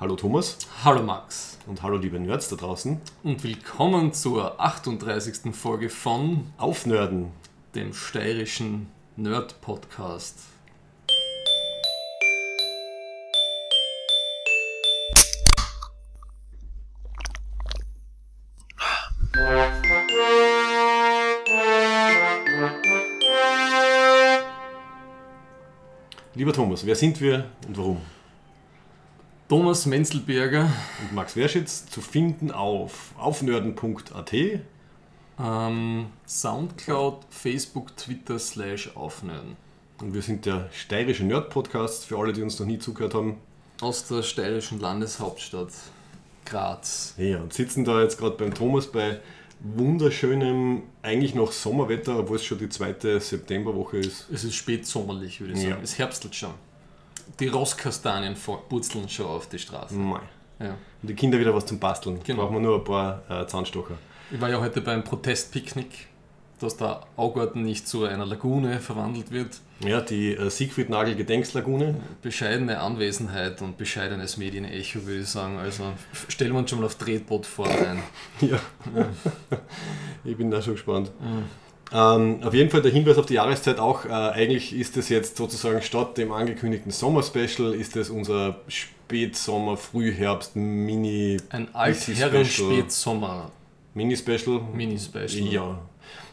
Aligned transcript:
Hallo 0.00 0.14
Thomas 0.14 0.58
Hallo 0.84 1.02
Max 1.02 1.58
und 1.66 1.82
hallo 1.82 1.96
liebe 1.96 2.20
Nerds 2.20 2.48
da 2.48 2.54
draußen. 2.54 3.00
und 3.24 3.42
willkommen 3.42 4.12
zur 4.12 4.60
38. 4.60 5.52
Folge 5.52 5.90
von 5.90 6.52
Aufnörden. 6.56 7.32
dem 7.74 7.92
steirischen 7.92 8.90
Nerd 9.16 9.60
Podcast. 9.60 10.38
Lieber 26.34 26.52
Thomas, 26.52 26.86
wer 26.86 26.94
sind 26.94 27.20
wir 27.20 27.46
und 27.66 27.76
warum? 27.76 28.00
Thomas 29.48 29.86
Menzelberger, 29.86 30.70
Und 31.00 31.14
Max 31.14 31.34
Werschitz 31.34 31.86
zu 31.86 32.02
finden 32.02 32.50
auf 32.50 33.14
aufnörden.at. 33.16 34.32
ähm, 35.40 36.06
Soundcloud, 36.26 37.24
Facebook, 37.30 37.96
Twitter, 37.96 38.38
slash 38.38 38.94
Aufnörden. 38.94 39.56
Und 40.02 40.12
wir 40.12 40.20
sind 40.20 40.44
der 40.44 40.68
steirische 40.70 41.24
Nerd-Podcast 41.24 42.04
für 42.04 42.18
alle, 42.18 42.34
die 42.34 42.42
uns 42.42 42.60
noch 42.60 42.66
nie 42.66 42.78
zugehört 42.78 43.14
haben. 43.14 43.38
Aus 43.80 44.06
der 44.06 44.22
steirischen 44.22 44.80
Landeshauptstadt 44.80 45.72
Graz. 46.44 47.14
Ja, 47.16 47.40
und 47.40 47.54
sitzen 47.54 47.86
da 47.86 48.02
jetzt 48.02 48.18
gerade 48.18 48.36
beim 48.36 48.52
Thomas 48.52 48.86
bei 48.86 49.18
wunderschönem, 49.60 50.82
eigentlich 51.02 51.34
noch 51.34 51.52
Sommerwetter, 51.52 52.18
obwohl 52.18 52.36
es 52.36 52.44
schon 52.44 52.58
die 52.58 52.68
zweite 52.68 53.18
Septemberwoche 53.18 53.96
ist. 53.96 54.26
Es 54.30 54.44
ist 54.44 54.56
spätsommerlich, 54.56 55.40
würde 55.40 55.54
ich 55.54 55.60
sagen. 55.60 55.70
Ja. 55.70 55.78
Es 55.82 55.98
herbstelt 55.98 56.34
schon. 56.34 56.52
Die 57.40 57.48
Rosskastanien 57.48 58.36
vor- 58.36 58.68
purzeln 58.68 59.08
schon 59.08 59.26
auf 59.26 59.48
die 59.48 59.58
Straße. 59.58 59.94
Mei. 59.94 60.20
Ja. 60.60 60.70
Und 61.02 61.08
die 61.10 61.14
Kinder 61.14 61.38
wieder 61.38 61.54
was 61.54 61.66
zum 61.66 61.78
Basteln. 61.78 62.20
Genau. 62.24 62.42
Brauchen 62.42 62.54
wir 62.56 62.60
nur 62.60 62.78
ein 62.78 62.84
paar 62.84 63.22
äh, 63.30 63.46
Zahnstocher. 63.46 63.94
Ich 64.30 64.40
war 64.40 64.48
ja 64.50 64.60
heute 64.60 64.80
beim 64.80 65.04
Protestpicknick, 65.04 66.08
dass 66.60 66.76
der 66.76 67.02
Augarten 67.16 67.62
nicht 67.62 67.86
zu 67.86 68.04
einer 68.04 68.26
Lagune 68.26 68.80
verwandelt 68.80 69.30
wird. 69.30 69.60
Ja, 69.80 70.00
die 70.00 70.34
äh, 70.34 70.50
Siegfried 70.50 70.90
Nagel 70.90 71.14
Gedenkslagune. 71.14 71.94
Bescheidene 72.20 72.80
Anwesenheit 72.80 73.62
und 73.62 73.78
bescheidenes 73.78 74.36
Medienecho, 74.36 75.06
würde 75.06 75.20
ich 75.20 75.28
sagen. 75.28 75.58
Also 75.58 75.84
stellen 76.28 76.52
wir 76.52 76.58
uns 76.58 76.70
schon 76.70 76.80
mal 76.80 76.86
auf 76.86 76.96
Tretboot 76.96 77.46
vor 77.46 77.68
ein. 77.68 78.02
Ja. 78.40 78.58
ich 80.24 80.36
bin 80.36 80.50
da 80.50 80.60
schon 80.60 80.74
gespannt. 80.74 81.12
Ähm, 81.92 82.40
auf 82.42 82.52
jeden 82.52 82.70
Fall 82.70 82.82
der 82.82 82.92
Hinweis 82.92 83.16
auf 83.18 83.26
die 83.26 83.34
Jahreszeit 83.34 83.78
auch. 83.78 84.04
Äh, 84.04 84.10
eigentlich 84.10 84.74
ist 84.74 84.96
es 84.96 85.08
jetzt 85.08 85.36
sozusagen 85.36 85.80
statt 85.82 86.18
dem 86.18 86.32
angekündigten 86.32 86.90
Sommer-Special, 86.90 87.74
ist 87.74 87.96
es 87.96 88.10
unser 88.10 88.56
Spätsommer, 88.68 89.76
Frühherbst, 89.76 90.54
Mini, 90.56 91.38
Ein. 91.50 91.74
Altherren-Spätsommer 91.74 93.50
Mini-Special. 93.94 94.60
Mini-Special. 94.74 95.52
Ja. 95.52 95.78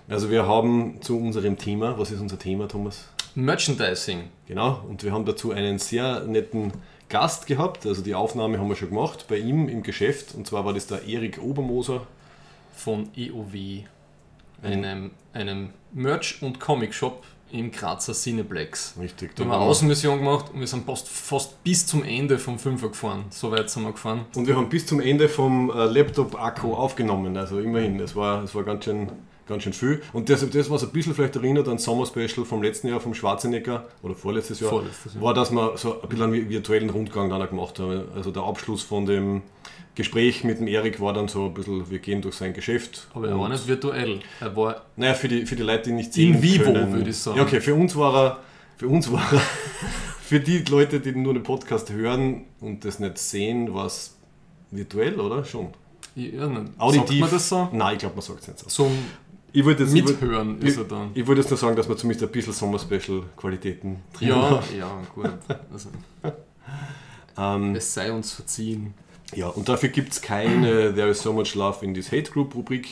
Also 0.07 0.29
wir 0.29 0.45
haben 0.45 1.01
zu 1.01 1.17
unserem 1.17 1.57
Thema, 1.57 1.97
was 1.97 2.11
ist 2.11 2.19
unser 2.19 2.37
Thema, 2.37 2.67
Thomas? 2.67 3.07
Merchandising. 3.33 4.29
Genau, 4.47 4.81
und 4.87 5.03
wir 5.03 5.11
haben 5.11 5.25
dazu 5.25 5.51
einen 5.51 5.79
sehr 5.79 6.21
netten 6.25 6.73
Gast 7.09 7.47
gehabt. 7.47 7.85
Also 7.85 8.01
die 8.01 8.13
Aufnahme 8.13 8.59
haben 8.59 8.69
wir 8.69 8.75
schon 8.75 8.89
gemacht 8.89 9.25
bei 9.27 9.37
ihm 9.37 9.67
im 9.67 9.83
Geschäft. 9.83 10.35
Und 10.35 10.47
zwar 10.47 10.65
war 10.65 10.73
das 10.73 10.87
der 10.87 11.07
Erik 11.07 11.41
Obermoser. 11.41 12.05
von 12.73 13.09
EOW, 13.15 13.85
einem, 14.61 15.11
einem 15.35 15.69
Merch- 15.93 16.41
und 16.41 16.59
Comic-Shop 16.59 17.23
im 17.51 17.71
Grazer 17.71 18.13
Cineplex. 18.13 18.95
Richtig. 18.99 19.35
Da 19.35 19.43
haben 19.43 19.51
wir 19.51 19.59
Außenmission 19.59 20.17
gemacht 20.17 20.45
und 20.53 20.59
wir 20.59 20.67
sind 20.67 20.85
fast, 20.85 21.07
fast 21.07 21.63
bis 21.63 21.85
zum 21.85 22.03
Ende 22.03 22.39
vom 22.39 22.57
Fünfer 22.57 22.89
gefahren. 22.89 23.25
So 23.29 23.51
weit 23.51 23.69
sind 23.69 23.83
wir 23.83 23.91
gefahren. 23.91 24.25
Und 24.35 24.47
wir 24.47 24.55
haben 24.55 24.67
bis 24.69 24.85
zum 24.85 24.99
Ende 24.99 25.29
vom 25.29 25.69
äh, 25.69 25.85
Laptop-Akku 25.85 26.73
aufgenommen, 26.73 27.37
also 27.37 27.59
immerhin, 27.59 27.97
das 27.97 28.15
war, 28.15 28.51
war 28.53 28.63
ganz, 28.63 28.85
schön, 28.85 29.09
ganz 29.47 29.63
schön 29.63 29.73
viel. 29.73 30.01
Und 30.11 30.29
das, 30.29 30.49
das 30.49 30.69
was 30.69 30.83
ein 30.83 30.89
bisschen 30.89 31.13
vielleicht 31.13 31.35
erinnert 31.35 31.67
an 31.67 31.77
Sommer-Special 31.77 32.45
vom 32.45 32.63
letzten 32.63 32.87
Jahr, 32.87 32.99
vom 32.99 33.13
Schwarzenegger, 33.13 33.85
oder 34.01 34.15
vorletztes 34.15 34.59
Jahr, 34.59 34.71
Vorletztes 34.71 35.13
Jahr. 35.13 35.23
war, 35.23 35.33
dass 35.33 35.51
wir 35.51 35.77
so 35.77 36.01
ein 36.01 36.09
bisschen 36.09 36.25
einen 36.25 36.49
virtuellen 36.49 36.89
Rundgang 36.89 37.29
dann 37.29 37.47
gemacht 37.47 37.79
haben. 37.79 38.05
Also 38.15 38.31
der 38.31 38.43
Abschluss 38.43 38.81
von 38.81 39.05
dem 39.05 39.43
Gespräch 39.95 40.43
mit 40.43 40.59
dem 40.59 40.67
Erik 40.67 40.99
war 40.99 41.13
dann 41.13 41.27
so 41.27 41.45
ein 41.45 41.53
bisschen, 41.53 41.89
wir 41.89 41.99
gehen 41.99 42.21
durch 42.21 42.35
sein 42.35 42.53
Geschäft. 42.53 43.07
Aber 43.13 43.29
er 43.29 43.39
war 43.39 43.49
nicht 43.49 43.65
virtuell. 43.67 44.19
Er 44.41 44.55
war 44.55 44.83
Naja, 44.95 45.13
für 45.13 45.27
die, 45.27 45.45
für 45.45 45.55
die 45.55 45.63
Leute, 45.63 45.83
die 45.89 45.91
nicht 45.95 46.13
sehen 46.13 46.35
In 46.35 46.41
vivo, 46.41 46.65
können. 46.65 46.91
würde 46.93 47.09
ich 47.09 47.17
sagen. 47.17 47.37
Ja, 47.37 47.43
okay, 47.43 47.61
für 47.61 47.73
uns 47.75 47.95
war 47.95 48.15
er, 48.15 48.39
für 48.77 48.87
uns 48.87 49.11
war 49.11 49.21
er, 49.33 49.39
für 50.21 50.39
die 50.39 50.59
Leute, 50.63 50.99
die 50.99 51.13
nur 51.13 51.33
den 51.33 51.43
Podcast 51.43 51.91
hören 51.91 52.45
und 52.59 52.83
das 52.83 52.99
nicht 52.99 53.17
sehen, 53.17 53.73
war 53.73 53.85
es 53.85 54.15
virtuell, 54.71 55.19
oder? 55.19 55.43
Schon. 55.45 55.67
ja. 56.15 56.49
Auditiv. 56.77 57.07
Sagt 57.07 57.19
man 57.21 57.29
das 57.31 57.49
so? 57.49 57.69
Nein, 57.71 57.93
ich 57.93 57.99
glaube, 57.99 58.15
man 58.15 58.21
sagt 58.23 58.41
es 58.41 58.47
nicht 58.47 58.59
so. 58.59 58.67
Zum 58.67 58.91
Ich 59.53 59.63
wollte 59.63 59.83
jetzt, 59.83 59.93
Mithören 59.93 60.57
ich- 60.59 60.67
ist 60.67 60.77
er 60.77 60.83
dann. 60.83 61.11
ich 61.13 61.25
wollte 61.25 61.39
jetzt 61.41 61.49
nur 61.51 61.57
sagen, 61.57 61.75
dass 61.77 61.87
wir 61.87 61.95
zumindest 61.95 62.25
ein 62.25 62.31
bisschen 62.31 62.51
Sommer-Special-Qualitäten 62.53 63.97
drin 64.13 64.27
Ja, 64.27 64.35
haben. 64.49 64.65
ja, 64.77 65.01
gut. 65.13 65.31
Also, 65.71 65.89
Ähm, 67.37 67.75
es 67.75 67.93
sei 67.93 68.11
uns 68.11 68.31
verziehen. 68.33 68.93
Ja, 69.33 69.47
und 69.47 69.67
dafür 69.69 69.89
gibt 69.89 70.13
es 70.13 70.21
keine 70.21 70.93
There 70.95 71.09
is 71.09 71.21
so 71.21 71.33
much 71.33 71.55
love 71.55 71.83
in 71.83 71.93
this 71.93 72.11
Hate 72.11 72.31
Group 72.31 72.55
Rubrik, 72.55 72.87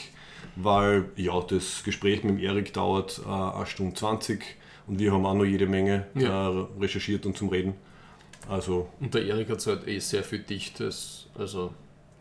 weil 0.56 1.06
ja, 1.16 1.40
das 1.42 1.84
Gespräch 1.84 2.24
mit 2.24 2.38
dem 2.38 2.44
Erik 2.44 2.74
dauert 2.74 3.22
äh, 3.26 3.30
eine 3.30 3.66
Stunde 3.66 3.96
20 3.96 4.44
und 4.88 5.00
wir 5.00 5.12
haben 5.12 5.26
auch 5.26 5.34
noch 5.36 5.46
jede 5.46 5.68
Menge 5.68 6.08
Ja. 6.16 6.50
äh, 6.50 6.66
recherchiert 6.80 7.26
und 7.26 7.38
zum 7.38 7.50
Reden. 7.50 7.74
Also 8.50 8.90
Und 9.00 9.14
der 9.14 9.26
Erik 9.26 9.50
hat 9.50 9.66
halt 9.66 9.88
eh 9.88 10.00
sehr 10.00 10.24
viel 10.24 10.40
Dichtes, 10.40 11.28
also 11.38 11.74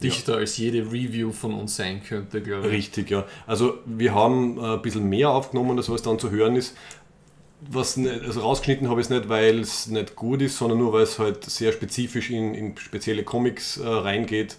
dichter 0.03 0.37
als 0.37 0.57
jede 0.57 0.83
Review 0.85 1.31
von 1.33 1.55
uns 1.55 1.77
sein 1.77 2.03
könnte, 2.03 2.41
glaube 2.43 2.67
ich. 2.69 2.73
Richtig, 2.73 3.11
ja. 3.11 3.25
Also 3.47 3.75
wir 3.87 4.15
haben 4.15 4.59
äh, 4.59 4.75
ein 4.75 4.83
bisschen 4.83 5.09
mehr 5.09 5.31
aufgenommen, 5.31 5.77
als 5.79 5.89
was 5.89 6.03
dann 6.03 6.19
zu 6.19 6.31
hören 6.31 6.57
ist. 6.57 6.77
Was 7.71 7.97
nicht, 7.97 8.23
also 8.25 8.41
rausgeschnitten 8.41 8.89
habe 8.89 9.01
ich 9.01 9.07
es 9.07 9.11
nicht, 9.11 9.29
weil 9.29 9.61
es 9.61 9.87
nicht 9.87 10.17
gut 10.17 10.43
ist, 10.43 10.57
sondern 10.59 10.79
nur 10.79 10.93
weil 10.93 11.03
es 11.03 11.19
halt 11.19 11.45
sehr 11.45 11.71
spezifisch 11.73 12.31
in, 12.31 12.55
in 12.55 12.77
spezielle 12.77 13.23
Comics 13.23 13.77
äh, 13.77 13.87
reingeht. 13.87 14.57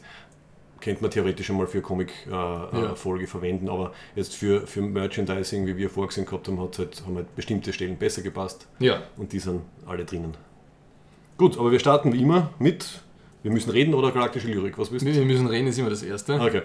Könnte 0.79 1.01
man 1.01 1.11
theoretisch 1.11 1.49
einmal 1.49 1.67
für 1.67 1.81
Comic-Folge 1.81 2.77
äh, 2.77 2.81
Ja. 2.81 2.95
Folge 2.95 3.27
verwenden, 3.27 3.67
aber 3.69 3.93
jetzt 4.15 4.35
für, 4.35 4.67
für 4.67 4.81
Merchandising, 4.81 5.65
wie 5.65 5.75
wir 5.77 5.89
vorgesehen 5.89 6.25
gehabt 6.25 6.47
haben, 6.47 6.59
hat 6.61 6.77
halt, 6.79 7.03
haben 7.05 7.15
halt 7.15 7.35
bestimmte 7.35 7.71
Stellen 7.73 7.97
besser 7.97 8.21
gepasst 8.21 8.67
Ja, 8.79 9.01
und 9.17 9.31
die 9.33 9.39
sind 9.39 9.61
alle 9.85 10.05
drinnen. 10.05 10.35
Gut, 11.37 11.57
aber 11.57 11.71
wir 11.71 11.79
starten 11.79 12.11
wie 12.13 12.21
immer 12.21 12.51
mit, 12.59 13.01
wir 13.43 13.51
müssen 13.51 13.69
reden 13.71 13.93
oder 13.93 14.11
galaktische 14.11 14.47
Lyrik, 14.47 14.77
was 14.77 14.91
willst 14.91 15.05
du? 15.05 15.13
wir 15.13 15.25
müssen 15.25 15.47
reden, 15.47 15.67
ist 15.67 15.77
immer 15.79 15.89
das 15.89 16.03
Erste. 16.03 16.35
Okay, 16.39 16.61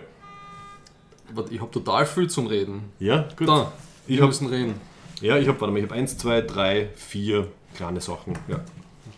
Ich 1.51 1.61
habe 1.61 1.71
total 1.71 2.07
viel 2.07 2.29
zum 2.29 2.47
Reden. 2.47 2.93
ja, 2.99 3.29
gut. 3.37 3.49
Da, 3.49 3.73
Ich 4.07 4.17
wir 4.17 4.23
hab- 4.23 4.29
müssen 4.29 4.47
reden. 4.49 4.75
Ja, 5.21 5.37
ich 5.37 5.49
habe, 5.49 5.61
warte 5.61 5.73
mal, 5.73 5.79
ich 5.79 5.85
habe 5.85 5.95
eins, 5.95 6.17
zwei, 6.17 6.41
drei, 6.43 6.89
vier 6.95 7.49
kleine 7.75 8.01
Sachen. 8.01 8.39
Ja. 8.49 8.61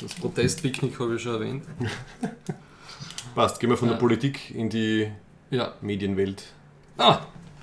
Das 0.00 0.14
Protestpicknick 0.14 0.98
habe 0.98 1.16
ich 1.16 1.22
schon 1.22 1.34
erwähnt. 1.34 1.64
Passt, 3.34 3.60
gehen 3.60 3.70
wir 3.70 3.76
von 3.76 3.88
Ja. 3.88 3.94
der 3.94 4.00
Politik 4.00 4.54
in 4.54 4.70
die 4.70 5.10
Ja. 5.50 5.74
Medienwelt. 5.80 6.44
Ah, 6.96 7.20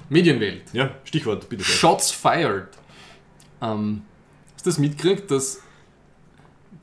Medienwelt. 0.09 0.63
Ja, 0.73 0.91
Stichwort, 1.03 1.49
bitte. 1.49 1.63
Shots 1.63 2.11
fired. 2.11 2.69
Ähm, 3.61 4.03
hast 4.53 4.65
du 4.65 4.69
das 4.69 4.77
mitgekriegt, 4.77 5.29
dass, 5.31 5.61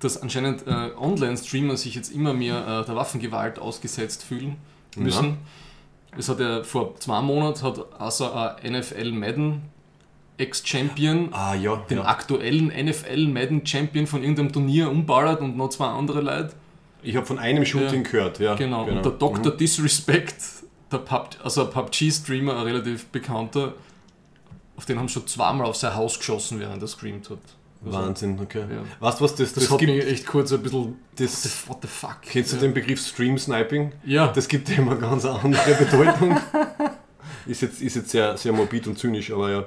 dass 0.00 0.20
anscheinend 0.20 0.66
äh, 0.66 0.90
Online-Streamer 0.96 1.76
sich 1.76 1.94
jetzt 1.94 2.12
immer 2.12 2.34
mehr 2.34 2.58
äh, 2.82 2.84
der 2.84 2.96
Waffengewalt 2.96 3.58
ausgesetzt 3.58 4.22
fühlen 4.24 4.56
müssen? 4.96 5.38
Es 6.16 6.28
hat 6.28 6.40
ja 6.40 6.62
vor 6.62 6.96
zwei 7.00 7.20
Monaten 7.22 7.62
hat 7.62 8.00
also 8.00 8.30
ein 8.32 8.72
NFL 8.72 9.12
Madden 9.12 9.62
Ex-Champion 10.36 11.28
Ah, 11.32 11.54
ja. 11.54 11.76
den 11.88 11.98
ja. 11.98 12.04
aktuellen 12.04 12.68
NFL 12.68 13.28
Madden 13.28 13.64
Champion 13.66 14.06
von 14.06 14.22
irgendeinem 14.22 14.52
Turnier 14.52 14.90
umballert 14.90 15.40
und 15.40 15.56
noch 15.56 15.68
zwei 15.70 15.86
andere 15.86 16.20
Leute. 16.20 16.52
Ich 17.02 17.16
habe 17.16 17.26
von 17.26 17.38
einem 17.38 17.64
Shooting 17.64 18.02
gehört, 18.02 18.38
ja. 18.40 18.54
Genau. 18.54 18.84
Und 18.84 19.04
der 19.04 19.12
Dr. 19.12 19.52
Mhm. 19.52 19.58
Disrespect, 19.58 20.36
der 20.90 20.98
Pub, 20.98 21.36
also 21.42 21.66
PUBG-Streamer, 21.70 22.56
ein 22.56 22.62
relativ 22.62 23.06
bekannter, 23.06 23.74
auf 24.76 24.86
den 24.86 24.98
haben 24.98 25.08
schon 25.08 25.26
zweimal 25.26 25.66
auf 25.66 25.76
sein 25.76 25.94
Haus 25.94 26.18
geschossen, 26.18 26.58
während 26.60 26.82
er 26.82 26.88
screamt 26.88 27.30
hat. 27.30 27.38
Also, 27.84 27.98
Wahnsinn, 27.98 28.38
okay. 28.40 28.60
Ja. 28.60 28.82
Weißt 29.00 29.20
du 29.20 29.24
was, 29.24 29.34
das, 29.34 29.52
Das, 29.52 29.64
das, 29.64 29.70
hat 29.72 29.78
gibt, 29.78 29.92
mich 29.92 30.06
echt 30.06 30.26
kurz 30.26 30.50
ein 30.52 30.62
bisschen. 30.62 30.96
das, 31.16 31.68
What 31.68 31.78
the 31.82 31.88
fuck? 31.88 32.22
kennst 32.22 32.52
du 32.52 32.56
ja. 32.56 32.62
den 32.62 32.74
Begriff 32.74 33.06
Stream 33.06 33.36
Sniping? 33.38 33.92
Ja, 34.04 34.28
Das 34.28 34.48
gibt 34.48 34.68
dem 34.68 34.88
eine 34.88 34.98
ganz 34.98 35.26
andere 35.26 35.74
Bedeutung. 35.74 36.40
ist, 37.46 37.60
jetzt, 37.62 37.82
ist 37.82 37.96
jetzt 37.96 38.10
sehr, 38.10 38.36
sehr 38.38 38.52
morbid 38.52 38.86
und 38.86 38.98
zynisch, 38.98 39.30
aber 39.30 39.50
ja. 39.50 39.64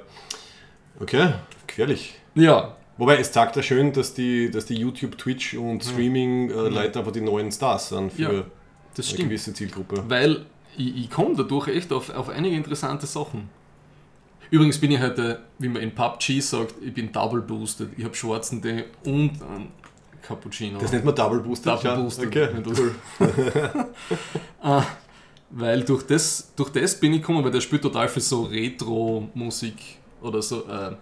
Okay, 1.00 1.34
gefährlich. 1.66 2.14
ja, 2.34 2.74
Wobei, 2.96 3.18
es 3.18 3.30
zeigt 3.30 3.54
ja 3.54 3.62
schön, 3.62 3.92
dass 3.92 4.12
die, 4.12 4.50
dass 4.50 4.66
die 4.66 4.74
YouTube, 4.74 5.16
Twitch 5.16 5.54
und 5.54 5.84
Streaming-Leute 5.84 6.98
aber 6.98 7.12
die 7.12 7.20
neuen 7.20 7.52
Stars 7.52 7.90
sind 7.90 8.12
für 8.12 8.22
Ja, 8.22 8.30
das 8.30 8.40
eine 8.96 9.04
stimmt. 9.04 9.28
gewisse 9.28 9.54
Zielgruppe. 9.54 10.02
Weil 10.08 10.46
ich, 10.76 10.96
ich 11.04 11.10
komme 11.10 11.36
dadurch 11.36 11.68
echt 11.68 11.92
auf, 11.92 12.10
auf 12.10 12.28
einige 12.28 12.56
interessante 12.56 13.06
Sachen. 13.06 13.48
Übrigens 14.50 14.78
bin 14.80 14.90
ich 14.90 15.00
heute, 15.00 15.44
wie 15.60 15.68
man 15.68 15.80
in 15.80 15.94
PUBG 15.94 16.40
sagt, 16.40 16.74
ich 16.82 16.92
bin 16.92 17.12
double 17.12 17.42
boosted. 17.42 17.90
Ich 17.96 18.04
habe 18.04 18.16
schwarzen 18.16 18.60
D 18.60 18.84
und 19.04 19.40
einen 19.42 19.68
Cappuccino. 20.22 20.78
Das 20.78 20.92
nennt 20.92 21.04
man 21.04 21.14
Double 21.14 21.40
Booster. 21.40 21.76
Double 21.76 22.02
Booster. 22.02 22.26
Okay, 22.26 22.48
cool. 22.66 22.94
ah, 24.62 24.84
weil 25.50 25.82
durch 25.84 26.02
das, 26.02 26.52
durch 26.56 26.70
das 26.70 26.98
bin 26.98 27.14
ich 27.14 27.20
gekommen, 27.20 27.44
weil 27.44 27.50
der 27.50 27.60
spielt 27.60 27.82
total 27.82 28.08
für 28.08 28.20
so 28.20 28.42
Retro-Musik 28.42 29.98
oder 30.22 30.42
so 30.42 30.66
äh, 30.66 30.96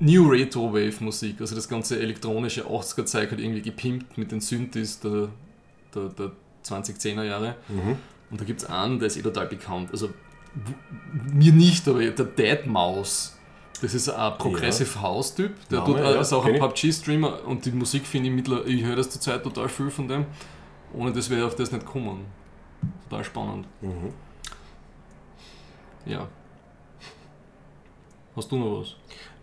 New 0.00 0.28
Retro 0.28 0.72
Wave 0.72 0.94
Musik. 1.00 1.40
Also 1.40 1.54
das 1.54 1.68
ganze 1.68 1.98
elektronische 1.98 2.64
80er-Zeug 2.64 3.32
hat 3.32 3.38
irgendwie 3.38 3.62
gepimpt 3.62 4.16
mit 4.16 4.30
den 4.30 4.40
Synthes 4.40 5.00
der, 5.00 5.28
der, 5.94 6.08
der 6.10 6.30
2010er 6.64 7.24
Jahre. 7.24 7.56
Mhm. 7.68 7.96
Und 8.30 8.40
da 8.40 8.44
gibt 8.44 8.62
es 8.62 8.68
einen, 8.68 8.98
der 8.98 9.08
ist 9.08 9.16
eh 9.16 9.22
total 9.22 9.46
bekannt. 9.46 9.90
Also 9.92 10.10
mir 11.32 11.52
nicht, 11.52 11.86
aber 11.88 12.02
der 12.02 12.24
Dead 12.24 12.66
Mouse. 12.66 13.36
Das 13.80 13.94
ist 13.94 14.08
ein 14.08 14.38
Progressive 14.38 15.00
House-Typ. 15.00 15.52
Der 15.68 15.80
Name, 15.80 15.94
tut, 15.94 16.04
ja, 16.04 16.20
ist 16.20 16.32
auch 16.32 16.44
ein. 16.44 16.58
PUBG-Streamer 16.58 17.44
und 17.46 17.64
die 17.64 17.72
Musik 17.72 18.06
finde 18.06 18.28
ich 18.28 18.34
mittlerweile, 18.34 18.68
ich 18.68 18.84
höre 18.84 18.96
das 18.96 19.10
zurzeit 19.10 19.42
total 19.42 19.68
viel 19.68 19.90
von 19.90 20.06
dem. 20.06 20.26
Ohne 20.94 21.12
das 21.12 21.28
wäre 21.28 21.40
ich 21.40 21.46
auf 21.46 21.56
das 21.56 21.72
nicht 21.72 21.84
kommen. 21.84 22.26
Total 23.08 23.24
spannend. 23.24 23.66
Mhm. 23.80 24.12
Ja. 26.06 26.28
Hast 28.36 28.50
du 28.50 28.56
noch 28.56 28.80
was? 28.80 28.94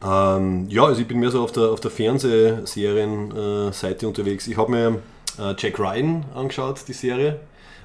Ähm, 0.01 0.67
ja, 0.69 0.85
also 0.85 1.01
ich 1.01 1.07
bin 1.07 1.19
mehr 1.19 1.31
so 1.31 1.43
auf 1.43 1.51
der, 1.51 1.69
auf 1.69 1.79
der 1.79 1.91
Fernsehserien-Seite 1.91 4.07
unterwegs. 4.07 4.47
Ich 4.47 4.57
habe 4.57 4.71
mir 4.71 5.01
äh, 5.37 5.53
Jack 5.57 5.79
Ryan 5.79 6.25
angeschaut, 6.35 6.81
die 6.87 6.93
Serie. 6.93 7.39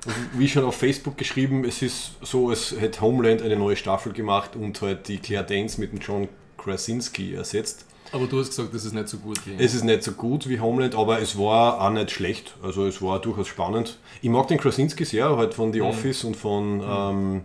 Und 0.07 0.15
wie 0.39 0.49
schon 0.49 0.65
auf 0.65 0.77
Facebook 0.77 1.17
geschrieben, 1.17 1.65
es 1.65 1.81
ist 1.83 2.13
so, 2.23 2.51
als 2.51 2.75
hätte 2.79 3.01
Homeland 3.01 3.43
eine 3.43 3.57
neue 3.57 3.77
Staffel 3.77 4.13
gemacht 4.13 4.55
und 4.55 4.81
halt 4.83 5.09
die 5.09 5.19
Claire 5.19 5.45
Danes 5.45 5.79
mit 5.79 5.93
dem 5.93 5.99
John 5.99 6.29
Krasinski 6.59 7.35
ersetzt. 7.35 7.87
Aber 8.13 8.27
du 8.27 8.39
hast 8.39 8.51
gesagt, 8.51 8.73
das 8.75 8.85
ist 8.85 8.93
nicht 8.93 9.09
so 9.09 9.17
gut 9.17 9.39
wie. 9.47 9.55
Es 9.63 9.75
ist 9.75 9.83
nicht 9.83 10.03
so 10.05 10.13
gut 10.13 10.49
wie 10.49 10.61
Homeland, 10.61 10.95
aber 10.95 11.21
es 11.21 11.39
war 11.39 11.81
auch 11.81 11.91
nicht 11.91 12.11
schlecht. 12.11 12.55
Also 12.63 12.87
es 12.87 13.01
war 13.03 13.19
durchaus 13.19 13.49
spannend. 13.49 13.99
Ich 14.23 14.29
mag 14.29 14.47
den 14.49 14.59
Krasinski 14.59 15.05
sehr, 15.05 15.37
halt 15.37 15.55
von 15.55 15.73
The 15.73 15.81
Mhm. 15.81 15.87
Office 15.87 16.23
und 16.25 16.37
von 16.37 16.83
ähm, 16.87 17.41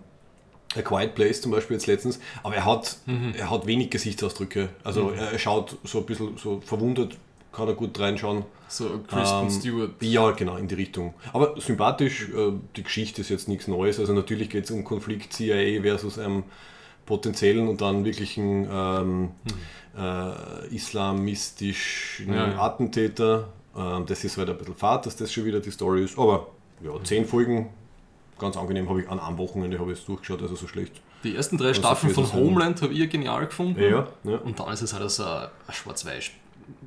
A 0.76 0.82
Quiet 0.82 1.16
Place 1.16 1.42
zum 1.42 1.52
Beispiel 1.52 1.76
jetzt 1.76 1.88
letztens. 1.88 2.20
Aber 2.44 2.56
er 2.56 2.66
hat, 2.66 2.98
Mhm. 3.06 3.34
er 3.38 3.50
hat 3.50 3.66
wenig 3.66 3.90
Gesichtsausdrücke. 3.90 4.70
Also 4.84 5.10
er, 5.12 5.32
er 5.32 5.40
schaut 5.40 5.78
so 5.84 6.00
ein 6.00 6.06
bisschen 6.06 6.38
so 6.38 6.62
verwundert, 6.64 7.18
kann 7.52 7.68
er 7.68 7.74
gut 7.74 8.00
reinschauen. 8.00 8.44
so 8.68 9.00
Kristen 9.08 9.44
Ähm, 9.46 9.50
Stewart. 9.50 9.92
Ja, 10.02 10.30
genau, 10.32 10.56
in 10.58 10.68
die 10.68 10.76
Richtung. 10.76 11.16
Aber 11.34 11.60
sympathisch, 11.60 12.30
äh, 12.30 12.52
die 12.76 12.84
Geschichte 12.84 13.22
ist 13.22 13.30
jetzt 13.30 13.48
nichts 13.48 13.68
Neues. 13.68 14.00
Also 14.00 14.14
natürlich 14.14 14.50
geht 14.52 14.66
es 14.66 14.72
um 14.72 14.84
Konflikt 14.84 15.34
CIA 15.34 15.82
versus 15.82 16.20
einem 16.20 16.44
potenziellen 17.08 17.68
und 17.68 17.82
dann 17.82 18.06
wirklichen 18.06 18.68
ähm, 18.72 19.30
äh, 19.98 20.76
islamistischen 20.76 22.34
ja. 22.34 22.60
Attentäter. 22.62 23.50
Ähm, 23.76 24.06
das 24.06 24.24
ist 24.24 24.38
halt 24.38 24.50
ein 24.50 24.58
bisschen 24.58 24.76
fad, 24.76 25.06
dass 25.06 25.16
das 25.16 25.32
schon 25.34 25.46
wieder 25.46 25.60
die 25.60 25.72
Story 25.72 26.04
ist. 26.04 26.18
Aber 26.18 26.48
ja, 26.84 26.92
zehn 27.04 27.26
Folgen, 27.26 27.70
ganz 28.40 28.58
angenehm, 28.58 28.90
habe 28.90 29.02
ich 29.02 29.10
an 29.10 29.20
einem 29.20 29.38
Wochenende 29.38 29.78
habe 29.80 29.92
ich 29.92 30.00
es 30.00 30.06
durchgeschaut, 30.06 30.42
also 30.42 30.56
so 30.56 30.68
schlecht. 30.68 30.94
Die 31.24 31.36
ersten 31.36 31.58
drei 31.58 31.68
Also 31.70 31.82
Staffeln 31.82 32.14
von 32.14 32.32
Homeland 32.34 32.82
habe 32.82 32.94
ich 32.94 33.10
genial 33.10 33.46
gefunden. 33.46 33.82
ja. 33.82 34.08
Und 34.38 34.60
dann 34.60 34.72
ist 34.74 34.82
es 34.82 34.94
halt 34.94 35.10
so 35.12 35.26
ein 35.26 35.48
schwarz-weiß 35.70 36.32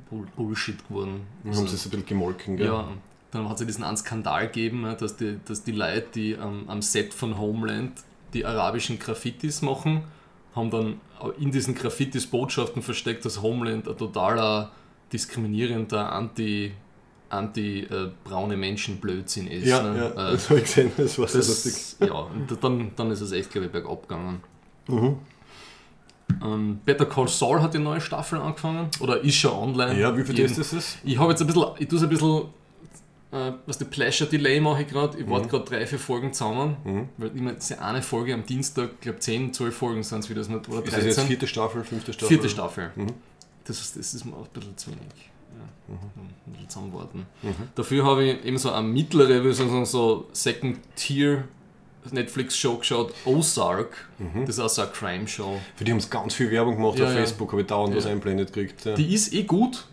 Bull- 0.09 0.27
Bullshit 0.35 0.87
geworden. 0.87 1.21
Dann 1.43 1.55
haben 1.55 1.67
sie 1.67 1.75
es 1.75 1.85
ein 1.85 1.91
bisschen 1.91 2.05
gemolken. 2.05 2.57
Gell? 2.57 2.65
Ja, 2.67 2.87
dann 3.31 3.47
hat 3.47 3.55
es 3.55 3.61
ja 3.61 3.67
diesen 3.67 3.83
einen 3.83 3.97
Skandal 3.97 4.47
gegeben, 4.47 4.83
ja, 4.83 4.95
dass 4.95 5.15
die, 5.17 5.39
dass 5.45 5.63
die 5.63 5.71
Leute, 5.71 6.07
die 6.15 6.37
am, 6.37 6.67
am 6.67 6.81
Set 6.81 7.13
von 7.13 7.37
Homeland 7.37 7.93
die 8.33 8.45
arabischen 8.45 8.97
Graffitis 8.99 9.61
machen, 9.61 10.03
haben 10.55 10.71
dann 10.71 11.01
in 11.39 11.51
diesen 11.51 11.73
Graffitis 11.75 12.27
Botschaften 12.27 12.81
versteckt, 12.81 13.25
dass 13.25 13.41
Homeland 13.41 13.87
ein 13.87 13.97
totaler 13.97 14.71
diskriminierender 15.11 16.11
Anti- 16.11 16.71
anti-braune 17.33 18.55
Menschenblödsinn 18.57 19.47
ist. 19.47 19.67
ja, 19.67 19.81
ne? 19.81 19.97
ja, 19.97 20.29
Äh, 20.29 20.31
das 20.33 20.49
habe 20.49 20.59
ich 20.59 20.65
gesehen, 20.65 20.91
das 20.95 21.17
war 21.19 21.27
sehr 21.27 21.41
lustig. 21.41 21.73
das, 21.99 22.07
ja, 22.09 22.13
und 22.15 22.63
dann, 22.63 22.91
dann 22.95 23.11
ist 23.11 23.21
es 23.21 23.31
echt, 23.31 23.51
glaube 23.51 23.65
ich, 23.67 23.71
bergab 23.71 24.07
gegangen. 24.07 24.41
Mhm. 24.87 25.17
Ähm, 26.41 26.79
Better 26.85 27.05
Call 27.05 27.27
Saul 27.27 27.61
hat 27.61 27.73
die 27.73 27.79
neue 27.79 28.01
Staffel 28.01 28.39
angefangen 28.39 28.89
oder 28.99 29.19
ist 29.21 29.35
schon 29.35 29.51
online. 29.51 29.99
Ja, 29.99 30.15
wie 30.17 30.23
viel 30.23 30.35
das 30.47 30.57
ist 30.57 30.73
es? 30.73 30.97
Ich 31.03 31.17
habe 31.17 31.31
jetzt 31.31 31.41
ein 31.41 31.47
bisschen, 31.47 31.65
ich 31.77 31.87
tue 31.87 31.97
es 31.97 32.03
ein 32.03 32.09
bisschen, 32.09 32.43
äh, 33.31 33.51
was 33.65 33.77
die 33.77 33.85
Pleasure 33.85 34.29
Delay 34.29 34.59
mache 34.59 34.81
ich 34.83 34.87
gerade. 34.87 35.17
Ich 35.19 35.25
Mhm. 35.25 35.31
warte 35.31 35.47
gerade 35.49 35.65
drei, 35.65 35.85
vier 35.85 35.99
Folgen 35.99 36.33
zusammen, 36.33 37.09
weil 37.17 37.29
immer 37.35 37.53
diese 37.53 37.81
eine 37.81 38.01
Folge 38.01 38.33
am 38.33 38.45
Dienstag, 38.45 38.91
ich 38.95 39.01
glaube 39.01 39.19
10, 39.19 39.53
12 39.53 39.75
Folgen 39.75 40.01
sind 40.03 40.19
es 40.19 40.29
wieder, 40.29 40.41
oder 40.41 40.57
Ist 40.57 40.69
das 40.69 40.83
13. 40.93 41.05
jetzt 41.07 41.19
vierte 41.23 41.47
Staffel, 41.47 41.83
fünfte 41.83 42.13
Staffel? 42.13 42.27
Vierte 42.29 42.49
Staffel. 42.49 42.91
Mhm. 42.95 43.07
Das, 43.65 43.79
ist, 43.79 43.97
das 43.97 44.13
ist 44.13 44.25
mir 44.25 44.33
auch 44.33 44.43
ein 44.45 44.49
bisschen 44.53 44.77
zu 44.77 44.91
wenig. 44.91 45.29
Bisschen 46.45 46.69
zusammenwarten. 46.69 47.25
Mhm. 47.41 47.53
Dafür 47.75 48.05
habe 48.05 48.23
ich 48.23 48.45
eben 48.45 48.57
so 48.57 48.71
eine 48.71 48.87
mittlere, 48.87 49.29
würde 49.29 49.49
ich 49.51 49.57
sagen, 49.57 49.85
so 49.85 50.27
Second 50.33 50.79
Tier 50.95 51.45
Netflix-Show 52.11 52.77
geschaut, 52.79 53.13
Ozark. 53.25 54.09
Mhm. 54.19 54.45
Das 54.45 54.55
ist 54.57 54.59
auch 54.59 54.69
so 54.69 54.81
eine 54.81 54.91
Crime-Show. 54.91 55.59
Für 55.75 55.83
die 55.85 55.91
haben 55.91 55.99
sie 56.01 56.09
ganz 56.09 56.33
viel 56.33 56.51
Werbung 56.51 56.75
gemacht 56.75 56.97
Ja, 56.99 57.05
auf 57.05 57.11
ja. 57.11 57.17
Facebook, 57.17 57.51
habe 57.51 57.61
ich 57.61 57.67
dauernd 57.67 57.93
Ja. 57.93 57.97
was 57.99 58.05
einblendet 58.07 58.51
gekriegt. 58.51 58.97
Die 58.97 59.13
ist 59.13 59.33
eh 59.33 59.43
gut. 59.43 59.85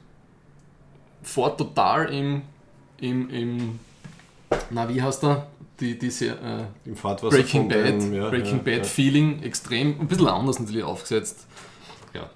Fährt 1.23 1.59
total 1.59 2.13
im, 2.13 2.43
im, 2.99 3.31
im 3.31 3.79
na 4.71 4.89
wie 4.89 5.01
heißt 5.01 5.23
der? 5.23 5.47
Die, 5.79 5.99
diese 5.99 6.31
äh, 6.31 6.65
Im 6.85 6.97
Fahrtwasser 6.97 7.37
Breaking 7.37 7.69
Bad, 7.69 7.87
den- 7.87 8.11
Breaking 8.31 8.65
Bad. 8.65 8.87
Feeling 8.87 9.43
extrem, 9.43 9.99
ein 10.01 10.09
bisschen 10.09 10.27
anders 10.29 10.59
natürlich 10.59 10.83
aufgesetzt. 10.85 11.47
Ja. 12.13 12.29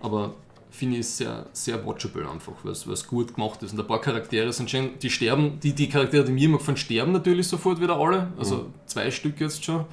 Aber 0.00 0.34
finde 0.82 0.98
ich 0.98 1.06
sehr, 1.06 1.46
sehr 1.52 1.86
watchable 1.86 2.28
einfach, 2.28 2.54
weil 2.64 2.72
es 2.72 3.06
gut 3.06 3.34
gemacht 3.36 3.62
ist. 3.62 3.72
Und 3.72 3.78
ein 3.78 3.86
paar 3.86 4.00
Charaktere 4.00 4.52
sind 4.52 4.68
schön, 4.68 4.98
die 4.98 5.10
sterben, 5.10 5.60
die, 5.60 5.74
die 5.74 5.88
Charaktere, 5.88 6.24
die 6.24 6.32
mir 6.32 6.46
immer 6.46 6.58
gefallen, 6.58 6.76
sterben 6.76 7.12
natürlich 7.12 7.46
sofort 7.46 7.80
wieder 7.80 7.94
alle. 7.96 8.32
Also 8.36 8.56
Mhm. 8.56 8.74
zwei 8.86 9.08
Stück 9.12 9.40
jetzt 9.40 9.64
schon 9.64 9.84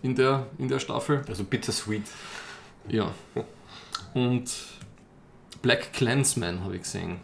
in 0.00 0.14
der, 0.14 0.46
in 0.56 0.68
der 0.68 0.78
Staffel. 0.78 1.22
Also 1.28 1.44
bittersweet. 1.44 2.04
Ja. 2.88 3.12
Und 4.14 4.50
Black 5.60 5.92
Clansman 5.92 6.64
habe 6.64 6.76
ich 6.76 6.82
gesehen. 6.84 7.18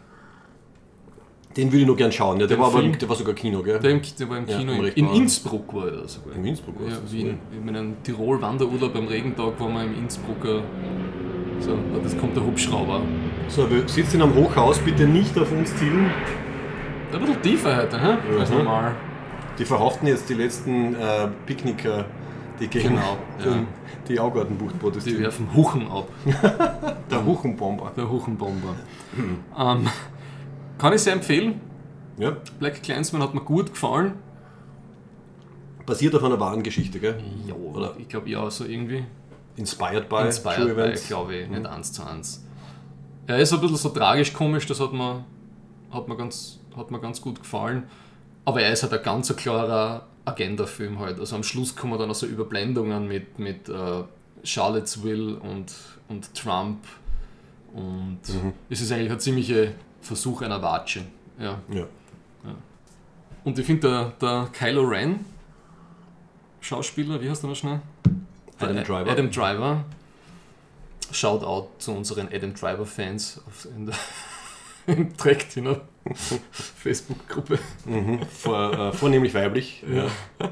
Den 1.55 1.71
würde 1.71 1.81
ich 1.81 1.87
noch 1.87 1.95
gern 1.97 2.11
schauen. 2.11 2.39
Ja, 2.39 2.47
der, 2.47 2.57
war 2.59 2.67
aber, 2.67 2.81
der 2.81 3.07
war 3.09 3.15
sogar 3.15 3.35
Kino, 3.35 3.61
gell? 3.61 3.79
Der, 3.79 3.91
im, 3.91 4.01
der 4.19 4.29
war 4.29 4.37
im 4.39 4.47
Ja, 4.47 4.57
Kino 4.57 4.71
im 4.73 4.85
in, 4.85 5.05
war- 5.07 5.15
Innsbruck 5.15 5.73
war 5.73 5.87
er 5.87 6.07
sogar. 6.07 6.35
In 6.35 6.45
Innsbruck 6.45 6.79
war 6.81 6.89
Ja, 6.89 6.97
das, 7.01 7.11
Wien. 7.13 7.37
In 7.51 7.65
meinem 7.65 8.01
Tirol-Wanderurlaub 8.03 8.95
am 8.95 9.07
Regentag 9.07 9.59
waren 9.59 9.73
wir 9.73 9.83
im 9.83 9.95
Innsbrucker. 9.99 10.61
So, 11.59 11.77
das 12.03 12.17
kommt 12.17 12.35
der 12.35 12.43
Hubschrauber. 12.43 13.01
So, 13.47 13.69
wir 13.69 13.87
sitzen 13.87 14.21
am 14.21 14.33
Hochhaus, 14.35 14.79
bitte 14.79 15.05
nicht 15.05 15.37
auf 15.37 15.51
uns 15.51 15.75
zielen. 15.77 16.09
Ein 17.13 17.19
bisschen 17.19 17.41
tiefer 17.43 17.77
heute, 17.77 18.01
hä? 18.01 18.17
als 18.39 18.49
Mhm. 18.49 18.57
normal. 18.57 18.95
Die 19.59 19.65
verhaften 19.65 20.07
jetzt 20.07 20.27
die 20.29 20.33
letzten 20.33 20.95
äh, 20.95 21.27
Picknicker, 21.45 22.05
die 22.59 22.67
gegen 22.67 22.89
Genau, 22.89 23.17
ja. 23.45 23.63
die 24.09 24.19
Augartenbucht 24.19 24.73
Die 24.73 24.79
protestieren. 24.79 25.21
werfen 25.21 25.47
Huchen 25.55 25.87
ab, 25.91 26.07
Der 27.11 27.23
Huchenbomber. 27.23 27.91
der 27.95 28.09
Huchenbomber. 28.09 28.75
ähm, 29.59 29.87
kann 30.77 30.93
ich 30.93 31.01
sehr 31.01 31.13
empfehlen. 31.13 31.61
Ja. 32.17 32.35
Black 32.59 32.83
Clansman 32.83 33.21
hat 33.21 33.33
mir 33.33 33.41
gut 33.41 33.71
gefallen. 33.71 34.13
Basiert 35.85 36.15
auf 36.15 36.23
einer 36.23 36.39
wahren 36.39 36.63
Geschichte, 36.63 36.99
gell? 36.99 37.21
Ja, 37.47 37.55
Oder- 37.55 37.95
ich 37.97 38.07
glaube 38.07 38.29
ja, 38.29 38.49
so 38.49 38.65
irgendwie. 38.65 39.05
Inspired 39.57 40.07
by 40.09 40.21
Inspired 40.25 40.55
True 40.57 40.73
by, 40.73 40.99
glaube 41.07 41.35
ich, 41.35 41.47
Mhm. 41.49 41.55
nicht 41.55 41.65
eins 41.67 41.91
zu 41.91 42.03
eins. 42.05 42.45
Er 43.27 43.39
ist 43.39 43.53
ein 43.53 43.59
bisschen 43.61 43.77
so 43.77 43.89
tragisch-komisch, 43.89 44.65
das 44.65 44.79
hat 44.79 44.93
mir, 44.93 45.25
hat, 45.91 46.07
mir 46.07 46.15
ganz, 46.15 46.59
hat 46.75 46.89
mir 46.91 46.99
ganz 46.99 47.21
gut 47.21 47.39
gefallen. 47.39 47.83
Aber 48.45 48.61
er 48.61 48.71
ist 48.73 48.83
halt 48.83 48.93
ein 48.93 49.03
ganz 49.03 49.33
klarer 49.35 50.07
Agenda-Film 50.25 50.99
halt. 50.99 51.19
Also 51.19 51.35
am 51.35 51.43
Schluss 51.43 51.75
kommen 51.75 51.97
dann 51.99 52.09
auch 52.09 52.15
so 52.15 52.25
Überblendungen 52.25 53.07
mit, 53.07 53.37
mit 53.39 53.69
äh, 53.69 54.03
Charlottesville 54.43 55.35
und, 55.37 55.73
und 56.07 56.33
Trump. 56.33 56.79
Und 57.73 58.19
Mhm. 58.29 58.53
es 58.69 58.81
ist 58.81 58.91
eigentlich 58.91 59.11
ein 59.11 59.19
ziemlicher 59.19 59.67
Versuch 60.03 60.41
einer 60.43 60.61
Watsche. 60.61 61.03
Ja. 61.39 61.59
Ja. 61.69 61.85
Und 63.43 63.57
ich 63.59 63.65
finde, 63.65 63.81
der, 63.87 64.13
der 64.21 64.47
Kylo 64.53 64.83
Ren, 64.83 65.25
Schauspieler, 66.61 67.19
wie 67.21 67.29
heißt 67.29 67.43
der 67.43 67.49
noch 67.49 67.55
schnell? 67.57 67.81
Adam 68.59 68.77
Äh, 68.77 68.83
Driver. 68.83 69.11
Adam 69.11 69.31
Driver. 69.31 69.85
Shoutout 71.11 71.69
zu 71.79 71.91
unseren 71.91 72.27
Adam 72.31 72.53
Driver-Fans 72.53 73.41
auf- 73.47 73.65
in 73.65 73.85
der 73.87 73.95
im 74.87 75.15
Track-Dinner 75.17 75.81
Facebook-Gruppe. 76.51 77.59
Mhm. 77.85 78.19
Vor, 78.27 78.73
äh, 78.73 78.91
vornehmlich 78.93 79.33
weiblich. 79.33 79.83
Ja. 79.91 80.07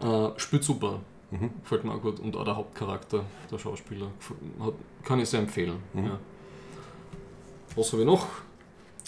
Äh, 0.00 0.30
spielt 0.38 0.62
super. 0.62 1.00
Mhm. 1.32 1.50
Gefällt 1.64 1.82
mir 1.82 1.92
auch 1.92 2.00
gut. 2.00 2.20
Und 2.20 2.36
auch 2.36 2.44
der 2.44 2.54
Hauptcharakter, 2.54 3.24
der 3.50 3.58
Schauspieler, 3.58 4.06
hat, 4.60 4.74
kann 5.02 5.18
ich 5.18 5.28
sehr 5.28 5.40
empfehlen. 5.40 5.82
Mhm. 5.92 6.04
Ja. 6.04 6.18
Was 7.74 7.90
habe 7.92 8.02
ich 8.02 8.06
noch? 8.06 8.24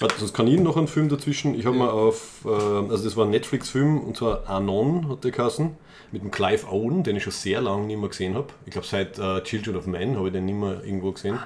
Warte, 0.01 0.15
sonst 0.19 0.33
kann 0.33 0.47
ich 0.47 0.59
noch 0.59 0.77
einen 0.79 0.89
Film 0.89 1.09
dazwischen. 1.11 1.55
Ich 1.55 1.67
habe 1.67 1.77
Ja. 1.77 1.85
mal 1.85 1.91
auf, 1.91 2.45
äh, 2.47 2.49
also 2.49 3.05
das 3.05 3.17
war 3.17 3.27
ein 3.27 3.31
Netflix-Film 3.31 4.01
und 4.01 4.17
zwar 4.17 4.49
Anon 4.49 5.09
hat 5.11 5.25
der 5.25 5.31
geheißen, 5.31 5.77
mit 6.11 6.23
dem 6.23 6.31
Clive 6.31 6.67
Owen, 6.69 7.03
den 7.03 7.17
ich 7.17 7.23
schon 7.23 7.33
sehr 7.33 7.61
lange 7.61 7.87
nicht 7.87 8.01
mehr 8.01 8.09
gesehen 8.09 8.35
habe. 8.35 8.49
Ich 8.65 8.73
glaube 8.73 8.87
seit 8.87 9.19
äh, 9.19 9.43
Children 9.43 9.77
of 9.77 9.87
Men 9.87 10.17
habe 10.17 10.29
ich 10.29 10.33
den 10.33 10.47
nicht 10.47 10.57
mehr 10.59 10.83
irgendwo 10.85 11.13
gesehen. 11.13 11.39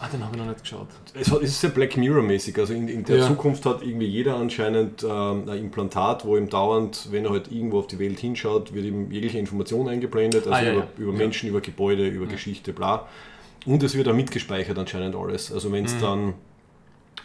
Ah, 0.00 0.08
den 0.08 0.22
habe 0.22 0.36
ich 0.36 0.42
noch 0.42 0.48
nicht 0.50 0.60
geschaut. 0.62 0.88
Es, 1.14 1.30
hat, 1.30 1.38
es 1.40 1.50
ist 1.50 1.60
sehr 1.62 1.70
Black 1.70 1.96
Mirror-mäßig. 1.96 2.58
Also 2.58 2.74
in, 2.74 2.88
in 2.88 3.04
der 3.04 3.16
Ja. 3.18 3.26
Zukunft 3.26 3.64
hat 3.64 3.82
irgendwie 3.82 4.06
jeder 4.06 4.36
anscheinend 4.36 5.02
ähm, 5.02 5.48
ein 5.48 5.58
Implantat, 5.58 6.26
wo 6.26 6.36
ihm 6.36 6.50
dauernd, 6.50 7.08
wenn 7.10 7.24
er 7.24 7.30
halt 7.30 7.50
irgendwo 7.50 7.78
auf 7.78 7.86
die 7.86 7.98
Welt 7.98 8.18
hinschaut, 8.18 8.74
wird 8.74 8.84
ihm 8.84 9.10
jegliche 9.10 9.38
Information 9.38 9.88
eingeblendet, 9.88 10.46
also 10.46 10.52
Ah, 10.58 10.62
ja, 10.62 10.72
über, 10.74 10.88
über. 10.98 11.12
Menschen, 11.12 11.48
über 11.48 11.62
Gebäude, 11.62 12.06
über 12.06 12.26
Geschichte, 12.26 12.74
bla. 12.74 13.08
Und 13.64 13.82
es 13.82 13.94
wird 13.96 14.06
auch 14.08 14.14
mitgespeichert 14.14 14.78
anscheinend 14.78 15.16
alles. 15.16 15.50
Also 15.50 15.72
wenn 15.72 15.80
Mhm. 15.80 15.86
es 15.86 15.98
dann 15.98 16.28
äh, 16.28 16.32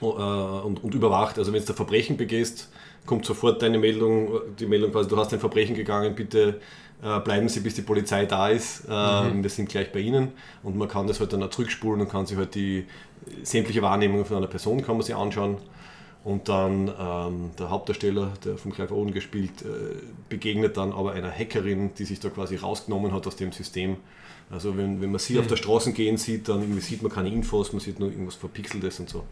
und, 0.06 0.84
und 0.84 0.94
überwacht, 0.94 1.38
also 1.38 1.51
wenn 1.53 1.63
du 1.63 1.74
Verbrechen 1.74 2.18
begehst, 2.18 2.70
kommt 3.06 3.25
sofort 3.25 3.62
deine 3.62 3.77
Meldung, 3.77 4.39
die 4.60 4.65
Meldung 4.65 4.91
quasi, 4.91 5.10
du 5.10 5.18
hast 5.18 5.34
ein 5.34 5.39
Verbrechen 5.39 5.75
gegangen, 5.75 6.15
bitte 6.15 6.60
äh, 7.01 7.20
bleiben 7.20 7.48
Sie, 7.50 7.62
bis 7.62 7.75
die 7.75 7.82
Polizei 7.82 8.25
da 8.25 8.50
ist. 8.50 8.86
Äh, 8.89 8.89
Mhm. 8.89 9.44
Wir 9.44 9.50
sind 9.50 9.70
gleich 9.70 9.91
bei 9.91 10.00
Ihnen. 10.00 10.34
Und 10.63 10.77
man 10.77 10.88
kann 10.88 11.08
das 11.08 11.20
halt 11.20 11.34
dann 11.34 11.44
auch 11.44 11.50
zurückspulen 11.50 12.01
und 12.01 12.10
kann 12.10 12.25
sich 12.25 12.38
halt 12.38 12.56
die 12.56 12.86
sämtliche 13.44 13.82
Wahrnehmung 13.82 14.25
von 14.25 14.38
einer 14.38 14.48
Person 14.48 14.82
kann 14.84 14.96
man 14.96 15.03
sich 15.06 15.15
anschauen. 15.15 15.58
Und 16.24 16.50
dann 16.50 16.91
ähm, 17.00 17.51
der 17.58 17.70
Hauptdarsteller, 17.70 18.34
der 18.44 18.58
von 18.58 18.74
Clive 18.74 18.94
Owen 18.94 19.13
gespielt, 19.13 19.62
äh, 19.62 19.96
begegnet 20.27 20.75
dann 20.75 20.91
aber 20.91 21.13
einer 21.13 21.32
Hackerin, 21.32 21.94
die 21.94 22.03
sich 22.06 22.20
da 22.20 22.29
quasi 22.29 22.58
rausgenommen 22.58 23.13
hat 23.13 23.25
aus 23.25 23.38
dem 23.38 23.51
System. 23.53 23.98
Also 24.51 24.75
wenn, 24.77 25.01
wenn 25.01 25.12
man 25.12 25.20
sie 25.20 25.38
auf 25.39 25.48
der 25.48 25.58
Straße 25.58 25.94
gehen 25.94 26.18
sieht, 26.18 26.50
dann 26.50 26.62
irgendwie 26.62 26.82
sieht 26.82 27.03
man 27.03 27.12
keine 27.12 27.29
Infos, 27.29 27.72
man 27.72 27.79
sieht 27.79 28.00
nur 28.00 28.10
irgendwas 28.10 28.36
Verpixeltes 28.36 29.00
und 29.00 29.10
so. 29.10 29.24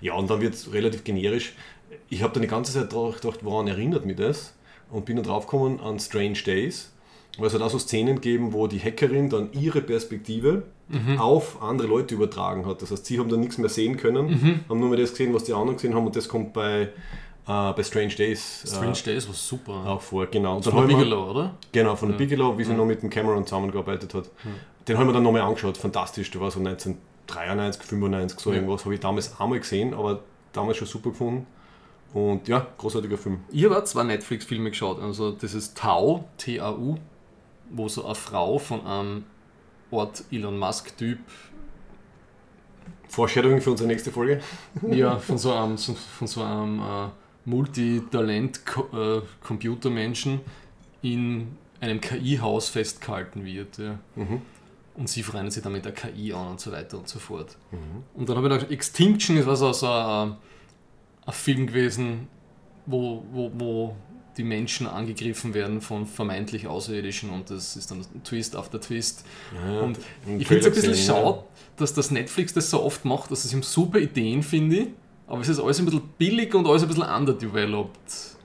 Ja, 0.00 0.14
und 0.14 0.30
dann 0.30 0.40
wird 0.40 0.54
es 0.54 0.72
relativ 0.72 1.04
generisch. 1.04 1.54
Ich 2.08 2.22
habe 2.22 2.32
dann 2.32 2.42
die 2.42 2.48
ganze 2.48 2.72
Zeit 2.72 2.90
gedacht, 2.90 3.44
woran 3.44 3.68
erinnert 3.68 4.06
mich 4.06 4.16
das? 4.16 4.54
Und 4.90 5.04
bin 5.04 5.16
dann 5.16 5.26
draufgekommen 5.26 5.80
an 5.80 5.98
Strange 6.00 6.38
Days, 6.44 6.92
weil 7.38 7.46
es 7.46 7.54
hat 7.54 7.62
auch 7.62 7.70
so 7.70 7.78
Szenen 7.78 8.20
geben, 8.20 8.52
wo 8.52 8.66
die 8.66 8.78
Hackerin 8.78 9.28
dann 9.30 9.50
ihre 9.52 9.80
Perspektive 9.80 10.64
auf 11.16 11.62
andere 11.62 11.88
Leute 11.88 12.14
übertragen 12.14 12.66
hat. 12.66 12.82
Das 12.82 12.90
heißt, 12.90 13.06
sie 13.06 13.18
haben 13.18 13.30
dann 13.30 13.40
nichts 13.40 13.56
mehr 13.56 13.70
sehen 13.70 13.96
können, 13.96 14.62
haben 14.68 14.80
nur 14.80 14.90
mehr 14.90 14.98
das 14.98 15.12
gesehen, 15.12 15.32
was 15.32 15.44
die 15.44 15.54
anderen 15.54 15.76
gesehen 15.76 15.94
haben 15.94 16.06
und 16.06 16.16
das 16.16 16.28
kommt 16.28 16.52
bei, 16.52 16.90
äh, 17.46 17.72
bei 17.72 17.82
Strange 17.82 18.14
Days 18.14 18.62
Strange 18.66 18.98
äh, 18.98 19.02
Days 19.04 19.26
war 19.28 19.34
super. 19.34 19.72
auch 19.86 20.00
vor. 20.00 20.26
Genau. 20.26 20.60
Von 20.62 20.86
mir- 20.86 20.96
Bigelow, 20.96 21.30
oder? 21.30 21.54
Genau, 21.72 21.96
von 21.96 22.10
der 22.10 22.16
Bigelow, 22.18 22.56
wie 22.58 22.64
sie 22.64 22.74
noch 22.74 22.84
mit 22.86 23.02
dem 23.02 23.10
Cameron 23.10 23.44
zusammengearbeitet 23.46 24.14
hat. 24.14 24.30
Den 24.88 24.98
haben 24.98 25.06
wir 25.08 25.12
dann 25.12 25.22
nochmal 25.22 25.42
angeschaut, 25.42 25.76
fantastisch, 25.76 26.30
der 26.30 26.40
war 26.40 26.50
so 26.50 26.58
1993, 26.60 27.82
95, 27.84 28.40
so 28.40 28.50
Ja. 28.50 28.56
irgendwas, 28.56 28.84
habe 28.84 28.94
ich 28.94 29.00
damals 29.00 29.38
einmal 29.40 29.60
gesehen, 29.60 29.94
aber 29.94 30.20
damals 30.52 30.76
schon 30.78 30.88
super 30.88 31.10
gefunden. 31.10 31.46
Und 32.12 32.46
ja, 32.46 32.66
großartiger 32.78 33.16
Film. 33.16 33.40
Ich 33.50 33.64
habe 33.64 33.78
auch 33.78 33.84
zwei 33.84 34.02
Netflix-Filme 34.02 34.70
geschaut. 34.70 35.00
Also 35.00 35.30
das 35.32 35.54
ist 35.54 35.78
Tau, 35.78 36.28
T-A-U, 36.36 36.96
wo 37.70 37.88
so 37.88 38.04
eine 38.04 38.14
Frau 38.14 38.58
von 38.58 38.84
einem 38.86 39.24
Ort 39.90 40.24
Elon 40.30 40.58
Musk-Typ, 40.58 41.18
Foreshadowing 43.08 43.60
für 43.60 43.70
unsere 43.70 43.86
nächste 43.88 44.10
Folge. 44.10 44.40
ja, 44.90 45.18
von 45.18 45.38
so 45.38 45.52
einem, 45.52 45.76
von 45.78 46.26
so 46.26 46.42
einem 46.42 46.80
äh, 46.80 47.08
Multitalent-Computermenschen 47.44 50.40
in 51.02 51.56
einem 51.80 52.00
KI-Haus 52.00 52.68
festgehalten 52.68 53.44
wird. 53.44 53.78
Ja. 53.78 53.98
Mhm. 54.14 54.42
Und 54.94 55.08
sie 55.08 55.22
freuen 55.22 55.50
sich 55.50 55.62
dann 55.62 55.72
mit 55.72 55.84
der 55.84 55.92
KI 55.92 56.32
an 56.32 56.48
und 56.48 56.60
so 56.60 56.70
weiter 56.70 56.98
und 56.98 57.08
so 57.08 57.18
fort. 57.18 57.56
Mhm. 57.70 58.04
Und 58.14 58.28
dann 58.28 58.36
habe 58.36 58.46
ich 58.46 58.52
gedacht, 58.52 58.70
Extinction 58.70 59.36
ist 59.36 59.48
also 59.48 59.72
so 59.72 59.88
ein, 59.88 60.36
ein 61.26 61.32
Film 61.32 61.66
gewesen, 61.66 62.28
wo, 62.86 63.24
wo, 63.32 63.50
wo 63.54 63.96
die 64.36 64.44
Menschen 64.44 64.86
angegriffen 64.86 65.54
werden 65.54 65.80
von 65.80 66.06
vermeintlich 66.06 66.66
Außerirdischen 66.66 67.30
und 67.30 67.50
das 67.50 67.76
ist 67.76 67.90
dann 67.90 68.00
ein 68.00 68.24
Twist 68.24 68.56
after 68.56 68.80
Twist. 68.80 69.24
Ja, 69.54 69.80
und 69.80 69.98
ich 70.38 70.46
finde 70.46 70.60
es 70.60 70.66
ein 70.66 70.72
bisschen 70.72 70.94
schade, 70.94 71.44
dass 71.76 71.92
das 71.92 72.10
Netflix 72.10 72.54
das 72.54 72.70
so 72.70 72.82
oft 72.82 73.04
macht, 73.04 73.30
dass 73.30 73.44
es 73.44 73.52
ihm 73.52 73.62
super 73.62 73.98
Ideen 73.98 74.42
finde, 74.42 74.88
aber 75.32 75.40
es 75.40 75.48
ist 75.48 75.60
alles 75.60 75.78
ein 75.78 75.86
bisschen 75.86 76.02
billig 76.18 76.54
und 76.54 76.66
alles 76.66 76.82
ein 76.82 76.88
bisschen 76.88 77.04
underdeveloped. 77.04 78.06
Es 78.06 78.36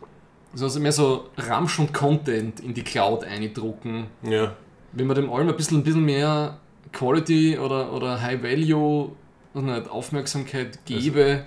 ist 0.54 0.64
also 0.64 0.80
mehr 0.80 0.94
so 0.94 1.30
Ramsch 1.36 1.80
und 1.80 1.94
Content 1.94 2.62
in 2.62 2.74
die 2.74 2.82
Cloud 2.82 3.26
eindrucken. 3.26 4.08
Ja, 4.24 4.56
Wenn 4.94 5.06
man 5.06 5.18
dem 5.18 5.30
allem 5.30 5.50
ein 5.50 5.58
bisschen, 5.58 5.80
ein 5.80 5.84
bisschen 5.84 6.06
mehr 6.06 6.62
Quality 6.94 7.60
oder, 7.60 7.92
oder 7.92 8.22
High 8.22 8.42
Value 8.42 9.12
und 9.54 9.66
nicht 9.66 9.90
Aufmerksamkeit 9.90 10.80
gebe, 10.86 11.44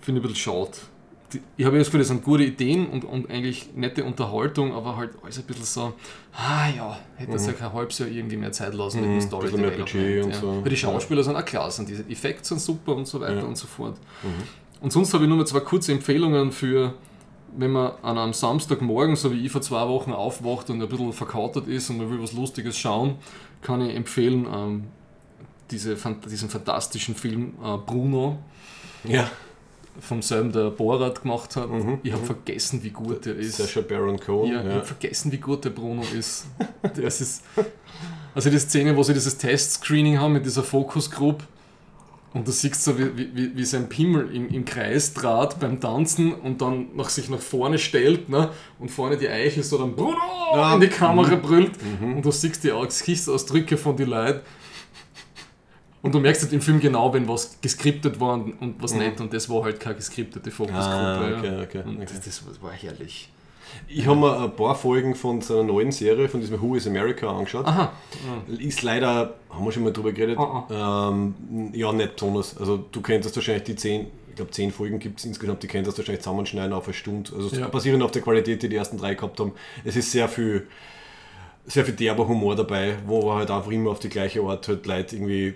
finde 0.00 0.20
ich 0.20 0.26
ein 0.26 0.32
bisschen 0.32 0.34
schade. 0.34 0.72
Ich 1.56 1.64
habe 1.64 1.76
ja 1.76 1.80
das 1.80 1.88
Gefühl, 1.88 2.00
das 2.00 2.08
sind 2.08 2.22
gute 2.24 2.44
Ideen 2.44 2.86
und, 2.88 3.04
und 3.04 3.30
eigentlich 3.30 3.70
nette 3.74 4.04
Unterhaltung, 4.04 4.74
aber 4.74 4.96
halt 4.96 5.10
alles 5.22 5.38
ein 5.38 5.44
bisschen 5.44 5.64
so, 5.64 5.92
ah 6.34 6.68
ja, 6.74 6.98
hätte 7.16 7.32
es 7.36 7.46
ja 7.46 7.52
kein 7.52 7.72
halbes 7.72 7.98
Jahr 7.98 8.08
irgendwie 8.08 8.36
mehr 8.36 8.52
Zeit 8.52 8.74
lassen 8.74 9.00
mit 9.00 9.10
Mhm, 9.10 9.14
dem 9.14 9.20
Story 9.20 9.44
bisschen 9.46 9.60
mehr 9.60 9.70
Budget 9.70 10.24
und 10.24 10.30
ja. 10.30 10.36
so. 10.40 10.62
Weil 10.62 10.70
die 10.70 10.76
Schauspieler 10.76 11.22
sind 11.22 11.36
auch 11.36 11.44
klasse 11.44 11.82
und 11.82 11.88
diese 11.88 12.04
Effekte 12.08 12.44
sind 12.48 12.60
super 12.60 12.94
und 12.96 13.06
so 13.06 13.20
weiter 13.20 13.36
Ja. 13.38 13.44
und 13.44 13.56
so 13.56 13.66
fort. 13.66 13.96
Mhm. 14.22 14.28
Und 14.80 14.92
sonst 14.92 15.14
habe 15.14 15.24
ich 15.24 15.28
nur 15.28 15.38
mal 15.38 15.46
zwei 15.46 15.60
kurze 15.60 15.92
Empfehlungen 15.92 16.50
für, 16.52 16.94
wenn 17.56 17.70
man 17.70 17.92
an 18.02 18.18
einem 18.18 18.32
Samstagmorgen, 18.32 19.14
so 19.16 19.32
wie 19.32 19.44
ich 19.46 19.52
vor 19.52 19.60
zwei 19.62 19.86
Wochen, 19.88 20.12
aufwacht 20.12 20.70
und 20.70 20.82
ein 20.82 20.88
bisschen 20.88 21.12
verkatert 21.12 21.68
ist 21.68 21.88
und 21.90 21.98
man 21.98 22.10
will 22.10 22.20
was 22.22 22.32
Lustiges 22.32 22.76
schauen, 22.78 23.16
kann 23.62 23.80
ich 23.80 23.94
empfehlen 23.94 24.46
ähm, 24.52 24.84
diese, 25.70 25.96
diesen 26.28 26.50
fantastischen 26.50 27.14
Film 27.14 27.54
äh, 27.62 27.76
Bruno, 27.78 28.38
ja. 29.04 29.30
Vom 30.00 30.22
selben 30.22 30.52
der 30.52 30.70
Borat 30.70 31.22
gemacht 31.22 31.54
hat. 31.56 31.68
Mhm, 31.70 31.98
Ich 32.02 32.12
habe 32.12 32.22
mhm. 32.22 32.26
vergessen, 32.26 32.82
wie 32.82 32.90
gut 32.90 33.24
der 33.26 33.36
ist. 33.36 33.56
Sacha 33.58 33.80
Baron 33.82 34.18
Cohen. 34.18 34.50
Ja, 34.52 34.60
ich 34.60 34.66
Ja, 34.66 34.74
habe 34.76 34.84
vergessen, 34.84 35.30
wie 35.32 35.38
gut 35.38 35.64
der 35.64 35.70
Bruno 35.70 36.02
ist. 36.16 36.46
Das 37.00 37.20
ist 37.20 37.42
also 38.34 38.48
die 38.50 38.58
Szene, 38.58 38.96
wo 38.96 39.02
sie 39.02 39.12
dieses 39.14 39.36
Test-Screening 39.38 40.18
haben 40.18 40.32
mit 40.32 40.46
dieser 40.46 40.62
Focus-Group 40.62 41.42
und 42.34 42.48
du 42.48 42.52
siehst 42.52 42.82
so, 42.82 42.98
wie, 42.98 43.14
wie, 43.36 43.54
wie 43.54 43.64
sein 43.66 43.90
Pimmel 43.90 44.34
im, 44.34 44.48
im 44.48 44.64
Kreis 44.64 45.12
trat 45.12 45.60
beim 45.60 45.78
Tanzen 45.78 46.32
und 46.32 46.62
dann 46.62 46.86
nach 46.96 47.10
sich 47.10 47.28
nach 47.28 47.38
vorne 47.40 47.78
stellt 47.78 48.30
ne? 48.30 48.48
und 48.78 48.90
vorne 48.90 49.18
die 49.18 49.28
Eiche 49.28 49.62
so 49.62 49.76
dann 49.76 49.94
Bruno 49.94 50.16
Ja. 50.54 50.74
in 50.74 50.80
die 50.80 50.88
Kamera 50.88 51.34
brüllt 51.36 51.72
Mhm. 52.00 52.16
und 52.16 52.24
du 52.24 52.30
siehst 52.30 52.64
die 52.64 52.70
Gesichtsausdrücke 52.70 53.76
von 53.76 53.94
den 53.96 54.08
Leuten 54.08 54.40
und 56.02 56.14
du 56.14 56.20
merkst 56.20 56.42
halt 56.42 56.52
im 56.52 56.60
Film 56.60 56.80
genau, 56.80 57.12
wenn 57.14 57.26
was 57.28 57.58
geskriptet 57.60 58.18
war 58.20 58.34
und, 58.34 58.60
und 58.60 58.82
was 58.82 58.92
Mhm. 58.94 58.98
nicht 59.00 59.20
und 59.20 59.32
das 59.32 59.48
war 59.48 59.64
halt 59.64 59.80
keine 59.80 59.96
geskriptete 59.96 60.50
Focus-Gruppe. 60.50 60.84
Ah, 60.86 61.30
ja. 61.30 61.38
okay, 61.38 61.62
okay, 61.62 61.82
Und 61.88 61.96
okay. 62.02 62.06
Das, 62.24 62.44
das 62.44 62.62
war 62.62 62.72
herrlich. 62.72 63.28
Ich 63.88 64.06
habe 64.06 64.18
mir 64.20 64.38
ein 64.38 64.54
paar 64.54 64.74
Folgen 64.74 65.14
von 65.14 65.40
seiner 65.40 65.62
neuen 65.62 65.92
Serie, 65.92 66.28
von 66.28 66.40
diesem 66.40 66.60
Who 66.60 66.74
is 66.74 66.86
America, 66.86 67.30
angeschaut. 67.30 67.64
Aha. 67.66 67.90
Ist 68.58 68.82
leider, 68.82 69.34
haben 69.48 69.64
wir 69.64 69.72
schon 69.72 69.84
mal 69.84 69.92
drüber 69.94 70.12
geredet, 70.12 70.38
Ah, 70.38 71.08
ähm, 71.10 71.34
ja, 71.72 71.90
nicht 71.92 72.16
besonders. 72.16 72.54
Also 72.58 72.76
du 72.92 73.00
könntest 73.00 73.34
wahrscheinlich 73.34 73.64
die 73.64 73.76
zehn, 73.76 74.08
ich 74.28 74.34
glaube 74.36 74.50
zehn 74.50 74.72
Folgen 74.72 74.98
gibt 74.98 75.20
es 75.20 75.24
insgesamt, 75.24 75.62
die 75.62 75.68
könntest 75.68 75.96
du 75.96 76.02
wahrscheinlich 76.02 76.22
zusammenschneiden 76.22 76.74
auf 76.74 76.84
eine 76.84 76.92
Stunde. 76.92 77.30
Also 77.34 77.56
Ja. 77.56 77.68
basierend 77.68 78.02
auf 78.02 78.10
der 78.10 78.20
Qualität, 78.20 78.62
die 78.62 78.68
die 78.68 78.76
ersten 78.76 78.98
drei 78.98 79.14
gehabt 79.14 79.40
haben. 79.40 79.52
Es 79.84 79.96
ist 79.96 80.12
sehr 80.12 80.28
viel, 80.28 80.66
sehr 81.64 81.84
viel 81.86 81.94
derber 81.94 82.28
Humor 82.28 82.54
dabei, 82.56 82.96
wo 83.06 83.32
halt 83.32 83.50
einfach 83.50 83.70
immer 83.70 83.90
auf 83.90 84.00
die 84.00 84.08
gleiche 84.10 84.42
Art 84.42 84.68
halt 84.68 84.84
Leute 84.86 85.16
irgendwie 85.16 85.54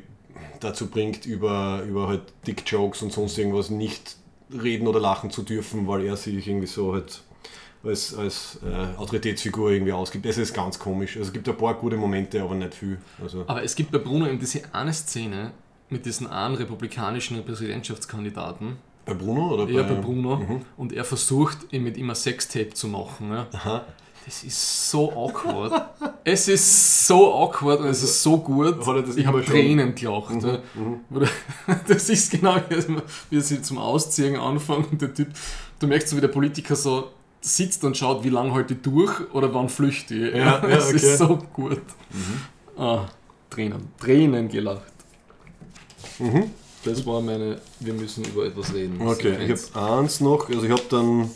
dazu 0.60 0.88
bringt, 0.88 1.26
über, 1.26 1.82
über 1.88 2.08
halt 2.08 2.22
Dick-Jokes 2.46 3.02
und 3.02 3.12
sonst 3.12 3.36
irgendwas 3.38 3.70
nicht 3.70 4.16
reden 4.52 4.86
oder 4.86 5.00
lachen 5.00 5.30
zu 5.30 5.42
dürfen, 5.42 5.86
weil 5.88 6.04
er 6.04 6.16
sich 6.16 6.46
irgendwie 6.46 6.66
so 6.66 6.92
halt 6.92 7.22
als, 7.84 8.14
als 8.14 8.58
äh, 8.64 8.96
Autoritätsfigur 8.98 9.70
irgendwie 9.70 9.92
ausgibt. 9.92 10.24
Das 10.24 10.38
ist 10.38 10.52
ganz 10.54 10.78
komisch. 10.78 11.16
Also 11.16 11.28
es 11.28 11.32
gibt 11.32 11.48
ein 11.48 11.56
paar 11.56 11.74
gute 11.74 11.96
Momente, 11.96 12.42
aber 12.42 12.54
nicht 12.54 12.74
viel. 12.74 12.98
Also, 13.22 13.44
Aber 13.46 13.62
es 13.62 13.74
gibt 13.74 13.92
bei 13.92 13.98
Bruno 13.98 14.26
eben 14.26 14.38
diese 14.38 14.62
eine 14.74 14.92
Szene 14.92 15.52
mit 15.88 16.04
diesen 16.04 16.26
einen 16.26 16.56
republikanischen 16.56 17.44
Präsidentschaftskandidaten. 17.44 18.76
bei 19.04 19.14
Bruno 19.14 19.54
oder 19.54 19.68
Ja, 19.70 19.82
bei 19.84 19.94
Bruno. 19.94 20.36
Mhm. 20.36 20.62
Und 20.76 20.92
er 20.92 21.04
versucht, 21.04 21.72
mit 21.72 21.96
ihm 21.96 22.10
ein 22.10 22.16
Sextape 22.16 22.70
zu 22.70 22.88
machen. 22.88 23.30
Ja. 23.30 23.46
Aha. 23.52 23.84
Das 24.26 24.42
ist 24.42 24.90
so 24.90 25.12
awkward. 25.12 25.88
es 26.24 26.48
ist 26.48 27.06
so 27.06 27.32
awkward 27.32 27.78
und 27.80 27.86
es 27.86 28.02
ist 28.02 28.22
so 28.22 28.36
gut. 28.38 28.76
Ich 29.16 29.24
habe 29.26 29.44
Tränen 29.44 29.94
gelacht. 29.94 30.42
ja. 30.42 30.58
Mhm. 30.74 31.00
Wo 31.08 31.20
der- 31.20 31.28
Das 31.88 32.08
ist 32.10 32.32
genau 32.32 32.56
wie, 33.30 33.40
sie 33.40 33.62
zum 33.62 33.78
Ausziehen 33.78 34.34
anfangen 34.36 34.84
und 34.90 35.00
der 35.00 35.14
Typ, 35.14 35.28
du 35.78 35.86
merkst 35.86 36.08
so, 36.08 36.16
wie 36.16 36.20
der 36.20 36.28
Politiker 36.28 36.74
so 36.74 37.08
sitzt 37.40 37.84
und 37.84 37.96
schaut, 37.96 38.24
wie 38.24 38.30
lange 38.30 38.52
halte 38.52 38.74
ich 38.74 38.82
durch 38.82 39.12
oder 39.32 39.54
wann 39.54 39.68
flüchte 39.68 40.14
ich. 40.16 40.34
Ja, 40.34 40.38
ja, 40.62 40.66
das 40.66 40.86
okay. 40.88 40.96
ist 40.96 41.18
so 41.18 41.36
gut. 41.52 41.82
Ah, 42.76 43.06
Tränen, 43.48 43.88
Tränen 44.00 44.48
gelacht. 44.48 44.92
Mhm. 46.18 46.50
Das 46.84 47.04
war 47.06 47.20
meine, 47.20 47.60
wir 47.80 47.94
müssen 47.94 48.24
über 48.24 48.46
etwas 48.46 48.72
reden. 48.74 49.00
Okay, 49.06 49.36
ich 49.44 49.74
habe 49.76 49.98
eins 50.00 50.20
noch, 50.20 50.48
also 50.48 50.62
ich 50.64 50.70
habe 50.70 50.82
dann, 50.90 51.30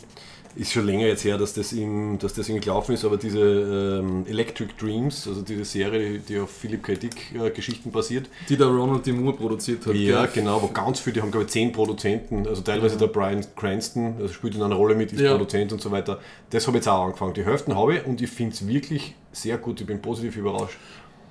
ist 0.55 0.71
schon 0.73 0.85
länger 0.85 1.07
jetzt 1.07 1.23
her, 1.23 1.37
dass 1.37 1.53
das, 1.53 1.71
im, 1.73 2.17
dass 2.19 2.33
das 2.33 2.49
irgendwie 2.49 2.65
gelaufen 2.65 2.93
ist, 2.93 3.05
aber 3.05 3.17
diese 3.17 3.39
ähm, 3.39 4.25
Electric 4.27 4.73
Dreams, 4.79 5.27
also 5.27 5.41
diese 5.41 5.63
Serie, 5.65 6.19
die, 6.19 6.39
auf 6.39 6.51
Philip 6.51 6.83
K. 6.83 6.95
Dick 6.95 7.33
äh, 7.35 7.49
Geschichten 7.51 7.91
basiert, 7.91 8.29
Die 8.49 8.57
der 8.57 8.67
Ronald 8.67 9.05
D. 9.05 9.11
Moore 9.11 9.37
produziert 9.37 9.85
hat. 9.85 9.95
ja 9.95 10.25
gell? 10.25 10.43
genau, 10.43 10.61
wo 10.61 10.67
ganz 10.67 10.99
viele, 10.99 11.15
die 11.15 11.21
haben 11.21 11.31
glaube 11.31 11.45
ich 11.45 11.51
zehn 11.51 11.71
Produzenten, 11.71 12.47
also 12.47 12.61
teilweise 12.61 12.97
der 12.97 13.07
Brian 13.07 13.45
Cranston, 13.55 14.15
also 14.19 14.33
spielt 14.33 14.55
in 14.55 14.61
einer 14.61 14.75
Rolle 14.75 14.95
mit, 14.95 15.11
ist 15.13 15.21
Ja. 15.21 15.31
Produzent 15.31 15.71
und 15.73 15.81
so 15.81 15.91
weiter, 15.91 16.19
das 16.49 16.67
habe 16.67 16.77
ich 16.77 16.81
jetzt 16.81 16.87
auch 16.89 17.05
angefangen, 17.05 17.33
die 17.33 17.45
Hälfte 17.45 17.75
habe 17.75 17.95
ich 17.97 18.05
und 18.05 18.21
ich 18.21 18.29
finde 18.29 18.53
es 18.53 18.67
wirklich 18.67 19.15
sehr 19.31 19.57
gut, 19.57 19.79
ich 19.79 19.87
bin 19.87 20.01
positiv 20.01 20.35
überrascht. 20.37 20.77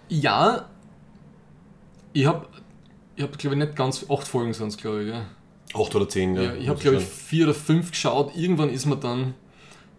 Ja, 0.08 0.68
ich 2.12 2.26
habe 2.26 2.46
ich 3.16 3.22
habe 3.22 3.36
glaube 3.36 3.54
ich 3.56 3.62
nicht 3.62 3.76
ganz, 3.76 4.06
acht 4.10 4.26
Folgen 4.26 4.54
sind 4.54 4.68
es 4.68 4.76
glaube 4.76 5.02
ich, 5.02 5.10
gell? 5.10 5.22
Acht 5.74 5.94
oder 5.94 6.08
zehn, 6.08 6.34
ja. 6.34 6.42
Ja, 6.42 6.54
ich 6.54 6.68
habe 6.68 6.80
glaube 6.80 6.96
ich 6.98 7.04
sagen. 7.04 7.14
vier 7.26 7.44
oder 7.44 7.54
fünf 7.54 7.90
geschaut. 7.90 8.36
Irgendwann 8.36 8.70
ist 8.70 8.86
man 8.86 9.00
dann 9.00 9.34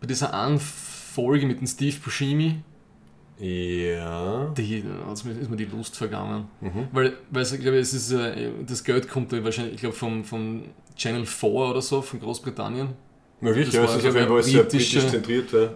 bei 0.02 0.08
dieser 0.08 0.34
einen 0.34 0.60
Folge 0.60 1.46
mit 1.46 1.60
dem 1.60 1.68
Steve 1.68 1.96
Buscemi, 2.04 2.56
Ja. 3.40 4.54
die, 4.58 4.84
mir- 4.84 5.40
ist 5.40 5.50
mir 5.50 5.56
die 5.58 5.66
Lust 5.66 5.96
vergangen. 5.98 6.48
Mhm. 6.62 6.88
Weil, 6.92 7.14
weil 7.32 7.44
ich 7.44 7.60
glaube, 7.60 7.80
es 7.80 7.94
ist, 7.94 8.12
äh, 8.12 8.52
das 8.68 8.84
Geld 8.84 9.08
kommt 9.10 9.32
da 9.34 9.44
wahrscheinlich, 9.44 9.76
ich 9.76 9.80
glaube, 9.82 9.96
vom, 9.96 10.24
vom 10.24 10.64
Channel 10.96 11.26
4 11.26 11.50
oder 11.50 11.82
so, 11.82 12.02
von 12.02 12.20
Großbritannien. 12.20 12.90
Möglich, 13.40 13.66
Das 13.68 13.76
ja, 13.76 13.84
es 13.86 13.90
ist 13.92 13.98
auf 14.00 14.06
also 14.06 14.18
jeden 14.20 14.30
Fall 14.30 14.44
sehr 14.44 14.64
britische- 14.64 14.98
britisch 15.00 15.12
zentriert. 15.12 15.52
Ja. 15.54 15.70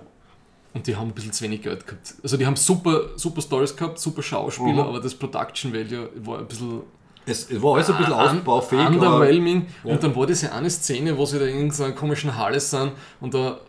Und 0.73 0.85
die 0.85 0.95
haben 0.95 1.07
ein 1.07 1.13
bisschen 1.13 1.31
zu 1.31 1.43
wenig 1.45 1.61
Geld 1.61 1.87
gehabt. 1.87 2.15
Also 2.21 2.37
die 2.37 2.45
haben 2.45 2.55
super, 2.57 3.17
super 3.17 3.41
Stories 3.41 3.75
gehabt, 3.75 3.97
super 3.97 4.21
Schauspieler, 4.21 4.73
Mhm. 4.73 4.79
aber 4.79 4.99
das 4.99 5.15
Production 5.15 5.73
Value 5.73 6.09
war 6.17 6.39
ein 6.39 6.47
bisschen 6.47 6.81
Es, 7.27 7.47
war 7.61 7.75
alles 7.75 7.89
ein 7.89 7.97
bisschen 7.97 8.13
un- 8.13 8.19
ausbaufähig, 8.19 8.81
aber 8.85 8.95
underwhelming. 8.95 9.67
Ja. 9.83 9.93
Und 9.93 10.03
dann 10.03 10.15
war 10.15 10.25
diese 10.27 10.51
eine 10.51 10.69
Szene, 10.69 11.17
wo 11.17 11.25
sie 11.25 11.39
da 11.39 11.45
in 11.45 11.71
so 11.71 11.83
einer 11.83 11.93
komischen 11.93 12.37
Halle 12.37 12.59
sind 12.59 12.91
und 13.21 13.33
da 13.33 13.59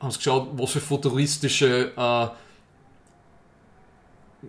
haben 0.00 0.10
sie 0.10 0.18
geschaut, 0.18 0.48
was 0.52 0.70
für 0.70 0.80
futuristische, 0.80 1.92
äh, 1.96 2.26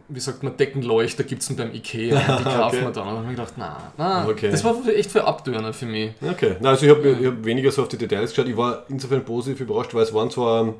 wie 0.10 0.19
sagt 0.19 0.41
man, 0.41 0.57
Deckenleuchter 0.57 1.24
gibt 1.24 1.41
es 1.43 1.48
denn 1.50 1.57
beim 1.57 1.72
Ikea. 1.74 2.15
Und 2.17 2.39
die 2.39 2.43
kaufen 2.43 2.77
Okay. 2.77 2.81
wir 2.81 2.91
dann. 2.91 3.07
Und 3.07 3.13
dann 3.15 3.17
habe 3.17 3.24
ich 3.25 3.29
gedacht, 3.38 3.53
na, 3.57 3.77
na, 3.98 4.27
Okay. 4.27 4.50
das 4.50 4.63
war 4.63 4.75
echt 4.88 5.12
für 5.12 5.24
Abtörner 5.24 5.72
für 5.74 5.86
mich. 5.86 6.12
Okay, 6.27 6.55
also 6.63 6.86
ich 6.86 6.91
habe 6.91 7.10
ich 7.10 7.27
hab 7.27 7.45
weniger 7.45 7.72
so 7.72 7.83
auf 7.83 7.88
die 7.89 7.98
Details 7.98 8.31
geschaut. 8.31 8.48
Ich 8.48 8.57
war 8.57 8.83
insofern 8.89 9.24
positiv 9.24 9.62
überrascht, 9.62 9.93
weil 9.93 10.03
es 10.03 10.13
waren 10.13 10.31
zwar 10.31 10.74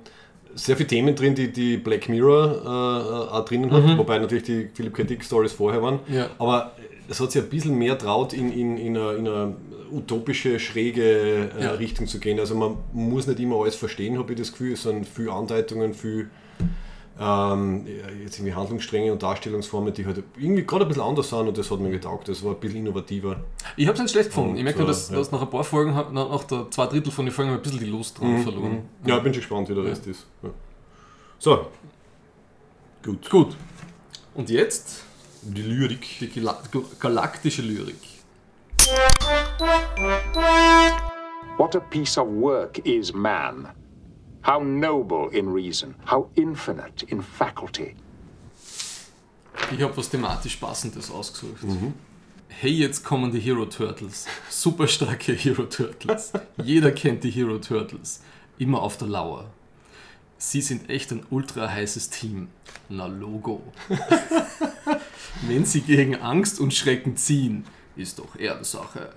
sehr 0.56 0.76
viele 0.78 0.88
Themen 0.88 1.16
drin, 1.16 1.36
die 1.36 1.52
die 1.52 1.78
Black 1.78 2.10
Mirror 2.10 2.62
äh, 2.64 3.36
auch 3.36 3.46
drinnen 3.46 3.72
hat, 3.72 3.84
Mhm. 3.84 3.98
wobei 4.00 4.18
natürlich 4.20 4.44
die 4.46 4.70
Philip 4.74 4.94
K. 4.96 5.04
Dick 5.04 5.24
Stories 5.24 5.52
vorher 5.54 5.82
waren. 5.82 6.00
Ja. 6.08 6.28
Aber 6.40 6.72
es 7.10 7.20
hat 7.20 7.32
sich 7.32 7.42
ein 7.42 7.50
bisschen 7.50 7.78
mehr 7.78 7.98
traut, 7.98 8.34
in, 8.34 8.52
in, 8.52 8.78
in, 8.78 8.98
eine, 8.98 9.14
in 9.14 9.28
eine 9.28 9.56
utopische, 9.92 10.60
schräge 10.60 11.50
äh, 11.58 11.64
Ja. 11.64 11.72
Richtung 11.72 12.08
zu 12.08 12.20
gehen. 12.20 12.40
Also 12.40 12.56
man 12.56 12.78
muss 12.94 13.28
nicht 13.28 13.40
immer 13.40 13.62
alles 13.62 13.76
verstehen, 13.76 14.18
habe 14.18 14.34
ich 14.34 14.40
das 14.40 14.52
Gefühl. 14.52 14.74
Es 14.74 14.84
sind 14.84 15.08
viele 15.08 15.32
Andeutungen, 15.32 15.94
viel 15.94 16.30
ähm, 17.20 17.86
ja, 17.86 18.10
jetzt 18.24 18.40
irgendwie 18.40 18.56
Handlungsstränge 18.56 19.12
und 19.12 19.22
Darstellungsformen, 19.22 19.94
die 19.94 20.06
halt 20.06 20.24
irgendwie 20.36 20.66
gerade 20.66 20.86
ein 20.86 20.88
bisschen 20.88 21.04
anders 21.04 21.30
sind 21.30 21.48
und 21.48 21.58
das 21.58 21.70
hat 21.70 21.80
mir 21.80 21.92
getaugt. 21.92 22.28
Das 22.28 22.44
war 22.44 22.54
ein 22.54 22.60
bisschen 22.60 22.80
innovativer. 22.80 23.38
Ich 23.78 23.86
habe 23.86 23.94
es 23.94 24.02
nicht 24.02 24.12
schlecht 24.12 24.30
gefunden. 24.30 24.52
Und, 24.52 24.58
ich 24.58 24.64
merke 24.64 24.80
nur, 24.80 24.88
dass, 24.88 25.10
ja. 25.10 25.18
dass 25.18 25.32
nach 25.32 25.42
ein 25.42 25.50
paar 25.50 25.64
Folgen, 25.64 25.94
nach, 25.94 26.44
der 26.46 26.72
zwei 26.72 26.88
Drittel 26.88 27.12
von 27.12 27.26
den 27.26 27.34
Folgen, 27.34 27.52
ein 27.52 27.62
bisschen 27.62 27.80
die 27.80 27.86
Lust 27.86 28.20
dran 28.20 28.42
verloren. 28.42 28.84
Mhm. 29.04 29.10
Ja, 29.10 29.18
ich 29.18 29.24
bin 29.24 29.34
schon 29.34 29.42
gespannt, 29.42 29.70
wie 29.70 29.76
der 29.76 29.84
Rest 29.84 30.08
ist. 30.08 30.26
Ja. 30.42 30.50
So. 31.38 31.68
Gut. 33.04 33.30
Gut. 33.30 33.56
Und 34.34 34.50
jetzt 34.50 35.04
Die 35.46 35.62
Lyrik. 35.62 36.20
die 36.20 36.28
Gala 36.30 36.58
Gal- 36.72 36.86
galaktische 37.00 37.62
Lyrik. 37.62 37.98
What 41.58 41.76
a 41.76 41.80
piece 41.80 42.18
of 42.18 42.28
work 42.28 42.80
is 42.86 43.14
man. 43.14 43.70
How 44.46 44.60
noble 44.62 45.30
in 45.32 45.48
reason, 45.54 45.96
how 46.06 46.30
infinite 46.36 47.06
in 47.08 47.22
faculty. 47.22 47.96
Ich 49.72 49.82
habe 49.82 49.96
was 49.96 50.10
thematisch 50.10 50.58
Passendes 50.58 51.10
ausgesucht. 51.12 51.64
Hey, 52.50 52.72
jetzt 52.72 53.04
kommen 53.04 53.32
die 53.32 53.40
Hero 53.40 53.66
Turtles. 53.66 54.26
Super 54.50 54.88
starke 54.88 55.34
Hero 55.34 55.64
Turtles. 55.64 56.34
Jeder 56.64 56.92
kennt 56.92 57.24
die 57.24 57.32
Hero 57.32 57.58
Turtles. 57.60 58.22
Immer 58.58 58.82
auf 58.82 58.98
der 58.98 59.08
Lauer. 59.08 59.50
Sie 60.46 60.62
sind 60.62 60.90
echt 60.90 61.10
ein 61.14 61.26
ultra 61.30 61.70
heißes 61.70 62.10
Team. 62.10 62.50
Na 62.90 63.06
Logo. 63.06 63.64
Wenn 65.48 65.64
sie 65.64 65.80
gegen 65.80 66.18
Angst 66.18 66.60
und 66.60 66.74
Schrecken 66.74 67.16
ziehen, 67.16 67.64
ist 67.96 68.20
doch 68.20 68.36
Ehrensache. 68.36 69.14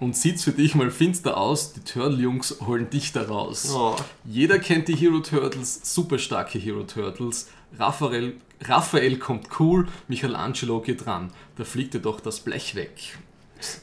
Und 0.00 0.16
sieht's 0.16 0.42
für 0.42 0.52
dich 0.52 0.74
mal 0.74 0.90
finster 0.90 1.36
aus, 1.36 1.74
die 1.74 1.82
Turtle-Jungs 1.82 2.56
holen 2.66 2.88
dich 2.88 3.12
da 3.12 3.24
raus. 3.24 3.70
Oh. 3.76 3.94
Jeder 4.24 4.58
kennt 4.58 4.88
die 4.88 4.96
Hero 4.96 5.20
Turtles, 5.20 5.82
super 5.84 6.18
starke 6.18 6.58
Hero 6.58 6.84
Turtles. 6.84 7.48
Raphael, 7.78 8.38
Raphael 8.62 9.18
kommt 9.18 9.60
cool, 9.60 9.88
Michelangelo 10.08 10.80
geht 10.80 11.06
ran. 11.06 11.30
Da 11.56 11.64
fliegt 11.64 11.92
dir 11.92 12.00
doch 12.00 12.18
das 12.18 12.40
Blech 12.40 12.74
weg. 12.74 13.18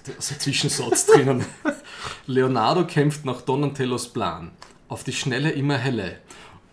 Da 0.05 0.13
ist 0.13 0.31
ein 0.31 0.39
Zwischensatz 0.39 1.05
drinnen. 1.05 1.45
Leonardo 2.25 2.87
kämpft 2.87 3.25
nach 3.25 3.41
Donatellos 3.41 4.11
Plan. 4.11 4.49
Auf 4.89 5.03
die 5.03 5.13
Schnelle 5.13 5.51
immer 5.51 5.77
helle. 5.77 6.19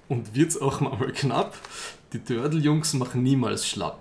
Und 0.08 0.34
wird's 0.34 0.60
auch 0.60 0.80
mal 0.80 1.12
knapp? 1.12 1.56
Die 2.12 2.18
Turtle-Jungs 2.18 2.94
machen 2.94 3.22
niemals 3.22 3.66
schlapp. 3.66 3.98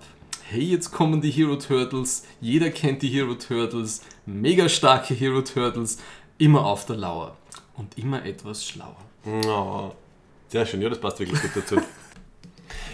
Hey, 0.50 0.64
jetzt 0.64 0.92
kommen 0.92 1.22
die 1.22 1.32
Hero 1.32 1.56
Turtles. 1.56 2.24
Jeder 2.42 2.70
kennt 2.70 3.02
die 3.02 3.08
Hero 3.08 3.36
Turtles. 3.36 4.02
Mega 4.26 4.70
starke 4.70 5.14
Hero 5.14 5.42
Turtles. 5.42 5.98
Immer 6.38 6.66
auf 6.66 6.86
der 6.86 6.98
Lauer. 6.98 7.38
Und 7.76 7.98
immer 7.98 8.24
etwas 8.26 8.68
schlauer. 8.68 8.98
Oh. 9.26 9.92
Sehr 10.50 10.66
schön, 10.68 10.82
ja, 10.82 10.90
das 10.90 11.00
passt 11.00 11.20
wirklich 11.20 11.42
gut 11.42 11.52
dazu. 11.56 11.78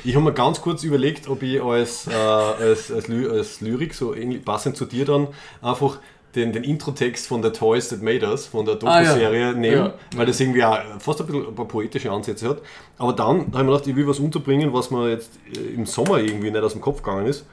Ich 0.06 0.15
habe 0.15 0.24
mir 0.24 0.34
ganz 0.34 0.62
kurz 0.62 0.84
überlegt, 0.84 1.28
ob 1.28 1.43
ich 1.43 1.62
als, 1.62 2.08
äh, 2.08 2.13
als, 2.13 2.89
als, 2.89 3.10
Ly 3.10 3.28
als 3.28 3.60
Lyrik, 3.60 3.93
so 3.93 4.15
passend 4.45 4.78
zu 4.78 4.86
dir 4.86 5.04
dann, 5.04 5.28
einfach 5.62 6.00
den, 6.36 6.52
den 6.54 6.63
Intro-Text 6.63 7.28
von 7.28 7.42
The 7.42 7.50
Toys 7.50 7.89
That 7.89 8.02
Made 8.02 8.28
Us, 8.28 8.46
von 8.46 8.65
der 8.65 8.76
Ah, 8.84 9.02
ja. 9.02 9.10
Doku-Serie 9.10 9.54
nehmen, 9.54 9.76
Ja. 9.78 9.94
weil 10.15 10.26
das 10.26 10.39
irgendwie 10.39 10.63
auch 10.63 10.78
fast 11.00 11.22
ein 11.22 11.28
bisschen 11.28 11.48
ein 11.48 11.56
paar 11.56 11.68
poetische 11.68 12.12
Ansätze 12.12 12.50
hat. 12.50 12.62
Aber 12.98 13.13
dann 13.13 13.28
habe 13.28 13.46
ich 13.48 13.54
mir 13.54 13.65
gedacht, 13.65 13.88
ich 13.88 13.96
will 13.96 14.08
was 14.08 14.20
unterbringen, 14.20 14.72
was 14.74 14.92
mir 14.92 15.10
jetzt 15.10 15.32
äh, 15.56 15.74
im 15.76 15.86
Sommer 15.86 16.20
irgendwie 16.20 16.52
nicht 16.52 16.63
aus 16.63 16.74
dem 16.74 16.82
Kopf 16.82 17.02
gegangen 17.02 17.26
ist. 17.26 17.46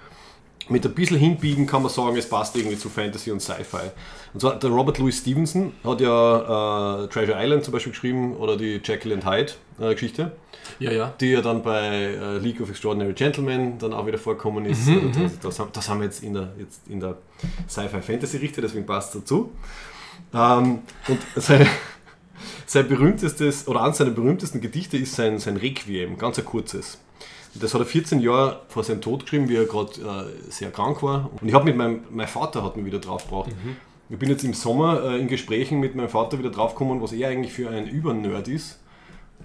Mit 0.68 0.84
ein 0.84 0.94
bisschen 0.94 1.16
Hinbiegen 1.18 1.66
kann 1.66 1.82
man 1.82 1.92
sagen, 1.92 2.16
es 2.16 2.28
passt 2.28 2.56
irgendwie 2.56 2.76
zu 2.76 2.88
Fantasy 2.88 3.30
und 3.30 3.40
Sci-Fi. 3.40 3.90
Und 4.34 4.40
zwar 4.40 4.58
der 4.58 4.68
Robert 4.70 4.98
Louis 4.98 5.16
Stevenson 5.18 5.72
hat 5.84 6.00
ja 6.00 7.04
äh, 7.04 7.08
Treasure 7.08 7.38
Island 7.40 7.62
zum 7.64 7.72
Beispiel 7.72 7.92
geschrieben 7.92 8.34
oder 8.36 8.56
die 8.56 8.80
Jekyll 8.84 9.12
and 9.12 9.24
Hyde 9.24 9.52
äh, 9.78 9.92
Geschichte, 9.94 10.32
Ja, 10.80 10.90
ja. 10.90 11.14
die 11.20 11.26
ja 11.30 11.40
dann 11.40 11.62
bei 11.62 11.86
äh, 11.86 12.38
League 12.38 12.60
of 12.60 12.68
Extraordinary 12.68 13.12
Gentlemen 13.12 13.78
dann 13.78 13.92
auch 13.92 14.06
wieder 14.06 14.18
vorkommen 14.18 14.64
ist. 14.66 14.86
Mhm, 14.88 14.98
Und 14.98 15.16
das, 15.24 15.38
das, 15.38 15.58
haben- 15.60 15.70
das 15.72 15.88
haben 15.88 16.00
wir 16.00 16.06
jetzt 16.06 16.24
in 16.24 16.34
der, 16.34 16.48
jetzt 16.58 16.80
in 16.88 16.98
der 16.98 17.16
Sci-Fi-Fantasy-Richte, 17.68 18.60
deswegen 18.60 18.86
passt 18.86 19.14
es 19.14 19.20
dazu. 19.20 19.52
Ähm, 20.34 20.80
und 21.06 21.18
sein, 21.36 21.66
sein 22.66 22.88
berühmtestes, 22.88 23.68
oder 23.68 23.82
eines 23.84 23.98
seiner 23.98 24.10
berühmtesten 24.10 24.60
Gedichte 24.60 24.96
ist 24.96 25.14
sein, 25.14 25.38
sein 25.38 25.56
Requiem, 25.56 26.18
ganz 26.18 26.38
ein 26.38 26.44
kurzes. 26.44 26.98
Das 27.54 27.72
hat 27.72 27.80
er 27.80 27.86
14 27.86 28.20
Jahre 28.20 28.60
vor 28.68 28.84
seinem 28.84 29.00
Tod 29.00 29.22
geschrieben, 29.22 29.48
wie 29.48 29.56
er 29.56 29.64
gerade 29.64 29.92
äh, 30.00 30.50
sehr 30.50 30.70
krank 30.70 31.02
war. 31.02 31.30
Und 31.40 31.48
ich 31.48 31.54
habe 31.54 31.64
mit 31.64 31.76
meinem, 31.76 32.00
mein 32.10 32.28
Vater 32.28 32.62
hat 32.62 32.76
mich 32.76 32.84
wieder 32.84 32.98
drauf 32.98 33.24
gebracht. 33.24 33.50
Ich 34.08 34.18
bin 34.18 34.28
jetzt 34.28 34.44
im 34.44 34.54
Sommer 34.54 35.02
äh, 35.02 35.20
in 35.20 35.26
Gesprächen 35.28 35.80
mit 35.80 35.94
meinem 35.94 36.08
Vater 36.08 36.38
wieder 36.38 36.50
draufgekommen, 36.50 37.02
was 37.02 37.12
er 37.12 37.28
eigentlich 37.28 37.52
für 37.52 37.70
ein 37.70 37.88
Übernerd 37.88 38.46
ist 38.48 38.78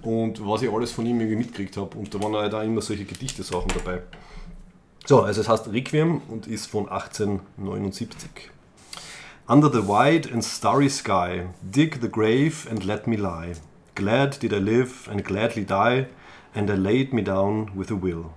und 0.02 0.46
was 0.46 0.62
ich 0.62 0.70
alles 0.70 0.92
von 0.92 1.06
ihm 1.06 1.20
irgendwie 1.20 1.36
mitgekriegt 1.36 1.76
habe. 1.76 1.96
Und 1.96 2.14
da 2.14 2.22
waren 2.22 2.34
halt 2.36 2.54
auch 2.54 2.62
immer 2.62 2.80
solche 2.80 3.04
Gedichte-Sachen 3.04 3.72
dabei. 3.74 4.02
So, 5.04 5.22
also 5.22 5.40
es 5.40 5.48
heißt 5.48 5.72
Requiem 5.72 6.22
und 6.28 6.46
ist 6.46 6.66
von 6.66 6.88
1879. 6.88 8.50
Under 9.48 9.68
the 9.68 9.88
wide 9.88 10.32
and 10.32 10.44
starry 10.44 10.88
sky, 10.88 11.46
dig 11.62 12.00
the 12.00 12.08
grave 12.08 12.68
and 12.70 12.84
let 12.84 13.08
me 13.08 13.16
lie. 13.16 13.54
Glad 13.96 14.40
did 14.40 14.52
I 14.52 14.58
live 14.58 15.10
and 15.10 15.24
gladly 15.24 15.64
die, 15.64 16.06
and 16.54 16.70
I 16.70 16.74
laid 16.74 17.12
me 17.12 17.22
down 17.22 17.70
with 17.76 17.90
a 17.90 17.96
will. 17.96 18.30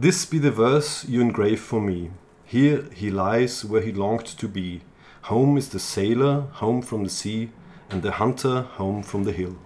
This 0.00 0.26
be 0.26 0.38
the 0.38 0.50
verse 0.52 1.04
you 1.08 1.20
engrave 1.20 1.60
for 1.60 1.80
me. 1.80 2.10
Here 2.44 2.84
he 2.94 3.10
lies 3.10 3.64
where 3.68 3.82
he 3.82 3.92
longed 3.92 4.38
to 4.38 4.48
be. 4.48 4.80
Home 5.24 5.58
is 5.58 5.68
the 5.70 5.78
sailor, 5.78 6.48
home 6.60 6.82
from 6.82 7.04
the 7.04 7.10
sea, 7.10 7.50
and 7.90 8.02
the 8.02 8.12
hunter, 8.12 8.66
home 8.78 9.02
from 9.02 9.24
the 9.24 9.32
hill. 9.32 9.56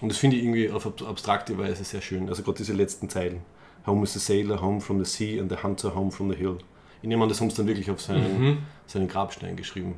Und 0.00 0.10
das 0.10 0.18
finde 0.18 0.36
ich 0.36 0.42
irgendwie 0.44 0.70
auf 0.70 0.86
ab- 0.86 1.02
abstrakte 1.02 1.58
Weise 1.58 1.84
sehr 1.84 2.00
schön. 2.00 2.28
Also 2.28 2.42
gerade 2.42 2.58
diese 2.58 2.72
letzten 2.72 3.08
Zeilen. 3.08 3.42
Home 3.86 4.04
is 4.04 4.12
the 4.12 4.18
sailor, 4.20 4.60
home 4.60 4.80
from 4.80 5.04
the 5.04 5.10
sea, 5.10 5.40
and 5.40 5.50
the 5.50 5.58
hunter, 5.62 5.94
home 5.94 6.10
from 6.10 6.30
the 6.30 6.36
hill. 6.36 6.58
Ich 7.02 7.08
nehme 7.08 7.22
an, 7.22 7.28
das 7.28 7.40
haben 7.40 7.50
sie 7.50 7.56
dann 7.56 7.66
wirklich 7.66 7.90
auf 7.90 8.00
seinen, 8.00 8.58
seinen 8.86 9.08
Grabstein 9.08 9.56
geschrieben. 9.56 9.94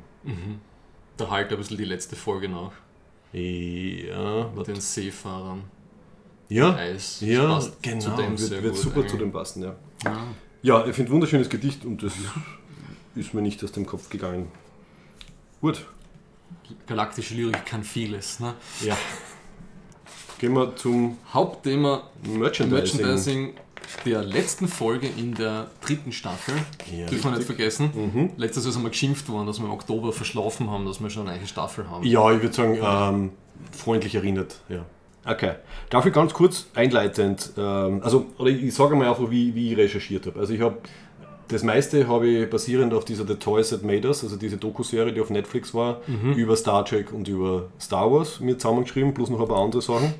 Da 1.17 1.29
halt 1.29 1.51
ein 1.51 1.57
bisschen 1.57 1.77
die 1.77 1.85
letzte 1.85 2.15
Folge 2.15 2.47
nach. 2.49 2.71
Ja, 3.33 4.49
Mit 4.55 4.67
den 4.67 4.75
Seefahrern. 4.79 5.63
Ja, 6.53 6.75
Eis. 6.75 7.21
Ja 7.21 7.59
genau. 7.81 8.17
wird 8.17 8.63
wird 8.63 8.75
super 8.75 8.97
eigentlich. 8.97 9.11
zu 9.11 9.17
dem 9.17 9.31
passen, 9.31 9.63
ja. 9.63 9.75
Ja. 10.03 10.17
Ja, 10.63 10.85
ich 10.85 10.95
finde 10.95 11.11
wunderschönes 11.11 11.49
Gedicht 11.49 11.85
und 11.85 12.03
das 12.03 12.13
ist 13.15 13.33
mir 13.33 13.41
nicht 13.41 13.63
aus 13.63 13.71
dem 13.71 13.85
Kopf 13.85 14.09
gegangen. 14.09 14.51
Gut, 15.59 15.85
Galaktische 16.87 17.35
Lyrik 17.35 17.65
kann 17.65 17.83
vieles. 17.83 18.39
Ne? 18.39 18.53
ja. 18.81 18.97
Gehen 20.39 20.53
wir 20.53 20.75
zum 20.75 21.17
Hauptthema 21.33 22.09
Merchandising. 22.23 22.99
Merchandising 22.99 23.53
der 24.05 24.23
letzten 24.23 24.67
Folge 24.67 25.07
in 25.07 25.35
der 25.35 25.69
dritten 25.85 26.11
Staffel. 26.11 26.55
Ja, 26.91 27.05
Dürfen 27.05 27.31
wir 27.31 27.37
nicht 27.37 27.45
vergessen. 27.45 28.31
Letztes 28.37 28.63
Jahr 28.63 28.73
sind 28.73 28.83
wir 28.83 28.89
geschimpft 28.89 29.29
worden, 29.29 29.45
dass 29.45 29.59
wir 29.59 29.65
im 29.65 29.71
Oktober 29.71 30.11
verschlafen 30.13 30.69
haben, 30.69 30.85
dass 30.85 30.99
wir 30.99 31.09
schon 31.09 31.27
eine 31.27 31.45
Staffel 31.45 31.87
haben. 31.89 32.03
Ja, 32.05 32.31
ich 32.31 32.41
würde 32.41 32.55
sagen, 32.55 32.79
ähm, 32.81 33.31
freundlich 33.71 34.15
erinnert. 34.15 34.61
Ja. 34.69 34.85
Okay. 35.25 35.53
Darf 35.89 36.05
ich 36.05 36.13
ganz 36.13 36.33
kurz 36.33 36.67
einleitend, 36.73 37.51
ähm, 37.57 38.01
also, 38.03 38.25
oder 38.37 38.49
ich 38.49 38.73
sage 38.73 38.95
mal 38.95 39.07
einfach, 39.07 39.29
wie, 39.29 39.53
wie 39.53 39.71
ich 39.71 39.77
recherchiert 39.77 40.25
habe. 40.25 40.39
Also, 40.39 40.53
ich 40.53 40.61
habe 40.61 40.77
das 41.51 41.63
meiste 41.63 42.07
habe 42.07 42.27
ich 42.27 42.49
basierend 42.49 42.93
auf 42.93 43.03
dieser 43.03 43.27
The 43.27 43.35
Toys 43.35 43.71
That 43.71 43.83
Made 43.83 44.07
Us, 44.07 44.23
also 44.23 44.37
diese 44.37 44.55
Doku-Serie, 44.55 45.11
die 45.11 45.19
auf 45.19 45.29
Netflix 45.29 45.73
war, 45.73 45.99
über 46.37 46.55
Star 46.55 46.85
Trek 46.85 47.11
und 47.11 47.27
über 47.27 47.65
Star 47.79 48.09
Wars 48.09 48.39
mir 48.39 48.57
zusammengeschrieben, 48.57 49.13
plus 49.13 49.29
noch 49.29 49.41
ein 49.41 49.47
paar 49.49 49.61
andere 49.61 49.81
Sachen. 49.81 50.13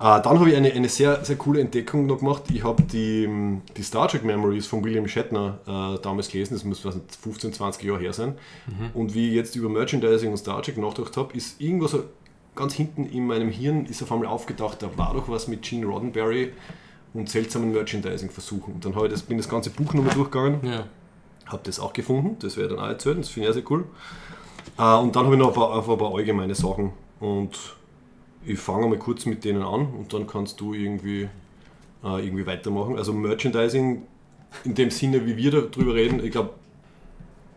Äh, 0.00 0.20
dann 0.22 0.40
habe 0.40 0.50
ich 0.50 0.56
eine, 0.56 0.72
eine 0.72 0.88
sehr, 0.88 1.24
sehr 1.24 1.36
coole 1.36 1.60
Entdeckung 1.60 2.06
noch 2.06 2.18
gemacht. 2.18 2.44
Ich 2.52 2.64
habe 2.64 2.82
die, 2.82 3.28
die 3.76 3.82
Star 3.82 4.08
Trek 4.08 4.24
Memories 4.24 4.66
von 4.66 4.82
William 4.82 5.06
Shatner 5.06 5.58
äh, 5.66 6.02
damals 6.02 6.28
gelesen, 6.28 6.54
das 6.54 6.64
muss 6.64 6.84
was 6.84 6.96
nicht, 6.96 7.14
15, 7.14 7.52
20 7.52 7.84
Jahre 7.84 8.00
her 8.00 8.12
sein. 8.12 8.34
Und 8.94 9.14
wie 9.14 9.28
ich 9.28 9.34
jetzt 9.34 9.54
über 9.54 9.68
Merchandising 9.68 10.30
und 10.30 10.38
Star 10.38 10.60
Trek 10.62 10.76
nachgedacht 10.78 11.16
habe, 11.16 11.36
ist 11.36 11.60
irgendwo 11.60 11.86
so 11.86 12.04
ganz 12.54 12.74
hinten 12.74 13.04
in 13.06 13.26
meinem 13.26 13.50
Hirn 13.50 13.86
ist 13.86 14.02
auf 14.02 14.12
einmal 14.12 14.28
aufgedacht, 14.28 14.82
da 14.82 14.96
war 14.98 15.14
doch 15.14 15.28
was 15.28 15.48
mit 15.48 15.62
Gene 15.62 15.86
Roddenberry 15.86 16.52
und 17.14 17.28
seltsamen 17.28 17.72
Merchandising-Versuchen. 17.72 18.74
Und 18.74 18.84
dann 18.84 18.94
habe 18.94 19.06
ich 19.06 19.12
das, 19.12 19.22
bin 19.22 19.36
das 19.38 19.48
ganze 19.48 19.70
Buch 19.70 19.94
nochmal 19.94 20.14
durchgegangen 20.14 20.60
Ja. 20.62 20.84
habe 21.46 21.62
das 21.64 21.80
auch 21.80 21.92
gefunden, 21.92 22.36
das 22.40 22.56
werde 22.56 22.70
ich 22.70 22.76
dann 22.76 22.84
auch 22.84 22.90
erzählen, 22.90 23.18
das 23.18 23.28
finde 23.28 23.48
ich 23.48 23.54
sehr 23.54 23.64
cool. 23.70 23.84
Äh, 24.78 24.94
und 24.96 25.14
dann 25.16 25.24
habe 25.24 25.34
ich 25.34 25.40
noch 25.40 25.48
ein 25.48 25.54
paar, 25.54 25.70
auf 25.70 25.88
ein 25.88 25.98
paar 25.98 26.14
allgemeine 26.14 26.54
Sachen 26.54 26.92
und 27.20 27.58
ich 28.44 28.58
fange 28.58 28.86
mal 28.88 28.98
kurz 28.98 29.26
mit 29.26 29.44
denen 29.44 29.62
an 29.62 29.86
und 29.86 30.12
dann 30.12 30.26
kannst 30.26 30.60
du 30.60 30.74
irgendwie, 30.74 31.28
äh, 32.04 32.24
irgendwie 32.26 32.46
weitermachen. 32.46 32.96
Also 32.96 33.12
Merchandising 33.12 34.02
in 34.64 34.74
dem 34.74 34.90
Sinne, 34.90 35.24
wie 35.26 35.36
wir 35.36 35.50
darüber 35.50 35.94
reden, 35.94 36.22
ich 36.24 36.32
glaube, 36.32 36.50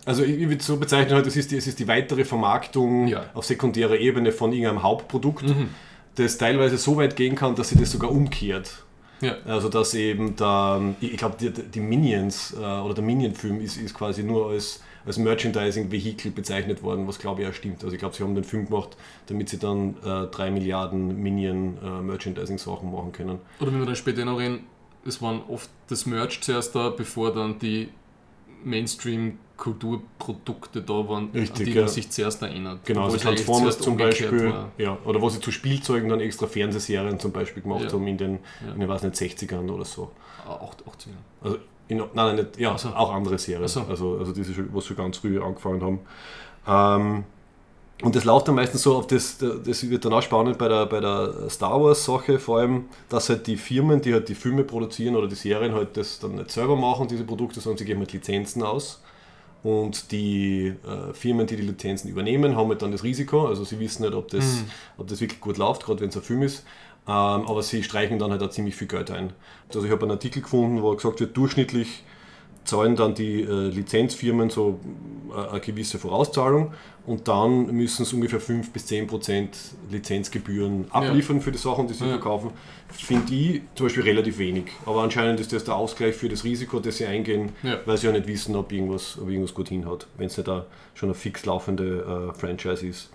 also 0.06 0.24
ich, 0.24 0.39
ich 0.39 0.50
würde 0.50 0.63
so 0.63 0.78
bezeichnen, 0.78 1.15
halt, 1.15 1.28
es 1.28 1.36
ist, 1.36 1.52
die, 1.52 1.58
es 1.58 1.68
ist 1.68 1.80
die 1.80 1.88
weitere 1.88 2.24
Vermarktung 2.26 3.08
Ja. 3.08 3.26
auf 3.34 3.46
sekundärer 3.46 3.98
Ebene 3.98 4.32
von 4.32 4.52
irgendeinem 4.54 4.84
Hauptprodukt, 4.84 5.46
das 6.15 6.38
teilweise 6.38 6.78
so 6.78 6.96
weit 6.98 7.15
gehen 7.15 7.36
kann, 7.36 7.56
dass 7.56 7.70
sie 7.70 7.76
das 7.78 7.91
sogar 7.91 8.12
umkehrt. 8.12 8.84
Ja. 9.22 9.36
Also 9.46 9.70
dass 9.70 9.94
eben 9.94 10.36
da, 10.36 10.82
ich 11.00 11.18
glaube, 11.18 11.36
die, 11.39 11.50
die 11.52 11.80
Minions 11.80 12.54
äh, 12.54 12.60
oder 12.60 12.94
der 12.94 13.04
Minion-Film 13.04 13.62
ist, 13.62 13.78
ist 13.78 13.94
quasi 13.94 14.24
nur 14.24 14.50
als, 14.50 14.82
als 15.06 15.18
Merchandising-Vehikel 15.18 16.32
bezeichnet 16.32 16.84
worden, 16.84 17.08
was 17.08 17.18
glaube 17.18 17.41
ich 17.41 17.48
auch 17.48 17.54
stimmt. 17.54 17.82
Also 17.84 17.94
ich 17.94 18.00
glaube, 18.00 18.13
sie 18.15 18.24
haben 18.24 18.36
den 18.36 18.44
Film 18.44 18.65
gemacht, 18.68 18.98
damit 19.28 19.48
sie 19.50 19.58
dann 19.58 19.96
äh, 20.06 20.28
drei 20.28 20.52
Milliarden 20.52 21.22
Minion-Merchandising-Sachen 21.22 22.91
machen 22.91 23.12
können. 23.13 23.39
Oder 23.60 23.72
wenn 23.72 23.80
wir 23.80 23.86
dann 23.86 23.96
später 23.96 24.26
noch 24.26 24.38
reden, 24.38 24.62
es 25.06 25.22
waren 25.22 25.41
oft 25.48 25.70
das 25.88 26.06
Merch 26.06 26.41
zuerst 26.41 26.76
da, 26.76 26.89
bevor 26.89 27.34
dann 27.34 27.58
die 27.60 27.89
Mainstream-Kulturprodukte 29.58 30.82
da 30.82 30.94
waren, 31.08 31.30
Richtig, 31.34 31.60
an 31.60 31.65
die 31.65 31.72
ja. 31.74 31.82
man 31.82 31.89
sich 31.89 32.10
zuerst 32.10 32.41
erinnert. 32.41 32.80
Genau, 32.86 33.04
also 33.06 33.13
eigentlich 33.15 33.24
Transformers 33.46 33.80
zum 33.80 33.98
Beispiel, 33.98 34.52
war. 34.52 34.72
ja, 34.78 34.98
oder 35.06 35.22
wo 35.22 35.30
sie 35.30 35.39
zu 35.39 35.52
Spielzeugen 35.52 36.10
dann 36.10 36.20
extra 36.20 36.48
Fernsehserien 36.48 37.20
zum 37.20 37.32
Beispiel 37.32 37.63
gemacht 37.63 37.86
Ja. 37.86 37.91
haben 37.94 38.08
in 38.08 38.18
den, 38.18 38.39
Ja. 38.65 38.74
in 38.74 38.80
den 38.82 38.89
weiß 38.89 39.04
nicht, 39.04 39.15
60ern 39.15 39.70
oder 39.70 39.86
so. 39.86 40.12
Ah, 40.46 40.52
Auch, 40.54 40.74
auch 40.86 40.96
zu 40.98 41.10
Also 41.41 41.58
in, 41.88 41.98
nein, 41.98 42.08
nein, 42.13 42.36
nicht, 42.36 42.58
ja, 42.60 42.78
so. 42.78 42.89
auch 42.89 43.13
andere 43.13 43.38
Serien. 43.38 43.68
So. 43.68 43.82
Also, 43.82 44.18
also 44.18 44.32
diese, 44.34 44.54
was 44.74 44.86
schon 44.86 44.98
ganz 44.98 45.18
früh 45.18 45.41
angefangen 45.41 45.82
haben. 45.82 46.00
Ähm, 46.68 47.24
und 48.04 48.13
das 48.13 48.26
läuft 48.26 48.48
dann 48.50 48.56
meistens 48.56 48.82
so 48.84 48.98
auf 48.98 49.08
das, 49.08 49.38
das 49.38 49.89
wird 49.89 50.04
dann 50.04 50.12
auch 50.12 50.22
spannend 50.22 50.58
bei 50.58 50.68
der, 50.68 50.86
bei 50.86 51.00
der 51.00 51.50
Star 51.50 51.82
Wars 51.82 52.04
Sache, 52.04 52.39
vor 52.39 52.60
allem, 52.60 52.86
dass 53.08 53.30
halt 53.30 53.48
die 53.48 53.56
Firmen, 53.56 54.02
die 54.02 54.13
halt 54.13 54.28
die 54.28 54.36
Filme 54.36 54.63
produzieren 54.65 55.15
oder 55.15 55.28
die 55.28 55.36
Serien 55.36 55.74
halt 55.74 55.96
das 55.96 56.20
dann 56.20 56.36
nicht 56.36 56.52
selber 56.52 56.76
machen, 56.76 57.08
diese 57.08 57.24
Produkte, 57.24 57.62
sondern 57.62 57.78
sie 57.78 57.86
geben 57.86 58.02
halt 58.02 58.12
Lizenzen 58.12 58.63
aus. 58.63 59.02
Und 59.65 60.12
die 60.12 60.75
äh, 60.86 61.12
Firmen, 61.13 61.47
die 61.47 61.56
die 61.56 61.63
Lizenzen 61.63 62.08
übernehmen, 62.08 62.56
haben 62.56 62.69
halt 62.69 62.84
dann 62.84 62.91
das 62.91 63.04
Risiko. 63.04 63.47
Also 63.47 63.63
sie 63.63 63.80
wissen 63.80 64.04
nicht, 64.04 64.13
ob 64.13 64.28
das, 64.28 64.63
ob 64.99 65.08
das 65.08 65.19
wirklich 65.21 65.41
gut 65.41 65.58
läuft, 65.58 65.84
gerade 65.84 66.01
wenn 66.01 66.10
es 66.10 66.15
ein 66.15 66.21
Film 66.21 66.43
ist. 66.43 66.63
Ähm, 67.08 67.12
aber 67.47 67.63
sie 67.63 67.82
streichen 67.82 68.19
dann 68.19 68.30
halt 68.30 68.43
auch 68.43 68.51
ziemlich 68.51 68.75
viel 68.75 68.88
Geld 68.88 69.10
ein. 69.10 69.34
Also 69.69 69.84
ich 69.84 69.91
habe 69.91 70.04
einen 70.04 70.12
Artikel 70.12 70.43
gefunden, 70.43 70.84
wo 70.84 70.95
gesagt 70.95 71.19
wird, 71.19 71.36
durchschnittlich 71.36 72.04
zahlen 72.65 72.95
dann 72.95 73.13
die 73.15 73.41
äh, 73.41 73.67
Lizenzfirmen 73.69 74.49
so 74.49 74.80
äh, 75.36 75.49
eine 75.51 75.60
gewisse 75.60 75.99
Vorauszahlung 75.99 76.73
und 77.06 77.28
dann 77.28 77.67
müssen 77.67 78.04
sie 78.06 78.15
ungefähr 78.15 78.39
5 78.39 78.71
bis 78.71 78.88
10 78.88 79.08
Prozent 79.08 79.56
Lizenzgebühren 79.91 80.86
abliefern 80.91 81.41
für 81.41 81.51
die 81.51 81.58
Sachen, 81.58 81.88
die 81.88 81.93
sie 81.93 82.06
Ja. 82.06 82.12
verkaufen. 82.12 82.51
Finde 82.89 83.34
ich 83.34 83.62
zum 83.75 83.88
Beispiel 83.88 84.04
relativ 84.04 84.38
wenig. 84.38 84.65
Aber 84.86 85.04
anscheinend 85.04 85.39
ist 85.39 85.51
das 85.54 85.63
der 85.63 85.75
Ausgleich 85.75 86.15
für 86.15 86.30
das 86.30 86.43
Risiko, 86.43 86.80
das 86.80 86.97
sie 86.97 87.06
eingehen, 87.06 87.49
Ja. 87.63 87.80
weil 87.86 87.97
sie 87.97 88.08
ja 88.08 88.13
nicht 88.13 88.28
wissen, 88.28 88.56
ob 88.56 88.71
irgendwas, 88.71 89.17
ob 89.21 89.30
irgendwas 89.30 89.54
gut 89.54 89.69
hinhaut, 89.69 90.08
wenn 90.17 90.28
es 90.28 90.38
nicht 90.38 90.47
da 90.47 90.65
schon 90.93 91.10
eine 91.10 91.15
fix 91.15 91.45
laufende 91.45 92.32
äh, 92.36 92.39
Franchise 92.39 92.86
ist. 92.88 93.10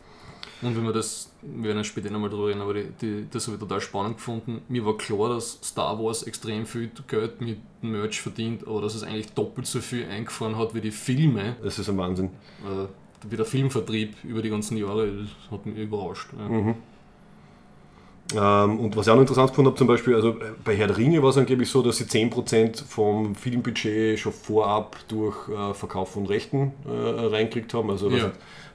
Und 0.63 0.77
wenn 0.77 0.85
wir 0.85 0.93
das, 0.93 1.33
wir 1.43 1.69
werden 1.71 1.85
später 1.85 2.11
nochmal 2.11 2.29
drüber 2.29 2.49
reden, 2.49 2.61
aber 2.61 2.75
die, 2.75 2.89
die, 3.01 3.27
das 3.31 3.47
habe 3.47 3.57
ich 3.57 3.61
total 3.61 3.81
spannend 3.81 4.17
gefunden. 4.19 4.61
Mir 4.69 4.85
war 4.85 4.97
klar, 4.99 5.31
dass 5.31 5.59
Star 5.63 5.99
Wars 5.99 6.23
extrem 6.25 6.67
viel 6.67 6.91
Geld 7.09 7.41
mit 7.41 7.59
Merch 7.83 8.21
verdient, 8.21 8.67
aber 8.67 8.83
dass 8.83 8.95
es 8.95 9.03
eigentlich 9.03 9.33
doppelt 9.33 9.67
so 9.67 9.81
viel 9.81 10.05
eingefahren 10.07 10.59
hat 10.59 10.75
wie 10.75 10.81
die 10.83 10.91
Filme, 10.91 11.57
Das 11.63 11.79
ist 11.79 11.89
ein 11.89 11.97
Wahnsinn. 11.97 12.27
äh, 12.63 12.87
wie 13.31 13.37
der 13.37 13.47
Filmvertrieb 13.47 14.17
über 14.25 14.43
die 14.43 14.51
ganzen 14.51 14.77
Jahre, 14.77 15.07
das 15.07 15.29
hat 15.51 15.65
mich 15.67 15.77
überrascht. 15.79 16.29
Ja. 16.39 16.49
Mhm. 16.49 16.75
Ähm, 18.33 18.79
und 18.79 18.97
was 18.97 19.07
ich 19.07 19.11
auch 19.11 19.17
noch 19.17 19.23
interessant 19.23 19.51
gefunden 19.51 19.71
habe, 19.71 19.79
zum 19.79 19.89
Beispiel, 19.89 20.15
also 20.15 20.31
äh, 20.39 20.53
bei 20.65 20.77
Herr 20.77 20.87
der 20.87 20.97
Ringe 20.97 21.21
war 21.23 21.31
es 21.31 21.37
angeblich 21.37 21.69
so, 21.69 21.83
dass 21.83 21.97
sie 21.97 22.05
10% 22.05 22.85
vom 22.85 23.35
Filmbudget 23.35 24.19
schon 24.21 24.33
vorab 24.33 24.97
durch 25.09 25.49
äh, 25.49 25.75
Verkauf 25.75 26.13
von 26.13 26.27
Rechten 26.27 26.73
äh, 26.87 26.91
reinkriegt 26.93 27.75
haben, 27.75 27.91
also 27.91 28.09
Ja. 28.11 28.31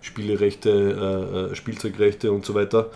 Spielerechte, 0.05 0.69
äh, 0.69 1.51
äh, 1.51 1.55
Spielzeugrechte 1.55 2.31
und 2.31 2.45
so 2.45 2.53
weiter. 2.53 2.91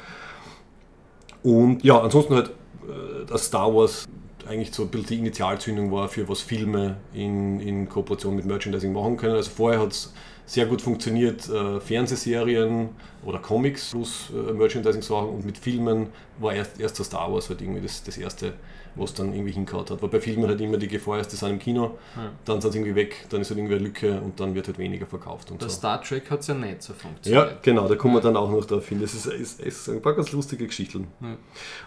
Und 1.41 1.83
ja, 1.83 1.99
ansonsten 1.99 2.35
halt, 2.35 2.49
äh, 2.49 3.25
dass 3.25 3.45
Star 3.45 3.73
Wars 3.73 4.07
eigentlich 4.47 4.71
so 4.71 4.83
ein 4.83 4.89
bisschen 4.89 5.07
die 5.07 5.17
Initialzündung 5.19 5.91
war, 5.91 6.07
für 6.07 6.27
was 6.29 6.41
Filme 6.41 6.97
in, 7.13 7.59
in 7.59 7.89
Kooperation 7.89 8.35
mit 8.35 8.45
Merchandising 8.45 8.93
machen 8.93 9.17
können. 9.17 9.35
Also 9.35 9.49
vorher 9.49 9.79
hat 9.79 9.91
es 9.91 10.13
sehr 10.45 10.67
gut 10.67 10.81
funktioniert, 10.81 11.49
äh, 11.49 11.79
Fernsehserien 11.79 12.89
oder 13.23 13.39
Comics 13.39 13.91
plus 13.91 14.29
äh, 14.31 14.53
Merchandising-Sachen 14.53 15.29
und 15.29 15.45
mit 15.45 15.57
Filmen 15.57 16.07
war 16.39 16.53
erst, 16.53 16.79
erst 16.79 16.97
der 16.99 17.05
Star 17.05 17.31
Wars 17.31 17.49
halt 17.49 17.61
irgendwie 17.61 17.81
das, 17.81 18.03
das 18.03 18.17
erste, 18.17 18.53
was 18.95 19.13
dann 19.13 19.33
irgendwie 19.33 19.51
hingehauen 19.51 19.85
hat. 19.89 20.01
Weil 20.01 20.09
bei 20.09 20.19
Filmen 20.19 20.47
halt 20.47 20.59
immer 20.61 20.77
die 20.77 20.87
Gefahr 20.87 21.19
ist, 21.19 21.31
die 21.31 21.35
sind 21.35 21.49
im 21.51 21.59
Kino, 21.59 21.97
Ja. 22.15 22.31
dann 22.45 22.59
sind 22.61 22.71
sie 22.71 22.79
irgendwie 22.79 22.95
weg, 22.95 23.25
dann 23.29 23.41
ist 23.41 23.49
halt 23.49 23.57
irgendwie 23.59 23.75
eine 23.75 23.83
Lücke 23.83 24.19
und 24.21 24.39
dann 24.39 24.53
wird 24.55 24.67
halt 24.67 24.77
weniger 24.77 25.05
verkauft 25.05 25.51
und 25.51 25.59
Bei 25.59 25.67
so. 25.67 25.73
Star 25.75 26.01
Trek 26.01 26.29
hat 26.31 26.39
es 26.41 26.47
ja 26.47 26.53
nicht 26.55 26.81
so 26.83 26.93
Ja, 26.93 26.99
funktioniert. 26.99 27.63
genau, 27.63 27.87
da 27.87 27.95
kommen 27.95 28.13
wir 28.15 28.19
Ja. 28.19 28.25
dann 28.25 28.37
auch 28.37 28.49
noch 28.51 28.65
drauf 28.65 28.87
hin. 28.89 28.99
Das 29.01 29.13
ist, 29.13 29.25
ist, 29.27 29.61
ist 29.61 29.89
ein 29.89 30.01
paar 30.01 30.13
ganz 30.15 30.31
lustige 30.31 30.65
Geschichten. 30.67 31.07
Ja. 31.21 31.35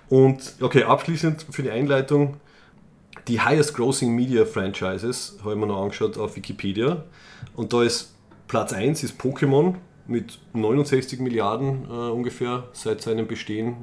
Und 0.08 0.54
okay, 0.60 0.84
abschließend 0.84 1.46
für 1.50 1.62
die 1.62 1.70
Einleitung, 1.70 2.36
die 3.28 3.40
highest 3.40 3.74
grossing 3.74 4.14
Media 4.14 4.44
Franchises 4.44 5.38
habe 5.42 5.52
ich 5.52 5.58
mir 5.58 5.66
noch 5.66 5.82
angeschaut 5.82 6.16
auf 6.18 6.34
Wikipedia. 6.36 7.04
Und 7.54 7.72
da 7.72 7.82
ist 7.82 8.14
Platz 8.48 8.72
1 8.72 9.02
ist 9.04 9.20
Pokémon 9.20 9.74
mit 10.06 10.38
69 10.52 11.20
Milliarden 11.20 11.84
äh, 11.84 11.88
ungefähr 12.10 12.64
seit 12.72 13.00
seinem 13.02 13.26
Bestehen. 13.26 13.76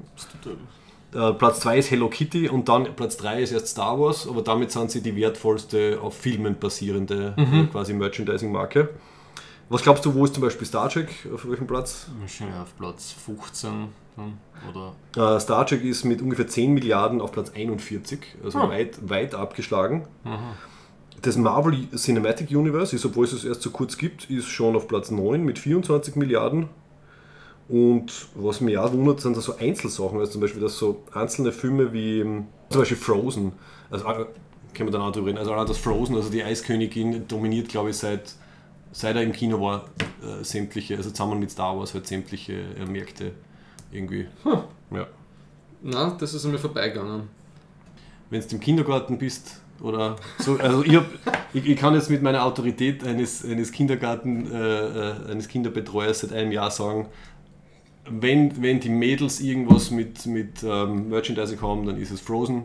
Äh, 1.14 1.34
Platz 1.34 1.62
2 1.62 1.80
ist 1.80 1.92
Hello 1.92 2.08
Kitty 2.10 2.50
und 2.50 2.70
dann 2.70 2.96
Platz 2.96 3.18
3 3.18 3.42
ist 3.42 3.52
erst 3.52 3.68
Star 3.70 4.00
Wars, 4.00 4.28
aber 4.28 4.42
damit 4.44 4.72
sind 4.72 4.92
sie 4.92 5.02
die 5.02 5.16
wertvollste 5.16 6.00
auf 6.02 6.16
Filmen 6.16 6.58
basierende 6.60 7.34
äh, 7.38 7.66
quasi 7.72 7.94
Merchandising-Marke. 7.94 8.90
Was 9.70 9.84
glaubst 9.84 10.06
du, 10.06 10.14
wo 10.16 10.26
ist 10.26 10.34
zum 10.34 10.42
Beispiel 10.44 10.66
Star 10.68 10.90
Trek? 10.90 11.10
Auf 11.34 11.48
welchem 11.50 11.68
Platz? 11.68 12.08
Wahrscheinlich 12.20 12.58
auf 12.58 12.76
Platz 12.78 13.12
15 13.26 13.88
dann, 14.18 14.38
oder 15.16 15.36
Äh, 15.36 15.40
Star 15.40 15.66
Trek 15.66 15.84
ist 15.84 16.06
mit 16.06 16.22
ungefähr 16.22 16.48
10 16.48 16.74
Milliarden 16.74 17.22
auf 17.22 17.32
Platz 17.32 17.52
41, 17.56 18.20
also 18.44 18.62
Hm. 18.62 18.70
weit, 18.70 19.10
weit 19.10 19.36
abgeschlagen. 19.36 20.08
Das 21.22 21.38
Marvel 21.38 21.88
Cinematic 21.96 22.50
Universe 22.52 22.96
ist, 22.96 23.06
obwohl 23.06 23.26
es 23.26 23.34
es 23.34 23.44
erst 23.46 23.62
so 23.62 23.72
kurz 23.72 23.98
gibt, 23.98 24.30
ist 24.30 24.48
schon 24.48 24.76
auf 24.76 24.88
Platz 24.88 25.12
9 25.12 25.44
mit 25.44 25.60
24 25.60 26.16
Milliarden. 26.16 26.70
Und 27.70 28.12
was 28.34 28.62
mich 28.62 28.78
auch 28.80 28.92
wundert, 28.92 29.22
sind 29.22 29.38
da 29.38 29.42
so 29.42 29.56
Einzelsachen, 29.56 30.20
also 30.20 30.32
zum 30.32 30.42
Beispiel, 30.42 30.60
dass 30.60 30.78
so 30.78 31.04
einzelne 31.14 31.52
Filme 31.52 31.94
wie 31.94 32.20
ähm, 32.20 32.48
zum 32.70 32.82
Beispiel 32.82 32.98
Frozen, 32.98 33.52
also 33.92 34.06
äh, 34.08 34.26
können 34.74 34.90
wir 34.90 34.92
dann 34.92 35.02
auch 35.02 35.12
drüber 35.12 35.28
reden, 35.28 35.38
also 35.38 35.54
allein 35.54 35.68
das 35.68 35.78
Frozen, 35.78 36.16
also 36.16 36.32
die 36.32 36.44
Eiskönigin 36.44 37.28
dominiert, 37.28 37.70
glaube 37.70 37.92
ich, 37.92 37.98
seit, 37.98 38.34
seit 38.92 39.16
er 39.16 39.22
im 39.22 39.34
Kino 39.34 39.62
war, 39.62 39.86
äh, 40.24 40.44
sämtliche, 40.44 40.98
also 40.98 41.12
zusammen 41.12 41.40
mit 41.40 41.52
Star 41.52 41.78
Wars 41.78 41.94
halt 41.94 42.08
sämtliche 42.08 42.54
äh, 42.54 42.86
Märkte 42.88 43.34
irgendwie. 43.92 44.26
Ja. 44.92 45.08
Na, 45.84 46.18
das 46.20 46.34
ist 46.34 46.46
mir 46.46 46.58
vorbeigegangen. 46.58 47.30
wenn 48.32 48.42
du 48.42 48.48
im 48.50 48.60
Kindergarten 48.60 49.20
bist 49.20 49.62
oder 49.82 50.16
so, 50.40 50.58
also 50.58 50.84
ich, 50.84 50.96
hab, 50.96 51.06
ich, 51.54 51.66
ich 51.68 51.78
kann 51.78 51.94
jetzt 51.94 52.10
mit 52.10 52.22
meiner 52.22 52.44
Autorität 52.44 53.06
eines, 53.06 53.46
eines 53.46 53.72
Kindergarten, 53.72 54.52
äh, 54.52 55.10
äh, 55.10 55.32
eines 55.32 55.48
Kinderbetreuers 55.48 56.20
seit 56.20 56.34
einem 56.34 56.52
Jahr 56.52 56.72
sagen, 56.72 57.08
wenn, 58.10 58.62
wenn 58.62 58.80
die 58.80 58.90
Mädels 58.90 59.40
irgendwas 59.42 59.92
mit, 59.92 60.26
mit 60.26 60.64
ähm, 60.64 61.10
Merchandising 61.10 61.62
haben, 61.62 61.86
dann 61.86 61.98
ist 61.98 62.12
es 62.12 62.22
Frozen. 62.22 62.64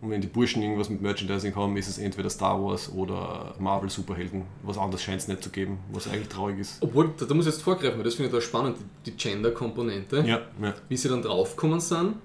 Und 0.00 0.10
wenn 0.10 0.20
die 0.20 0.26
Burschen 0.26 0.62
irgendwas 0.62 0.90
mit 0.90 1.00
Merchandising 1.00 1.54
haben, 1.56 1.76
ist 1.78 1.88
es 1.88 1.96
entweder 1.96 2.28
Star 2.28 2.62
Wars 2.62 2.92
oder 2.92 3.54
Marvel 3.58 3.88
Superhelden. 3.88 4.42
Was 4.62 4.76
anderes 4.76 5.02
scheint 5.02 5.20
es 5.22 5.28
nicht 5.28 5.42
zu 5.42 5.48
geben, 5.48 5.78
was 5.92 6.06
eigentlich 6.08 6.28
traurig 6.28 6.58
ist. 6.58 6.82
Obwohl, 6.82 7.10
da, 7.16 7.32
muss 7.34 7.46
ich 7.46 7.52
jetzt 7.52 7.62
vorgreifen, 7.62 7.96
weil 7.96 8.04
das 8.04 8.14
finde 8.16 8.28
ich 8.28 8.34
da 8.34 8.40
spannend, 8.42 8.76
die, 9.06 9.10
die 9.10 9.16
Gender-Komponente. 9.16 10.18
Ja, 10.26 10.42
ja. 10.60 10.74
Wie 10.88 10.96
sie 10.96 11.08
dann 11.08 11.22
draufgekommen 11.22 11.80
sind. 11.80 12.16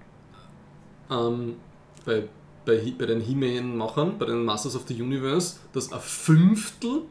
Ähm, 1.09 1.55
bei, 2.05 2.23
He- 2.79 2.95
bei 2.97 3.05
den 3.05 3.21
He-Man-Machern, 3.21 4.17
bei 4.17 4.25
den 4.25 4.43
Masters 4.43 4.75
of 4.75 4.83
the 4.87 5.01
Universe, 5.01 5.57
dass 5.71 5.93
ein 5.93 6.01
Fünftel 6.01 7.03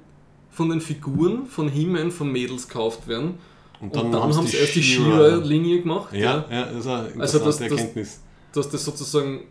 von 0.51 0.69
den 0.69 0.81
Figuren 0.83 1.47
von 1.47 1.69
He-Man 1.69 2.11
von 2.11 2.31
Mädels 2.31 2.69
gekauft 2.69 3.09
werden. 3.09 3.39
Und 3.81 3.95
dann, 3.95 4.13
haben's 4.15 4.37
haben 4.37 4.47
sie 4.47 4.57
erst 4.57 4.75
die 4.75 4.83
She-Ra. 4.83 5.05
She-Ra-Linie 5.05 5.83
gemacht. 5.83 6.13
Ja, 6.13 6.45
ja, 6.51 6.65
das 6.67 6.77
ist 6.79 6.87
eine 6.87 7.21
Also 7.23 7.39
das- 7.39 7.61
Erkenntnis. 7.61 8.21
Dass 8.53 8.69
das 8.71 8.85
sozusagen 8.85 9.43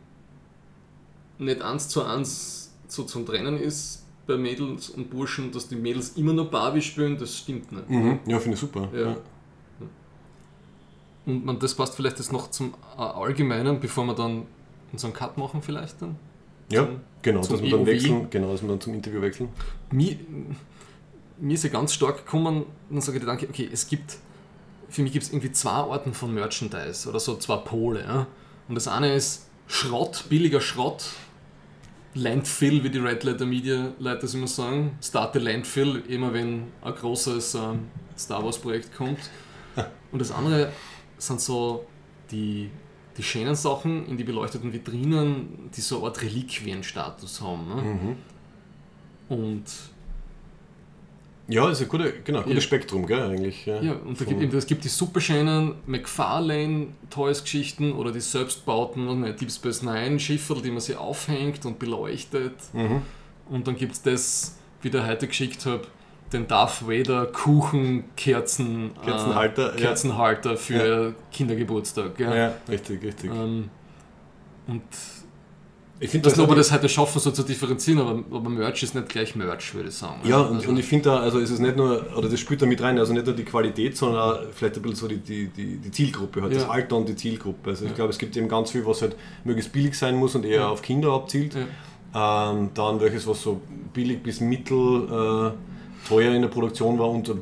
nicht 1.37 1.61
eins 1.61 1.87
zu 1.87 2.03
eins 2.03 2.73
so 2.87 3.03
zum 3.03 3.25
Trennen 3.25 3.57
ist 3.59 4.05
bei 4.25 4.37
Mädels 4.37 4.89
und 4.89 5.09
Burschen, 5.09 5.51
dass 5.51 5.67
die 5.69 5.75
Mädels 5.75 6.09
immer 6.17 6.33
nur 6.33 6.49
Barbie 6.49 6.81
spielen, 6.81 7.17
das 7.17 7.37
stimmt 7.37 7.71
nicht. 7.71 7.89
Mhm. 7.89 8.19
Ja, 8.25 8.39
finde 8.39 8.55
ich 8.55 8.59
super. 8.59 8.89
Ja. 8.93 9.15
Und 11.25 11.45
man, 11.45 11.59
das 11.59 11.75
passt 11.75 11.95
vielleicht 11.95 12.17
jetzt 12.19 12.31
noch 12.31 12.49
zum 12.51 12.73
äh, 12.97 13.01
Allgemeinen, 13.01 13.79
bevor 13.79 14.05
wir 14.05 14.13
dann 14.15 14.43
unseren 14.91 15.13
Cut 15.13 15.37
machen 15.37 15.61
vielleicht 15.61 16.01
dann. 16.01 16.15
Ja, 16.71 16.85
Zum- 16.85 16.99
genau, 17.21 17.41
zum 17.41 17.53
dass 17.55 17.61
wir 17.63 17.69
dann 17.71 17.79
EOW. 17.81 17.87
wechseln, 17.87 18.27
genau, 18.29 18.51
dass 18.51 18.61
wir 18.61 18.69
dann 18.69 18.81
zum 18.81 18.93
Interview 18.93 19.21
wechseln. 19.21 19.49
Mir, 19.91 20.17
mir 21.39 21.53
ist 21.53 21.63
ja 21.63 21.69
ganz 21.69 21.93
stark 21.93 22.25
gekommen, 22.25 22.65
dann 22.89 23.01
sage 23.01 23.17
ich 23.17 23.23
der 23.23 23.33
Gedanke, 23.33 23.49
okay, 23.49 23.69
es 23.71 23.87
gibt, 23.87 24.17
für 24.89 25.01
mich 25.01 25.11
gibt 25.11 25.25
es 25.25 25.31
irgendwie 25.31 25.51
zwei 25.51 25.71
Arten 25.71 26.13
von 26.13 26.33
Merchandise 26.33 27.07
oder 27.07 27.19
so 27.19 27.35
zwei 27.37 27.57
Pole. 27.57 28.01
Ja? 28.03 28.27
Und 28.67 28.75
das 28.75 28.87
eine 28.87 29.13
ist 29.13 29.47
Schrott, 29.67 30.25
billiger 30.29 30.61
Schrott, 30.61 31.05
Landfill, 32.13 32.83
wie 32.83 32.89
die 32.89 32.99
Red 32.99 33.23
Letter 33.23 33.45
Media 33.45 33.93
Leute 33.99 34.21
das 34.21 34.33
immer 34.33 34.47
sagen. 34.47 34.97
Start 35.03 35.33
the 35.33 35.39
Landfill, 35.39 36.03
immer 36.07 36.33
wenn 36.33 36.71
ein 36.81 36.95
großes 36.95 37.55
ähm, 37.55 37.87
Star 38.17 38.43
Wars 38.43 38.57
Projekt 38.57 38.95
kommt. 38.95 39.19
Und 40.11 40.19
das 40.19 40.31
andere 40.31 40.71
sind 41.17 41.39
so 41.39 41.85
die, 42.31 42.71
die 43.17 43.23
schönen 43.23 43.55
Sachen 43.55 44.07
in 44.07 44.17
die 44.17 44.23
beleuchteten 44.23 44.73
Vitrinen, 44.73 45.69
die 45.75 45.81
so 45.81 45.97
eine 45.97 46.07
Art 46.07 46.21
Reliquienstatus 46.21 47.41
haben. 47.41 47.67
Ne? 47.67 47.81
Mhm. 47.81 48.17
Und 49.29 49.65
Ja, 51.49 51.69
ist 51.69 51.81
ein 51.81 51.87
gute, 51.87 52.13
genau, 52.23 52.41
gutes 52.41 52.55
Ja. 52.55 52.61
Spektrum, 52.61 53.05
gell, 53.05 53.21
eigentlich. 53.21 53.65
Ja, 53.65 53.81
Ja, 53.81 53.93
und 53.93 54.17
gibt, 54.17 54.41
eben, 54.41 54.57
es 54.57 54.65
gibt 54.65 54.83
die 54.83 54.89
superschönen 54.89 55.75
McFarlane 55.85 56.87
Toys 57.09 57.41
Geschichten 57.41 57.93
oder 57.93 58.11
die 58.11 58.19
selbstbauten 58.19 59.07
und 59.07 59.23
Deep 59.23 59.51
Space 59.51 59.81
Nine 59.81 60.19
Schifferl, 60.19 60.61
die 60.61 60.71
man 60.71 60.81
sich 60.81 60.97
aufhängt 60.97 61.65
und 61.65 61.79
beleuchtet. 61.79 62.53
Mhm. 62.73 63.01
Und 63.49 63.67
dann 63.67 63.77
gibt 63.77 63.93
es 63.93 64.01
das, 64.01 64.57
wie 64.81 64.89
der 64.89 65.07
heute 65.07 65.27
geschickt 65.27 65.65
habe, 65.65 65.83
den 66.33 66.47
Darth 66.47 66.85
Vader 66.85 67.27
Kuchen 67.27 68.03
Kerzen 68.17 68.91
Kerzenhalter, 69.03 69.75
äh, 69.77 70.51
ja. 70.51 70.57
Für 70.57 71.15
Kindergeburtstag. 71.31 72.19
Ja, 72.19 72.53
richtig, 72.67 73.01
richtig. 73.03 73.31
Ähm, 73.31 73.69
und 74.67 74.83
ich 75.99 76.09
finde 76.09 76.29
ich 76.29 76.35
nicht, 76.35 76.43
ob 76.43 76.49
wir 76.51 76.55
das 76.55 76.71
heute 76.71 76.87
schaffen, 76.89 77.19
so 77.19 77.31
zu 77.31 77.43
differenzieren, 77.43 77.99
aber, 77.99 78.23
aber 78.37 78.49
Merch 78.49 78.83
ist 78.83 78.93
nicht 78.95 79.09
gleich 79.09 79.35
Merch, 79.35 79.73
würde 79.73 79.89
ich 79.89 79.95
sagen. 79.95 80.21
Ja, 80.25 80.41
und, 80.41 80.57
Also- 80.57 80.69
und 80.69 80.77
ich 80.77 80.85
finde 80.85 81.09
da, 81.09 81.19
also 81.19 81.39
ist 81.39 81.49
es 81.49 81.59
nicht 81.59 81.75
nur, 81.75 82.05
oder 82.15 82.29
das 82.29 82.39
spielt 82.39 82.61
da 82.61 82.65
mit 82.65 82.81
rein, 82.81 82.97
also 82.99 83.13
nicht 83.13 83.25
nur 83.25 83.35
die 83.35 83.43
Qualität, 83.45 83.97
sondern 83.97 84.21
auch 84.21 84.39
vielleicht 84.53 84.75
ein 84.75 84.81
bisschen 84.83 84.95
so 84.97 85.07
die, 85.07 85.17
die, 85.17 85.47
die, 85.47 85.77
die 85.77 85.91
Zielgruppe, 85.91 86.41
halt 86.41 86.53
Ja. 86.53 86.59
das 86.59 86.69
Alter 86.69 86.97
und 86.97 87.09
die 87.09 87.15
Zielgruppe. 87.15 87.69
Also 87.71 87.85
ich 87.85 87.91
Ja. 87.91 87.95
glaube, 87.95 88.11
es 88.11 88.17
gibt 88.19 88.35
eben 88.37 88.47
ganz 88.47 88.71
viel, 88.71 88.85
was 88.85 89.01
halt 89.01 89.15
möglichst 89.43 89.71
billig 89.71 89.97
sein 89.97 90.15
muss 90.15 90.35
und 90.35 90.45
eher 90.45 90.61
Ja. 90.61 90.67
auf 90.69 90.81
Kinder 90.81 91.11
abzielt. 91.13 91.55
Ähm, 92.15 92.69
dann 92.73 92.99
welches, 93.01 93.27
was 93.27 93.41
so 93.41 93.61
billig 93.93 94.23
bis 94.23 94.39
mittel 94.39 95.53
äh, 95.55 96.07
teuer 96.07 96.33
in 96.33 96.41
der 96.41 96.49
Produktion 96.49 96.97
war 96.97 97.09
und 97.09 97.27
äh, 97.29 97.33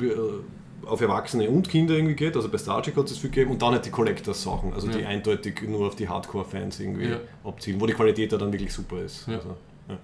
auf 0.88 1.02
Erwachsene 1.02 1.50
und 1.50 1.70
Kinder 1.70 1.94
irgendwie 1.96 2.16
geht. 2.16 2.36
Also 2.36 2.50
bei 2.50 2.58
Star 2.58 2.82
Trek 2.84 2.96
hat 2.98 3.10
es 3.10 3.18
viel 3.18 3.30
gegeben 3.30 3.52
und 3.52 3.62
dann 3.62 3.74
halt 3.74 3.86
die 3.86 3.90
Collectors-Sachen, 3.92 4.74
also 4.74 4.88
die 4.88 5.00
Ja. 5.00 5.08
eindeutig 5.08 5.62
nur 5.68 5.88
auf 5.88 5.96
die 5.96 6.08
Hardcore-Fans 6.08 6.80
irgendwie 6.80 7.10
Ja. 7.10 7.18
abzielen, 7.44 7.80
wo 7.82 7.86
die 7.86 7.94
Qualität 7.94 8.32
ja 8.32 8.38
dann 8.38 8.52
wirklich 8.52 8.74
super 8.74 9.02
ist. 9.02 9.28
Ja. 9.28 9.36
Also. 9.36 9.56
Dann 9.88 9.98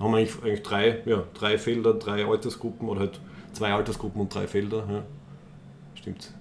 haben 0.00 0.12
wir 0.12 0.18
eigentlich, 0.18 0.42
eigentlich 0.44 0.62
drei, 0.62 1.02
ja, 1.06 1.24
drei 1.34 1.58
Felder, 1.58 1.94
drei 1.94 2.24
Altersgruppen 2.24 2.88
oder 2.88 3.00
halt 3.00 3.20
zwei 3.52 3.72
Altersgruppen 3.72 4.20
und 4.20 4.32
drei 4.32 4.46
Felder. 4.46 5.04
Stimmt. 5.96 6.32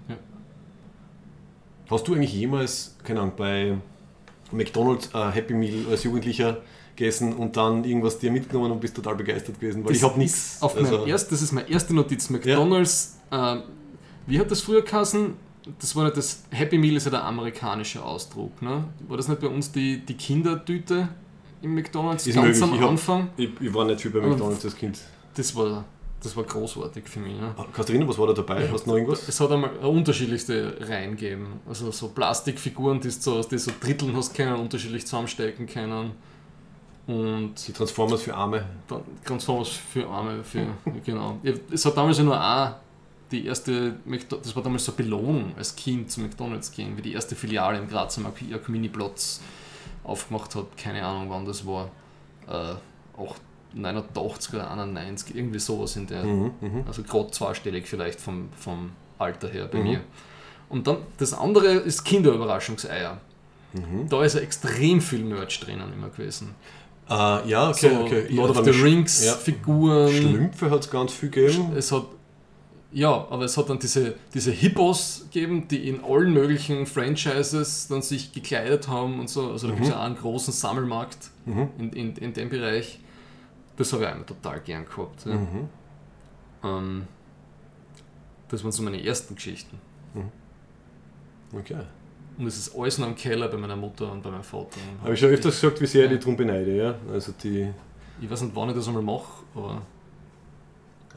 Hast 1.89 2.07
du 2.07 2.13
eigentlich 2.13 2.33
jemals, 2.33 2.95
keine 3.03 3.21
Ahnung, 3.21 3.33
bei 3.35 3.75
McDonalds 4.51 5.09
äh, 5.13 5.31
Happy 5.31 5.53
Meal 5.53 5.85
als 5.89 6.03
Jugendlicher 6.03 6.57
gegessen 6.97 7.33
und 7.33 7.55
dann 7.55 7.83
irgendwas 7.83 8.19
dir 8.19 8.31
mitgenommen 8.31 8.71
und 8.71 8.81
bist 8.81 8.95
total 8.95 9.15
begeistert 9.15 9.59
gewesen? 9.59 9.83
Weil 9.83 9.89
Das 9.89 9.97
ich 9.97 10.03
habe 10.03 10.17
nichts. 10.19 10.57
Auf 10.61 10.75
Also, 10.75 10.97
mein 10.99 11.07
erst, 11.07 11.31
das 11.31 11.41
ist 11.41 11.51
meine 11.53 11.69
erste 11.69 11.93
Notiz. 11.93 12.29
McDonalds, 12.29 13.17
äh, 13.31 13.57
wie 14.25 14.39
hat 14.39 14.49
das 14.51 14.61
früher 14.61 14.81
geheißen? 14.81 15.33
Das 15.79 15.95
war 15.95 16.05
nicht 16.05 16.17
das 16.17 16.43
Happy 16.51 16.77
Meal 16.77 16.95
ist 16.95 17.05
ja 17.05 17.11
der 17.11 17.23
amerikanische 17.25 18.03
Ausdruck. 18.03 18.61
Ne? 18.61 18.85
War 19.07 19.17
das 19.17 19.27
nicht 19.27 19.41
bei 19.41 19.47
uns 19.47 19.71
die, 19.71 19.99
die 20.05 20.13
Kindertüte 20.15 21.09
im 21.61 21.75
McDonalds 21.75 22.25
Ist 22.25 22.35
ganz 22.35 22.47
möglich. 22.47 22.63
am 22.63 22.73
Ich 22.75 22.81
hab- 22.81 22.89
Anfang? 22.89 23.29
ich, 23.37 23.49
ich 23.59 23.73
war 23.73 23.85
nicht 23.85 24.01
viel 24.01 24.11
bei 24.11 24.21
McDonalds 24.21 24.63
als 24.65 24.75
Kind. 24.75 24.97
Das 25.35 25.53
war, 25.55 25.83
das 26.23 26.35
war 26.37 26.45
großartig 26.45 27.03
für 27.07 27.19
mich. 27.19 27.33
Ne? 27.33 27.53
Kannst 27.73 27.89
du 27.89 27.93
erinnern, 27.93 28.07
was 28.07 28.17
war 28.17 28.27
da 28.27 28.33
dabei? 28.33 28.69
Hast 28.71 28.85
du 28.85 28.89
noch 28.91 28.95
irgendwas? 28.97 29.27
Es 29.27 29.39
hat 29.41 29.51
einmal 29.51 29.71
unterschiedlichste 29.77 30.77
Reihen 30.81 31.11
gegeben. 31.11 31.59
Also 31.67 31.91
so 31.91 32.07
Plastikfiguren, 32.09 33.01
die 33.01 33.09
du 33.09 33.13
so, 33.13 33.41
die 33.43 33.57
so 33.57 33.71
dritteln 33.81 34.15
hast 34.15 34.33
können, 34.35 34.55
unterschiedlich 34.55 35.05
zusammenstecken 35.05 35.67
können. 35.67 36.11
Und 37.07 37.53
Die 37.67 37.71
Transformers 37.71 38.21
für 38.21 38.35
Arme. 38.35 38.65
Transformers 39.25 39.69
für 39.69 40.07
Arme, 40.07 40.43
für, 40.43 40.67
genau. 41.05 41.37
Es 41.71 41.85
hat 41.85 41.95
damals 41.97 42.17
ja 42.17 42.23
nur 42.25 42.39
auch 42.41 42.71
die 43.31 43.45
erste, 43.45 43.95
das 44.29 44.55
war 44.55 44.63
damals 44.63 44.85
so 44.85 44.91
eine 44.91 44.97
Belohnung 45.03 45.53
als 45.57 45.75
Kind 45.75 46.11
zu 46.11 46.21
McDonalds 46.21 46.71
gehen, 46.71 46.95
wie 46.97 47.01
die 47.01 47.13
erste 47.13 47.35
Filiale 47.35 47.77
im 47.77 47.87
Graz 47.87 48.17
am 48.17 48.25
Mini-Platz 48.67 49.41
aufgemacht 50.03 50.55
hat. 50.55 50.77
Keine 50.77 51.03
Ahnung, 51.05 51.29
wann 51.29 51.45
das 51.45 51.65
war. 51.65 51.89
Äh, 52.47 52.75
auch 53.17 53.35
89 53.73 54.53
oder 54.53 54.71
91, 54.71 55.35
irgendwie 55.35 55.59
sowas 55.59 55.95
in 55.95 56.07
der. 56.07 56.23
Mhm, 56.23 56.51
mhm. 56.61 56.83
Also 56.87 57.03
gerade 57.03 57.31
zweistellig 57.31 57.87
vielleicht 57.87 58.19
vom, 58.19 58.49
vom 58.57 58.91
Alter 59.17 59.49
her 59.49 59.67
bei 59.67 59.79
Mhm. 59.79 59.83
mir. 59.83 60.01
Und 60.69 60.87
dann 60.87 60.97
das 61.17 61.33
andere 61.33 61.67
ist 61.67 62.03
Kinderüberraschungseier. 62.05 63.19
Mhm. 63.73 64.07
Da 64.09 64.23
ist 64.23 64.35
ja 64.35 64.41
extrem 64.41 65.01
viel 65.01 65.23
Merch 65.23 65.59
drinnen 65.59 65.91
immer 65.93 66.09
gewesen. 66.09 66.55
Äh, 67.09 67.49
ja, 67.49 67.69
okay, 67.69 67.89
so 67.89 68.01
okay. 68.01 68.27
Lord 68.29 68.57
of 68.57 68.65
the 68.65 68.71
Rings 68.71 69.25
ja. 69.25 69.33
Figuren. 69.33 70.11
Schlümpfe 70.11 70.69
hat 70.69 70.81
es 70.81 70.89
ganz 70.89 71.13
viel 71.13 71.29
gegeben. 71.29 71.73
Es 71.75 71.91
hat 71.91 72.05
ja, 72.91 73.09
aber 73.29 73.43
es 73.43 73.57
hat 73.57 73.69
dann 73.69 73.79
diese, 73.79 74.15
diese 74.33 74.49
Hippos 74.51 75.25
gegeben, 75.31 75.67
die 75.67 75.89
in 75.89 76.03
allen 76.03 76.31
möglichen 76.33 76.85
Franchises 76.85 77.87
dann 77.89 78.01
sich 78.01 78.31
gekleidet 78.31 78.87
haben 78.87 79.19
und 79.19 79.29
so. 79.29 79.51
Also 79.51 79.67
da 79.67 79.73
gibt 79.73 79.85
es 79.85 79.91
ja 79.91 79.99
auch 79.99 80.05
einen 80.05 80.15
großen 80.15 80.53
Sammelmarkt 80.53 81.29
Mhm. 81.45 81.69
in, 81.77 81.89
in, 81.93 82.15
in 82.15 82.33
dem 82.33 82.49
Bereich. 82.49 82.99
Das 83.77 83.93
habe 83.93 84.03
ich 84.05 84.11
immer 84.11 84.25
total 84.25 84.59
gern 84.61 84.85
gehabt. 84.85 85.25
Ja. 85.25 85.35
Mhm. 85.35 85.69
Ähm, 86.63 87.07
das 88.49 88.63
waren 88.63 88.71
so 88.71 88.83
meine 88.83 89.01
ersten 89.03 89.35
Geschichten. 89.35 89.77
Okay. 91.53 91.83
Und 92.37 92.45
es 92.47 92.57
ist 92.57 92.75
alles 92.77 92.97
noch 92.99 93.07
im 93.07 93.15
Keller 93.15 93.47
bei 93.47 93.57
meiner 93.57 93.75
Mutter 93.75 94.11
und 94.11 94.21
bei 94.21 94.29
meinem 94.29 94.43
Vater. 94.43 94.77
Habe 95.01 95.13
ich 95.13 95.19
schon 95.19 95.29
öfters 95.29 95.59
gesagt, 95.59 95.81
wie 95.81 95.87
sehr 95.87 96.05
ich 96.05 96.11
die 96.11 96.19
drum 96.19 96.37
beneide, 96.37 96.75
ja. 96.75 96.95
Also 97.11 97.33
die, 97.43 97.67
Ich 98.21 98.29
weiß 98.29 98.41
nicht, 98.41 98.55
wann 98.55 98.69
ich 98.69 98.75
das 98.75 98.87
einmal 98.87 99.01
mache, 99.03 99.43
aber 99.55 99.81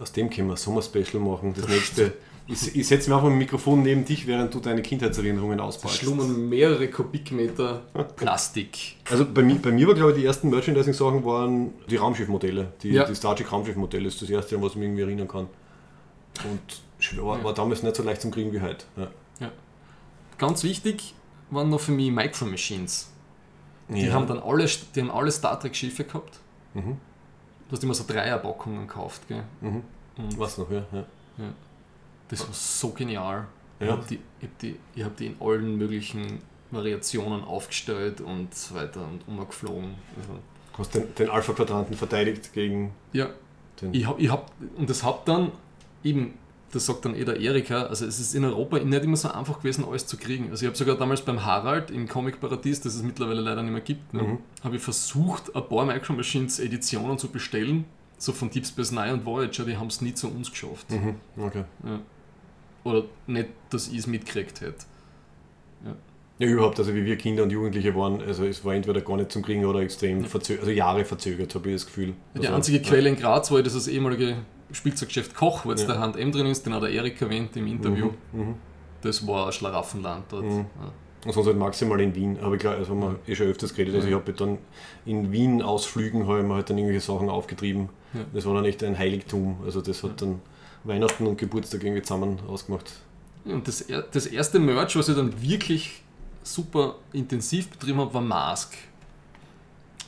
aus 0.01 0.13
dem 0.13 0.31
können 0.31 0.49
wir 0.49 0.55
ein 0.55 0.57
Sommer-Special 0.57 1.23
machen. 1.23 1.53
Das 1.55 1.69
nächste. 1.69 2.15
Ich, 2.47 2.75
ich 2.75 2.89
setze 2.89 3.11
mir 3.11 3.17
einfach 3.17 3.29
ein 3.29 3.39
Mikrofon 3.39 3.83
neben 3.83 4.05
dich, 4.05 4.27
während 4.27 4.53
du 4.53 4.59
deine 4.59 4.83
Kindheitserinnerungen 4.83 5.61
auspackst. 5.61 5.99
schlummern 5.99 6.49
mehrere 6.49 6.89
Kubikmeter 6.89 7.83
Plastik. 8.17 8.97
Also 9.09 9.25
bei 9.25 9.43
mir, 9.43 9.57
bei 9.57 9.71
mir 9.71 9.87
war, 9.87 9.95
glaube 9.95 10.13
ich, 10.13 10.17
die 10.19 10.25
ersten 10.25 10.49
Merchandising-Sachen 10.51 11.25
waren 11.25 11.75
die 11.89 11.97
Raumschiffmodelle. 11.97 12.73
Die, 12.83 12.89
Ja. 12.91 13.05
die 13.05 13.15
Star 13.15 13.37
Trek 13.37 13.53
Raumschiffmodelle 13.53 14.09
ist 14.09 14.21
das 14.21 14.31
erste, 14.31 14.57
an 14.57 14.63
was 14.63 14.73
ich 14.73 14.79
mich 14.79 14.87
irgendwie 14.87 15.03
erinnern 15.03 15.29
kann. 15.29 15.47
Und 16.51 17.19
war, 17.23 17.45
war 17.45 17.55
damals 17.55 17.83
nicht 17.85 17.95
so 17.95 18.03
leicht 18.03 18.21
zum 18.23 18.31
Kriegen 18.33 18.53
wie 18.53 18.61
heute. 18.61 18.85
Ja. 18.97 19.09
Ganz 20.41 20.65
wichtig 20.65 21.15
waren 21.51 21.69
noch 21.69 21.81
für 21.81 21.93
mich 21.93 22.11
Micro 22.11 22.47
Machines. 22.47 23.13
Die 23.89 24.07
Ja. 24.07 24.15
haben 24.15 24.27
dann 24.27 24.39
alle, 24.39 24.67
die 24.95 25.01
haben 25.01 25.11
alle 25.11 25.31
Star 25.31 25.61
Trek 25.61 25.77
Schiffe 25.77 26.05
gehabt. 26.05 26.39
Mhm. 26.75 26.97
Du 27.69 27.77
hast 27.77 27.85
immer 27.85 27.93
so 27.95 28.05
Dreierpackungen 28.07 28.87
gekauft, 28.89 29.29
gell? 29.29 29.45
Mhm. 29.61 29.83
Was 30.39 30.57
noch, 30.59 30.71
ja. 30.71 30.85
ja. 30.93 31.05
das 32.29 32.41
war 32.47 32.55
so 32.55 32.91
genial. 32.91 33.47
Ich 33.79 33.87
Ja. 33.87 33.93
habe 33.93 34.05
die, 34.09 34.19
ich 34.41 34.47
hab 34.49 34.59
die, 34.59 34.77
ich 34.95 35.05
hab 35.05 35.17
die 35.17 35.27
in 35.27 35.37
allen 35.41 35.77
möglichen 35.77 36.41
Variationen 36.71 37.45
aufgestellt 37.45 38.21
und 38.23 38.55
so 38.55 38.75
weiter 38.77 39.03
und 39.07 39.27
umgeflogen. 39.29 39.95
Also, 40.17 40.33
Du 40.73 40.79
hast 40.79 40.95
den, 40.95 41.15
den 41.17 41.29
Alpha-Quadranten 41.29 41.95
verteidigt 41.97 42.53
gegen 42.55 42.93
ja, 43.13 43.29
den. 43.83 43.93
ich 43.93 44.07
hab, 44.07 44.19
ich 44.19 44.31
hab, 44.31 44.51
und 44.79 44.89
das 44.89 45.03
hat 45.03 45.27
dann 45.29 45.51
eben, 46.03 46.39
das 46.73 46.87
sagt 46.87 47.05
dann 47.05 47.15
eh 47.15 47.25
der 47.25 47.41
Erika, 47.41 47.85
also 47.85 48.07
es 48.07 48.21
ist 48.21 48.35
in 48.35 48.45
Europa 48.45 48.79
nicht 48.79 49.05
immer 49.05 49.17
so 49.17 49.29
einfach 49.31 49.59
gewesen, 49.59 49.85
alles 49.85 50.07
zu 50.07 50.17
kriegen. 50.17 50.51
Also 50.51 50.63
ich 50.65 50.67
habe 50.69 50.77
sogar 50.77 50.97
damals 50.97 51.23
beim 51.23 51.45
Harald 51.45 51.91
im 51.91 52.09
Comic 52.09 52.41
Paradies, 52.41 52.81
das 52.81 52.95
es 52.95 53.03
mittlerweile 53.03 53.41
leider 53.41 53.63
nicht 53.63 53.73
mehr 53.73 53.81
gibt, 53.81 54.15
ne, 54.15 54.23
Mhm. 54.23 54.39
habe 54.63 54.77
ich 54.77 54.83
versucht, 54.83 55.55
ein 55.55 55.69
paar 55.69 55.85
Micro 55.85 56.13
Machines 56.13 56.61
Editionen 56.61 57.19
zu 57.19 57.29
bestellen, 57.29 57.85
so 58.19 58.33
von 58.33 58.51
Deep 58.51 58.67
Space 58.67 58.93
Nine 58.93 59.15
und 59.15 59.27
Voyager, 59.27 59.65
die 59.65 59.77
haben 59.77 59.89
es 59.89 60.01
nie 60.01 60.15
zu 60.15 60.29
uns 60.29 60.51
geschafft. 60.51 60.91
Mhm. 60.91 61.17
Okay. 61.37 61.65
Ja. 61.85 62.01
Oder 62.85 63.05
nicht, 63.27 63.49
dass 63.71 63.89
ich 63.89 63.99
es 63.99 64.07
mitgekriegt 64.07 64.61
hätte. 64.61 64.85
Ja, 66.39 66.47
überhaupt, 66.47 66.79
also 66.79 66.95
wie 66.95 67.05
wir 67.05 67.17
Kinder 67.17 67.43
und 67.43 67.51
Jugendliche 67.51 67.95
waren, 67.95 68.23
also 68.23 68.47
es 68.47 68.65
war 68.65 68.75
entweder 68.75 69.03
gar 69.03 69.19
nicht 69.19 69.31
zum 69.31 69.43
Kriegen 69.43 69.67
oder 69.67 69.81
extrem 69.81 70.25
verzögert, 70.25 70.63
also 70.63 70.73
Jahre 70.73 71.05
verzögert, 71.05 71.55
habe 71.55 71.69
ich 71.69 71.75
das 71.75 71.87
Gefühl. 71.87 72.15
Die 72.35 72.39
also, 72.39 72.55
einzige 72.55 72.81
Quelle 72.81 73.11
in 73.11 73.17
Graz 73.17 73.51
war 73.51 73.63
das, 73.63 73.75
das 73.75 73.89
ehemalige 73.89 74.37
Spielzeuggeschäft 74.73 75.35
Koch, 75.35 75.65
wo 75.65 75.71
jetzt 75.71 75.83
Ja. 75.83 75.89
der 75.95 75.99
Hand 76.01 76.17
M 76.17 76.33
drin 76.33 76.47
ist, 76.47 76.65
den 76.67 76.75
hat 76.75 76.83
der 76.83 76.91
Erik 76.91 77.21
erwähnt 77.21 77.57
im 77.57 77.67
Interview. 77.67 78.11
Mhm, 78.33 78.41
mhm. 78.41 78.55
Das 79.03 79.27
war 79.27 79.47
ein 79.47 79.53
Schlaraffenland 79.53 80.25
dort. 80.31 80.45
Mhm. 80.45 80.67
Ja. 80.81 80.93
Und 81.27 81.33
sonst 81.33 81.47
halt 81.47 81.59
maximal 81.59 82.01
in 82.01 82.15
Wien. 82.15 82.39
Aber 82.41 82.57
klar, 82.57 82.77
also 82.77 82.93
haben 82.93 83.01
wir 83.01 83.17
eh 83.27 83.35
schon 83.35 83.47
öfters 83.47 83.75
geredet. 83.75 83.95
Also 83.95 84.09
ich 84.09 84.15
habe 84.15 84.33
dann 84.33 84.59
in 85.05 85.31
Wien 85.33 85.61
Ausflügen 85.61 86.27
habe 86.27 86.41
ich 86.41 86.47
mir 86.47 86.55
halt 86.55 86.71
dann 86.71 86.79
irgendwelche 86.79 87.05
Sachen 87.05 87.29
aufgetrieben. 87.29 87.91
Ja. 88.15 88.21
Das 88.33 88.47
war 88.47 88.55
dann 88.55 88.65
echt 88.65 88.83
ein 88.83 88.99
Heiligtum. 88.99 89.59
Also 89.65 89.83
das 89.83 90.03
hat 90.03 90.23
dann 90.23 90.41
Weihnachten 90.85 91.27
und 91.27 91.37
Geburtstag 91.37 91.83
irgendwie 91.85 92.03
zusammen 92.03 92.39
ausgemacht. 92.49 92.91
Und 93.45 93.69
das, 93.69 93.85
das 94.13 94.27
erste 94.27 94.59
Merch, 94.59 94.97
was 94.97 95.09
ich 95.09 95.17
dann 95.17 95.43
wirklich 95.43 96.03
super 96.43 96.97
intensiv 97.13 97.69
betrieben 97.69 97.99
habe, 97.99 98.15
war 98.15 98.23
Mask. 98.23 98.77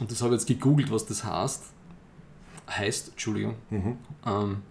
Und 0.00 0.10
das 0.10 0.22
habe 0.22 0.34
ich 0.34 0.40
jetzt 0.40 0.48
gegoogelt, 0.48 0.90
was 0.90 1.04
das 1.06 1.24
heißt. 1.24 1.64
Heißt, 2.76 3.10
Entschuldigung. 3.10 3.54
Mhm. 3.70 3.98
Ähm, 4.26 4.62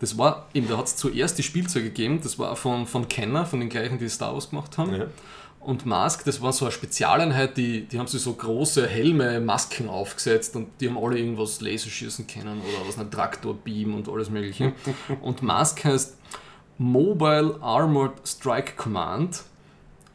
das 0.00 0.18
war 0.18 0.48
eben, 0.52 0.68
da 0.68 0.78
hat 0.78 0.86
es 0.86 0.96
zuerst 0.96 1.38
die 1.38 1.42
Spielzeuge 1.42 1.86
gegeben, 1.86 2.20
das 2.22 2.38
war 2.38 2.56
von, 2.56 2.86
von 2.86 3.06
Kenner, 3.08 3.46
von 3.46 3.60
den 3.60 3.68
gleichen, 3.68 3.98
die 3.98 4.08
Star 4.08 4.34
Wars 4.34 4.50
gemacht 4.50 4.76
haben. 4.78 4.94
Ja. 4.94 5.06
Und 5.60 5.86
Mask, 5.86 6.24
das 6.24 6.42
war 6.42 6.52
so 6.52 6.64
eine 6.64 6.72
Spezialeinheit, 6.72 7.56
die, 7.56 7.82
die 7.86 7.98
haben 8.00 8.08
sich 8.08 8.20
so 8.20 8.32
große 8.32 8.84
Helme, 8.88 9.40
Masken 9.40 9.88
aufgesetzt 9.88 10.56
und 10.56 10.66
die 10.80 10.88
haben 10.88 10.98
alle 10.98 11.18
irgendwas 11.18 11.60
Laserschießen 11.60 12.26
können 12.26 12.60
oder 12.60 12.88
was, 12.88 12.98
ein 12.98 13.12
Traktorbeam 13.12 13.94
und 13.94 14.08
alles 14.08 14.28
mögliche. 14.28 14.72
und 15.22 15.42
Mask 15.42 15.84
heißt 15.84 16.16
Mobile 16.78 17.58
Armored 17.60 18.26
Strike 18.26 18.72
Command 18.76 19.44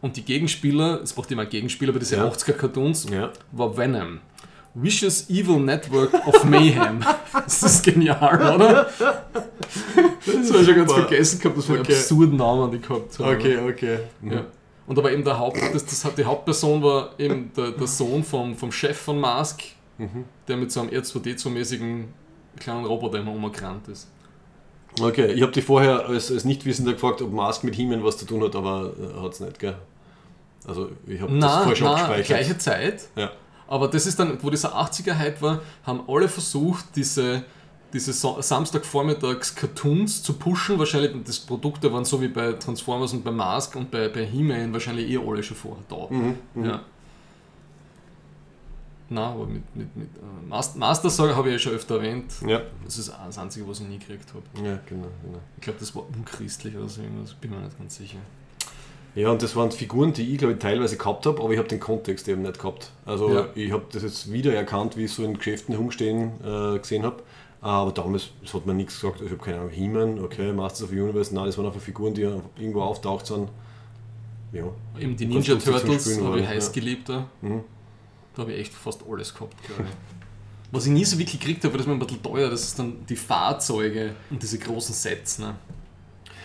und 0.02 0.18
die 0.18 0.24
Gegenspieler, 0.26 1.02
es 1.02 1.14
braucht 1.14 1.32
immer 1.32 1.44
einen 1.44 1.52
Gegenspieler 1.52 1.94
bei 1.94 2.00
diesen 2.00 2.18
Ja. 2.18 2.28
80er 2.28 2.52
Cartoons, 2.54 3.10
Ja. 3.10 3.32
war 3.54 3.78
Venom. 3.78 4.20
Vicious 4.74 5.30
Evil 5.30 5.60
Network 5.60 6.14
of 6.28 6.44
Mayhem. 6.44 7.04
Das 7.34 7.64
ist 7.64 7.84
genial, 7.84 8.56
oder? 8.56 8.84
Das 8.96 10.52
habe 10.52 10.60
ich 10.60 10.66
schon 10.66 10.76
ganz 10.76 10.92
vergessen 10.94 11.40
gehabt, 11.40 11.58
was 11.58 11.66
für 11.66 11.80
Okay. 11.80 11.94
absurden 11.94 12.36
Namen 12.38 12.72
die 12.72 12.80
gehabt 12.80 13.18
haben. 13.20 13.36
Okay, 13.36 13.58
okay. 13.58 14.00
Ja. 14.24 14.46
Und 14.86 14.98
aber 15.00 15.12
eben 15.12 15.24
der 15.24 15.38
Haupt, 15.40 15.58
das, 15.74 15.86
das 15.86 16.04
hat, 16.06 16.18
die 16.18 16.26
Hauptperson 16.26 16.82
war 16.84 17.12
eben 17.18 17.52
der, 17.56 17.72
der 17.72 17.88
Sohn 17.88 18.24
vom, 18.24 18.56
vom 18.56 18.72
Chef 18.72 18.98
von 18.98 19.20
Mask, 19.20 19.62
Mhm. 20.00 20.26
der 20.48 20.58
mit 20.58 20.72
so 20.72 20.82
einem 20.82 20.90
R2D2-mäßigen 20.92 22.04
kleinen 22.60 22.86
Roboter 22.86 23.18
immer 23.20 23.32
umgerannt 23.32 23.88
ist. 23.88 24.08
Okay, 25.02 25.32
ich 25.34 25.42
habe 25.42 25.52
dich 25.52 25.64
vorher 25.66 26.06
als, 26.08 26.32
als 26.32 26.46
Nichtwissender 26.46 26.94
gefragt, 26.94 27.22
ob 27.22 27.32
Mask 27.32 27.64
mit 27.64 27.74
He-Man 27.76 28.04
was 28.04 28.18
zu 28.18 28.26
tun 28.26 28.44
hat, 28.44 28.56
aber 28.56 28.94
hat 29.22 29.34
es 29.34 29.40
nicht, 29.40 29.58
gell? 29.60 29.76
Also 30.68 30.90
ich 31.08 31.20
habe 31.22 31.32
das 31.34 31.42
Na, 31.42 31.58
vorher 31.60 31.76
schon 31.76 31.88
na, 31.88 31.94
gespeichert. 31.96 32.26
gleiche 32.28 32.58
Zeit. 32.60 33.08
Ja. 33.16 33.32
Aber 33.68 33.88
das 33.88 34.06
ist 34.06 34.20
dann, 34.20 34.42
wo 34.42 34.50
dieser 34.50 34.76
80er-Hype 34.76 35.42
war, 35.42 35.62
haben 35.84 36.02
alle 36.08 36.30
versucht, 36.30 36.86
diese, 36.96 37.44
diese 37.94 38.14
so 38.14 38.42
Samstagvormittags-Cartoons 38.42 40.24
zu 40.24 40.34
pushen. 40.34 40.80
Wahrscheinlich, 40.80 41.12
das 41.26 41.40
Produkte 41.40 41.92
waren 41.92 42.06
so 42.06 42.22
wie 42.22 42.28
bei 42.30 42.54
Transformers 42.54 43.14
und 43.14 43.24
bei 43.24 43.32
Mask 43.32 43.76
und 43.76 43.92
bei, 43.92 44.08
bei 44.10 44.26
He-Man 44.26 44.72
wahrscheinlich 44.74 45.10
eh 45.10 45.18
alle 45.18 45.44
schon 45.44 45.58
vorher 45.58 45.84
da. 45.90 46.08
Mhm, 46.14 46.36
mhm. 46.54 46.66
Ja. 46.66 46.82
Na, 49.10 49.32
aber 49.32 49.46
mit, 49.46 49.64
mit, 49.74 49.96
mit 49.96 50.10
äh, 50.18 50.50
Master, 50.50 50.78
Master 50.78 51.10
Saga 51.10 51.34
habe 51.36 51.48
ich 51.48 51.54
ja 51.54 51.60
schon 51.60 51.74
öfter 51.74 51.96
erwähnt. 51.96 52.34
Ja, 52.46 52.62
Das 52.84 52.98
ist 52.98 53.10
das 53.10 53.38
Einzige, 53.38 53.66
was 53.68 53.80
ich 53.80 53.88
nie 53.88 54.00
gekriegt 54.00 54.34
habe. 54.34 54.44
ja, 54.68 54.78
genau, 54.86 55.08
genau. 55.24 55.40
Ich 55.56 55.62
glaube, 55.62 55.80
das 55.80 55.96
war 55.96 56.04
unchristlich 56.10 56.76
oder 56.76 56.90
so 56.90 57.02
irgendwas, 57.02 57.34
bin 57.36 57.52
mir 57.52 57.60
nicht 57.60 57.78
ganz 57.78 57.96
sicher. 57.96 58.18
Ja, 59.16 59.32
und 59.32 59.42
das 59.42 59.56
waren 59.56 59.72
Figuren, 59.72 60.14
die 60.14 60.32
ich 60.32 60.38
glaube 60.38 60.54
ich 60.54 60.60
teilweise 60.60 60.96
gehabt 60.98 61.26
habe, 61.26 61.42
aber 61.42 61.52
ich 61.52 61.58
habe 61.58 61.68
den 61.68 61.80
Kontext 61.80 62.28
eben 62.28 62.44
nicht 62.44 62.60
gehabt. 62.60 62.92
Also 63.06 63.34
Ja. 63.34 63.48
ich 63.56 63.72
habe 63.72 63.86
das 63.92 64.04
jetzt 64.04 64.32
wieder 64.32 64.54
erkannt, 64.54 64.96
wie 64.96 65.06
ich 65.06 65.12
so 65.12 65.24
in 65.24 65.36
Geschäften 65.38 65.74
herumstehen 65.74 66.32
äh, 66.44 66.78
gesehen 66.80 67.04
habe. 67.04 67.24
Aber 67.60 67.92
damals 67.92 68.30
hat 68.54 68.66
man 68.68 68.78
nichts 68.78 69.02
gesagt. 69.02 69.22
Ich 69.22 69.32
habe 69.32 69.44
keine 69.44 69.58
Ahnung, 69.58 69.72
He-Man, 69.72 70.20
okay, 70.20 70.54
Masters 70.54 70.84
of 70.84 70.90
the 70.90 71.02
Universe, 71.02 71.34
nein, 71.34 71.48
das 71.48 71.58
waren 71.58 71.66
einfach 71.66 71.82
Figuren, 71.82 72.14
die 72.14 72.22
irgendwo 72.22 72.82
auftaucht 72.82 73.26
sind. 73.26 73.50
Ja. 74.54 74.64
Eben 75.00 75.18
die 75.18 75.26
Ninja 75.26 75.56
Turtles 75.56 76.22
habe 76.22 76.40
ich 76.40 76.48
heiß 76.48 76.68
ja. 76.68 76.72
geliebt. 76.74 77.10
Da. 77.10 77.28
Mhm. 77.42 77.62
da 78.36 78.44
habe 78.44 78.54
ich 78.54 78.60
echt 78.60 78.74
fast 78.74 79.02
alles 79.10 79.34
gehabt, 79.34 79.56
glaube 79.66 79.84
ich. 79.84 79.90
Was 80.72 80.86
ich 80.86 80.92
nie 80.92 81.06
so 81.06 81.18
wirklich 81.18 81.40
gekriegt 81.40 81.64
habe, 81.64 81.78
das 81.78 81.88
war 81.88 81.94
ein 81.94 82.00
bisschen 82.00 82.22
teuer, 82.22 82.50
das 82.50 82.62
ist 82.64 82.78
dann 82.80 83.06
die 83.08 83.16
Fahrzeuge 83.16 84.16
und 84.30 84.42
diese 84.42 84.60
großen 84.60 84.94
Sets. 84.94 85.40
Ne? 85.40 85.56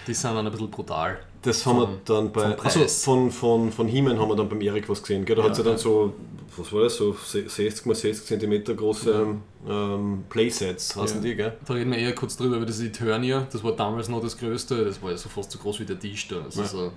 Die 0.06 0.14
sind 0.14 0.34
dann 0.34 0.46
ein 0.46 0.50
bisschen 0.52 0.70
brutal. 0.70 1.18
Das 1.42 1.64
haben 1.66 1.78
wir 1.78 1.88
dann 2.04 2.32
bei. 2.32 2.56
Also 2.58 2.86
von, 2.86 3.30
von, 3.30 3.72
von 3.72 3.88
He-Man 3.88 4.18
haben 4.18 4.28
wir 4.28 4.36
dann 4.36 4.48
beim 4.48 4.60
Erik 4.60 4.88
was 4.88 5.02
gesehen. 5.02 5.24
Gell? 5.24 5.36
Da 5.36 5.42
Ja, 5.42 5.48
hat 5.48 5.56
sie 5.56 5.62
dann 5.62 5.72
ja. 5.72 5.78
so, 5.78 6.12
was 6.56 6.72
war 6.72 6.82
das, 6.82 6.96
so 6.96 7.12
60 7.12 7.66
x 7.66 7.82
60 8.00 8.40
cm 8.40 8.76
große 8.76 9.36
ähm, 9.68 10.24
Playsets, 10.28 10.94
heißen 10.96 11.16
Ja. 11.22 11.22
die, 11.30 11.34
gell? 11.36 11.56
Da 11.66 11.74
reden 11.74 11.90
wir 11.90 11.98
eher 11.98 12.14
kurz 12.14 12.36
drüber, 12.36 12.56
über 12.56 12.66
das 12.66 12.80
Eternia. 12.80 13.46
Das 13.50 13.62
war 13.64 13.72
damals 13.72 14.08
noch 14.08 14.20
das 14.22 14.36
Größte. 14.38 14.84
Das 14.84 15.02
war 15.02 15.10
ja 15.10 15.16
so 15.16 15.28
fast 15.28 15.50
so 15.50 15.58
groß 15.58 15.80
wie 15.80 15.84
der 15.84 15.98
Tisch 15.98 16.28
da. 16.28 16.42
Also 16.42 16.60
Ja. 16.62 16.66
so, 16.68 16.92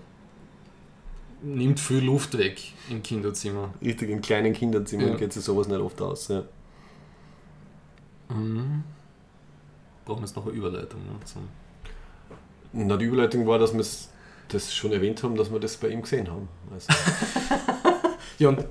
nimmt 1.44 1.80
viel 1.80 2.04
Luft 2.04 2.38
weg 2.38 2.60
im 2.90 3.02
Kinderzimmer. 3.04 3.74
Richtig 3.82 4.10
in 4.10 4.22
kleinen 4.22 4.54
Kinderzimmern 4.54 5.10
Ja. 5.10 5.16
geht 5.16 5.34
sich 5.34 5.44
sowas 5.44 5.68
nicht 5.68 5.80
oft 5.80 6.02
aus. 6.02 6.28
Ja. 6.28 6.44
Mhm. 8.30 8.84
Brauchen 10.06 10.20
wir 10.22 10.26
jetzt 10.28 10.36
noch 10.36 10.46
eine 10.46 10.56
Überleitung. 10.56 11.00
Ne? 11.02 11.20
Zum 11.26 11.48
Na, 12.76 12.98
die 12.98 13.06
Überleitung 13.06 13.48
war, 13.48 13.58
dass 13.58 13.74
wir 13.74 13.84
das 14.50 14.74
schon 14.74 14.92
erwähnt 14.92 15.24
haben, 15.24 15.36
dass 15.36 15.52
wir 15.52 15.60
das 15.60 15.78
bei 15.78 15.88
ihm 15.90 16.02
gesehen 16.02 16.30
haben. 16.30 16.48
Also, 16.72 16.88
ja, 18.40 18.50
und 18.50 18.66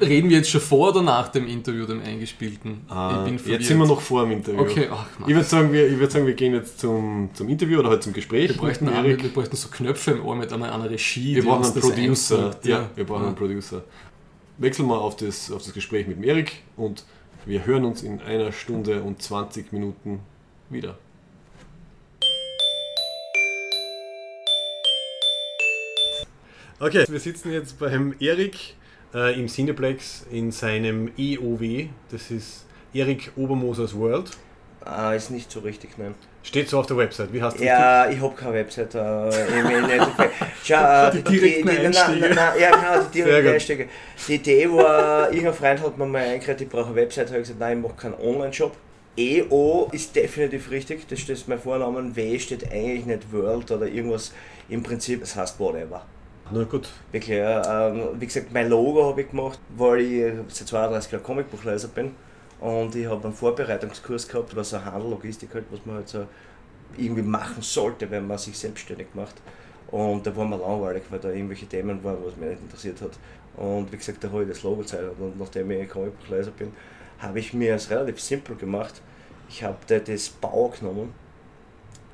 reden 0.00 0.28
wir 0.28 0.38
jetzt 0.38 0.50
schon 0.50 0.60
vor 0.60 0.90
oder 0.90 1.02
nach 1.02 1.28
dem 1.28 1.46
Interview, 1.46 1.86
dem 1.86 2.02
eingespielten? 2.02 2.84
äh, 2.90 3.30
jetzt 3.30 3.66
sind 3.66 3.78
wir 3.78 3.86
noch 3.86 4.00
vor 4.00 4.22
dem 4.22 4.32
Interview. 4.32 4.60
Okay, 4.60 4.88
ach, 4.90 5.06
Mann. 5.18 5.30
Ich 5.30 5.34
würde 5.36 5.48
sagen, 5.48 5.72
wir, 5.72 5.88
ich 5.88 5.98
würd 5.98 6.10
sagen, 6.10 6.26
wir 6.26 6.34
gehen 6.34 6.54
jetzt 6.54 6.80
zum, 6.80 7.30
zum 7.32 7.48
Interview 7.48 7.78
oder 7.78 7.90
halt 7.90 8.02
zum 8.02 8.12
Gespräch. 8.12 8.50
Wir 8.50 8.56
bräuchten, 8.56 8.86
mit 8.86 8.94
dem 8.94 8.98
eine, 8.98 9.08
Erik. 9.08 9.22
wir 9.22 9.30
bräuchten 9.32 9.56
so 9.56 9.68
Knöpfe 9.68 10.12
im 10.12 10.24
Ohr 10.24 10.36
mit 10.36 10.52
einmal 10.52 10.70
einer 10.70 10.90
Regie. 10.90 11.36
Wir 11.36 11.44
brauchen 11.44 11.64
einen 11.64 11.80
Producer. 11.80 12.38
einsagt, 12.38 12.66
Ja, 12.66 12.90
wir 12.94 13.04
brauchen 13.04 13.26
einen 13.26 13.36
Producer. 13.36 13.84
Wechseln 14.58 14.88
wir 14.88 15.00
auf 15.00 15.16
das, 15.16 15.50
auf 15.52 15.62
das 15.62 15.72
Gespräch 15.72 16.08
mit 16.08 16.16
dem 16.16 16.24
Erik 16.24 16.62
und 16.76 17.04
wir 17.46 17.64
hören 17.64 17.84
uns 17.84 18.02
in 18.02 18.20
einer 18.20 18.50
Stunde 18.50 19.02
und 19.02 19.22
20 19.22 19.72
Minuten 19.72 20.20
wieder. 20.68 20.98
Okay, 26.80 27.04
wir 27.08 27.18
sitzen 27.18 27.52
jetzt 27.52 27.76
beim 27.80 28.14
Erik 28.20 28.56
äh, 29.12 29.38
im 29.38 29.48
Cineplex 29.48 30.26
in 30.30 30.52
seinem 30.52 31.10
EOW. 31.18 31.88
Das 32.12 32.30
ist 32.30 32.66
Erik 32.92 33.32
Obermosers 33.34 33.96
World. 33.96 34.30
Ah, 34.84 35.12
ist 35.12 35.30
nicht 35.32 35.50
so 35.50 35.58
richtig, 35.58 35.98
nein. 35.98 36.14
Steht 36.44 36.68
so 36.68 36.78
auf 36.78 36.86
der 36.86 36.96
Website. 36.96 37.32
Wie 37.32 37.42
heißt 37.42 37.56
das? 37.56 37.64
Ja, 37.64 38.08
ich 38.08 38.20
habe 38.20 38.32
keine 38.36 38.54
Website. 38.54 38.94
Äh. 38.94 40.00
Schau, 40.62 40.76
äh, 41.08 41.10
Die 41.10 41.22
direkten 41.22 41.66
na, 41.66 41.72
Einstiege. 41.72 42.28
na, 42.28 42.34
na, 42.34 42.56
ja, 42.56 42.70
genau, 42.70 43.08
die 43.12 43.22
direkten. 43.22 43.52
Einstiege. 43.54 43.88
Die 44.28 44.34
Idee 44.36 44.70
war, 44.70 45.28
irgendein 45.32 45.54
Freund 45.54 45.82
hat 45.82 45.98
mir 45.98 46.06
mal 46.06 46.22
eingekriegt, 46.22 46.60
ich 46.60 46.68
brauche 46.68 46.86
eine 46.86 46.94
Website. 46.94 47.26
habe 47.26 47.38
ich 47.38 47.42
gesagt, 47.42 47.58
nein, 47.60 47.78
ich 47.78 47.82
mache 47.82 47.96
keinen 47.96 48.14
Online-Shop. 48.14 48.76
EO 49.16 49.88
ist 49.90 50.14
definitiv 50.14 50.70
richtig, 50.70 51.08
das 51.08 51.18
steht 51.18 51.48
mein 51.48 51.58
Vornamen. 51.58 52.14
W 52.14 52.38
steht 52.38 52.70
eigentlich 52.70 53.04
nicht 53.04 53.32
World 53.32 53.68
oder 53.72 53.88
irgendwas. 53.88 54.32
Im 54.68 54.84
Prinzip, 54.84 55.24
es 55.24 55.34
heißt 55.34 55.58
whatever. 55.58 56.06
Na 56.50 56.64
gut. 56.64 56.88
Wirklich, 57.12 57.36
ja, 57.36 57.88
ähm, 57.88 58.18
wie 58.18 58.26
gesagt, 58.26 58.52
mein 58.52 58.70
Logo 58.70 59.04
habe 59.04 59.20
ich 59.20 59.30
gemacht, 59.30 59.58
weil 59.76 60.00
ich 60.00 60.32
seit 60.48 60.68
32 60.68 61.12
Jahren 61.12 61.22
Comicbuchleser 61.22 61.88
bin. 61.88 62.12
Und 62.60 62.94
ich 62.94 63.06
habe 63.06 63.24
einen 63.24 63.34
Vorbereitungskurs 63.34 64.26
gehabt, 64.26 64.56
was 64.56 64.70
so 64.70 64.82
Handel, 64.82 65.10
Logistik 65.10 65.54
halt, 65.54 65.66
was 65.70 65.84
man 65.84 65.96
halt 65.96 66.08
so 66.08 66.26
irgendwie 66.96 67.22
machen 67.22 67.62
sollte, 67.62 68.10
wenn 68.10 68.26
man 68.26 68.38
sich 68.38 68.58
selbstständig 68.58 69.08
macht. 69.14 69.34
Und 69.90 70.26
da 70.26 70.34
war 70.34 70.46
mir 70.46 70.56
langweilig, 70.56 71.02
weil 71.10 71.18
da 71.18 71.30
irgendwelche 71.30 71.66
Themen 71.66 72.02
waren, 72.02 72.18
was 72.24 72.36
mich 72.36 72.48
nicht 72.50 72.62
interessiert 72.62 73.00
hat. 73.02 73.12
Und 73.56 73.92
wie 73.92 73.96
gesagt, 73.96 74.24
da 74.24 74.30
habe 74.30 74.42
ich 74.42 74.48
das 74.48 74.62
Logo 74.62 74.78
gezeichnet. 74.82 75.14
Und 75.18 75.38
nachdem 75.38 75.70
ich 75.70 75.88
Comicbuchleser 75.88 76.50
bin, 76.52 76.72
habe 77.18 77.38
ich 77.38 77.52
mir 77.52 77.74
es 77.74 77.90
relativ 77.90 78.20
simpel 78.20 78.56
gemacht. 78.56 79.02
Ich 79.50 79.62
habe 79.62 79.76
da 79.86 79.98
das 79.98 80.30
Bau 80.30 80.68
genommen 80.68 81.12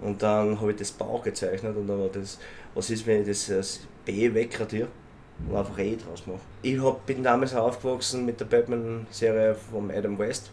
und 0.00 0.22
dann 0.22 0.60
habe 0.60 0.72
ich 0.72 0.76
das 0.76 0.92
Bau 0.92 1.18
gezeichnet 1.18 1.76
und 1.76 1.86
dann 1.86 2.00
war 2.00 2.08
das, 2.08 2.38
was 2.74 2.90
ist, 2.90 3.06
wenn 3.06 3.22
ich 3.22 3.28
das, 3.48 3.80
das 4.04 4.14
B 4.14 4.32
wegradiere 4.34 4.88
und 5.48 5.56
einfach 5.56 5.78
E 5.78 5.96
draus 5.96 6.26
mache. 6.26 6.40
Ich 6.62 6.80
hab, 6.82 7.06
bin 7.06 7.22
damals 7.22 7.54
aufgewachsen 7.54 8.24
mit 8.24 8.40
der 8.40 8.46
Batman-Serie 8.46 9.54
von 9.54 9.90
Adam 9.90 10.18
West. 10.18 10.50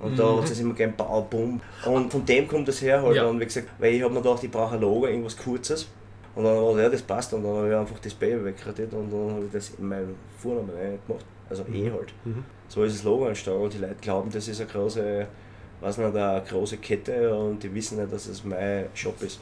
Und 0.00 0.18
da 0.18 0.36
hat 0.36 0.50
es 0.50 0.58
immer 0.58 0.74
gern 0.74 0.94
Bau. 0.96 1.28
Und 1.30 2.10
von 2.10 2.26
dem 2.26 2.48
kommt 2.48 2.66
das 2.66 2.82
her 2.82 3.00
halt. 3.02 3.16
Ja. 3.16 3.26
Und 3.26 3.38
wie 3.38 3.44
gesagt, 3.44 3.68
weil 3.78 3.94
ich 3.94 4.02
habe 4.02 4.12
mir 4.12 4.20
gedacht, 4.20 4.42
ich 4.42 4.50
brauche 4.50 4.74
ein 4.74 4.80
Logo, 4.80 5.06
irgendwas 5.06 5.36
Kurzes. 5.36 5.88
Und 6.34 6.44
dann 6.44 6.56
war 6.56 6.80
ja, 6.80 6.88
das 6.88 7.02
passt. 7.02 7.32
Und 7.34 7.44
dann 7.44 7.54
habe 7.54 7.68
ich 7.68 7.74
einfach 7.74 7.98
das 8.00 8.14
B 8.14 8.44
wegradiert 8.44 8.92
und 8.94 9.12
dann 9.12 9.34
habe 9.34 9.44
ich 9.46 9.52
das 9.52 9.70
in 9.78 9.86
meinen 9.86 10.16
Vornamen 10.38 10.70
gemacht. 11.06 11.24
Also 11.48 11.64
E 11.72 11.90
halt. 11.90 12.12
Mhm. 12.24 12.44
So 12.66 12.82
ist 12.82 12.96
das 12.96 13.04
Logo 13.04 13.26
entstanden. 13.26 13.70
Die 13.70 13.78
Leute 13.78 13.96
glauben, 14.00 14.30
das 14.32 14.48
ist 14.48 14.60
eine 14.60 14.70
große, 14.70 15.26
weiß 15.80 15.98
nicht, 15.98 16.16
eine 16.16 16.42
große 16.48 16.78
Kette 16.78 17.32
und 17.34 17.62
die 17.62 17.72
wissen 17.72 18.00
nicht, 18.00 18.12
dass 18.12 18.26
es 18.26 18.42
mein 18.44 18.86
Shop 18.94 19.22
ist. 19.22 19.38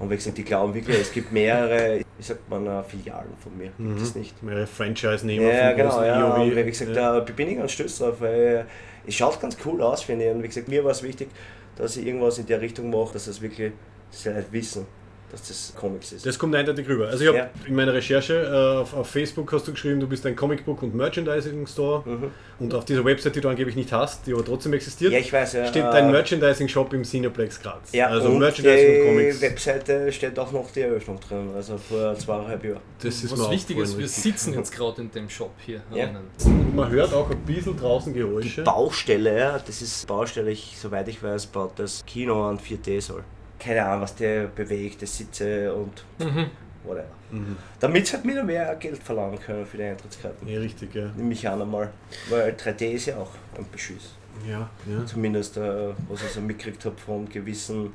Und 0.00 0.10
wie 0.10 0.16
gesagt, 0.16 0.38
die 0.38 0.44
glauben 0.44 0.74
wirklich, 0.74 0.98
es 0.98 1.12
gibt 1.12 1.30
mehrere, 1.30 1.98
ich 1.98 2.26
sag 2.26 2.38
mal, 2.48 2.66
äh, 2.66 2.82
Filialen 2.82 3.36
von 3.38 3.56
mir. 3.56 3.70
Gibt 3.78 4.00
es 4.00 4.14
nicht. 4.14 4.42
Mehrere 4.42 4.66
Franchise-Nehmer 4.66 5.52
Ja, 5.52 5.68
von 5.68 5.76
genau, 5.76 6.02
ja. 6.02 6.34
Und 6.34 6.56
wie 6.56 6.64
gesagt, 6.64 6.96
ja. 6.96 7.20
da 7.20 7.20
bin 7.20 7.48
ich 7.48 7.58
ganz 7.58 7.72
stolz 7.72 7.98
drauf, 7.98 8.20
weil 8.20 8.66
es 9.06 9.14
schaut 9.14 9.38
ganz 9.40 9.58
cool 9.64 9.82
aus, 9.82 10.02
finde 10.02 10.24
ich. 10.24 10.34
Und 10.34 10.42
wie 10.42 10.48
gesagt, 10.48 10.68
mir 10.68 10.82
war 10.82 10.92
es 10.92 11.02
wichtig, 11.02 11.28
dass 11.76 11.98
ich 11.98 12.06
irgendwas 12.06 12.38
in 12.38 12.46
der 12.46 12.62
Richtung 12.62 12.88
mache, 12.90 13.12
dass 13.12 13.26
das 13.26 13.42
wirklich, 13.42 13.72
dass 14.10 14.22
die 14.22 14.28
Leute 14.30 14.52
wissen, 14.52 14.86
dass 15.30 15.48
das 15.48 15.72
Comics 15.76 16.12
ist. 16.12 16.26
Das 16.26 16.38
kommt 16.38 16.54
eindeutig 16.54 16.88
rüber. 16.88 17.08
Also 17.08 17.22
ich 17.22 17.28
habe 17.28 17.38
Ja. 17.38 17.50
in 17.66 17.74
meiner 17.74 17.92
Recherche 17.94 18.34
äh, 18.34 18.78
auf, 18.80 18.94
auf 18.94 19.08
Facebook 19.10 19.52
hast 19.52 19.66
du 19.68 19.72
geschrieben, 19.72 20.00
du 20.00 20.06
bist 20.08 20.24
ein 20.26 20.34
Comicbook- 20.36 20.82
und 20.82 20.94
Merchandising-Store 20.94 22.02
Mhm. 22.08 22.30
und 22.58 22.74
auf 22.74 22.84
dieser 22.84 23.04
Website, 23.04 23.36
die 23.36 23.40
du 23.40 23.48
angeblich 23.48 23.76
nicht 23.76 23.92
hast, 23.92 24.26
die 24.26 24.32
aber 24.32 24.44
trotzdem 24.44 24.72
existiert, 24.72 25.12
Ja, 25.12 25.18
ich 25.18 25.32
weiß 25.32 25.52
ja. 25.54 25.66
steht 25.66 25.84
äh, 25.84 25.90
dein 25.90 26.10
Merchandising-Shop 26.10 26.92
im 26.94 27.04
Cineplex 27.04 27.60
Graz. 27.62 27.92
Ja, 27.92 28.06
also 28.08 28.28
und 28.28 28.38
Merchandising 28.38 28.86
und 28.88 29.02
die 29.02 29.08
Comics. 29.08 29.40
Webseite 29.42 30.12
steht 30.12 30.38
auch 30.38 30.52
noch 30.52 30.70
die 30.70 30.80
Eröffnung 30.80 31.18
drin, 31.20 31.50
also 31.54 31.76
vor 31.78 32.14
zweieinhalb 32.16 32.64
Jahren. 32.64 32.80
Das 33.02 33.22
ist 33.22 33.32
Was 33.32 33.50
wichtig 33.50 33.78
ist, 33.78 33.96
wir 33.96 34.04
richtig. 34.04 34.22
sitzen 34.22 34.54
jetzt 34.54 34.72
gerade 34.74 35.02
in 35.02 35.10
dem 35.10 35.28
Shop 35.28 35.52
hier. 35.64 35.80
Ja. 35.94 36.06
drinnen. 36.06 36.74
Man 36.76 36.90
hört 36.90 37.12
auch 37.14 37.30
ein 37.30 37.38
bisschen 37.40 37.76
draußen 37.76 38.12
Geräusche. 38.14 38.62
Baustelle, 38.62 39.38
ja, 39.38 39.58
das 39.58 39.82
ist 39.82 40.06
Baustelle, 40.06 40.50
ich, 40.50 40.76
soweit 40.80 41.08
ich 41.08 41.22
weiß, 41.22 41.46
baut 41.46 41.72
das 41.76 42.04
Kino 42.06 42.44
an 42.48 42.58
4D-Soll. 42.58 43.22
Keine 43.62 43.84
Ahnung, 43.84 44.02
was 44.02 44.14
der 44.16 44.46
bewegt, 44.46 45.00
die 45.02 45.06
Sitze 45.06 45.72
und 45.72 46.04
Mhm. 46.18 46.46
whatever. 46.84 47.04
Mhm. 47.30 47.56
Damit 47.78 48.06
sie 48.06 48.14
halt 48.16 48.24
wieder 48.26 48.42
mehr 48.42 48.74
Geld 48.76 49.02
verlangen 49.02 49.38
können 49.38 49.64
für 49.66 49.76
die 49.76 49.84
Eintrittskarten. 49.84 50.48
Ja, 50.48 50.58
richtig, 50.58 50.94
ja. 50.94 51.10
Nehme 51.16 51.32
ich 51.32 51.46
an 51.48 51.60
einmal. 51.62 51.90
Weil 52.28 52.52
3D 52.54 52.92
ist 52.92 53.06
ja 53.06 53.16
auch 53.18 53.30
ein 53.56 53.66
Beschiss. 53.70 54.14
Ja, 54.48 54.68
ja. 54.86 55.04
Zumindest, 55.06 55.56
äh, 55.58 55.90
was 56.08 56.22
ich 56.24 56.30
so 56.30 56.40
mitgekriegt 56.40 56.84
habe 56.84 56.96
von 56.96 57.28
gewissen 57.28 57.92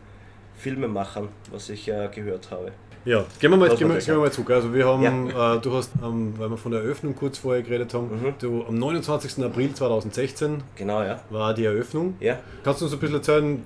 Filmemachern, 0.57 1.27
was 1.51 1.69
ich 1.69 1.87
äh, 1.89 2.07
gehört 2.13 2.49
habe. 2.51 2.71
Ja, 3.03 3.23
gehen 3.39 3.51
wir 3.51 3.57
mal, 3.57 3.69
gehen 3.75 3.87
wir, 3.89 3.97
gehen 3.97 4.07
wir 4.15 4.17
mal 4.17 4.31
zurück. 4.31 4.49
Also 4.51 4.73
wir 4.73 4.85
haben, 4.85 5.29
Ja. 5.29 5.55
äh, 5.55 5.59
du 5.59 5.73
hast, 5.75 5.91
ähm, 6.03 6.33
weil 6.37 6.49
wir 6.49 6.57
von 6.57 6.71
der 6.71 6.81
Eröffnung 6.81 7.15
kurz 7.15 7.37
vorher 7.37 7.61
geredet 7.61 7.93
haben, 7.93 8.07
Mhm. 8.09 8.33
du, 8.39 8.65
am 8.65 8.79
29. 8.79 9.43
April 9.45 9.73
2016 9.73 10.63
Genau, 10.75 11.03
ja. 11.03 11.19
war 11.29 11.53
die 11.53 11.65
Eröffnung. 11.65 12.15
Ja, 12.19 12.39
Kannst 12.63 12.81
du 12.81 12.85
uns 12.85 12.93
ein 12.93 12.99
bisschen 12.99 13.15
erzählen, 13.17 13.63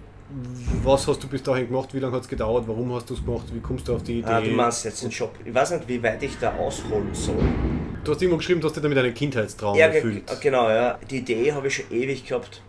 was 0.83 1.07
hast 1.07 1.23
du 1.23 1.27
bis 1.27 1.41
dahin 1.43 1.67
gemacht, 1.67 1.93
wie 1.93 1.99
lange 1.99 2.15
hat 2.15 2.21
es 2.21 2.27
gedauert, 2.27 2.67
warum 2.67 2.93
hast 2.93 3.09
du 3.09 3.15
es 3.15 3.25
gemacht, 3.25 3.45
wie 3.51 3.59
kommst 3.59 3.87
du 3.87 3.95
auf 3.95 4.03
die 4.03 4.19
Idee? 4.19 4.27
ah, 4.27 4.41
du 4.41 4.51
meinst 4.51 4.85
jetzt 4.85 5.01
den 5.03 5.11
Shop. 5.11 5.33
Ich 5.43 5.53
weiß 5.53 5.71
nicht, 5.71 5.87
wie 5.87 6.01
weit 6.03 6.21
ich 6.21 6.37
da 6.39 6.53
ausholen 6.55 7.09
soll. 7.13 7.35
Du 8.03 8.11
hast 8.13 8.21
irgendwo 8.21 8.37
geschrieben, 8.37 8.61
du 8.61 8.67
hast 8.67 8.75
dir 8.77 8.81
damit 8.81 8.97
einen 8.97 9.13
Kindheitstraum 9.13 9.75
Ja, 9.75 9.87
erfüllt. 9.87 10.23
genau, 10.41 10.69
ja. 10.69 10.97
Die 11.09 11.17
Idee 11.17 11.51
habe 11.51 11.67
ich 11.67 11.75
schon 11.75 11.91
ewig 11.91 12.25
gehabt. 12.25 12.61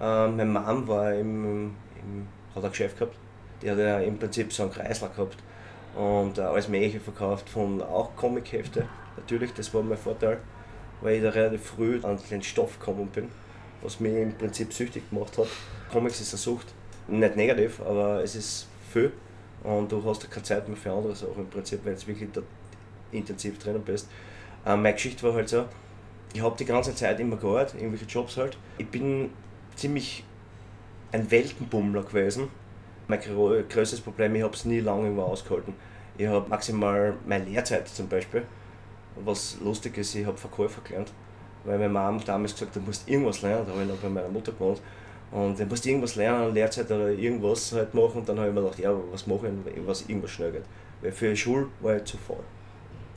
Ähm, 0.00 0.36
mein 0.36 0.52
Mom 0.52 0.88
war 0.88 1.12
im, 1.14 1.74
im, 2.00 2.26
hat 2.54 2.64
ein 2.64 2.70
Geschäft 2.70 2.98
gehabt. 2.98 3.16
Die 3.60 3.70
hat 3.70 3.78
ja 3.78 3.98
im 4.00 4.18
Prinzip 4.18 4.52
so 4.52 4.62
einen 4.62 4.72
Kreisler 4.72 5.08
gehabt 5.08 5.36
und 5.96 6.38
äh, 6.38 6.42
alles 6.42 6.68
Mögliche 6.68 7.00
verkauft 7.00 7.48
von 7.50 7.82
auch 7.82 8.14
Comichefte. 8.16 8.86
Natürlich, 9.16 9.52
das 9.52 9.74
war 9.74 9.82
mein 9.82 9.98
Vorteil, 9.98 10.38
weil 11.02 11.16
ich 11.16 11.22
da 11.22 11.30
relativ 11.30 11.62
früh 11.62 12.00
an 12.02 12.18
den 12.30 12.42
Stoff 12.42 12.78
gekommen 12.78 13.08
bin, 13.08 13.28
was 13.82 14.00
mich 14.00 14.14
im 14.14 14.32
Prinzip 14.32 14.72
süchtig 14.72 15.10
gemacht 15.10 15.36
hat. 15.36 15.48
Comics 15.92 16.20
ist 16.20 16.32
eine 16.32 16.38
Sucht. 16.38 16.68
Nicht 17.10 17.36
negativ, 17.36 17.80
aber 17.80 18.22
es 18.22 18.36
ist 18.36 18.68
viel 18.92 19.12
und 19.64 19.90
du 19.90 20.02
hast 20.04 20.30
keine 20.30 20.44
Zeit 20.44 20.68
mehr 20.68 20.76
für 20.76 20.92
andere 20.92 21.14
Sachen 21.14 21.40
im 21.40 21.50
Prinzip, 21.50 21.80
wenn 21.84 21.94
du 21.94 22.06
wirklich 22.06 22.30
da 22.32 22.40
intensiv 23.10 23.58
drinnen 23.58 23.82
bist. 23.82 24.08
Äh, 24.64 24.76
meine 24.76 24.94
Geschichte 24.94 25.22
war 25.24 25.34
halt 25.34 25.48
so, 25.48 25.64
ich 26.32 26.40
habe 26.40 26.56
die 26.56 26.64
ganze 26.64 26.94
Zeit 26.94 27.18
immer 27.18 27.36
gearbeitet, 27.36 27.80
irgendwelche 27.80 28.06
Jobs 28.06 28.36
halt. 28.36 28.56
Ich 28.78 28.86
bin 28.88 29.30
ziemlich 29.74 30.24
ein 31.12 31.28
Weltenbummler 31.30 32.02
gewesen. 32.04 32.48
Mein 33.08 33.18
grö- 33.20 33.64
größtes 33.68 34.00
Problem, 34.00 34.36
ich 34.36 34.42
habe 34.42 34.54
es 34.54 34.64
nie 34.64 34.78
lange 34.78 35.02
irgendwo 35.04 35.22
ausgehalten. 35.22 35.74
Ich 36.16 36.28
habe 36.28 36.48
maximal 36.48 37.14
meine 37.26 37.44
Lehrzeit 37.44 37.88
zum 37.88 38.08
Beispiel, 38.08 38.44
was 39.24 39.56
lustig 39.64 39.98
ist, 39.98 40.14
ich 40.14 40.24
habe 40.26 40.38
Verkäufer 40.38 40.80
gelernt, 40.82 41.12
weil 41.64 41.78
meine 41.78 41.92
Mom 41.92 42.22
damals 42.24 42.52
gesagt 42.52 42.76
hat, 42.76 42.82
du 42.82 42.86
musst 42.86 43.08
irgendwas 43.08 43.42
lernen, 43.42 43.66
da 43.66 43.72
habe 43.72 43.82
ich 43.82 43.88
noch 43.88 43.96
bei 43.96 44.08
meiner 44.08 44.28
Mutter 44.28 44.52
gewohnt. 44.52 44.80
Und 45.32 45.58
du 45.58 45.64
musst 45.66 45.86
irgendwas 45.86 46.16
lernen, 46.16 46.52
Lehrzeit 46.52 46.90
oder 46.90 47.08
irgendwas 47.08 47.72
halt 47.72 47.94
machen. 47.94 48.18
Und 48.18 48.28
dann 48.28 48.38
habe 48.38 48.48
ich 48.48 48.54
mir 48.54 48.62
gedacht, 48.62 48.78
ja, 48.80 48.92
was 49.12 49.26
mache 49.26 49.48
ich, 49.48 49.86
was 49.86 50.02
irgendwas 50.02 50.30
schnell 50.30 50.52
geht. 50.52 50.64
Weil 51.00 51.12
für 51.12 51.30
die 51.30 51.36
Schule 51.36 51.68
war 51.80 51.96
ich 51.96 52.04
zu 52.04 52.18
faul. 52.18 52.42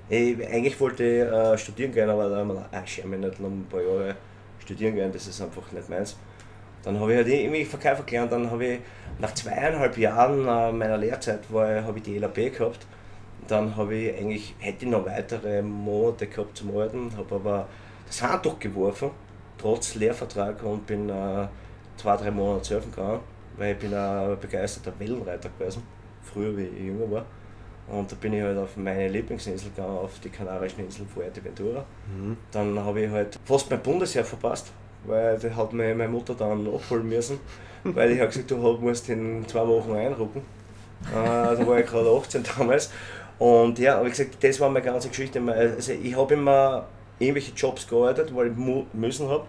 Ich, 0.10 0.48
eigentlich 0.48 0.80
wollte 0.80 1.04
ich 1.04 1.22
äh, 1.22 1.58
studieren 1.58 1.92
gehen, 1.92 2.10
aber 2.10 2.30
dann 2.30 2.40
habe 2.40 2.42
ich 2.42 2.48
mir 2.48 2.54
gedacht, 2.56 2.70
ah, 2.74 2.82
ich 2.86 2.92
schäme 2.92 3.18
mich 3.18 3.30
nicht 3.30 3.40
noch 3.40 3.50
ein 3.50 3.66
paar 3.70 3.82
Jahre 3.82 4.16
studieren 4.60 4.96
gehen, 4.96 5.12
das 5.12 5.28
ist 5.28 5.42
einfach 5.42 5.72
nicht 5.72 5.90
meins. 5.90 6.18
Dann 6.84 7.00
habe 7.00 7.12
ich 7.14 7.18
halt 7.18 7.28
irgendwie 7.30 7.66
Verkäufer 7.66 8.04
gelernt, 8.04 8.32
dann 8.32 8.52
habe 8.52 8.66
ich 8.66 8.80
nach 9.20 9.34
zweieinhalb 9.34 9.98
Jahren 9.98 10.42
äh, 10.42 10.72
meiner 10.72 10.98
Lehrzeit 10.98 11.42
habe 11.52 11.94
ich 11.96 12.04
die 12.04 12.20
LAB 12.20 12.36
gehabt. 12.36 12.86
Dann 13.48 13.76
habe 13.76 13.96
ich 13.96 14.18
eigentlich, 14.18 14.56
hätte 14.60 14.86
ich 14.86 14.92
noch 14.92 15.06
weitere 15.06 15.62
Monate 15.62 16.28
gehabt 16.28 16.58
zum 16.58 16.70
Arbeiten, 16.72 17.12
habe 17.18 17.36
aber 17.36 17.68
das 18.06 18.22
Handtuch 18.22 18.60
geworfen, 18.60 19.12
trotz 19.58 19.96
Lehrvertrag 19.96 20.62
und 20.64 20.86
bin 20.86 21.10
äh, 21.10 21.48
zwei, 22.04 22.18
drei 22.18 22.32
Monate 22.32 22.66
surfen 22.66 22.92
gegangen, 22.92 23.22
weil 23.58 23.72
ich 23.74 23.80
bin 23.80 23.94
ein 23.94 24.38
begeisterter 24.40 24.92
Wellenreiter 25.00 25.50
gewesen, 25.58 25.84
früher 26.22 26.56
wie 26.58 26.64
ich 26.64 26.84
jünger 26.84 27.10
war. 27.10 27.26
Und 27.88 28.12
da 28.12 28.16
bin 28.20 28.34
ich 28.34 28.42
halt 28.42 28.58
auf 28.58 28.76
meine 28.78 29.08
Lieblingsinsel 29.08 29.70
gegangen, 29.70 29.98
auf 29.98 30.20
die 30.20 30.30
kanarischen 30.30 30.82
Inseln 30.86 31.08
Fuerteventura. 31.08 31.86
Dann 32.52 32.78
habe 32.80 33.02
ich 33.02 33.10
halt 33.10 33.40
fast 33.46 33.70
mein 33.70 33.82
Bundesheer 33.82 34.26
verpasst, 34.26 34.72
weil 35.06 35.38
da 35.40 35.56
hat 35.56 35.72
mich 35.74 35.96
meine 35.96 36.10
Mutter 36.10 36.34
dann 36.34 36.68
abholen 36.68 37.08
müssen, 37.08 37.40
weil 37.84 38.12
ich 38.12 38.20
habe 38.20 38.30
gesagt, 38.30 38.52
du 38.52 38.58
musst 38.58 39.08
in 39.10 39.48
zwei 39.48 39.66
Wochen 39.68 39.94
einrücken. 39.94 40.42
Äh, 41.10 41.56
da 41.56 41.68
war 41.68 41.80
ich 41.80 41.86
gerade 41.86 42.10
18 42.10 42.44
damals. 42.58 42.92
Und 43.40 43.80
ja, 43.80 43.96
aber 43.96 44.06
wie 44.06 44.10
gesagt, 44.10 44.42
das 44.42 44.60
war 44.60 44.70
meine 44.70 44.86
ganze 44.86 45.10
Geschichte. 45.10 45.42
Also 45.42 45.94
ich 45.94 46.16
habe 46.16 46.34
immer 46.34 46.88
irgendwelche 47.20 47.54
Jobs 47.54 47.88
gearbeitet, 47.88 48.34
weil 48.36 48.48
ich 48.48 48.94
müssen 48.94 49.28
habe. 49.30 49.46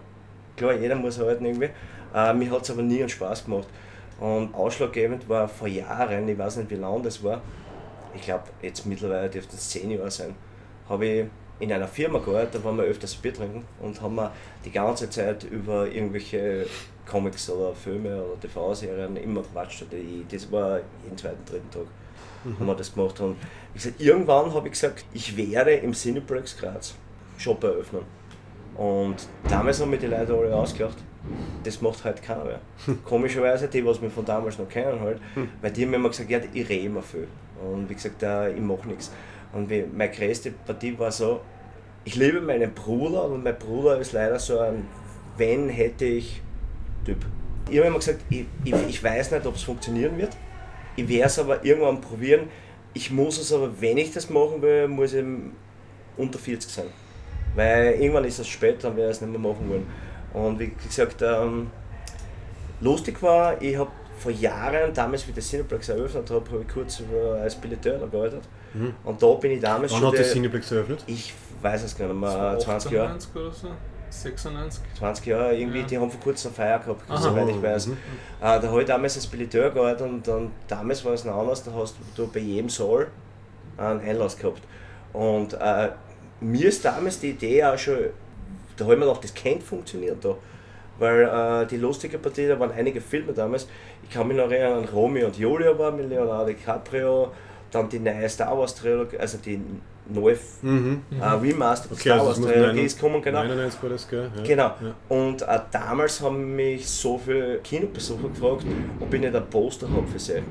Klar, 0.57 0.73
jeder 0.73 0.95
muss 0.95 1.19
arbeiten 1.19 1.45
irgendwie. 1.45 1.69
Äh, 2.15 2.33
mir 2.33 2.49
hat 2.51 2.63
es 2.63 2.71
aber 2.71 2.81
nie 2.81 3.01
einen 3.01 3.09
Spaß 3.09 3.45
gemacht. 3.45 3.67
Und 4.19 4.55
ausschlaggebend 4.55 5.27
war 5.27 5.47
vor 5.47 5.67
Jahren, 5.67 6.27
ich 6.29 6.37
weiß 6.37 6.55
nicht 6.57 6.69
wie 6.69 6.75
lange 6.75 7.01
das 7.03 7.21
war, 7.23 7.41
ich 8.15 8.21
glaube 8.21 8.43
jetzt 8.61 8.85
mittlerweile 8.85 9.29
dürfte 9.29 9.55
es 9.57 9.69
zehn 9.69 9.91
Jahre 9.91 10.09
sein, 10.09 10.33
habe 10.87 11.05
ich 11.05 11.25
in 11.59 11.71
einer 11.73 11.87
Firma 11.87 12.19
gearbeitet, 12.19 12.55
da 12.55 12.63
waren 12.63 12.77
wir 12.77 12.85
öfters 12.85 13.15
Bier 13.15 13.33
trinken 13.33 13.65
und 13.81 14.01
haben 14.01 14.15
wir 14.15 14.31
die 14.63 14.71
ganze 14.71 15.09
Zeit 15.09 15.43
über 15.43 15.87
irgendwelche 15.87 16.65
Comics 17.05 17.49
oder 17.49 17.73
Filme 17.75 18.23
oder 18.23 18.39
TV-Serien 18.39 19.17
immer 19.17 19.41
quatscht. 19.41 19.81
Und 19.83 19.93
ich- 19.93 20.25
Das 20.29 20.49
war 20.51 20.79
jeden 21.03 21.17
zweiten, 21.17 21.43
dritten 21.45 21.69
Tag 21.69 21.85
haben 22.59 22.65
wir 22.67 22.75
das 22.75 22.93
gemacht. 22.93 23.19
Und 23.19 23.35
wie 23.73 23.79
gesagt, 23.79 23.99
irgendwann 24.01 24.53
habe 24.53 24.67
ich 24.67 24.73
gesagt, 24.73 25.03
ich 25.13 25.35
werde 25.35 25.71
im 25.75 25.93
Cineplex 25.93 26.57
Graz 26.57 26.95
Shop 27.37 27.61
eröffnen. 27.63 28.03
Und 28.77 29.15
damals 29.49 29.81
haben 29.81 29.89
mir 29.89 29.97
die 29.97 30.07
Leute 30.07 30.33
alle 30.33 30.55
ausgelacht. 30.55 30.97
Das 31.63 31.81
macht 31.81 32.03
halt 32.03 32.21
keiner 32.21 32.45
mehr. 32.45 32.61
Komischerweise, 33.05 33.67
die, 33.67 33.85
was 33.85 33.99
mich 34.01 34.13
von 34.13 34.25
damals 34.25 34.59
noch 34.59 34.69
kennen, 34.69 34.99
halt, 34.99 35.19
weil 35.61 35.71
die 35.71 35.83
haben 35.83 35.91
mir 35.91 35.97
immer 35.97 36.09
gesagt, 36.09 36.29
ja, 36.29 36.39
ich 36.53 36.69
rede 36.69 36.85
immer 36.85 37.01
viel. 37.01 37.27
Und 37.61 37.89
wie 37.89 37.95
gesagt, 37.95 38.21
äh, 38.23 38.53
ich 38.53 38.61
mache 38.61 38.87
nichts. 38.87 39.11
Und 39.53 39.69
wie, 39.69 39.85
meine 39.91 40.11
größte 40.11 40.51
Partie 40.65 40.97
war 40.99 41.11
so, 41.11 41.41
ich 42.03 42.15
liebe 42.15 42.39
meinen 42.41 42.73
Bruder, 42.73 43.23
aber 43.23 43.37
mein 43.37 43.57
Bruder 43.57 43.97
ist 43.99 44.11
leider 44.11 44.37
so 44.37 44.59
ein 44.59 44.85
Wenn 45.37 45.69
hätte 45.69 46.05
ich 46.05 46.41
Typ. 47.05 47.17
Ich 47.69 47.77
habe 47.77 47.87
immer 47.87 47.99
gesagt, 47.99 48.21
ich, 48.29 48.45
ich, 48.63 48.73
ich 48.89 49.03
weiß 49.03 49.31
nicht, 49.31 49.45
ob 49.45 49.55
es 49.55 49.63
funktionieren 49.63 50.17
wird. 50.17 50.35
Ich 50.95 51.07
werde 51.07 51.25
es 51.25 51.39
aber 51.39 51.63
irgendwann 51.63 52.01
probieren. 52.01 52.47
Ich 52.93 53.11
muss 53.11 53.39
es 53.39 53.51
aber, 53.53 53.69
wenn 53.81 53.97
ich 53.97 54.11
das 54.11 54.29
machen 54.29 54.61
will, 54.61 54.87
muss 54.87 55.13
ich 55.13 55.23
unter 56.17 56.39
40 56.39 56.71
sein. 56.71 56.85
Weil 57.55 57.93
irgendwann 57.93 58.25
ist 58.25 58.39
es 58.39 58.47
spät, 58.47 58.83
dann 58.83 58.95
werde 58.95 59.11
ich 59.11 59.17
es 59.17 59.21
nicht 59.21 59.31
mehr 59.31 59.39
machen 59.39 59.69
wollen. 59.69 59.87
Und 60.35 60.59
wie 60.59 60.71
gesagt, 60.85 61.21
ähm, 61.21 61.69
lustig 62.81 63.21
war, 63.23 63.61
ich 63.61 63.77
habe 63.77 63.89
vor 64.17 64.31
Jahren, 64.31 64.93
damals 64.93 65.27
wie 65.27 65.31
der 65.31 65.43
Cineplex 65.43 65.89
eröffnet 65.89 66.29
habe, 66.29 66.49
habe 66.51 66.61
ich 66.61 66.67
kurz 66.73 66.99
über, 66.99 67.35
als 67.41 67.55
Billeteur 67.55 67.97
gearbeitet. 67.99 68.41
Und 69.05 69.21
da 69.23 69.33
bin 69.35 69.51
ich 69.51 69.61
damals 69.61 69.91
Wann 69.93 69.99
schon. 69.99 70.07
hat 70.09 70.19
das 70.19 70.25
der- 70.27 70.33
Cineplex 70.33 70.71
eröffnet? 70.71 71.03
ich 71.07 71.33
weiß 71.61 71.83
es 71.83 71.97
gar 71.97 72.07
nicht 72.07 72.19
mehr, 72.19 72.29
war 72.29 72.59
20 72.59 72.91
Jahre. 72.91 73.07
98 73.13 73.35
oder 73.41 73.51
so? 73.51 73.67
96? 74.09 74.83
20 74.97 75.25
Jahre 75.25 75.55
irgendwie, 75.57 75.79
Ja. 75.79 75.85
die 75.85 75.97
haben 75.97 76.11
vor 76.11 76.19
kurzem 76.19 76.49
eine 76.49 76.55
Feier 76.55 76.79
gehabt, 76.79 77.09
Aha. 77.09 77.17
soweit 77.17 77.49
ich 77.49 77.61
weiß. 77.61 77.87
Mhm. 77.87 77.93
Äh, 77.93 78.59
da 78.59 78.61
habe 78.63 78.81
ich 78.81 78.87
damals 78.87 79.15
als 79.15 79.27
Billeteur 79.27 79.71
gearbeitet 79.71 80.01
und 80.07 80.27
dann, 80.27 80.51
damals 80.67 81.03
war 81.05 81.13
es 81.13 81.23
noch 81.25 81.35
anders, 81.37 81.63
da 81.63 81.71
hast 81.73 81.95
du 82.15 82.27
bei 82.27 82.39
jedem 82.41 82.69
Saal 82.69 83.07
einen 83.77 83.99
Einlass 84.01 84.37
gehabt. 84.37 84.61
Und 85.13 85.53
äh, 85.53 85.89
mir 86.41 86.67
ist 86.67 86.83
damals 86.85 87.19
die 87.19 87.31
Idee 87.31 87.63
auch 87.63 87.77
schon, 87.77 87.97
da 88.77 88.85
habe 88.85 88.93
ich 88.95 88.99
mir 88.99 89.05
gedacht, 89.05 89.23
das 89.23 89.33
könnte 89.33 89.61
funktionieren 89.65 90.17
da. 90.21 90.35
Weil 90.97 91.23
äh, 91.23 91.67
die 91.67 91.77
lustige 91.77 92.17
Partie, 92.17 92.47
da 92.47 92.57
waren 92.59 92.71
einige 92.71 93.01
Filme 93.01 93.33
damals. 93.33 93.67
Ich 94.03 94.09
kann 94.09 94.27
mich 94.27 94.37
noch 94.37 94.49
erinnern 94.49 94.83
an 94.83 94.85
Romeo 94.85 95.27
und 95.27 95.37
Julia 95.37 95.77
war 95.77 95.91
mit 95.91 96.07
Leonardo 96.09 96.45
DiCaprio, 96.47 97.31
dann 97.71 97.89
die 97.89 97.99
neue 97.99 98.29
Star 98.29 98.57
Wars 98.57 98.75
Trilogie, 98.75 99.17
also 99.17 99.37
die 99.39 99.59
neue 100.07 100.37
Mhm. 100.61 101.01
äh, 101.19 101.25
Remastered 101.25 101.91
Okay, 101.91 102.01
Star 102.09 102.19
also 102.27 102.43
Wars 102.43 102.51
Trilogie 102.53 102.81
ist 102.81 102.95
gekommen, 102.99 103.21
genau. 103.21 103.39
99 103.43 103.83
war 103.83 103.89
das, 103.89 104.07
gell? 104.07 104.31
Ja. 104.37 104.43
Genau. 104.43 104.63
Ja. 104.63 104.95
Und 105.09 105.41
äh, 105.41 105.59
damals 105.71 106.21
haben 106.21 106.55
mich 106.55 106.87
so 106.87 107.17
viele 107.17 107.57
Kinobesucher 107.57 108.29
gefragt, 108.29 108.65
ob 109.01 109.13
ich 109.13 109.19
nicht 109.19 109.35
ein 109.35 109.49
Poster 109.49 109.89
habe 109.91 110.07
für 110.07 110.19
sie. 110.19 110.43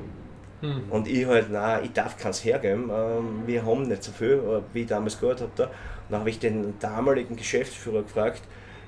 Mhm. 0.61 0.83
Und 0.89 1.07
ich 1.07 1.25
halt, 1.25 1.51
nein, 1.51 1.83
ich 1.83 1.91
darf 1.93 2.17
keins 2.17 2.43
hergeben, 2.43 2.89
ähm, 2.89 3.43
wir 3.45 3.65
haben 3.65 3.83
nicht 3.83 4.03
so 4.03 4.11
viel, 4.11 4.33
äh, 4.33 4.61
wie 4.73 4.81
ich 4.81 4.87
damals 4.87 5.19
gehört 5.19 5.41
habe. 5.41 5.51
Da. 5.55 5.63
Und 5.65 5.71
dann 6.09 6.19
habe 6.19 6.29
ich 6.29 6.39
den 6.39 6.77
damaligen 6.79 7.35
Geschäftsführer 7.35 8.03
gefragt, 8.03 8.41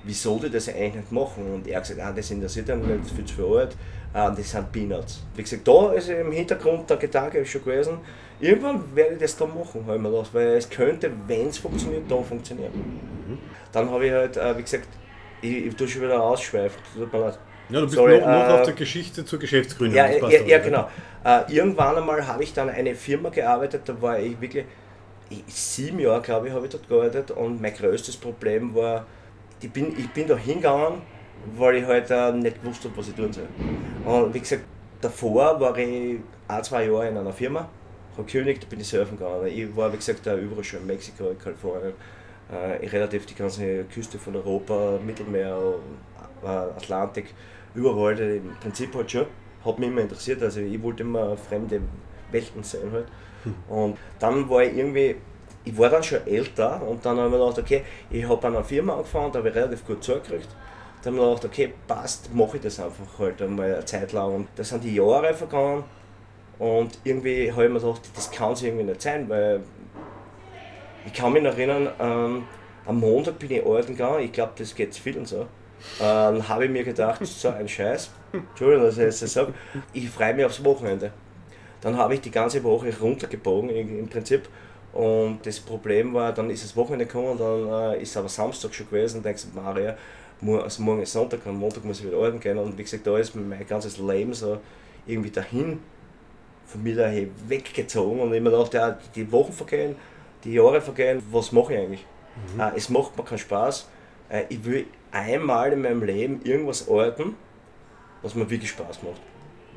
wie 0.04 0.14
soll 0.14 0.46
ich 0.46 0.52
das 0.52 0.70
eigentlich 0.70 0.96
nicht 0.96 1.12
machen? 1.12 1.54
Und 1.54 1.68
er 1.68 1.78
hat 1.78 1.84
gesagt, 1.84 2.00
ah, 2.02 2.12
das 2.12 2.32
interessiert 2.32 2.70
ihn 2.70 2.80
nicht, 2.80 3.04
das 3.04 3.12
viel 3.12 3.26
zu 3.26 3.58
alt, 3.58 3.76
ah, 4.14 4.30
das 4.30 4.52
sind 4.52 4.72
Peanuts. 4.72 5.24
Wie 5.36 5.44
gesagt, 5.44 5.68
da 5.68 5.92
ist 5.94 6.10
im 6.10 6.32
Hintergrund 6.32 6.90
der 6.90 6.98
Gedanke 6.98 7.46
schon 7.46 7.64
gewesen, 7.64 7.98
irgendwann 8.40 8.84
werde 8.96 9.16
ich 9.16 9.20
das 9.20 9.36
da 9.36 9.46
machen, 9.46 9.82
ich 9.82 9.86
mir 9.86 10.10
gedacht, 10.10 10.34
weil 10.34 10.48
es 10.50 10.70
könnte, 10.70 11.12
wenn 11.28 11.48
es 11.48 11.58
funktioniert, 11.58 12.04
da 12.10 12.22
funktionieren. 12.22 12.72
Mhm. 12.74 13.38
Dann 13.72 13.90
habe 13.90 14.06
ich 14.06 14.12
halt, 14.12 14.38
äh, 14.38 14.58
wie 14.58 14.62
gesagt, 14.62 14.88
ich, 15.42 15.66
ich 15.68 15.76
tue 15.76 15.88
schon 15.88 16.04
wieder 16.04 16.22
ausschweifen, 16.22 16.82
tut 16.96 17.12
mir 17.12 17.20
leid. 17.20 17.40
Ja, 17.70 17.80
du 17.80 17.86
bist 17.86 17.98
Sorry, 17.98 18.20
noch, 18.20 18.28
noch 18.28 18.50
äh, 18.50 18.52
auf 18.54 18.62
der 18.64 18.74
Geschichte 18.74 19.26
zur 19.26 19.40
Geschäftsgründung. 19.40 19.98
Ja, 19.98 20.10
ja, 20.10 20.42
ja, 20.42 20.60
genau. 20.60 20.90
Äh, 21.24 21.54
irgendwann 21.54 21.98
einmal 21.98 22.26
habe 22.26 22.44
ich 22.44 22.54
dann 22.54 22.70
eine 22.70 22.96
Firma 22.96 23.30
gearbeitet, 23.30 23.82
da 23.86 24.02
war 24.02 24.20
ich 24.20 24.40
wirklich, 24.40 24.66
ich, 25.30 25.44
sieben 25.48 26.00
Jahre 26.00 26.22
glaube 26.22 26.48
ich, 26.48 26.54
habe 26.54 26.66
ich 26.66 26.72
dort 26.72 26.88
gearbeitet 26.88 27.32
und 27.32 27.62
mein 27.62 27.74
größtes 27.74 28.16
Problem 28.18 28.74
war, 28.74 29.06
ich 29.62 29.72
bin, 29.72 29.98
ich 29.98 30.10
bin 30.12 30.28
da 30.28 30.38
hingegangen, 30.38 31.02
weil 31.58 31.76
ich 31.76 31.86
halt 31.86 32.10
äh, 32.10 32.32
nicht 32.32 32.62
gewusst 32.62 32.84
habe, 32.86 32.96
was 32.96 33.10
ich 33.10 33.16
tun 33.16 33.34
soll. 33.34 33.48
Und 34.06 34.34
wie 34.34 34.40
gesagt, 34.40 34.64
davor 35.02 35.60
war 35.60 35.78
ich 35.78 36.20
ein, 36.48 36.64
zwei 36.64 36.86
Jahre 36.86 37.10
in 37.10 37.18
einer 37.18 37.34
Firma, 37.34 37.68
habe 38.14 38.24
gekündigt, 38.24 38.64
da 38.64 38.68
bin 38.68 38.80
ich 38.80 38.88
surfen 38.88 39.18
gegangen. 39.18 39.48
Ich 39.48 39.76
war, 39.76 39.92
wie 39.92 39.98
gesagt, 39.98 40.26
überall 40.26 40.64
schon 40.64 40.80
in 40.82 40.88
Mexiko, 40.88 41.30
in 41.32 41.38
Kalifornien, 41.38 41.94
äh, 42.50 42.88
relativ 42.88 43.26
die 43.26 43.36
ganze 43.36 43.84
Küste 43.86 44.18
von 44.18 44.36
Europa, 44.38 45.00
Mittelmeer, 45.06 45.58
äh, 46.44 46.48
Atlantik 46.48 47.34
überall, 47.78 48.20
im 48.20 48.56
Prinzip 48.60 48.94
halt 48.96 49.12
schon, 49.12 49.28
hat 49.64 49.80
mich 49.80 49.88
immer 49.88 50.02
interessiert, 50.02 50.42
also 50.42 50.60
ich 50.60 50.82
wollte 50.82 51.04
immer 51.04 51.38
fremde 51.38 51.82
Welten 52.32 52.64
sehen 52.64 52.92
halt. 52.92 53.08
Hm. 53.44 53.56
Und 53.70 53.98
dann 54.20 54.50
war 54.50 54.64
ich 54.64 54.76
irgendwie, 54.76 55.16
ich 55.64 55.78
war 55.78 55.90
dann 55.90 56.04
schon 56.04 56.26
älter 56.26 56.82
und 56.82 57.06
dann 57.06 57.18
habe 57.18 57.28
ich 57.28 57.34
mir 57.34 57.40
gedacht, 57.40 57.60
okay, 57.60 57.84
ich 58.10 58.28
habe 58.28 58.48
an 58.48 58.56
einer 58.56 58.64
Firma 58.64 58.94
angefangen, 58.94 59.32
da 59.32 59.40
habe 59.40 59.50
ich 59.50 59.56
relativ 59.56 59.86
gut 59.86 60.04
zugekriegt. 60.04 60.50
Dann 61.04 61.14
habe 61.14 61.16
ich 61.16 61.22
mir 61.22 61.36
gedacht, 61.36 61.46
okay, 61.46 61.74
passt, 61.88 62.34
mache 62.34 62.58
ich 62.58 62.64
das 62.64 62.80
einfach 62.80 63.20
halt 63.20 63.42
einmal 63.42 63.74
eine 63.76 63.86
Zeit 63.86 64.12
lang. 64.12 64.34
Und 64.34 64.48
da 64.56 64.64
sind 64.64 64.84
die 64.84 64.96
Jahre 64.96 65.34
vergangen 65.34 65.84
und 66.58 66.98
irgendwie 67.04 67.52
habe 67.52 67.66
ich 67.66 67.72
mir 67.72 67.80
gedacht, 67.80 68.02
das 68.16 68.32
kann 68.32 68.54
es 68.54 68.64
irgendwie 68.64 68.86
nicht 68.86 69.02
sein, 69.02 69.30
weil 69.30 69.62
ich 71.06 71.14
kann 71.14 71.32
mich 71.32 71.44
erinnern, 71.44 71.90
ähm, 72.00 72.44
am 72.86 73.00
Montag 73.00 73.38
bin 73.38 73.52
ich 73.52 73.64
arbeiten 73.64 73.96
gegangen, 73.96 74.24
ich 74.24 74.32
glaube, 74.32 74.54
das 74.58 74.74
geht 74.74 74.96
vielen 74.96 75.26
so 75.26 75.46
ähm, 76.02 76.48
habe 76.48 76.66
ich 76.66 76.72
mir 76.72 76.84
gedacht, 76.84 77.26
so 77.26 77.50
ein 77.50 77.68
Scheiß, 77.68 78.10
Entschuldigung, 78.32 78.86
dass 78.86 78.98
ich 78.98 79.20
das 79.20 79.34
sage, 79.34 79.54
ich 79.94 80.10
freue 80.10 80.34
mich 80.34 80.46
aufs 80.46 80.64
Wochenende. 80.64 81.12
Dann 81.82 81.98
habe 81.98 82.16
ich 82.16 82.22
die 82.22 82.32
ganze 82.32 82.64
Woche 82.64 82.92
runtergebogen 83.00 83.70
im 83.70 84.08
Prinzip. 84.08 84.50
Und 84.94 85.40
das 85.44 85.60
Problem 85.60 86.14
war, 86.14 86.34
dann 86.34 86.50
ist 86.50 86.64
das 86.64 86.76
Wochenende 86.76 87.06
gekommen, 87.06 87.38
dann 87.38 87.94
äh, 87.94 88.02
ist 88.02 88.18
aber 88.18 88.30
Samstag 88.30 88.74
schon 88.74 88.88
gewesen. 88.88 89.18
Und 89.18 89.26
denkst 89.26 89.46
Maria, 89.54 89.96
also 90.42 90.82
morgen 90.82 91.02
ist 91.02 91.14
Sonntag 91.14 91.46
und 91.46 91.58
Montag 91.58 91.86
muss 91.86 92.00
ich 92.00 92.08
wieder 92.08 92.18
arbeiten 92.18 92.40
gehen. 92.40 92.58
Und 92.58 92.78
wie 92.78 92.84
gesagt, 92.84 93.06
da 93.06 93.18
ist 93.18 93.36
mein 93.36 93.66
ganzes 93.68 93.98
Leben 93.98 94.34
so 94.34 94.60
irgendwie 95.06 95.30
dahin 95.30 95.80
von 96.66 96.84
mir 96.84 96.96
daher 96.96 97.28
weggezogen. 97.48 98.20
Und 98.20 98.34
ich 98.34 98.42
mir 98.42 98.52
dachte, 98.52 98.78
ja, 98.78 98.98
die 99.16 99.32
Wochen 99.32 99.54
vergehen, 99.54 99.96
die 100.44 100.54
Jahre 100.54 100.82
vergehen, 100.82 101.22
was 101.32 101.52
mache 101.52 101.74
ich 101.74 101.80
eigentlich? 101.80 102.06
Mhm. 102.56 102.60
Äh, 102.60 102.72
es 102.76 102.90
macht 102.90 103.18
mir 103.18 103.24
keinen 103.24 103.38
Spaß, 103.38 103.88
äh, 104.30 104.44
ich 104.50 104.64
will 104.66 104.86
einmal 105.18 105.74
in 105.74 105.82
meinem 105.82 106.04
Leben 106.04 106.42
irgendwas 106.44 106.88
arbeiten, 106.88 107.36
was 108.22 108.36
mir 108.36 108.50
wirklich 108.50 108.70
Spaß 108.70 109.02
macht. 109.04 109.22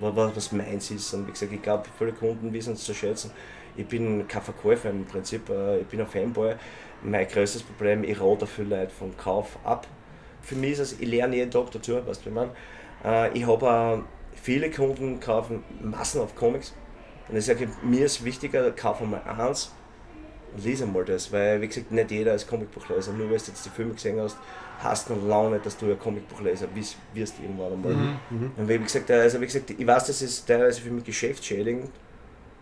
Was, 0.01 0.37
was 0.37 0.53
meins 0.53 0.91
ist. 0.91 1.13
Und 1.15 1.27
wie 1.27 1.33
gesagt, 1.33 1.53
ich 1.53 1.63
glaube, 1.63 1.85
viele 1.99 2.13
Kunden 2.13 2.53
wissen 2.53 2.75
es 2.75 2.85
zu 2.85 2.95
schätzen. 2.95 3.31
Ich 3.77 3.87
bin 3.87 4.27
kein 4.29 4.43
Verkäufer 4.43 4.91
im 4.91 5.05
Prinzip, 5.05 5.49
äh, 5.49 5.81
ich 5.81 5.87
bin 5.87 6.01
ein 6.01 6.07
Fanboy. 6.07 6.55
Mein 7.03 7.27
größtes 7.27 7.63
Problem, 7.63 8.05
ich 8.05 8.21
rate 8.21 8.47
viele 8.47 8.81
Leute 8.81 8.93
vom 8.93 9.17
Kauf 9.17 9.59
ab. 9.65 9.87
Für 10.43 10.55
mich 10.55 10.73
ist 10.73 10.79
es, 10.81 11.01
ich 11.01 11.09
lerne 11.09 11.37
jeden 11.37 11.51
Tag 11.51 11.71
dazu, 11.71 12.07
weißt 12.07 12.25
du, 12.25 12.31
ich 12.31 12.35
meine. 12.35 12.51
Äh, 13.05 13.39
ich 13.39 13.47
habe 13.47 14.05
viele 14.35 14.71
Kunden 14.71 15.21
kaufen 15.21 15.63
Massen 15.81 16.21
auf 16.21 16.35
Comics. 16.35 16.75
Und 17.29 17.37
ich 17.37 17.45
sage, 17.45 17.69
mir 17.83 18.07
ist 18.07 18.25
wichtiger, 18.25 18.71
kauf 18.73 19.01
mal 19.01 19.23
eins 19.23 19.73
und 20.55 20.65
lese 20.65 20.87
mal 20.87 21.05
das, 21.05 21.31
weil 21.33 21.61
wie 21.61 21.69
gesagt, 21.69 21.93
nicht 21.93 22.11
jeder 22.11 22.35
ist 22.35 22.49
Comicbuchleser. 22.49 23.13
Nur 23.13 23.31
weil 23.31 23.39
du 23.39 23.45
jetzt 23.45 23.65
die 23.65 23.71
Filme 23.71 23.95
gesehen 23.95 24.21
hast, 24.21 24.37
hast 24.83 25.11
noch 25.11 25.23
lange 25.23 25.51
nicht, 25.51 25.67
dass 25.67 25.77
du 25.77 25.87
ein 25.87 25.99
Comicbuchleser 25.99 26.67
wirst, 26.75 26.97
wirst 27.15 27.35
irgendwann 27.41 27.73
einmal. 27.73 27.93
Mhm, 27.93 28.19
mhm. 28.31 28.51
Und 28.57 28.69
wie 28.69 28.79
gesagt, 28.79 29.11
also 29.11 29.41
wie 29.41 29.47
gesagt, 29.47 29.71
ich 29.71 29.87
weiß, 29.87 30.07
das 30.07 30.23
ist 30.23 30.47
teilweise 30.47 30.81
für 30.81 30.91
mich 30.91 31.05
geschäftsschädigend, 31.05 31.91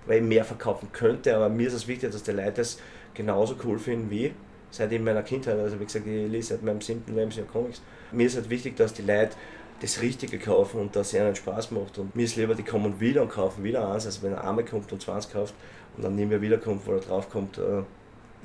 weil 0.07 0.19
ich 0.19 0.25
mehr 0.25 0.45
verkaufen 0.45 0.89
könnte, 0.93 1.35
aber 1.35 1.49
mir 1.49 1.69
ist 1.69 1.75
es 1.75 1.87
wichtig, 1.87 2.11
dass 2.11 2.23
die 2.23 2.33
Leute 2.33 2.53
das 2.53 2.79
genauso 3.15 3.57
cool 3.65 3.79
finden 3.79 4.11
wie 4.11 4.33
seit 4.71 4.93
in 4.93 5.05
meiner 5.05 5.23
Kindheit. 5.23 5.59
Also 5.59 5.79
wie 5.81 5.85
gesagt, 5.85 6.07
ich 6.07 6.31
lese 6.31 6.55
seit 6.55 6.63
meinem 6.63 6.81
siebten 6.81 7.15
Lebensjahr 7.15 7.47
Comics. 7.47 7.83
Mir 8.13 8.27
ist 8.27 8.37
halt 8.37 8.51
wichtig, 8.51 8.77
dass 8.77 8.93
die 8.93 9.03
Leute 9.03 9.37
das 9.81 10.03
Richtige 10.03 10.39
kaufen 10.39 10.81
und 10.81 10.97
dass 10.97 11.09
es 11.09 11.15
ihnen 11.15 11.37
Spaß 11.37 11.71
macht. 11.71 11.99
Und 11.99 12.17
mir 12.17 12.25
ist 12.25 12.37
lieber, 12.37 12.55
die 12.55 12.65
kommen 12.65 13.01
wieder 13.01 13.23
und 13.23 13.31
kaufen 13.31 13.63
wieder 13.63 13.91
eins, 13.93 14.07
als 14.07 14.23
wenn 14.23 14.33
er 14.33 14.47
einmal 14.47 14.65
kommt 14.65 14.93
und 14.93 15.01
20 15.01 15.33
kauft 15.33 15.55
und 15.97 16.05
dann 16.05 16.17
nie 16.17 16.27
mehr 16.27 16.43
wiederkommt, 16.43 16.87
wo 16.87 16.93
er 16.93 17.01
drauf 17.01 17.31
kommt, 17.31 17.59
äh, 17.59 17.83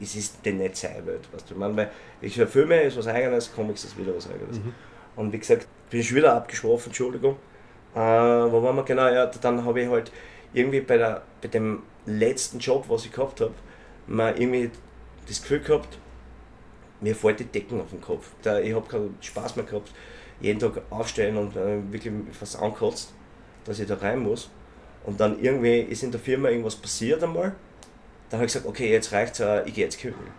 es 0.02 0.16
ist 0.16 0.46
denn 0.46 0.58
nicht 0.58 0.76
seine 0.76 1.06
Welt. 1.06 1.28
Weißt 1.32 1.50
du? 1.50 1.54
Ich 1.54 1.60
meine, 1.60 1.76
weil 1.76 1.92
ich 2.22 2.38
höre 2.38 2.48
Filme 2.48 2.82
ist 2.82 2.98
was 2.98 3.08
eigenes, 3.08 3.54
Comics 3.54 3.84
ist 3.84 3.98
wieder 3.98 4.16
was 4.16 4.30
eigenes. 4.30 4.58
Mhm. 4.58 4.74
Und 5.16 5.32
wie 5.32 5.38
gesagt, 5.38 5.68
bin 5.90 6.00
ich 6.00 6.14
wieder 6.14 6.34
abgeschworfen, 6.34 6.90
Entschuldigung. 6.90 7.38
Äh, 7.94 8.00
wo 8.00 8.64
waren 8.64 8.76
wir 8.76 8.84
genau? 8.84 9.08
Ja, 9.08 9.28
dann 9.28 9.64
habe 9.64 9.82
ich 9.82 9.90
halt 9.90 10.12
irgendwie 10.54 10.82
bei, 10.82 10.98
der, 10.98 11.22
bei 11.42 11.48
dem 11.48 11.84
letzten 12.06 12.60
Job, 12.60 12.86
was 12.88 13.06
ich 13.06 13.12
gehabt 13.12 13.42
habe, 13.42 13.54
mal 14.08 14.40
irgendwie 14.40 14.72
das 15.28 15.42
Gefühl 15.42 15.60
gehabt, 15.60 15.98
mir 17.02 17.16
fällt 17.16 17.40
die 17.40 17.46
Decken 17.46 17.80
auf 17.80 17.90
den 17.90 18.02
Kopf. 18.02 18.32
Da, 18.42 18.60
ich 18.60 18.74
habe 18.74 18.88
keinen 18.88 19.18
Spaß 19.22 19.56
mehr 19.56 19.66
gehabt, 19.66 19.92
jeden 20.40 20.60
Tag 20.60 20.82
aufstehen 20.90 21.38
und 21.38 21.56
äh, 21.56 21.80
wirklich 21.92 22.14
fast 22.32 22.60
ankotzt, 22.60 23.14
dass 23.66 23.80
ich 23.80 23.88
da 23.88 23.96
rein 23.96 24.20
muss. 24.20 24.50
Und 25.06 25.20
dann 25.20 25.40
irgendwie 25.40 25.80
ist 25.80 26.04
in 26.04 26.12
der 26.12 26.20
Firma 26.20 26.50
irgendwas 26.50 26.76
passiert 26.76 27.24
einmal 27.24 27.54
dann 28.34 28.40
habe 28.40 28.48
ich 28.48 28.54
gesagt, 28.54 28.66
okay, 28.66 28.92
jetzt 28.92 29.12
reicht's, 29.12 29.40
äh, 29.42 29.62
ich 29.64 29.76
gehe 29.76 29.84
jetzt 29.84 30.00
kündigen. 30.00 30.32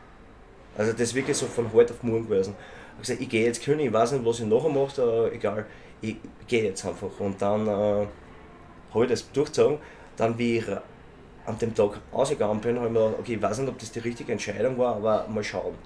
Also 0.77 0.91
das 0.91 1.03
ist 1.03 1.15
wirklich 1.15 1.37
so 1.37 1.47
von 1.47 1.73
heute 1.73 1.95
auf 1.95 2.03
morgen 2.03 2.29
gewesen. 2.29 2.57
Ich 2.59 2.91
habe 2.91 3.01
gesagt, 3.03 3.21
ich 3.21 3.29
gehe 3.29 3.45
jetzt 3.45 3.63
kündigen, 3.63 3.93
ich 3.93 3.97
weiß 3.97 4.11
nicht, 4.11 4.25
was 4.25 4.41
ich 4.41 4.47
nachher 4.47 4.69
mache, 4.69 5.01
aber 5.01 5.33
egal, 5.33 5.65
ich 6.01 6.17
gehe 6.49 6.65
jetzt 6.65 6.85
einfach. 6.85 7.21
Und 7.21 7.41
dann 7.41 7.69
äh, 7.69 7.71
habe 7.71 9.05
ich 9.05 9.09
das 9.09 9.31
durchgezogen. 9.31 9.79
Dann, 10.17 10.37
wie 10.37 10.59
ich 10.59 10.67
an 11.47 11.57
dem 11.61 11.73
Tag 11.73 12.01
ausgegangen 12.11 12.61
bin, 12.61 12.79
habe 12.79 12.89
ich 12.89 12.93
mir 12.93 12.99
gedacht, 12.99 13.21
okay, 13.21 13.35
ich 13.35 13.43
weiß 13.43 13.59
nicht, 13.59 13.69
ob 13.69 13.79
das 13.79 13.93
die 13.93 14.01
richtige 14.01 14.33
Entscheidung 14.33 14.77
war, 14.77 14.97
aber 14.97 15.29
mal 15.29 15.45
schauen. 15.45 15.77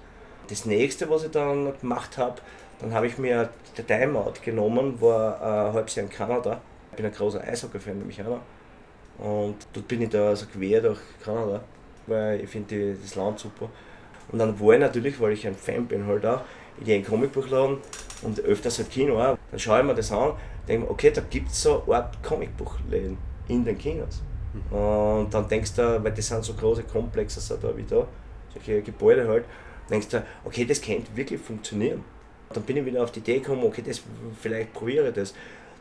Das 0.47 0.65
nächste, 0.65 1.07
was 1.11 1.25
ich 1.25 1.29
dann 1.29 1.77
gemacht 1.79 2.17
habe, 2.17 2.41
dann 2.79 2.91
habe 2.91 3.05
ich 3.05 3.19
mir 3.19 3.51
der 3.77 3.85
Timeout 3.85 4.33
genommen, 4.43 4.99
war 4.99 5.39
ein 5.39 5.73
halbes 5.75 5.93
Jahr 5.93 6.07
in 6.07 6.11
Kanada. 6.11 6.59
Ich 6.89 6.97
bin 6.97 7.05
ein 7.05 7.11
großer 7.11 7.43
Eishockey-Fan, 7.43 7.99
nämlich 7.99 8.19
einer. 8.19 8.39
Und 9.19 9.57
dort 9.73 9.87
bin 9.87 10.01
ich 10.01 10.09
da 10.09 10.29
also 10.29 10.47
quer 10.47 10.81
durch 10.81 10.99
Kanada 11.23 11.61
weil 12.09 12.41
ich 12.41 12.49
finde 12.49 12.95
das 13.01 13.15
Land 13.15 13.39
super. 13.39 13.69
Und 14.31 14.39
dann 14.39 14.59
war 14.59 14.73
ich 14.73 14.79
natürlich, 14.79 15.19
weil 15.19 15.33
ich 15.33 15.47
ein 15.47 15.55
Fan 15.55 15.85
bin, 15.87 16.05
halt 16.05 16.25
auch, 16.25 16.41
in 16.79 16.85
den 16.85 17.05
Comicbuchladen 17.05 17.77
und 18.21 18.39
öfters 18.41 18.77
halt 18.77 18.89
Kino 18.89 19.19
auch. 19.19 19.37
Dann 19.51 19.59
schaue 19.59 19.79
ich 19.79 19.85
mir 19.85 19.95
das 19.95 20.11
an, 20.11 20.33
denke 20.67 20.85
mir, 20.85 20.91
okay, 20.91 21.11
da 21.11 21.21
gibt 21.29 21.49
es 21.49 21.63
so 21.63 21.83
eine 21.83 21.95
Art 21.95 22.23
Comicbuchläden 22.23 23.17
in 23.47 23.65
den 23.65 23.77
Kinos. 23.77 24.21
Mhm. 24.53 24.77
Und 24.77 25.33
dann 25.33 25.47
denkst 25.47 25.73
du, 25.73 26.03
weil 26.03 26.11
das 26.11 26.27
sind 26.27 26.43
so 26.43 26.53
große 26.53 26.83
Komplexe 26.83 27.39
so 27.39 27.57
da 27.57 27.75
wie 27.75 27.83
da, 27.83 28.07
solche 28.53 28.81
Gebäude 28.81 29.27
halt, 29.27 29.45
denkst 29.89 30.09
du, 30.09 30.23
okay, 30.45 30.65
das 30.65 30.81
könnte 30.81 31.15
wirklich 31.15 31.41
funktionieren. 31.41 32.03
Dann 32.53 32.63
bin 32.63 32.77
ich 32.77 32.85
wieder 32.85 33.03
auf 33.03 33.11
die 33.11 33.19
Idee 33.19 33.39
gekommen, 33.39 33.63
okay, 33.63 33.83
das, 33.85 34.01
vielleicht 34.39 34.73
probiere 34.73 35.09
ich 35.09 35.15
das. 35.15 35.33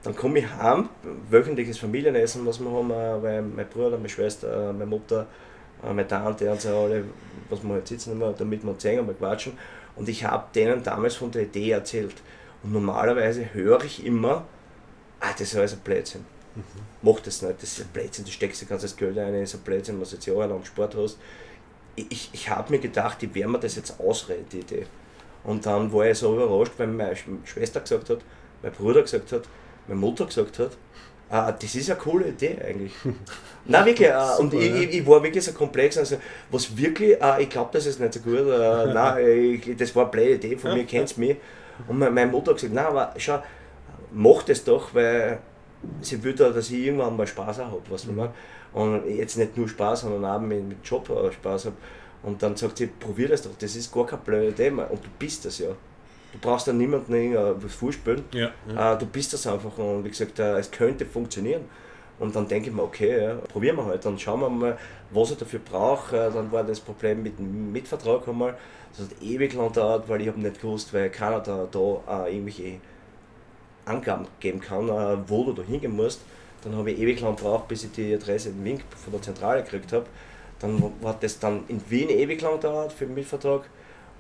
Dann 0.03 0.15
komme 0.15 0.41
ich 0.41 0.47
heim, 0.49 0.89
wöchentliches 1.31 1.79
Familienessen, 1.79 2.47
was 2.47 2.61
wir 2.61 2.71
haben, 2.71 2.91
äh, 2.91 3.23
weil 3.23 3.43
mein 3.43 3.67
Bruder, 3.69 3.97
meine 3.97 4.09
Schwester, 4.09 4.73
meine 4.73 4.87
Mutter 4.87 5.23
äh, 5.23 5.27
meine 5.83 6.07
Tante 6.07 6.51
und 6.51 6.61
so 6.61 6.69
alle, 6.77 7.05
was 7.49 7.63
wir 7.63 7.73
halt 7.75 7.89
sitzen 7.89 8.13
immer, 8.13 8.33
damit 8.33 8.63
wir 8.63 8.71
uns 8.71 8.83
sehen 8.83 9.01
und 9.01 9.19
quatschen. 9.19 9.53
Und 9.97 10.09
ich 10.09 10.25
habe 10.25 10.47
denen 10.55 10.83
damals 10.83 11.17
von 11.17 11.31
der 11.31 11.43
Idee 11.43 11.71
erzählt. 11.71 12.15
Und 12.63 12.73
normalerweise 12.73 13.53
höre 13.53 13.85
ich 13.85 14.05
immer, 14.05 14.45
ah, 15.21 15.33
das 15.33 15.43
ist 15.43 15.57
alles 15.57 15.73
ein 15.75 15.81
Blödsinn. 15.81 16.25
Mhm. 16.55 16.63
Mach 17.03 17.21
das 17.21 17.43
nicht, 17.43 17.63
das 17.63 17.73
ist 17.73 17.81
ein 17.81 17.89
Blödsinn, 17.93 18.25
du 18.25 18.31
steckst 18.31 18.63
dir 18.63 18.67
ganzes 18.67 18.97
Geld 18.97 19.19
ein, 19.19 19.33
das 19.33 19.55
ist 19.55 19.61
ein 19.61 19.63
Blödsinn, 19.63 20.01
was 20.01 20.11
du 20.11 20.17
jetzt 20.17 20.27
jahrelang 20.27 20.65
Sport 20.65 20.97
hast. 20.97 21.19
Ich, 21.95 22.31
ich 22.33 22.49
habe 22.49 22.73
mir 22.73 22.79
gedacht, 22.79 23.23
ich 23.23 23.35
werde 23.35 23.51
mir 23.51 23.59
das 23.59 23.77
jetzt 23.77 23.99
ausreden, 24.01 24.47
die 24.53 24.61
Idee. 24.61 24.87
Und 25.45 25.67
dann 25.67 25.93
war 25.93 26.07
ich 26.07 26.19
so 26.19 26.35
überrascht, 26.35 26.73
weil 26.79 26.89
meine 26.89 27.17
Schwester 27.45 27.81
gesagt 27.81 28.11
hat, 28.11 28.19
mein 28.63 28.73
Bruder 28.73 29.03
gesagt 29.03 29.33
hat, 29.33 29.43
meine 29.87 30.01
Mutter 30.01 30.27
gesagt 30.27 30.59
hat, 30.59 30.77
Ah, 31.31 31.53
das 31.53 31.75
ist 31.75 31.91
eine 31.91 31.99
coole 31.99 32.29
Idee 32.29 32.57
eigentlich. 32.65 32.93
Nein, 33.67 33.85
wirklich. 33.85 34.09
Äh, 34.19 34.41
und 34.41 34.55
ich, 34.55 34.75
ich, 34.75 34.95
ich, 35.01 35.07
war 35.07 35.23
wirklich 35.23 35.45
so 35.45 35.53
komplex. 35.53 35.99
Also, 35.99 36.17
was 36.51 36.77
wirklich, 36.77 37.21
äh, 37.21 37.43
ich 37.43 37.51
glaube, 37.51 37.71
das 37.73 37.87
ist 37.87 38.01
nicht 38.01 38.15
so 38.15 38.21
gut. 38.21 38.39
Äh, 38.39 38.87
nein, 38.95 39.27
ich, 39.27 39.77
das 39.77 39.95
war 39.95 40.05
eine 40.05 40.11
blöde 40.11 40.35
Idee, 40.35 40.57
von 40.57 40.75
mir 40.75 40.85
kennt 40.85 41.17
mich. 41.19 41.37
Und 41.87 41.99
meine 41.99 42.27
Mutter 42.27 42.53
hat 42.53 42.57
gesagt, 42.57 42.75
nein, 42.75 42.87
aber 42.87 43.13
schau, 43.19 43.43
mach 44.13 44.43
das 44.43 44.65
doch, 44.65 44.95
weil 44.95 45.39
sie 46.01 46.23
will 46.25 46.35
da, 46.35 46.51
dass 46.51 46.71
ich 46.71 46.87
irgendwann 46.87 47.17
mal 47.17 47.27
Spaß 47.27 47.59
habe. 47.59 47.81
Was 47.91 48.07
mhm. 48.07 48.29
und 48.73 49.07
jetzt 49.07 49.37
nicht 49.37 49.57
nur 49.57 49.69
Spaß, 49.69 50.01
sondern 50.01 50.25
auch 50.25 50.41
mit, 50.41 50.67
mit 50.67 50.79
Job 50.83 51.07
Spaß 51.07 51.67
habe. 51.67 51.77
Und 52.23 52.43
dann 52.43 52.57
sagt 52.57 52.79
sie, 52.79 52.89
probier 52.89 53.29
das 53.29 53.43
doch, 53.43 53.57
das 53.59 53.77
ist 53.77 53.93
gar 53.93 54.07
kein 54.07 54.19
blödes 54.21 54.57
Thema 54.57 54.85
und 54.85 55.05
du 55.05 55.09
bist 55.19 55.45
das 55.45 55.59
ja. 55.59 55.69
Du 56.33 56.39
brauchst 56.41 56.69
dann 56.69 56.77
niemanden 56.77 57.15
irgendwas 57.15 57.75
vorspielen, 57.75 58.25
Ja, 58.33 58.51
ja. 58.73 58.95
äh, 58.95 58.99
du 58.99 59.07
bist 59.07 59.33
das 59.33 59.47
einfach 59.47 59.77
und 59.79 60.05
wie 60.05 60.11
gesagt, 60.11 60.39
äh, 60.39 60.59
es 60.59 60.71
könnte 60.71 61.07
funktionieren. 61.07 61.63
Und 62.19 62.35
dann 62.35 62.49
denke 62.49 62.69
ich 62.69 62.75
mir, 62.75 62.83
okay, 62.83 63.23
ja, 63.25 63.35
probieren 63.37 63.77
wir 63.77 63.87
halt, 63.87 64.05
dann 64.05 64.19
schauen 64.19 64.41
wir 64.41 64.51
mal, 64.51 64.79
was 65.11 65.31
ich 65.31 65.39
dafür 65.39 65.61
brauche. 65.61 66.17
Äh, 66.17 66.31
Dann 66.33 66.51
war 66.51 66.65
das 66.65 66.81
Problem 66.81 67.23
mit 67.23 67.39
dem 67.39 67.73
Mitvertrag 67.73 68.27
einmal, 68.29 68.57
das 68.97 69.07
hat 69.07 69.23
ewig 69.23 69.55
lang 69.55 69.69
gedauert, 69.69 70.09
weil 70.09 70.21
ich 70.23 70.29
habe 70.29 70.41
nicht 70.41 70.61
gewusst, 70.61 70.93
weil 70.93 71.11
keiner 71.11 71.41
da, 71.41 71.67
da 71.71 72.27
äh, 72.27 72.35
irgendwelche 72.35 72.81
Angaben 73.85 74.27
geben 74.41 74.61
kann, 74.61 74.89
äh, 74.89 75.17
wo 75.29 75.45
du 75.45 75.53
da 75.53 75.63
hingehen 75.63 75.95
musst. 75.97 76.21
Dann 76.63 76.75
habe 76.77 76.91
ich 76.91 76.99
ewig 76.99 77.21
lang 77.21 77.37
gebraucht, 77.37 77.69
bis 77.69 77.85
ich 77.85 77.93
die 77.93 78.13
Adresse 78.15 78.49
in 78.51 78.65
Wien 78.65 78.81
von 79.03 79.13
der 79.13 79.23
Zentrale 79.23 79.63
gekriegt 79.63 79.93
habe. 79.93 80.07
Dann 80.59 80.93
hat 81.05 81.23
das 81.23 81.39
dann 81.39 81.63
in 81.69 81.81
Wien 81.89 82.11
ewig 82.11 82.43
lang 82.43 82.55
gedauert 82.55 82.93
für 82.93 83.07
den 83.07 83.15
Mitvertrag. 83.15 83.63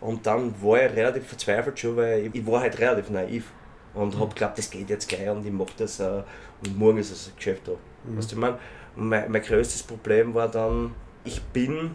Und 0.01 0.26
dann 0.26 0.55
war 0.62 0.84
ich 0.84 0.92
relativ 0.92 1.26
verzweifelt 1.26 1.78
schon, 1.78 1.96
weil 1.96 2.30
ich, 2.32 2.46
war 2.46 2.61
halt 2.61 2.78
relativ 2.78 3.11
naiv. 3.11 3.53
Und 3.94 4.18
habe 4.18 4.28
geglaubt, 4.28 4.59
das 4.59 4.70
geht 4.70 4.90
jetzt 4.90 5.09
gleich 5.09 5.28
und 5.28 5.44
ich 5.44 5.53
mache 5.53 5.72
das 5.76 5.99
äh, 5.99 6.22
und 6.62 6.78
morgen 6.78 6.99
ist 6.99 7.11
das 7.11 7.32
Geschäft 7.34 7.66
da. 7.66 7.72
Weißt 8.05 8.30
du, 8.30 8.36
ich 8.36 8.40
meine, 8.40 8.59
mein, 8.94 9.30
mein 9.30 9.42
größtes 9.42 9.82
Problem 9.82 10.34
war 10.34 10.49
dann, 10.49 10.94
ich 11.24 11.42
bin 11.42 11.92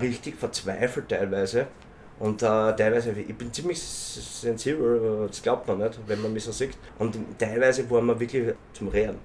richtig 0.00 0.36
verzweifelt 0.36 1.08
teilweise. 1.08 1.66
Und 2.18 2.42
äh, 2.42 2.46
teilweise, 2.46 3.12
ich 3.12 3.34
bin 3.36 3.52
ziemlich 3.52 3.80
sensibel, 3.80 5.26
das 5.28 5.42
glaubt 5.42 5.66
man 5.66 5.78
nicht, 5.78 5.98
wenn 6.06 6.22
man 6.22 6.32
mich 6.32 6.44
so 6.44 6.52
sieht. 6.52 6.76
Und 6.98 7.16
teilweise 7.38 7.88
waren 7.90 8.06
wir 8.06 8.18
wirklich 8.18 8.54
zum 8.72 8.88
Rehren. 8.88 9.18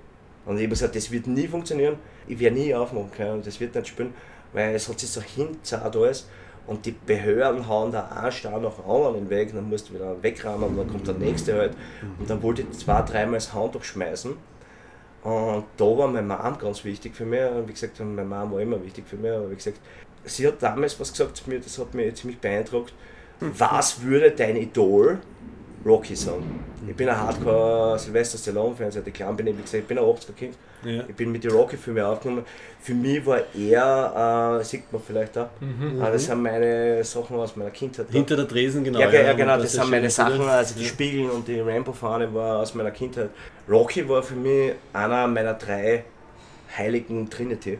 Und 0.46 0.58
ich 0.58 0.64
habe 0.64 0.70
gesagt, 0.70 0.96
das 0.96 1.12
wird 1.12 1.28
nie 1.28 1.48
funktionieren, 1.48 1.98
ich 2.28 2.40
werde 2.40 2.56
nie 2.56 2.74
aufmachen 2.74 3.12
können, 3.12 3.44
das 3.44 3.60
wird 3.60 3.76
nicht 3.76 3.88
spielen, 3.88 4.14
weil 4.54 4.74
es 4.74 4.90
hat 4.90 5.00
sich 5.00 5.10
so 5.10 5.22
hinzahlt 5.22 5.96
alles. 5.96 6.28
Und 6.70 6.86
die 6.86 6.92
Behörden 6.92 7.68
hauen 7.68 7.92
da 7.92 8.10
einen 8.10 8.32
Stein 8.32 8.62
nach 8.62 8.76
dem 8.76 8.88
anderen 8.88 9.28
Weg, 9.32 9.52
dann 9.56 9.68
musst 9.68 9.90
du 9.90 9.96
wieder 9.96 10.22
wegrammen 10.22 10.70
und 10.70 10.78
dann 10.78 10.88
kommt 10.88 11.08
der 11.08 11.16
nächste 11.16 11.58
halt. 11.58 11.76
Und 12.20 12.30
dann 12.30 12.44
wollte 12.44 12.62
ich 12.62 12.72
zwei, 12.78 13.02
dreimal 13.02 13.40
das 13.40 13.52
Handtuch 13.56 13.84
schmeißen. 13.84 14.34
Und 15.24 15.64
da 15.78 15.86
war 15.86 16.08
meine 16.08 16.28
Mom 16.28 16.60
ganz 16.60 16.86
wichtig 16.86 17.16
für 17.16 17.26
mich. 17.26 17.42
Wie 17.66 17.74
gesagt, 17.74 18.00
meine 18.00 18.24
Mom 18.24 18.52
war 18.52 18.62
immer 18.62 18.84
wichtig 18.84 19.06
für 19.08 19.18
mich. 19.18 19.32
Aber 19.32 19.50
wie 19.50 19.56
gesagt, 19.56 19.80
sie 20.26 20.46
hat 20.46 20.62
damals 20.62 21.00
was 21.00 21.12
gesagt 21.12 21.38
zu 21.38 21.50
mir, 21.50 21.60
das 21.60 21.80
hat 21.80 21.96
mich 21.96 22.14
ziemlich 22.14 22.40
beeindruckt. 22.40 22.94
Was 23.40 24.04
würde 24.04 24.30
dein 24.30 24.56
Idol 24.56 25.18
Rocky 25.84 26.16
sagen? 26.16 26.64
Ich 26.88 26.96
bin 26.96 27.10
ein 27.10 27.20
Hardcore 27.20 27.98
Sylvester 27.98 28.38
Stallone-Fan, 28.38 28.92
seit 28.92 29.08
ich 29.08 29.14
klein 29.16 29.36
bin. 29.36 29.48
Wie 29.48 29.54
gesagt, 29.54 29.74
ich 29.74 29.88
bin 29.88 29.98
ein 29.98 30.06
80er-Kind. 30.06 30.56
Ja. 30.84 31.04
Ich 31.08 31.16
bin 31.16 31.32
mit 31.32 31.44
den 31.44 31.52
Rocky-Filmen 31.52 32.04
aufgenommen. 32.04 32.46
Für 32.82 32.94
mich 32.94 33.26
war 33.26 33.42
er, 33.54 34.60
äh, 34.60 34.64
sieht 34.64 34.92
man 34.94 35.02
vielleicht 35.02 35.38
auch, 35.38 35.48
Mhm. 35.60 36.02
äh, 36.02 36.12
das 36.12 36.26
sind 36.26 36.42
meine 36.42 37.04
Sachen 37.04 37.36
aus 37.38 37.56
meiner 37.56 37.72
Kindheit. 37.72 38.08
Hinter 38.10 38.38
der 38.38 38.48
Tresen, 38.48 38.84
genau. 38.84 39.00
Ja, 39.00 39.10
ja, 39.12 39.34
genau, 39.34 39.58
das 39.58 39.74
sind 39.74 39.90
meine 39.90 40.10
Sachen, 40.10 40.42
also 40.42 40.76
die. 40.80 40.86
Spiegel 40.86 41.30
und 41.30 41.48
die 41.48 41.60
Rainbow-Fahne 41.60 42.34
war 42.34 42.60
aus 42.60 42.74
meiner 42.76 42.92
Kindheit. 42.92 43.30
Rocky 43.70 44.08
war 44.08 44.24
für 44.24 44.36
mich 44.36 44.74
einer 44.94 45.28
meiner 45.28 45.54
drei 45.56 46.06
heiligen 46.78 47.30
Trinity. 47.30 47.78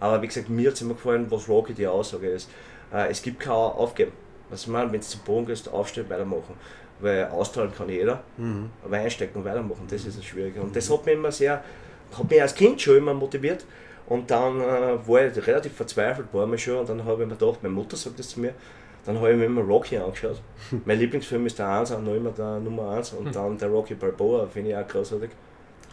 Aber 0.00 0.20
wie 0.20 0.26
gesagt, 0.26 0.50
mir 0.50 0.68
hat 0.68 0.74
es 0.74 0.82
immer 0.82 0.94
gefallen, 0.94 1.26
was 1.30 1.48
Rocky 1.48 1.72
die 1.72 1.86
Aussage 1.86 2.28
ist. 2.28 2.50
Äh, 2.92 3.10
es 3.10 3.22
gibt 3.22 3.40
kein 3.40 3.52
Aufgeben. 3.52 4.12
Was 4.50 4.62
ich 4.62 4.68
meine, 4.68 4.92
wenn 4.92 5.00
du 5.00 5.06
zu 5.06 5.18
Boden 5.18 5.46
gehst, 5.46 5.68
aufstehen, 5.72 6.08
weitermachen. 6.08 6.54
Weil 7.00 7.26
austrahlen 7.26 7.72
kann 7.76 7.88
jeder, 7.88 8.20
Mhm. 8.36 8.70
aber 8.84 8.96
einstecken 8.96 9.38
und 9.38 9.44
weitermachen, 9.44 9.86
das 9.90 10.04
ist 10.06 10.16
das 10.18 10.24
Schwierige. 10.24 10.60
Und 10.62 10.74
das 10.74 10.90
hat 10.90 11.04
mich 11.04 11.14
immer 11.14 11.30
sehr, 11.32 11.62
hat 12.16 12.30
mich 12.30 12.42
als 12.42 12.54
Kind 12.54 12.80
schon 12.80 12.96
immer 12.96 13.14
motiviert. 13.14 13.64
Und 14.08 14.30
dann 14.30 14.60
äh, 14.60 15.08
war 15.08 15.26
ich 15.26 15.46
relativ 15.46 15.74
verzweifelt, 15.74 16.28
war 16.32 16.50
ich 16.52 16.62
schon, 16.62 16.76
und 16.76 16.88
dann 16.88 17.04
habe 17.04 17.22
ich 17.22 17.28
mir 17.28 17.34
gedacht, 17.36 17.62
meine 17.62 17.74
Mutter 17.74 17.96
sagt 17.96 18.18
das 18.18 18.28
zu 18.28 18.40
mir, 18.40 18.54
dann 19.04 19.16
habe 19.18 19.32
ich 19.32 19.36
mir 19.36 19.46
immer 19.46 19.62
Rocky 19.62 19.96
angeschaut. 19.96 20.40
mein 20.84 20.98
Lieblingsfilm 20.98 21.46
ist 21.46 21.58
der 21.58 21.68
1, 21.68 21.90
auch 21.92 22.00
noch 22.00 22.14
immer 22.14 22.30
der 22.30 22.60
Nummer 22.60 22.90
1 22.90 23.14
und 23.14 23.34
dann 23.34 23.58
der 23.58 23.68
Rocky 23.68 23.94
Balboa, 23.94 24.46
finde 24.46 24.70
ich 24.70 24.76
auch 24.76 24.86
großartig. 24.86 25.30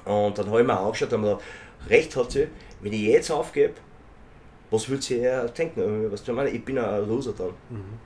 Und 0.05 0.37
dann 0.37 0.47
habe 0.47 0.61
ich 0.61 0.67
mir 0.67 0.77
angeschaut 0.77 1.13
und 1.13 1.19
habe 1.19 1.27
mir 1.27 1.29
gedacht, 1.35 1.49
recht 1.89 2.15
hat 2.15 2.31
sie, 2.31 2.47
wenn 2.81 2.93
ich 2.93 3.01
jetzt 3.01 3.31
aufgebe, 3.31 3.73
was 4.69 4.89
würde 4.89 5.03
sie 5.03 5.19
eher 5.19 5.47
denken? 5.49 6.11
Was 6.11 6.23
du 6.23 6.33
meine, 6.33 6.49
ich 6.49 6.65
bin 6.65 6.79
ein 6.79 7.07
Loser 7.07 7.33
dann. 7.37 7.51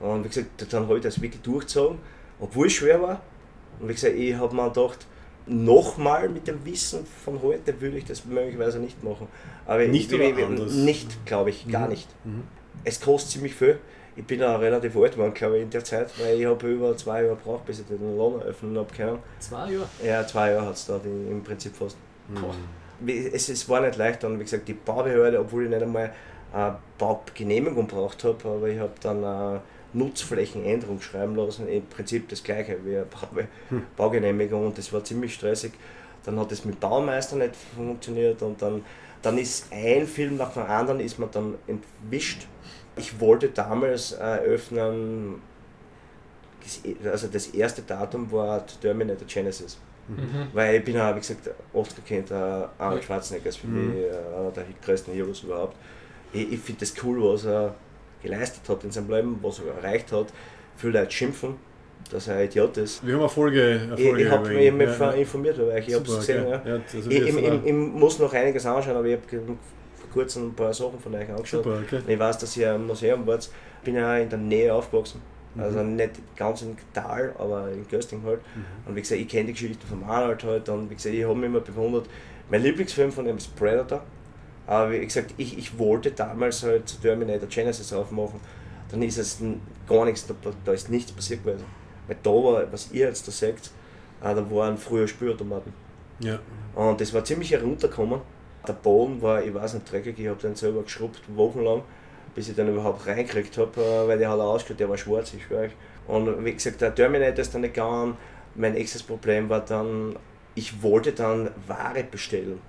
Und 0.00 0.24
wie 0.24 0.28
gesagt, 0.28 0.72
dann 0.72 0.84
habe 0.84 0.96
ich 0.96 1.02
das 1.02 1.20
wirklich 1.20 1.40
durchgezogen, 1.42 1.98
obwohl 2.40 2.66
es 2.66 2.74
schwer 2.74 3.00
war. 3.00 3.22
Und 3.80 3.88
wie 3.88 3.94
gesagt, 3.94 4.14
ich 4.14 4.34
habe 4.34 4.54
mir 4.54 4.68
gedacht, 4.68 5.06
nochmal 5.48 6.28
mit 6.28 6.46
dem 6.46 6.64
Wissen 6.64 7.06
von 7.24 7.40
heute 7.42 7.80
würde 7.80 7.98
ich 7.98 8.04
das 8.04 8.24
möglicherweise 8.24 8.78
nicht 8.78 9.02
machen. 9.02 9.26
Aber 9.66 9.84
Nicht? 9.86 10.10
Nicht, 10.74 11.26
glaube 11.26 11.50
ich, 11.50 11.68
gar 11.68 11.82
Mhm. 11.84 11.88
nicht. 11.90 12.08
Es 12.84 13.00
kostet 13.00 13.32
ziemlich 13.32 13.54
viel. 13.54 13.78
Ich 14.16 14.24
bin 14.24 14.42
auch 14.42 14.60
relativ 14.60 14.96
alt 14.96 15.12
geworden, 15.12 15.32
glaube 15.34 15.58
ich, 15.58 15.62
in 15.62 15.70
der 15.70 15.84
Zeit, 15.84 16.10
weil 16.20 16.40
ich 16.40 16.46
habe 16.46 16.66
über 16.68 16.96
zwei 16.96 17.22
Jahre 17.22 17.36
gebraucht, 17.36 17.64
bis 17.66 17.80
ich 17.80 17.86
den 17.86 18.18
Laden 18.18 18.42
öffnen 18.42 18.76
habe 18.76 18.92
können. 18.94 19.18
Zwei 19.38 19.70
Jahre. 19.72 19.88
Ja, 20.04 20.26
zwei 20.26 20.50
Jahre 20.52 20.66
hat 20.66 20.74
es 20.74 20.86
da 20.86 21.00
im 21.04 21.30
im 21.30 21.44
Prinzip 21.44 21.74
fast. 21.76 21.96
Wie- 23.00 23.28
Es, 23.28 23.48
es 23.48 23.68
war 23.68 23.80
nicht 23.80 23.96
leicht 23.96 24.24
dann, 24.24 24.38
wie 24.40 24.42
gesagt, 24.44 24.66
die 24.66 24.72
Baubehörde, 24.74 25.38
obwohl 25.38 25.64
ich 25.64 25.70
nicht 25.70 25.82
einmal 25.82 26.12
eine 26.52 26.78
Baugenehmigung 26.98 27.86
braucht 27.86 28.24
habe, 28.24 28.36
aber 28.48 28.68
ich 28.68 28.78
habe 28.80 28.92
dann 29.00 29.22
eine 29.24 29.60
Nutzflächenänderung 29.92 31.00
schreiben 31.00 31.34
lassen, 31.36 31.68
im 31.68 31.86
Prinzip 31.86 32.28
das 32.28 32.42
gleiche 32.42 32.76
wie 32.84 32.96
eine 32.96 33.06
Bau 33.06 33.42
Baugenehmigung 33.96 34.66
und 34.66 34.78
das 34.78 34.92
war 34.92 35.02
ziemlich 35.04 35.34
stressig. 35.34 35.72
Dann 36.24 36.38
hat 36.38 36.52
es 36.52 36.64
mit 36.64 36.78
Baumeister 36.80 37.36
nicht 37.36 37.52
funktioniert 37.74 38.42
und 38.42 38.60
dann, 38.60 38.84
dann 39.22 39.38
ist 39.38 39.66
ein 39.72 40.06
Film 40.06 40.36
nach 40.36 40.52
dem 40.52 40.64
anderen 40.64 41.00
ist 41.00 41.18
man 41.18 41.30
dann 41.30 41.54
entwischt. 41.66 42.46
Ich 42.96 43.18
wollte 43.20 43.48
damals 43.48 44.12
äh, 44.12 44.16
öffnen, 44.44 45.40
also 47.04 47.28
das 47.28 47.46
erste 47.48 47.82
Datum 47.82 48.30
war 48.30 48.64
Terminator 48.66 49.26
Genesis. 49.26 49.78
Mhm. 50.08 50.48
Weil 50.52 50.76
ich 50.76 50.84
bin 50.84 50.96
ja, 50.96 51.14
wie 51.14 51.20
gesagt, 51.20 51.50
oft 51.72 51.94
gekannt, 51.94 52.30
äh, 52.30 52.34
Arnold. 52.78 53.04
Schwarzenegger 53.04 53.48
ist 53.50 53.58
für 53.58 53.66
Mhm. 53.66 53.88
mich 53.90 54.04
äh, 54.04 54.10
einer 54.36 54.50
der 54.50 54.64
größten 54.84 55.12
Heroes 55.14 55.42
überhaupt. 55.42 55.76
Ich, 56.32 56.52
ich 56.52 56.60
finde 56.60 56.80
das 56.80 56.94
cool, 57.02 57.22
was 57.22 57.44
er 57.44 57.74
geleistet 58.22 58.68
hat 58.68 58.84
in 58.84 58.90
seinem 58.90 59.10
Leben, 59.10 59.38
was 59.42 59.60
er 59.60 59.74
erreicht 59.82 60.12
hat. 60.12 60.26
Viele 60.76 61.00
Leute 61.00 61.10
schimpfen, 61.10 61.56
dass 62.10 62.28
er 62.28 62.36
ein 62.36 62.46
Idiot 62.46 62.76
ist. 62.76 63.04
Wir 63.06 63.14
haben 63.14 63.20
eine 63.20 63.28
Folge, 63.28 63.80
eine 63.82 63.94
Ich, 64.00 64.06
Folge 64.08 64.22
ich 64.24 64.30
habe 64.30 64.50
über 64.50 64.60
ihn. 64.60 64.76
mich 64.76 64.98
Ja, 64.98 65.10
informiert 65.10 65.58
über 65.58 65.66
euch, 65.72 65.88
ich 65.88 65.94
habe 65.94 66.04
es 66.08 66.16
gesehen. 66.18 66.46
okay. 66.46 66.60
Ja. 66.64 66.74
Ja, 66.76 66.80
also 66.94 67.10
Ich, 67.10 67.20
ich, 67.20 67.36
ich, 67.36 67.64
ich 67.66 67.72
muss 67.72 68.18
noch 68.18 68.32
einiges 68.32 68.64
anschauen, 68.66 68.96
aber 68.96 69.06
ich 69.06 69.16
habe 69.16 69.42
vor 69.94 70.10
kurzem 70.12 70.48
ein 70.48 70.54
paar 70.54 70.72
Sachen 70.72 70.98
von 70.98 71.14
euch 71.14 71.28
angeschaut. 71.28 71.64
Super, 71.64 71.78
okay. 71.84 72.00
Ich 72.06 72.18
weiß, 72.18 72.38
dass 72.38 72.56
ihr 72.56 72.74
im 72.74 72.86
Museum 72.86 73.26
wart. 73.26 73.50
Ich 73.80 73.84
bin 73.84 73.94
ja 73.94 74.16
in 74.18 74.28
der 74.28 74.38
Nähe 74.38 74.72
aufgewachsen. 74.72 75.20
Mhm. 75.54 75.62
Also 75.62 75.82
nicht 75.82 76.10
ganz 76.36 76.62
im 76.62 76.76
Tal, 76.94 77.34
aber 77.38 77.70
in 77.72 77.86
Gösting 77.88 78.22
halt. 78.24 78.40
Mhm. 78.54 78.64
Und 78.88 78.96
wie 78.96 79.00
gesagt, 79.00 79.20
ich 79.20 79.28
kenne 79.28 79.46
die 79.46 79.52
Geschichte 79.52 79.86
von 79.86 80.02
Arnold 80.04 80.42
halt. 80.44 80.68
Und 80.68 80.90
wie 80.90 80.94
gesagt, 80.94 81.14
ich 81.14 81.24
habe 81.24 81.34
mich 81.34 81.46
immer 81.46 81.60
bewundert. 81.60 82.06
Mein 82.50 82.62
Lieblingsfilm 82.62 83.12
von 83.12 83.26
ihm 83.28 83.36
ist 83.36 83.54
Predator. 83.56 84.02
Aber 84.68 84.92
wie 84.92 85.00
gesagt, 85.00 85.32
ich, 85.38 85.56
ich 85.56 85.78
wollte 85.78 86.10
damals 86.10 86.62
halt 86.62 87.00
Terminator 87.00 87.48
Genesis 87.48 87.90
aufmachen. 87.92 88.38
Dann 88.90 89.02
ist 89.02 89.16
es 89.16 89.38
gar 89.88 90.04
nichts, 90.04 90.26
da, 90.26 90.34
da 90.64 90.72
ist 90.72 90.90
nichts 90.90 91.10
passiert 91.10 91.42
gewesen. 91.42 91.64
Weil 92.06 92.16
da 92.22 92.30
war, 92.30 92.70
was 92.70 92.92
ihr 92.92 93.06
jetzt 93.06 93.26
da 93.26 93.32
seht, 93.32 93.70
äh, 94.22 94.34
da 94.34 94.50
waren 94.50 94.76
früher 94.76 95.08
Spülautomaten. 95.08 95.72
Ja. 96.20 96.38
Und 96.74 97.00
das 97.00 97.14
war 97.14 97.24
ziemlich 97.24 97.50
heruntergekommen. 97.50 98.20
Der 98.66 98.74
Boden 98.74 99.22
war, 99.22 99.42
ich 99.42 99.54
weiß 99.54 99.74
nicht, 99.74 99.90
dreckig, 99.90 100.18
ich 100.18 100.28
habe 100.28 100.38
den 100.38 100.54
selber 100.54 100.82
geschrubbt, 100.82 101.22
wochenlang, 101.34 101.82
bis 102.34 102.50
ich 102.50 102.54
den 102.54 102.68
überhaupt 102.68 103.06
reingekriegt 103.06 103.56
habe, 103.56 103.80
äh, 103.80 104.06
weil 104.06 104.18
der 104.18 104.28
hat 104.28 104.38
ausgeschaut, 104.38 104.80
der 104.80 104.90
war 104.90 104.98
schwarz, 104.98 105.32
ich 105.32 105.44
schwöre 105.44 105.62
euch. 105.62 105.72
Und 106.06 106.44
wie 106.44 106.52
gesagt, 106.52 106.82
der 106.82 106.94
Terminator 106.94 107.38
ist 107.38 107.54
dann 107.54 107.62
nicht 107.62 107.72
gegangen. 107.72 108.18
Mein 108.54 108.74
nächstes 108.74 109.02
Problem 109.02 109.48
war 109.48 109.60
dann, 109.60 110.16
ich 110.54 110.82
wollte 110.82 111.12
dann 111.12 111.50
Ware 111.66 112.04
bestellen. 112.04 112.60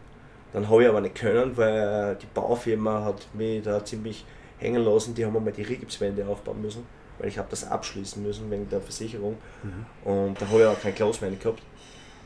Dann 0.53 0.69
habe 0.69 0.83
ich 0.83 0.89
aber 0.89 1.01
nicht 1.01 1.15
können, 1.15 1.55
weil 1.57 2.15
die 2.15 2.25
Baufirma 2.33 3.03
hat 3.03 3.27
mich 3.33 3.63
da 3.63 3.83
ziemlich 3.83 4.25
hängen 4.57 4.83
lassen. 4.83 5.13
Die 5.15 5.25
haben 5.25 5.35
einmal 5.35 5.53
die 5.53 5.61
Rigipswände 5.61 6.25
aufbauen 6.27 6.61
müssen, 6.61 6.85
weil 7.19 7.27
ich 7.27 7.37
habe 7.37 7.47
das 7.49 7.69
abschließen 7.69 8.21
müssen 8.23 8.49
wegen 8.49 8.67
der 8.69 8.81
Versicherung. 8.81 9.37
Und 10.03 10.41
da 10.41 10.47
habe 10.47 10.61
ich 10.61 10.65
auch 10.65 10.81
kein 10.81 10.95
Close 10.95 11.19
gehabt. 11.19 11.61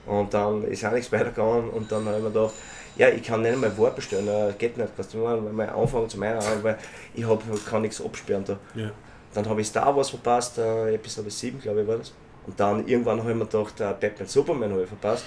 Und 0.05 0.33
dann 0.33 0.63
ist 0.63 0.85
auch 0.85 0.91
nichts 0.91 1.11
weitergegangen 1.11 1.69
und 1.69 1.91
dann 1.91 2.05
habe 2.05 2.17
ich 2.17 2.23
mir 2.23 2.29
gedacht, 2.29 2.53
ja, 2.97 3.07
ich 3.07 3.23
kann 3.23 3.41
nicht 3.41 3.53
einmal 3.53 3.75
Wort 3.77 3.95
bestellen, 3.95 4.25
das 4.25 4.57
geht 4.57 4.77
nicht, 4.77 4.89
was 4.97 5.09
du 5.09 5.17
meinst, 5.19 5.45
weil 5.45 5.53
mein 5.53 5.69
Anfang 5.69 6.09
zu 6.09 6.19
meiner, 6.19 6.41
weil 6.61 6.77
ich 7.13 7.25
hab, 7.25 7.41
kann 7.65 7.81
nichts 7.81 8.03
absperren 8.03 8.43
da. 8.43 8.57
Ja. 8.75 8.91
Dann 9.33 9.47
habe 9.49 9.61
ich 9.61 9.67
Star 9.67 9.95
Wars 9.95 10.09
verpasst, 10.09 10.57
äh, 10.57 10.93
Episode 10.93 11.31
7, 11.31 11.59
glaube 11.59 11.81
ich, 11.81 11.87
war 11.87 11.97
das. 11.97 12.13
Und 12.45 12.59
dann 12.59 12.85
irgendwann 12.85 13.19
habe 13.19 13.31
ich 13.31 13.37
mir 13.37 13.45
gedacht, 13.45 13.79
äh, 13.79 13.93
Batman 13.99 14.27
Superman 14.27 14.71
habe 14.71 14.83
ich 14.83 14.87
verpasst. 14.87 15.25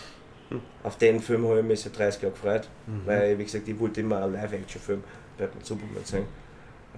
Auf 0.82 0.96
den 0.98 1.20
Film 1.20 1.46
habe 1.48 1.58
ich 1.60 1.64
mich 1.64 1.80
seit 1.80 1.98
30 1.98 2.22
Jahren 2.22 2.32
gefreut, 2.34 2.68
weil, 3.04 3.38
wie 3.38 3.44
gesagt, 3.44 3.66
ich 3.68 3.78
wollte 3.80 4.00
immer 4.00 4.22
einen 4.22 4.32
Live-Action-Film 4.34 5.02
Batman 5.36 5.64
Superman 5.64 6.04
sehen. 6.04 6.24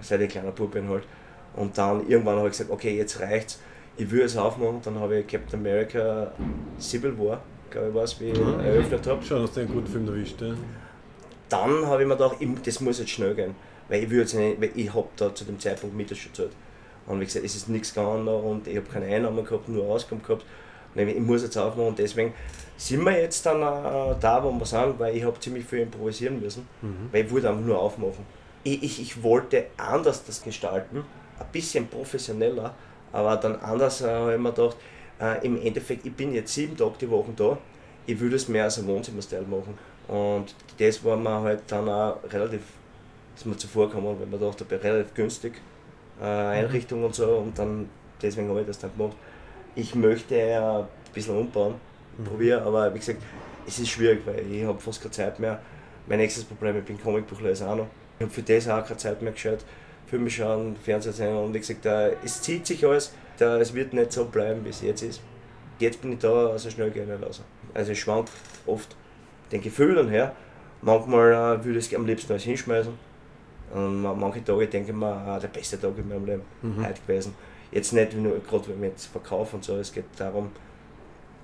Seit 0.01 0.21
ich 0.21 0.29
kleiner 0.29 0.51
Bub 0.51 0.71
bin 0.71 0.87
halt. 0.87 1.03
Und 1.55 1.77
dann 1.77 2.07
irgendwann 2.07 2.37
habe 2.37 2.47
ich 2.47 2.53
gesagt, 2.53 2.69
okay, 2.69 2.95
jetzt 2.95 3.19
reicht's. 3.19 3.59
Ich 3.97 4.09
will 4.11 4.21
es 4.21 4.37
aufmachen. 4.37 4.81
Dann 4.83 4.99
habe 4.99 5.17
ich 5.19 5.27
Captain 5.27 5.59
America 5.59 6.31
Civil 6.79 7.17
War, 7.17 7.41
glaube 7.69 7.89
ich, 7.89 7.93
was, 7.95 8.19
wie 8.21 8.29
ich 8.29 8.39
Mhm. 8.39 8.59
eröffnet 8.59 9.05
habe. 9.07 9.21
Schau, 9.27 9.41
hast 9.41 9.55
du 9.57 9.61
einen 9.61 9.73
guten 9.73 9.87
Film 9.87 10.07
erwischt. 10.07 10.39
Ja. 10.41 10.53
dann 11.49 11.85
habe 11.87 12.03
ich 12.03 12.07
mir 12.07 12.15
gedacht, 12.15 12.35
ich, 12.39 12.47
das 12.63 12.79
muss 12.79 12.99
jetzt 12.99 13.09
schnell 13.11 13.33
gehen. 13.35 13.55
Weil 13.89 14.03
ich, 14.03 14.09
würde 14.11 14.37
nicht, 14.37 14.61
weil 14.61 14.71
ich 14.75 14.93
habe 14.93 15.07
da 15.17 15.33
zu 15.33 15.43
dem 15.43 15.59
Zeitpunkt 15.59 15.95
Mittel 15.97 16.15
schon 16.15 16.31
gezahlt. 16.31 16.51
Und 17.07 17.19
wie 17.19 17.25
gesagt, 17.25 17.43
es 17.43 17.55
ist 17.55 17.67
nichts 17.69 17.93
gegangen 17.93 18.27
und 18.27 18.67
ich 18.67 18.77
habe 18.77 18.85
keine 18.87 19.07
Einnahmen 19.07 19.43
gehabt, 19.43 19.67
nur 19.67 19.85
Ausgaben 19.85 20.21
gehabt. 20.21 20.45
Ich, 20.95 21.19
muss 21.19 21.43
jetzt 21.43 21.57
aufmachen 21.57 21.89
und 21.89 21.99
deswegen 21.99 22.33
sind 22.77 23.03
wir 23.03 23.19
jetzt 23.19 23.45
dann 23.45 23.61
äh, 23.61 24.15
da, 24.19 24.43
wo 24.43 24.51
wir 24.51 24.65
sind, 24.65 24.99
weil 24.99 25.15
ich 25.15 25.23
habe 25.23 25.39
ziemlich 25.39 25.65
viel 25.65 25.79
improvisieren 25.79 26.41
müssen, 26.41 26.67
mhm. 26.81 27.09
weil 27.11 27.25
ich 27.25 27.31
wollte 27.31 27.49
einfach 27.49 27.65
nur 27.65 27.79
aufmachen. 27.79 28.25
Ich, 28.63 28.83
ich, 28.83 29.01
ich 29.01 29.23
wollte 29.23 29.67
anders 29.77 30.23
das 30.25 30.41
gestalten, 30.41 31.03
ein 31.39 31.45
bisschen 31.51 31.87
professioneller, 31.87 32.73
aber 33.11 33.37
dann 33.37 33.57
anders 33.57 34.01
äh, 34.01 34.09
habe 34.09 34.33
ich 34.33 34.39
mir 34.39 34.51
gedacht, 34.51 34.77
äh, 35.19 35.45
im 35.45 35.61
Endeffekt, 35.61 36.05
ich 36.05 36.13
bin 36.13 36.33
jetzt 36.33 36.53
sieben 36.53 36.75
Tage 36.75 36.93
die 37.01 37.09
Woche 37.09 37.31
da, 37.35 37.57
ich 38.05 38.19
würde 38.19 38.35
es 38.35 38.47
mehr 38.47 38.63
als 38.63 38.79
ein 38.79 38.87
Wohnzimmerstil 38.87 39.41
machen. 39.41 39.77
Und 40.07 40.55
das 40.77 41.03
war 41.03 41.15
mir 41.15 41.41
halt 41.41 41.61
dann 41.67 41.87
auch 41.87 42.17
relativ, 42.31 42.61
ist 43.35 43.45
mir 43.45 43.57
zuvor 43.57 43.87
gekommen, 43.87 44.17
weil 44.19 44.27
man 44.27 44.39
dachte, 44.39 44.65
relativ 44.71 45.13
günstig, 45.13 45.53
äh, 46.19 46.25
Einrichtung 46.25 47.03
und 47.03 47.13
so, 47.13 47.27
und 47.37 47.57
dann, 47.57 47.89
deswegen 48.21 48.49
habe 48.49 48.61
ich 48.61 48.67
das 48.67 48.79
dann 48.79 48.91
gemacht. 48.97 49.15
Ich 49.75 49.95
möchte 49.95 50.35
ein 50.35 50.85
bisschen 51.13 51.37
umbauen, 51.37 51.75
mhm. 52.17 52.23
probiere, 52.23 52.61
aber 52.61 52.93
wie 52.93 52.99
gesagt, 52.99 53.21
es 53.67 53.79
ist 53.79 53.89
schwierig, 53.89 54.21
weil 54.25 54.51
ich 54.51 54.65
habe 54.65 54.79
fast 54.79 55.01
keine 55.01 55.11
Zeit 55.11 55.39
mehr. 55.39 55.59
Mein 56.07 56.19
nächstes 56.19 56.43
Problem, 56.43 56.77
ich 56.77 56.85
bin 56.85 56.99
Comicbuchleser 57.01 57.69
auch 57.69 57.75
noch. 57.75 57.87
Ich 58.17 58.25
habe 58.25 58.33
für 58.33 58.41
das 58.41 58.67
auch 58.67 58.83
keine 58.83 58.97
Zeit 58.97 59.21
mehr 59.21 59.31
geschaut. 59.31 59.59
Filme 60.07 60.29
schauen, 60.29 60.75
Fernseher 60.75 61.13
sehen 61.13 61.37
und 61.37 61.53
wie 61.53 61.59
gesagt, 61.59 61.85
da, 61.85 62.09
es 62.23 62.41
zieht 62.41 62.65
sich 62.65 62.83
alles, 62.83 63.13
da, 63.37 63.59
es 63.59 63.73
wird 63.75 63.93
nicht 63.93 64.11
so 64.11 64.25
bleiben, 64.25 64.65
wie 64.65 64.69
es 64.69 64.81
jetzt 64.81 65.03
ist. 65.03 65.21
Jetzt 65.77 66.01
bin 66.01 66.13
ich 66.13 66.19
da 66.19 66.57
so 66.57 66.69
schnell 66.69 66.89
gehen 66.89 67.07
lassen. 67.21 67.43
Also 67.73 67.91
es 67.91 67.97
schwankt 67.99 68.31
oft 68.65 68.95
den 69.51 69.61
Gefühlen 69.61 70.09
her. 70.09 70.35
Manchmal 70.81 71.31
äh, 71.31 71.63
würde 71.63 71.79
ich 71.79 71.85
es 71.85 71.95
am 71.95 72.05
liebsten 72.05 72.31
alles 72.31 72.43
hinschmeißen. 72.43 72.93
Und 73.73 74.01
manche 74.01 74.43
Tage 74.43 74.67
denke 74.67 74.91
ich 74.91 74.97
mir, 74.97 75.05
ah, 75.05 75.39
der 75.39 75.49
beste 75.49 75.79
Tag 75.79 75.91
in 75.97 76.09
meinem 76.09 76.25
Leben 76.25 76.41
mhm. 76.61 76.85
heute 76.85 77.01
gewesen. 77.01 77.35
Jetzt 77.71 77.93
nicht 77.93 78.15
nur 78.15 78.39
gerade 78.39 78.67
wenn 78.69 78.81
wir 78.81 78.89
jetzt 78.89 79.07
verkaufen 79.07 79.57
und 79.57 79.63
so, 79.63 79.77
es 79.77 79.93
geht 79.93 80.05
darum, 80.17 80.51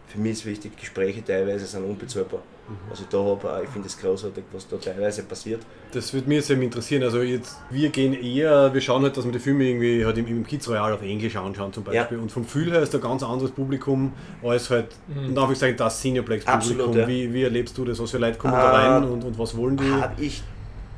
für 0.07 0.19
mich 0.19 0.33
ist 0.33 0.45
wichtig, 0.45 0.77
Gespräche 0.77 1.23
teilweise 1.23 1.65
sind 1.65 1.83
unbezahlbar. 1.83 2.41
Mhm. 2.67 2.89
Also 2.89 3.03
da 3.09 3.47
habe 3.47 3.63
ich 3.63 3.69
finde 3.69 3.87
es 3.87 3.97
großartig, 3.97 4.43
was 4.51 4.67
da 4.67 4.77
teilweise 4.77 5.23
passiert. 5.23 5.61
Das 5.91 6.13
würde 6.13 6.27
mich 6.27 6.45
sehr 6.45 6.59
interessieren. 6.59 7.03
Also 7.03 7.21
jetzt, 7.21 7.57
wir 7.69 7.89
gehen 7.89 8.13
eher, 8.13 8.73
wir 8.73 8.81
schauen 8.81 9.03
halt, 9.03 9.15
dass 9.17 9.25
wir 9.25 9.31
die 9.31 9.39
Filme 9.39 9.65
irgendwie 9.65 10.05
halt 10.05 10.17
im, 10.17 10.27
im 10.27 10.45
Kids 10.45 10.67
Royal 10.67 10.93
auf 10.93 11.01
Englisch 11.01 11.35
anschauen 11.35 11.71
zum 11.73 11.83
Beispiel. 11.83 12.17
Ja. 12.17 12.23
Und 12.23 12.31
vom 12.31 12.43
Gefühl 12.43 12.71
her 12.71 12.81
ist 12.81 12.93
da 12.93 12.97
ein 12.97 13.03
ganz 13.03 13.23
anderes 13.23 13.51
Publikum 13.51 14.13
als 14.43 14.69
halt, 14.69 14.95
mhm. 15.07 15.27
und 15.27 15.35
darf 15.35 15.51
ich 15.51 15.57
sagen, 15.57 15.75
das 15.77 16.01
Cineplex-Publikum. 16.01 16.97
Ja. 16.97 17.07
Wie, 17.07 17.31
wie 17.33 17.43
erlebst 17.43 17.77
du 17.77 17.85
das? 17.85 17.99
Was 17.99 18.11
für 18.11 18.17
Leute 18.17 18.37
kommen 18.37 18.53
äh, 18.53 18.57
da 18.57 18.71
rein 18.71 19.03
und, 19.03 19.23
und 19.23 19.37
was 19.37 19.55
wollen 19.55 19.77
die? 19.77 19.91
Habe 19.91 20.23
ich 20.23 20.43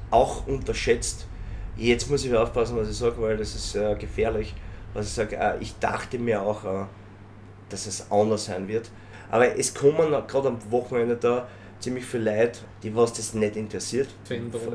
auch 0.09 0.47
unterschätzt. 0.47 1.28
Jetzt 1.75 2.09
muss 2.09 2.23
ich 2.25 2.34
aufpassen, 2.34 2.78
was 2.78 2.89
ich 2.89 2.97
sage, 2.97 3.15
weil 3.19 3.38
das 3.38 3.53
ist 3.53 3.75
äh, 3.75 3.95
gefährlich. 3.95 4.55
Was 4.93 5.07
ich 5.07 5.13
sage, 5.13 5.35
äh, 5.35 5.57
ich 5.59 5.77
dachte 5.79 6.17
mir 6.17 6.41
auch, 6.41 6.63
äh, 6.63 6.85
dass 7.69 7.85
es 7.85 8.11
anders 8.11 8.45
sein 8.45 8.67
wird. 8.67 8.89
Aber 9.29 9.57
es 9.57 9.73
kommen 9.73 10.09
gerade 10.27 10.47
am 10.47 10.71
Wochenende 10.71 11.15
da 11.15 11.47
ziemlich 11.79 12.05
viele 12.05 12.35
Leute, 12.35 12.59
die 12.81 12.95
was 12.95 13.13
das 13.13 13.33
nicht 13.33 13.55
interessiert. 13.55 14.07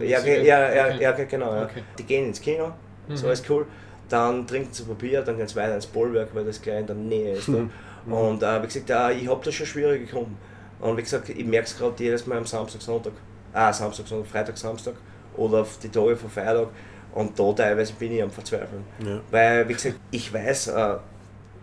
Ja, 0.00 0.20
ja, 0.20 0.74
ja, 0.74 0.86
okay. 0.86 1.02
ja, 1.02 1.12
genau. 1.12 1.54
Ja. 1.54 1.64
Okay. 1.64 1.82
Die 1.98 2.04
gehen 2.04 2.26
ins 2.26 2.40
Kino, 2.40 2.72
mhm. 3.08 3.16
so 3.16 3.30
ist 3.30 3.48
cool. 3.50 3.66
Dann 4.08 4.46
trinken 4.46 4.72
sie 4.72 4.84
Papier, 4.84 5.22
dann 5.22 5.36
gehen 5.36 5.48
sie 5.48 5.56
weiter 5.56 5.74
ins 5.74 5.86
Bollwerk, 5.86 6.28
weil 6.34 6.44
das 6.44 6.60
gleich 6.60 6.80
in 6.80 6.86
der 6.86 6.96
Nähe 6.96 7.32
ist. 7.34 7.48
Mhm. 8.04 8.12
Und 8.12 8.42
äh, 8.42 8.60
wie 8.60 8.66
gesagt, 8.66 8.90
äh, 8.90 9.12
ich 9.12 9.28
habe 9.28 9.40
da 9.44 9.52
schon 9.52 9.64
schwierig 9.64 10.08
gekommen. 10.08 10.36
Und 10.80 10.96
wie 10.96 11.02
gesagt, 11.02 11.28
ich 11.28 11.44
merke 11.44 11.68
es 11.68 11.78
gerade 11.78 11.94
jedes 12.02 12.26
Mal 12.26 12.38
am 12.38 12.46
Samstag, 12.46 12.82
Sonntag, 12.82 13.12
ah, 13.52 13.72
Samstag, 13.72 14.08
Sonntag, 14.08 14.28
Freitag, 14.28 14.58
Samstag 14.58 14.94
oder 15.36 15.60
auf 15.60 15.78
die 15.78 15.88
Tage 15.88 16.16
von 16.16 16.28
Feiertag. 16.28 16.66
Und 17.14 17.38
da 17.38 17.52
teilweise 17.52 17.92
bin 17.94 18.12
ich 18.12 18.22
am 18.22 18.30
Verzweifeln. 18.30 18.84
Ja. 19.04 19.20
Weil, 19.30 19.68
wie 19.68 19.74
gesagt, 19.74 19.96
ich 20.10 20.32
weiß, 20.32 20.68
äh, 20.68 20.96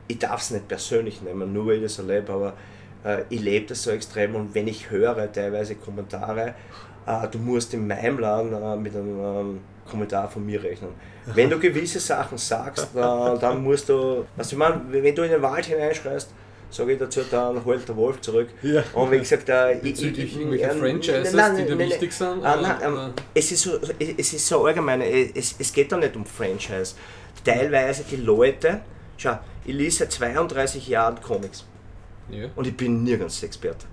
ich 0.07 0.19
darf 0.19 0.41
es 0.41 0.51
nicht 0.51 0.67
persönlich 0.67 1.21
nehmen, 1.21 1.53
nur 1.53 1.67
weil 1.67 1.77
ich 1.77 1.83
das 1.83 1.99
erlebe, 1.99 2.31
aber 2.31 2.53
äh, 3.03 3.23
ich 3.29 3.41
lebe 3.41 3.67
das 3.67 3.83
so 3.83 3.91
extrem 3.91 4.35
und 4.35 4.53
wenn 4.53 4.67
ich 4.67 4.89
höre 4.89 5.31
teilweise 5.31 5.75
Kommentare, 5.75 6.55
äh, 7.05 7.27
du 7.27 7.37
musst 7.39 7.73
in 7.73 7.87
meinem 7.87 8.19
Laden 8.19 8.53
äh, 8.53 8.75
mit 8.75 8.95
einem 8.95 9.19
ähm, 9.19 9.59
Kommentar 9.89 10.29
von 10.29 10.45
mir 10.45 10.61
rechnen. 10.61 10.91
Wenn 11.25 11.49
du 11.49 11.59
gewisse 11.59 11.99
Sachen 11.99 12.37
sagst, 12.37 12.89
dann 12.93 13.63
musst 13.63 13.89
du, 13.89 14.25
was 14.35 14.51
ich 14.51 14.57
meine, 14.57 14.81
wenn 14.89 15.15
du 15.15 15.23
in 15.23 15.31
den 15.31 15.41
Wald 15.41 15.65
hineinschreist, 15.65 16.31
sage 16.69 16.93
ich 16.93 16.99
dazu, 16.99 17.21
dann 17.29 17.63
holt 17.65 17.87
der 17.87 17.95
Wolf 17.95 18.21
zurück. 18.21 18.49
Ja. 18.61 18.83
Und 18.93 19.11
wie 19.11 19.19
gesagt, 19.19 19.49
äh, 19.49 19.79
Bezüglich 19.81 20.37
irgendwelche 20.37 20.69
Franchises, 20.71 21.33
nein, 21.33 21.53
nein, 21.53 21.65
die 21.65 21.71
da 21.71 21.79
wichtig 21.79 22.13
sind? 22.13 22.43
Ah, 22.43 22.55
nein, 22.61 22.77
ähm, 22.83 23.13
es, 23.33 23.51
ist 23.51 23.63
so, 23.63 23.79
es 23.99 24.33
ist 24.33 24.47
so 24.47 24.65
allgemein, 24.65 25.01
es, 25.01 25.55
es 25.57 25.73
geht 25.73 25.91
da 25.91 25.97
nicht 25.97 26.15
um 26.15 26.25
Franchise. 26.25 26.95
Teilweise 27.43 28.03
die 28.09 28.17
Leute, 28.17 28.81
schau, 29.17 29.39
ich 29.65 29.73
lese 29.73 29.99
seit 29.99 30.11
32 30.11 30.87
Jahren 30.87 31.19
Comics. 31.21 31.65
Ja. 32.29 32.47
Und 32.55 32.67
ich 32.67 32.77
bin 32.77 33.03
nirgends 33.03 33.41
Experte. 33.41 33.85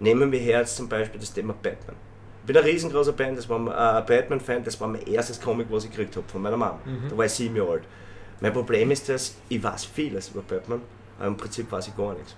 Nehmen 0.00 0.32
wir 0.32 0.38
her 0.38 0.60
jetzt 0.60 0.76
zum 0.76 0.88
Beispiel 0.88 1.20
das 1.20 1.32
Thema 1.32 1.54
Batman. 1.54 1.96
Ich 2.40 2.46
bin 2.46 2.56
ein 2.56 2.64
riesengroßer 2.64 3.12
Fan, 3.12 3.36
das 3.36 3.48
war 3.48 3.58
äh, 3.60 4.02
Batman-Fan, 4.02 4.64
das 4.64 4.80
war 4.80 4.88
mein 4.88 5.06
erstes 5.06 5.40
Comic, 5.40 5.68
was 5.70 5.84
ich 5.84 5.90
gekriegt 5.90 6.16
habe 6.16 6.26
von 6.26 6.42
meiner 6.42 6.56
Mom. 6.56 6.78
Mhm. 6.84 7.08
Da 7.08 7.16
war 7.16 7.24
ich 7.24 7.32
sieben 7.32 7.54
Jahre 7.54 7.72
alt. 7.72 7.82
Mein 8.40 8.52
Problem 8.52 8.90
ist, 8.90 9.08
dass 9.08 9.36
ich 9.48 9.62
weiß 9.62 9.84
vieles 9.84 10.30
über 10.30 10.42
Batman, 10.42 10.82
aber 11.22 11.28
im 11.28 11.36
Prinzip 11.36 11.70
weiß 11.70 11.88
ich 11.88 11.96
gar 11.96 12.14
nichts. 12.14 12.34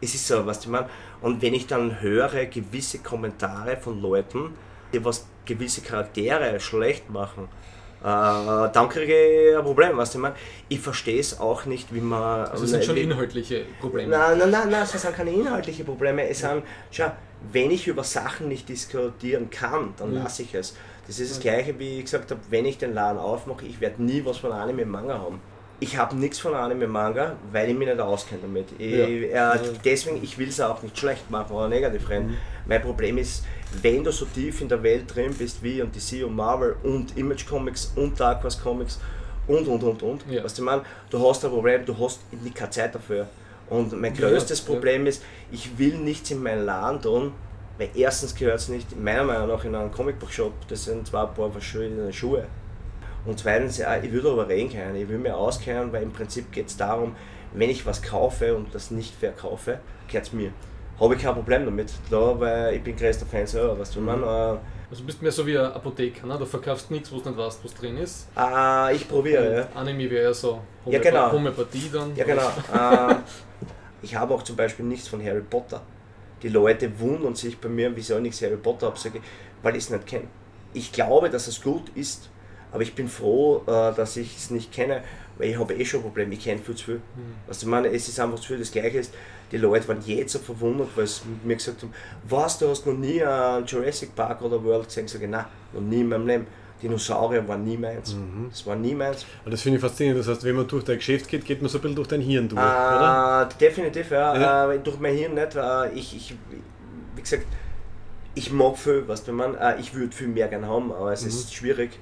Es 0.00 0.14
ist 0.14 0.26
so, 0.26 0.46
was 0.46 0.60
ich 0.60 0.68
meine. 0.68 0.88
Und 1.20 1.42
wenn 1.42 1.52
ich 1.52 1.66
dann 1.66 2.00
höre 2.00 2.46
gewisse 2.46 3.00
Kommentare 3.00 3.76
von 3.76 4.00
Leuten, 4.00 4.54
die 4.92 5.04
was 5.04 5.26
gewisse 5.44 5.82
Charaktere 5.82 6.60
schlecht 6.60 7.10
machen, 7.10 7.48
äh, 8.00 8.04
dann 8.04 8.88
kriege 8.88 9.50
ich 9.50 9.56
ein 9.56 9.62
Problem, 9.64 9.96
weißt 9.98 10.14
du, 10.14 10.18
ich 10.18 10.22
meine, 10.22 10.34
ich 10.68 10.80
verstehe 10.80 11.20
es 11.20 11.38
auch 11.38 11.66
nicht, 11.66 11.92
wie 11.92 12.00
man... 12.00 12.46
Also 12.46 12.64
es 12.64 12.70
sind 12.70 12.84
schon 12.84 12.96
inhaltliche 12.96 13.64
Probleme? 13.80 14.16
Nein, 14.16 14.38
nein, 14.38 14.50
nein, 14.50 14.70
nein, 14.70 14.82
es 14.84 14.92
sind 14.92 15.14
keine 15.14 15.32
inhaltlichen 15.32 15.84
Probleme, 15.84 16.26
es 16.26 16.38
sind, 16.38 16.62
schau, 16.90 17.12
wenn 17.52 17.70
ich 17.70 17.88
über 17.88 18.04
Sachen 18.04 18.48
nicht 18.48 18.68
diskutieren 18.68 19.50
kann, 19.50 19.92
dann 19.98 20.14
ja. 20.14 20.22
lasse 20.22 20.42
ich 20.42 20.54
es. 20.54 20.76
Das 21.06 21.18
ist 21.18 21.32
das 21.32 21.40
gleiche, 21.40 21.78
wie 21.78 21.98
ich 21.98 22.04
gesagt 22.04 22.30
habe, 22.30 22.40
wenn 22.48 22.64
ich 22.64 22.78
den 22.78 22.94
Laden 22.94 23.18
aufmache, 23.18 23.66
ich 23.66 23.80
werde 23.80 24.02
nie 24.02 24.24
was 24.24 24.38
von 24.38 24.52
Anime 24.52 24.86
Manga 24.86 25.18
haben. 25.18 25.40
Ich 25.82 25.96
habe 25.96 26.14
nichts 26.14 26.38
von 26.38 26.54
Anime 26.54 26.86
Manga, 26.86 27.36
weil 27.52 27.70
ich 27.70 27.76
mich 27.76 27.88
nicht 27.88 27.98
auskenne 27.98 28.42
damit. 28.42 28.66
Ich, 28.78 29.30
ja. 29.30 29.54
äh, 29.54 29.58
deswegen, 29.82 30.22
ich 30.22 30.36
will 30.36 30.48
es 30.48 30.60
auch 30.60 30.82
nicht 30.82 30.98
schlecht 30.98 31.30
machen 31.30 31.56
oder 31.56 31.68
negativ 31.68 32.08
rennen. 32.10 32.28
Mhm. 32.28 32.36
Mein 32.66 32.82
Problem 32.82 33.16
ist, 33.16 33.44
wenn 33.80 34.04
du 34.04 34.12
so 34.12 34.26
tief 34.26 34.60
in 34.60 34.68
der 34.68 34.82
Welt 34.82 35.14
drin 35.14 35.34
bist 35.34 35.62
wie 35.62 35.80
und 35.80 35.96
DC 35.96 36.24
und 36.24 36.36
Marvel 36.36 36.76
und 36.82 37.16
Image 37.16 37.46
Comics 37.46 37.92
und 37.96 38.20
Dark 38.20 38.42
Horse 38.42 38.60
Comics 38.62 39.00
und 39.46 39.66
und 39.66 39.82
und 39.82 40.02
und, 40.02 40.24
ja. 40.30 40.44
weißt 40.44 40.58
du, 40.58 40.62
man, 40.62 40.82
du 41.08 41.28
hast 41.28 41.44
ein 41.44 41.50
Problem, 41.50 41.84
du 41.84 41.98
hast 41.98 42.20
keine 42.54 42.70
Zeit 42.70 42.94
dafür. 42.94 43.26
Und 43.70 43.98
mein 43.98 44.14
größtes 44.14 44.60
ja, 44.60 44.66
Problem 44.66 45.06
ist, 45.06 45.22
ich 45.50 45.78
will 45.78 45.94
nichts 45.94 46.30
in 46.30 46.42
meinen 46.42 46.66
Laden 46.66 47.00
tun, 47.00 47.32
weil 47.78 47.88
erstens 47.94 48.34
gehört 48.34 48.58
es 48.58 48.68
nicht, 48.68 49.00
meiner 49.00 49.24
Meinung 49.24 49.48
nach, 49.48 49.64
in 49.64 49.74
einen 49.74 49.90
Comicbuch-Shop, 49.90 50.52
das 50.68 50.84
sind 50.84 51.06
zwar 51.06 51.28
ein 51.28 51.34
paar 51.34 51.50
verschiedene 51.50 52.12
Schuhe. 52.12 52.46
Und 53.26 53.38
zweitens, 53.38 53.78
ich 53.78 54.12
würde 54.12 54.30
aber 54.30 54.48
reden 54.48 54.70
können, 54.70 54.96
ich 54.96 55.08
will 55.08 55.18
mir 55.18 55.36
auskennen, 55.36 55.92
weil 55.92 56.02
im 56.02 56.12
Prinzip 56.12 56.52
geht 56.52 56.68
es 56.68 56.76
darum, 56.76 57.14
wenn 57.52 57.68
ich 57.68 57.84
was 57.84 58.02
kaufe 58.02 58.56
und 58.56 58.74
das 58.74 58.90
nicht 58.90 59.14
verkaufe, 59.14 59.80
gehört 60.08 60.26
es 60.26 60.32
mir 60.32 60.52
habe 61.00 61.14
ich 61.14 61.22
kein 61.22 61.34
Problem 61.34 61.64
damit, 61.64 61.92
da, 62.10 62.38
weil 62.38 62.74
ich 62.76 62.82
bin 62.82 62.94
größter 62.94 63.26
Fan 63.26 63.46
selber, 63.46 63.78
weißt 63.78 63.96
du, 63.96 64.00
mhm. 64.00 64.06
man. 64.06 64.22
Äh, 64.22 64.58
also 64.90 65.02
du 65.02 65.06
bist 65.06 65.22
mehr 65.22 65.32
so 65.32 65.46
wie 65.46 65.56
ein 65.56 65.72
Apotheker, 65.72 66.26
ne? 66.26 66.36
du 66.36 66.44
verkaufst 66.44 66.90
nichts, 66.90 67.12
wo 67.12 67.20
du 67.20 67.30
nicht 67.30 67.38
weißt, 67.38 67.64
was 67.64 67.74
drin 67.74 67.96
ist. 67.96 68.28
Ah, 68.34 68.90
ich 68.92 69.08
probiere, 69.08 69.56
ja. 69.56 69.68
Anime 69.74 70.10
wäre 70.10 70.24
ja 70.24 70.34
so 70.34 70.60
Homö 70.84 70.96
ja, 70.96 71.00
genau. 71.00 71.32
Homöopathie 71.32 71.90
dann. 71.92 72.14
Ja, 72.16 72.24
genau. 72.24 72.48
äh, 72.74 73.14
ich 74.02 74.14
habe 74.16 74.34
auch 74.34 74.42
zum 74.42 74.56
Beispiel 74.56 74.84
nichts 74.84 75.08
von 75.08 75.24
Harry 75.24 75.42
Potter. 75.42 75.80
Die 76.42 76.48
Leute 76.48 76.98
wundern 76.98 77.34
sich 77.34 77.58
bei 77.58 77.68
mir, 77.68 77.94
wieso 77.94 78.16
ich 78.16 78.22
nichts 78.22 78.42
Harry 78.42 78.56
Potter 78.56 78.88
habe, 78.88 78.98
weil 79.62 79.76
ich 79.76 79.84
es 79.84 79.90
nicht 79.90 80.06
kenne. 80.06 80.26
Ich 80.72 80.92
glaube, 80.92 81.30
dass 81.30 81.46
es 81.46 81.62
gut 81.62 81.88
ist, 81.94 82.28
aber 82.72 82.82
ich 82.82 82.94
bin 82.94 83.08
froh, 83.08 83.62
äh, 83.66 83.94
dass 83.94 84.16
ich 84.16 84.36
es 84.36 84.50
nicht 84.50 84.72
kenne, 84.72 85.02
weil 85.38 85.50
ich 85.50 85.58
habe 85.58 85.74
eh 85.74 85.84
schon 85.84 86.02
Probleme, 86.02 86.34
ich 86.34 86.44
kenne 86.44 86.60
viel 86.60 86.74
zu 86.74 86.84
viel. 86.84 86.94
Mhm. 86.96 87.34
Also 87.48 87.66
ich 87.66 87.70
meine, 87.70 87.88
es 87.88 88.08
ist 88.08 88.20
einfach 88.20 88.38
zu 88.38 88.48
viel, 88.48 88.58
das 88.58 88.70
Gleiche 88.70 88.98
ist, 88.98 89.14
die 89.50 89.56
Leute 89.56 89.88
waren 89.88 90.00
jetzt 90.04 90.32
so 90.32 90.38
verwundert, 90.38 90.88
weil 90.94 91.06
sie 91.06 91.22
mir 91.44 91.56
gesagt 91.56 91.82
haben, 91.82 91.92
was, 92.28 92.58
du 92.58 92.68
hast 92.68 92.86
noch 92.86 92.94
nie 92.94 93.22
einen 93.22 93.66
Jurassic 93.66 94.14
Park 94.14 94.42
oder 94.42 94.62
World 94.62 94.86
gesehen? 94.86 95.06
Ich 95.06 95.12
sage, 95.12 95.26
nein, 95.26 95.44
noch 95.72 95.80
nie 95.80 96.00
in 96.00 96.08
meinem 96.08 96.26
Leben. 96.26 96.46
Dinosaurier 96.82 97.46
waren 97.46 97.62
nie 97.64 97.76
meins. 97.76 98.14
Mhm. 98.14 98.46
Das 98.50 98.66
war 98.66 98.76
nie 98.76 98.94
meins. 98.94 99.26
das 99.44 99.60
finde 99.60 99.76
ich 99.76 99.82
faszinierend. 99.82 100.20
Das 100.20 100.28
heißt, 100.28 100.44
wenn 100.44 100.56
man 100.56 100.66
durch 100.66 100.84
dein 100.84 100.96
Geschäft 100.96 101.28
geht, 101.28 101.44
geht 101.44 101.60
man 101.60 101.68
so 101.68 101.78
ein 101.78 101.82
bisschen 101.82 101.96
durch 101.96 102.08
dein 102.08 102.20
Hirn 102.20 102.48
durch, 102.48 102.60
äh, 102.60 102.64
oder? 102.64 103.48
Definitiv, 103.60 104.10
ja. 104.10 104.36
ja. 104.36 104.72
Äh, 104.72 104.78
durch 104.78 104.98
mein 104.98 105.14
Hirn 105.14 105.34
nicht. 105.34 105.56
Äh, 105.56 105.92
ich, 105.92 106.16
ich, 106.16 106.34
wie 107.14 107.20
gesagt, 107.20 107.44
ich 108.34 108.52
mag 108.52 108.78
viel, 108.78 109.04
was 109.06 109.24
du 109.24 109.32
meinst. 109.32 109.60
Äh, 109.60 109.78
ich 109.80 109.94
würde 109.94 110.14
viel 110.14 110.28
mehr 110.28 110.48
gerne 110.48 110.68
haben, 110.68 110.90
aber 110.92 111.12
es 111.12 111.22
mhm. 111.22 111.28
ist 111.28 111.54
schwierig, 111.54 111.98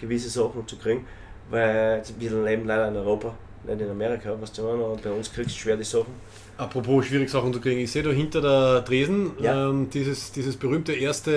gewisse 0.00 0.28
Sachen 0.30 0.66
zu 0.66 0.76
kriegen, 0.76 1.06
weil 1.50 2.02
wir 2.18 2.30
leben 2.44 2.66
leider 2.66 2.88
in 2.88 2.96
Europa, 2.96 3.34
nicht 3.66 3.80
in 3.80 3.90
Amerika, 3.90 4.34
was 4.40 4.52
du 4.52 4.62
meinst. 4.62 4.82
Und 4.82 5.02
bei 5.02 5.10
uns 5.10 5.32
kriegst 5.32 5.50
du 5.54 5.58
schwer 5.60 5.76
die 5.76 5.84
Sachen. 5.84 6.14
Apropos 6.56 7.06
schwierig 7.06 7.30
Sachen 7.30 7.52
zu 7.54 7.60
kriegen, 7.60 7.80
ich 7.80 7.90
sehe 7.90 8.02
da 8.02 8.10
hinter 8.10 8.40
der 8.42 8.84
Tresen 8.84 9.32
Ja. 9.40 9.68
ähm, 9.70 9.88
dieses, 9.90 10.30
dieses 10.32 10.56
berühmte 10.56 10.92
erste 10.92 11.30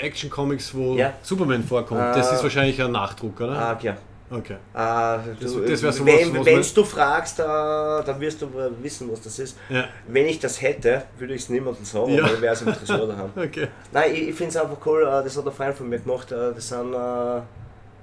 äh, 0.00 0.06
Action-Comics, 0.06 0.74
wo 0.74 0.94
Ja. 0.96 1.12
Superman 1.22 1.62
vorkommt. 1.62 2.00
Äh, 2.00 2.14
das 2.14 2.32
ist 2.32 2.42
wahrscheinlich 2.42 2.80
ein 2.82 2.92
Nachdruck, 2.92 3.40
oder? 3.40 3.52
Ah, 3.52 3.78
ja. 3.82 3.96
Okay. 4.32 4.56
Ah, 4.72 5.18
Das- 5.40 5.52
du, 5.52 5.60
das 5.60 5.82
wär 5.82 5.92
sowas, 5.92 6.06
wenn 6.06 6.32
man- 6.54 6.64
du 6.74 6.84
fragst, 6.84 7.40
äh, 7.40 7.42
dann 7.42 8.20
wirst 8.20 8.40
du 8.40 8.46
äh, 8.46 8.70
wissen, 8.82 9.10
was 9.10 9.20
das 9.20 9.38
ist. 9.40 9.58
Ja. 9.68 9.84
Wenn 10.06 10.26
ich 10.26 10.38
das 10.38 10.62
hätte, 10.62 11.02
würde 11.18 11.34
ich 11.34 11.42
es 11.42 11.48
niemandem 11.50 11.84
sagen, 11.84 12.14
Ja. 12.14 12.22
weil 12.22 12.40
wäre 12.40 12.54
es 12.54 12.62
im 12.62 12.72
Tresor 12.72 13.06
daheim. 13.08 13.30
Okay. 13.36 13.66
Nein, 13.92 14.12
ich, 14.14 14.28
ich 14.28 14.34
finde 14.34 14.50
es 14.50 14.56
einfach 14.56 14.78
cool, 14.86 15.02
äh, 15.02 15.24
das 15.24 15.36
hat 15.36 15.44
ein 15.46 15.52
Freund 15.52 15.74
von 15.76 15.88
mir 15.88 15.98
gemacht, 15.98 16.30
äh, 16.32 16.54
das 16.54 16.68
sind 16.68 16.94
äh, 16.94 17.40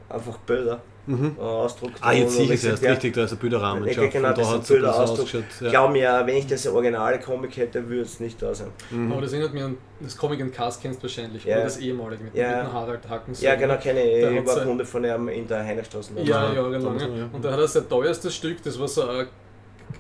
einfach 0.10 0.38
Bilder 0.40 0.82
äh, 1.08 1.40
ausdruckt. 1.42 1.94
Ah, 2.02 2.12
jetzt 2.12 2.32
Und 2.32 2.36
sehe 2.36 2.46
ich 2.46 2.52
es 2.52 2.64
erst 2.66 2.84
richtig, 2.84 3.14
da 3.14 3.24
ist 3.24 3.32
ein 3.32 3.38
Bilderrahmen. 3.38 3.86
Ja, 3.88 4.08
genau, 4.08 4.28
da 4.30 4.34
das 4.34 4.50
hat 4.52 4.68
Bilder 4.68 4.94
ausdruck. 4.96 5.20
ausgeschaut. 5.26 5.44
Ja. 5.62 5.70
Glaub 5.70 5.92
mir, 5.92 6.22
wenn 6.26 6.36
ich 6.38 6.48
das 6.48 6.68
originale 6.68 7.20
Comic 7.20 7.56
hätte, 7.58 7.88
würde 7.88 8.02
es 8.04 8.20
nicht 8.20 8.42
da 8.42 8.54
sein. 8.54 8.68
Aber 9.12 9.22
das 9.22 9.32
erinnert 9.34 9.54
mich 9.54 9.64
an 9.64 9.78
das 10.00 10.16
Comic 10.18 10.42
and 10.42 10.54
Cast 10.54 10.82
kennst 10.82 11.00
du 11.00 11.04
wahrscheinlich, 11.04 11.44
Ja. 11.46 11.56
oder 11.56 11.64
das 11.66 11.78
ehemalige 11.78 12.24
mit, 12.26 12.36
Ja. 12.36 12.58
mit 12.58 12.68
dem 12.68 12.74
Harald 12.74 13.10
Hacken. 13.10 13.34
Ja, 13.40 13.56
genau, 13.56 13.78
kenne 13.78 14.02
ich. 14.04 14.18
Ich 14.26 14.46
war 14.46 14.58
ein- 14.62 14.68
Kunde 14.68 14.86
von 14.86 15.04
ihm 15.04 15.28
in 15.30 15.48
der 15.48 15.64
Heinerstraße. 15.64 16.12
Ja, 16.24 16.54
Ja, 16.54 16.80
so, 16.80 16.92
ja. 16.94 17.08
Und 17.34 17.44
da 17.44 17.52
hat 17.52 17.60
er 17.60 17.68
sein 17.68 17.88
teuerstes 17.90 18.36
Stück, 18.36 18.62
das 18.64 18.78
war 18.80 18.88
so 18.88 19.08
ein, 19.08 19.28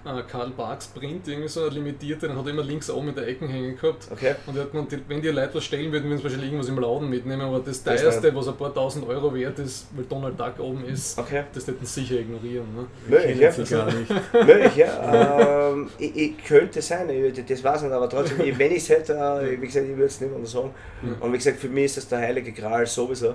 ein 0.04 0.28
Karl 0.28 0.52
Barks 0.52 0.88
Print, 0.88 1.28
irgendwie 1.28 1.48
so 1.48 1.66
ein 1.66 1.72
limitierte, 1.74 2.28
den 2.28 2.38
hat 2.38 2.46
er 2.46 2.52
immer 2.52 2.64
links 2.64 2.90
oben 2.90 3.10
in 3.10 3.16
der 3.16 3.28
Ecke 3.28 3.48
hängen 3.48 3.78
gehabt. 3.78 4.08
Okay. 4.12 4.36
Und 4.46 4.58
hat 4.58 4.70
wenn 5.08 5.22
die 5.22 5.28
Leute 5.30 5.56
was 5.56 5.66
stellen 5.66 5.92
würden, 5.92 6.06
würden 6.06 6.18
sie 6.18 6.24
wahrscheinlich 6.24 6.50
irgendwas 6.50 6.70
im 6.70 6.80
Laden 6.80 7.10
mitnehmen, 7.10 7.42
aber 7.42 7.60
das 7.60 7.84
teuerste, 7.84 8.34
was 8.36 8.48
ein 8.48 8.56
paar 8.56 8.74
tausend 8.74 9.08
Euro 9.08 9.34
wert 9.34 9.60
ist, 9.60 9.88
weil 9.96 10.06
Donald 10.06 10.40
Duck 10.40 10.60
oben 10.60 10.86
ist, 10.86 11.18
Okay. 11.18 11.44
das 11.54 11.68
hätten 11.68 11.86
sie 11.86 12.02
sicher 12.02 12.20
ignorieren. 12.20 12.68
Ne? 12.76 12.86
Möglich, 13.08 13.40
ja. 13.40 13.78
Gar 13.78 13.94
nicht. 13.94 14.10
Möglich, 14.34 14.76
ja. 14.76 15.70
ähm, 15.72 15.90
ich, 15.98 16.16
ich 16.16 16.44
könnte 16.44 16.82
sein, 16.82 17.10
ich, 17.10 17.46
das 17.46 17.64
weiß 17.64 17.78
ich 17.78 17.88
nicht, 17.88 17.94
aber 17.94 18.10
trotzdem, 18.10 18.42
ich, 18.42 18.58
wenn 18.58 18.72
ich 18.72 18.78
es 18.78 18.90
hätte, 18.90 19.14
äh, 19.42 19.62
wie 19.62 19.66
gesagt, 19.66 19.86
ich 19.86 19.92
würde 19.92 20.06
es 20.06 20.22
niemandem 20.22 20.46
sagen. 20.46 20.72
Und 21.20 21.34
wie 21.34 21.38
gesagt, 21.38 21.58
für 21.58 21.70
mich 21.70 21.86
ist 21.86 21.98
das 21.98 22.08
der 22.08 22.20
heilige 22.20 22.52
Gral 22.52 22.86
sowieso. 22.86 23.34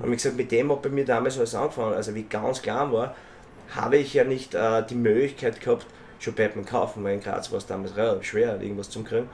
Und 0.00 0.10
wie 0.10 0.14
gesagt, 0.14 0.36
mit 0.36 0.50
dem 0.52 0.70
hat 0.70 0.82
bei 0.82 0.88
mir 0.90 1.04
damals 1.04 1.38
alles 1.38 1.54
angefangen. 1.54 1.94
Also 1.94 2.14
wie 2.14 2.20
ich 2.20 2.28
ganz 2.28 2.62
klein 2.62 2.92
war, 2.92 3.16
habe 3.74 3.96
ich 3.96 4.14
ja 4.14 4.24
nicht 4.24 4.54
äh, 4.54 4.84
die 4.86 4.94
Möglichkeit 4.94 5.60
gehabt, 5.60 5.86
schon 6.18 6.34
Batman 6.34 6.64
kaufen, 6.64 7.02
weil 7.04 7.14
in 7.14 7.20
Graz 7.20 7.50
war 7.50 7.58
es 7.58 7.66
damals 7.66 7.96
relativ 7.96 8.24
schwer, 8.28 8.60
irgendwas 8.60 8.90
zu 8.90 9.02
kriegen. 9.02 9.28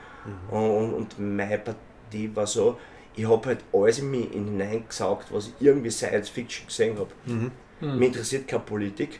Und, 0.49 0.69
und, 0.69 0.93
und 0.93 1.19
meine 1.19 1.59
Partie 1.59 2.31
war 2.35 2.47
so, 2.47 2.77
ich 3.15 3.27
habe 3.27 3.47
halt 3.49 3.59
alles 3.73 3.99
in 3.99 4.11
mich 4.11 4.29
hineingesaugt, 4.31 5.31
was 5.31 5.47
ich 5.47 5.53
irgendwie 5.59 5.89
Science 5.91 6.29
Fiction 6.29 6.67
gesehen 6.67 6.97
habe. 6.97 7.09
Mhm. 7.25 7.51
Hm. 7.79 7.97
Mich 7.97 8.07
interessiert 8.09 8.47
keine 8.47 8.63
Politik. 8.63 9.19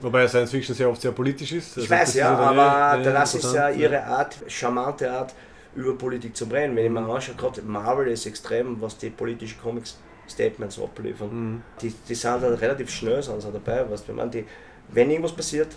Wobei 0.00 0.26
Science 0.28 0.50
Fiction 0.50 0.74
sehr 0.74 0.88
oft 0.88 1.00
sehr 1.00 1.12
politisch 1.12 1.52
ist. 1.52 1.76
Ich 1.76 1.82
Also 1.84 1.90
weiß 1.90 2.04
das 2.08 2.14
ja, 2.14 2.36
aber 2.36 2.98
eh- 2.98 3.00
eh 3.00 3.12
das 3.12 3.34
ist 3.34 3.52
ja 3.52 3.68
interessant, 3.68 3.80
ihre 3.80 4.04
Art, 4.04 4.36
charmante 4.46 5.10
Art, 5.10 5.34
über 5.74 5.96
Politik 5.96 6.36
zu 6.36 6.44
reden. 6.44 6.74
Wenn 6.76 6.86
ich 6.86 6.90
mir 6.90 7.00
anschaue, 7.00 7.34
gerade 7.34 7.62
Marvel 7.62 8.08
ist 8.08 8.26
extrem, 8.26 8.80
was 8.80 8.96
die 8.96 9.10
politischen 9.10 9.60
Comics 9.60 9.98
Statements 10.28 10.80
abliefern. 10.80 11.30
Mhm. 11.30 11.62
Die, 11.80 11.92
die 12.08 12.14
sind 12.14 12.42
dann 12.42 12.54
relativ 12.54 12.90
schnell 12.90 13.22
sind 13.22 13.40
sie 13.40 13.52
dabei. 13.52 13.88
Weißt, 13.90 14.04
du, 14.04 14.08
wenn, 14.08 14.16
man 14.16 14.30
die, 14.30 14.44
wenn 14.88 15.10
irgendwas 15.10 15.32
passiert, 15.32 15.68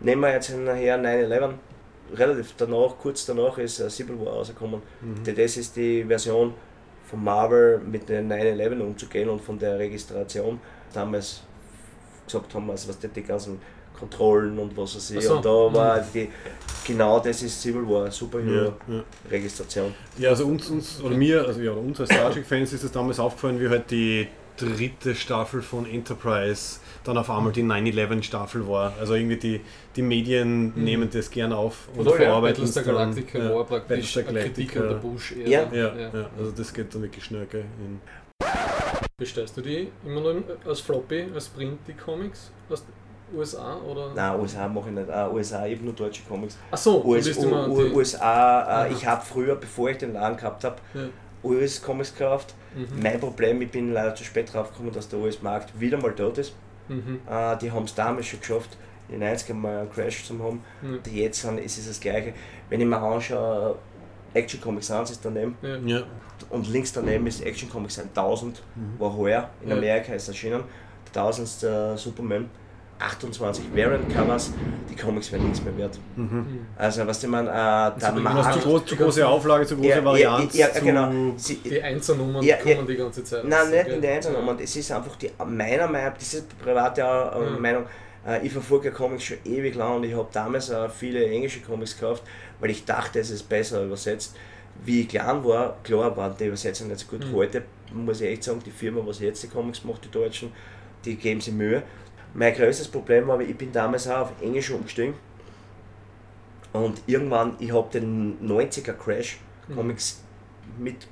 nehmen 0.00 0.22
wir 0.22 0.32
jetzt 0.32 0.54
nachher 0.56 0.98
9-11, 0.98 1.54
relativ 2.14 2.54
danach, 2.56 2.96
kurz 2.98 3.26
danach 3.26 3.58
ist 3.58 3.80
äh, 3.80 3.90
Civil 3.90 4.18
War 4.20 4.34
rausgekommen. 4.34 4.82
Mhm. 5.00 5.34
Das 5.34 5.56
ist 5.56 5.76
die 5.76 6.04
Version 6.04 6.54
von 7.04 7.22
Marvel 7.22 7.78
mit 7.78 8.08
den 8.08 8.30
9-11 8.30 8.80
umzugehen 8.80 9.28
und 9.28 9.40
von 9.40 9.58
der 9.58 9.78
Registration. 9.78 10.60
Damals 10.92 11.42
gesagt 12.26 12.54
haben, 12.54 12.70
also 12.70 12.88
was 12.88 12.98
die, 12.98 13.08
die 13.08 13.22
ganzen 13.22 13.60
Kontrollen 13.98 14.58
und 14.58 14.76
was 14.76 14.96
weiß 14.96 15.10
ich. 15.12 15.24
So. 15.24 15.36
Und 15.36 15.44
da 15.44 15.50
war 15.50 16.00
die, 16.12 16.28
genau 16.86 17.20
das 17.20 17.42
ist 17.42 17.60
Civil 17.62 17.88
War, 17.88 18.06
Ja, 18.06 18.10
Superhero-Registration. 18.10 19.94
ja. 20.18 20.24
ja, 20.24 20.28
also 20.30 20.46
uns, 20.46 20.68
uns 20.70 21.00
oder 21.02 21.16
mir, 21.16 21.44
also 21.46 21.60
ja, 21.60 21.72
oder 21.72 21.80
uns 21.80 22.00
als 22.00 22.10
Star 22.10 22.30
Trek-Fans 22.30 22.72
ist 22.72 22.84
es 22.84 22.92
damals 22.92 23.18
aufgefallen, 23.18 23.60
wie 23.60 23.68
halt 23.68 23.90
die 23.90 24.28
dritte 24.56 25.14
Staffel 25.16 25.62
von 25.62 25.84
Enterprise 25.84 26.78
dann 27.02 27.18
auf 27.18 27.28
einmal 27.28 27.52
die 27.52 27.64
9-11-Staffel 27.64 28.68
war. 28.68 28.92
Also 29.00 29.14
irgendwie 29.14 29.36
die, 29.36 29.60
die 29.96 30.02
Medien 30.02 30.72
nehmen 30.76 31.10
das 31.12 31.30
gern 31.30 31.52
auf 31.52 31.88
und 31.94 32.02
Oder 32.02 32.12
ja, 32.12 32.16
verarbeiten 32.26 32.62
es 32.64 32.74
Battlestar 32.74 32.94
dann. 32.94 33.14
Galactica 33.14 33.38
ja. 33.40 33.54
war 33.54 33.64
praktisch 33.64 34.16
eine 34.18 34.40
Kritik 34.40 34.76
an 34.76 34.88
der 34.88 34.94
Bush-Ära. 34.94 35.48
Ja. 35.48 35.68
Ja, 35.72 35.96
ja. 35.96 36.30
also 36.38 36.52
das 36.52 36.72
geht 36.72 36.94
dann 36.94 37.02
wirklich 37.02 37.24
schnell. 37.24 37.46
Gell? 37.46 37.64
In, 37.80 38.00
Bestellst 39.16 39.56
du 39.56 39.60
die 39.60 39.88
immer 40.04 40.20
noch 40.20 40.30
im- 40.30 40.44
als 40.66 40.80
Floppy, 40.80 41.26
als 41.34 41.48
Print, 41.48 41.78
die 41.86 41.92
Comics 41.94 42.50
USA? 43.36 43.76
Oder? 43.78 44.12
Nein, 44.14 44.40
USA 44.40 44.68
mache 44.68 44.88
ich 44.90 44.94
nicht. 44.94 45.08
Uh, 45.08 45.34
USA, 45.34 45.66
ich 45.66 45.74
habe 45.76 45.84
nur 45.84 45.94
deutsche 45.94 46.22
Comics. 46.28 46.56
Achso, 46.70 47.00
du 47.00 47.08
US, 47.08 47.24
bist 47.26 47.40
U, 47.40 47.44
immer 47.44 47.68
U, 47.68 47.82
die, 47.82 47.92
USA, 47.92 48.18
äh, 48.18 48.22
Aha. 48.22 48.86
ich 48.88 49.06
habe 49.06 49.24
früher, 49.24 49.56
bevor 49.56 49.90
ich 49.90 49.98
den 49.98 50.12
Laden 50.12 50.36
gehabt 50.36 50.64
habe, 50.64 50.76
Ja. 50.94 51.02
US-Comics 51.42 52.14
gekauft. 52.16 52.54
Mhm. 52.74 53.02
Mein 53.02 53.20
Problem, 53.20 53.60
ich 53.60 53.70
bin 53.70 53.92
leider 53.92 54.14
zu 54.14 54.24
spät 54.24 54.52
drauf 54.52 54.70
gekommen, 54.70 54.92
dass 54.92 55.08
der 55.08 55.18
US-Markt 55.18 55.78
wieder 55.78 55.98
mal 55.98 56.14
tot 56.14 56.38
ist. 56.38 56.54
Mhm. 56.88 57.20
Äh, 57.30 57.56
die 57.58 57.70
haben 57.70 57.84
es 57.84 57.94
damals 57.94 58.26
schon 58.26 58.40
geschafft, 58.40 58.76
in 59.08 59.20
den 59.20 59.28
90ern 59.36 59.54
mal 59.54 59.78
einen 59.80 59.90
Crash 59.92 60.24
zu 60.24 60.38
haben. 60.42 60.62
Mhm. 60.80 61.00
Jetzt 61.12 61.42
sind, 61.42 61.58
ist 61.58 61.76
es 61.78 61.86
das 61.88 62.00
Gleiche. 62.00 62.32
Wenn 62.70 62.80
ich 62.80 62.86
mir 62.86 62.96
anschaue, 62.98 63.76
Action 64.32 64.60
Comics 64.60 64.90
1 64.90 65.10
ist 65.10 65.24
daneben 65.24 65.56
Ja. 65.62 65.76
ja. 65.98 66.02
und 66.50 66.66
links 66.68 66.92
daneben 66.92 67.26
ist 67.26 67.44
Action 67.44 67.68
Comics 67.70 67.98
1000, 67.98 68.62
war 68.98 69.14
heuer, 69.16 69.50
in 69.62 69.68
Ja. 69.68 69.76
Amerika 69.76 70.14
ist 70.14 70.26
erschienen. 70.28 70.64
Der 71.14 71.22
1000. 71.22 71.98
Superman, 71.98 72.48
28 72.98 73.64
Variant 73.74 74.08
Covers, 74.14 74.52
die 74.90 74.94
Comics 74.96 75.30
werden 75.32 75.44
nichts 75.44 75.62
mehr 75.62 75.76
wert. 75.76 75.98
Mhm. 76.16 76.66
Also, 76.76 77.06
was 77.06 77.22
ich 77.22 77.28
meine, 77.28 77.48
äh, 77.48 77.52
der 77.52 77.94
hast 78.00 78.16
Markt. 78.18 78.54
zu, 78.54 78.60
groß, 78.60 78.84
zu 78.86 78.96
große 78.96 79.26
Auflage, 79.26 79.66
zu 79.66 79.76
große 79.76 79.88
Ja, 79.88 79.96
ja, 79.96 80.04
Varianz. 80.04 80.54
ja, 80.56 80.72
zu, 80.72 80.84
genau. 80.84 81.10
Sie, 81.36 81.56
Die 81.56 81.82
Einzelnummern 81.82 82.42
Ja, 82.42 82.56
kommen 82.56 82.76
ja. 82.76 82.82
die 82.82 82.96
ganze 82.96 83.24
Zeit. 83.24 83.44
Nein, 83.44 83.70
nicht 83.70 83.86
in 83.88 84.00
der 84.00 84.14
Einzelnummer. 84.14 84.56
Es 84.60 84.76
ist 84.76 84.90
einfach 84.92 85.16
die, 85.16 85.30
meiner 85.46 85.86
Meinung 85.88 86.10
nach, 86.10 86.14
das 86.18 86.34
ist 86.34 86.58
private 86.58 87.00
äh, 87.02 87.50
Mhm. 87.56 87.60
Meinung, 87.62 87.84
äh, 88.26 88.46
ich 88.46 88.52
verfolge 88.52 88.90
Comics 88.90 89.24
schon 89.24 89.38
ewig 89.44 89.74
lang 89.74 89.96
und 89.96 90.04
ich 90.04 90.14
habe 90.14 90.28
damals 90.32 90.70
äh, 90.70 90.88
viele 90.88 91.26
englische 91.26 91.60
Comics 91.60 91.98
gekauft, 91.98 92.22
weil 92.60 92.70
ich 92.70 92.84
dachte, 92.84 93.18
es 93.20 93.30
ist 93.30 93.48
besser 93.48 93.84
übersetzt. 93.84 94.34
Wie 94.84 95.02
ich 95.02 95.08
klein 95.08 95.44
war, 95.44 95.76
klar 95.84 96.16
waren 96.16 96.34
die 96.38 96.46
Übersetzungen 96.46 96.90
nicht 96.90 97.00
so 97.08 97.16
gut. 97.16 97.26
Mhm. 97.26 97.34
Heute 97.34 97.62
muss 97.92 98.20
ich 98.20 98.28
echt 98.30 98.44
sagen, 98.44 98.60
die 98.64 98.70
Firma, 98.72 99.00
was 99.04 99.20
jetzt 99.20 99.42
die 99.42 99.48
Comics 99.48 99.84
macht, 99.84 100.04
die 100.04 100.10
Deutschen, 100.10 100.50
die 101.04 101.16
geben 101.16 101.40
sich 101.40 101.52
Mühe. 101.54 101.82
Mein 102.34 102.54
größtes 102.54 102.88
Problem 102.88 103.28
war, 103.28 103.40
ich 103.40 103.56
bin 103.56 103.72
damals 103.72 104.08
auch 104.08 104.22
auf 104.22 104.32
Englisch 104.42 104.70
umgestiegen 104.70 105.14
und 106.72 107.00
irgendwann, 107.06 107.56
ich 107.60 107.72
habe 107.72 107.88
den 107.90 108.38
90er 108.46 108.92
Crash 108.92 109.38
Mhm. 109.68 109.76
Comics 109.76 110.22
mit, 110.78 111.06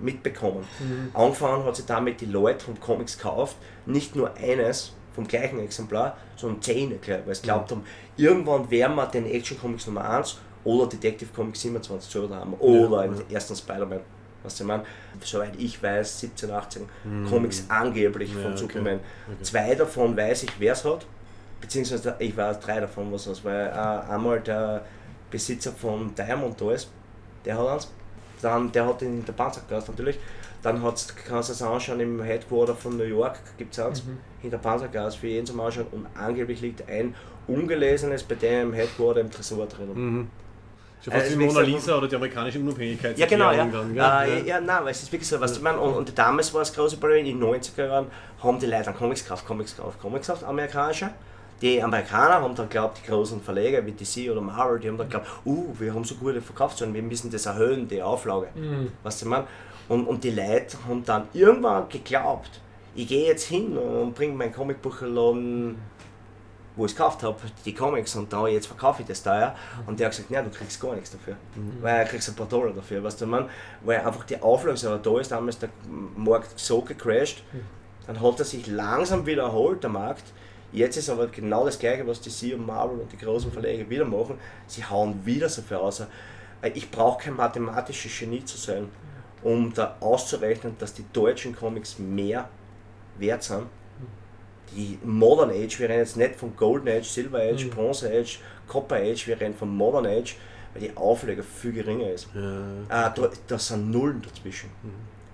mitbekommen. 0.00 0.64
Mhm. 0.80 1.10
Angefangen 1.14 1.64
hat 1.64 1.76
sich 1.76 1.84
damit 1.86 2.20
die 2.20 2.26
Leute 2.26 2.64
von 2.64 2.78
Comics 2.80 3.18
gekauft, 3.18 3.56
nicht 3.84 4.16
nur 4.16 4.34
eines 4.36 4.92
vom 5.14 5.26
gleichen 5.26 5.58
Exemplar, 5.60 6.16
sondern 6.36 6.62
zehn, 6.62 6.98
weil 7.24 7.34
sie 7.34 7.42
glaubt 7.42 7.70
haben, 7.70 7.84
irgendwann 8.16 8.70
werden 8.70 8.96
wir 8.96 9.06
den 9.06 9.26
Action 9.26 9.58
Comics 9.58 9.86
Nummer 9.86 10.08
1 10.08 10.38
oder 10.64 10.86
Detective 10.88 11.30
Comics 11.34 11.60
27 11.62 12.10
selber 12.12 12.36
haben 12.36 12.54
oder 12.54 13.04
Ja, 13.06 13.12
den 13.12 13.30
ersten 13.30 13.56
Spider-Man. 13.56 14.00
Was 14.46 14.58
ich 14.60 14.66
meine, 14.66 14.84
soweit 15.20 15.52
ich 15.58 15.82
weiß, 15.82 16.20
17, 16.20 16.50
18 16.50 16.88
Comics 17.28 17.64
angeblich 17.68 18.32
Ja, 18.32 18.40
von 18.40 18.52
okay. 18.52 18.56
Superman. 18.60 19.00
Okay. 19.26 19.42
Zwei 19.42 19.74
davon 19.74 20.16
weiß 20.16 20.44
ich, 20.44 20.50
wer 20.58 20.72
es 20.72 20.84
hat, 20.84 21.04
beziehungsweise 21.60 22.14
ich 22.18 22.34
weiß 22.36 22.60
drei 22.60 22.80
davon, 22.80 23.12
was 23.12 23.26
es 23.26 23.44
weil 23.44 23.66
äh, 23.66 24.12
einmal 24.12 24.40
der 24.40 24.82
Besitzer 25.30 25.72
von 25.72 26.14
Diamond 26.14 26.60
ist, 26.62 26.88
der 27.44 27.58
hat 27.58 27.66
eins. 27.68 27.92
Dann, 28.40 28.70
der 28.70 28.86
hat 28.86 29.02
ihn 29.02 29.18
in 29.18 29.24
der 29.24 29.32
Panzergast 29.32 29.88
natürlich. 29.88 30.18
Dann 30.62 30.82
hat's, 30.82 31.08
kannst 31.28 31.48
du 31.48 31.52
es 31.54 31.62
anschauen 31.62 32.00
im 32.00 32.22
Headquarter 32.22 32.74
von 32.74 32.96
New 32.96 33.04
York, 33.04 33.38
gibt 33.58 33.72
es 33.72 33.80
eins, 33.84 34.04
Mhm. 34.04 34.18
hinter 34.42 34.58
Panzergas 34.58 35.16
für 35.16 35.26
jeden 35.28 35.46
zum 35.46 35.58
Anschauen 35.60 35.86
und 35.92 36.06
angeblich 36.14 36.60
liegt 36.60 36.88
ein 36.88 37.14
ungelesenes 37.48 38.22
bei 38.22 38.34
dem 38.34 38.68
im 38.68 38.72
Headquarter 38.74 39.20
im 39.20 39.30
Tresor 39.30 39.66
drin. 39.66 39.88
Mhm. 39.94 40.30
Schon 41.06 41.20
fast 41.20 41.38
wie 41.38 41.38
wie 41.38 41.46
Mona 41.46 41.60
Lisa 41.60 41.96
oder 41.96 42.08
die 42.08 42.16
amerikanische 42.16 42.58
Unabhängigkeit. 42.58 43.16
Ja, 43.16 43.26
genau, 43.26 43.52
ja. 43.52 43.64
Dann, 43.64 43.94
gell? 43.94 44.44
Äh, 44.44 44.48
ja, 44.48 44.60
nein, 44.60 44.78
weil 44.82 44.90
es 44.90 45.04
ist 45.04 45.12
wirklich 45.12 45.28
so, 45.28 45.40
was 45.40 45.56
ich 45.56 45.62
meine. 45.62 45.78
Und, 45.78 45.94
und 45.94 46.18
damals 46.18 46.52
war 46.52 46.62
das 46.62 46.74
große 46.74 46.96
Problem, 46.96 47.24
in 47.24 47.38
den 47.38 47.48
90er 47.48 47.86
Jahren 47.86 48.06
haben 48.42 48.58
die 48.58 48.66
Leute 48.66 48.86
dann 48.86 48.96
Comics 48.96 49.22
gekauft, 49.22 49.46
Comics 49.46 49.76
gekauft, 49.76 50.00
Comics 50.00 50.26
gekauft, 50.26 50.44
amerikanische. 50.44 51.10
Die 51.62 51.80
Amerikaner 51.80 52.42
haben 52.42 52.56
dann 52.56 52.68
glaubt, 52.68 52.98
die 52.98 53.08
großen 53.08 53.40
Verleger 53.40 53.86
wie 53.86 53.92
DC 53.92 54.28
oder 54.32 54.40
Marvel, 54.40 54.80
die 54.80 54.88
haben 54.88 54.98
dann 54.98 55.08
glaubt, 55.08 55.28
uh, 55.46 55.72
wir 55.78 55.94
haben 55.94 56.02
so 56.02 56.16
gute 56.16 56.42
Verkaufszahlen, 56.42 56.92
wir 56.92 57.02
müssen 57.02 57.30
das 57.30 57.46
erhöhen, 57.46 57.86
die 57.86 58.02
Auflage. 58.02 58.48
Mhm. 58.56 58.90
Was 59.04 59.22
ich 59.22 59.28
meine? 59.28 59.46
Und, 59.88 60.08
und 60.08 60.24
die 60.24 60.32
Leute 60.32 60.76
haben 60.88 61.04
dann 61.04 61.28
irgendwann 61.32 61.88
geglaubt, 61.88 62.60
ich 62.96 63.06
gehe 63.06 63.26
jetzt 63.28 63.44
hin 63.44 63.78
und 63.78 64.14
bringe 64.14 64.34
meinen 64.34 64.52
Comicbuchladen, 64.52 65.76
wo 66.76 66.84
ich 66.84 66.92
es 66.92 66.96
gekauft 66.96 67.22
habe, 67.22 67.36
die 67.64 67.74
Comics 67.74 68.14
und 68.16 68.32
da 68.32 68.46
jetzt 68.46 68.66
verkaufe 68.66 69.02
ich 69.02 69.08
das 69.08 69.22
teuer. 69.22 69.54
Und 69.86 69.98
der 69.98 70.06
hat 70.06 70.12
gesagt, 70.12 70.30
nein, 70.30 70.44
du 70.44 70.50
kriegst 70.50 70.80
gar 70.80 70.94
nichts 70.94 71.10
dafür. 71.10 71.36
Weil 71.80 72.04
du 72.04 72.10
kriegst 72.10 72.28
ein 72.28 72.34
paar 72.34 72.46
Dollar 72.46 72.72
dafür, 72.72 73.02
weißt 73.02 73.20
du, 73.20 73.26
man, 73.26 73.48
weil 73.82 74.00
einfach 74.00 74.24
die 74.24 74.40
Auflage 74.40 74.76
so 74.76 74.96
da 74.96 75.20
ist, 75.20 75.32
damals 75.32 75.58
der 75.58 75.70
Markt 76.16 76.58
so 76.58 76.82
gecrashed, 76.82 77.42
dann 78.06 78.20
hat 78.20 78.38
er 78.38 78.44
sich 78.44 78.66
langsam 78.66 79.26
wieder 79.26 79.44
erholt, 79.44 79.82
der 79.82 79.90
Markt. 79.90 80.24
Jetzt 80.72 80.96
ist 80.96 81.08
aber 81.08 81.28
genau 81.28 81.64
das 81.64 81.78
gleiche, 81.78 82.06
was 82.06 82.20
die 82.20 82.30
Sie 82.30 82.52
und 82.52 82.66
Marvel 82.66 83.00
und 83.00 83.10
die 83.10 83.16
großen 83.16 83.50
Verlage 83.50 83.88
wieder 83.88 84.04
machen. 84.04 84.38
Sie 84.66 84.84
hauen 84.84 85.24
wieder 85.24 85.48
so 85.48 85.62
viel 85.62 85.78
raus. 85.78 86.02
Ich 86.74 86.90
brauche 86.90 87.24
kein 87.24 87.36
mathematisches 87.36 88.18
Genie 88.18 88.44
zu 88.44 88.58
sein, 88.58 88.88
um 89.42 89.72
da 89.72 89.96
auszurechnen, 90.00 90.76
dass 90.78 90.92
die 90.92 91.04
deutschen 91.12 91.54
Comics 91.56 91.98
mehr 91.98 92.48
wert 93.18 93.42
sind. 93.42 93.66
Die 94.74 94.98
Modern 95.04 95.50
Age, 95.50 95.78
wir 95.78 95.88
reden 95.88 96.00
jetzt 96.00 96.16
nicht 96.16 96.34
von 96.36 96.54
Golden 96.56 96.88
Age, 96.88 97.04
Silver 97.06 97.38
Age, 97.38 97.64
Mhm. 97.66 97.70
Bronze 97.70 98.10
Age, 98.10 98.38
Copper 98.66 98.96
Age, 98.96 99.26
wir 99.28 99.40
reden 99.40 99.54
von 99.54 99.68
Modern 99.74 100.06
Age, 100.06 100.36
weil 100.74 100.82
die 100.82 100.96
Auflage 100.96 101.42
viel 101.42 101.72
geringer 101.72 102.10
ist. 102.10 102.28
Ja. 102.34 102.62
Ah, 102.88 103.08
da, 103.10 103.30
da 103.46 103.58
sind 103.58 103.90
Nullen 103.90 104.20
dazwischen. 104.22 104.70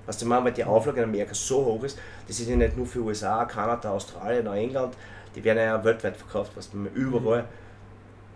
Was 0.06 0.18
du 0.18 0.26
meinst, 0.26 0.44
weil 0.44 0.52
die 0.52 0.64
Auflage 0.64 0.98
in 1.02 1.08
Amerika 1.08 1.32
so 1.34 1.64
hoch 1.64 1.82
ist, 1.84 1.98
das 2.28 2.38
ist 2.40 2.48
ja 2.48 2.56
nicht 2.56 2.76
nur 2.76 2.86
für 2.86 3.00
USA, 3.00 3.44
Kanada, 3.44 3.90
Australien 3.90 4.46
oder 4.46 4.56
England, 4.56 4.94
die 5.34 5.42
werden 5.42 5.58
ja 5.58 5.82
weltweit 5.82 6.16
verkauft, 6.16 6.52
was 6.54 6.70
du 6.70 6.78
überall. 6.94 7.44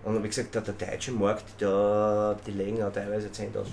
Und 0.05 0.23
wie 0.23 0.29
gesagt, 0.29 0.55
der, 0.55 0.63
der 0.63 0.75
deutsche 0.75 1.11
Markt, 1.11 1.45
da, 1.59 2.37
die 2.47 2.53
legen 2.53 2.77
ja 2.79 2.89
teilweise 2.91 3.27
10.000 3.27 3.33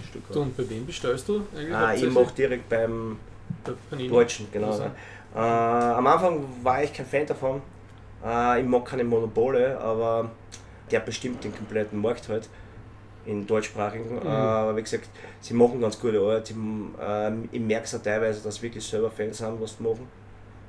Stück. 0.10 0.24
Du, 0.32 0.42
und 0.42 0.58
bei 0.58 0.68
wem 0.68 0.84
bestellst 0.86 1.30
du 1.30 1.46
eigentlich? 1.56 1.74
Ah, 1.76 1.94
ich 1.94 2.10
mache 2.10 2.34
direkt 2.36 2.68
beim. 2.68 3.18
Deutschen, 4.10 4.48
genau. 4.52 4.72
Also. 4.72 4.86
Äh, 5.34 5.38
am 5.40 6.06
Anfang 6.08 6.44
war 6.62 6.84
ich 6.84 6.94
kein 6.94 7.06
Fan 7.06 7.26
davon. 7.26 7.62
Äh, 8.24 8.62
ich 8.62 8.68
mag 8.68 8.86
keine 8.86 9.04
Monopole, 9.04 9.80
aber 9.80 10.30
der 10.92 11.00
bestimmt 11.00 11.44
den 11.44 11.56
kompletten 11.56 12.00
Markt 12.00 12.30
halt 12.30 12.50
in 13.26 13.48
deutschsprachigen. 13.48 14.16
Mhm. 14.16 14.26
Äh, 14.26 14.30
aber 14.30 14.76
wie 14.78 14.84
gesagt, 14.84 15.10
sie 15.42 15.54
machen 15.54 15.82
ganz 15.82 16.00
gute 16.00 16.20
Arbeit. 16.20 16.48
Sie, 16.48 16.56
ähm, 17.02 17.50
ich 17.52 17.62
merke 17.62 17.86
es 17.86 17.96
auch 17.96 18.02
teilweise, 18.02 18.44
dass 18.44 18.62
wirklich 18.62 18.84
selber 18.86 19.10
Fans 19.10 19.38
sind, 19.38 19.60
was 19.62 19.78
sie 19.78 19.84
machen. 19.84 20.08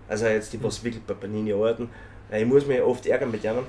Also 0.08 0.26
jetzt 0.26 0.52
die, 0.52 0.62
was 0.62 0.82
wirklich 0.84 1.02
bei 1.04 1.14
Panini 1.14 1.52
arbeiten. 1.52 1.90
Äh, 2.30 2.42
Ich 2.42 2.46
muss 2.48 2.66
mich 2.66 2.80
oft 2.80 3.06
ärgern 3.06 3.30
mit 3.30 3.42
denen. 3.44 3.66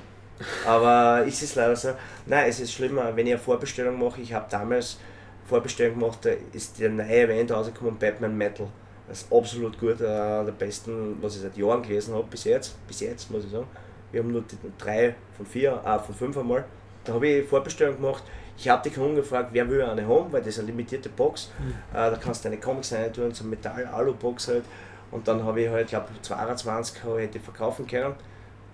Aber 0.66 1.24
es 1.28 1.42
ist 1.42 1.56
leider 1.56 1.76
so. 1.76 1.90
Nein, 2.26 2.46
es 2.50 2.60
ist 2.60 2.74
schlimmer, 2.74 3.16
wenn 3.16 3.26
ich 3.28 3.34
eine 3.34 3.42
Vorbestellung 3.42 4.00
mache. 4.00 4.22
Ich 4.22 4.34
habe 4.34 4.46
damals 4.50 5.00
Vorbestellung 5.48 6.00
gemacht, 6.00 6.20
da 6.24 6.32
ist 6.54 6.80
der 6.80 6.90
neue 6.90 7.22
Event 7.22 7.52
rausgekommen, 7.52 7.98
Batman 7.98 8.38
Metal. 8.38 8.68
Das 9.08 9.22
ist 9.22 9.32
absolut 9.32 9.80
gut, 9.80 10.02
äh, 10.02 10.44
der 10.46 10.54
besten, 10.58 11.18
was 11.22 11.36
ich 11.36 11.42
seit 11.42 11.58
Jahren 11.58 11.84
gelesen 11.84 12.14
habe, 12.14 12.26
bis 12.30 12.44
jetzt. 12.46 12.76
Bis 12.88 13.02
jetzt, 13.02 13.30
muss 13.30 13.46
ich 13.46 13.52
sagen. 13.52 13.68
Wir 14.12 14.22
haben 14.22 14.32
nur 14.32 14.42
die 14.42 14.58
drei 14.78 15.16
von 15.36 15.46
vier, 15.46 15.80
ah, 15.84 16.00
von 16.00 16.16
fünf 16.16 16.38
einmal. 16.38 16.66
Da 17.04 17.14
habe 17.14 17.28
ich 17.28 17.48
Vorbestellung 17.48 17.98
gemacht. 17.98 18.24
Ich 18.58 18.70
habe 18.70 18.88
die 18.88 18.96
Kunden 18.96 19.16
gefragt, 19.16 19.50
wer 19.52 19.70
will 19.70 19.82
eine 19.82 20.08
haben, 20.08 20.32
weil 20.32 20.42
das 20.42 20.50
ist 20.50 20.60
eine 20.60 20.68
limitierte 20.68 21.10
Box. 21.10 21.52
Äh, 21.92 22.10
da 22.10 22.16
kannst 22.16 22.44
du 22.44 22.50
deine 22.50 22.60
Comics 22.60 22.94
rein 22.94 23.12
tun, 23.14 23.32
so 23.34 23.44
eine 23.44 23.52
Metall-Alu-Box 23.52 24.48
halt. 24.48 24.64
Und 25.12 25.28
dann 25.28 25.44
habe 25.44 25.62
ich 25.62 25.70
halt, 25.70 25.86
ich 25.86 25.90
glaube 25.92 26.08
22 26.22 27.04
habe 27.04 27.22
ich 27.22 27.28
hätte 27.28 27.40
verkaufen 27.40 27.86
können. 27.86 28.16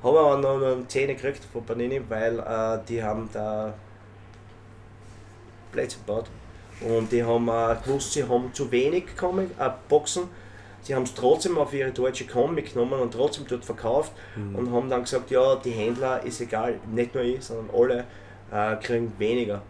Habe 0.04 0.20
aber 0.20 0.38
noch, 0.38 0.60
noch 0.60 0.76
eine 0.76 0.88
10 0.88 1.08
gekriegt 1.10 1.44
von 1.52 1.66
Panini, 1.66 2.02
weil 2.08 2.40
äh, 2.40 2.80
die 2.88 3.04
haben 3.04 3.30
da 3.34 3.74
Plätze 5.72 5.98
gebaut. 5.98 6.30
Und 6.88 7.12
die 7.12 7.24
haben 7.24 7.48
äh, 7.48 7.76
gewusst, 7.84 8.14
sie 8.14 8.24
haben 8.24 8.54
zu 8.54 8.72
wenig 8.72 9.16
Comic, 9.16 9.50
äh, 9.60 9.70
Boxen. 9.88 10.24
Sie 10.84 10.96
haben 10.96 11.04
es 11.04 11.14
trotzdem 11.14 11.58
auf 11.60 11.74
ihre 11.74 11.92
deutsche 11.92 12.26
Comic 12.26 12.74
genommen 12.74 13.00
und 13.00 13.14
trotzdem 13.14 13.46
dort 13.48 13.64
verkauft 13.64 14.14
und 14.56 14.72
haben 14.72 14.90
dann 14.90 15.02
gesagt, 15.02 15.30
ja, 15.30 15.56
die 15.56 15.70
Händler 15.70 16.24
ist 16.26 16.42
egal, 16.42 16.80
nicht 16.92 17.14
nur 17.14 17.24
ich, 17.24 17.44
sondern 17.44 17.70
alle 17.76 18.06
äh, 18.52 18.76
kriegen 18.78 19.14
weniger. 19.20 19.62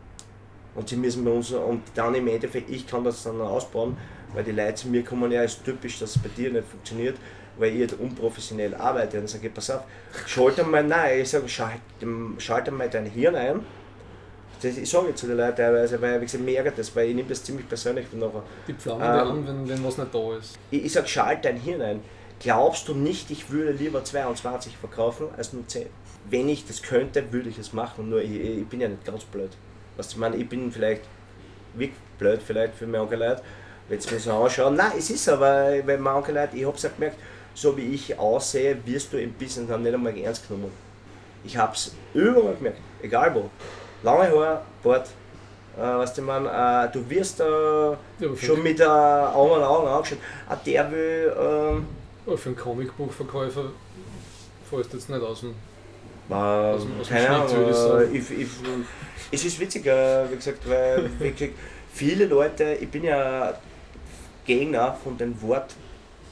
Und 0.74 0.88
sie 0.88 0.96
müssen 0.96 1.26
bei 1.26 1.32
uns, 1.32 1.52
und 1.52 1.82
dann 1.96 2.16
im 2.16 2.28
Endeffekt, 2.30 2.70
ich 2.70 2.88
kann 2.88 3.04
das 3.04 3.24
dann 3.24 3.42
ausbauen, 3.42 3.98
weil 4.34 4.46
die 4.46 4.52
Leute 4.52 4.76
zu 4.76 4.88
mir 4.88 5.04
kommen, 5.04 5.30
ja, 5.34 5.44
ist 5.44 5.66
typisch, 5.66 6.00
dass 6.00 6.16
es 6.16 6.22
bei 6.22 6.30
dir 6.30 6.50
nicht 6.50 6.68
funktioniert, 6.68 7.18
weil 7.58 7.74
ich 7.74 7.82
halt 7.82 8.00
unprofessionell 8.00 8.74
arbeite. 8.76 9.18
Und 9.18 9.24
dann 9.24 9.28
sage 9.28 9.48
ich, 9.48 9.54
pass 9.54 9.70
auf, 9.70 9.82
schalte 10.26 10.64
mal, 10.64 10.84
nein, 10.84 11.20
ich 11.20 11.30
sage, 11.30 11.50
schalte, 11.50 11.82
schalte 12.38 12.72
mal 12.72 12.90
dein 12.90 13.06
Hirn 13.06 13.36
ein. 13.36 13.60
Das, 14.62 14.78
ich 14.78 14.90
sage 14.90 15.16
zu 15.16 15.28
den 15.28 15.38
Leuten 15.38 15.56
teilweise, 15.58 16.02
weil 16.02 16.22
wie 16.22 16.26
gesagt, 16.26 16.44
mir 16.44 16.58
ärgert 16.58 16.78
das, 16.78 16.96
weil 16.96 17.10
ich 17.10 17.16
nehme 17.16 17.30
das 17.30 17.44
ziemlich 17.44 17.68
persönlich 17.68 18.08
von 18.08 18.20
nachher. 18.20 18.44
Die 18.68 18.74
pflaumen 18.74 19.04
Ähm, 19.04 19.10
an, 19.10 19.48
wenn, 19.48 19.70
wenn 19.70 19.84
was 19.84 19.98
nicht 19.98 20.14
da 20.14 20.38
ist. 20.38 20.58
Ich, 20.70 20.86
ich 20.86 20.92
sage, 20.92 21.08
schalt 21.08 21.44
dein 21.46 21.58
Hirn 21.58 21.82
ein. 21.82 22.02
Glaubst 22.40 22.88
du 22.88 22.94
nicht, 22.94 23.30
ich 23.32 23.50
würde 23.52 23.72
lieber 23.72 24.04
22 24.04 24.78
verkaufen 24.78 25.28
als 25.38 25.54
nur 25.54 25.68
10? 25.68 25.88
Wenn 26.30 26.50
ich 26.50 26.66
das 26.66 26.82
könnte, 26.82 27.32
würde 27.32 27.50
ich 27.50 27.58
es 27.58 27.74
machen, 27.74 28.10
nur 28.10 28.22
ich, 28.22 28.32
ich 28.32 28.68
bin 28.68 28.82
ja 28.82 28.88
nicht 28.88 29.06
ganz 29.06 29.24
blöd. 29.24 29.52
Was 29.98 30.12
ich 30.12 30.18
meine, 30.18 30.36
ich 30.36 30.48
bin 30.48 30.72
vielleicht 30.72 31.02
wirklich 31.74 31.98
blöd 32.20 32.42
vielleicht 32.46 32.76
für 32.76 32.88
manche 32.88 33.16
Leute, 33.16 33.42
wenn 33.90 34.00
sie 34.00 34.14
mir 34.14 34.20
so 34.20 34.32
anschauen. 34.32 34.76
Nein, 34.76 34.92
es 34.98 35.10
ist 35.10 35.28
aber, 35.30 35.74
weil 35.86 35.98
manche 35.98 36.32
Leute, 36.32 36.58
ich 36.58 36.66
habe 36.66 36.76
es 36.78 36.84
ja 36.84 36.90
gemerkt, 36.90 37.18
so 37.54 37.76
wie 37.76 37.94
ich 37.94 38.18
aussehe, 38.18 38.78
wirst 38.86 39.12
du 39.14 39.22
im 39.22 39.34
Business 39.34 39.68
dann 39.68 39.84
nicht 39.84 39.94
einmal 39.94 40.16
ernst 40.18 40.48
genommen. 40.48 40.72
Ich 41.44 41.58
habe 41.58 41.74
es 41.74 41.94
überall 42.14 42.56
gemerkt, 42.56 42.80
egal 43.02 43.34
wo. 43.34 43.50
Lange 44.04 44.30
Haare, 44.30 44.62
Bart, 44.84 45.08
äh, 45.78 45.82
was 45.82 46.14
du 46.14 46.22
mein, 46.22 46.46
äh, 46.46 46.92
du 46.92 47.08
wirst 47.10 47.40
äh, 47.40 47.44
aber 47.44 47.98
schon 48.38 48.62
mit 48.64 48.80
äh, 48.80 48.84
Augen 48.84 49.56
an 49.56 49.64
Augen 49.64 49.88
angeschaut. 49.88 50.18
Ah, 50.50 50.56
der 50.66 50.92
will, 50.92 51.34
ähm, 51.40 51.86
Aber 52.26 52.38
für 52.38 52.50
einen 52.50 52.56
Comicbuchverkäufer 52.58 53.66
fällst 54.70 54.94
du 54.94 54.98
jetzt 54.98 55.10
nicht 55.10 55.22
aus 55.22 55.42
dem. 55.42 55.52
äh, 56.30 56.34
Aus 56.34 56.82
dem- 56.84 57.00
aus 57.00 57.08
dem 57.08 57.16
keine 57.18 57.30
Ahnung, 57.30 57.70
ich 57.70 57.78
äh, 57.78 58.18
ich, 58.18 58.32
ich, 58.42 58.48
es 59.32 59.46
ist 59.46 59.60
witzig, 59.60 59.86
äh, 59.86 60.30
wie 60.32 60.36
gesagt, 60.36 60.68
weil 60.68 61.10
gesagt, 61.20 61.54
viele 61.94 62.26
Leute, 62.26 62.74
ich 62.80 62.90
bin 62.90 63.04
ja 63.04 63.54
Gegner 64.46 64.98
von 65.04 65.18
dem 65.18 65.40
Wort 65.42 65.76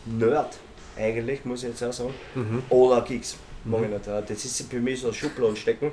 Nerd, 0.06 0.58
eigentlich, 0.98 1.46
muss 1.46 1.64
ich 1.64 1.70
jetzt 1.70 1.84
auch 1.84 1.94
sagen, 1.94 2.14
oder 2.70 3.02
Geeks. 3.02 3.38
Ich 3.66 3.74
äh, 4.08 4.22
Das 4.28 4.46
ist 4.46 4.62
für 4.70 4.80
mich 4.80 5.02
so 5.02 5.10
ein 5.10 5.14
Schubladen 5.14 5.56
stecken. 5.56 5.92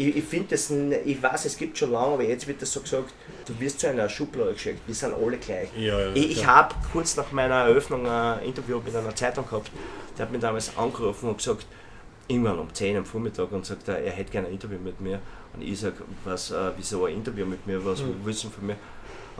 Ich, 0.00 0.16
ich 0.16 0.24
finde 0.24 0.48
das, 0.50 0.70
ich 0.70 1.22
weiß, 1.22 1.44
es 1.44 1.56
gibt 1.58 1.76
schon 1.76 1.92
lange, 1.92 2.14
aber 2.14 2.22
jetzt 2.22 2.46
wird 2.46 2.62
das 2.62 2.72
so 2.72 2.80
gesagt, 2.80 3.12
du 3.46 3.60
wirst 3.60 3.80
zu 3.80 3.88
einer 3.88 4.08
Schublade 4.08 4.54
geschickt, 4.54 4.80
wir 4.86 4.94
sind 4.94 5.12
alle 5.14 5.36
gleich. 5.36 5.68
Ja, 5.76 6.00
ja, 6.00 6.12
Ich, 6.14 6.30
ich 6.30 6.46
habe 6.46 6.74
kurz 6.92 7.16
nach 7.16 7.30
meiner 7.32 7.56
Eröffnung 7.66 8.06
ein 8.08 8.42
Interview 8.44 8.80
mit 8.84 8.96
einer 8.96 9.14
Zeitung 9.14 9.44
gehabt. 9.46 9.70
Der 10.16 10.24
hat 10.24 10.32
mich 10.32 10.40
damals 10.40 10.76
angerufen 10.76 11.28
und 11.28 11.36
gesagt, 11.36 11.66
irgendwann 12.28 12.58
um 12.58 12.72
10 12.72 12.96
am 12.96 13.04
Vormittag 13.04 13.52
und 13.52 13.66
sagt, 13.66 13.88
er, 13.88 14.10
hätte 14.10 14.30
gerne 14.32 14.46
ein 14.48 14.54
Interview 14.54 14.78
mit 14.78 15.00
mir. 15.00 15.20
Und 15.54 15.62
ich 15.62 15.78
sage, 15.80 15.96
was, 16.24 16.50
äh, 16.50 16.70
wieso 16.78 17.04
ein 17.04 17.14
Interview 17.14 17.44
mit 17.44 17.66
mir, 17.66 17.84
was 17.84 18.00
Mhm. 18.00 18.14
willst 18.24 18.44
du 18.44 18.48
von 18.48 18.66
mir? 18.66 18.74
Äh, 18.74 18.78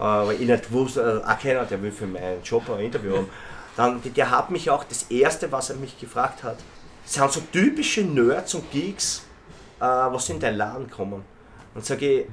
weil 0.01 0.35
ich 0.43 0.47
nicht 0.49 0.71
wusste, 0.73 1.23
äh, 1.25 1.31
auch 1.31 1.39
keiner, 1.39 1.65
der 1.65 1.81
will 1.83 1.93
für 1.93 2.07
meinen 2.07 2.43
Job 2.45 2.69
ein 2.69 2.81
Interview 2.85 3.17
haben. 3.17 3.29
Dann, 3.77 4.01
der 4.15 4.31
hat 4.31 4.51
mich 4.51 4.69
auch, 4.69 4.85
das 4.85 5.05
erste, 5.05 5.51
was 5.53 5.71
er 5.71 5.77
mich 5.77 5.99
gefragt 5.99 6.43
hat, 6.43 6.59
sind 7.07 7.33
so 7.33 7.41
typische 7.53 8.03
Nerds 8.03 8.55
und 8.55 8.71
Geeks, 8.73 9.23
äh, 9.81 9.85
was 9.85 10.29
in 10.29 10.39
dein 10.39 10.57
Laden 10.57 10.91
kommen. 10.91 11.25
Und 11.75 11.85
sage 11.87 12.21
ich, 12.21 12.27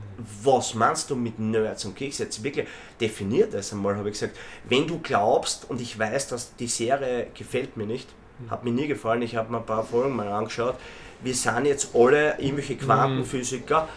was 0.44 0.74
meinst 0.74 1.10
du 1.10 1.16
mit 1.16 1.38
Nerds 1.38 1.86
und 1.86 1.96
Geeks? 1.96 2.18
Jetzt 2.18 2.44
wirklich 2.44 2.68
definiert 3.00 3.54
das 3.54 3.72
einmal, 3.72 3.96
habe 3.96 4.10
ich 4.10 4.20
gesagt. 4.20 4.36
Wenn 4.68 4.88
du 4.88 5.00
glaubst, 5.00 5.70
und 5.70 5.80
ich 5.80 5.98
weiß, 5.98 6.30
dass 6.30 6.56
die 6.56 6.68
Serie 6.68 7.28
gefällt 7.36 7.78
mir 7.78 7.86
nicht, 7.86 8.10
hat 8.50 8.64
mir 8.64 8.72
nie 8.72 8.88
gefallen, 8.88 9.22
ich 9.22 9.36
habe 9.36 9.52
mir 9.52 9.60
ein 9.60 9.66
paar 9.66 9.84
Folgen 9.84 10.16
mal 10.16 10.28
angeschaut, 10.28 10.76
wir 11.22 11.34
sind 11.34 11.66
jetzt 11.66 11.96
alle 11.96 12.40
irgendwelche 12.40 12.78
Quantenphysiker, 12.78 13.88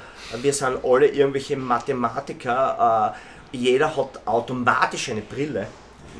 wir 0.40 0.52
sind 0.52 0.84
alle 0.84 1.08
irgendwelche 1.08 1.56
Mathematiker, 1.56 3.14
äh, 3.52 3.56
jeder 3.56 3.94
hat 3.96 4.20
automatisch 4.26 5.10
eine 5.10 5.22
Brille. 5.22 5.66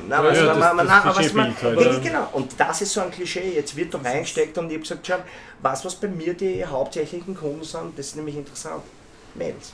Nein, 0.07 0.23
was 0.23 0.37
ja, 0.37 0.45
man- 0.45 0.59
das- 0.59 0.73
man- 0.73 0.77
das 0.77 0.87
nein, 0.87 1.15
was 1.15 1.33
man- 1.33 1.55
halt, 1.61 2.03
genau. 2.03 2.27
Und 2.33 2.53
das 2.59 2.81
ist 2.81 2.93
so 2.93 3.01
ein 3.01 3.11
Klischee. 3.11 3.53
Jetzt 3.55 3.75
wird 3.75 3.93
da 3.93 3.99
reingesteckt 3.99 4.57
und 4.57 4.67
ich 4.67 4.73
habe 4.73 4.81
gesagt, 4.81 5.05
schau, 5.07 5.17
was, 5.61 5.85
was 5.85 5.95
bei 5.95 6.07
mir 6.07 6.33
die 6.33 6.65
hauptsächlichen 6.65 7.35
Kunden 7.35 7.63
sind, 7.63 7.97
das 7.97 8.07
ist 8.07 8.15
nämlich 8.15 8.35
interessant. 8.35 8.83
Mails. 9.35 9.73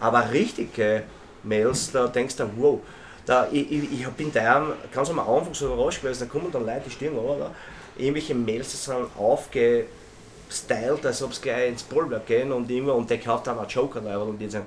Aber 0.00 0.30
richtige 0.32 1.04
Mails, 1.42 1.92
da 1.92 2.06
denkst 2.08 2.36
du, 2.36 2.50
wow, 2.56 2.80
da, 3.24 3.46
ich, 3.52 3.70
ich, 3.70 4.00
ich 4.00 4.06
bin 4.08 4.32
da 4.32 4.66
ganz 4.92 5.08
am 5.10 5.20
Anfang 5.20 5.54
so 5.54 5.72
überrascht 5.72 6.02
gewesen, 6.02 6.26
da 6.28 6.32
kommen 6.38 6.50
dann 6.50 6.66
Leute, 6.66 6.82
die 6.86 6.90
stehen 6.90 7.14
da, 7.14 7.50
irgendwelche 7.96 8.34
Mails, 8.34 8.70
die 8.72 8.76
sind 8.76 9.06
aufgestylt, 9.16 11.06
als 11.06 11.22
ob 11.22 11.34
sie 11.34 11.42
gleich 11.42 11.68
ins 11.70 11.82
Bollwerk 11.84 12.26
gehen 12.26 12.50
und, 12.52 12.70
irgendwo, 12.70 12.92
und 12.92 13.08
der 13.08 13.18
kauft 13.20 13.46
dann 13.46 13.58
einen 13.58 13.68
Joker 13.68 14.04
rein 14.04 14.16
und 14.16 14.38
die 14.38 14.50
sagen, 14.50 14.66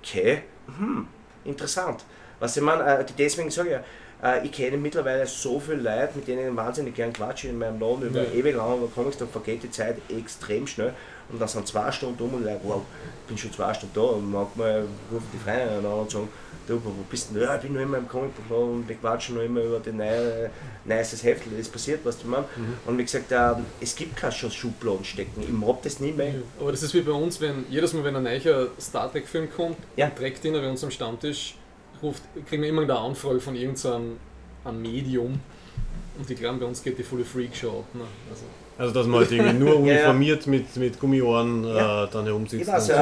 okay, 0.00 0.42
hm, 0.66 1.06
interessant. 1.44 2.04
Was 2.40 2.56
ich 2.56 2.62
meine, 2.62 2.84
äh, 3.00 3.04
deswegen 3.18 3.50
sage 3.50 3.68
ich 3.68 3.74
ja, 3.74 3.82
äh, 4.36 4.44
ich 4.44 4.52
kenne 4.52 4.76
mittlerweile 4.76 5.26
so 5.26 5.58
viele 5.60 5.78
Leute, 5.82 6.10
mit 6.16 6.26
denen 6.28 6.50
ich 6.50 6.56
wahnsinnig 6.56 6.94
gern 6.94 7.12
quatsche 7.12 7.48
in 7.48 7.58
meinem 7.58 7.80
Laden 7.80 8.02
über 8.08 8.22
Ja. 8.24 8.32
ewig 8.32 8.54
lang 8.56 8.78
über 8.78 8.88
Comics, 8.88 9.16
da 9.18 9.26
vergeht 9.26 9.62
die 9.62 9.70
Zeit 9.70 9.96
extrem 10.08 10.66
schnell. 10.66 10.92
Und 11.30 11.38
dann 11.38 11.48
sind 11.48 11.66
zwei 11.68 11.92
Stunden 11.92 12.22
um 12.22 12.32
und 12.34 12.40
ich 12.40 12.46
like, 12.46 12.60
wow, 12.62 12.80
ich 13.22 13.28
bin 13.28 13.36
schon 13.36 13.52
zwei 13.52 13.74
Stunden 13.74 13.94
da 13.94 14.00
und 14.00 14.30
manchmal 14.32 14.86
rufen 15.12 15.26
die 15.34 15.38
Freunde 15.38 15.76
an 15.78 15.84
und 15.84 16.10
sagen, 16.10 16.28
du, 16.66 16.80
wo 16.82 16.90
bist 17.10 17.28
du? 17.34 17.40
Ja, 17.40 17.56
ich 17.56 17.60
bin 17.62 17.74
noch 17.74 17.82
immer 17.82 17.98
im 17.98 18.08
Comicbuchladen 18.08 18.68
und 18.76 18.88
wir 18.88 18.96
quatschen 18.96 19.34
noch 19.34 19.42
immer 19.42 19.60
über 19.60 19.78
die 19.78 19.92
neue, 19.92 20.48
neuestes 20.86 21.22
Heft, 21.24 21.42
es 21.60 21.68
passiert 21.68 22.00
was, 22.04 22.18
du 22.18 22.28
meinst. 22.28 22.48
Und 22.86 22.96
wie 22.96 23.02
gesagt, 23.04 23.30
ähm, 23.30 23.66
es 23.78 23.94
gibt 23.94 24.16
kein 24.16 24.32
schon 24.32 24.50
Schubladen 24.50 25.04
stecken, 25.04 25.42
ich 25.42 25.50
mag 25.50 25.82
das 25.82 26.00
nie 26.00 26.12
mehr. 26.12 26.32
Aber 26.58 26.70
das 26.72 26.82
ist 26.82 26.94
wie 26.94 27.02
bei 27.02 27.12
uns, 27.12 27.38
wenn 27.42 27.66
jedes 27.68 27.92
Mal, 27.92 28.04
wenn 28.04 28.16
ein 28.16 28.22
neuer 28.22 28.68
Star 28.80 29.12
Trek-Film 29.12 29.48
kommt, 29.54 29.76
Ja. 29.96 30.06
direkt 30.08 30.42
in 30.46 30.54
bei 30.54 30.66
uns 30.66 30.82
am 30.82 30.90
Stammtisch, 30.90 31.57
ruft, 32.02 32.22
kriegen 32.48 32.62
wir 32.62 32.68
immer 32.70 32.82
eine 32.82 32.96
Anfrage 32.96 33.40
von 33.40 33.54
irgendeinem 33.56 34.16
einem 34.64 34.82
Medium. 34.82 35.40
Und 36.18 36.28
ich 36.30 36.38
glaube, 36.38 36.58
bei 36.58 36.66
uns 36.66 36.82
geht 36.82 36.98
die 36.98 37.02
volle 37.04 37.24
Freakshow 37.24 37.80
ab. 37.80 37.84
Ne? 37.94 38.00
Also, 38.30 38.44
Also 38.76 38.92
dass 38.94 39.06
man 39.06 39.20
halt 39.20 39.30
irgendwie 39.30 39.52
nur 39.54 39.74
Ja, 39.74 39.80
ja. 39.80 39.80
uniformiert 40.10 40.46
mit, 40.48 40.76
mit 40.76 40.98
Gummiohren 40.98 41.64
Ja. 41.64 42.04
äh, 42.04 42.08
dann 42.12 42.24
herumsitzt. 42.26 42.68
Und 42.68 42.80
so. 42.80 42.92
äh, 42.92 42.96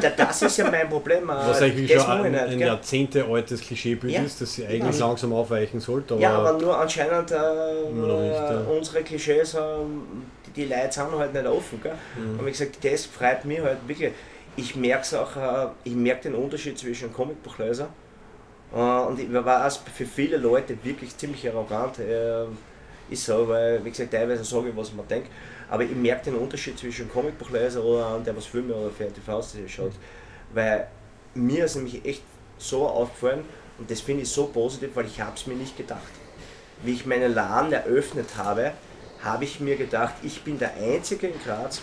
da- 0.00 0.10
das 0.16 0.42
ist 0.42 0.56
ja 0.58 0.70
mein 0.70 0.88
Problem. 0.88 1.24
äh, 1.24 1.32
Was 1.32 1.60
eigentlich 1.60 1.92
das 1.92 2.02
schon 2.04 2.12
ein, 2.24 2.34
ein 2.34 2.50
nicht? 2.50 2.60
Jahrzehnte 2.60 3.24
altes 3.24 3.60
Klischeebild 3.60 4.12
Ja. 4.12 4.22
ist, 4.22 4.40
das 4.40 4.54
sie 4.54 4.64
eigentlich 4.66 4.98
langsam 4.98 5.32
aufweichen 5.32 5.80
sollte. 5.80 6.14
Aber, 6.14 6.22
Ja, 6.22 6.38
aber 6.38 6.52
nur 6.58 6.78
anscheinend 6.78 7.30
äh, 7.32 7.34
Immer 7.90 8.06
noch 8.06 8.20
nicht, 8.20 8.32
ja. 8.32 8.60
unsere 8.76 9.02
Klischees, 9.02 9.54
ähm, 9.54 10.02
die, 10.46 10.62
die 10.62 10.64
Leute 10.72 10.92
sind 10.92 11.10
halt 11.18 11.34
nicht 11.34 11.46
offen. 11.46 11.80
Gell? 11.82 11.94
Mhm. 12.16 12.38
Und 12.38 12.46
wie 12.46 12.50
gesagt, 12.52 12.78
das 12.84 13.06
freut 13.06 13.44
mich 13.44 13.60
halt 13.60 13.78
wirklich. 13.88 14.12
Ich 14.54 14.76
merke 14.76 15.02
es 15.02 15.14
auch, 15.14 15.34
äh, 15.36 15.66
ich 15.84 15.94
merke 15.94 16.24
den 16.30 16.34
Unterschied 16.36 16.78
zwischen 16.78 17.12
Comicbuchleser 17.12 17.84
äh, 17.84 18.01
und 18.72 19.18
ich 19.20 19.32
war 19.32 19.66
es 19.66 19.76
für 19.76 20.06
viele 20.06 20.36
Leute 20.36 20.76
wirklich 20.82 21.16
ziemlich 21.16 21.48
arrogant. 21.48 21.98
Äh, 21.98 22.46
ist 23.10 23.26
so, 23.26 23.46
weil, 23.46 23.84
wie 23.84 23.90
gesagt, 23.90 24.12
teilweise 24.12 24.44
sage 24.44 24.70
ich, 24.70 24.76
was 24.76 24.92
mir 24.92 25.02
denke. 25.02 25.28
Aber 25.68 25.84
ich 25.84 25.90
merke 25.90 26.30
den 26.30 26.36
Unterschied 26.36 26.78
zwischen 26.78 27.10
Comicbuchleser 27.10 27.82
oder 27.84 28.14
einem, 28.14 28.24
der 28.24 28.36
was 28.36 28.46
Filme 28.46 28.74
oder 28.74 28.90
TV-Serie 28.96 29.68
schaut. 29.68 29.92
Weil 30.54 30.88
mir 31.34 31.64
ist 31.64 31.76
nämlich 31.76 32.04
echt 32.04 32.22
so 32.58 32.86
aufgefallen 32.86 33.44
und 33.78 33.90
das 33.90 34.00
finde 34.00 34.22
ich 34.22 34.30
so 34.30 34.46
positiv, 34.46 34.90
weil 34.94 35.06
ich 35.06 35.20
habe 35.20 35.36
es 35.36 35.46
mir 35.46 35.54
nicht 35.54 35.76
gedacht. 35.76 36.00
Wie 36.82 36.92
ich 36.92 37.06
meinen 37.06 37.34
Laden 37.34 37.72
eröffnet 37.72 38.36
habe, 38.36 38.72
habe 39.22 39.44
ich 39.44 39.60
mir 39.60 39.76
gedacht, 39.76 40.14
ich 40.22 40.42
bin 40.42 40.58
der 40.58 40.74
Einzige 40.74 41.28
in 41.28 41.40
Graz, 41.42 41.80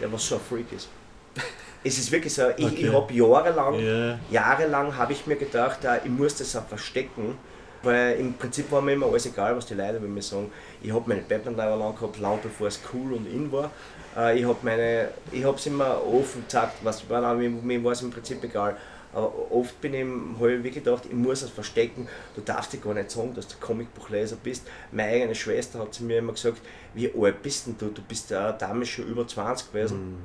der 0.00 0.12
was 0.12 0.26
so 0.26 0.36
ein 0.36 0.40
Freak 0.40 0.72
ist. 0.72 0.88
Es 1.84 1.98
ist 1.98 2.12
wirklich 2.12 2.32
so, 2.32 2.42
ich, 2.56 2.64
ich 2.78 2.88
Okay. 2.88 2.92
habe 2.92 3.12
jahrelang, 3.14 3.78
Ja. 3.80 4.18
jahrelang 4.30 4.96
habe 4.96 5.12
ich 5.12 5.26
mir 5.26 5.36
gedacht, 5.36 5.84
äh, 5.84 5.98
ich 6.04 6.10
muss 6.10 6.36
das 6.36 6.54
auch 6.56 6.64
verstecken, 6.66 7.36
weil 7.82 8.14
im 8.20 8.34
Prinzip 8.34 8.70
war 8.70 8.80
mir 8.80 8.92
immer 8.92 9.06
alles 9.06 9.26
egal, 9.26 9.56
was 9.56 9.66
die 9.66 9.74
Leute 9.74 9.96
über 9.96 10.06
mich 10.06 10.26
sagen. 10.26 10.50
Ich 10.80 10.92
habe 10.92 11.02
meine 11.08 11.22
Batman-Leiber 11.22 11.76
lang 11.76 11.94
gehabt, 11.96 12.18
lang 12.20 12.38
bevor 12.42 12.68
es 12.68 12.80
cool 12.92 13.14
und 13.14 13.26
in 13.26 13.50
war. 13.50 13.70
Äh, 14.16 14.38
Ich 14.38 14.44
habe 14.44 14.58
meine, 14.62 15.08
ich 15.32 15.44
habe 15.44 15.56
es 15.56 15.66
immer 15.66 16.00
offen 16.06 16.44
gesagt, 16.46 16.74
was 16.84 17.02
mir, 17.08 17.50
mir 17.50 17.82
war 17.84 17.92
es 17.92 18.02
im 18.02 18.10
Prinzip 18.10 18.42
egal. 18.44 18.76
Aber 19.14 19.30
oft 19.50 19.78
bin 19.80 19.92
ich, 19.94 20.00
habe 20.40 20.52
ich 20.54 20.64
wirklich 20.64 20.84
gedacht, 20.84 21.04
ich 21.06 21.12
muss 21.14 21.42
es 21.42 21.50
verstecken. 21.50 22.08
Du 22.34 22.40
darfst 22.40 22.72
dir 22.72 22.78
gar 22.78 22.94
nicht 22.94 23.10
sagen, 23.10 23.34
dass 23.34 23.46
du 23.46 23.56
Comicbuchleser 23.60 24.36
bist. 24.42 24.66
Meine 24.90 25.10
eigene 25.12 25.34
Schwester 25.34 25.80
hat 25.80 25.92
zu 25.92 26.04
mir 26.04 26.18
immer 26.18 26.32
gesagt, 26.32 26.62
wie 26.94 27.12
alt 27.14 27.42
bist 27.42 27.66
denn 27.66 27.76
du? 27.78 27.88
Du 27.88 28.00
bist 28.02 28.30
ja 28.30 28.52
damals 28.52 28.88
schon 28.88 29.06
über 29.06 29.26
20 29.28 29.70
gewesen. 29.72 30.16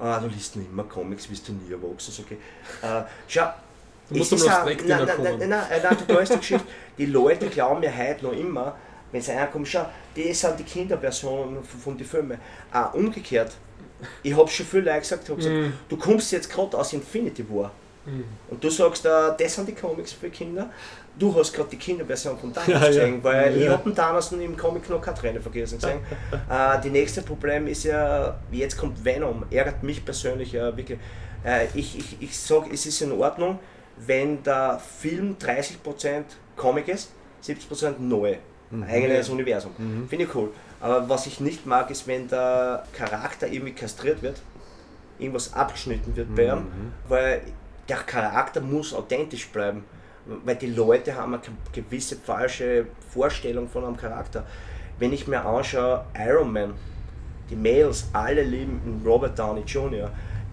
Ah, 0.00 0.18
du 0.18 0.26
liest 0.26 0.56
nicht 0.56 0.70
immer 0.70 0.84
Comics, 0.84 1.28
bist 1.28 1.46
du 1.48 1.52
nie 1.52 1.70
erwachsen. 1.72 2.12
Sag 2.12 2.26
ich. 2.32 2.38
Äh, 2.88 3.04
schau, 3.28 3.50
Du 4.10 4.18
musst 4.18 4.32
ist 4.32 4.48
auch- 4.50 4.64
nein, 4.66 4.76
nein, 4.86 5.06
nein, 5.06 5.38
nein, 5.38 5.48
nein, 5.48 5.80
nein, 5.82 5.96
du 6.06 6.14
weißt 6.14 6.32
die 6.34 6.38
Geschichte. 6.38 6.66
Die 6.98 7.06
Leute 7.06 7.46
glauben 7.46 7.80
mir 7.80 7.96
heute 7.96 8.24
noch 8.26 8.32
immer, 8.32 8.76
wenn 9.12 9.22
sie 9.22 9.30
reinkommen, 9.30 9.64
schau, 9.64 9.86
die 10.16 10.34
sind 10.34 10.58
die 10.58 10.64
Kinderversionen 10.64 11.62
von, 11.62 11.80
von 11.80 11.96
den 11.96 12.06
Filmen. 12.06 12.38
Auch 12.72 12.92
umgekehrt. 12.94 13.52
Ich 14.24 14.36
habe 14.36 14.48
schon 14.48 14.66
viele 14.66 14.82
Leute 14.86 14.98
gesagt, 14.98 15.28
hab 15.30 15.36
gesagt 15.36 15.54
Mhm. 15.54 15.72
du 15.88 15.96
kommst 15.96 16.32
jetzt 16.32 16.50
gerade 16.50 16.76
aus 16.76 16.92
Infinity 16.92 17.48
War. 17.48 17.70
Und 18.50 18.62
du 18.64 18.68
sagst, 18.70 19.06
äh, 19.06 19.08
das 19.38 19.54
sind 19.54 19.68
die 19.68 19.74
Comics 19.74 20.12
für 20.12 20.28
Kinder. 20.30 20.70
Du 21.18 21.34
hast 21.36 21.52
gerade 21.52 21.68
die 21.70 21.76
Kinderversion 21.76 22.38
von 22.38 22.52
Thanos 22.52 22.68
Ja, 22.68 22.80
ja. 22.80 22.86
gesehen, 22.88 23.22
weil 23.22 23.56
ich 23.56 23.64
Ja. 23.64 23.72
habe 23.72 23.84
den 23.90 23.94
Thanos 23.94 24.32
im 24.32 24.56
Comic 24.56 24.88
noch 24.90 25.00
keine 25.00 25.16
Träne 25.16 25.40
vergessen 25.40 25.78
gesehen. 25.78 26.00
äh, 26.50 26.80
die 26.80 26.90
nächste 26.90 27.22
Problem 27.22 27.66
ist 27.68 27.84
ja, 27.84 28.38
jetzt 28.50 28.76
kommt 28.76 29.04
Venom. 29.04 29.44
Ärgert 29.50 29.82
mich 29.82 30.04
persönlich 30.04 30.52
ja 30.52 30.76
wirklich. 30.76 30.98
Äh, 31.44 31.66
ich 31.74 31.98
ich, 31.98 32.16
ich 32.22 32.38
sage, 32.38 32.70
es 32.72 32.86
ist 32.86 33.00
in 33.02 33.12
Ordnung, 33.12 33.58
wenn 33.98 34.42
der 34.42 34.80
Film 35.00 35.36
30% 35.40 36.22
Comic 36.56 36.88
ist, 36.88 37.10
70% 37.44 37.94
neu. 38.00 38.36
Eigenes 38.88 39.28
Universum. 39.28 39.72
Finde 40.08 40.24
ich 40.24 40.34
cool. 40.34 40.48
Aber 40.80 41.06
was 41.08 41.26
ich 41.26 41.40
nicht 41.40 41.66
mag, 41.66 41.90
ist, 41.90 42.06
wenn 42.06 42.26
der 42.26 42.84
Charakter 42.94 43.46
irgendwie 43.46 43.74
kastriert 43.74 44.22
wird, 44.22 44.40
irgendwas 45.18 45.52
abgeschnitten 45.52 46.16
wird 46.16 46.34
bei 46.34 46.46
ihm, 46.46 46.66
weil 47.06 47.42
der 47.92 48.02
Charakter 48.04 48.60
muss 48.60 48.94
authentisch 48.94 49.48
bleiben. 49.48 49.84
Weil 50.44 50.56
die 50.56 50.68
Leute 50.68 51.14
haben 51.14 51.34
eine 51.34 51.42
gewisse 51.72 52.16
falsche 52.16 52.86
Vorstellung 53.12 53.68
von 53.68 53.84
einem 53.84 53.96
Charakter. 53.96 54.46
Wenn 54.98 55.12
ich 55.12 55.26
mir 55.26 55.44
anschaue, 55.44 56.04
Iron 56.16 56.52
Man, 56.52 56.74
die 57.50 57.56
Males, 57.56 58.08
alle 58.12 58.42
lieben 58.42 59.02
Robert 59.04 59.36
Downey 59.38 59.62
Jr. 59.66 60.10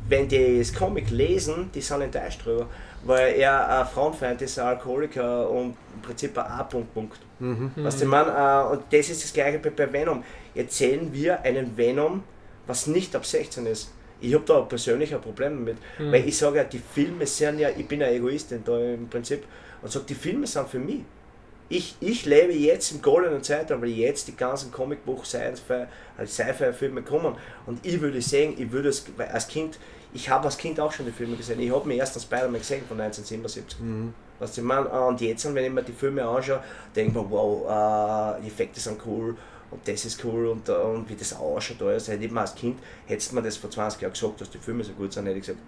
Wenn 0.08 0.28
die 0.28 0.58
das 0.58 0.74
Comic 0.74 1.12
lesen, 1.12 1.70
die 1.74 1.82
sind 1.82 2.02
enttäuscht 2.02 2.44
drüber, 2.44 2.66
weil 3.04 3.36
er 3.36 3.80
ein 3.80 3.86
Frauenfeind 3.86 4.42
ist, 4.42 4.58
ein 4.58 4.66
Alkoholiker 4.66 5.48
und 5.50 5.78
im 5.96 6.02
Prinzip 6.02 6.36
ein 6.38 6.46
A-Punkt. 6.46 6.94
Punkt. 6.94 7.20
Du, 7.40 7.88
ich 7.88 8.06
meine, 8.06 8.32
äh, 8.32 8.74
und 8.74 8.84
das 8.92 9.10
ist 9.10 9.24
das 9.24 9.32
gleiche 9.32 9.60
bei, 9.60 9.70
bei 9.70 9.94
Venom. 9.94 10.24
Erzählen 10.56 11.14
wir 11.14 11.42
einen 11.44 11.78
Venom, 11.78 12.24
was 12.66 12.88
nicht 12.88 13.16
ab 13.16 13.26
16 13.26 13.68
ist. 13.68 13.92
Ich 14.22 14.34
habe 14.34 14.44
da 14.46 14.62
persönlich 14.62 15.14
ein 15.14 15.22
Problem 15.22 15.66
damit, 15.66 15.78
weil 16.12 16.28
ich 16.28 16.38
sage 16.38 16.58
ja, 16.58 16.64
die 16.64 16.80
Filme 16.80 17.26
sind 17.26 17.60
ja, 17.60 17.70
ich 17.70 17.88
bin 17.88 18.02
ein 18.04 18.14
Egoistin 18.14 18.62
da 18.66 18.78
im 18.78 19.08
Prinzip 19.08 19.46
und 19.82 19.92
sage, 19.92 20.06
die 20.10 20.16
Filme 20.16 20.46
sind 20.46 20.68
für 20.68 20.80
mich. 20.80 21.02
Ich, 21.72 21.96
ich 22.00 22.26
lebe 22.26 22.52
jetzt 22.52 22.92
im 22.92 23.02
goldenen 23.02 23.44
Zeitalter, 23.44 23.80
weil 23.80 23.90
jetzt 23.90 24.28
die 24.28 24.36
ganzen 24.36 24.72
Comicbuch 24.72 25.24
also 25.24 25.86
Sci-Fi-Filme 26.26 27.04
kommen 27.04 27.36
und 27.68 27.86
ich 27.86 28.02
würde 28.02 28.22
sagen, 28.22 28.56
ich 28.58 28.72
würde 28.72 28.90
es 28.90 29.06
weil 29.16 29.28
als 29.28 29.48
Kind, 29.48 29.78
ich 30.12 30.28
habe 30.30 30.46
als 30.46 30.58
Kind 30.58 30.80
auch 30.80 30.92
schon 30.92 31.06
die 31.06 31.12
Filme 31.12 31.36
gesehen. 31.38 31.60
Ich 31.60 31.72
habe 31.72 31.88
mir 31.88 31.96
erst 31.96 32.16
den 32.16 32.22
Spider-Man 32.22 32.60
gesehen 32.60 32.84
von 32.88 33.00
1977. 33.00 33.78
Was 34.40 34.58
ich 34.58 34.64
meine, 34.64 34.90
und 34.90 35.22
jetzt, 35.22 35.54
wenn 35.54 35.66
ich 35.66 35.72
mir 35.72 35.84
die 35.84 35.92
Filme 35.92 36.26
anschaue, 36.26 36.64
denke 36.96 37.12
ich 37.12 37.16
mir, 37.16 37.30
wow, 37.30 38.38
äh, 38.38 38.42
die 38.42 38.48
Effekte 38.48 38.80
sind 38.80 39.00
cool 39.06 39.36
und 39.72 39.88
das 39.88 40.06
ist 40.06 40.24
cool 40.26 40.48
und, 40.48 40.68
und 40.70 41.10
wie 41.10 41.16
das 41.16 41.34
ausschaut. 41.34 41.82
Alles. 41.82 42.08
Hätte 42.08 42.26
ich 42.26 42.32
mir 42.32 42.42
als 42.42 42.56
Kind, 42.56 42.80
hättest 43.06 43.32
du 43.32 43.36
mir 43.36 43.44
das 43.44 43.58
vor 43.58 43.70
20 43.70 44.02
Jahren 44.02 44.14
gesagt, 44.14 44.42
dass 44.42 44.50
die 44.50 44.58
Filme 44.58 44.84
so 44.84 44.94
gut 44.94 45.14
sind, 45.14 45.26
hätte 45.26 45.38
ich 45.38 45.46
gesagt, 45.46 45.60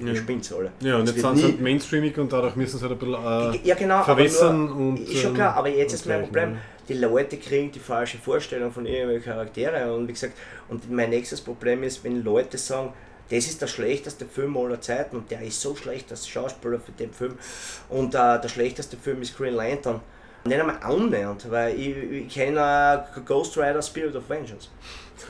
ihr 0.00 0.16
spinnt 0.16 0.50
alle. 0.52 0.72
Ja, 0.80 0.96
und 0.96 1.08
Das 1.08 1.14
jetzt 1.14 1.24
sind 1.24 1.36
sie 1.36 1.44
halt 1.44 1.60
mainstreamig 1.60 2.16
und 2.18 2.32
dadurch 2.32 2.56
müssen 2.56 2.78
sie 2.78 2.88
halt 2.88 2.92
ein 2.92 2.98
bisschen 2.98 3.14
äh, 3.54 3.68
ja, 3.68 3.74
genau, 3.74 4.02
verwässern 4.02 4.68
aber 4.68 4.74
nur, 4.74 4.88
und, 4.88 5.00
Ist 5.00 5.20
schon 5.20 5.30
ähm, 5.30 5.34
klar, 5.36 5.56
aber 5.56 5.68
jetzt 5.68 5.92
ist 5.92 6.06
mein 6.06 6.22
Problem. 6.22 6.58
Die 6.88 6.94
Leute 6.94 7.38
kriegen 7.38 7.72
die 7.72 7.78
falsche 7.78 8.18
Vorstellung 8.18 8.70
von 8.70 8.84
irgendwelchen 8.84 9.32
Charaktere 9.32 9.94
und 9.94 10.06
wie 10.06 10.12
gesagt, 10.12 10.34
und 10.68 10.90
mein 10.90 11.10
nächstes 11.10 11.40
Problem 11.40 11.82
ist, 11.82 12.04
wenn 12.04 12.22
Leute 12.22 12.58
sagen, 12.58 12.92
das 13.30 13.46
ist 13.46 13.62
der 13.62 13.68
schlechteste 13.68 14.26
Film 14.26 14.54
aller 14.58 14.80
Zeiten 14.82 15.16
und 15.16 15.30
der 15.30 15.40
ist 15.40 15.60
so 15.60 15.74
schlecht 15.74 16.10
als 16.10 16.28
Schauspieler 16.28 16.78
für 16.78 16.92
den 16.92 17.10
Film 17.10 17.38
und 17.88 18.14
äh, 18.14 18.40
der 18.40 18.48
schlechteste 18.48 18.98
Film 18.98 19.22
ist 19.22 19.36
Green 19.36 19.54
Lantern. 19.54 20.00
Nicht 20.46 20.60
einmal 20.60 20.76
annähernd, 20.82 21.50
weil 21.50 21.74
ich, 21.78 21.96
ich 22.26 22.34
kenne 22.34 22.60
äh, 23.16 23.20
Ghost 23.24 23.56
Rider 23.56 23.80
Spirit 23.80 24.14
of 24.14 24.28
Vengeance. 24.28 24.68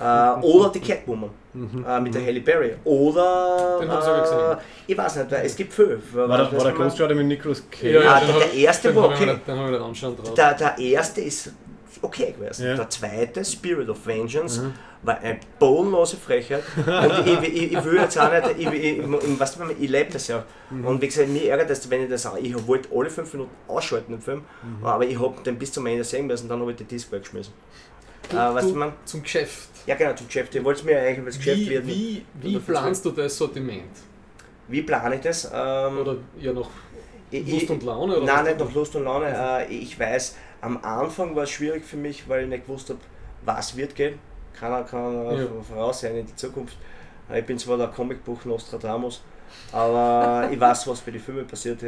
Äh, 0.00 0.02
oder 0.44 0.70
die 0.70 0.80
Catwoman 0.80 1.30
äh, 1.54 2.00
mit 2.00 2.14
der 2.14 2.22
Halle 2.26 2.40
Berry. 2.40 2.74
Oder. 2.84 3.78
Den 3.80 3.88
hab 3.90 3.98
ich 4.00 4.04
sogar 4.04 4.20
gesehen. 4.22 4.38
äh, 4.38 4.56
ich 4.88 4.98
weiß 4.98 5.16
nicht, 5.16 5.30
weil 5.30 5.46
es 5.46 5.54
gibt 5.54 5.72
fünf. 5.72 6.14
War 6.14 6.26
der, 6.36 6.52
war 6.52 6.64
der 6.64 6.72
Ghost 6.72 7.00
Rider 7.00 7.14
mit 7.14 7.26
Nicolas 7.26 7.62
Cage? 7.70 7.84
Ja, 8.04 8.18
den 8.18 8.26
der- 8.28 8.38
der 8.40 8.54
erste 8.54 8.88
den 8.88 8.96
war 8.96 9.04
okay. 9.10 9.38
Den 9.46 9.58
anschauen 9.58 10.16
drauf. 10.16 10.34
Der, 10.34 10.54
der 10.54 10.78
erste 10.78 11.20
ist 11.20 11.52
okay 12.02 12.32
gewesen. 12.38 12.66
Ja. 12.66 12.76
Der 12.76 12.90
zweite, 12.90 13.44
Spirit 13.44 13.88
of 13.88 14.06
Vengeance, 14.06 14.72
war 15.02 15.18
eine 15.18 15.38
bodenlose 15.58 16.16
Frechheit. 16.16 16.62
Und 16.76 17.26
ich, 17.26 17.54
ich, 17.54 17.72
ich 17.72 17.84
will 17.84 17.96
jetzt 17.96 18.18
auch 18.18 18.30
nicht, 18.30 18.58
ich, 18.58 18.66
ich, 18.66 18.98
ich, 18.98 19.40
weißt 19.40 19.56
du, 19.56 19.62
ich 19.78 19.90
lebe 19.90 20.10
das 20.12 20.28
ja. 20.28 20.44
Und 20.70 21.00
wie 21.00 21.06
gesagt, 21.06 21.28
mir 21.28 21.50
ärgert 21.50 21.70
das, 21.70 21.88
wenn 21.90 22.02
ich 22.02 22.10
das 22.10 22.26
auch, 22.26 22.36
ich 22.36 22.66
wollte 22.66 22.88
alle 22.94 23.10
fünf 23.10 23.32
Minuten 23.32 23.50
ausschalten, 23.68 24.12
den 24.12 24.20
Film, 24.20 24.44
aber 24.82 25.04
ich 25.06 25.18
habe 25.20 25.40
den 25.42 25.58
bis 25.58 25.72
zum 25.72 25.86
Ende 25.86 26.04
sehen 26.04 26.26
müssen, 26.26 26.48
dann 26.48 26.60
habe 26.60 26.70
ich 26.70 26.76
die 26.76 26.84
Disc 26.84 27.10
weggeschmissen. 27.12 27.52
Du, 28.30 28.36
äh, 28.36 28.54
weißt 28.54 28.70
du, 28.70 28.74
man? 28.74 28.92
zum 29.04 29.22
Geschäft. 29.22 29.68
Ja 29.86 29.94
genau, 29.96 30.14
zum 30.14 30.26
Geschäft. 30.26 30.54
Ich 30.54 30.64
wollte 30.64 30.80
es 30.80 30.86
mir 30.86 30.98
eigentlich 30.98 31.18
über 31.18 31.26
das 31.26 31.36
Geschäft 31.36 31.60
Wie, 31.60 31.70
werden. 31.70 31.86
wie, 31.88 32.24
wie 32.40 32.58
planst 32.58 33.04
du 33.04 33.10
das 33.10 33.36
Sortiment? 33.36 33.90
Wie 34.68 34.82
plane 34.82 35.16
ich 35.16 35.20
das? 35.20 35.44
Ähm, 35.44 35.98
Oder 35.98 36.16
ja 36.40 36.52
noch 36.52 36.70
Lust 37.30 37.62
ich- 37.62 37.70
und 37.70 37.82
Laune? 37.82 38.16
Oder 38.16 38.26
Nein, 38.26 38.44
nicht 38.44 38.60
nach 38.60 38.72
Lust 38.72 38.96
und 38.96 39.04
Laune. 39.04 39.26
Äh, 39.26 39.74
ich 39.74 39.98
weiß, 39.98 40.36
am 40.64 40.78
Anfang 40.82 41.34
war 41.36 41.44
es 41.44 41.50
schwierig 41.50 41.84
für 41.84 41.96
mich, 41.96 42.28
weil 42.28 42.44
ich 42.44 42.48
nicht 42.48 42.66
gewusst 42.66 42.88
habe, 42.90 43.00
was 43.44 43.76
wird 43.76 43.94
gehen. 43.94 44.18
Keiner 44.58 44.82
kann 44.84 45.36
Ja. 45.36 45.46
voraussehen 45.68 46.16
in 46.16 46.26
die 46.26 46.36
Zukunft. 46.36 46.76
Äh, 47.30 47.40
Ich 47.40 47.46
bin 47.46 47.58
zwar 47.58 47.76
der 47.76 47.88
Comicbuch 47.88 48.44
Nostradamus, 48.44 49.22
aber 49.72 50.48
ich 50.52 50.58
weiß, 50.60 50.86
was 50.86 51.00
bei 51.00 51.10
den 51.10 51.20
Filmen 51.20 51.46
passiert. 51.46 51.80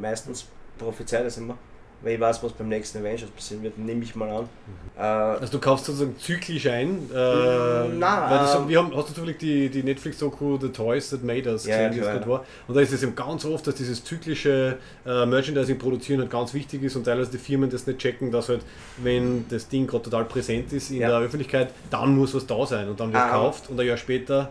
Meistens 0.00 0.46
prophezeit 0.78 1.24
das 1.26 1.38
immer. 1.38 1.56
Weil 2.02 2.14
ich 2.14 2.20
weiß, 2.20 2.42
was 2.42 2.52
beim 2.52 2.68
nächsten 2.70 2.98
Avengers 2.98 3.28
passieren 3.30 3.62
wird, 3.62 3.76
nehme 3.78 4.02
ich 4.02 4.14
mal 4.16 4.30
an. 4.30 4.48
Äh, 4.96 5.02
Also 5.02 5.52
du 5.52 5.58
kaufst 5.58 5.84
sozusagen 5.84 6.16
zyklisch 6.18 6.66
ein. 6.66 7.10
Äh, 7.14 7.88
Mm, 7.88 7.98
nein, 7.98 8.46
ähm, 8.56 8.68
wir 8.68 8.78
haben, 8.78 8.96
hast 8.96 9.10
du 9.10 9.14
zufällig 9.14 9.38
die, 9.38 9.68
die 9.68 9.82
Netflix-Doku 9.82 10.58
The 10.60 10.68
Toys 10.70 11.10
That 11.10 11.22
Made 11.22 11.50
Us 11.50 11.64
gesehen, 11.64 11.80
ja, 11.82 11.88
die 11.90 12.00
gerade 12.00 12.26
war. 12.26 12.44
Und 12.66 12.74
da 12.74 12.80
ist 12.80 12.92
es 12.92 13.02
eben 13.02 13.14
ganz 13.14 13.44
oft, 13.44 13.66
dass 13.66 13.74
dieses 13.74 14.02
zyklische 14.02 14.78
äh, 15.04 15.26
Merchandising 15.26 15.78
produzieren 15.78 16.20
halt 16.20 16.30
ganz 16.30 16.54
wichtig 16.54 16.82
ist 16.82 16.96
und 16.96 17.04
teilweise 17.04 17.30
die 17.32 17.38
Firmen 17.38 17.68
das 17.68 17.86
nicht 17.86 17.98
checken, 17.98 18.30
dass 18.30 18.48
halt, 18.48 18.62
wenn 18.98 19.44
das 19.50 19.68
Ding 19.68 19.86
gerade 19.86 20.04
total 20.04 20.24
präsent 20.24 20.72
ist 20.72 20.90
in 20.90 20.98
Ja. 21.00 21.08
der 21.10 21.18
Öffentlichkeit, 21.18 21.68
dann 21.90 22.16
muss 22.16 22.34
was 22.34 22.46
da 22.46 22.64
sein 22.66 22.88
und 22.88 22.98
dann 22.98 23.12
wird 23.12 23.22
Ah. 23.22 23.26
gekauft 23.26 23.68
und 23.68 23.78
ein 23.78 23.86
Jahr 23.86 23.96
später 23.98 24.50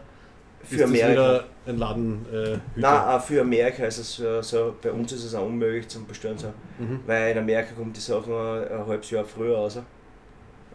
für 0.77 0.83
Amerika. 0.85 1.43
ein 1.65 1.77
Laden 1.77 2.25
äh, 2.33 2.57
Nein, 2.75 3.19
für 3.21 3.41
Amerika 3.41 3.85
ist 3.85 3.97
es 3.97 4.15
so, 4.41 4.75
bei 4.81 4.91
uns 4.91 5.11
ist 5.11 5.23
es 5.25 5.35
auch 5.35 5.45
unmöglich 5.45 5.87
zum 5.87 6.05
Bestellen 6.07 6.37
so. 6.37 6.47
Mhm. 6.77 6.99
Weil 7.05 7.31
in 7.31 7.37
Amerika 7.39 7.73
kommt 7.75 7.95
die 7.95 8.01
Sachen 8.01 8.33
ein 8.33 8.85
halbes 8.87 9.09
Jahr 9.11 9.25
früher 9.25 9.55
raus. 9.57 9.77
äh, 9.77 9.81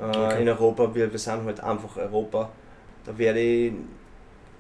Okay. 0.01 0.43
in 0.43 0.49
Europa. 0.49 0.93
Wir, 0.95 1.11
wir 1.11 1.19
sind 1.19 1.45
halt 1.45 1.61
einfach 1.61 1.97
Europa. 1.97 2.51
Da 3.05 3.17
werde 3.17 3.39
ich 3.41 3.73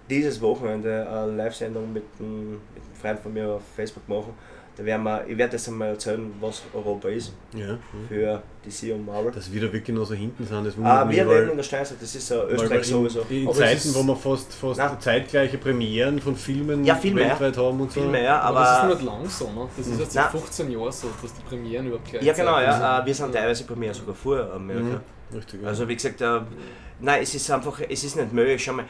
dieses 0.09 0.41
Wochenende 0.41 1.09
eine 1.09 1.33
Live-Sendung 1.33 1.93
mit 1.93 2.05
einem, 2.21 2.51
mit 2.53 2.83
einem 2.85 2.95
Freund 3.01 3.19
von 3.21 3.33
mir 3.33 3.49
auf 3.49 3.63
Facebook 3.75 4.09
machen. 4.09 4.35
Da 4.77 4.85
werden 4.85 5.05
wir, 5.05 5.25
ich 5.29 5.39
werde 5.39 5.53
das 5.53 5.69
einmal 5.69 5.91
erzählen, 5.91 6.33
was 6.41 6.63
Europa 6.75 7.09
ist 7.09 7.33
Ja. 7.55 7.79
für 8.09 8.43
DC 8.67 8.93
und 8.93 9.07
Marvel. 9.07 9.31
Dass 9.31 9.53
wir 9.53 9.61
da 9.61 9.73
wirklich 9.73 9.97
noch 9.97 10.05
so 10.05 10.15
hinten 10.15 10.45
sind, 10.45 10.67
das 10.67 10.75
Ah, 10.83 11.09
wir 11.09 11.25
leben 11.25 11.51
in 11.51 11.57
der 11.57 11.63
Steinzeit, 11.63 11.99
das 12.01 12.13
ist 12.13 12.29
ja 12.29 12.43
Österreich 12.45 12.79
in, 12.79 12.83
sowieso. 12.85 13.21
In 13.31 13.47
Aber 13.47 13.55
Zeiten, 13.57 13.95
wo 13.95 14.03
wir 14.03 14.17
fast, 14.17 14.53
fast 14.53 14.79
Nein. 14.81 14.97
zeitgleiche 15.01 15.59
Premieren 15.59 16.19
von 16.19 16.35
Filmen 16.35 16.85
Ja, 16.85 16.97
viel 16.97 17.15
mehr. 17.15 17.31
weltweit 17.31 17.57
haben 17.57 17.81
und 17.81 17.93
so. 17.93 18.01
Viel 18.01 18.11
mehr, 18.11 18.43
Aber, 18.43 18.59
das 18.61 18.69
ist 18.71 18.75
aber. 18.79 18.89
noch 18.89 18.95
nicht 18.97 19.07
lang 19.07 19.29
so, 19.29 19.45
ne? 19.53 19.69
Das 19.77 19.87
ist 19.87 20.01
jetzt 20.01 20.13
seit 20.13 20.33
Nein. 20.33 20.41
15 20.43 20.71
Jahren 20.73 20.93
so, 20.93 21.07
dass 21.23 21.35
die 21.35 21.43
Premieren 21.43 21.87
überhaupt 21.87 22.11
gleich 22.11 22.23
Ja, 22.25 22.33
genau, 22.33 22.57
sind. 22.57 22.65
ja. 22.65 23.01
äh, 23.03 23.07
Wir 23.07 23.15
sind 23.15 23.33
teilweise 23.33 23.75
mir 23.77 23.95
sogar 23.95 24.15
vor 24.17 24.53
Amerika. 24.53 25.01
Mhm. 25.31 25.37
Richtig, 25.37 25.63
ja. 25.63 25.69
Also 25.69 25.89
wie 25.89 25.95
gesagt, 25.95 26.21
äh, 26.21 26.41
nein, 26.99 27.23
es 27.23 27.33
ist 27.35 27.49
einfach, 27.51 27.81
es 27.89 28.03
ist 28.03 28.17
nicht 28.17 28.33
möglich. 28.33 28.65
Schau 28.65 28.73
mal, 28.73 28.85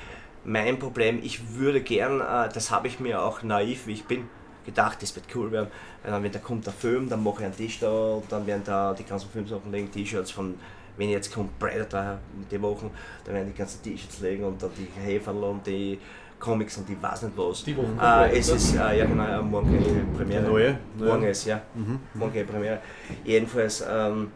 mein 0.44 0.78
Problem, 0.78 1.20
ich 1.22 1.40
würde 1.56 1.82
gern, 1.82 2.20
äh, 2.22 2.48
das 2.52 2.70
habe 2.70 2.88
ich 2.88 3.00
mir 3.00 3.22
auch 3.22 3.42
naiv, 3.42 3.86
wie 3.86 3.92
ich 3.92 4.04
bin, 4.04 4.24
gedacht, 4.64 5.02
das 5.02 5.14
wird 5.14 5.26
cool 5.34 5.50
werden. 5.52 5.68
Weil 6.02 6.12
dann, 6.12 6.22
wenn 6.22 6.32
da 6.32 6.38
kommt 6.38 6.66
der 6.66 6.72
Film, 6.72 7.08
dann 7.08 7.22
mache 7.22 7.40
ich 7.40 7.44
einen 7.46 7.56
Tisch 7.56 7.78
da 7.80 7.90
und 7.90 8.24
dann 8.30 8.46
werden 8.46 8.62
da 8.64 8.92
die 8.94 9.04
ganzen 9.04 9.28
Filmsachen 9.30 9.70
legen, 9.72 9.90
T-Shirts 9.90 10.30
von, 10.30 10.54
wenn 10.96 11.10
jetzt 11.10 11.32
kommt 11.32 11.58
Predator 11.58 12.18
die 12.50 12.60
Wochen, 12.62 12.90
dann 13.24 13.34
werden 13.34 13.52
die 13.52 13.58
ganzen 13.58 13.82
T-Shirts 13.82 14.20
legen 14.20 14.44
und 14.44 14.62
dann 14.62 14.70
die 14.76 14.88
Häferl 15.00 15.42
und 15.44 15.66
die 15.66 15.98
Comics 16.38 16.76
und 16.76 16.88
die 16.88 17.00
weiß 17.00 17.22
nicht 17.22 17.36
was. 17.38 17.64
Die 17.64 17.76
Wochen 17.76 17.98
Äh, 18.00 18.38
es 18.38 18.48
Predator? 18.48 18.56
ist, 18.56 18.74
äh, 18.74 18.98
ja 18.98 19.04
genau, 19.06 19.24
äh, 19.26 19.42
morgen 19.42 20.12
Premiere. 20.16 20.42
Neue? 20.42 20.78
Morgen 20.98 21.24
ist, 21.24 21.46
ja. 21.46 21.60
Mhm. 21.74 22.00
Morgen 22.14 22.46
Premiere. 22.46 22.80
Jedenfalls, 23.24 23.82
ähm, 23.88 24.30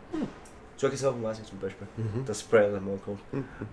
solche 0.79 0.97
Sachen 0.97 1.23
weiß 1.23 1.41
ich 1.41 1.45
zum 1.47 1.59
Beispiel, 1.59 1.87
Mhm. 1.97 2.25
dass 2.25 2.43
Predator 2.43 2.81
morgen 2.81 3.03
kommt. 3.05 3.21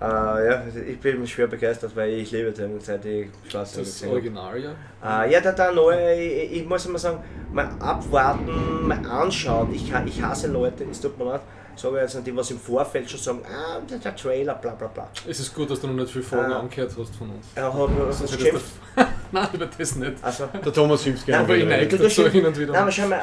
Äh, 0.01 0.03
ja, 0.49 0.63
ich 0.87 0.99
bin 0.99 1.25
schwer 1.27 1.47
begeistert, 1.47 1.95
weil 1.95 2.09
ich 2.13 2.31
liebe 2.31 2.51
den, 2.51 2.79
seit 2.81 3.05
ich 3.05 3.29
Schwarze 3.47 3.79
Das. 3.79 4.03
Original, 4.03 4.59
ja. 4.59 5.23
Äh, 5.23 5.31
ja, 5.31 5.39
der, 5.39 5.53
der 5.53 5.71
neue, 5.71 6.13
ich, 6.21 6.51
ich 6.61 6.65
muss 6.67 6.85
immer 6.85 6.99
sagen, 6.99 7.19
mal 7.53 7.69
abwarten, 7.79 8.87
mal 8.87 9.05
anschauen. 9.05 9.73
Ich, 9.73 9.91
ich 10.05 10.21
hasse 10.21 10.47
Leute, 10.47 10.83
es 10.89 10.99
tut 10.99 11.17
mir 11.17 11.25
leid, 11.25 11.41
sage 11.75 11.95
ich 11.97 12.01
jetzt 12.01 12.15
nicht, 12.15 12.27
die 12.27 12.35
was 12.35 12.49
im 12.51 12.59
Vorfeld 12.59 13.09
schon 13.09 13.19
sagen, 13.19 13.41
ah, 13.45 13.79
der, 13.89 13.99
der 13.99 14.15
Trailer, 14.15 14.55
bla 14.55 14.71
bla 14.73 14.87
bla. 14.87 15.07
Es 15.27 15.39
ist 15.39 15.53
gut, 15.53 15.69
dass 15.69 15.79
du 15.79 15.87
noch 15.87 15.93
nicht 15.93 16.09
viele 16.11 16.23
Folgen 16.23 16.51
Ah. 16.51 16.59
angehört 16.59 16.91
hast 16.97 17.15
von 17.15 17.29
uns. 17.29 17.47
Er 17.55 17.71
hat 17.73 18.21
geschimpft. 18.21 18.65
du- 18.95 19.05
Nein, 19.35 19.47
über 19.53 19.65
das 19.65 19.95
nicht. 19.97 20.13
Also, 20.21 20.47
Der 20.63 20.71
Thomas 20.73 21.03
schimpft 21.03 21.25
gerne. 21.25 21.43
Aber 21.43 21.55
ich 21.55 21.65
neige 21.65 21.97
dazu 21.97 22.21
schimpf- 22.21 22.31
hin 22.31 22.45
und 22.45 22.57
wieder. 22.57 22.71
nein, 22.73 22.81
aber 22.83 22.91
schau 22.91 23.07
mal, 23.07 23.19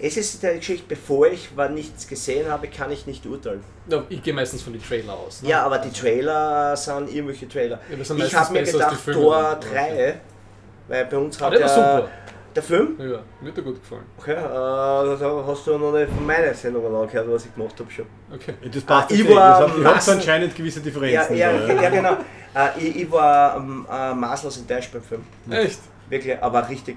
äh, 0.00 0.06
es 0.06 0.16
ist 0.16 0.42
der 0.42 0.56
Geschichte, 0.56 0.84
bevor 0.88 1.28
ich 1.28 1.56
war 1.56 1.68
nichts 1.68 2.06
gesehen 2.08 2.50
habe, 2.50 2.66
kann 2.68 2.90
ich 2.90 3.06
nicht 3.06 3.24
urteilen. 3.24 3.62
Ja, 3.88 4.02
ich 4.08 4.22
gehe 4.22 4.34
meistens 4.34 4.62
von 4.62 4.72
den 4.72 4.82
Trailer 4.82 5.12
aus. 5.14 5.42
Ne? 5.42 5.50
Ja, 5.50 5.62
aber 5.64 5.78
die 5.78 5.90
Trailer 5.92 6.76
sind 6.76 7.12
irgendwelche 7.14 7.48
Trailer. 7.48 7.78
Ja, 7.90 7.96
ich 8.24 8.34
habe 8.34 8.52
mir 8.52 8.62
gedacht, 8.64 8.96
Tor 9.12 9.58
dann. 9.60 9.70
3, 9.72 10.20
weil 10.88 11.04
bei 11.06 11.16
uns 11.16 11.40
Ah, 11.40 11.46
hat 11.50 11.60
war 11.60 12.08
der, 12.54 12.62
Film, 12.62 12.96
Ja, 12.98 13.20
mir 13.40 13.50
hat 13.50 13.58
er 13.58 13.62
gut 13.64 13.80
gefallen. 13.80 14.04
okay, 14.18 14.32
äh, 14.32 15.46
hast 15.46 15.66
du 15.66 15.78
noch 15.78 15.92
nicht 15.92 16.08
von 16.10 16.26
meinen 16.26 16.54
Sendungen 16.54 16.94
angehört, 16.94 17.26
was 17.30 17.46
ich 17.46 17.54
gemacht 17.54 17.74
habe 17.78 17.90
schon. 17.90 18.06
Okay. 18.34 18.54
Das 18.72 18.82
passt 18.82 19.10
Ah, 19.10 19.14
ich 19.14 19.28
eh. 19.28 19.34
war 19.34 19.60
Das 19.60 19.70
hat- 19.70 19.78
Massen- 19.78 20.14
anscheinend 20.14 20.54
gewisse 20.54 20.78
Ja, 20.80 20.84
Differenzen. 20.84 21.36
ja, 21.36 21.52
da, 21.52 21.82
ja, 21.82 21.90
genau. 21.90 22.12
Äh, 22.54 22.78
ich, 22.78 22.96
ich 23.02 23.10
war 23.10 23.56
ähm, 23.56 23.86
äh, 23.90 24.14
maßlos 24.14 24.58
enttäuscht 24.58 24.92
beim 24.92 25.02
Film. 25.02 25.22
Echt? 25.50 25.78
Wirklich, 26.08 26.42
aber 26.42 26.68
richtig. 26.68 26.96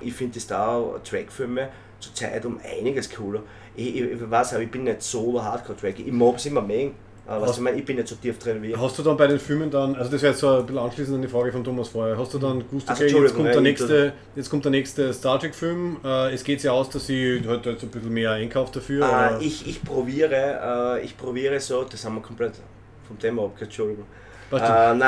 Ich 0.00 0.14
finde 0.14 0.34
die 0.34 0.40
Star 0.40 1.02
Trek-Filme 1.02 1.68
zur 1.98 2.14
Zeit 2.14 2.44
um 2.46 2.60
einiges 2.64 3.10
cooler. 3.14 3.42
Ich, 3.74 3.96
ich, 3.96 4.02
ich 4.12 4.30
weiß 4.30 4.54
auch, 4.54 4.60
ich 4.60 4.70
bin 4.70 4.84
nicht 4.84 5.02
so 5.02 5.32
der 5.32 5.44
Hardcore-Track. 5.44 5.98
Ich 5.98 6.12
mag 6.12 6.36
es 6.36 6.46
immer 6.46 6.62
mehr. 6.62 6.90
Aber 7.28 7.46
was 7.46 7.56
ich, 7.56 7.62
meine, 7.62 7.76
ich 7.78 7.84
bin 7.84 7.96
nicht 7.96 8.08
so 8.08 8.14
tief 8.14 8.38
drin 8.38 8.62
wie. 8.62 8.74
Hast 8.74 8.98
du 8.98 9.02
dann 9.02 9.16
bei 9.16 9.26
den 9.26 9.38
Filmen 9.38 9.70
dann, 9.70 9.94
also 9.96 10.10
das 10.10 10.22
wäre 10.22 10.32
jetzt 10.32 10.40
so 10.40 10.48
ein 10.48 10.64
bisschen 10.66 10.78
anschließend 10.82 11.16
an 11.16 11.22
die 11.22 11.28
Frage 11.28 11.52
von 11.52 11.62
Thomas 11.62 11.88
vorher, 11.88 12.16
hast 12.16 12.32
du 12.32 12.38
dann 12.38 12.60
gewusst, 12.66 12.88
Also, 12.88 13.02
okay, 13.04 13.12
jetzt 13.12 13.12
Entschuldigung, 13.12 13.36
kommt, 13.36 13.48
der 13.48 13.56
ich- 13.56 13.62
nächste, 13.62 14.12
jetzt 14.34 14.50
kommt 14.50 14.64
der 14.64 14.70
nächste 14.72 15.12
Star 15.12 15.38
Trek 15.38 15.54
Film, 15.54 15.98
äh, 16.02 16.32
es 16.32 16.42
geht 16.42 16.62
ja 16.62 16.72
aus, 16.72 16.88
dass 16.88 17.06
sie 17.06 17.42
halt, 17.46 17.66
halt 17.66 17.80
so 17.80 17.86
ein 17.86 17.90
bisschen 17.90 18.12
mehr 18.12 18.30
einkauft 18.32 18.76
dafür. 18.76 19.38
Äh, 19.40 19.44
ich, 19.44 19.68
ich 19.68 19.84
probiere, 19.84 20.98
äh, 21.00 21.04
ich 21.04 21.16
probiere 21.18 21.60
so, 21.60 21.84
das 21.84 22.02
haben 22.04 22.14
wir 22.14 22.22
komplett 22.22 22.52
vom 23.06 23.18
Thema 23.18 23.42
abgehört, 23.42 23.62
Entschuldigung. 23.68 24.04
Äh, 24.50 24.54
Weißt 24.54 24.64
du, 24.64 24.94
nein, 24.96 25.00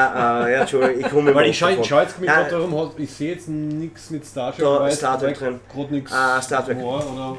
äh, 0.47 0.53
ja, 0.53 0.61
Entschuldigung, 0.61 1.01
ich 1.01 1.09
komme 1.11 1.35
weil 1.35 1.49
ich 1.49 1.59
schaue 1.59 1.83
schau 1.83 2.01
jetzt 2.03 2.21
mich 2.21 2.29
Nein, 2.29 2.47
gerade 2.51 2.69
darum, 2.69 2.91
ich 2.99 3.11
sehe 3.11 3.33
jetzt 3.33 3.49
nichts 3.49 4.11
mit 4.11 4.27
Star 4.27 4.55
Trek, 4.55 4.63
Da 4.67 4.81
weiß, 4.81 4.97
Star 4.99 5.19
Trek 5.19 5.39
drin. 5.39 5.61
Gerade 5.73 5.95
nichts 5.95 6.13
Ah, 6.13 6.43
Star 6.43 6.67
Trek. 6.67 6.77
War, 6.77 7.03
oder? 7.15 7.37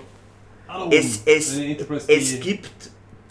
Es, 0.89 1.21
es, 1.25 1.57
es 2.07 2.39
gibt, 2.39 2.71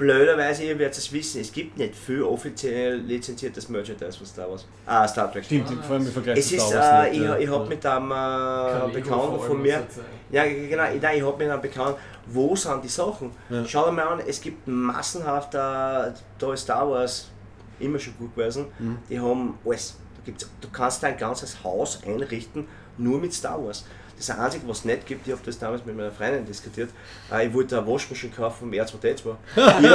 blöderweise, 0.00 0.64
ihr 0.64 0.78
werdet 0.78 0.96
es 0.98 1.12
wissen, 1.12 1.40
es 1.40 1.52
gibt 1.52 1.76
nicht 1.78 1.94
viel 1.94 2.22
offiziell 2.22 2.96
lizenziertes 2.96 3.68
Merchandise 3.68 4.16
von 4.18 4.26
Star 4.26 4.50
Wars. 4.50 4.66
Ah, 4.86 5.06
Star 5.06 5.30
Trek. 5.30 5.44
Stimmt, 5.44 5.68
vor 5.84 5.96
allem 5.96 6.06
im 6.06 6.12
Vergleich 6.12 6.38
Es 6.38 6.48
zu 6.48 6.56
ist, 6.56 6.66
Star 6.68 6.80
Wars 6.80 7.06
äh, 7.06 7.10
nicht, 7.10 7.20
ich, 7.20 7.26
ja. 7.26 7.38
ich 7.38 7.48
habe 7.48 7.66
mit 7.68 7.86
einem 7.86 8.10
äh, 8.10 8.92
Bekannten 8.92 9.38
von 9.40 9.62
mir, 9.62 9.86
ja 10.30 10.44
genau, 10.44 10.84
ich, 10.94 11.00
nein, 11.02 11.16
ich 11.18 11.22
habe 11.22 11.36
mit 11.38 11.48
einem 11.50 11.60
Bekannten, 11.62 12.00
wo 12.26 12.56
sind 12.56 12.82
die 12.82 12.88
Sachen? 12.88 13.30
Ja. 13.50 13.64
Schau 13.66 13.86
dir 13.86 13.92
mal 13.92 14.08
an, 14.08 14.20
es 14.26 14.40
gibt 14.40 14.66
massenhaft, 14.66 15.54
äh, 15.54 15.58
da 15.58 16.52
ist 16.52 16.62
Star 16.62 16.90
Wars 16.90 17.28
immer 17.78 17.98
schon 17.98 18.16
gut 18.18 18.34
gewesen, 18.34 18.66
Mhm. 18.78 18.98
die 19.08 19.20
haben 19.20 19.58
alles. 19.64 19.96
Da 20.16 20.22
gibt's, 20.24 20.48
du 20.60 20.68
kannst 20.70 21.02
dein 21.02 21.16
ganzes 21.16 21.62
Haus 21.64 22.00
einrichten, 22.06 22.66
nur 22.98 23.18
mit 23.20 23.32
Star 23.32 23.62
Wars. 23.64 23.84
Das 24.20 24.38
Einzige, 24.38 24.68
was 24.68 24.80
es 24.80 24.84
nicht 24.84 25.06
gibt, 25.06 25.26
ich 25.26 25.32
habe 25.32 25.42
das 25.44 25.58
damals 25.58 25.84
mit 25.86 25.96
meiner 25.96 26.10
Freundin 26.10 26.44
diskutiert, 26.44 26.90
äh, 27.32 27.46
ich 27.46 27.54
wollte 27.54 27.78
eine 27.78 27.86
Waschmaschine 27.86 28.30
kaufen 28.30 28.58
vom 28.60 28.70
R2D2. 28.70 29.34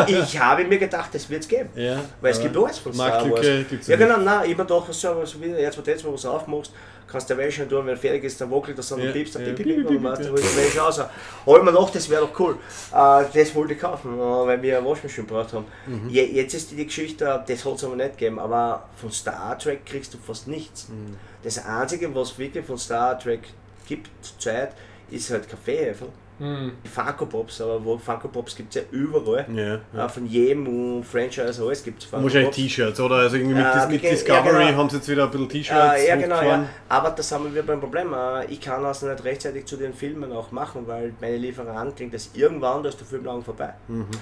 ich, 0.07 0.19
ich 0.19 0.39
habe 0.39 0.64
mir 0.64 0.80
gedacht, 0.80 1.10
das 1.14 1.30
wird 1.30 1.43
es 1.43 1.47
geben. 1.47 1.69
Ja, 1.76 2.02
Weil 2.22 2.31
es 2.31 2.41
gibt 2.41 2.57
alles 2.57 2.80
von 2.80 2.91
Star 2.91 3.30
Wars. 3.30 3.45
Ja 3.88 3.95
genau, 3.95 4.18
nein, 4.18 4.45
ich 4.45 4.57
hab 4.57 4.57
mir 4.57 4.65
gedacht, 4.65 4.93
so, 4.93 5.26
so 5.26 5.41
wie 5.41 5.49
der 5.49 5.72
R2D2, 5.72 6.11
was 6.11 6.23
du 6.23 6.30
aufmachst, 6.30 6.72
kannst 7.07 7.30
du 7.30 7.38
Wäsche 7.38 7.68
tun, 7.68 7.85
wenn 7.85 7.93
er 7.93 7.97
fertig 7.97 8.23
ist, 8.23 8.41
dann 8.41 8.49
wackelt 8.49 8.77
das, 8.80 8.89
dann 8.89 8.99
Ja, 8.99 9.11
piepst, 9.11 9.35
dann 9.35 9.45
ja. 9.45 9.53
piep, 9.53 9.65
piep, 9.65 9.88
und 9.89 10.03
weißt 10.03 10.26
du, 10.26 10.31
wo 10.31 10.35
die 10.38 10.43
Wäsche 10.43 10.80
raus. 10.80 10.97
Habe 10.97 11.10
ich 11.45 11.64
mir 11.64 11.72
gedacht, 11.72 11.95
das 11.95 12.10
wäre 12.10 12.22
doch 12.22 12.39
cool. 12.39 12.57
Äh, 12.91 13.23
das 13.31 13.53
wollte 13.53 13.73
ich 13.73 13.80
kaufen, 13.80 14.15
äh, 14.15 14.18
weil 14.19 14.61
wir 14.61 14.80
eine 14.80 14.88
Waschmaschine 14.88 15.27
gebraucht 15.27 15.53
haben. 15.53 15.65
Mhm. 15.85 16.10
Je, 16.10 16.23
jetzt 16.26 16.56
ist 16.56 16.72
die 16.72 16.84
Geschichte, 16.84 17.43
das 17.47 17.64
hat 17.65 17.76
es 17.76 17.84
aber 17.84 17.95
nicht 17.95 18.18
gegeben, 18.18 18.39
aber 18.39 18.89
von 18.95 19.11
Star 19.11 19.57
Trek 19.60 19.85
kriegst 19.85 20.14
du 20.14 20.18
fast 20.18 20.47
nichts. 20.47 20.89
Mhm. 20.89 21.15
Das 21.43 21.64
Einzige, 21.64 22.14
was 22.15 22.38
wirklich 22.39 22.65
von 22.65 22.77
Star 22.80 23.19
Trek 23.19 23.41
gibt 23.86 24.10
zurzeit, 24.22 24.74
ist 25.10 25.30
halt 25.32 25.49
Kaffeehefe. 25.49 26.07
Hm. 26.38 26.72
Die 26.84 26.88
Funko 26.90 27.26
Pops, 27.26 27.62
aber 27.62 27.84
wo 27.84 27.98
Funko 27.98 28.28
Pops 28.28 28.56
gibt 28.56 28.76
es 28.76 28.82
ja 28.82 28.88
überall. 28.91 29.45
Ja, 29.53 29.80
ja. 29.94 30.06
Äh, 30.06 30.10
von 30.10 30.26
jedem 30.26 31.03
Franchise, 31.03 31.62
alles 31.64 31.84
gibt 31.84 32.03
es 32.03 32.10
Funko 32.10 32.24
Wahrscheinlich 32.24 32.48
Pops. 32.49 32.57
T-Shirts, 32.57 32.99
oder? 32.99 33.16
Also 33.16 33.38
irgendwie 33.38 33.56
mit, 33.56 33.66
Äh, 33.66 33.88
mit 33.88 34.03
ja, 34.03 34.10
Discovery 34.12 34.66
genau. 34.68 34.78
haben 34.78 34.90
sie 34.90 34.98
jetzt 34.98 35.07
wieder 35.10 35.24
ein 35.24 35.32
bisschen 35.32 35.49
T-Shirts 35.49 35.99
Äh, 36.02 36.07
ja, 36.10 36.16
genau, 36.18 36.41
ja. 36.41 36.68
Aber 36.90 37.10
da 37.12 37.24
sind 37.24 37.56
wir 37.56 37.64
beim 37.64 37.80
Problem. 37.80 38.14
Äh, 38.14 38.45
ich 38.45 38.60
kann 38.60 38.84
das 38.84 39.02
nicht 39.02 39.24
rechtzeitig 39.24 39.66
zu 39.66 39.78
den 39.78 39.94
Filmen 39.94 40.32
auch 40.34 40.52
machen, 40.52 40.84
weil 40.88 41.14
meine 41.22 41.38
Lieferant 41.38 41.95
kriegt 41.95 42.14
das 42.14 42.30
irgendwann, 42.34 42.84
da 42.84 42.90
ist 42.90 42.99
der 42.99 43.07
Film 43.07 43.24
lang 43.26 43.41
vorbei. 43.44 43.74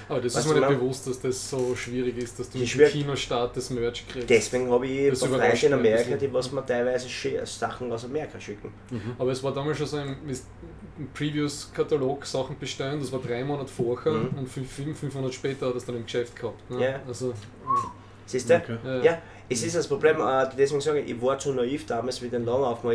Aber 0.08 0.20
das 0.20 0.34
Weißt 0.36 0.46
ist 0.46 0.54
mir 0.54 0.60
nicht 0.60 0.78
bewusst, 0.80 1.06
dass 1.08 1.20
das 1.20 1.50
so 1.50 1.74
schwierig 1.74 2.16
ist, 2.18 2.38
dass 2.38 2.48
du 2.50 2.58
Das 2.58 2.60
mit 2.60 2.62
ist 2.68 2.74
dem 2.74 2.78
schwierig. 2.78 2.92
Kinostart 2.92 3.56
das 3.56 3.70
Merch 3.70 4.06
kriegst. 4.06 4.30
Deswegen 4.30 4.70
habe 4.70 4.86
ich 4.86 5.10
Das 5.10 5.24
Freunde 5.24 5.46
in 5.66 5.72
Amerika, 5.72 6.16
die 6.16 6.32
was 6.32 6.52
mir 6.52 6.64
teilweise 6.64 7.08
Sachen 7.44 7.90
aus 7.92 8.04
Amerika 8.04 8.38
schicken. 8.38 8.72
Aber 9.18 9.32
es 9.32 9.42
war 9.42 9.52
damals 9.52 9.78
schon 9.78 9.86
so 9.86 9.96
ein, 9.96 10.16
im 10.26 10.34
Previous-Katalog 11.14 12.24
Sachen 12.26 12.58
bestellen, 12.58 13.00
das 13.00 13.10
war 13.12 13.20
drei 13.20 13.42
Monate 13.44 13.68
vorher 13.70 14.12
Mhm. 14.12 14.38
und 14.38 14.48
fünf, 14.48 14.70
fünf, 14.70 14.98
fünf 14.98 15.14
Monate 15.14 15.32
später 15.32 15.66
hat 15.68 15.74
es 15.76 15.84
dann 15.84 15.96
im 15.96 16.04
Geschäft 16.04 16.36
gehabt. 16.36 16.70
Ne? 16.70 16.82
Ja. 16.84 17.00
Also, 17.06 17.32
Siehst 18.26 18.48
du? 18.48 18.56
Okay. 18.56 18.78
ja. 18.84 19.02
Ja, 19.02 19.18
es 19.50 19.62
ist 19.62 19.76
das 19.76 19.86
Problem, 19.86 20.16
äh, 20.20 20.46
deswegen 20.56 20.80
sage 20.80 21.00
ich, 21.00 21.10
ich 21.10 21.20
war 21.20 21.38
zu 21.38 21.52
naiv 21.52 21.84
damals 21.86 22.20
mit 22.22 22.32
den 22.32 22.44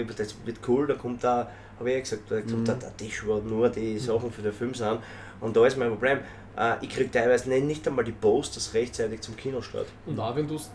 gedacht, 0.02 0.20
das 0.22 0.36
wird 0.44 0.58
cool, 0.68 0.88
da 0.88 0.96
kommt 0.96 1.24
da, 1.24 1.52
habe 1.78 1.90
ich 1.90 1.96
ja 1.96 2.02
gesagt, 2.02 2.24
da 2.32 2.42
kommt 2.42 2.60
Mhm. 2.62 2.66
da 2.66 2.74
der 2.74 2.98
Tisch, 2.98 3.24
wo 3.26 3.36
nur 3.38 3.70
die 3.70 4.00
Sachen 4.00 4.32
für 4.32 4.42
den 4.42 4.54
Film 4.54 4.74
sind. 4.74 5.00
Und 5.40 5.56
da 5.56 5.66
ist 5.68 5.78
mein 5.78 5.90
Problem, 5.90 6.20
äh, 6.60 6.76
ich 6.82 6.90
kriege 6.90 7.10
teilweise 7.10 7.50
nicht, 7.50 7.64
nicht 7.66 7.88
einmal 7.88 8.04
die 8.04 8.12
Posters 8.12 8.74
rechtzeitig 8.74 9.22
zum 9.22 9.36
Kinostart. 9.38 9.88
Und 10.06 10.20
auch 10.20 10.36
wenn 10.36 10.48
du 10.48 10.56
es 10.56 10.70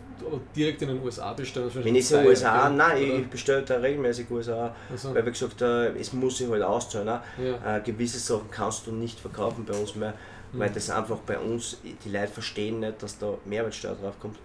direkt 0.55 0.81
in 0.81 0.87
den 0.89 1.03
USA 1.03 1.33
bestellst, 1.33 1.75
Wenn 1.75 1.95
ich 1.95 2.09
in 2.11 2.17
den 2.17 2.27
USA, 2.27 2.69
nein, 2.69 2.97
ich 3.21 3.27
bestelle 3.27 3.61
da 3.61 3.75
regelmäßig 3.75 4.29
USA, 4.31 4.75
Also, 4.91 5.13
weil 5.13 5.25
wie 5.25 5.31
gesagt, 5.31 5.61
äh, 5.61 5.89
es 5.99 6.11
muss 6.13 6.37
sich 6.39 6.49
halt 6.49 6.63
auszahlen. 6.63 7.09
auch. 7.09 7.19
ja. 7.37 7.77
Äh, 7.77 7.81
gewisse 7.81 8.19
Sachen 8.19 8.49
kannst 8.49 8.87
du 8.87 8.91
nicht 8.91 9.19
verkaufen 9.19 9.63
bei 9.65 9.77
uns 9.77 9.95
mehr, 9.95 10.13
weil 10.53 10.69
das 10.69 10.89
einfach 10.89 11.17
bei 11.17 11.37
uns, 11.37 11.77
die 12.03 12.09
Leute 12.09 12.29
verstehen 12.29 12.79
nicht, 12.79 13.03
dass 13.03 13.17
da 13.19 13.33
Mehrwertsteuer 13.45 13.95
draufkommt. 14.01 14.37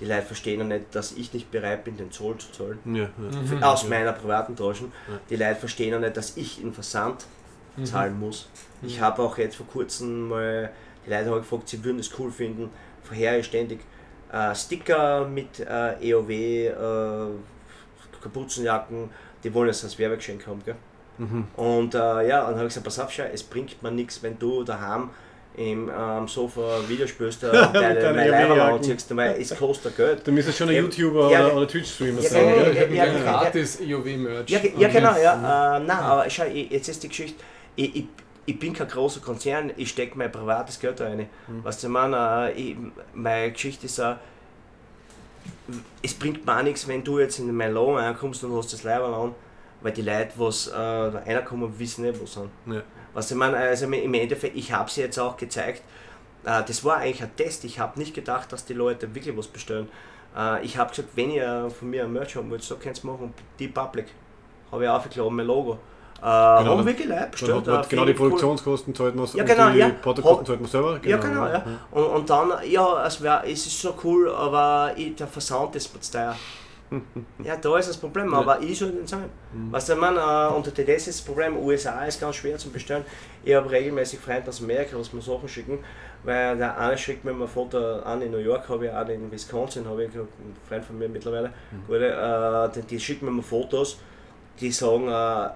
Die 0.00 0.06
Leute 0.06 0.22
verstehen 0.22 0.62
auch 0.62 0.66
nicht, 0.66 0.86
dass 0.94 1.12
ich 1.12 1.32
nicht 1.32 1.50
bereit 1.50 1.84
bin, 1.84 1.96
den 1.96 2.10
Zoll 2.10 2.36
zu 2.38 2.50
zahlen. 2.50 2.78
Ja, 2.86 3.02
ja. 3.02 3.08
Mhm. 3.56 3.62
Aus 3.62 3.86
meiner 3.88 4.12
privaten 4.12 4.56
Taschen. 4.56 4.90
Ja. 5.08 5.20
Die 5.30 5.36
Leute 5.36 5.56
verstehen 5.56 5.94
auch 5.94 6.00
nicht, 6.00 6.16
dass 6.16 6.36
ich 6.36 6.56
den 6.60 6.72
Versand 6.72 7.24
Mhm. 7.76 7.84
zahlen 7.84 8.20
muss. 8.20 8.48
Ich 8.82 9.00
habe 9.00 9.22
auch 9.22 9.38
jetzt 9.38 9.56
vor 9.56 9.66
kurzem 9.66 10.28
mal, 10.28 10.70
die 11.06 11.10
Leute 11.10 11.30
haben 11.30 11.38
gefragt, 11.38 11.68
sie 11.68 11.82
würden 11.84 11.98
es 11.98 12.10
cool 12.18 12.30
finden, 12.30 12.70
vorher 13.02 13.38
ich 13.38 13.46
ständig 13.46 13.80
äh, 14.32 14.54
Sticker 14.54 15.26
mit 15.26 15.60
äh, 15.60 16.10
EOW, 16.10 16.30
äh, 16.30 17.26
Kapuzenjacken, 18.22 19.10
die 19.42 19.52
wollen 19.52 19.70
es 19.70 19.84
als 19.84 19.98
Werbegeschenk 19.98 20.46
haben. 20.46 20.62
Gell? 20.64 20.76
Mhm. 21.18 21.46
Und 21.56 21.94
äh, 21.94 21.98
ja, 21.98 22.46
dann 22.46 22.54
habe 22.54 22.62
ich 22.62 22.68
gesagt, 22.68 22.84
pass 22.84 22.98
auf, 22.98 23.10
schau, 23.12 23.24
es 23.32 23.42
bringt 23.42 23.82
mir 23.82 23.90
nichts, 23.90 24.22
wenn 24.22 24.38
du 24.38 24.64
daheim 24.64 25.10
im 25.54 25.90
ähm, 25.94 26.26
Sofa 26.28 26.80
Video 26.88 27.06
spielst, 27.06 27.42
äh, 27.44 27.52
deine, 27.72 28.30
Leiber 28.30 28.64
anziehst, 28.64 29.14
weil 29.14 29.40
es 29.40 29.54
kostet 29.54 29.96
Geld. 29.96 30.26
Du 30.26 30.32
müsstest 30.32 30.58
schon 30.58 30.68
ein 30.70 30.76
Ja, 30.76 30.80
YouTuber 30.82 31.30
ja, 31.30 31.46
oder, 31.46 31.56
oder 31.56 31.68
Twitch-Streamer 31.68 32.22
ja, 32.22 32.28
sein, 32.28 32.48
ja, 32.48 32.54
ja, 32.54 32.68
ja, 32.68 32.86
ja, 32.86 33.04
ja. 33.04 33.22
Gratis 33.22 33.80
EOW-Merch. 33.80 34.48
Ja, 34.48 34.60
ja 34.78 34.88
genau, 34.88 35.14
ja. 35.16 35.76
Äh, 35.76 35.80
nein, 35.80 35.98
aber 35.98 36.30
schau, 36.30 36.44
jetzt 36.44 36.88
ist 36.88 37.02
die 37.02 37.08
Geschichte, 37.08 37.42
ich, 37.76 37.96
ich, 37.96 38.06
ich 38.46 38.58
bin 38.58 38.72
kein 38.72 38.88
großer 38.88 39.20
Konzern, 39.20 39.72
ich 39.76 39.90
stecke 39.90 40.16
mein 40.18 40.30
privates 40.30 40.78
Geld 40.78 41.00
da 41.00 41.06
rein. 41.06 41.28
Weißt 41.62 41.82
du, 41.82 41.86
ich 41.86 41.92
meine, 41.92 42.48
äh, 42.48 42.52
ich, 42.52 42.76
meine 43.14 43.52
Geschichte 43.52 43.86
ist 43.86 44.00
auch, 44.00 44.16
es 46.02 46.14
bringt 46.14 46.44
mir 46.44 46.56
auch 46.56 46.62
nichts, 46.62 46.86
wenn 46.86 47.02
du 47.02 47.18
jetzt 47.18 47.38
in 47.38 47.54
mein 47.54 47.72
Lohn 47.72 47.96
reinkommst 47.96 48.44
und 48.44 48.56
hast 48.56 48.72
das 48.72 48.82
Leiberl 48.82 49.14
an, 49.14 49.34
weil 49.80 49.92
die 49.92 50.02
Leute, 50.02 50.32
was 50.36 50.68
äh, 50.68 50.76
reinkommen, 50.76 51.78
wissen 51.78 52.04
nicht, 52.04 52.20
was 52.20 52.34
sind. 52.34 52.50
Ja. 52.66 52.82
Was 53.14 53.30
ich 53.30 53.36
meine, 53.36 53.56
also 53.56 53.86
im 53.86 54.14
Endeffekt, 54.14 54.56
ich 54.56 54.72
habe 54.72 54.90
sie 54.90 55.02
jetzt 55.02 55.18
auch 55.18 55.36
gezeigt, 55.36 55.82
äh, 56.44 56.62
das 56.64 56.84
war 56.84 56.98
eigentlich 56.98 57.22
ein 57.22 57.34
Test, 57.36 57.64
ich 57.64 57.78
habe 57.78 57.98
nicht 57.98 58.14
gedacht, 58.14 58.52
dass 58.52 58.64
die 58.64 58.74
Leute 58.74 59.14
wirklich 59.14 59.36
was 59.36 59.48
bestellen. 59.48 59.88
Äh, 60.36 60.64
ich 60.64 60.76
habe 60.76 60.90
gesagt, 60.90 61.10
wenn 61.14 61.30
ihr 61.30 61.70
von 61.70 61.90
mir 61.90 62.04
ein 62.04 62.12
Merch 62.12 62.36
haben 62.36 62.50
wollt, 62.50 62.62
so 62.62 62.76
könnt 62.76 63.02
ihr 63.02 63.10
machen, 63.10 63.34
die 63.58 63.68
Public. 63.68 64.06
Habe 64.70 64.84
ich 64.84 64.90
aufgeladen, 64.90 65.36
mein 65.36 65.46
Logo. 65.46 65.78
Äh, 66.22 66.24
haben 66.24 66.86
Leute 66.86 67.08
Dann 67.08 67.30
bestellt. 67.32 67.56
hat 67.56 67.66
man 67.66 67.82
äh, 67.82 67.86
genau 67.88 68.04
die. 68.04 68.12
Produktionskosten 68.12 68.94
zahlt 68.94 69.16
man 69.16 69.28
Ja, 69.34 69.42
genau, 69.42 69.66
und 69.66 69.72
die 69.72 69.78
ja. 69.80 69.88
Portokosten 69.88 70.46
zahlt 70.46 70.60
man 70.60 70.70
selber. 70.70 71.00
Ja, 71.04 71.16
Genau, 71.16 71.34
genau, 71.34 71.46
ja. 71.48 71.64
Und, 71.90 72.04
und 72.04 72.30
dann, 72.30 72.52
ja, 72.70 73.04
es, 73.04 73.20
wär, 73.20 73.42
es 73.44 73.66
ist 73.66 73.80
so 73.80 73.92
cool, 74.04 74.30
aber 74.30 74.92
ich, 74.96 75.16
der 75.16 75.26
Versand 75.26 75.74
ist 75.74 75.92
zu 75.92 76.12
teuer. 76.12 76.36
ja, 77.42 77.56
da 77.56 77.78
ist 77.78 77.88
das 77.88 77.96
Problem, 77.96 78.32
aber 78.34 78.60
ich 78.60 78.78
soll 78.78 78.92
den 78.92 79.06
zahlen. 79.06 79.30
Weißt 79.70 79.88
du, 79.88 79.94
ich 79.94 79.98
meine, 79.98 80.20
äh, 80.20 80.54
unter 80.54 80.70
das 80.70 81.08
ist 81.08 81.08
das 81.08 81.22
Problem, 81.22 81.56
USA 81.56 82.04
ist 82.04 82.20
ganz 82.20 82.36
schwer 82.36 82.56
zu 82.58 82.70
bestellen. 82.70 83.04
Ich 83.42 83.54
habe 83.54 83.68
regelmäßig 83.68 84.20
Freunde 84.20 84.48
aus 84.48 84.62
Amerika, 84.62 84.96
was 84.98 85.12
mir 85.12 85.22
Sachen 85.22 85.48
schicken, 85.48 85.78
weil 86.22 86.56
der 86.56 86.78
eine 86.78 86.96
schickt 86.96 87.24
mir 87.24 87.32
ein 87.32 87.48
Foto 87.48 88.00
an 88.00 88.22
in 88.22 88.30
New 88.30 88.38
York, 88.38 88.68
habe 88.68 88.86
ich 88.86 88.92
auch 88.92 89.08
in 89.08 89.32
Wisconsin, 89.32 89.88
habe 89.88 90.04
ich 90.04 90.14
einen 90.14 90.28
Freund 90.68 90.84
von 90.84 90.98
mir 90.98 91.08
mittlerweile, 91.08 91.52
gute, 91.86 92.08
äh, 92.12 92.68
die, 92.74 92.86
die 92.86 93.00
schicken 93.00 93.24
mir 93.24 93.32
mal 93.32 93.42
Fotos, 93.42 93.98
die 94.60 94.70
sagen, 94.70 95.08
äh, 95.08 95.48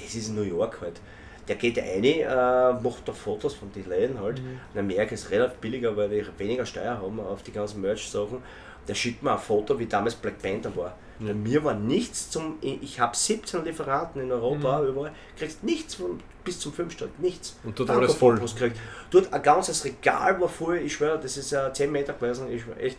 das 0.00 0.14
ist 0.14 0.28
in 0.28 0.36
New 0.36 0.42
York 0.42 0.80
halt. 0.80 1.00
Der 1.48 1.56
geht 1.56 1.78
rein, 1.78 2.02
äh, 2.04 2.72
macht 2.82 3.06
da 3.06 3.12
Fotos 3.12 3.54
von 3.54 3.70
den 3.72 3.88
Läden 3.88 4.20
halt. 4.20 4.40
In 4.74 4.80
Amerika 4.80 5.14
ist 5.14 5.26
es 5.26 5.30
relativ 5.30 5.58
billiger, 5.58 5.96
weil 5.96 6.08
die 6.08 6.24
weniger 6.38 6.66
Steuer 6.66 6.98
haben 7.00 7.20
auf 7.20 7.42
die 7.42 7.52
ganzen 7.52 7.80
Merch-Sachen. 7.80 8.42
Der 8.88 8.94
schickt 8.94 9.22
mir 9.22 9.32
ein 9.32 9.38
Foto, 9.38 9.78
wie 9.78 9.86
damals 9.86 10.14
Black 10.16 10.42
Panther 10.42 10.74
war. 10.76 10.96
Bei 11.18 11.34
mir 11.34 11.64
war 11.64 11.74
nichts 11.74 12.30
zum. 12.30 12.58
Ich 12.60 13.00
habe 13.00 13.16
17 13.16 13.64
Lieferanten 13.64 14.22
in 14.22 14.30
Europa, 14.30 14.82
überall. 14.82 15.12
Kriegst 15.38 15.64
nichts 15.64 15.94
von, 15.94 16.20
bis 16.44 16.60
zum 16.60 16.72
5 16.72 16.92
Stück, 16.92 17.18
nichts. 17.18 17.56
Und 17.64 17.78
dort 17.78 17.90
alles 17.90 18.14
voll. 18.14 18.38
Gekriegt. 18.38 18.76
Dort 19.10 19.32
ein 19.32 19.42
ganzes 19.42 19.84
Regal 19.84 20.40
war 20.40 20.48
voll, 20.48 20.78
ich 20.78 20.94
schwöre, 20.94 21.18
das 21.18 21.36
ist 21.36 21.52
äh, 21.52 21.72
10 21.72 21.90
Meter 21.90 22.12
gewesen, 22.12 22.50
ich 22.50 22.62
schwör, 22.62 22.76
echt. 22.78 22.98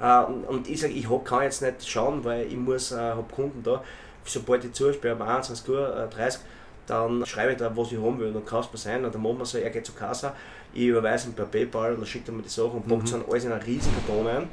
Äh, 0.00 0.22
und, 0.24 0.44
und 0.44 0.68
ich 0.68 0.80
sage, 0.80 0.94
ich 0.94 1.10
hab, 1.10 1.24
kann 1.24 1.42
jetzt 1.42 1.60
nicht 1.60 1.88
schauen, 1.88 2.24
weil 2.24 2.46
ich 2.46 2.56
muss, 2.56 2.92
äh, 2.92 2.96
habe 2.96 3.24
Kunden 3.34 3.62
da. 3.62 3.84
Sobald 4.28 4.64
ich 4.64 4.72
zusperre, 4.72 5.14
um 5.14 5.22
21 5.22 5.68
Uhr, 5.68 5.96
äh, 5.96 6.08
30 6.08 6.40
dann 6.88 7.24
schreibe 7.26 7.52
ich 7.52 7.58
da, 7.58 7.74
was 7.76 7.92
ich 7.92 7.98
haben 7.98 8.18
will 8.18 8.28
und 8.28 8.34
dann 8.34 8.44
kannst 8.46 8.72
du 8.72 8.78
sein. 8.78 9.04
Und 9.04 9.14
dann 9.14 9.22
machen 9.22 9.38
wir 9.38 9.44
so, 9.44 9.58
er 9.58 9.70
geht 9.70 9.84
zur 9.84 9.94
Kasse, 9.94 10.32
ich 10.72 10.86
überweise 10.86 11.28
ihm 11.28 11.34
per 11.34 11.44
Paypal 11.44 11.92
und 11.92 11.98
dann 11.98 12.06
schickt 12.06 12.28
er 12.28 12.34
mir 12.34 12.42
die 12.42 12.48
Sachen 12.48 12.72
und 12.72 12.88
packt 12.88 13.04
es 13.04 13.10
dann 13.12 13.24
alles 13.28 13.44
in 13.44 13.52
einen 13.52 13.62
riesigen 13.62 13.94
Karton 14.06 14.26
ein 14.26 14.48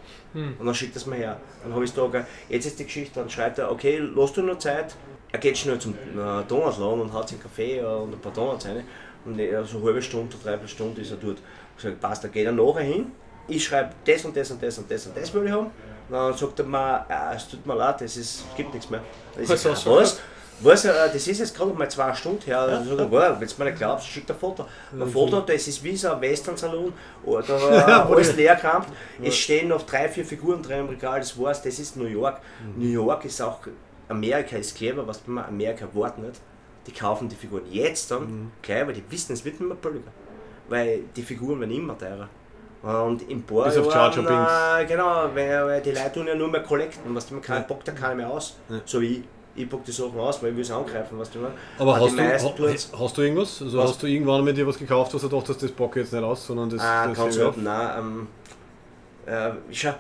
und 0.60 0.66
dann 0.66 0.76
schickt 0.76 0.96
er 0.96 0.98
es 0.98 1.06
mir 1.06 1.16
her. 1.16 1.40
Dann 1.64 1.74
habe 1.74 1.84
ich 1.84 1.90
es 1.90 1.96
da, 1.96 2.08
gell. 2.08 2.26
jetzt 2.50 2.66
ist 2.66 2.80
die 2.80 2.84
Geschichte, 2.84 3.20
dann 3.20 3.30
schreibt 3.30 3.58
er, 3.58 3.72
okay, 3.72 3.98
lass 3.98 4.34
du 4.34 4.42
noch 4.42 4.60
Zeit. 4.60 4.96
Er 5.32 5.40
geht 5.40 5.58
schnell 5.58 5.80
zum 5.80 5.94
äh, 5.94 6.44
Donutsladen 6.48 7.02
und 7.02 7.14
hat 7.14 7.30
sich 7.30 7.38
einen 7.38 7.44
Kaffee 7.44 7.80
äh, 7.80 7.86
und 7.86 8.14
ein 8.14 8.20
paar 8.20 8.32
Donuts 8.32 8.66
rein. 8.66 8.84
Und 9.26 9.40
äh, 9.40 9.64
so 9.64 9.78
eine 9.78 9.88
halbe 9.88 10.02
Stunde, 10.02 10.36
dreiviertel 10.42 10.68
Stunde 10.68 11.02
ist 11.02 11.12
er 11.12 11.18
dort. 11.18 11.38
Ich 11.78 11.84
sage, 11.84 11.96
passt, 11.96 12.24
da 12.24 12.28
geht 12.28 12.46
er 12.46 12.52
nachher 12.52 12.84
hin. 12.84 13.12
Ich 13.48 13.64
schreibe 13.64 13.92
das 14.06 14.26
und 14.26 14.36
das 14.36 14.52
und 14.52 14.62
das 14.62 14.78
und 14.78 14.90
das 14.90 15.06
und 15.08 15.18
das 15.18 15.34
will 15.34 15.46
ich 15.46 15.52
haben. 15.52 15.68
Und 15.68 16.14
dann 16.14 16.38
sagt 16.38 16.60
er 16.60 16.66
mir, 16.66 17.06
äh, 17.10 17.36
es 17.36 17.48
tut 17.48 17.66
mir 17.66 17.76
leid, 17.76 18.02
es 18.02 18.18
ist, 18.18 18.46
gibt 18.56 18.74
nichts 18.74 18.90
mehr. 18.90 19.02
Dann 19.34 19.44
ich 19.44 19.50
Was 19.50 19.66
was? 19.86 20.20
Was, 20.62 20.86
äh, 20.86 20.94
das 21.12 21.28
ist 21.28 21.40
jetzt 21.40 21.56
gerade 21.56 21.74
mal 21.74 21.90
zwei 21.90 22.14
Stunden 22.14 22.42
her. 22.46 22.82
Sag 22.88 23.00
ich, 23.00 23.12
wow, 23.12 23.40
wenn 23.40 23.48
du 23.48 23.54
mir 23.58 23.66
nicht 23.66 23.78
glaubst, 23.78 24.08
schick 24.08 24.30
ein 24.30 24.36
Foto. 24.38 24.66
Ein 24.94 25.08
Foto, 25.08 25.42
das 25.42 25.68
ist 25.68 25.84
wie 25.84 25.98
so 25.98 26.12
ein 26.14 26.22
Western-Salon 26.22 26.94
oder 27.26 27.72
äh, 27.72 27.92
alles 27.92 28.36
leer 28.36 28.56
gekramt. 28.56 28.88
Es 29.22 29.36
stehen 29.36 29.68
noch 29.68 29.82
drei, 29.82 30.08
vier 30.08 30.26
Figuren 30.26 30.64
drin 30.64 30.82
im 30.82 30.88
Regal, 30.88 31.20
das 31.20 31.38
war's, 31.38 31.62
das 31.62 31.78
ist 31.80 31.98
New 31.98 32.06
York. 32.06 32.40
New 32.78 32.88
York 32.88 33.26
ist 33.26 33.42
auch, 33.42 33.60
Amerika 34.08 34.56
ist 34.56 34.78
clever, 34.78 35.06
was 35.06 35.22
man 35.26 35.44
Amerika 35.44 35.88
wartet 35.94 36.24
nicht. 36.24 36.42
Die 36.88 36.94
kaufen 36.94 37.28
die 37.28 37.36
Figuren 37.36 37.64
jetzt 37.70 38.12
dann 38.12 38.52
gleich, 38.62 38.88
weil 38.88 38.94
die 38.94 39.04
wissen, 39.10 39.34
es 39.34 39.44
wird 39.44 39.60
nicht 39.60 39.68
mehr 39.68 39.76
billiger. 39.76 40.12
Weil 40.70 41.02
die 41.16 41.24
Figuren 41.24 41.60
werden 41.60 41.76
immer 41.76 41.98
teurer. 41.98 42.30
Und 42.86 43.28
im 43.30 43.42
paar 43.42 43.66
Bis 43.66 43.78
auf 43.78 43.92
Jahren, 43.92 44.28
äh, 44.28 44.86
genau, 44.86 45.30
weil, 45.34 45.82
die 45.82 45.90
Leute 45.90 46.12
tun 46.14 46.28
ja 46.28 46.36
nur 46.36 46.50
mehr 46.50 46.62
collecten, 46.62 47.16
was 47.16 47.32
man 47.32 47.42
keinen 47.42 47.66
Bock 47.66 47.84
da 47.84 47.92
keiner 47.92 48.16
mehr 48.16 48.30
aus. 48.30 48.58
So 48.86 49.02
wie 49.02 49.08
ich. 49.08 49.24
Ich 49.58 49.70
pack 49.70 49.86
die 49.86 49.92
Sachen 49.92 50.20
aus, 50.20 50.44
weil 50.44 50.50
ich 50.50 50.56
will 50.58 50.64
es 50.64 50.70
angreifen, 50.72 51.18
was 51.18 51.32
du 51.32 51.40
meinst. 51.40 51.58
Aber 51.80 51.96
hast 51.96 52.12
die 52.12 52.18
du, 52.18 52.68
ha, 52.68 53.00
hast 53.00 53.18
du 53.18 53.22
irgendwas? 53.22 53.62
Also 53.62 53.78
Was? 53.78 53.92
hast 53.92 54.04
du 54.04 54.08
irgendwann 54.08 54.44
mit 54.44 54.58
dir 54.58 54.68
was 54.68 54.78
gekauft, 54.78 55.14
was 55.14 55.22
du 55.22 55.30
dachtest, 55.30 55.64
das 55.64 55.72
packe 55.72 56.02
ich 56.02 56.06
jetzt 56.06 56.14
nicht 56.14 56.24
aus, 56.24 56.46
sondern 56.46 56.70
das, 56.70 56.82
Ah, 56.82 57.08
das 57.08 57.18
ganz 57.18 57.36
selten, 57.36 57.64
nein. 57.64 57.98
Ähm, 57.98 58.28
äh, 59.26 59.52
schau, 59.72 59.94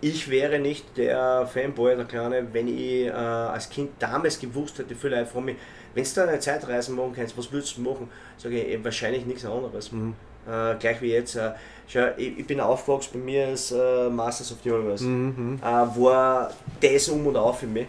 ich 0.00 0.30
wäre 0.30 0.58
nicht 0.58 0.96
der 0.96 1.46
Fanboy, 1.46 1.96
der 1.96 2.06
Kleine, 2.06 2.46
wenn 2.52 2.66
ich 2.66 3.06
äh, 3.06 3.10
als 3.10 3.68
Kind 3.68 3.90
damals 3.98 4.40
gewusst 4.40 4.78
hätte, 4.78 4.94
viele 4.94 5.16
Leute 5.16 5.30
fragen 5.30 5.44
mich, 5.44 5.56
wenn 5.94 6.04
du 6.04 6.10
da 6.14 6.24
eine 6.24 6.38
Zeitreise 6.38 6.92
machen 6.92 7.12
kannst, 7.14 7.36
was 7.36 7.52
würdest 7.52 7.76
du 7.76 7.82
machen? 7.82 8.08
Sage 8.38 8.58
ich, 8.58 8.68
eh, 8.68 8.82
wahrscheinlich 8.82 9.26
nichts 9.26 9.44
anderes. 9.44 9.92
Mhm. 9.92 10.14
Äh, 10.48 10.74
gleich 10.78 11.00
wie 11.02 11.12
jetzt. 11.12 11.36
Äh, 11.36 11.50
schau, 11.86 12.06
ich, 12.16 12.38
ich 12.38 12.46
bin 12.46 12.60
aufgewachsen, 12.60 13.10
bei 13.14 13.18
mir 13.18 13.48
ist 13.50 13.70
äh, 13.72 14.08
Masters 14.08 14.52
of 14.52 14.58
the 14.64 14.70
Universe. 14.70 15.04
Mhm, 15.04 15.58
Äh, 15.62 15.66
war 15.66 16.50
das 16.80 17.08
um 17.08 17.26
und 17.26 17.36
auf 17.36 17.60
für 17.60 17.66
mich. 17.66 17.86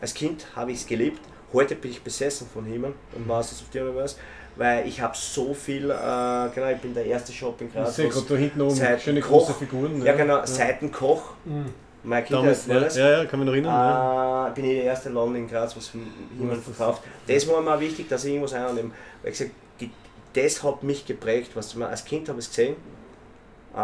Als 0.00 0.14
Kind 0.14 0.46
habe 0.56 0.70
ich 0.72 0.78
es 0.78 0.86
geliebt. 0.86 1.20
Heute 1.52 1.74
bin 1.74 1.90
ich 1.90 2.02
besessen 2.02 2.46
von 2.52 2.64
He-Man 2.64 2.92
und 3.16 3.26
Masters 3.26 3.62
of 3.62 3.68
the 3.72 3.80
Universe, 3.80 4.16
weil 4.56 4.86
ich 4.86 5.00
habe 5.00 5.16
so 5.16 5.54
viel, 5.54 5.84
äh, 5.90 5.94
genau, 6.54 6.68
ich 6.72 6.78
bin 6.78 6.92
der 6.94 7.06
erste 7.06 7.32
Shop 7.32 7.60
in 7.60 7.68
Ich 7.68 7.72
Graz. 7.72 7.96
gerade 7.96 8.20
da 8.28 8.34
hinten 8.36 8.60
oben 8.60 8.74
Seit 8.74 9.00
schöne 9.02 9.20
Koch. 9.20 9.30
große 9.46 9.54
Figuren. 9.54 10.04
ja, 10.04 10.14
genau, 10.14 10.44
Seitenkoch. 10.44 11.32
Meine 12.04 12.22
Kindheit 12.24 12.42
Damals, 12.44 12.68
war 12.68 12.74
ja, 12.76 12.80
das. 12.82 12.96
ja, 12.96 13.10
ja, 13.10 13.24
kann 13.24 13.40
mich 13.40 13.46
noch 13.46 13.52
erinnern. 13.54 13.72
ja. 13.74 14.48
Äh, 14.48 14.50
bin 14.54 14.64
ich 14.66 14.74
der 14.76 14.84
erste 14.84 15.08
Laden 15.08 15.34
in 15.36 15.48
Graz, 15.48 15.76
was 15.76 15.90
jemand 16.38 16.62
verkauft. 16.62 17.02
Das 17.26 17.48
war 17.48 17.60
mir 17.60 17.74
auch 17.74 17.80
wichtig, 17.80 18.08
dass 18.08 18.24
ich 18.24 18.30
irgendwas 18.34 18.52
einnehme. 18.54 18.90
Weil 19.22 19.32
ich 19.32 19.38
gesagt, 19.38 19.50
das 20.32 20.62
hat 20.62 20.82
mich 20.82 21.06
geprägt. 21.06 21.50
Was 21.54 21.72
du, 21.72 21.84
als 21.84 22.04
Kind 22.04 22.28
habe 22.28 22.38
ich 22.38 22.46
es 22.46 22.50
gesehen. 22.50 22.76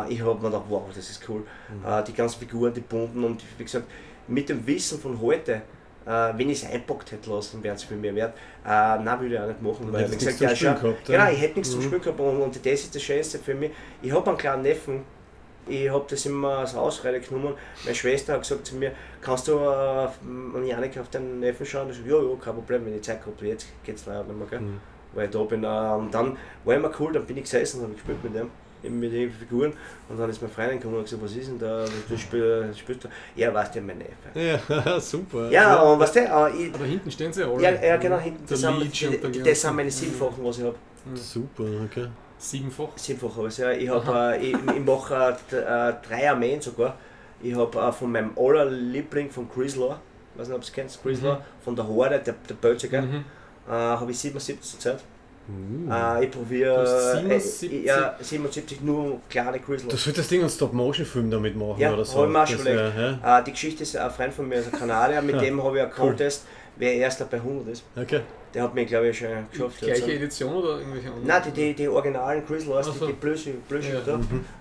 Ich 0.08 0.20
habe 0.20 0.34
mir 0.34 0.50
gedacht, 0.50 0.64
wow, 0.68 0.82
das 0.94 1.08
ist 1.08 1.28
cool. 1.28 1.44
Äh, 1.86 2.02
die 2.04 2.14
ganzen 2.14 2.40
Figuren, 2.40 2.72
die 2.74 2.80
bunten 2.80 3.22
und 3.22 3.42
wie 3.58 3.64
gesagt, 3.64 3.86
mit 4.26 4.48
dem 4.48 4.66
Wissen 4.66 4.98
von 4.98 5.20
heute, 5.20 5.62
äh, 6.06 6.32
wenn 6.36 6.50
ich 6.50 6.62
es 6.62 6.70
einpackt 6.70 7.12
hätte 7.12 7.30
lassen, 7.30 7.62
wäre 7.62 7.76
es 7.76 7.84
für 7.84 7.94
mich 7.94 8.14
wert. 8.14 8.34
Äh, 8.64 8.68
nein, 8.68 9.20
würde 9.20 9.34
ich 9.34 9.40
auch 9.40 9.46
nicht 9.46 9.62
machen. 9.62 9.92
Weil, 9.92 10.08
nichts 10.08 10.24
gesagt, 10.24 10.40
ja, 10.40 10.56
schau, 10.56 10.74
gehabt. 10.74 11.06
Genau, 11.06 11.30
ich 11.30 11.40
hätte 11.40 11.54
nichts 11.54 11.70
zum 11.70 11.82
Spielen 11.82 12.00
gehabt 12.00 12.20
und, 12.20 12.40
und 12.40 12.56
das 12.56 12.72
ist 12.72 12.94
das 12.94 13.02
Schönste 13.02 13.38
für 13.38 13.54
mich. 13.54 13.70
Ich 14.02 14.12
habe 14.12 14.28
einen 14.28 14.38
kleinen 14.38 14.62
Neffen, 14.62 15.02
ich 15.66 15.88
habe 15.88 16.04
das 16.08 16.26
immer 16.26 16.58
als 16.58 16.74
Ausrede 16.74 17.20
genommen. 17.20 17.54
Meine 17.84 17.94
Schwester 17.94 18.34
hat 18.34 18.42
gesagt 18.42 18.66
zu 18.66 18.76
mir, 18.76 18.92
kannst 19.20 19.48
du 19.48 19.52
äh, 19.52 19.56
an 19.56 20.66
Janik 20.66 20.98
auf 20.98 21.08
deinen 21.08 21.40
Neffen 21.40 21.64
schauen? 21.64 21.90
Ich 21.90 21.96
so, 21.96 22.02
ja, 22.04 22.30
ja, 22.30 22.36
kein 22.36 22.54
Problem, 22.54 22.84
wenn 22.84 22.96
ich 22.96 23.02
Zeit 23.02 23.20
habe, 23.24 23.46
jetzt 23.46 23.68
geht 23.84 23.96
es 23.96 24.06
leider 24.06 24.24
nicht 24.24 24.38
mehr. 24.38 24.48
Gell? 24.48 24.60
Mhm. 24.60 24.80
Weil 25.14 25.26
ich 25.26 25.30
da 25.30 25.42
bin. 25.44 25.64
Äh, 25.64 25.66
und 25.66 26.12
dann 26.12 26.36
war 26.64 26.74
immer 26.74 26.90
cool, 26.98 27.12
dann 27.12 27.24
bin 27.26 27.36
ich 27.36 27.44
gesessen 27.44 27.78
und 27.78 27.84
habe 27.84 27.94
gespielt 27.94 28.22
mit 28.24 28.34
dem, 28.34 28.50
eben 28.82 28.98
mit 29.00 29.12
den 29.12 29.30
Figuren. 29.30 29.72
Und 30.08 30.18
dann 30.18 30.28
ist 30.30 30.40
meine 30.42 30.52
Freundin 30.52 30.78
gekommen 30.78 30.96
und 30.98 31.04
gesagt, 31.04 31.22
was 31.22 31.34
ist 31.36 31.48
denn 31.48 31.58
da, 31.58 31.84
du 32.08 32.16
spielst, 32.18 32.78
spielst 32.78 33.04
du? 33.04 33.08
Ja, 33.36 33.52
weißt 33.54 33.74
du, 33.74 33.80
mein 33.80 33.98
Neffe. 33.98 34.60
Ja, 34.84 35.00
super. 35.00 35.50
Ja, 35.50 35.80
und 35.82 35.98
was 36.00 36.12
der, 36.12 36.24
äh, 36.24 36.56
ich, 36.66 36.74
Aber 36.74 36.84
hinten 36.84 37.10
stehen 37.10 37.32
sie 37.32 37.44
alle. 37.44 37.62
ja, 37.62 37.70
ja, 37.82 37.96
genau, 37.96 38.18
hinten, 38.18 38.44
das, 38.48 38.60
der 38.60 38.72
das 39.44 39.60
sind 39.60 39.76
meine 39.76 39.90
siebenfachen, 39.90 40.44
was 40.44 40.58
ich 40.58 40.64
habe. 40.64 40.76
Super, 41.14 41.64
okay. 41.84 42.08
Siebenfach. 42.38 42.88
Siebenfach 42.96 43.36
habe 43.36 43.48
ich 43.48 43.58
ja. 43.58 43.70
Ich, 43.72 43.88
hab, 43.88 44.06
äh, 44.08 44.38
ich, 44.38 44.52
ich 44.54 44.84
mache 44.84 45.36
äh, 45.52 45.56
äh, 45.56 45.94
drei 46.06 46.30
Armeen 46.30 46.60
sogar. 46.60 46.98
Ich 47.42 47.54
habe 47.54 47.78
äh, 47.78 47.92
von 47.92 48.10
meinem 48.12 48.32
allerliebling 48.36 49.30
von 49.30 49.48
Grislaw, 49.48 49.96
weiß 50.34 50.48
nicht, 50.48 50.54
ob 50.56 50.60
du 50.62 50.66
es 50.66 50.72
kennst, 50.72 51.02
Grislaw, 51.02 51.38
von 51.62 51.76
der 51.76 51.86
Horde, 51.86 52.18
der, 52.18 52.34
der 52.48 52.54
Bölziger, 52.54 53.02
Mhm. 53.02 53.24
Äh, 53.68 53.70
habe 53.70 54.10
ich 54.10 54.18
77 54.18 54.60
zur 54.70 54.80
Zeit. 54.80 55.00
Uh. 55.46 55.92
Äh, 55.92 56.24
ich 56.24 56.30
probiere 56.30 56.84
äh, 56.84 57.16
77? 57.18 57.70
äh, 57.72 57.84
ja, 57.84 58.16
77 58.18 58.80
nur 58.80 59.20
kleine 59.28 59.60
Grislaw. 59.60 59.90
Du 59.90 59.96
solltest 59.96 60.30
Ding 60.30 60.40
einen 60.40 60.48
Stop-Motion-Film 60.48 61.30
damit 61.30 61.54
machen 61.54 61.78
Ja, 61.78 61.92
oder 61.92 62.04
so. 62.04 62.18
hab 62.20 62.26
ich 62.26 62.32
mir 62.32 62.42
auch 62.42 62.46
schon 62.46 62.60
überlegt. 62.60 62.96
ja. 63.22 63.38
Äh, 63.40 63.44
die 63.44 63.50
Geschichte 63.50 63.82
ist 63.82 63.94
ein 63.96 64.10
Freund 64.10 64.32
von 64.32 64.48
mir, 64.48 64.54
ist 64.56 64.72
ein 64.72 64.78
Kanadier, 64.78 65.20
mit 65.20 65.38
dem 65.42 65.62
habe 65.62 65.76
ich 65.76 65.82
einen 65.82 65.92
Contest, 65.92 66.44
wer 66.76 66.94
erster 66.94 67.26
bei 67.26 67.36
100 67.36 67.68
ist. 67.68 67.84
Okay. 67.94 68.20
Der 68.54 68.62
hat 68.62 68.74
mich, 68.74 68.86
glaube 68.88 69.08
ich, 69.08 69.18
schon 69.18 69.28
geschafft. 69.52 69.78
Gleiche 69.80 70.02
Also- 70.04 70.14
Edition 70.14 70.54
oder 70.54 70.78
irgendwelche 70.78 71.08
anderen? 71.08 71.26
Nein, 71.26 71.42
die, 71.46 71.50
die, 71.52 71.74
die 71.74 71.88
originalen 71.88 72.46
Grizzlies, 72.46 72.86
so. 72.86 72.92
die, 72.92 73.06
die 73.08 73.12
Blösche, 73.12 73.50
Blösche 73.68 73.94
Ja. 74.06 74.18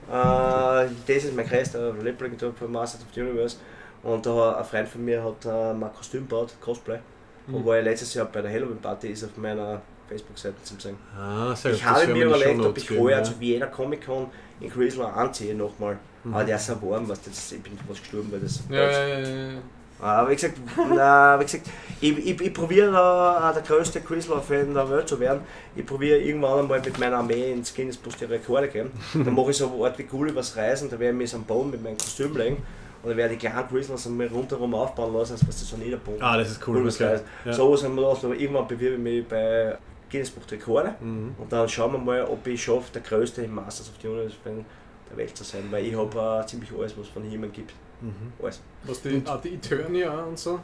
da. 0.09 0.83
Äh, 0.83 0.87
das 1.07 1.23
ist 1.23 1.35
mein 1.35 1.47
größter 1.47 1.93
Liebling 2.03 2.33
da 2.37 2.51
von 2.51 2.71
Masters 2.71 3.01
of 3.03 3.07
the 3.13 3.21
Universe. 3.21 3.55
Und 4.01 4.25
da 4.25 4.35
hat 4.49 4.57
ein 4.57 4.65
Freund 4.65 4.89
von 4.89 5.05
mir 5.05 5.23
hat 5.23 5.45
äh, 5.45 5.73
mein 5.73 5.93
Kostüm 5.93 6.27
gebaut, 6.27 6.53
Cosplay. 6.59 6.99
Und 7.47 7.65
war 7.65 7.77
ich 7.77 7.83
letztes 7.83 8.13
Jahr 8.13 8.25
bei 8.25 8.41
der 8.41 8.51
Halloween 8.51 8.77
Party, 8.77 9.09
ist 9.09 9.23
auf 9.23 9.35
meiner 9.37 9.81
Facebook-Seiten 10.07 10.63
zu 10.63 10.75
sehen. 10.79 10.97
Ah, 11.17 11.55
sehr. 11.55 11.73
Ich 11.73 11.83
habe 11.83 12.07
mir 12.07 12.25
überlegt, 12.25 12.59
ob 12.61 12.77
ich 12.77 12.89
heuer 12.91 13.17
ja. 13.17 13.23
zu 13.23 13.39
Wiener 13.39 13.67
Comic 13.67 14.05
Con 14.05 14.27
in 14.59 14.69
Grizzler 14.69 15.15
anziehe 15.15 15.55
nochmal. 15.55 15.97
Mhm. 16.23 16.33
Aber 16.33 16.43
der 16.43 16.55
ist 16.55 16.67
so 16.67 16.81
warm, 16.81 17.07
was 17.07 17.21
das, 17.21 17.51
ich 17.51 17.61
bin 17.61 17.77
fast 17.87 18.01
gestorben, 18.01 18.31
weil 18.31 18.39
das. 18.39 18.63
Ja, 18.69 18.89
ja, 18.89 19.07
ja, 19.07 19.19
ja. 19.19 19.51
ja. 19.53 19.59
Aber 19.99 20.29
wie 20.29 20.35
gesagt, 20.35 20.57
na, 20.93 21.39
wie 21.39 21.43
gesagt 21.45 21.69
ich, 22.01 22.17
ich, 22.17 22.41
ich 22.41 22.53
probiere 22.53 22.91
da 22.91 23.49
auch 23.49 23.53
der 23.53 23.61
größte 23.61 24.01
Grizzler-Fan 24.01 24.73
der 24.73 24.89
Welt 24.89 25.07
zu 25.07 25.17
werden. 25.19 25.41
Ich 25.75 25.85
probiere 25.85 26.17
irgendwann 26.17 26.59
einmal 26.59 26.81
mit 26.81 26.99
meiner 26.99 27.17
Armee 27.17 27.53
ins 27.53 27.73
Guinness 27.73 27.97
Buch 27.97 28.13
die 28.19 28.25
Rekorde 28.25 28.67
gehen. 28.67 28.91
Dann 29.13 29.33
mache 29.33 29.51
ich 29.51 29.57
so 29.57 29.71
eine 29.71 29.83
Art 29.83 29.97
wie 29.97 30.05
cool 30.11 30.29
übers 30.29 30.57
Reisen, 30.57 30.89
da 30.89 30.99
werde 30.99 31.13
ich 31.13 31.17
mich 31.17 31.29
so 31.29 31.37
am 31.37 31.43
Boden 31.43 31.71
mit 31.71 31.81
meinem 31.81 31.97
Kostüm 31.97 32.35
legen. 32.35 32.57
Und 33.03 33.09
dann 33.09 33.17
werde 33.17 33.33
ich 33.33 33.39
die 33.41 33.47
kleinen 33.47 34.17
mir 34.17 34.31
rundherum 34.31 34.73
aufbauen 34.73 35.13
lassen, 35.13 35.33
als 35.33 35.45
was 35.45 35.59
das 35.59 35.69
so 35.69 35.75
niederpumpen. 35.77 36.23
Ah, 36.23 36.37
das 36.37 36.51
ist 36.51 36.67
cool. 36.67 36.77
Cool, 36.77 36.87
okay. 36.87 37.19
ja. 37.43 37.53
So 37.53 37.71
was 37.71 37.83
haben 37.83 37.95
wir 37.95 38.07
gedacht, 38.07 38.23
aber 38.23 38.35
irgendwann 38.35 38.67
bewerbe 38.67 38.95
ich 38.95 39.01
mich 39.01 39.27
bei 39.27 39.77
Guinness 40.09 40.31
Buch 40.31 40.45
der 40.45 40.57
Rekorde. 40.57 40.95
Mhm. 41.01 41.35
Und 41.37 41.51
dann 41.51 41.67
schauen 41.67 41.91
wir 41.91 41.99
mal, 41.99 42.23
ob 42.23 42.47
ich 42.47 42.63
schaffe, 42.63 42.93
der 42.93 43.01
Größte 43.01 43.43
im 43.43 43.53
Masters 43.53 43.89
of 43.89 43.95
the 44.01 44.07
Universe 44.07 44.37
der 44.45 45.17
Welt 45.17 45.35
zu 45.35 45.43
sein. 45.43 45.63
Weil 45.69 45.85
ich 45.85 45.95
habe 45.95 46.41
äh, 46.43 46.47
ziemlich 46.47 46.71
alles, 46.71 46.97
was 46.97 47.07
es 47.07 47.11
von 47.11 47.23
He-Man 47.23 47.51
gibt. 47.51 47.73
Mhm. 47.99 48.31
Alles. 48.41 48.61
Was 48.83 49.01
die, 49.01 49.21
ah, 49.25 49.37
die 49.43 49.55
Eternia 49.55 50.23
und 50.23 50.39
so, 50.39 50.59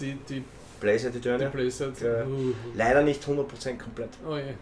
die, 0.00 0.14
die, 0.28 0.42
Blazer, 0.80 1.10
die 1.10 1.20
die. 1.20 1.46
Playset. 1.46 2.00
Ja. 2.00 2.24
Uh, 2.24 2.52
Leider 2.74 3.02
nicht 3.02 3.22
100% 3.22 3.78
komplett. 3.78 4.10
oh 4.26 4.36
je. 4.36 4.54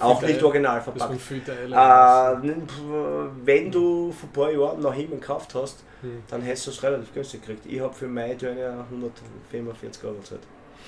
Auch 0.00 0.22
nicht 0.22 0.42
original 0.42 0.80
verpackt. 0.80 1.12
Äh, 1.12 2.36
wenn 3.44 3.70
du 3.70 4.12
vor 4.12 4.28
ein 4.28 4.32
paar 4.32 4.50
Jahren 4.52 4.80
noch 4.80 4.94
He-Man 4.94 5.20
gekauft 5.20 5.54
hast, 5.54 5.82
Hm. 6.02 6.22
dann 6.28 6.42
hättest 6.42 6.66
du 6.66 6.70
es 6.72 6.82
relativ 6.82 7.14
günstig 7.14 7.40
gekriegt. 7.42 7.64
Ich 7.66 7.80
habe 7.80 7.94
für 7.94 8.08
meine 8.08 8.36
Turner 8.36 8.84
145 8.90 10.02
Euro 10.04 10.14
gezahlt. 10.16 10.40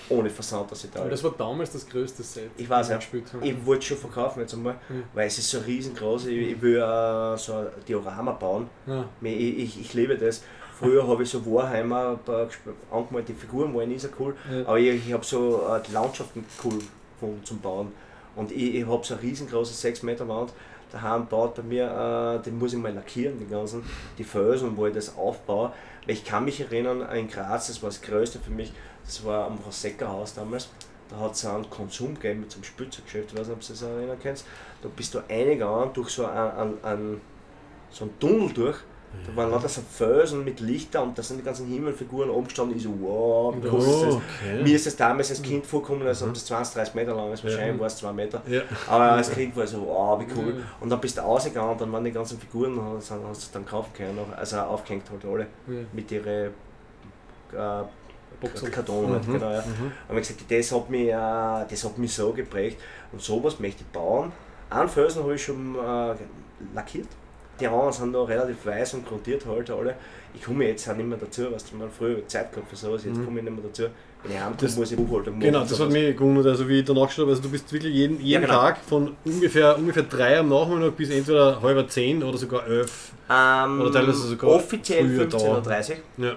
Ohne 0.09 0.29
Versand 0.29 0.71
aus 0.73 0.83
Aber 0.85 0.89
Italien. 0.93 1.11
das 1.11 1.23
war 1.25 1.31
damals 1.39 1.71
das 1.73 1.89
größte 1.89 2.23
Set. 2.25 2.51
Ich 2.57 2.69
weiß, 2.69 2.89
ja. 2.91 2.99
Ich 3.43 3.65
wollte 3.67 3.79
es 3.81 3.85
schon 3.87 3.97
verkaufen 3.97 4.41
jetzt 4.41 4.53
einmal, 4.55 4.75
Mhm. 4.89 5.05
weil 5.15 5.29
es 5.29 5.39
ist 5.39 5.49
so 5.51 5.59
riesengroß. 5.61 6.27
Ich, 6.27 6.37
ich 6.51 6.61
will 6.61 6.77
äh, 6.79 7.37
so 7.39 7.55
ein 7.55 7.67
Diorama 7.87 8.33
bauen. 8.33 8.69
Ja. 8.87 9.05
Ich, 9.23 9.59
ich, 9.59 9.81
ich 9.83 9.95
liebe 9.95 10.17
das. 10.19 10.43
Früher 10.79 11.07
habe 11.07 11.23
ich 11.23 11.31
so 11.31 11.47
Warhammer 11.47 12.19
äh, 12.29 12.47
angemalt, 12.95 13.29
die 13.29 13.35
Figuren 13.35 13.73
waren 13.73 13.89
nie 13.89 13.99
so 13.99 14.09
cool, 14.19 14.35
Ja. 14.51 14.63
aber 14.67 14.79
ich, 14.81 15.07
ich 15.07 15.13
habe 15.13 15.25
so 15.25 15.63
äh, 15.73 15.81
die 15.89 15.93
Landschaften 15.93 16.45
cool 16.65 16.81
gefunden 17.15 17.45
zum 17.45 17.61
Bauen. 17.61 17.93
Und 18.37 18.53
ich, 18.53 18.75
ich 18.75 18.87
habe 18.87 19.05
so 19.05 19.15
eine 19.15 19.23
riesengroße 19.23 19.75
6 19.75 20.03
Meter 20.03 20.29
Wand 20.29 20.53
daheim 20.95 21.27
baut 21.27 21.57
bei 21.57 21.63
mir, 21.63 22.39
äh, 22.41 22.43
den 22.43 22.59
muss 22.59 22.73
ich 22.73 22.79
mal 22.79 22.93
lackieren, 22.93 23.39
die 23.39 23.47
ganzen, 23.47 23.83
die 24.17 24.25
Felsen, 24.25 24.77
wo 24.77 24.87
ich 24.87 24.95
das 24.95 25.17
aufbaue. 25.17 25.73
Weil 26.07 26.15
ich 26.15 26.25
kann 26.25 26.45
mich 26.45 26.61
erinnern, 26.61 27.03
in 27.13 27.29
Graz, 27.29 27.67
das 27.67 27.83
war 27.83 27.91
das 27.91 28.01
Größte 28.01 28.39
für 28.39 28.51
mich, 28.51 28.73
das 29.05 29.25
war 29.25 29.47
am 29.47 29.59
Rosecker-Haus 29.59 30.35
damals. 30.35 30.69
Da 31.11 31.19
hat 31.19 31.35
es 31.35 31.45
einen 31.45 31.69
Konsum 31.69 32.15
gegeben 32.15 32.41
mit 32.41 32.51
so 32.51 32.57
einem 32.57 32.65
Spielzeuggeschäft, 32.65 33.33
ich 33.33 33.39
weiß 33.39 33.49
nicht, 33.49 33.57
ob 33.57 33.61
du 33.61 33.69
das 33.69 33.83
erinnern 33.83 34.19
kannst. 34.23 34.47
Da 34.83 34.89
bist 34.95 35.15
du 35.15 35.19
eingegangen 35.29 35.93
durch 35.93 36.11
so 36.11 36.27
einen, 36.27 36.51
einen, 36.51 36.85
einen, 36.85 37.21
so 37.91 38.05
einen 38.05 38.19
Tunnel 38.19 38.53
durch. 38.53 38.79
Da 39.27 39.37
waren 39.37 39.51
lauter 39.51 39.69
so 39.69 39.81
Felsen 39.81 40.45
mit 40.45 40.61
Lichter 40.61 41.03
und 41.03 41.17
da 41.19 41.23
sind 41.23 41.39
die 41.39 41.43
ganzen 41.45 41.67
Himmelfiguren 41.67 42.29
oben 42.31 42.45
gestanden. 42.47 42.77
Ich 42.77 42.83
so, 42.83 42.91
wow, 43.01 43.55
wie 43.57 43.67
cool 43.69 43.79
ist 43.81 43.87
das? 44.03 44.15
Oh, 44.15 44.21
okay. 44.43 44.63
Mir 44.63 44.77
ist 44.77 44.87
das 44.87 44.97
damals 44.97 45.31
als 45.31 45.43
Kind 45.43 45.65
vorgekommen, 45.67 46.07
als 46.07 46.23
ob 46.23 46.35
das 46.35 46.45
20, 46.47 46.75
30 46.75 46.95
Meter 46.95 47.15
lang 47.15 47.33
ist. 47.33 47.43
Wahrscheinlich 47.45 47.75
Ja. 47.75 47.81
war 47.81 47.87
es 47.87 47.97
2 47.97 48.13
Meter. 48.13 48.43
Ja. 48.47 48.63
Aber 48.89 49.13
als 49.13 49.31
Kind 49.31 49.57
war 49.57 49.65
ich 49.65 49.71
so, 49.71 49.81
wow, 49.87 50.21
wie 50.21 50.27
cool. 50.37 50.55
Ja. 50.59 50.63
Und 50.81 50.91
dann 50.91 51.01
bist 51.01 51.17
du 51.17 51.23
rausgegangen 51.23 51.71
und 51.73 51.81
dann 51.81 51.93
waren 51.93 52.05
die 52.05 52.13
ganzen 52.13 52.39
Figuren, 52.39 52.77
und 52.79 53.11
dann 53.11 53.21
hast 53.29 53.49
du 53.49 53.53
dann 53.53 53.65
kaufen 53.67 53.91
können, 53.95 54.17
noch, 54.17 54.37
also 54.37 54.59
aufgehängt 54.59 55.05
halt 55.11 55.25
alle 55.25 55.47
mit 55.93 56.11
ihren 56.13 56.27
äh, 57.53 57.83
Boxen. 58.41 58.71
Karton 58.71 59.13
Mhm. 59.13 59.33
genau. 59.33 59.51
Ja. 59.51 59.61
Mhm. 59.63 59.93
Und 60.09 60.19
ich 60.19 60.29
gesagt, 60.29 60.45
das 60.51 60.73
hat, 60.73 60.91
mich, 60.91 61.09
äh, 61.09 61.13
das 61.13 61.85
hat 61.85 61.99
mich 61.99 62.13
so 62.13 62.33
geprägt 62.33 62.81
und 63.13 63.23
sowas 63.23 63.59
möchte 63.61 63.83
ich 63.83 63.87
bauen. 63.89 64.33
Einen 64.71 64.89
Felsen 64.89 65.23
habe 65.23 65.35
ich 65.37 65.45
schon 65.45 65.77
äh, 65.77 66.15
lackiert. 66.75 67.07
Die 67.61 67.67
anderen 67.69 67.93
sind 67.93 68.13
noch 68.13 68.29
relativ 68.29 68.67
weiß 68.67 68.95
und 68.95 69.07
grundiert 69.07 69.47
halt 69.47 69.71
alle. 69.71 69.95
Ich 70.35 70.43
komme 70.43 70.67
jetzt 70.67 70.89
auch 70.89 70.97
nicht 70.97 71.09
mehr 71.09 71.19
dazu, 71.19 71.43
was 71.53 71.65
du 71.71 71.77
mal 71.77 71.89
früher 71.89 72.27
Zeit 72.27 72.51
gehabt 72.53 72.69
für 72.69 72.75
sowas, 72.77 73.05
jetzt 73.05 73.17
Mhm. 73.19 73.25
komme 73.27 73.39
ich 73.39 73.45
nicht 73.45 73.55
mehr 73.57 73.65
dazu. 73.65 73.85
Wenn 74.25 74.33
ich 74.33 74.41
heimkomme, 74.41 74.71
muss 74.77 74.91
ich 74.91 74.97
Buchhaltung 74.97 75.35
machen. 75.35 75.41
Genau, 75.47 75.61
das 75.61 75.79
hat 75.79 75.91
mich 75.91 76.17
gewundert, 76.17 76.47
also 76.47 76.69
wie 76.69 76.79
ich 76.81 76.85
danach 76.85 77.07
geschaut 77.07 77.21
habe, 77.27 77.31
also 77.31 77.43
du 77.43 77.51
bist 77.51 77.73
wirklich 77.73 77.95
jeden, 77.95 78.19
jeden 78.21 78.43
genau. 78.43 78.55
Tag 78.55 78.79
von 78.79 79.15
ungefähr, 79.25 79.77
ungefähr 79.79 80.03
drei 80.05 80.39
am 80.41 80.49
Nachmittag 80.49 80.97
bis 80.97 81.11
entweder 81.11 81.61
halber 81.63 81.87
zehn 81.87 82.23
oder 82.23 82.39
sogar 82.39 82.67
elf. 82.67 83.13
Ähm, 83.31 83.81
Oder 83.83 83.93
teilweise 83.93 84.19
sogar 84.29 84.51
offiziell 84.51 85.07
früher 85.09 85.27
da. 85.27 85.39
15.30 85.39 85.91
Uhr. 86.19 86.25
Ja. 86.27 86.33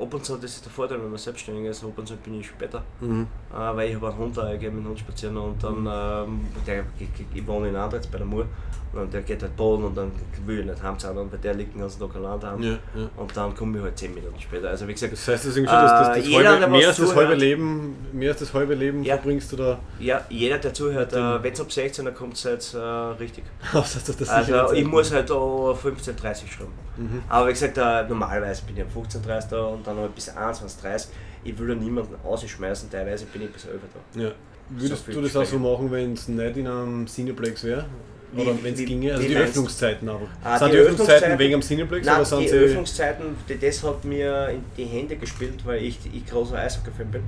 Ab 0.00 0.14
und 0.14 0.24
zu, 0.24 0.36
das 0.36 0.52
ist 0.56 0.64
der 0.64 0.72
Vorteil, 0.72 1.00
wenn 1.02 1.08
man 1.10 1.18
selbstständig 1.18 1.64
ist, 1.70 1.82
ab 1.84 1.92
und 1.96 2.06
zu 2.06 2.16
bin 2.16 2.40
ich 2.40 2.46
später. 2.46 2.82
Mhm. 3.00 3.26
Äh, 3.52 3.76
weil 3.76 3.88
ich 3.90 3.94
habe 3.96 4.08
einen 4.08 4.18
Hund, 4.18 4.36
ich 4.54 4.60
gehe 4.60 4.70
mit 4.70 4.84
dem 4.84 4.88
Hund 4.88 4.98
spazieren 4.98 5.36
und 5.36 5.62
dann, 5.62 5.78
ähm, 5.78 6.40
der, 6.66 6.84
ich, 6.98 7.08
ich- 7.18 7.26
ich 7.38 7.46
wohne 7.46 7.68
in 7.70 7.76
Andritz 7.76 8.06
bei 8.06 8.18
der 8.18 8.26
Mur 8.26 8.46
und 8.92 9.12
der 9.14 9.22
geht 9.22 9.40
halt 9.42 9.56
baden 9.56 9.84
und 9.84 9.96
dann 9.96 10.10
will 10.46 10.60
ich 10.60 10.66
nicht 10.66 10.82
heimzahlen 10.82 11.18
und 11.18 11.30
bei 11.30 11.36
der 11.36 11.54
liegt 11.54 11.74
den 11.74 11.80
ganzen 11.80 12.00
Tag 12.00 12.16
allein 12.16 12.40
daheim. 12.40 12.62
Ja, 12.62 12.70
ja. 12.70 13.08
Und 13.16 13.36
dann 13.36 13.54
komme 13.54 13.78
ich 13.78 13.84
halt 13.84 13.96
10 13.96 14.14
Minuten 14.14 14.40
später. 14.40 14.68
Also 14.68 14.88
wie 14.88 14.92
gesagt, 14.92 15.12
Das 15.12 15.20
heißt, 15.28 15.44
das 15.44 15.50
ist 15.52 15.56
irgendwie 15.56 15.72
schon, 15.72 15.82
dass, 15.82 15.92
dass 16.08 16.16
Äh, 16.16 16.20
das 16.20 16.28
jeder, 16.28 16.50
halbe, 16.50 16.66
mehr 16.68 16.88
als 16.88 16.96
das 16.96 17.14
halbe 17.14 17.34
Leben, 17.34 17.96
mehr 18.12 18.30
als 18.30 18.40
das 18.40 18.52
halbe 18.54 18.74
Leben 18.74 19.04
Ja. 19.04 19.14
verbringst 19.16 19.52
du 19.52 19.56
da. 19.56 19.78
ja, 20.00 20.24
jeder 20.28 20.58
der 20.58 20.74
zuhört, 20.74 21.12
äh, 21.12 21.42
wenn 21.42 21.52
es 21.52 21.60
ab 21.60 21.70
16 21.70 22.04
er 22.06 22.12
kommt, 22.12 22.36
seid 22.36 22.74
äh, 22.74 22.78
richtig. 22.78 23.44
das 23.72 23.94
heißt, 23.94 24.08
dass 24.08 24.16
das 24.16 24.28
Also 24.28 24.46
sicher 24.46 24.66
ich 24.72 24.78
nicht- 24.80 24.90
muss 24.90 25.12
halt 25.12 25.30
da 25.30 25.34
15.30 25.34 26.48
schreiben. 26.50 26.72
Mhm. 26.96 27.22
Aber 27.28 27.46
wie 27.46 27.52
gesagt, 27.52 27.78
äh, 27.78 28.08
normalerweise 28.08 28.62
bin 28.64 28.76
ich 28.76 28.84
um 28.96 29.04
15.30 29.04 29.48
da 29.50 29.62
und 29.66 29.86
dann 29.86 29.96
halt 29.98 30.14
bis 30.14 30.28
21.30 30.30 31.06
Ich 31.44 31.56
will 31.58 31.68
da 31.68 31.74
niemanden 31.74 32.16
ausschmeißen, 32.24 32.90
teilweise 32.90 33.24
bin 33.26 33.42
ich 33.42 33.52
bis 33.52 33.66
11 33.66 33.80
da. 34.14 34.20
Ja. 34.20 34.30
Würdest 34.68 35.04
viel 35.04 35.14
du 35.14 35.20
das 35.22 35.34
auch 35.36 35.44
so 35.44 35.58
machen, 35.58 35.90
wenn 35.90 36.12
es 36.12 36.28
nicht 36.28 36.56
in 36.56 36.66
einem 36.68 37.06
Cineplex 37.06 37.64
wäre? 37.64 37.86
Wie- 38.32 38.42
Oder 38.42 38.54
wenn 38.62 38.74
es 38.74 38.84
ginge? 38.84 39.12
Also 39.14 39.26
die? 39.26 39.36
Öffnungszeiten 39.36 40.08
aber. 40.08 40.20
Ah, 40.44 40.58
sind 40.58 40.68
die 40.68 40.72
die 40.72 40.78
Öffnungszeiten 40.78 41.32
Öffnungszeiten- 41.32 41.38
wegen 41.38 41.54
am 41.54 41.60
Cineplex 41.62 42.06
Nein, 42.06 42.16
oder 42.16 42.24
sind 42.24 42.40
die 42.42 42.48
sie. 42.48 42.56
Öffnungszeiten, 42.56 43.36
die- 43.48 43.58
das 43.58 43.82
hat 43.82 44.04
mir 44.04 44.48
in 44.50 44.64
die 44.76 44.84
Hände 44.84 45.16
gespielt, 45.16 45.60
weil 45.64 45.82
ich, 45.84 45.98
ich 46.12 46.26
großer 46.26 46.56
Eishockey-Fan 46.58 47.10
bin. 47.10 47.22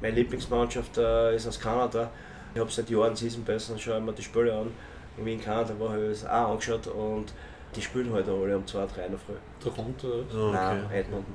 Meine 0.00 0.14
Lieblingsmannschaft 0.16 0.98
äh, 0.98 1.34
ist 1.36 1.46
aus 1.48 1.58
Kanada. 1.58 2.10
Ich 2.54 2.60
habe 2.60 2.70
seit 2.70 2.88
Jahren 2.90 3.16
Season 3.16 3.42
Pass 3.44 3.68
und 3.70 3.80
schaue 3.80 3.96
immer 3.96 4.12
die 4.12 4.22
Spiele 4.22 4.52
an. 4.54 4.68
Irgendwie 5.16 5.34
in 5.34 5.40
Kanada 5.42 5.74
war 5.78 5.96
ich 5.96 6.10
es 6.10 6.24
auch 6.26 6.50
angeschaut 6.50 6.86
und 6.88 7.32
die 7.74 7.82
spielen 7.82 8.12
heute 8.12 8.30
alle 8.30 8.56
um 8.56 8.66
2, 8.66 8.86
3 8.86 9.04
in 9.06 9.10
der 9.12 9.18
Früh. 9.18 9.32
Toronto. 9.62 10.24
Oh, 10.32 10.50
Nein, 10.52 10.82
okay. 10.86 11.00
Edmonton. 11.00 11.34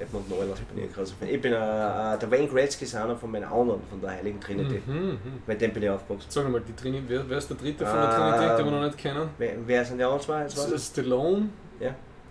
Edmonton 0.00 0.32
Oilers 0.38 0.60
bin 0.60 0.78
ich 0.84 0.90
ein 0.90 0.92
großer 0.94 1.14
Fan. 1.18 1.28
Ich 1.28 1.40
bin 1.40 1.52
äh, 1.52 1.56
äh, 1.56 2.18
der 2.18 2.30
Wayne 2.30 2.46
Gretzky 2.48 2.84
ist 2.84 2.94
einer 2.94 3.16
von 3.16 3.30
meinen 3.30 3.44
anderen 3.44 3.80
von 3.90 4.00
der 4.00 4.10
Heiligen 4.10 4.40
Trinity. 4.40 4.80
Mhm, 4.86 4.94
mhm. 4.94 5.18
Mit 5.46 5.60
dem 5.60 5.72
bin 5.72 5.82
ich 5.82 5.90
aufgewachsen. 5.90 6.26
Sag 6.30 6.48
mal, 6.48 6.60
die 6.60 6.72
Trini 6.74 7.02
wer, 7.08 7.28
wer 7.28 7.38
ist 7.38 7.48
der 7.50 7.56
dritte 7.56 7.84
von 7.84 7.96
der 7.96 8.04
Ähm, 8.04 8.14
Trinität, 8.16 8.58
den 8.58 8.64
wir 8.66 8.72
noch 8.72 8.82
nicht 8.86 8.98
kennen? 8.98 9.28
Wer, 9.38 9.52
wer 9.66 9.84
sind 9.84 9.98
die 9.98 10.04
anderen 10.04 10.20
zwei? 10.22 10.48
Stallone, 10.78 11.48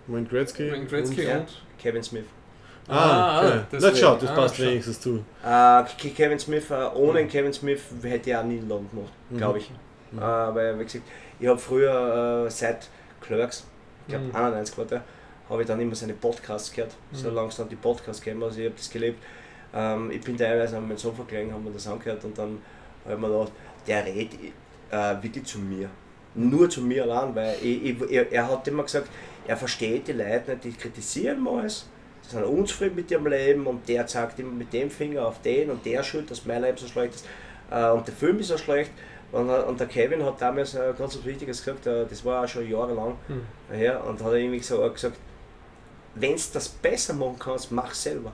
Wayne 0.08 0.26
Gretzky. 0.28 0.72
Wayne 0.72 0.86
Gretzky 0.86 1.24
Ja. 1.24 1.38
und. 1.40 1.50
ich. 1.50 1.64
Kevin 1.84 2.02
Smith. 2.04 2.26
Ah, 2.90 2.94
Ah, 2.96 3.38
okay. 3.40 3.48
ah, 3.48 3.66
das 3.70 3.84
deswegen. 3.84 3.98
schaut, 3.98 4.22
das 4.24 4.30
Ah, 4.30 4.36
passt 4.36 4.56
schau. 4.56 4.64
wenigstens 4.64 5.02
zu. 5.02 5.16
Äh, 5.44 5.84
Ke- 6.00 6.10
Kevin 6.16 6.40
Smith, 6.40 6.72
äh, 6.72 6.76
ohne 6.96 7.20
den 7.20 7.28
Kevin 7.28 7.52
Smith 7.52 7.82
hätte 8.02 8.30
ich 8.30 8.36
auch 8.38 8.44
nie 8.46 8.60
Land 8.60 8.90
gemacht, 8.92 9.12
Mhm. 9.30 9.38
glaube 9.38 9.58
ich. 9.58 9.70
Mhm. 10.14 10.20
Äh, 10.20 10.22
weil, 10.22 10.80
wie 10.80 10.84
gesagt, 10.86 11.04
ich 11.38 11.48
habe 11.48 11.60
früher 11.60 12.46
äh, 12.48 12.50
seit 12.50 12.88
Clerks, 13.20 13.68
ich 14.08 14.14
glaube 14.14 14.26
Mhm. 14.28 14.36
91 14.36 14.78
war 14.78 14.86
der, 14.86 15.02
habe 15.50 15.62
ich 15.62 15.68
dann 15.68 15.80
immer 15.80 15.96
seine 15.96 16.14
Podcasts 16.14 16.72
gehört, 16.72 16.94
Mhm. 17.12 17.16
so 17.18 17.30
langsam 17.30 17.70
die 17.70 17.76
Podcasts 17.76 18.22
gegeben, 18.22 18.44
also 18.44 18.60
ich 18.60 18.66
habe 18.66 18.76
das 18.76 18.90
gelebt. 18.90 19.22
Ähm, 19.74 20.12
ich 20.12 20.22
bin 20.22 20.38
teilweise 20.38 20.78
an 20.78 20.88
meinem 20.88 20.98
Sofa 20.98 21.24
gelegen, 21.28 21.54
haben 21.54 21.64
mir 21.64 21.72
das 21.72 21.88
angehört 21.88 22.24
und 22.24 22.38
dann 22.38 22.60
habe 23.06 23.16
ich 23.16 23.20
mir 23.22 23.28
gedacht, 23.28 23.52
der 23.88 24.06
redet 24.06 24.40
äh, 24.92 25.24
wirklich 25.24 25.46
zu 25.46 25.60
mir. 25.60 25.90
Nur 26.36 26.70
zu 26.70 26.82
mir 26.82 27.04
allein, 27.04 27.34
weil 27.36 27.56
ich, 27.62 27.84
ich, 27.84 28.12
er, 28.12 28.32
er 28.32 28.52
hat 28.52 28.68
immer 28.68 28.84
gesagt, 28.84 29.08
er 29.48 29.58
versteht 29.58 30.08
die 30.08 30.14
Leute 30.14 30.52
nicht, 30.52 30.64
die 30.64 30.72
kritisieren 30.74 31.48
alles, 31.48 31.88
die 32.26 32.30
sind 32.36 32.44
unzufrieden 32.44 32.96
mit 32.96 33.10
ihrem 33.12 33.28
Leben 33.28 33.66
und 33.68 33.88
der 33.88 34.06
zeigt 34.08 34.40
immer 34.40 34.52
mit 34.52 34.72
dem 34.74 34.90
Finger 34.90 35.26
auf 35.28 35.42
den 35.42 35.70
und 35.72 35.86
der 35.86 36.04
schuld, 36.04 36.30
dass 36.30 36.46
mein 36.46 36.62
Leben 36.62 36.78
so 36.78 36.88
schlecht 36.88 37.16
ist 37.16 37.26
äh, 37.72 37.90
und 37.90 38.06
der 38.08 38.14
Film 38.14 38.40
ist 38.40 38.48
so 38.50 38.58
schlecht. 38.58 38.92
Und, 39.30 39.50
und 39.50 39.78
der 39.78 39.88
Kevin 39.88 40.24
hat 40.24 40.42
damals 40.42 40.74
äh, 40.76 40.94
ganz 40.98 41.18
was 41.18 41.26
Wichtiges 41.26 41.62
gesagt, 41.64 41.86
äh, 41.86 42.06
das 42.10 42.24
war 42.24 42.44
auch 42.44 42.48
schon 42.48 42.70
jahrelang 42.70 43.16
Mhm. 43.28 43.76
her 43.76 44.02
und 44.08 44.24
hat 44.24 44.32
irgendwie 44.34 44.60
so 44.60 44.90
gesagt, 44.90 45.18
wenn 46.20 46.36
du 46.36 46.42
das 46.54 46.68
besser 46.70 47.14
machen 47.14 47.38
kannst, 47.40 47.72
mach 47.72 47.94
selber. 47.94 48.34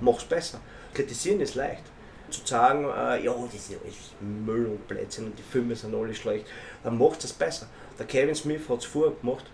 Mach's 0.00 0.24
besser. 0.24 0.60
Kritisieren 0.92 1.40
ist 1.40 1.54
leicht. 1.56 1.82
Zu 2.30 2.40
sagen, 2.44 2.84
äh, 2.84 3.24
ja, 3.24 3.32
das 3.44 3.54
ist 3.54 3.70
alles 3.82 4.12
Müll 4.20 4.66
und 4.66 4.88
Blödsinn 4.88 5.26
und 5.26 5.38
die 5.38 5.42
Filme 5.42 5.76
sind 5.76 5.94
alle 5.94 6.14
schlecht, 6.14 6.46
dann 6.82 6.98
macht 6.98 7.22
es 7.22 7.32
besser. 7.32 7.66
Der 7.98 8.06
Kevin 8.06 8.34
Smith 8.34 8.62
hat 8.68 8.78
es 8.78 8.84
vorher 8.86 9.12
gemacht, 9.20 9.44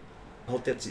hat 0.47 0.67
jetzt 0.67 0.89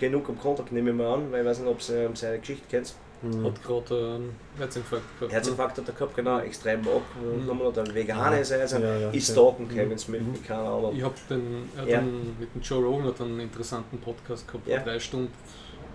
genug 0.00 0.28
am 0.28 0.38
Kontakt, 0.38 0.72
nehme 0.72 0.90
ich 0.90 0.96
mal 0.96 1.14
an, 1.14 1.32
weil 1.32 1.40
ich 1.42 1.46
weiß 1.46 1.58
nicht, 1.60 1.68
ob 1.68 1.78
ihr 1.88 1.96
ähm, 2.06 2.16
seine 2.16 2.38
Geschichte 2.38 2.64
kennt. 2.70 2.94
Mhm. 3.22 3.44
Hat 3.46 3.62
gerade 3.62 3.94
einen 4.14 4.36
Herzinfarkt 4.58 5.18
gehabt. 5.18 5.32
Herzinfarkt 5.32 5.78
hat 5.78 5.88
er 5.88 5.94
gehabt, 5.94 6.16
genau, 6.16 6.38
extrem 6.40 6.80
ab. 6.88 7.02
Mhm. 7.20 7.46
Mhm. 7.46 7.72
Dann 7.74 7.94
Veganer 7.94 8.40
ist 8.40 8.50
er, 8.50 8.60
also 8.60 8.78
Ja, 8.78 8.96
ja, 8.96 9.10
ich 9.12 9.26
ja. 9.28 9.32
stalken 9.34 9.68
Kevin 9.68 9.98
Smith, 9.98 10.22
Mhm. 10.22 10.42
keiner 10.42 10.68
andere. 10.68 10.92
Ich 10.92 11.02
habe 11.02 11.14
den, 11.30 11.68
hat 11.76 11.88
Ja. 11.88 11.98
einen, 11.98 12.36
mit 12.38 12.54
dem 12.54 12.60
Joe 12.62 12.82
Rogan 12.84 13.06
hat 13.08 13.20
einen 13.20 13.40
interessanten 13.40 13.98
Podcast 13.98 14.46
gehabt, 14.46 14.66
Ja. 14.68 14.76
vor 14.80 14.84
drei 14.92 14.98
Stunden, 15.00 15.32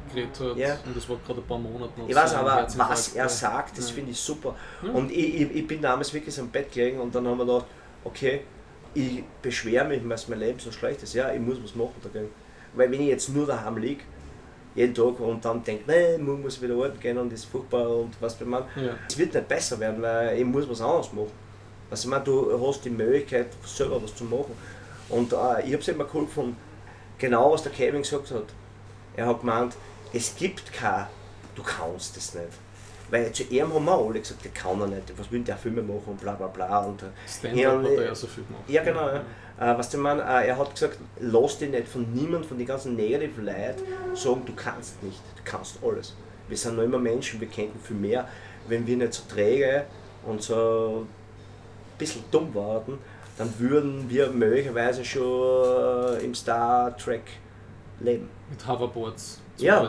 geredet 0.09 0.39
hat. 0.39 0.57
Ja. 0.57 0.77
Und 0.85 0.95
das 0.95 1.07
war 1.09 1.17
gerade 1.25 1.39
ein 1.41 1.47
paar 1.47 1.57
Monate 1.59 1.99
noch. 1.99 2.09
Ich 2.09 2.15
weiß 2.15 2.33
aber, 2.35 2.67
was 2.77 3.15
er 3.15 3.29
sagt, 3.29 3.77
das 3.77 3.89
Ja. 3.89 3.95
finde 3.95 4.11
ich 4.11 4.19
super. 4.19 4.55
Ja. 4.83 4.91
Und 4.91 5.11
ich, 5.11 5.41
ich, 5.41 5.55
ich 5.55 5.67
bin 5.67 5.81
damals 5.81 6.13
wirklich 6.13 6.37
im 6.37 6.49
Bett 6.49 6.71
gelegen 6.71 6.99
und 6.99 7.13
dann 7.13 7.27
haben 7.27 7.37
wir 7.37 7.45
gedacht, 7.45 7.65
okay, 8.03 8.41
ich 8.93 9.23
beschwere 9.41 9.85
mich, 9.85 10.01
dass 10.07 10.27
mein 10.27 10.39
Leben 10.39 10.59
so 10.59 10.71
schlecht 10.71 11.03
ist. 11.03 11.13
Ja, 11.13 11.31
ich 11.31 11.39
muss 11.39 11.57
was 11.63 11.75
machen 11.75 11.93
dagegen. 12.01 12.29
Weil 12.73 12.91
wenn 12.91 13.01
ich 13.01 13.07
jetzt 13.07 13.29
nur 13.29 13.45
daheim 13.45 13.77
liege, 13.77 14.01
jeden 14.75 14.93
Tag 14.93 15.19
und 15.19 15.43
dann 15.43 15.63
denke, 15.63 15.83
nein, 15.87 16.23
morgen 16.23 16.41
muss 16.43 16.61
wieder 16.61 16.75
arbeiten 16.75 16.99
gehen 16.99 17.17
und 17.17 17.31
das 17.31 17.41
ist 17.41 17.45
furchtbar 17.51 17.89
und 17.89 18.11
was 18.21 18.39
will 18.39 18.47
man, 18.47 18.63
es 19.07 19.17
wird 19.17 19.33
nicht 19.33 19.47
besser 19.47 19.79
werden, 19.79 20.01
weil 20.01 20.37
ich 20.37 20.45
muss 20.45 20.69
was 20.69 20.79
anderes 20.81 21.11
machen. 21.11 21.31
Also 21.89 22.07
ich 22.07 22.09
meine, 22.11 22.23
du 22.23 22.67
hast 22.67 22.85
die 22.85 22.89
Möglichkeit, 22.91 23.47
selber 23.65 24.01
was 24.01 24.15
zu 24.15 24.23
machen. 24.25 24.53
Und 25.09 25.33
äh, 25.33 25.35
ich 25.65 25.73
habe 25.73 25.77
es 25.79 25.87
immer 25.87 26.05
cool 26.13 26.25
gefunden, 26.25 26.55
genau 27.17 27.51
was 27.51 27.63
der 27.63 27.71
Kevin 27.71 28.03
gesagt 28.03 28.29
hat. 28.31 28.43
Er 29.15 29.25
hat 29.25 29.39
gemeint, 29.39 29.75
es 30.13 30.35
gibt 30.35 30.71
kein, 30.73 31.07
du 31.55 31.63
kannst 31.63 32.15
das 32.17 32.33
nicht. 32.33 32.47
Weil 33.11 33.31
zu 33.31 33.43
ihm 33.43 33.73
haben 33.73 33.85
wir 33.85 33.97
alle 33.97 34.19
gesagt, 34.19 34.43
der 34.45 34.51
kann 34.51 34.79
er 34.81 34.87
nicht, 34.87 35.13
was 35.17 35.31
will 35.31 35.41
der 35.41 35.57
Filme 35.57 35.81
machen 35.81 36.03
und 36.05 36.21
bla 36.21 36.33
bla 36.33 36.47
bla. 36.47 36.79
Und, 36.79 37.01
äh, 37.01 37.07
Stand-up 37.27 37.59
Ja, 37.59 37.71
hat 37.79 37.85
er 37.85 38.05
ja 38.05 38.15
so 38.15 38.27
viel 38.27 38.43
gemacht. 38.43 38.63
ja, 38.67 38.83
genau. 38.83 39.07
Ja. 39.07 39.73
Äh, 39.73 39.77
was 39.77 39.89
der 39.89 39.99
Mann, 39.99 40.19
äh, 40.19 40.47
er 40.47 40.57
hat 40.57 40.71
gesagt, 40.73 40.97
lass 41.19 41.57
dich 41.57 41.69
nicht 41.71 41.87
von 41.87 42.11
niemand, 42.13 42.45
von 42.45 42.57
den 42.57 42.67
ganzen 42.67 42.95
negativen 42.95 43.45
Leuten 43.45 43.81
sagen, 44.15 44.43
du 44.45 44.53
kannst 44.55 45.01
nicht, 45.01 45.19
du 45.35 45.41
kannst 45.43 45.79
alles. 45.83 46.15
Wir 46.47 46.55
sind 46.57 46.75
noch 46.77 46.83
immer 46.83 46.99
Menschen, 46.99 47.39
wir 47.41 47.47
könnten 47.47 47.79
viel 47.79 47.95
mehr. 47.95 48.27
Wenn 48.67 48.85
wir 48.85 48.97
nicht 48.97 49.13
so 49.13 49.23
träge 49.27 49.85
und 50.25 50.41
so 50.43 51.05
ein 51.05 51.97
bisschen 51.97 52.23
dumm 52.29 52.53
waren, 52.53 52.99
dann 53.37 53.51
würden 53.57 54.07
wir 54.07 54.29
möglicherweise 54.29 55.03
schon 55.03 56.19
im 56.21 56.35
Star 56.35 56.95
Trek 56.95 57.23
leben. 57.99 58.29
Mit 58.51 58.67
Hoverboards. 58.67 59.39
Ja, 59.59 59.83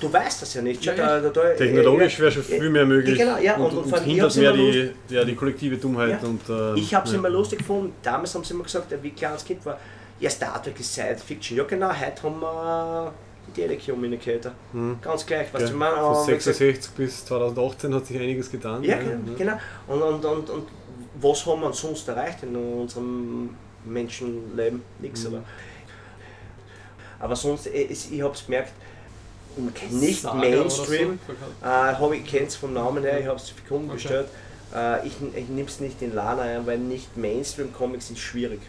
du 0.00 0.12
weißt 0.12 0.42
das 0.42 0.54
ja 0.54 0.62
nicht. 0.62 0.84
Ja, 0.84 0.94
Da, 0.94 1.20
da, 1.20 1.28
da, 1.30 1.50
Technologisch 1.54 2.18
äh, 2.18 2.22
wäre 2.22 2.32
schon 2.32 2.42
viel 2.42 2.70
mehr 2.70 2.84
möglich 2.86 3.18
Genau, 3.18 3.38
ja, 3.38 3.56
und, 3.56 3.72
und, 3.72 3.92
und, 3.92 3.96
ich 3.98 4.02
hindert 4.14 4.36
mehr 4.36 4.52
die, 4.52 4.90
ja, 5.08 5.24
die 5.24 5.34
kollektive 5.34 5.76
Dummheit. 5.76 6.20
Ja. 6.22 6.28
Und, 6.28 6.48
äh, 6.48 6.78
Ich 6.78 6.94
habe 6.94 7.06
es 7.06 7.12
ja. 7.12 7.18
immer 7.18 7.28
lustig 7.28 7.58
gefunden. 7.60 7.92
Damals 8.02 8.34
haben 8.34 8.44
sie 8.44 8.54
immer 8.54 8.64
gesagt, 8.64 8.90
wie 9.02 9.08
ein 9.08 9.14
kleines 9.14 9.44
Kind 9.44 9.64
war, 9.64 9.78
ja, 10.18 10.30
Star 10.30 10.62
Trek 10.62 10.78
ist 10.80 10.92
Science 10.92 11.22
Fiction. 11.22 11.56
Ja, 11.58 11.64
genau, 11.64 11.90
heute 11.90 12.22
haben 12.22 12.40
wir 12.40 13.12
die 13.48 13.60
Telecommunicator. 13.60 14.52
Ganz 15.02 15.24
gleich, 15.26 15.48
was 15.52 15.62
Ja, 15.62 15.68
ich 15.68 15.74
meine. 15.74 15.94
Von 15.96 16.04
aber 16.04 16.22
wie 16.26 16.32
gesagt, 16.34 16.42
66 16.56 16.90
bis 16.92 17.24
2018 17.26 17.94
hat 17.94 18.06
sich 18.06 18.16
einiges 18.18 18.50
getan. 18.50 18.82
Ja, 18.82 18.96
genau. 18.98 19.34
genau. 19.36 19.52
Und, 19.86 20.02
und, 20.02 20.24
und, 20.24 20.50
und 20.50 20.68
was 21.20 21.46
haben 21.46 21.60
wir 21.60 21.72
sonst 21.72 22.08
erreicht 22.08 22.42
in 22.42 22.56
unserem 22.56 23.50
Menschenleben? 23.84 24.82
Nichts, 25.00 25.22
Mhm. 25.28 25.36
aber. 25.36 25.44
Aber 27.18 27.36
sonst, 27.36 27.66
äh, 27.66 27.86
es- 27.90 28.10
ich 28.10 28.20
habe 28.22 28.34
es 28.34 28.44
gemerkt, 28.44 28.72
nicht 29.90 30.22
Saga 30.22 30.34
Mainstream. 30.38 31.18
so. 31.26 31.32
Äh, 31.66 31.68
habe 31.68 32.16
ich 32.16 32.24
kenne 32.26 32.46
es 32.46 32.56
vom 32.56 32.72
Namen 32.72 33.02
her, 33.04 33.20
ich 33.20 33.26
habe 33.26 33.36
es 33.36 33.50
für 33.50 33.62
Kunden 33.62 33.86
Okay. 33.86 33.94
bestellt. 33.94 34.28
Äh, 34.74 35.06
ich 35.06 35.14
ich 35.34 35.48
nehme 35.48 35.68
es 35.68 35.80
nicht 35.80 36.00
in 36.02 36.14
Lana 36.14 36.42
ein, 36.42 36.66
weil 36.66 36.78
nicht 36.78 37.16
Mainstream-Comics 37.16 38.10
ist 38.10 38.18
schwierig. 38.18 38.60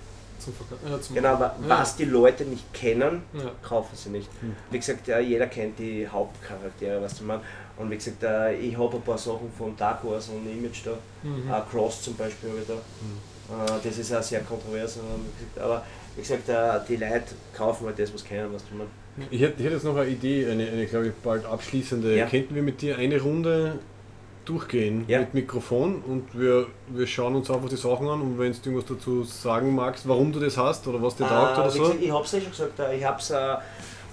Ja, 0.87 1.01
zum 1.01 1.15
Genau, 1.15 1.29
aber 1.29 1.55
ja. 1.61 1.67
was 1.79 1.95
die 1.97 2.05
Leute 2.05 2.45
nicht 2.45 2.71
kennen, 2.73 3.23
Ja. 3.33 3.51
kaufen 3.67 3.95
sie 3.95 4.09
nicht. 4.09 4.29
Wie 4.71 4.77
gesagt, 4.77 5.07
ja, 5.07 5.19
jeder 5.19 5.47
kennt 5.47 5.77
die 5.79 6.07
Hauptcharaktere, 6.07 7.01
was 7.01 7.17
du 7.17 7.23
meinst. 7.25 7.43
Und 7.75 7.89
wie 7.91 7.95
gesagt, 7.97 8.23
äh, 8.23 8.53
ich 8.55 8.77
habe 8.77 8.95
ein 8.95 9.01
paar 9.01 9.17
Sachen 9.17 9.51
von 9.57 9.75
Dark 9.75 10.03
Horse 10.03 10.31
und 10.31 10.47
Image 10.49 10.85
da. 10.85 10.91
Mhm. 11.23 11.49
Äh, 11.51 11.61
Cross 11.69 12.03
zum 12.03 12.15
Beispiel 12.15 12.49
da. 12.67 12.73
Äh, 12.75 13.79
das 13.83 13.97
ist 13.97 14.13
auch 14.13 14.21
sehr 14.23 14.41
kontrovers. 14.41 14.97
äh, 14.97 15.59
Aber 15.59 15.83
wie 16.15 16.21
gesagt, 16.21 16.47
äh, 16.47 16.79
die 16.87 16.95
Leute 16.95 17.33
kaufen 17.55 17.87
halt 17.87 17.99
das, 17.99 18.13
was 18.13 18.23
kennen, 18.23 18.53
was 18.53 18.63
du 18.69 18.75
meinst. 18.75 18.93
Ich 19.31 19.41
hätte, 19.41 19.55
ich 19.57 19.65
hätte 19.65 19.73
jetzt 19.75 19.83
noch 19.85 19.95
eine 19.97 20.09
Idee, 20.09 20.47
eine, 20.49 20.67
eine 20.67 20.85
glaube 20.85 21.07
ich, 21.07 21.13
bald 21.23 21.45
abschließende. 21.45 22.15
Ja. 22.15 22.25
Könnten 22.27 22.53
wir 22.55 22.61
mit 22.63 22.81
dir 22.81 22.97
eine 22.97 23.19
Runde 23.21 23.79
durchgehen 24.45 25.03
Ja. 25.07 25.19
mit 25.19 25.33
Mikrofon 25.33 26.01
und 26.07 26.23
wir, 26.39 26.67
wir 26.87 27.05
schauen 27.07 27.35
uns 27.35 27.51
einfach 27.51 27.67
die 27.67 27.75
Sachen 27.75 28.07
an 28.07 28.21
und 28.21 28.39
wenn 28.39 28.53
du 28.53 28.57
irgendwas 28.69 28.85
dazu 28.85 29.23
sagen 29.23 29.75
magst, 29.75 30.07
warum 30.07 30.31
du 30.31 30.39
das 30.39 30.55
hast 30.57 30.87
oder 30.87 31.01
was 31.01 31.15
dir 31.17 31.27
taugt 31.27 31.57
Äh, 31.57 31.61
oder 31.61 31.73
wie 31.73 31.77
so. 31.77 31.83
gesagt, 31.83 32.01
ich 32.01 32.11
habe 32.11 32.23
es 32.23 32.31
ja 32.31 32.39
schon 32.41 32.51
gesagt, 32.51 32.79
äh, 32.79 32.95
ich 32.97 33.03
habe 33.03 33.19
es 33.19 33.29
äh, 33.31 33.55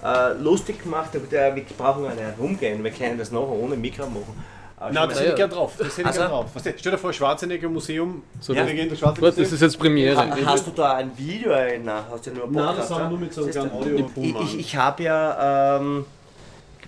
äh, 0.03 0.33
lustig 0.41 0.83
gemacht, 0.83 1.09
aber 1.15 1.25
der, 1.27 1.55
wir 1.55 1.63
brauchen 1.77 2.03
nicht 2.03 2.17
herumgehen, 2.19 2.83
wir 2.83 2.91
können 2.91 3.17
das 3.17 3.31
nachher 3.31 3.47
ohne 3.49 3.77
Mikro 3.77 4.07
machen. 4.07 4.43
Äh, 4.89 4.93
Nein, 4.93 5.09
das 5.09 5.19
hätte 5.19 5.29
ich 5.31 5.35
gern 5.35 5.49
drauf. 5.49 5.73
Das 5.77 5.87
hätte 5.89 6.01
ich 6.01 6.07
Also- 6.07 6.19
gern 6.19 6.29
drauf. 6.31 6.45
Weißt 6.55 6.65
du, 6.65 6.73
stell 6.77 6.91
dir 6.91 6.97
vor, 6.97 7.13
Schwarzenegger 7.13 7.69
Museum, 7.69 8.23
So, 8.39 8.53
Ja. 8.53 8.61
Schwarzenegger 8.67 9.01
Warte, 9.21 9.21
das 9.41 9.51
ist 9.51 9.61
jetzt 9.61 9.79
Premiere. 9.79 10.17
Ha- 10.17 10.37
Hast 10.45 10.67
du 10.67 10.71
da 10.71 10.95
ein 10.95 11.11
Video? 11.17 11.49
Nein, 11.51 11.89
hast 12.11 12.25
du 12.27 12.31
nur 12.31 12.45
ein 12.45 12.51
Nein, 12.51 12.75
das 12.77 12.89
haben 12.89 12.97
wir 12.97 13.03
ja? 13.03 13.09
nur 13.09 13.19
mit 13.19 13.33
so 13.33 13.43
einem 13.43 13.71
Audio- 13.71 14.09
Ich, 14.15 14.35
ich, 14.53 14.59
ich 14.59 14.75
habe 14.75 15.03
ja 15.03 15.77
ähm, 15.77 16.05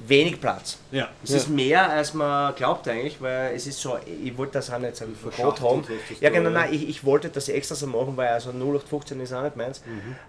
wenig 0.05 0.39
Platz. 0.39 0.77
Ja. 0.91 1.07
Es 1.23 1.31
ist 1.31 1.49
mehr, 1.49 1.89
als 1.89 2.13
man 2.13 2.53
glaubt 2.55 2.87
eigentlich, 2.87 3.19
weil 3.19 3.55
es 3.55 3.65
ist 3.65 3.79
so, 3.81 3.97
ich 4.23 4.37
wollte 4.37 4.53
das 4.53 4.71
auch 4.71 4.77
nicht 4.77 4.95
so 4.95 5.05
verkauft 5.21 5.61
haben. 5.61 5.83
Ja 6.21 6.29
genau, 6.29 6.49
ja. 6.49 6.59
nein, 6.61 6.69
ich, 6.73 6.87
ich 6.87 7.03
wollte 7.03 7.29
das 7.29 7.49
extra 7.49 7.73
so 7.75 7.87
machen, 7.87 8.13
weil 8.15 8.27
also 8.27 8.51
0815 8.51 9.19
ist 9.21 9.33
auch 9.33 9.41
nicht 9.43 9.55
meins. 9.55 9.81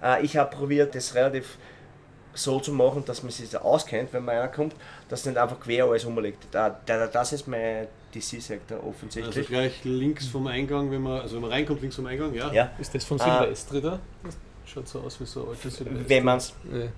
Äh, 0.03 0.25
ich 0.25 0.37
habe 0.39 0.55
probiert, 0.57 0.95
das 0.95 1.15
relativ 1.15 1.59
so 2.39 2.61
zu 2.61 2.73
machen, 2.73 3.05
dass 3.05 3.23
man 3.23 3.31
sich 3.33 3.51
da 3.51 3.59
auskennt, 3.59 4.13
wenn 4.13 4.25
man 4.25 4.37
einer 4.37 4.49
kommt, 4.49 4.75
dass 5.09 5.25
nicht 5.27 5.37
einfach 5.37 5.59
quer 5.61 5.85
alles 5.87 6.05
umlegt. 6.05 6.47
Da, 6.51 6.79
da, 6.87 7.07
das 7.07 7.33
ist 7.33 7.47
mein 7.49 7.87
DC-Sektor 8.15 8.79
Also 8.79 8.89
offensichtlich. 8.91 9.47
gleich 9.49 9.85
links 9.85 10.27
vom 10.27 10.47
Eingang, 10.47 10.91
wenn 10.91 11.03
man, 11.03 11.21
also 11.21 11.35
wenn 11.37 11.43
man 11.43 11.51
reinkommt, 11.51 11.81
links 11.81 11.97
vom 11.97 12.07
Eingang, 12.07 12.33
ja. 12.35 12.53
ja, 12.53 12.71
Ist 12.79 12.95
das 12.95 13.05
von 13.05 13.21
Ah. 13.21 13.41
Silvestri 13.43 13.81
da? 13.81 13.99
Das 14.25 14.37
schaut 14.67 14.89
so 14.89 15.01
aus 15.01 15.21
wie 15.21 15.27
so 15.27 15.43
ein 15.45 15.49
alter 15.51 15.71
Silvestri. 15.71 16.09
wenn 16.09 16.25
man 16.25 16.39
es. 16.39 16.53
Nee. 16.71 16.89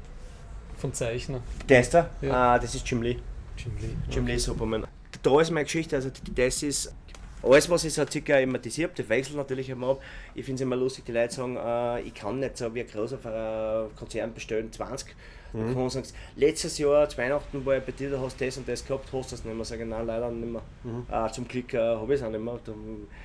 Von 0.78 0.92
Zeichner. 0.94 1.40
Der 1.68 1.80
ist 1.80 1.92
da? 1.92 2.08
Ja. 2.22 2.54
Ah, 2.54 2.58
das 2.58 2.74
ist 2.74 2.88
Jim 2.88 3.02
Lee. 3.02 3.18
Jim 3.56 3.72
Lee. 3.80 3.96
Jim 4.10 4.26
Lee 4.26 4.38
Superman. 4.38 4.86
Da 5.22 5.40
ist 5.40 5.50
meine 5.50 5.64
Geschichte, 5.64 5.96
also 5.96 6.10
das 6.34 6.62
ist 6.62 6.94
alles, 7.42 7.70
was 7.70 7.84
ich 7.84 7.94
so 7.94 8.04
circa 8.06 8.38
thematisiert 8.38 8.98
habe, 8.98 9.08
wechselt 9.08 9.36
natürlich 9.36 9.68
immer 9.70 9.90
ab. 9.90 10.02
Ich 10.34 10.44
finde 10.44 10.56
es 10.56 10.60
immer 10.62 10.76
lustig, 10.76 11.04
die 11.06 11.12
Leute 11.12 11.34
sagen, 11.34 11.56
äh, 11.56 12.00
ich 12.02 12.14
kann 12.14 12.38
nicht 12.38 12.56
so 12.56 12.74
wie 12.74 12.80
ein 12.80 12.86
großer 12.86 13.86
äh, 13.86 13.98
Konzern 13.98 14.34
bestellen, 14.34 14.72
20. 14.72 15.14
Mhm. 15.52 15.58
Dann 15.58 15.66
kann 15.72 15.80
man 15.82 15.90
sagen, 15.90 16.06
letztes 16.36 16.78
Jahr 16.78 17.08
zu 17.08 17.18
Weihnachten 17.18 17.64
war 17.64 17.76
ich 17.76 17.82
bei 17.84 17.92
dir, 17.92 18.10
da 18.10 18.20
hast 18.20 18.40
du 18.40 18.44
das 18.44 18.56
und 18.58 18.68
das 18.68 18.86
gehabt, 18.86 19.06
hast 19.12 19.32
du 19.32 19.36
das 19.36 19.44
nicht 19.44 19.54
mehr. 19.54 19.64
Sag 19.64 19.80
ich, 19.80 19.86
nein, 19.86 20.06
leider 20.06 20.30
nicht 20.30 20.52
mehr. 20.52 20.62
Äh, 21.10 21.32
zum 21.32 21.48
Glück 21.48 21.72
äh, 21.74 21.78
habe 21.78 22.14
ich 22.14 22.20
es 22.20 22.26
auch 22.26 22.30
nicht 22.30 22.42
mehr. 22.42 22.58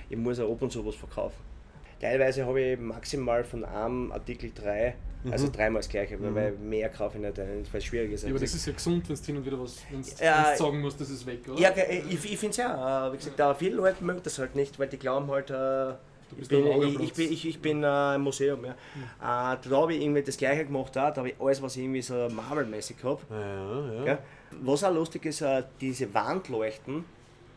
Ich 0.10 0.18
muss 0.18 0.40
auch 0.40 0.52
ab 0.52 0.62
und 0.62 0.72
zu 0.72 0.86
was 0.86 0.96
verkaufen. 0.96 1.38
Teilweise 2.00 2.46
habe 2.46 2.62
ich 2.62 2.80
maximal 2.80 3.44
von 3.44 3.64
einem 3.64 4.12
Artikel 4.12 4.52
drei, 5.26 5.34
also 5.34 5.49
dreimal 5.52 5.81
das 5.81 5.89
gleiche, 5.89 6.22
weil- 6.22 6.34
weil 6.35 6.52
mehr 6.53 6.89
kaufe 6.89 7.18
ich 7.18 7.23
nicht, 7.23 7.39
ein, 7.39 7.65
weil 7.72 7.80
es 7.80 7.84
schwierig 7.85 8.11
ist. 8.11 8.23
Ja, 8.23 8.30
aber 8.30 8.39
das 8.39 8.53
ist 8.53 8.65
ja 8.65 8.73
gesund, 8.73 9.07
wenn 9.10 9.15
du 9.15 9.22
hin 9.23 9.38
und 9.38 9.45
wieder 9.45 9.60
was 9.60 9.77
Ja, 10.22 10.56
sagen 10.56 10.81
musst, 10.81 10.99
das 11.02 11.10
ist 11.10 11.26
weg, 11.26 11.39
oder? 11.49 11.60
Ja, 11.60 11.73
ich, 11.89 12.11
ich 12.31 12.38
finde 12.38 12.52
es 12.52 12.57
ja. 12.57 13.07
äh, 13.07 13.14
Wie 13.14 13.18
gesagt, 13.18 13.39
aber 13.41 13.56
viele 13.56 13.76
Leute 13.76 14.03
mögen 14.03 14.22
das 14.23 14.38
halt 14.39 14.56
nicht, 14.56 14.77
weil 14.80 14.88
die 14.88 14.97
glauben 14.97 15.30
halt, 15.31 15.49
äh, 15.49 15.91
ich 16.31 16.38
bist 16.38 16.49
bin, 16.49 16.65
ich, 16.81 16.99
ich 16.99 17.14
bin, 17.14 17.31
ich, 17.34 17.47
ich 17.47 17.61
bin 17.61 17.84
äh, 17.84 17.88
ein 17.88 18.22
Museum. 18.22 18.65
Ja. 18.65 18.72
Äh, 19.53 19.57
da 19.69 19.69
habe 19.72 19.93
ich 19.93 20.02
irgendwie 20.02 20.23
das 20.23 20.38
Gleiche 20.38 20.65
gemacht, 20.65 20.89
auch. 20.97 21.11
da 21.11 21.15
habe 21.18 21.30
ich 21.30 21.35
alles, 21.39 21.61
was 21.61 21.76
ich 21.76 21.84
irgendwie 21.84 22.02
so 22.02 22.27
Marvel-mäßig 22.30 22.97
habe. 23.03 23.22
Ja, 23.30 23.93
ja. 23.93 24.06
Ja. 24.06 24.18
Was 24.61 24.84
auch 24.84 24.93
lustig 24.93 25.26
ist, 25.26 25.41
äh, 25.41 25.64
diese 25.81 26.14
Wandleuchten, 26.14 27.06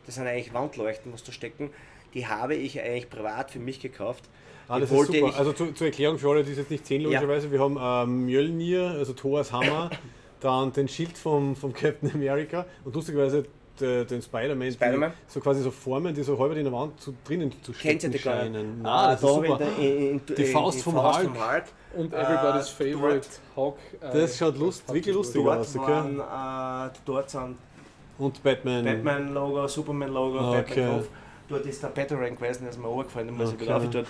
das 0.05 0.15
sind 0.15 0.27
eigentlich 0.27 0.53
Wandleuchten, 0.53 1.11
was 1.13 1.23
da 1.23 1.31
stecken, 1.31 1.71
die 2.13 2.27
habe 2.27 2.55
ich 2.55 2.79
eigentlich 2.81 3.09
privat 3.09 3.51
für 3.51 3.59
mich 3.59 3.79
gekauft. 3.79 4.25
Ah, 4.69 4.79
das 4.79 4.91
ist 4.91 5.05
super. 5.07 5.35
Also 5.37 5.51
zu, 5.53 5.73
zur 5.73 5.87
Erklärung 5.87 6.17
für 6.19 6.29
alle, 6.29 6.43
die 6.43 6.51
es 6.51 6.57
jetzt 6.59 6.69
nicht 6.71 6.85
sehen, 6.85 7.01
logischerweise, 7.01 7.51
wir 7.51 7.59
haben 7.59 7.77
ähm, 7.81 8.25
Mjölnir, 8.27 8.83
also 8.97 9.13
Thors 9.13 9.51
Hammer, 9.51 9.89
dann 10.39 10.71
den 10.71 10.87
Schild 10.87 11.17
vom, 11.17 11.55
vom 11.55 11.73
Captain 11.73 12.11
America 12.13 12.65
und 12.85 12.95
lustigerweise 12.95 13.45
de- 13.79 14.05
den 14.05 14.21
Spider-Man, 14.21 14.67
die 14.67 14.73
Spider-Man. 14.73 15.11
so 15.27 15.39
quasi 15.39 15.61
so 15.63 15.71
Formen, 15.71 16.13
die 16.13 16.21
so 16.23 16.37
halb 16.37 16.55
in 16.55 16.63
der 16.63 16.71
Wand 16.71 17.01
zu, 17.01 17.13
drinnen 17.25 17.51
zu 17.63 17.71
Kennt 17.73 18.03
ihr 18.03 18.09
stecken 18.09 18.19
scheinen. 18.23 18.81
Ah, 18.85 19.07
Nein, 19.07 19.11
das 19.13 19.21
da 19.21 19.27
ist 19.27 19.33
super. 19.35 19.47
in 19.53 19.57
der- 19.57 19.77
in- 19.79 20.09
in- 20.11 20.21
Die 20.37 20.41
in- 20.43 20.51
Faust 20.53 20.83
vom 20.83 20.93
Faust 20.93 21.19
Hulk. 21.19 21.29
vom 21.35 21.51
Hulk. 21.51 21.63
Und 21.97 22.13
Äh, 22.13 22.17
Everybody's 22.21 22.69
Favorite 22.69 23.27
Hawk. 23.55 23.77
Das 23.99 24.37
schaut 24.37 24.57
lust, 24.59 24.93
wirklich 24.93 25.15
lustig 25.15 25.43
Dort 25.43 25.57
aus. 25.59 25.75
Okay? 25.75 25.91
waren, 25.91 26.89
äh, 26.89 26.93
dort 27.05 27.29
sind 27.31 27.57
Und 28.19 28.43
Batman. 28.43 28.85
Batman-Logo, 28.85 29.67
Superman-Logo, 29.67 30.37
Ah, 30.39 30.59
okay. 30.59 30.61
Batman-Kopf. 30.81 31.07
Dort 31.49 31.65
ist 31.65 31.81
der 31.81 31.87
Batarang 31.89 32.35
gewesen, 32.35 32.61
der 32.61 32.69
ist 32.69 32.79
mir 32.79 32.87
runtergefallen, 32.87 33.27
den 33.29 33.37
muss 33.37 33.51
ich 33.53 33.59
wieder 33.59 33.75
Okay. 33.77 33.87
aufhören. 33.87 34.05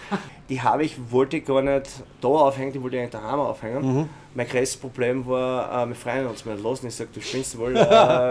Die 0.49 0.61
habe 0.61 0.84
ich, 0.84 0.98
wollte 1.11 1.38
ich 1.38 1.45
gar 1.45 1.61
nicht 1.61 1.90
da 2.20 2.28
aufhängen, 2.28 2.74
die 2.74 2.82
wollte 2.84 2.98
ich 2.98 3.02
eigentlich 3.03 3.22
daheim 3.22 3.40
aufhängen. 3.40 3.95
Mhm. 3.99 4.10
Mein 4.36 4.48
größtes 4.48 4.78
Problem 4.80 5.26
war, 5.28 5.88
äh, 5.88 5.94
hat 5.94 6.36
es 6.36 6.46
mir 6.46 6.54
nicht 6.54 6.64
lassen. 6.64 6.88
Ich 6.88 6.96
sage, 6.96 7.10
du 7.14 7.20
spinnst 7.22 7.58
wohl, 7.58 7.76
äh, 7.78 7.80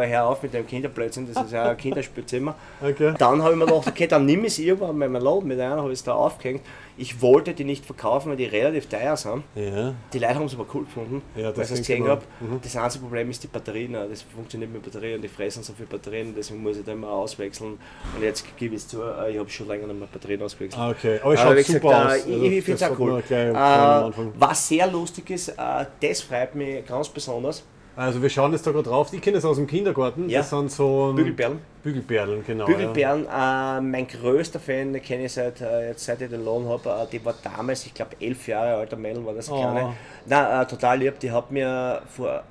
hör 0.09 0.27
auf 0.27 0.43
mit 0.43 0.55
dem 0.55 0.66
Kinderblödsinn, 0.66 1.27
das 1.33 1.45
ist 1.45 1.53
ja 1.53 1.70
ein 1.70 1.77
Kinderspielzimmer. 1.77 2.55
Okay. 2.81 3.15
Dann 3.19 3.43
habe 3.43 3.53
ich 3.53 3.59
mir 3.59 3.66
gedacht, 3.66 3.87
okay, 3.89 4.07
dann 4.07 4.25
nimm 4.25 4.45
ich 4.45 4.53
es 4.53 4.59
irgendwann 4.61 4.99
bei 4.99 5.09
meinem 5.09 5.23
Laden 5.23 5.49
mit 5.49 5.59
einer, 5.61 5.77
habe 5.79 5.89
ich 5.93 5.99
es 5.99 6.05
da 6.05 6.12
aufgehängt. 6.15 6.62
Ich 7.01 7.20
wollte 7.23 7.55
die 7.55 7.62
nicht 7.65 7.85
verkaufen, 7.87 8.31
weil 8.31 8.37
die 8.37 8.45
relativ 8.47 8.87
teuer 8.89 9.16
sind. 9.16 9.45
Ja. 9.55 9.95
Die 10.12 10.19
Leute 10.19 10.35
haben 10.35 10.47
es 10.47 10.55
aber 10.55 10.66
cool 10.75 10.85
gefunden, 10.85 11.23
Ja, 11.37 11.49
das 11.51 11.57
weil 11.59 11.65
ich 11.65 11.70
es 11.73 11.79
gesehen 11.79 12.09
habe. 12.09 12.23
mal. 12.41 12.59
Das 12.61 12.77
einzige 12.77 13.03
Problem 13.05 13.31
ist 13.31 13.43
die 13.43 13.47
Batterien. 13.47 13.95
äh, 13.95 14.09
Das 14.09 14.23
funktioniert 14.23 14.73
mit 14.73 14.83
Batterien, 14.83 15.23
die 15.23 15.29
fressen 15.29 15.62
so 15.62 15.73
viel 15.75 15.87
Batterien, 15.87 16.35
deswegen 16.37 16.61
muss 16.62 16.77
ich 16.77 16.85
da 16.85 16.93
immer 16.93 17.09
auswechseln. 17.11 17.79
Und 18.16 18.23
jetzt 18.23 18.45
gebe 18.57 18.75
ich 18.75 18.81
es 18.83 18.89
zu, 18.89 19.01
äh, 19.03 19.31
ich 19.33 19.39
habe 19.39 19.49
schon 19.49 19.69
länger 19.69 19.87
nicht 19.87 19.99
mehr 19.99 20.09
Batterien 20.12 20.43
ausgewechselt. 20.43 20.81
Ah, 20.83 20.91
okay. 20.91 21.20
Aber 21.23 21.35
es 21.35 21.41
Aber 21.41 21.49
schaut 21.51 21.57
gesagt, 21.66 21.83
super 21.83 21.93
äh, 21.93 22.07
aus. 22.07 22.16
ich- 22.27 22.33
Also, 22.33 22.45
ich 22.45 22.65
finde 22.65 22.73
es 22.73 22.81
das 22.81 22.91
auch 22.91 22.99
cool. 22.99 23.23
gleich 23.29 23.49
Äh, 23.49 24.31
was 24.39 24.69
sehr 24.69 24.87
lustig 24.89 25.31
ist, 25.31 25.49
äh, 25.51 25.87
das 26.01 26.20
freut 26.23 26.55
mich 26.55 26.85
ganz 26.86 27.09
besonders. 27.09 27.62
Also 27.97 28.23
wir 28.23 28.31
schauen 28.31 28.52
jetzt 28.52 28.65
da 28.65 28.70
gerade 28.70 28.89
drauf. 28.89 29.12
Ich 29.12 29.20
kenne 29.20 29.39
das 29.39 29.44
aus 29.44 29.56
dem 29.56 29.66
Kindergarten. 29.66 30.28
Ja. 30.28 30.39
Das 30.39 30.51
sind 30.51 30.70
so 30.70 31.12
Bügelperlen. 31.16 31.59
Bügelperlen, 31.82 32.44
genau. 32.47 32.65
Bügelperlen, 32.66 33.27
äh, 33.27 33.81
mein 33.81 34.06
größter 34.06 34.60
Fan, 34.60 34.93
den 34.93 35.02
kenne 35.02 35.24
ich 35.24 35.32
seit, 35.32 35.60
äh, 35.60 35.89
jetzt 35.89 36.05
seit 36.05 36.20
ich 36.23 36.31
den 36.31 36.44
Lohn 36.44 36.69
habe, 36.69 36.89
äh, 36.89 37.06
die 37.10 37.24
war 37.24 37.35
damals, 37.43 37.85
ich 37.86 37.94
glaube 37.94 38.12
elf 38.20 38.47
Jahre 38.47 38.74
alter 38.77 38.97
Mädel 38.97 39.24
war 39.27 39.35
das, 39.35 39.51
Oh. 39.51 39.56
kleine. 39.60 39.94
Nein, 40.27 40.62
äh, 40.62 40.66
total 40.66 40.98
lieb, 40.98 41.19
die 41.19 41.32
hat 41.32 41.51
mir 41.51 42.02
vor, 42.15 42.44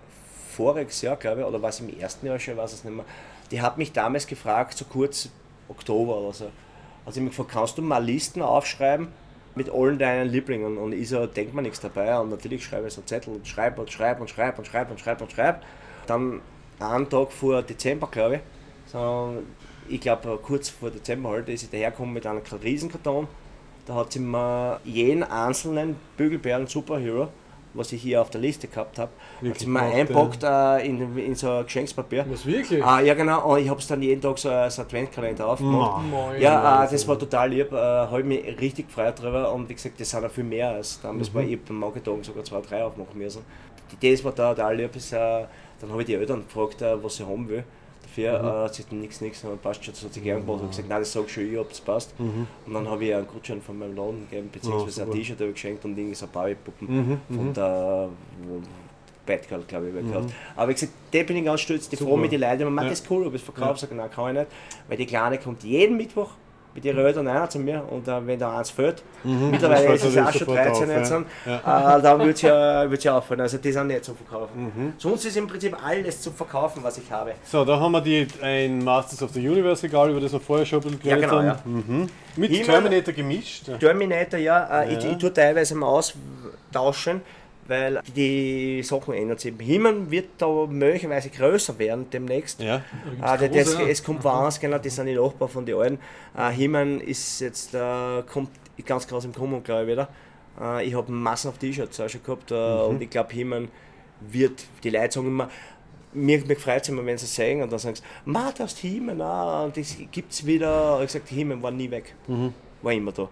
voriges 0.49 1.01
Jahr, 1.01 1.15
glaube 1.15 1.41
ich, 1.41 1.47
oder 1.47 1.61
war 1.61 1.69
es 1.69 1.79
im 1.79 1.97
ersten 1.97 2.25
Jahr 2.27 2.39
schon, 2.39 2.55
ich 2.55 2.59
weiß 2.59 2.73
es 2.73 2.83
nicht 2.83 2.93
mehr, 2.95 3.05
die 3.49 3.61
hat 3.61 3.77
mich 3.77 3.93
damals 3.93 4.27
gefragt, 4.27 4.77
so 4.77 4.83
kurz 4.83 5.29
Oktober 5.69 6.17
oder 6.17 6.33
so, 6.33 6.45
hat 7.05 7.13
sie 7.13 7.21
mich 7.21 7.29
gefragt, 7.31 7.51
kannst 7.53 7.77
du 7.77 7.81
mal 7.81 8.03
Listen 8.03 8.41
aufschreiben 8.41 9.07
mit 9.57 9.69
allen 9.69 9.99
deinen 9.99 10.29
Lieblingen? 10.29 10.77
Und 10.77 10.93
ich 10.93 11.09
so, 11.09 11.25
denk 11.25 11.53
mir 11.53 11.61
nichts 11.61 11.81
dabei 11.81 12.17
und 12.19 12.29
natürlich 12.29 12.63
schreibe 12.63 12.87
ich 12.87 12.93
so 12.93 13.01
Zettel 13.01 13.33
und 13.33 13.47
schreibe 13.47 13.81
und 13.81 13.91
schreibe 13.91 14.21
und 14.21 14.29
schreibe 14.29 14.59
und 14.59 14.65
schreibe 14.65 14.91
und 14.91 14.99
schreibe 14.99 15.23
und 15.23 15.31
schreibe. 15.31 15.59
Dann 16.05 16.41
einen 16.79 17.09
Tag 17.09 17.31
vor 17.31 17.61
Dezember, 17.61 18.07
glaube 18.07 18.35
ich, 18.35 18.41
so, 18.91 19.43
ich 19.89 19.99
glaube 19.99 20.39
kurz 20.41 20.69
vor 20.69 20.91
Dezember 20.91 21.29
halt, 21.29 21.49
ist 21.49 21.61
sie 21.61 21.69
dahergekommen 21.69 22.13
mit 22.13 22.25
einem 22.25 22.41
Riesenkarton. 22.63 23.27
Da 23.85 23.95
hat 23.95 24.13
sie 24.13 24.19
mir 24.19 24.79
jeden 24.83 25.23
einzelnen 25.23 25.95
Bügelperlen 26.17 26.67
Superhero, 26.67 27.29
was 27.77 27.91
ich 27.91 28.01
hier 28.01 28.21
auf 28.21 28.29
der 28.29 28.41
Liste 28.41 28.67
gehabt 28.67 28.99
habe, 28.99 29.11
hat 29.47 29.59
sie 29.59 29.67
mir 29.67 29.81
einpackt 29.81 30.43
äh, 30.43 30.85
in, 30.85 31.17
in 31.17 31.35
so 31.35 31.49
ein 31.49 31.65
Geschenkspapier. 31.65 32.25
Was 32.29 32.45
wirklich? 32.45 32.83
Ah, 32.83 32.99
ja 32.99 33.13
genau, 33.13 33.53
und 33.53 33.59
ich 33.59 33.69
habe 33.69 33.79
es 33.79 33.87
dann 33.87 34.01
jeden 34.01 34.21
Tag 34.21 34.37
so 34.37 34.49
als 34.49 34.79
Adventkalender 34.79 35.47
aufgemacht. 35.47 36.03
Moin. 36.05 36.41
Ja, 36.41 36.83
äh, 36.83 36.89
das 36.89 37.07
war 37.07 37.17
total 37.17 37.49
lieb, 37.49 37.71
äh, 37.71 37.75
habe 37.75 38.19
ich 38.21 38.25
mich 38.25 38.59
richtig 38.59 38.87
gefreut 38.87 39.21
drüber 39.21 39.53
und 39.53 39.69
wie 39.69 39.73
gesagt, 39.73 39.99
das 39.99 40.09
sind 40.09 40.23
ja 40.23 40.29
viel 40.29 40.43
mehr 40.43 40.69
als 40.69 40.99
damals 41.01 41.33
war 41.33 41.43
ich 41.43 41.61
beim 41.61 41.79
Marketagen 41.79 42.23
sogar 42.23 42.43
zwei, 42.43 42.61
drei 42.61 42.83
aufmachen 42.83 43.17
müssen. 43.17 43.43
Die 43.91 43.95
Idee 43.95 44.21
mir 44.23 44.31
da 44.31 44.53
total 44.53 44.75
lieb, 44.75 44.95
ist, 44.95 45.13
äh, 45.13 45.45
dann 45.79 45.91
habe 45.91 46.01
ich 46.01 46.07
die 46.07 46.15
Eltern 46.15 46.43
gefragt, 46.43 46.81
äh, 46.81 47.01
was 47.01 47.15
sie 47.15 47.25
haben 47.25 47.47
will. 47.47 47.63
Dafür 48.23 48.39
äh, 48.43 48.63
hat 48.65 48.73
sie 48.75 48.83
gesagt, 48.83 48.93
nichts, 49.01 49.21
nichts, 49.21 49.43
und 49.43 49.61
passt 49.61 49.83
schon, 49.85 49.93
das 49.93 50.03
hat 50.03 50.13
sie 50.13 50.21
gern 50.21 50.41
gemacht. 50.45 50.61
Und 50.61 50.69
gesagt, 50.69 50.89
nein, 50.89 50.99
das 50.99 51.11
sag 51.11 51.25
ich 51.25 51.33
schon 51.33 51.51
ich, 51.51 51.57
ob 51.57 51.71
es 51.71 51.79
passt. 51.81 52.13
Und 52.19 52.73
dann 52.73 52.89
habe 52.89 53.05
ich 53.05 53.13
einen 53.15 53.27
Gutschein 53.27 53.61
von 53.61 53.77
meinem 53.77 53.95
Laden 53.95 54.27
gegeben, 54.29 54.49
beziehungsweise 54.51 55.01
ein 55.01 55.07
super. 55.07 55.17
T-Shirt 55.17 55.39
habe 55.39 55.49
ich 55.49 55.55
geschenkt 55.55 55.85
und 55.85 55.97
irgendwie 55.97 56.15
so 56.15 56.27
Barbie-Puppen 56.27 57.19
von 57.29 57.53
der 57.53 58.09
Batgirl, 59.25 59.63
glaube 59.67 59.89
ich, 59.89 59.95
ich 59.95 60.07
gehabt. 60.11 60.33
Aber 60.55 60.69
wie 60.69 60.73
gesagt, 60.73 60.93
da 61.11 61.23
bin 61.23 61.37
ich 61.37 61.45
ganz 61.45 61.61
stolz, 61.61 61.89
die 61.89 61.95
Super. 61.97 62.11
froh 62.11 62.17
mit 62.17 62.31
den 62.31 62.39
Leuten, 62.41 62.63
man 62.63 62.73
macht 62.75 62.85
Ja. 62.85 62.91
das 62.91 63.03
cool, 63.09 63.27
ob 63.27 63.33
ich 63.33 63.41
es 63.41 63.45
verkaufe, 63.45 63.79
sage 63.79 63.93
nein, 63.93 64.09
kann 64.09 64.29
ich 64.35 64.41
nicht. 64.41 64.51
Weil 64.87 64.97
die 64.97 65.05
Kleine 65.05 65.37
kommt 65.37 65.63
jeden 65.63 65.97
Mittwoch 65.97 66.29
mit 66.77 66.85
ihren 66.85 66.99
Eltern 67.03 67.27
einer 67.27 67.49
zu 67.49 67.57
mir 67.57 67.83
und 67.89 68.07
äh, 68.07 68.27
wenn 68.27 68.37
da 68.37 68.55
eins 68.59 68.69
fehlt, 68.69 69.01
mittlerweile 69.23 69.87
Das 69.87 69.95
ist 70.03 70.03
es 70.09 70.13
fällt 70.13 70.27
auch 70.27 70.31
schon 70.31 70.39
sofort 70.41 70.57
13 70.59 70.83
auf, 70.83 70.95
jetzt, 70.95 71.13
ja. 71.47 71.97
äh, 71.97 72.01
dann 72.03 72.19
wird 72.23 72.35
es 72.35 72.41
ja, 72.43 72.89
wird's 72.91 73.03
ja 73.03 73.17
auffallen. 73.17 73.41
Also 73.41 73.57
die 73.57 73.71
sind 73.71 73.87
nicht 73.87 74.05
zum 74.05 74.15
Verkaufen. 74.15 74.93
Sonst 74.99 75.25
ist 75.25 75.35
im 75.37 75.47
Prinzip 75.47 75.75
alles 75.83 76.21
zum 76.21 76.35
Verkaufen, 76.35 76.83
was 76.83 76.99
ich 76.99 77.11
habe. 77.11 77.31
So, 77.43 77.65
da 77.65 77.79
haben 77.79 77.91
wir 77.93 78.01
die, 78.01 78.27
ein 78.43 78.83
Masters 78.83 79.23
of 79.23 79.31
the 79.31 79.39
Universe 79.49 79.81
Regal, 79.81 80.11
über 80.11 80.19
das 80.21 80.31
wir 80.33 80.39
vorher 80.39 80.67
schon 80.67 80.83
ein 80.83 80.91
bisschen 80.99 80.99
Ja, 81.09 81.15
geredet 81.15 81.29
genau, 81.31 81.41
haben. 81.41 81.83
ja. 81.87 81.93
Mhm. 81.95 82.09
Mit 82.35 82.51
He-Man- 82.51 82.65
Terminator 82.67 83.13
gemischt. 83.15 83.67
Ja. 83.67 83.77
Terminator, 83.77 84.39
ja, 84.39 84.81
äh, 84.83 84.93
Ich, 84.95 85.03
Ja. 85.03 85.09
ich 85.13 85.17
tue 85.17 85.33
teilweise 85.33 85.73
mal 85.73 85.87
austauschen, 85.87 87.21
weil 87.67 88.01
die 88.15 88.81
Sachen 88.83 89.13
ändern 89.13 89.37
sich. 89.37 89.53
Himmel 89.59 90.09
wird 90.09 90.29
da 90.37 90.47
möglicherweise 90.67 91.29
größer 91.29 91.77
werden 91.79 92.09
demnächst. 92.09 92.61
Ja. 92.61 92.81
Ah, 93.21 93.37
das, 93.37 93.51
das, 93.51 93.71
große, 93.71 93.83
ja. 93.83 93.89
es 93.89 94.03
kommt 94.03 94.23
woanders, 94.23 94.59
genau, 94.59 94.77
die 94.77 94.89
sind 94.89 95.07
die 95.07 95.15
Nachbarn 95.15 95.49
von 95.49 95.65
den 95.65 95.75
alten. 95.75 95.99
Äh, 96.37 96.51
He-Man 96.51 97.01
ist 97.01 97.41
jetzt, 97.41 97.73
äh, 97.73 98.23
kommt 98.31 98.49
ganz 98.85 99.07
krass 99.07 99.25
im 99.25 99.33
Kommen, 99.33 99.63
glaube 99.63 99.83
ich, 99.83 99.87
wieder. 99.89 100.07
Äh, 100.59 100.85
ich 100.87 100.95
habe 100.95 101.11
Massen 101.11 101.49
auf 101.49 101.57
T-Shirts 101.57 101.99
auch 101.99 102.09
schon 102.09 102.23
gehabt 102.23 102.51
äh, 102.51 102.55
und 102.55 103.01
ich 103.01 103.09
glaube, 103.09 103.33
He-Man 103.33 103.67
wird, 104.21 104.63
die 104.83 104.89
Leute 104.89 105.13
sagen 105.13 105.27
immer, 105.27 105.49
mir, 106.13 106.43
mir 106.45 106.55
freut 106.55 106.83
es 106.83 106.89
immer, 106.89 107.05
wenn 107.05 107.17
sie 107.17 107.25
es 107.25 107.35
sagen 107.35 107.61
und 107.61 107.71
dann 107.71 107.79
sagen 107.79 107.95
sie, 107.95 108.03
Ma, 108.25 108.53
hast 108.57 108.79
He-Man, 108.79 109.21
ah, 109.21 109.65
und 109.65 109.77
das 109.77 109.95
gibt 110.11 110.31
es 110.31 110.45
wieder. 110.45 110.99
Ich 111.01 111.07
gesagt, 111.07 111.29
He-Man 111.29 111.61
war 111.61 111.71
nie 111.71 111.91
weg. 111.91 112.15
War 112.87 112.93
immer 112.93 113.11
da. 113.11 113.27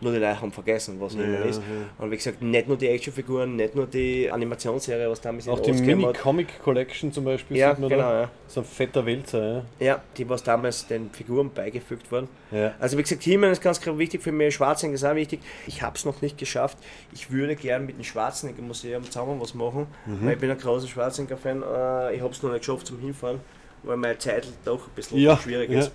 Nur 0.00 0.12
die 0.12 0.18
Leute 0.18 0.40
haben 0.40 0.52
vergessen, 0.52 1.00
was 1.00 1.14
ja, 1.14 1.20
ist. 1.22 1.56
ja. 1.58 1.62
Und 2.04 2.12
wie 2.12 2.16
gesagt, 2.16 2.40
nicht 2.42 2.68
nur 2.68 2.76
die 2.76 2.86
Actionfiguren, 2.86 3.56
nicht 3.56 3.74
nur 3.74 3.86
die 3.86 4.30
Animationsserie, 4.30 5.10
was 5.10 5.20
damals 5.20 5.48
Auch 5.48 5.58
die 5.58 5.72
80ern 5.72 6.02
war. 6.02 6.12
Mini-Comic-Collection 6.40 7.12
zum 7.12 7.24
Beispiel 7.24 7.56
Ja, 7.56 7.70
sieht 7.70 7.80
man 7.80 7.88
genau, 7.88 8.02
da. 8.02 8.20
ja. 8.22 8.30
So 8.46 8.60
ein 8.60 8.66
fetter 8.66 9.04
Wälzer, 9.04 9.64
ja. 9.80 9.86
Ja, 9.86 10.02
die 10.16 10.28
was 10.28 10.42
damals 10.42 10.86
den 10.86 11.10
Figuren 11.10 11.50
beigefügt 11.52 12.10
wurden. 12.12 12.28
Ja. 12.52 12.74
Also 12.78 12.96
wie 12.98 13.02
gesagt, 13.02 13.22
He-Man 13.24 13.50
ist 13.50 13.62
ganz 13.62 13.84
wichtig 13.84 14.22
für 14.22 14.32
mich, 14.32 14.54
Schwarzenegger 14.54 14.94
ist 14.94 15.04
auch 15.04 15.14
wichtig. 15.14 15.40
Ich 15.66 15.82
habe 15.82 15.96
es 15.96 16.04
noch 16.04 16.22
nicht 16.22 16.38
geschafft. 16.38 16.78
Ich 17.12 17.30
würde 17.32 17.56
gerne 17.56 17.84
mit 17.84 17.96
dem 17.96 18.04
Schwarzenegger 18.04 18.62
Museum 18.62 19.02
zusammen 19.04 19.40
was 19.40 19.54
machen, 19.54 19.86
Mhm. 20.06 20.24
weil 20.26 20.32
ich 20.34 20.38
bin 20.38 20.50
ein 20.50 20.58
großer 20.58 20.86
Schwarzenegger-Fan. 20.86 21.62
Äh, 21.62 22.14
ich 22.14 22.20
habe 22.22 22.32
es 22.32 22.42
noch 22.42 22.50
nicht 22.52 22.60
geschafft 22.64 22.86
zum 22.86 23.00
Hinfahren, 23.00 23.40
weil 23.82 23.96
meine 23.96 24.18
Zeit 24.18 24.46
doch 24.64 24.86
ein 24.86 24.94
bisschen 24.94 25.18
Ja, 25.18 25.36
schwierig 25.36 25.70
ist. 25.70 25.90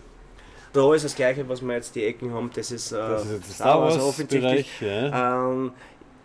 Da 0.75 0.93
ist 0.93 1.05
das 1.05 1.15
gleiche, 1.15 1.47
was 1.47 1.61
wir 1.61 1.73
jetzt 1.73 1.95
die 1.95 2.03
Ecken 2.03 2.33
haben, 2.33 2.49
das 2.53 2.69
ist, 2.71 2.91
äh, 2.91 2.97
Das 2.97 3.25
ist 3.25 3.53
Star 3.55 3.79
Wars 3.81 3.97
offensichtlich. 3.97 4.69
Bereich. 4.79 4.81
Ja. 5.11 5.49
Ähm, 5.51 5.71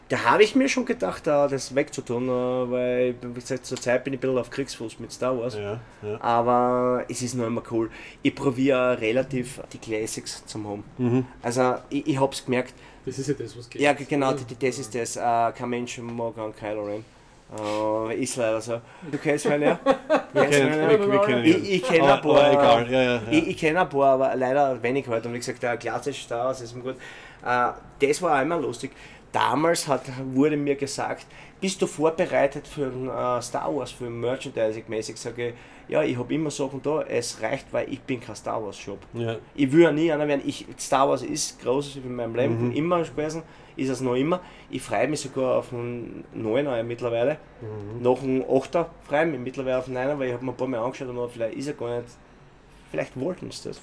da 0.09 0.25
habe 0.25 0.43
ich 0.43 0.57
mir 0.57 0.69
schon 0.69 0.85
gedacht, 0.87 1.27
äh, 1.29 1.47
das 1.49 1.73
wegzutun, 1.75 2.29
äh, 2.29 2.33
weil 2.33 3.15
wie 3.23 3.33
gesagt, 3.41 3.65
zur 3.65 3.81
Zeit 3.81 4.03
bin 4.03 4.13
ich 4.13 4.19
ein 4.19 4.23
bisschen 4.23 4.39
auf 4.39 4.51
Kriegsfuß 4.51 4.99
mit 4.99 5.13
Star 5.13 5.39
Wars. 5.39 5.55
Ja, 5.55 5.79
ja. 6.03 6.21
Aber 6.21 7.05
es 7.09 7.23
ist 7.23 7.35
noch 7.37 7.47
immer 7.47 7.63
cool. 7.71 7.91
Ich 8.23 8.35
probiere 8.35 9.01
relativ 9.01 9.61
die 9.73 9.79
Classics 9.79 10.45
zu 10.47 10.59
haben. 10.65 10.83
Mhm. 10.99 11.27
Also 11.43 11.77
ich, 11.91 12.09
ich 12.09 12.21
habe 12.21 12.33
es 12.33 12.45
gemerkt, 12.45 12.75
Das 13.07 13.19
ist 13.21 13.29
ja 13.29 13.35
das, 13.35 13.57
was 13.57 13.71
geht. 13.71 13.81
ja 13.83 13.93
genau, 13.93 14.33
die- 14.33 14.45
die- 14.45 14.67
das 14.67 14.81
ist 14.81 14.93
das. 14.97 15.15
Äh, 15.17 15.53
kein 15.57 15.69
Mensch 15.71 15.97
mag 15.99 16.37
an 16.39 16.53
Kylo 16.57 16.87
Ren. 16.87 17.05
Äh, 17.59 18.15
ist 18.23 18.37
leider 18.37 18.61
so. 18.61 18.81
Du 19.11 19.19
kennst 19.19 19.45
ihn 19.47 19.63
ja? 19.63 19.79
Wir 20.33 20.45
kennen, 20.47 20.73
ihn, 20.73 20.81
ja? 20.81 20.89
wir, 20.91 21.13
wir 21.13 21.21
kennen 21.23 21.45
ihn. 21.45 21.65
Ich, 21.65 21.71
ich 21.75 21.83
kenne 21.83 22.05
ein 22.05 22.11
Aber- 22.11 22.35
paar. 22.35 22.53
egal, 22.53 22.91
ja, 22.93 23.03
ja, 23.03 23.15
ja. 23.17 23.21
Ich, 23.31 23.49
ich 23.49 23.57
kenne 23.57 23.81
ein 23.81 23.89
paar, 23.89 24.07
aber 24.15 24.37
leider 24.37 24.81
wenig 24.83 25.07
halt. 25.09 25.27
Und 25.27 25.33
wie 25.35 25.39
gesagt, 25.39 25.63
der 25.63 25.77
klassische 25.77 26.23
Star 26.25 26.45
Wars 26.47 26.61
ist 26.61 26.75
mir 26.77 26.83
gut. 26.83 26.97
Äh, 27.45 27.71
das 28.07 28.23
war 28.23 28.39
auch 28.39 28.43
immer 28.43 28.59
lustig. 28.59 28.93
Damals 29.33 29.87
hat, 29.87 30.03
wurde 30.33 30.57
mir 30.57 30.75
gesagt, 30.77 31.27
bist 31.61 31.81
du 31.83 31.87
vorbereitet 31.87 32.67
für 32.67 32.87
einen 32.87 33.09
äh, 33.09 33.41
Star 33.43 33.75
Wars 33.75 33.93
Film, 33.93 34.21
Merchandising-mäßig? 34.21 35.17
Sage 35.17 35.49
ich, 35.49 35.55
ja, 35.89 36.03
ich 36.03 36.17
habe 36.19 36.33
immer 36.35 36.51
Sachen 36.51 36.81
da, 36.83 37.03
es 37.03 37.41
reicht, 37.43 37.73
weil 37.73 37.93
ich 37.93 38.01
bin 38.01 38.21
kein 38.21 38.35
Star 38.37 38.63
Wars 38.63 38.77
Shop. 38.79 38.99
Ja. 39.13 39.37
Ich 39.55 39.71
will 39.73 39.83
ja 39.83 39.93
nie 39.93 40.11
einer 40.13 40.27
werden. 40.27 40.43
Ich, 40.47 40.67
Star 40.79 41.09
Wars 41.09 41.23
ist 41.23 41.61
groß 41.63 41.97
in 41.97 42.15
meinem 42.15 42.35
Leben, 42.35 42.69
Mhm. 42.69 42.73
immer 42.77 43.03
gewesen, 43.03 43.43
ist 43.81 43.89
es 43.89 44.01
noch 44.01 44.15
immer. 44.15 44.41
Ich 44.71 44.83
freue 44.83 45.09
mich 45.09 45.21
sogar 45.21 45.57
auf 45.59 45.73
einen 45.73 46.25
9er 46.37 46.83
mittlerweile. 46.83 47.39
Mhm. 47.61 48.03
Noch 48.03 48.23
einen 48.23 48.43
8er 48.45 48.87
freue 49.05 49.25
ich 49.27 49.31
mich 49.33 49.41
mittlerweile 49.41 49.79
auf 49.79 49.87
einen 49.89 49.97
9er, 49.97 50.19
weil 50.19 50.29
ich 50.29 50.35
habe 50.35 50.45
mir 50.45 50.53
ein 50.53 50.57
paar 50.57 50.69
Mal 50.69 50.79
angeschaut 50.81 51.09
und 51.09 51.31
vielleicht 51.33 51.57
ist 51.57 51.67
er 51.69 51.75
gar 51.75 51.97
nicht. 51.97 52.09
Vielleicht 52.91 53.19
wollten 53.21 53.51
sie 53.51 53.69
das. 53.69 53.81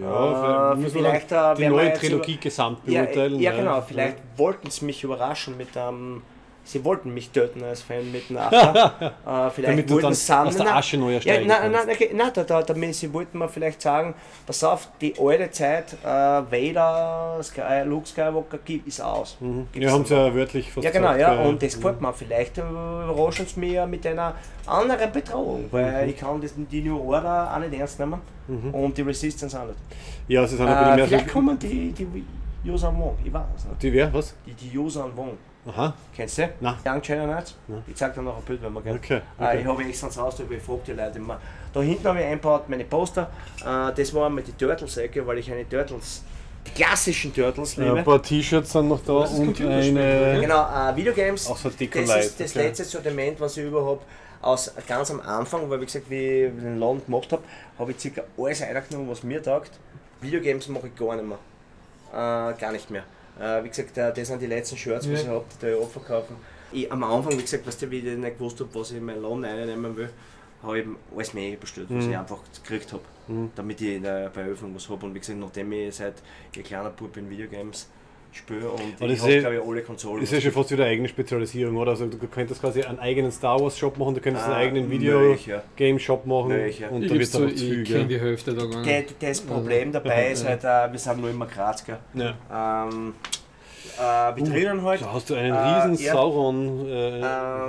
Ja, 0.00 0.72
Äh, 0.72 0.76
vielleicht, 0.88 1.30
äh, 1.32 1.54
die 1.56 1.68
neue 1.68 1.92
Trilogie 1.92 2.36
gesamt 2.38 2.78
Ja, 2.86 3.02
beurteilen. 3.02 3.38
ja, 3.38 3.52
genau, 3.52 3.82
vielleicht 3.82 4.16
wollten 4.36 4.70
sie 4.70 4.84
mich 4.86 5.04
überraschen 5.04 5.56
mit 5.58 5.76
einem. 5.76 6.22
Sie 6.66 6.82
wollten 6.84 7.12
mich 7.12 7.28
töten 7.30 7.62
als 7.62 7.82
Fan 7.82 8.10
mit 8.10 8.24
einem 8.30 8.38
Achter. 8.38 9.12
äh, 9.26 9.50
vielleicht 9.50 9.72
Damit 9.72 9.90
du 9.90 9.94
wollten 9.94 10.06
dann 10.06 10.14
sie 10.14 10.24
sagen, 10.24 10.48
aus 10.48 10.56
der 10.56 10.64
nein, 10.64 10.74
Asche 10.74 10.96
neu 10.96 11.08
ja, 11.10 11.14
ersteigen 11.16 11.46
nein, 11.46 11.72
nein, 11.72 11.86
nein, 11.86 11.96
nein, 12.14 12.30
da, 12.32 12.42
da, 12.44 12.62
damit, 12.62 12.94
sie 12.94 13.12
wollten 13.12 13.38
mir 13.38 13.48
vielleicht 13.48 13.82
sagen, 13.82 14.14
pass 14.46 14.64
auf, 14.64 14.88
die 15.00 15.14
alte 15.20 15.50
Zeit, 15.50 15.92
äh, 16.02 16.06
Vader, 16.06 17.38
Sky, 17.42 17.82
Luke 17.84 18.06
Skywalker 18.06 18.58
gibt 18.64 18.88
ist 18.88 19.00
aus. 19.00 19.36
Gibt's 19.40 19.68
Wir 19.74 19.92
haben 19.92 20.02
mehr. 20.08 20.18
ja 20.28 20.34
wörtlich 20.34 20.72
fast 20.72 20.84
Ja 20.84 20.90
genau, 20.90 21.12
gesagt, 21.12 21.20
ja, 21.38 21.42
und 21.42 21.62
das 21.62 21.74
gefällt 21.76 22.00
mir. 22.00 22.12
Vielleicht 22.12 22.58
äh, 22.58 22.62
überraschen 22.62 23.46
sie 23.46 23.60
mich 23.60 23.72
ja 23.72 23.86
mit 23.86 24.06
einer 24.06 24.34
anderen 24.66 25.12
Bedrohung, 25.12 25.66
weil 25.70 26.08
ich 26.08 26.16
kann 26.16 26.40
das, 26.40 26.54
die 26.56 26.80
New 26.80 26.98
Order 26.98 27.52
auch 27.54 27.58
nicht 27.58 27.74
ernst 27.78 27.98
nehmen 28.00 28.20
und 28.72 28.96
die 28.96 29.02
Resistance 29.02 29.58
auch 29.60 29.66
nicht. 29.66 29.78
Ja, 30.28 30.46
sie 30.46 30.56
sind 30.56 30.66
ein 30.66 30.74
bisschen 30.78 30.92
Äh, 30.92 30.96
mehr 30.96 31.06
vielleicht 31.08 31.26
so. 31.28 31.32
kommen 31.34 31.58
die, 31.58 31.92
die 31.92 32.24
Yuuzhan 32.64 32.98
Wong, 32.98 33.16
ich 33.22 33.32
weiß 33.32 33.42
nicht. 33.68 33.82
Die 33.82 33.92
wer? 33.92 34.12
Was? 34.14 34.34
Die, 34.46 34.54
die 34.54 34.70
Yuuzhan 34.74 35.14
Wong, 35.16 35.32
Aha. 35.66 35.94
kennst 36.14 36.38
du? 36.38 36.48
Nein. 36.60 36.74
Young 36.86 37.00
China 37.00 37.24
Knights? 37.24 37.54
Ich 37.86 37.94
zeig 37.96 38.14
dir 38.14 38.22
noch 38.22 38.36
ein 38.36 38.42
Bild, 38.42 38.62
wenn 38.62 38.72
wir 38.72 38.82
gerne. 38.82 38.98
Okay, 38.98 39.20
Äh, 39.38 39.44
okay. 39.44 39.60
ich 39.60 39.66
habe 39.66 39.84
extra 39.84 40.06
ins 40.08 40.16
Haus, 40.18 40.38
ich 40.40 40.62
frage 40.62 40.80
die 40.86 40.92
Leute 40.92 41.18
immer. 41.18 41.40
Da 41.72 41.80
hinten 41.80 42.06
habe 42.06 42.20
ich 42.20 42.26
eingebaut 42.26 42.68
meine 42.68 42.84
Poster. 42.84 43.30
Äh, 43.64 43.92
das 43.94 44.12
waren 44.14 44.34
mit 44.34 44.46
die 44.46 44.52
Turtles-Ecke, 44.52 45.26
weil 45.26 45.38
ich 45.38 45.50
eine 45.50 45.66
Turtles, 45.68 46.22
die 46.66 46.70
klassischen 46.72 47.34
Turtles 47.34 47.76
Ja, 47.76 47.84
liebe. 47.84 47.98
ein 47.98 48.04
paar 48.04 48.22
T-Shirts 48.22 48.72
sind 48.72 48.88
noch 48.88 49.00
da 49.04 49.12
und 49.12 49.60
eine. 49.60 50.38
Genau, 50.40 50.90
äh, 50.90 50.96
Videogames. 50.96 51.46
Auch 51.46 51.56
so 51.56 51.70
Deko 51.70 51.98
das 52.00 52.08
Light, 52.08 52.24
ist 52.24 52.40
das 52.40 52.50
okay. 52.56 52.66
letzte 52.66 52.84
Sortiment, 52.84 53.40
was 53.40 53.56
ich 53.56 53.64
überhaupt 53.64 54.04
aus 54.42 54.70
ganz 54.86 55.10
am 55.10 55.20
Anfang, 55.20 55.70
weil 55.70 55.80
wie 55.80 55.86
gesagt, 55.86 56.10
wie 56.10 56.44
ich 56.44 56.52
den 56.52 56.78
Laden 56.78 57.02
gemacht 57.06 57.32
habe, 57.32 57.42
habe 57.78 57.90
ich 57.92 57.98
circa 58.00 58.20
alles 58.36 58.60
reingenommen, 58.60 59.08
was 59.10 59.22
mir 59.22 59.42
taugt. 59.42 59.70
Videogames 60.20 60.68
mache 60.68 60.88
ich 60.88 60.94
gar 60.96 61.16
nicht 61.16 61.26
mehr. 61.26 61.38
Äh, 62.12 62.60
gar 62.60 62.72
nicht 62.72 62.90
mehr. 62.90 63.04
Äh, 63.40 63.64
wie 63.64 63.68
gesagt, 63.68 63.96
äh, 63.98 64.12
das 64.12 64.28
sind 64.28 64.40
die 64.40 64.46
letzten 64.46 64.76
Shirts, 64.76 65.10
was 65.10 65.20
Ja. 65.22 65.24
ich 65.24 65.28
habe, 65.28 65.44
die 65.60 65.66
ich 65.66 65.82
abverkaufen. 65.82 66.36
Ich, 66.72 66.90
am 66.92 67.02
Anfang, 67.04 67.32
wie 67.38 67.42
gesagt, 67.42 67.66
weißt 67.66 67.82
du, 67.82 67.90
wie 67.90 67.98
ich 67.98 68.16
nicht 68.18 68.38
gewusst 68.38 68.60
habe, 68.60 68.68
was 68.74 68.90
ich 68.90 68.96
in 68.98 69.04
meinen 69.04 69.22
Laden 69.22 69.44
reinnehmen 69.44 69.96
will, 69.96 70.10
habe 70.62 70.78
ich 70.80 70.86
alles 71.14 71.34
mehr 71.34 71.56
bestellt, 71.56 71.86
was 71.90 72.06
ich 72.06 72.16
einfach 72.16 72.38
gekriegt 72.62 72.92
habe, 72.92 73.02
damit 73.54 73.80
ich 73.80 73.96
in 73.96 74.02
der 74.02 74.30
Eröffnung 74.34 74.74
was 74.74 74.88
habe. 74.88 75.04
Und 75.06 75.14
wie 75.14 75.18
gesagt, 75.20 75.38
nachdem 75.38 75.70
ich 75.72 75.94
seit 75.94 76.14
ich 76.54 76.64
kleiner 76.64 76.90
Bub 76.90 77.16
in 77.16 77.28
Videogames 77.28 77.88
spiele 78.36 78.68
und 78.68 78.80
Aber 79.00 79.06
ich 79.06 79.12
das 79.14 79.22
habe, 79.22 79.32
ist- 79.34 79.40
glaube 79.42 79.56
ich, 79.56 79.62
alle 79.62 79.82
Konsolen. 79.82 80.22
Ist 80.22 80.32
ja 80.32 80.40
schon 80.40 80.52
fast 80.52 80.70
wieder 80.70 80.84
eine 80.84 80.92
eigene 80.92 81.08
Spezialisierung, 81.08 81.76
oder? 81.76 81.92
Also 81.92 82.06
du 82.06 82.18
könntest 82.28 82.60
quasi 82.60 82.82
einen 82.82 82.98
eigenen 82.98 83.30
Star 83.32 83.60
Wars 83.60 83.78
Shop 83.78 83.96
machen, 83.98 84.14
du 84.14 84.20
könntest 84.20 84.46
einen 84.46 84.54
Ah, 84.54 84.58
eigenen. 84.58 84.90
Video-Game 84.90 85.98
Shop 85.98 86.26
machen 86.26 86.50
ja. 86.50 86.88
und 86.88 87.02
Ich, 87.04 87.08
da 87.10 87.14
wird 87.14 87.26
so, 87.26 87.46
zu 87.48 87.54
ich 87.54 87.88
kenne 87.88 88.06
die 88.06 88.18
Hälfte 88.20 88.54
da 88.54 88.64
gar 88.66 88.80
nicht. 88.82 89.14
das 89.22 89.40
Problem 89.40 89.92
dabei 89.92 90.28
ist 90.32 90.46
halt, 90.46 90.64
äh, 90.64 90.92
wir 90.92 90.98
sind 90.98 91.20
nur 91.20 91.30
immer 91.30 91.46
Graz, 91.46 91.84
gell? 91.84 91.98
Ja. 92.14 92.86
Ähm, 92.88 93.14
äh, 93.98 94.36
wir 94.36 94.44
drinnen 94.44 94.82
halt. 94.82 95.00
Da 95.02 95.12
hast 95.12 95.30
du 95.30 95.34
einen 95.34 95.54
Äh, 95.54 95.58
riesen 95.88 96.04
ja. 96.04 96.12
Sauron, 96.12 96.86
äh, 96.88 96.90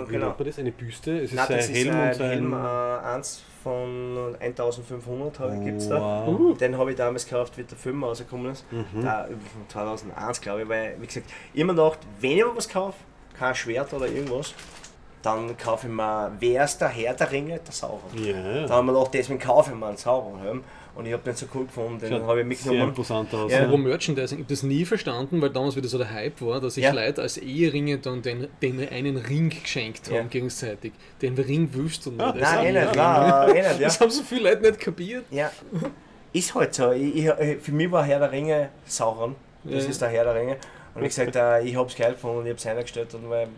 wie 0.08 0.12
genau. 0.12 0.26
nennt 0.28 0.40
man 0.40 0.48
das? 0.48 0.60
Eine 0.60 0.72
Büste? 0.72 1.18
Es 1.20 1.24
ist 1.32 1.36
Nein, 1.36 1.46
sein 1.48 1.58
das 1.58 1.70
ist 1.70 1.76
Helm 1.86 1.96
ein 1.96 2.08
und 2.10 2.16
sein... 2.16 2.30
Helm 2.30 2.54
äh, 2.54 3.16
1 3.16 3.44
von 3.66 4.36
1500 4.40 5.64
gibt 5.64 5.82
es 5.82 5.90
da. 5.90 6.24
Wow. 6.28 6.56
Den 6.56 6.78
habe 6.78 6.92
ich 6.92 6.98
damals 6.98 7.26
gekauft, 7.26 7.58
wie 7.58 7.64
der 7.64 7.76
Film 7.76 8.04
rausgekommen 8.04 8.52
ist. 8.52 8.64
Mhm. 8.72 9.02
Da, 9.02 9.26
von 9.26 9.68
2001, 9.70 10.40
glaube 10.42 10.62
ich. 10.62 10.70
Weil, 10.70 10.96
wie 11.02 11.08
gesagt, 11.08 11.26
immer 11.56 11.74
noch, 11.74 11.98
wenn 12.20 12.32
ich 12.38 12.46
mir 12.46 12.56
was 12.56 12.70
kaufe, 12.70 12.98
kein 13.38 13.56
Schwert 13.56 13.92
oder 13.92 14.08
irgendwas, 14.08 14.54
dann 15.24 15.58
kaufe 15.58 15.88
ich 15.88 15.94
mir, 15.94 16.32
wer 16.40 16.64
ist 16.66 16.78
der 16.78 16.90
Herr 16.90 17.16
der 17.16 17.32
Ringe? 17.32 17.60
Der 17.60 17.74
Sauron. 17.74 18.02
Ja, 18.14 18.68
Da 18.68 18.76
haben 18.76 18.86
wir 18.86 18.94
gedacht, 18.94 19.14
deswegen 19.16 19.40
kaufe 19.40 19.72
ich 19.72 19.78
mir 19.78 19.88
einen 19.88 19.98
Sauron-Helm. 19.98 20.64
Und 20.96 21.06
ich 21.06 21.12
habe 21.14 21.24
den 21.24 21.36
so 21.36 21.46
cool 21.54 21.66
gefunden, 21.66 22.00
den 22.00 22.14
habe 22.24 22.40
ich 22.40 22.60
sehr 22.60 22.72
mitgenommen. 22.72 22.82
imposant 22.90 23.34
aus. 23.34 23.52
Ja. 23.52 23.64
Aber 23.66 23.78
Merchandising, 23.78 24.38
ich 24.40 24.44
habe 24.46 24.54
das 24.54 24.64
nie 24.64 24.86
verstanden, 24.86 25.42
weil 25.42 25.50
damals 25.50 25.76
wieder 25.76 25.90
so 25.90 25.98
der 25.98 26.10
Hype 26.12 26.40
war, 26.42 26.62
dass 26.62 26.76
sich 26.76 26.86
Ja. 26.86 26.92
Leute 26.94 27.22
als 27.22 27.38
Eheringe 27.38 27.98
dann 27.98 28.22
den, 28.22 28.48
den 28.62 28.88
einen 28.90 29.18
Ring 29.18 29.50
geschenkt 29.50 30.08
haben 30.08 30.16
Ja. 30.16 30.24
gegenseitig. 30.24 30.94
Den 31.22 31.38
Ring 31.38 31.74
wüsst 31.74 32.08
und 32.08 32.20
Ah, 32.22 32.32
nicht. 32.32 32.42
das 32.44 32.54
Nein, 32.54 32.76
eh 32.76 32.80
haben 32.80 32.86
nicht, 32.86 32.96
nein, 32.96 33.50
eh 33.50 33.54
nicht, 33.70 33.80
ja. 33.82 33.88
Das 33.88 34.00
haben 34.00 34.10
so 34.12 34.24
viele 34.24 34.50
Leute 34.50 34.62
nicht 34.62 34.80
kapiert. 34.80 35.26
Ja, 35.32 35.52
ist 36.32 36.56
halt 36.56 36.74
so. 36.74 36.92
Ich, 36.92 37.14
ich, 37.26 37.58
für 37.62 37.72
mich 37.74 37.92
war 37.92 38.04
Herr 38.06 38.20
der 38.20 38.32
Ringe 38.32 38.70
Sauron. 38.86 39.36
Das 39.66 39.84
Ja. 39.84 39.90
ist 39.90 40.02
der 40.02 40.10
Herr 40.10 40.24
der 40.26 40.36
Ringe. 40.36 40.58
Und 40.94 41.02
wie 41.02 41.08
gesagt, 41.08 41.36
äh, 41.36 41.62
ich 41.64 41.76
habe 41.76 41.90
es 41.90 41.96
geil 41.98 42.14
gefunden 42.14 42.38
und 42.38 42.46
ich 42.46 42.52
habe 42.52 42.58
es 42.60 42.66
eingestellt. 42.68 43.14
Und 43.16 43.28
mein, 43.28 43.50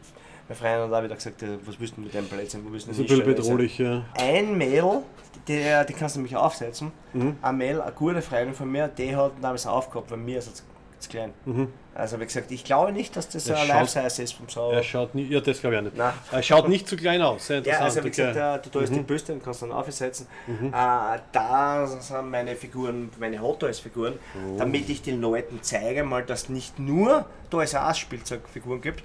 mein 0.50 0.58
Freund 0.58 0.92
hat 0.92 0.94
auch 1.00 1.04
wieder 1.04 1.16
gesagt, 1.16 1.44
äh, 1.44 1.50
was 1.66 1.80
willst 1.80 1.98
du 1.98 2.02
mit 2.02 2.14
dem 2.16 2.26
Blödsinn? 2.26 2.62
Wo 2.66 2.72
willst 2.72 2.88
du 2.88 2.92
Das 2.92 3.00
ist 3.00 3.10
denn 3.10 3.20
ein 3.22 3.26
bisschen 3.28 3.44
bedrohlich, 3.50 3.78
ja. 3.78 4.06
Ein 4.18 4.58
Mädel, 4.58 5.04
die, 5.48 5.64
die 5.88 5.94
kannst 5.94 6.16
du 6.16 6.20
nämlich 6.20 6.36
aufsetzen. 6.36 6.92
Mhm. 7.14 7.38
Ein 7.42 7.58
Mädel, 7.58 7.82
eine 7.82 7.92
gute 7.92 8.22
Freundin 8.22 8.54
von 8.54 8.72
mir, 8.72 8.88
die 8.88 9.16
hat 9.16 9.32
damals 9.42 9.66
aufgehabt, 9.66 10.12
weil 10.12 10.18
mir 10.18 10.40
ist 10.40 10.48
es 10.48 10.64
zu 11.00 11.10
klein. 11.10 11.34
Mhm. 11.46 11.68
Also 11.94 12.20
wie 12.20 12.26
gesagt, 12.26 12.52
ich 12.52 12.64
glaube 12.64 12.92
nicht, 12.92 13.16
dass 13.16 13.30
das 13.30 13.48
Er 13.48 13.60
ein 13.60 13.68
Life-Size 13.68 14.24
ist 14.24 14.34
vom 14.34 14.50
Sauron. 14.50 14.76
Er 14.76 14.84
schaut 14.84 15.16
nicht, 15.16 15.32
ja, 15.32 15.40
das 15.40 15.60
glaube 15.62 15.76
ich 15.76 15.80
auch 15.80 15.84
nicht. 15.86 15.98
Nein. 15.98 16.14
Er 16.32 16.44
schaut 16.44 16.70
nicht 16.70 16.88
zu 16.88 16.96
klein 16.96 17.22
aus, 17.22 17.48
sehr 17.48 17.58
Ja, 17.58 17.60
interessant. 17.60 17.84
also 17.86 18.04
wie 18.04 18.10
gesagt, 18.10 18.36
okay. 18.36 18.56
äh, 18.56 18.60
du 18.62 18.70
tust 18.80 18.96
die 18.96 19.00
Büste 19.00 19.34
und 19.34 19.44
kannst 19.44 19.62
dann 19.64 19.72
aufsetzen. 19.72 20.28
Äh, 20.48 21.20
da 21.32 21.88
sind 21.88 22.30
meine 22.32 22.56
Figuren, 22.56 23.10
meine 23.20 23.42
Hot 23.42 23.60
Toys 23.60 23.80
Figuren, 23.80 24.14
damit 24.58 24.90
ich 24.90 25.02
den 25.02 25.22
Leuten 25.22 25.60
zeige, 25.62 26.04
mal, 26.04 26.24
dass 26.24 26.50
nicht 26.50 26.78
nur 26.80 27.26
Toys 27.50 27.74
R 27.74 27.88
Us 27.88 27.98
Spielzeugfiguren 27.98 28.82
gibt. 28.82 29.04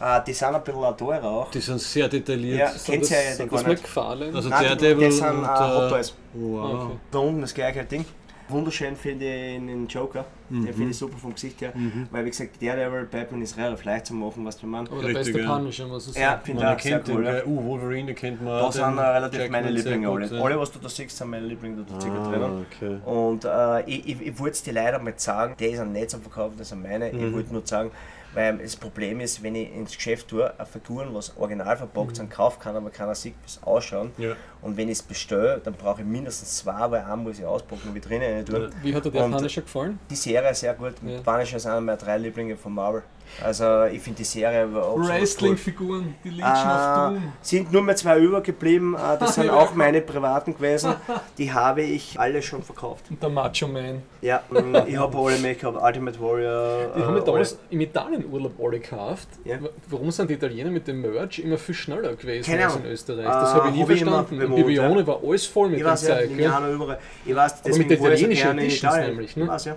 Äh, 0.00 0.20
die 0.26 0.32
sind 0.32 0.48
ein 0.54 0.62
bisschen 0.64 0.96
teurer 0.96 1.24
auch. 1.24 1.50
Die 1.50 1.60
sind 1.60 1.80
sehr 1.80 2.08
detailliert. 2.08 2.58
Ja, 2.58 2.68
Sind 2.70 2.84
kennt 2.94 3.02
das, 3.04 3.10
ihr 3.12 3.16
ja 3.24 3.32
sind 3.34 3.50
gar 3.50 3.58
das 3.60 3.68
nicht. 3.68 3.82
McFarlane? 3.82 4.34
Also 4.34 4.48
Nein, 4.48 4.62
die- 4.62 4.68
Daredevil 4.68 5.06
das 5.06 5.16
sind 5.18 5.28
und, 5.28 5.48
Hot 5.48 5.82
äh, 5.86 5.88
Toys. 5.90 6.14
Wow. 6.32 6.74
Okay. 6.84 6.96
Da 7.12 7.18
unten 7.18 7.40
das 7.42 7.54
gleiche 7.54 7.84
Ding. 7.84 8.04
Wunderschön 8.46 8.94
finde 8.94 9.24
ich 9.24 9.56
den 9.56 9.86
Joker. 9.86 10.26
Den 10.50 10.66
finde 10.74 10.90
ich 10.90 10.98
super 10.98 11.16
vom 11.16 11.32
Gesicht 11.32 11.62
her. 11.62 11.72
Weil 12.10 12.26
wie 12.26 12.28
gesagt, 12.30 12.60
Daredevil, 12.62 13.04
Batman 13.10 13.40
ist 13.40 13.56
relativ 13.56 13.84
leicht 13.86 14.04
zu 14.06 14.12
machen, 14.14 14.44
was 14.44 14.58
du 14.58 14.66
meinst. 14.66 14.92
Aber 14.92 15.00
der 15.00 15.10
Richtig, 15.16 15.32
beste 15.32 15.48
ja. 15.48 15.56
Punisher, 15.56 15.86
muss 15.86 16.08
ich 16.08 16.14
Ja, 16.16 16.30
sagen. 16.32 16.40
finde 16.44 16.62
Man 16.62 16.72
ich 16.72 16.76
auch 16.76 16.82
sehr 16.82 16.92
erkennt 16.92 17.08
den, 17.08 17.16
cool. 17.16 17.24
Ja. 17.24 17.44
uh, 17.46 17.64
Wolverine 17.64 18.14
kennt 18.14 18.42
man. 18.42 18.58
Da 18.58 18.70
sind 18.70 18.98
relativ 18.98 19.40
Jackman 19.40 19.62
meine 19.62 19.74
Lieblinge 19.74 20.08
alle. 20.10 20.26
ja. 20.26 20.42
Alle, 20.44 20.60
was 20.60 20.70
du 20.72 20.78
da 20.78 20.88
siehst, 20.90 21.16
sind 21.16 21.30
meine 21.30 21.46
Lieblinge 21.46 21.86
da 21.88 21.98
circa 22.00 22.28
drinnen. 22.30 22.42
Ah, 22.42 22.60
okay. 22.70 22.96
Und 23.10 23.44
äh, 23.46 23.80
ich, 23.90 24.08
ich, 24.08 24.26
ich 24.26 24.38
wollte 24.38 24.52
es 24.52 24.62
dir 24.62 24.74
leider 24.74 24.98
nicht 24.98 25.20
sagen, 25.20 25.54
die 25.58 25.74
sind 25.74 25.92
nicht 25.94 26.10
zum 26.10 26.20
Verkaufen, 26.20 26.56
das 26.58 26.68
sind 26.68 26.82
meine. 26.82 27.10
Mhm. 27.10 27.28
Ich 27.28 27.32
wollte 27.32 27.52
nur 27.54 27.62
sagen, 27.66 27.92
weil 28.34 28.58
das 28.58 28.76
Problem 28.76 29.20
ist, 29.20 29.42
wenn 29.42 29.54
ich 29.54 29.74
ins 29.74 29.96
Geschäft 29.96 30.28
tue, 30.28 30.52
eine 30.58 30.66
Figuren, 30.66 31.14
was 31.14 31.36
original 31.36 31.76
verpackt 31.76 32.16
sind, 32.16 32.30
kaufen 32.30 32.60
kann, 32.60 32.76
aber 32.76 32.90
keiner 32.90 33.14
sieht, 33.14 33.34
wie 33.34 33.46
es 33.46 33.62
ausschauen. 33.62 34.12
Mhm. 34.16 34.24
Ja. 34.24 34.36
Und 34.62 34.76
wenn 34.76 34.88
ich 34.88 34.98
es 34.98 35.02
bestelle, 35.02 35.60
dann 35.62 35.74
brauche 35.74 36.00
ich 36.00 36.06
mindestens 36.06 36.58
zwei, 36.58 36.90
weil 36.90 37.02
einen 37.02 37.22
muss 37.22 37.38
ich 37.38 37.44
auspacken 37.44 37.88
und 37.88 37.94
Vitrine 37.94 38.26
rein 38.26 38.44
tun. 38.44 38.70
Wie 38.82 38.94
hat 38.94 39.04
dir 39.04 39.10
der 39.10 39.22
Punisher 39.28 39.62
gefallen? 39.62 39.98
Die 40.10 40.16
Serie 40.16 40.50
ist 40.50 40.60
sehr 40.60 40.74
gut. 40.74 40.94
Ja. 41.06 41.20
Punisher 41.20 41.56
ist 41.56 41.66
einer 41.66 41.80
meiner 41.80 41.98
drei 41.98 42.18
Lieblinge 42.18 42.56
von 42.56 42.74
Marvel. 42.74 43.02
Also 43.42 43.84
ich 43.84 44.00
finde 44.00 44.18
die 44.18 44.24
Serie 44.24 44.72
war 44.72 44.94
cool. 44.94 45.08
Wrestling-Figuren, 45.08 46.14
die 46.22 46.30
Legion 46.30 47.16
Äh, 47.16 47.20
sind 47.42 47.72
nur 47.72 47.82
mehr 47.82 47.96
zwei 47.96 48.18
übergeblieben. 48.18 48.94
Äh, 48.94 49.18
das 49.18 49.34
sind 49.36 49.46
Ja. 49.46 49.54
auch 49.54 49.74
meine 49.74 50.00
privaten 50.00 50.54
gewesen. 50.54 50.94
Die 51.38 51.52
habe 51.52 51.82
ich 51.82 52.18
alle 52.18 52.40
schon 52.42 52.62
verkauft. 52.62 53.06
Und 53.10 53.20
der 53.22 53.28
Macho 53.30 53.66
Man. 53.66 54.02
Ja, 54.20 54.42
mh, 54.50 54.84
ich 54.86 54.96
habe 54.96 55.18
alle 55.18 55.54
gehabt. 55.54 55.78
Ultimate 55.82 56.20
Warrior. 56.20 56.92
Die 56.94 57.00
äh, 57.00 57.02
haben 57.02 57.14
wir 57.14 57.22
alle. 57.22 57.24
damals 57.24 57.58
im 57.70 57.80
Italienurlaub 57.80 58.52
alle 58.62 58.78
gekauft. 58.78 59.28
Ja. 59.44 59.60
Wa- 59.62 59.68
Warum 59.88 60.10
sind 60.10 60.30
die 60.30 60.34
Italiener 60.34 60.70
mit 60.70 60.86
dem 60.86 61.00
Merch 61.00 61.40
immer 61.40 61.58
viel 61.58 61.74
schneller 61.74 62.14
gewesen 62.14 62.44
Keine 62.50 62.66
als 62.66 62.76
in. 62.76 62.84
Österreich? 62.86 63.26
Das 63.26 63.50
Äh, 63.52 63.54
habe 63.56 63.68
ich 63.68 63.74
nie 63.74 63.82
hab 63.82 63.90
ich 63.90 63.98
verstanden. 64.04 64.34
In 64.34 64.40
bewohnt, 64.48 64.66
Bibione 64.66 65.06
war 65.06 65.20
alles 65.26 65.46
voll 65.46 65.68
mit 65.70 65.78
Ich 65.78 65.84
dem 65.84 65.90
weiß 65.90 66.06
ja, 66.08 66.16
Zeug. 66.16 66.28
gell? 66.28 66.36
Milano 66.36 66.72
überall. 66.72 66.98
Ich 67.26 67.34
weiß, 67.34 67.54
mit 67.56 67.64
deswegen 67.66 67.90
ich 67.92 67.98
so 67.98 68.04
italienischen 68.06 68.42
gerne 68.44 68.60
in 68.62 68.66
Editions 68.68 68.94
Italien. 68.94 69.10
nämlich, 69.10 69.36
ne? 69.36 69.42
Ich 69.44 69.50
weiß, 69.50 69.64
ja. 69.64 69.76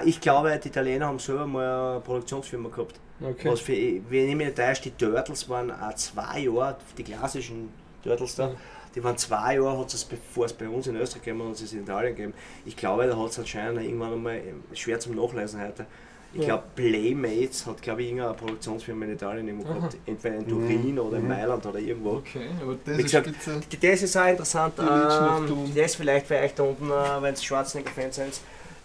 Äh, 0.00 0.08
ich 0.08 0.20
glaube, 0.20 0.60
die 0.62 0.68
Italiener 0.68 1.06
haben 1.06 1.18
selber 1.18 1.46
mal 1.46 1.90
eine 1.92 2.00
Produktionsfirma 2.00 2.67
gehabt. 2.70 2.94
Okay. 3.20 3.50
Was 3.50 3.60
für, 3.60 3.72
ich 3.72 4.02
mich 4.08 4.34
nicht 4.34 4.56
täusche, 4.56 4.82
die 4.82 4.90
Turtles 4.92 5.48
waren 5.48 5.70
auch 5.72 5.94
zwei 5.94 6.40
Jahre, 6.40 6.76
die 6.96 7.02
klassischen 7.04 7.68
Turtles 8.04 8.36
da, 8.36 8.48
Mhm. 8.48 8.56
die 8.94 9.02
waren 9.04 9.18
zwei 9.18 9.56
Jahre, 9.56 9.78
hat 9.78 9.92
es 9.92 10.04
bevor 10.04 10.46
es 10.46 10.52
bei 10.52 10.68
uns 10.68 10.86
in 10.86 10.96
Österreich 10.96 11.22
gegeben 11.24 11.42
hat, 11.42 11.48
hat 11.56 11.60
es 11.62 11.72
in 11.72 11.82
Italien 11.82 12.14
gegeben. 12.14 12.34
Ich 12.64 12.76
glaube, 12.76 13.06
da 13.08 13.16
hat 13.18 13.30
es 13.30 13.38
anscheinend 13.38 13.82
irgendwann 13.82 14.12
einmal 14.12 14.36
ähm, 14.36 14.62
schwer 14.72 15.00
zum 15.00 15.14
Nachlesen 15.16 15.60
heute. 15.60 15.84
Ich 16.34 16.40
Ja. 16.42 16.46
glaube, 16.48 16.64
Playmates 16.76 17.64
hat, 17.66 17.80
glaube 17.80 18.02
ich, 18.02 18.08
irgendeine 18.10 18.34
Produktionsfirma 18.34 19.06
in 19.06 19.12
Italien 19.14 19.48
irgendwo 19.48 19.66
gehabt. 19.72 19.96
Entweder 20.04 20.36
in 20.36 20.46
Turin 20.46 20.98
oder 20.98 21.16
in 21.16 21.26
Mailand 21.26 21.64
oder 21.64 21.78
irgendwo. 21.78 22.16
Okay, 22.16 22.48
aber 22.60 22.76
das 22.84 22.98
Wie 22.98 23.00
ist 23.00 23.04
gesagt. 23.04 23.30
Die- 23.72 23.80
Das 23.80 24.02
ist 24.02 24.14
auch 24.16 24.26
interessant. 24.28 24.74
Ähm, 24.78 25.72
das 25.74 25.94
vielleicht 25.94 26.26
für 26.26 26.36
euch 26.36 26.54
da 26.54 26.64
unten, 26.64 26.90
äh, 26.90 27.22
wenn 27.22 27.32
es 27.32 27.42
Schwarzenegger-Fans 27.42 28.16
sind. 28.16 28.40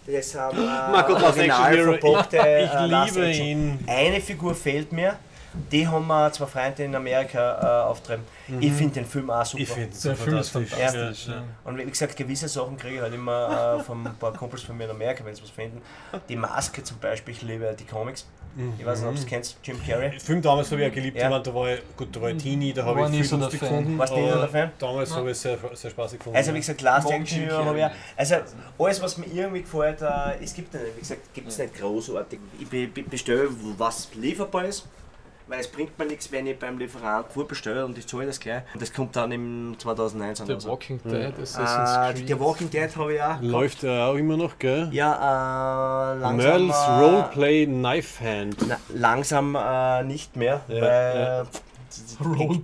Das 0.06 0.34
äh, 0.34 0.38
Marco, 0.38 1.14
original 1.14 1.72
Action 1.72 1.86
Hero. 1.86 1.92
verpackte 1.98 2.38
äh, 2.38 2.64
Ich 2.64 2.72
Last 2.90 3.16
Action. 3.16 3.46
ihn. 3.46 3.78
Eine 3.86 4.20
Figur 4.20 4.54
fehlt 4.54 4.92
mir. 4.92 5.16
Die 5.70 5.86
haben 5.86 6.06
wir 6.08 6.32
zwei 6.32 6.46
Freunde 6.46 6.82
in 6.82 6.94
Amerika 6.96 7.84
äh, 7.84 7.88
auftrieben. 7.88 8.24
Ich 8.58 8.72
finde 8.72 8.94
den 8.94 9.06
Film 9.06 9.30
auch 9.30 9.46
super. 9.46 9.62
Ich 9.62 9.68
finde 9.70 9.96
Der 9.96 10.16
Film 10.16 10.36
ist 10.38 10.48
fantastisch. 10.48 11.28
Ja. 11.28 11.34
Ja. 11.34 11.42
Und 11.62 11.78
wie 11.78 11.84
gesagt, 11.84 12.16
gewisse 12.16 12.48
Sachen 12.48 12.76
kriege 12.76 12.96
ich 12.96 13.00
halt 13.00 13.14
immer 13.14 13.76
äh, 13.78 13.82
von 13.84 14.04
ein 14.04 14.16
paar 14.16 14.32
Kumpels 14.32 14.62
von 14.62 14.76
mir 14.76 14.84
in 14.84 14.90
Amerika, 14.90 15.24
wenn 15.24 15.34
sie 15.34 15.42
was 15.42 15.50
finden. 15.50 15.80
Die 16.28 16.36
Maske 16.36 16.82
zum 16.82 16.98
Beispiel, 16.98 17.34
ich 17.34 17.42
liebe 17.42 17.74
die 17.78 17.84
Comics. 17.84 18.26
Ich 18.78 18.86
weiß 18.86 19.00
nicht, 19.00 19.08
ob 19.08 19.14
du 19.14 19.20
es 19.20 19.26
kennst, 19.26 19.56
Jim 19.64 19.80
Carrey. 19.84 20.10
Den 20.10 20.20
Film 20.20 20.42
damals 20.42 20.70
habe 20.70 20.82
ich 20.82 20.90
auch 20.90 20.94
geliebt. 20.94 21.16
Ja. 21.16 21.24
Ich 21.24 21.30
meine, 21.30 21.42
da 21.42 21.54
war 21.54 21.72
ich, 21.72 21.80
gut, 21.96 22.14
da 22.14 22.22
war 22.22 22.30
ich 22.30 22.42
Teenie, 22.42 22.72
da 22.72 22.84
habe 22.84 23.02
ich 23.02 23.08
viel 23.08 23.24
so 23.24 23.36
lustig 23.36 23.60
gefunden. 23.60 23.98
Warst 23.98 24.12
du 24.12 24.16
so 24.16 24.38
der 24.38 24.48
Fan? 24.48 24.72
Damals 24.78 25.14
habe 25.14 25.26
ich 25.26 25.32
es 25.32 25.42
sehr, 25.42 25.58
sehr 25.72 25.90
spaßig 25.90 26.18
gefunden. 26.18 26.36
Also 26.36 26.54
wie 26.54 26.58
gesagt, 26.58 26.80
Last 26.82 27.10
Action 27.10 27.50
habe 27.50 27.78
ich 27.78 27.84
Carrey. 27.84 27.94
Also 28.16 28.36
alles, 28.78 29.02
was 29.02 29.18
mir 29.18 29.26
irgendwie 29.26 29.62
gefällt, 29.62 30.02
äh, 30.02 30.42
es 30.42 30.54
gibt 30.54 30.72
nicht, 30.72 30.84
wie 30.94 31.00
gesagt, 31.00 31.34
gibt 31.34 31.48
es 31.48 31.58
nicht 31.58 31.74
großartig. 31.74 32.38
Ich 32.60 32.68
be 32.68 32.86
be 32.86 33.02
bestelle, 33.02 33.48
was 33.78 34.08
lieferbar 34.14 34.66
ist. 34.66 34.86
Weil 35.46 35.60
es 35.60 35.68
bringt 35.68 35.98
mir 35.98 36.06
nichts, 36.06 36.32
wenn 36.32 36.46
ich 36.46 36.58
beim 36.58 36.78
Lieferanten 36.78 37.30
vorbestelle 37.30 37.84
und 37.84 37.98
ich 37.98 38.06
zahle 38.06 38.24
das 38.26 38.40
gleich. 38.40 38.62
Und 38.72 38.80
das 38.80 38.90
kommt 38.92 39.14
dann 39.14 39.30
im 39.30 39.74
2019 39.78 40.46
The 40.46 40.52
oder 40.52 40.60
so. 40.62 40.68
Walking 40.70 41.00
Dead, 41.04 41.34
Assassin's 41.38 41.90
Äh, 41.96 42.12
Creed. 42.14 42.28
der 42.30 42.40
Walking 42.40 42.70
Dead 42.70 42.96
habe 42.96 43.14
ich 43.14 43.20
auch. 43.22 43.40
Läuft 43.42 43.84
er 43.84 44.06
auch 44.06 44.14
immer 44.14 44.38
noch, 44.38 44.58
gell? 44.58 44.88
Ja, 44.90 46.14
äh, 46.14 46.18
langsam. 46.18 46.36
Merles 46.36 46.76
äh, 46.76 46.90
Roleplay 46.98 47.66
Knife 47.66 48.24
Hand. 48.24 48.56
Na, 48.66 48.78
langsam 48.94 49.54
äh, 49.54 50.02
nicht 50.04 50.34
mehr, 50.34 50.62
Ja, 50.68 50.80
weil 50.80 51.46
ja. 51.46 51.46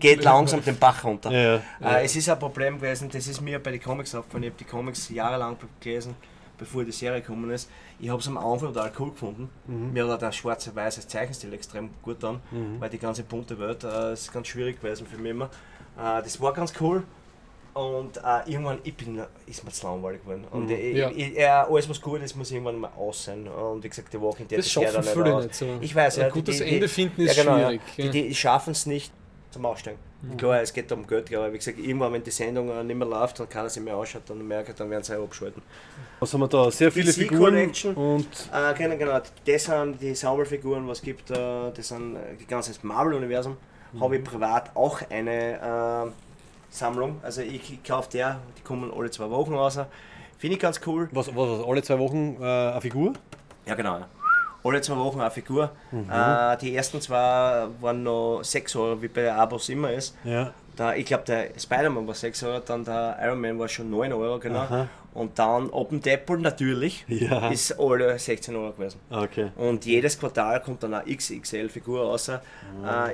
Geht 0.01 0.25
langsam 0.25 0.65
den 0.65 0.79
Bach 0.79 1.05
runter. 1.05 1.31
Ja, 1.31 1.61
ja. 1.81 1.97
Äh, 1.99 2.05
es 2.05 2.17
ist 2.17 2.29
ein 2.29 2.39
Problem 2.39 2.81
gewesen, 2.81 3.11
das 3.13 3.27
ist 3.29 3.41
mir 3.41 3.59
bei 3.63 3.73
den 3.73 3.83
Comics 3.83 4.15
aufgefallen. 4.15 4.45
Ich 4.45 4.51
habe 4.51 4.59
die 4.59 4.65
Comics 4.65 5.09
jahrelang 5.11 5.57
gelesen, 5.81 6.17
bevor 6.59 6.83
die 6.85 6.93
Serie 6.93 7.21
gekommen 7.21 7.51
ist. 7.51 7.71
Ich 8.01 8.09
habe 8.09 8.21
es 8.21 8.27
am 8.29 8.39
Anfang 8.39 8.73
total 8.73 8.91
cool 8.99 9.11
gefunden. 9.11 9.51
Mir 9.67 10.05
hat 10.07 10.13
auch 10.13 10.19
der 10.19 10.33
schwarze-weiße 10.33 11.07
Zeichenstil 11.07 11.53
extrem 11.53 11.91
gut 12.03 12.23
an, 12.25 12.41
weil 12.79 12.89
die 12.91 12.99
ganze 12.99 13.23
bunte 13.23 13.59
Welt 13.59 13.85
äh, 13.85 14.13
ist 14.15 14.33
ganz 14.33 14.49
schwierig 14.49 14.81
gewesen 14.81 15.07
für 15.07 15.19
mich 15.19 15.31
immer. 15.33 15.47
Äh, 15.99 16.23
das 16.23 16.41
war 16.41 16.53
ganz 16.53 16.73
cool. 16.81 17.03
Und 17.73 18.17
äh, 18.17 18.51
irgendwann 18.51 18.79
ich 18.83 18.97
bin, 18.97 19.23
ist 19.47 19.65
mir 19.65 19.71
zu 19.71 19.87
langweilig 19.87 20.23
geworden. 20.23 20.45
Und 20.51 20.69
ich, 20.71 20.97
Ja. 20.97 21.09
ich, 21.11 21.39
äh, 21.39 21.45
alles 21.47 21.89
was 21.89 22.01
gut 22.01 22.21
ist, 22.21 22.35
muss 22.37 22.51
irgendwann 22.51 22.81
mal 22.81 22.91
aus 22.97 23.25
sein. 23.25 23.47
Und 23.47 23.85
wie 23.85 23.89
gesagt, 23.89 24.13
die 24.13 24.21
Walking 24.21 24.49
Dead 24.49 24.59
Das 24.59 24.67
ist 24.67 24.75
ja 24.75 24.83
schaffen 24.91 25.05
dann 25.05 25.15
viele 25.25 25.35
aus. 25.37 25.45
nicht 25.45 25.55
so. 25.55 25.67
Ich 25.81 25.95
weiß, 25.95 26.17
ja. 26.17 26.25
Ein 26.27 26.33
gutes 26.33 26.57
die- 26.59 26.65
Ende 26.65 26.89
finden 26.89 27.21
ist 27.23 27.37
ja, 27.37 27.45
genau, 27.45 27.57
schwierig. 27.59 27.81
Ja. 27.97 28.09
Die, 28.11 28.29
die 28.29 28.35
schaffen 28.35 28.73
es 28.73 28.87
nicht 28.87 29.13
zum 29.51 29.67
Aussteigen. 29.67 29.99
Klar, 30.37 30.61
es 30.61 30.73
geht 30.73 30.93
um 30.93 31.07
Geld, 31.07 31.35
aber 31.35 31.51
wie 31.53 31.57
gesagt, 31.57 31.79
irgendwann, 31.79 32.13
wenn 32.13 32.23
die 32.23 32.31
Sendung 32.31 32.87
nicht 32.87 32.97
mehr 32.97 33.09
läuft 33.09 33.41
und 33.41 33.49
keiner 33.49 33.71
sie 33.71 33.81
mehr 33.81 33.97
ausschaut, 33.97 34.23
dann 34.29 34.47
merke 34.47 34.75
dann 34.75 34.91
werden 34.91 35.03
sie 35.03 35.19
auch 35.19 35.25
abschalten. 35.25 35.63
Was 36.19 36.35
haben 36.35 36.41
wir 36.41 36.49
da? 36.49 36.71
Sehr 36.71 36.93
viele 36.93 37.11
DC 37.11 37.21
Figuren 37.21 37.55
Collection. 37.55 37.95
und 37.95 38.27
Äh, 38.53 38.75
genau, 38.75 38.97
genau, 38.99 39.21
das 39.47 39.65
sind 39.65 40.01
die 40.01 40.15
Sammelfiguren, 40.15 40.87
was 40.87 41.01
gibt, 41.01 41.31
äh, 41.31 41.71
das 41.75 41.89
sind 41.89 42.17
äh, 42.17 42.37
die 42.39 42.47
ganze 42.47 42.75
Marvel-Universum. 42.83 43.57
Habe 43.99 44.19
ich 44.19 44.25
privat 44.25 44.77
auch 44.77 45.01
eine 45.11 46.07
äh, 46.07 46.11
Sammlung. 46.71 47.19
Also 47.23 47.41
ich, 47.41 47.73
ich 47.73 47.83
kaufe 47.83 48.09
der, 48.11 48.41
die 48.57 48.63
kommen 48.63 48.93
alle 48.95 49.11
zwei 49.11 49.29
Wochen 49.31 49.55
raus. 49.55 49.79
Finde 50.39 50.55
ich 50.57 50.61
ganz 50.61 50.81
cool. 50.87 51.09
was, 51.13 51.29
was, 51.29 51.35
was 51.37 51.67
alle 51.67 51.83
zwei 51.83 51.99
Wochen 51.99 52.37
äh, 52.41 52.45
eine 52.45 52.81
Figur? 52.81 53.15
Ja, 53.67 53.75
genau. 53.75 53.99
Ja. 53.99 54.09
Alle 54.65 54.81
zwei 54.81 54.97
Wochen 54.97 55.21
eine 55.21 55.31
Figur. 55.31 55.71
Mhm. 55.91 56.11
Äh, 56.11 56.57
die 56.59 56.75
ersten 56.77 57.01
zwei 57.01 57.67
waren 57.81 58.03
noch 58.03 58.41
6 58.43 58.77
Euro, 58.77 59.01
wie 59.03 59.09
bei 59.09 59.33
Abos 59.33 59.69
immer 59.69 59.93
ist. 59.93 60.17
Ja. 60.25 60.53
Da, 60.77 60.95
ich 60.95 61.07
glaube, 61.07 61.25
der 61.25 61.49
Spider-Man 61.59 62.07
war 62.07 62.15
6 62.15 62.43
Euro, 62.45 62.61
dann 62.61 62.85
der 62.85 63.19
Iron 63.23 63.41
Man 63.41 63.59
war 63.59 63.69
schon 63.69 63.91
9 63.91 64.13
Euro, 64.13 64.39
genau. 64.39 64.61
Aha. 64.61 64.89
Und 65.13 65.39
dann 65.39 65.71
dem 65.91 66.01
Deadpool 66.01 66.39
natürlich 66.39 67.05
Ja. 67.09 67.49
ist 67.49 67.79
alle 67.79 68.19
16 68.19 68.55
Euro 68.57 68.73
gewesen. 68.73 69.01
Okay. 69.11 69.51
Und 69.57 69.85
jedes 69.85 70.19
Quartal 70.19 70.61
kommt 70.63 70.83
dann 70.83 70.95
eine 70.95 71.05
XXL-Figur 71.15 72.03
raus. 72.03 72.29
Äh, 72.29 72.39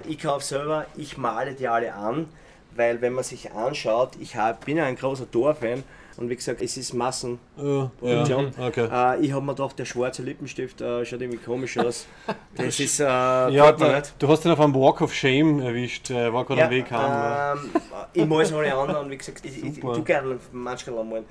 ich 0.06 0.18
kaufe 0.18 0.44
selber, 0.44 0.86
ich 0.97 1.16
male 1.16 1.55
die 1.55 1.66
alle 1.68 1.94
an, 1.94 2.28
weil 2.74 3.01
wenn 3.01 3.14
man 3.14 3.24
sich 3.24 3.52
anschaut, 3.52 4.10
ich 4.20 4.36
hab, 4.36 4.66
bin 4.66 4.77
ja 4.77 4.85
ein 4.85 4.97
großer 4.97 5.31
Thor-Fan 5.31 5.82
und 6.18 6.30
wie 6.30 6.36
gesagt, 6.36 6.62
es 6.62 6.76
ist 6.76 6.94
Massen. 6.94 7.38
Ja. 7.56 7.90
Okay. 8.01 8.88
Äh, 8.90 9.20
ich 9.20 9.32
habe 9.32 9.44
mir 9.44 9.55
gedacht, 9.55 9.78
der 9.78 9.84
schwarze 9.84 10.22
Lippenstift 10.22 10.80
äh, 10.80 11.05
schaut 11.05 11.20
irgendwie 11.20 11.38
komisch 11.38 11.78
aus. 11.78 12.06
Das 12.56 12.80
ist, 12.80 13.01
äh, 13.01 13.05
Ja, 13.05 13.70
da, 13.72 14.02
du 14.18 14.28
hast 14.28 14.44
ihn 14.47 14.51
auf 14.51 14.60
einem 14.60 14.74
Walk 14.74 15.02
of 15.02 15.12
Shame 15.12 15.60
erwischt, 15.60 16.10
er 16.10 16.32
war 16.32 16.44
gerade 16.47 16.64
am 16.64 16.70
Weg 16.70 16.90
heim. 16.90 17.01
ja. 17.01 17.52
ähm, 17.52 17.70
ich 18.14 18.24
muss 18.24 18.52
alle 18.52 18.74
anderen, 18.74 19.10
wie 19.10 19.18
gesagt, 19.18 19.44
ich, 19.44 19.59
ich, 19.59 19.64
ich. 19.64 19.82
Mhm. 19.82 19.93
tue 19.93 20.02
gerne 20.02 20.38
manchmal 20.52 21.05
malen. 21.05 21.24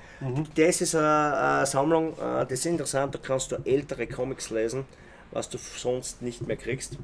Das 0.54 0.80
ist 0.80 0.94
eine, 0.94 1.36
eine 1.36 1.66
Sammlung, 1.66 2.12
äh, 2.12 2.46
das 2.46 2.52
ist 2.52 2.66
interessant, 2.66 3.14
da 3.14 3.18
kannst 3.20 3.50
du 3.50 3.56
ältere 3.64 4.06
Comics 4.06 4.50
lesen, 4.50 4.84
was 5.32 5.48
du 5.48 5.58
sonst 5.58 6.22
nicht 6.22 6.46
mehr 6.46 6.56
kriegst. 6.56 6.96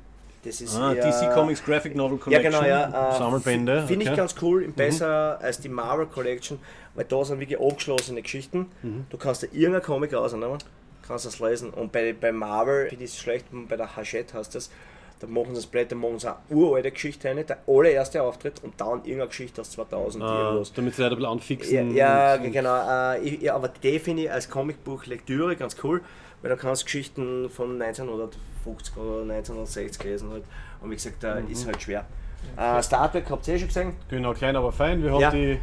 Das 0.44 0.60
ist 0.60 0.76
Ah, 0.76 0.92
eher- 0.92 1.04
DC 1.04 1.32
Comics 1.34 1.64
Graphic 1.64 1.94
Novel 1.94 2.18
Ja, 2.18 2.24
Collection. 2.24 2.52
genau, 2.52 2.64
ja. 2.66 3.10
Äh, 3.14 3.18
Sammelbände. 3.18 3.84
Finde 3.86 4.02
ich 4.04 4.08
okay. 4.08 4.10
Mhm. 4.10 4.16
ganz 4.16 4.34
cool, 4.42 4.68
besser 4.74 5.38
als 5.40 5.60
die 5.60 5.68
Marvel 5.68 6.06
Collection, 6.06 6.58
weil 6.94 7.04
da 7.04 7.24
sind 7.24 7.38
wirklich 7.38 7.60
abgeschlossene 7.60 8.22
Geschichten. 8.22 8.66
Mhm. 8.82 9.06
Du 9.10 9.16
kannst 9.18 9.44
da 9.44 9.46
irgendein 9.52 9.82
Comic 9.82 10.12
rausnehmen, 10.14 10.58
kannst 11.06 11.26
das 11.26 11.38
lesen. 11.38 11.70
Und 11.70 11.92
bei, 11.92 12.12
bei 12.12 12.32
Marvel 12.32 12.88
finde 12.88 13.04
ich 13.04 13.12
es 13.12 13.18
schlecht, 13.18 13.46
bei 13.68 13.76
der 13.76 13.94
Hachette 13.94 14.36
heißt 14.36 14.54
das, 14.56 14.70
da 15.20 15.28
machen 15.28 15.50
sie 15.50 15.60
das 15.60 15.66
Blätter, 15.66 15.94
machen 15.94 16.18
sie 16.18 16.26
eine 16.26 16.36
uralte 16.50 16.90
Geschichte 16.90 17.28
rein, 17.28 17.46
der 17.46 17.58
allererste 17.68 18.20
Auftritt 18.20 18.64
und 18.64 18.80
dann 18.80 18.98
irgendeine 19.04 19.28
Geschichte 19.28 19.60
aus 19.60 19.70
2000 19.70 20.24
Ah, 20.24 20.42
irgendwas. 20.46 20.72
damit 20.72 20.96
sie 20.96 21.02
halt 21.04 21.12
ein 21.12 21.16
bisschen 21.18 21.30
anfixen. 21.32 21.94
Ja, 21.94 22.34
ja 22.34 22.36
genau. 22.38 23.12
Äh, 23.14 23.20
ich, 23.20 23.42
ja, 23.42 23.54
aber 23.54 23.68
die 23.68 24.00
finde 24.00 24.24
ich 24.24 24.32
als 24.32 24.50
Comicbuch-Lektüre 24.50 25.54
ganz 25.54 25.76
cool, 25.84 26.00
weil 26.40 26.48
da 26.50 26.56
kannst 26.56 26.82
du 26.82 26.86
Geschichten 26.86 27.48
von 27.50 27.78
1950 28.66 28.96
oder 28.96 29.22
1960 29.34 30.04
lesen. 30.04 30.30
Halt. 30.30 30.44
Und 30.80 30.90
wie 30.90 30.94
gesagt, 30.94 31.22
da 31.22 31.34
ist 31.34 31.66
halt 31.66 31.80
schwer. 31.82 32.04
Äh, 32.56 32.82
Star 32.82 33.10
Trek 33.10 33.24
habt 33.30 33.46
ihr 33.48 33.54
eh 33.54 33.58
schon 33.58 33.68
gesehen. 33.68 33.92
Genau, 34.08 34.32
klein, 34.34 34.56
aber 34.56 34.72
fein. 34.72 35.02
Wir 35.02 35.12
haben 35.12 35.20
Ja. 35.20 35.30
die, 35.30 35.58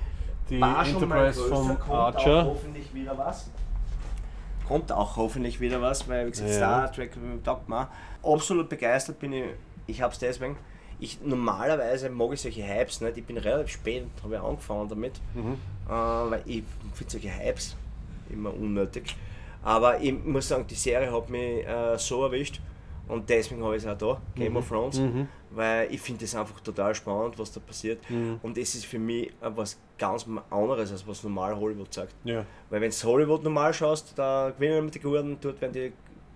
die 0.50 0.62
War 0.62 0.86
Enterprise 0.88 1.42
vom 1.48 1.68
kommt 1.68 1.90
Auch 1.90 2.16
Archer. 2.16 2.46
hoffentlich 2.46 2.94
wieder 2.94 3.18
was. 3.18 3.50
Kommt 4.68 4.92
auch 4.92 5.18
hoffentlich 5.18 5.60
wieder 5.60 5.82
was, 5.82 6.08
weil 6.08 6.28
wie 6.28 6.32
gesagt, 6.32 6.50
Ja. 6.50 6.56
Star 6.56 6.92
Trek 6.92 7.12
taugt 7.44 7.68
mir. 7.68 7.88
Absolut 8.24 8.70
begeistert 8.70 9.20
bin 9.20 9.34
ich. 9.34 9.46
Ich 9.88 10.02
habe 10.02 10.14
es 10.14 10.20
deswegen. 10.20 10.58
Ich, 11.00 11.20
normalerweise 11.24 12.10
mag 12.10 12.32
ich 12.34 12.42
solche 12.42 12.62
Hypes 12.68 13.02
nicht. 13.02 13.18
Ich 13.18 13.26
bin 13.26 13.38
relativ 13.38 13.74
spät 13.74 14.06
habe 14.24 14.36
ich 14.36 14.42
angefangen 14.42 14.88
damit. 14.90 15.14
Mhm. 15.34 15.54
Äh, 15.88 15.92
weil 15.92 16.42
ich 16.46 16.64
finde 16.94 17.12
solche 17.12 17.30
Hypes 17.36 17.76
immer 18.30 18.54
unnötig. 18.54 19.16
Aber 19.64 20.00
ich 20.00 20.14
muss 20.24 20.48
sagen, 20.48 20.66
die 20.68 20.76
Serie 20.76 21.12
hat 21.12 21.30
mich 21.30 21.66
äh, 21.68 21.98
so 21.98 22.24
erwischt. 22.26 22.62
Und 23.10 23.30
deswegen 23.30 23.62
habe 23.64 23.76
ich 23.76 23.84
es 23.84 23.90
auch 23.90 23.98
da, 23.98 24.22
Game 24.36 24.56
of 24.56 24.70
Thrones, 24.70 25.02
weil 25.50 25.92
ich 25.92 26.00
finde 26.00 26.24
es 26.26 26.36
einfach 26.36 26.60
total 26.62 26.94
spannend, 26.96 27.38
was 27.38 27.52
da 27.52 27.60
passiert. 27.60 28.00
Und 28.42 28.58
es 28.58 28.76
ist 28.76 28.86
für 28.86 29.00
mich 29.00 29.32
was 29.42 29.78
ganz 29.98 30.26
anderes, 30.50 30.92
als 30.92 31.06
was 31.08 31.24
normal 31.24 31.60
Hollywood 31.60 31.94
sagt. 31.94 32.16
Ja. 32.24 32.46
Weil 32.70 32.82
wenn 32.82 32.92
du 32.92 33.04
Hollywood 33.04 33.44
normal 33.44 33.74
schaust, 33.74 34.14
da 34.16 34.52
gewinnen 34.56 34.78
immer 34.78 34.92
die 34.92 35.00
Guten, 35.00 35.38
dort 35.42 35.60
werden 35.60 35.74
die 35.74 35.92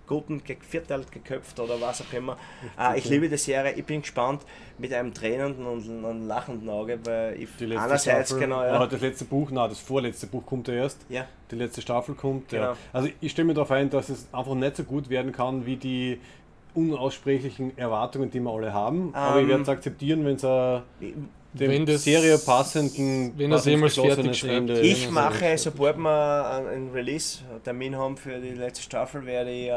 Guten 0.06 0.42
gevierteilt, 0.44 1.10
geköpft 1.10 1.58
oder 1.58 1.80
was 1.80 2.02
auch 2.02 2.12
immer. 2.12 2.36
Äh, 2.78 2.98
ich 2.98 3.08
liebe 3.08 3.26
die 3.26 3.38
Serie, 3.38 3.72
ich 3.72 3.86
bin 3.86 4.02
gespannt 4.02 4.42
mit 4.76 4.92
einem 4.92 5.14
tränenden 5.14 5.64
und 5.64 5.88
einem 5.88 6.26
lachenden 6.26 6.68
Auge, 6.68 6.98
weil 7.04 7.40
ich 7.40 7.48
Die 7.58 7.64
letzte 7.64 7.82
einerseits 7.84 8.28
Staffel, 8.28 8.44
genau, 8.44 8.62
ja. 8.62 8.80
ja, 8.80 8.86
das 8.86 9.00
letzte 9.00 9.24
Buch, 9.24 9.50
nein, 9.50 9.70
das 9.70 9.78
vorletzte 9.78 10.26
Buch 10.26 10.44
kommt 10.44 10.68
ja 10.68 10.74
erst. 10.74 11.06
ja, 11.08 11.26
Die 11.50 11.56
letzte 11.56 11.80
Staffel 11.80 12.14
kommt. 12.14 12.52
Ja. 12.52 12.58
Genau. 12.58 12.76
Also 12.92 13.08
ich 13.18 13.32
stelle 13.32 13.46
mir 13.46 13.54
darauf 13.54 13.70
ein, 13.70 13.88
dass 13.88 14.10
es 14.10 14.28
einfach 14.30 14.54
nicht 14.54 14.76
so 14.76 14.84
gut 14.84 15.08
werden 15.08 15.32
kann 15.32 15.64
wie 15.64 15.76
die 15.76 16.20
unaussprechlichen 16.74 17.76
Erwartungen, 17.78 18.30
die 18.30 18.40
wir 18.40 18.50
alle 18.50 18.72
haben. 18.72 19.14
Aber 19.14 19.36
ich 19.38 19.42
Ähm, 19.44 19.48
werde 19.48 19.62
es 19.62 19.68
akzeptieren, 19.68 20.24
wenn 20.24 20.36
es 20.36 20.42
äh, 20.44 20.80
dem 21.00 21.70
Wenn 21.70 21.86
das- 21.86 22.02
Serie 22.04 22.36
passenden, 22.38 23.32
wenn 23.36 23.52
er 23.52 23.58
es 23.58 23.64
jemals 23.64 23.94
fertig 23.94 24.36
schreibt. 24.36 24.52
Ende- 24.70 24.80
Ich 24.80 25.08
mache, 25.10 25.56
sobald 25.56 25.96
wir 25.98 26.50
einen- 26.50 26.66
einen 26.68 26.90
Release-Termin 26.90 27.96
haben 27.96 28.16
für 28.16 28.40
die 28.40 28.50
letzte 28.50 28.82
Staffel, 28.82 29.24
werde 29.24 29.50
ich 29.52 29.68
äh, 29.68 29.72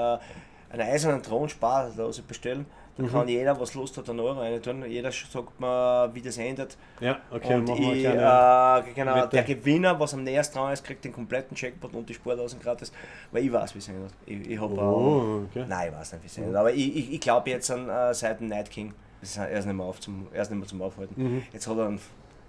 einen 0.71 0.81
eisernen 0.81 1.21
Thron 1.21 1.47
sparlos 1.49 2.19
bestellen. 2.21 2.65
Da 2.97 3.03
Mhm. 3.03 3.11
kann 3.11 3.27
jeder, 3.27 3.59
was 3.59 3.73
Lust 3.75 3.95
hat, 3.97 4.09
einen 4.09 4.19
Euro 4.19 4.39
rein 4.39 4.61
tun. 4.61 4.83
Jeder 4.87 5.11
sagt 5.11 5.59
mir, 5.59 6.09
wie 6.13 6.21
das 6.21 6.37
endet. 6.37 6.77
Ja, 6.99 7.19
okay, 7.29 7.55
und 7.55 7.69
ich, 7.69 8.03
äh, 8.05 8.83
genau, 8.95 9.25
der 9.27 9.43
Gewinner, 9.43 9.99
was 9.99 10.13
am 10.15 10.23
nächsten 10.23 10.57
dran 10.57 10.73
ist, 10.73 10.83
kriegt 10.83 11.05
den 11.05 11.13
kompletten 11.13 11.55
Checkpot 11.55 11.93
und 11.93 12.09
die 12.09 12.15
Sportaußen 12.15 12.59
gratis, 12.59 12.91
weil 13.31 13.43
ich 13.45 13.53
weiß, 13.53 13.75
wie 13.75 13.79
es 13.79 13.87
endet. 13.87 14.11
Ich, 14.25 14.49
ich 14.49 14.59
hab, 14.59 14.71
Oh, 14.71 14.75
äh, 14.77 15.59
okay. 15.59 15.65
Nein, 15.67 15.89
ich 15.91 15.99
weiß 15.99 16.13
nicht, 16.13 16.23
wie 16.23 16.27
es 16.27 16.37
endet. 16.39 16.55
Aber 16.55 16.73
ich, 16.73 16.95
ich, 16.97 17.13
ich 17.13 17.19
glaube 17.19 17.49
jetzt 17.51 17.69
an 17.69 17.87
äh, 17.87 18.13
seit 18.13 18.39
dem 18.39 18.47
Night 18.47 18.71
King. 18.71 18.93
Das 19.21 19.29
ist, 19.31 19.37
er 19.37 19.49
ist 19.51 19.65
nicht 19.65 19.75
mehr, 19.75 19.85
auf 19.85 19.99
zum, 19.99 20.27
er 20.33 20.41
ist 20.41 20.49
nicht 20.49 20.59
mehr 20.59 20.67
zum 20.67 20.81
Aufhalten. 20.81 21.43
Jetzt 21.53 21.67
hat 21.67 21.77
er 21.77 21.85
einen 21.87 21.99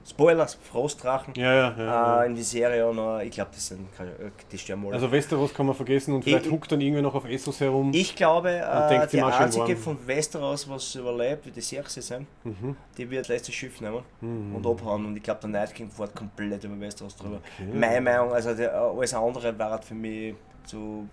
Spoilers, 0.09 0.55
Frostdrachen 0.55 1.35
Mhm. 1.37 1.43
Ja, 1.43 1.55
ja, 1.55 1.75
ja. 1.77 2.23
äh, 2.23 2.27
in 2.27 2.35
die 2.35 2.43
Serie 2.43 2.87
und 2.89 2.99
äh, 2.99 3.25
ich 3.25 3.31
glaube, 3.33 3.51
das 3.53 3.67
sind 3.67 3.95
keine- 3.97 4.13
die 4.51 4.57
sterben 4.59 4.85
alle. 4.87 4.95
Also 4.95 5.13
Westeros 5.13 5.53
kann 5.53 5.67
man 5.67 5.75
vergessen 5.75 6.15
und 6.15 6.23
vielleicht 6.23 6.47
Ich- 6.47 6.53
huckt 6.53 6.73
dann 6.73 6.81
irgendwer 6.81 7.03
noch 7.03 7.15
auf 7.15 7.25
Essos 7.29 7.61
herum. 7.61 7.91
ich 7.93 8.17
glaube, 8.17 8.51
äh, 8.51 9.07
die 9.09 9.21
einzige 9.23 9.77
von 9.77 9.99
Westeros, 10.07 10.69
was 10.69 10.95
überlebt, 10.95 11.45
wird 11.47 11.57
die 11.57 11.61
Cersei 11.61 12.01
sein. 12.01 12.27
Mhm. 12.45 12.77
Die 12.97 13.11
wird 13.11 13.21
das 13.23 13.29
letzte 13.29 13.53
Schiff 13.53 13.81
nehmen 13.81 14.03
und 14.23 14.67
abhauen 14.67 15.05
und 15.07 15.17
ich 15.17 15.23
glaube, 15.23 15.41
der 15.43 15.51
Night 15.51 15.75
King 15.75 15.91
fährt 15.91 16.15
komplett 16.15 16.65
über 16.65 16.81
Westeros 16.81 17.15
drüber. 17.17 17.41
Meine 17.75 18.01
Meinung, 18.01 18.33
also 18.33 18.55
der, 18.55 18.75
alles 18.75 19.13
andere 19.15 19.59
war 19.59 19.81
für 19.83 19.95
mich 19.95 20.35
zu 20.65 21.07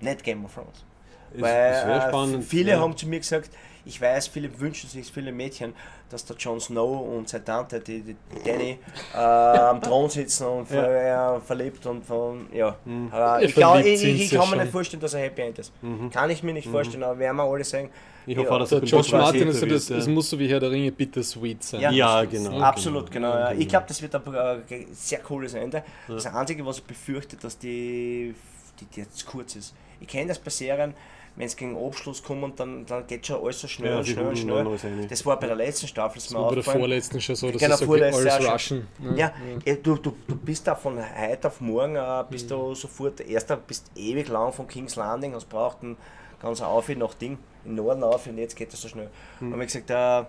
nicht 0.00 0.22
Game 0.22 0.44
of 0.44 0.54
Thrones. 0.54 0.84
Ist- 1.32 1.42
Weil 1.42 1.72
ist 1.72 2.34
äh, 2.34 2.42
viele 2.42 2.78
haben 2.80 2.96
zu 2.96 3.06
mir 3.08 3.18
gesagt, 3.20 3.50
ich 3.90 4.00
weiß, 4.00 4.28
viele 4.28 4.48
wünschen 4.60 4.88
sich, 4.88 5.10
viele 5.10 5.32
Mädchen, 5.32 5.74
dass 6.10 6.24
der 6.24 6.36
Jon 6.36 6.60
Snow 6.60 7.08
und 7.08 7.28
seine 7.28 7.44
Tante, 7.44 7.80
die, 7.80 8.02
die 8.02 8.16
Danny, 8.44 8.78
äh, 9.14 9.18
am 9.18 9.82
Thron 9.82 10.08
sitzen 10.08 10.46
und 10.46 10.68
ver, 10.68 11.36
äh, 11.36 11.40
verliebt 11.40 11.84
und 11.86 12.06
von, 12.06 12.46
ja. 12.52 12.76
Mhm. 12.84 13.12
Ich, 13.40 13.52
glaub, 13.52 13.78
ich, 13.80 14.04
ich, 14.04 14.04
ich 14.04 14.30
kann 14.30 14.48
mir 14.50 14.58
nicht 14.58 14.70
vorstellen, 14.70 15.00
dass 15.00 15.14
er 15.14 15.22
Happy 15.22 15.42
End 15.42 15.58
ist. 15.58 15.72
Kann 16.12 16.30
ich 16.30 16.42
mir 16.44 16.52
nicht 16.52 16.68
vorstellen, 16.68 17.02
aber 17.02 17.18
werden 17.18 17.36
wir 17.36 17.44
alle 17.44 17.64
sagen, 17.64 17.90
Ich 18.26 18.36
hoffe 18.36 18.48
Ja, 18.48 18.54
auch, 18.54 18.58
dass 18.60 18.68
Der 18.68 18.78
er 18.78 18.84
George 18.84 19.08
Martin, 19.12 19.46
basiert 19.46 19.48
also 19.48 19.66
das, 19.66 19.90
wird, 19.90 19.98
es 19.98 20.06
ja. 20.06 20.12
muss 20.12 20.30
so 20.30 20.38
wie 20.38 20.48
Herr 20.48 20.60
der 20.60 20.70
Ringe 20.70 20.92
bittersweet 20.92 21.64
sein. 21.64 21.80
Ja. 21.80 21.90
Ja, 21.90 22.24
genau. 22.24 22.60
Absolut, 22.60 23.10
genau. 23.10 23.32
genau. 23.32 23.52
Ich 23.58 23.66
glaube, 23.66 23.86
das 23.88 24.00
wird 24.00 24.14
ein 24.14 24.22
äh, 24.68 24.86
sehr 24.92 25.18
cooles 25.18 25.54
Ende. 25.54 25.82
Das 26.06 26.26
Einzige, 26.26 26.64
was 26.64 26.78
ich 26.78 26.84
befürchte, 26.84 27.36
dass 27.36 27.58
die, 27.58 28.34
die, 28.78 28.84
die 28.84 29.00
jetzt 29.00 29.26
kurz 29.26 29.56
ist. 29.56 29.74
Ich 30.00 30.06
kenne 30.06 30.28
das 30.28 30.38
bei 30.38 30.50
Serien, 30.50 30.94
wenn 31.36 31.46
es 31.46 31.56
gegen 31.56 31.76
Abschluss 31.76 32.22
kommt, 32.22 32.58
dann, 32.60 32.84
dann 32.86 33.06
geht 33.06 33.26
schon 33.26 33.42
alles 33.42 33.60
so 33.60 33.68
schnell 33.68 33.92
Ja, 33.92 33.98
und 33.98 34.06
schnell 34.06 34.26
und 34.26 34.36
schnell. 34.36 35.06
Das 35.08 35.24
war 35.24 35.38
bei 35.38 35.46
der 35.46 35.56
letzten 35.56 35.86
Staffel, 35.88 36.20
Das 36.20 36.34
war 36.34 36.48
bei 36.48 36.54
der 36.56 36.64
vorletzten 36.64 37.20
schon 37.20 37.34
so, 37.36 37.50
dass 37.50 37.60
Genau, 37.60 37.74
es 37.74 37.80
so 37.80 37.92
alles 37.92 38.52
rushen. 38.52 38.86
Ja, 39.16 39.32
eh, 39.64 39.76
du, 39.76 39.96
du, 39.96 40.16
du 40.26 40.36
bist 40.36 40.66
da 40.66 40.74
von 40.74 40.98
heute 40.98 41.48
auf 41.48 41.60
morgen, 41.60 41.96
äh, 41.96 42.24
bist 42.28 42.46
Mhm. 42.46 42.54
du 42.54 42.74
sofort, 42.74 43.20
erster 43.20 43.56
bist 43.56 43.90
ewig 43.96 44.28
lang 44.28 44.52
von 44.52 44.66
King's 44.66 44.96
Landing, 44.96 45.34
hast 45.34 45.48
braucht 45.48 45.82
einen 45.82 45.96
ganz 46.42 46.60
auf 46.60 46.88
nach 46.88 47.14
Ding, 47.14 47.38
im 47.64 47.74
Norden 47.76 48.02
auf 48.02 48.26
und 48.26 48.36
jetzt 48.38 48.56
geht 48.56 48.72
das 48.72 48.80
so 48.82 48.88
schnell. 48.88 49.08
Mhm. 49.40 49.52
Und 49.52 49.60
wie 49.60 49.64
gesagt, 49.66 49.88
äh, 49.90 50.24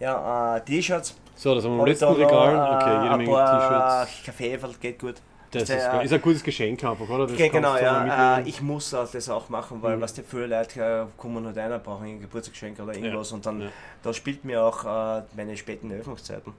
ja, 0.00 0.56
äh, 0.56 0.60
T-Shirts, 0.64 1.14
So, 1.36 1.54
das 1.54 1.64
haben 1.64 1.76
wir 1.76 1.82
ich 1.86 1.88
letzten 1.90 2.06
da 2.06 2.10
noch, 2.12 2.18
Regal. 2.18 2.54
äh, 2.54 2.74
Okay, 2.76 3.02
jede 3.02 3.10
ein 3.10 3.18
Menge 3.18 3.26
T-Shirts. 3.44 4.24
Kaffee, 4.24 4.58
geht 4.80 4.98
gut. 4.98 5.14
Das 5.54 5.68
Der- 5.68 5.78
ist, 5.78 5.84
geil. 5.84 6.04
ist 6.04 6.12
ein 6.12 6.22
gutes 6.22 6.42
Geschenk 6.42 6.84
einfach, 6.84 7.08
oder? 7.08 7.26
Das 7.26 7.36
genau, 7.36 7.76
ja. 7.76 8.38
Äh, 8.38 8.48
ich 8.48 8.60
muss 8.60 8.92
äh, 8.92 9.04
das 9.12 9.28
auch 9.28 9.48
machen, 9.48 9.82
weil 9.82 10.00
was 10.00 10.12
die 10.14 10.22
viele 10.22 10.46
Leute 10.46 10.80
äh, 10.80 11.20
kommen 11.20 11.44
halt 11.46 11.56
einer, 11.58 11.78
brauchen 11.78 12.06
ein 12.06 12.20
Geburtstagsgeschenk 12.20 12.80
oder 12.80 12.94
irgendwas 12.94 13.32
und 13.32 13.46
dann 13.46 13.60
ja. 13.62 13.68
da 14.02 14.12
spielt 14.12 14.44
mir 14.44 14.62
auch 14.64 14.84
äh, 14.84 15.22
meine 15.36 15.56
späten 15.56 15.92
Öffnungszeiten. 15.92 16.52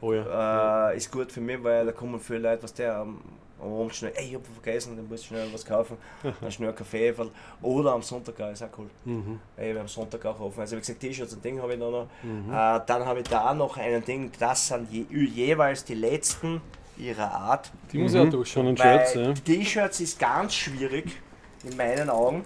oh 0.00 0.12
ja. 0.12 0.90
Äh, 0.90 0.96
ist 0.96 1.10
gut 1.12 1.30
für 1.30 1.40
mich, 1.40 1.62
weil 1.62 1.86
da 1.86 1.92
kommen 1.92 2.18
viele 2.20 2.40
Leute, 2.40 2.62
was 2.62 2.74
der 2.74 2.96
am 2.96 3.20
Abend 3.62 3.94
schnell, 3.94 4.12
ey, 4.16 4.28
ich 4.28 4.34
hab 4.34 4.42
vergessen, 4.46 4.96
dann 4.96 5.06
muss 5.06 5.20
ich 5.20 5.26
schnell 5.26 5.46
was 5.52 5.64
kaufen, 5.64 5.96
dann 6.40 6.50
schnell 6.50 6.70
einen 6.70 6.78
Kaffee 6.78 7.14
oder 7.60 7.92
am 7.92 8.02
Sonntag 8.02 8.40
auch, 8.40 8.50
ist 8.50 8.62
auch 8.62 8.68
cool. 8.78 8.86
Mhm. 9.04 9.38
Ey, 9.56 9.74
wir 9.74 9.80
haben 9.80 9.88
Sonntag 9.88 10.24
auch 10.24 10.40
offen. 10.40 10.60
Also 10.60 10.76
wie 10.76 10.80
gesagt, 10.80 11.00
T-Shirts 11.00 11.34
und 11.34 11.44
Ding 11.44 11.60
habe 11.60 11.74
ich 11.74 11.78
da 11.78 11.90
noch. 11.90 12.06
Äh, 12.24 12.80
dann 12.86 13.04
habe 13.04 13.20
ich 13.20 13.28
da 13.28 13.52
noch 13.52 13.76
einen 13.76 14.02
Ding, 14.04 14.32
das 14.38 14.68
sind 14.68 14.90
je, 14.90 15.04
jeweils 15.10 15.84
die 15.84 15.94
letzten 15.94 16.62
ihrer 17.00 17.30
Art. 17.32 17.70
Die 17.92 17.98
muss 17.98 18.12
auch 18.14 18.18
Schon 18.20 18.30
durchschauen. 18.30 18.66
ein 18.68 18.76
Shirts, 18.76 19.16
Weil 19.16 19.24
ja. 19.28 19.32
T-Shirts 19.34 20.00
ist 20.00 20.18
ganz 20.18 20.54
schwierig, 20.54 21.20
in 21.64 21.76
meinen 21.76 22.08
Augen. 22.10 22.44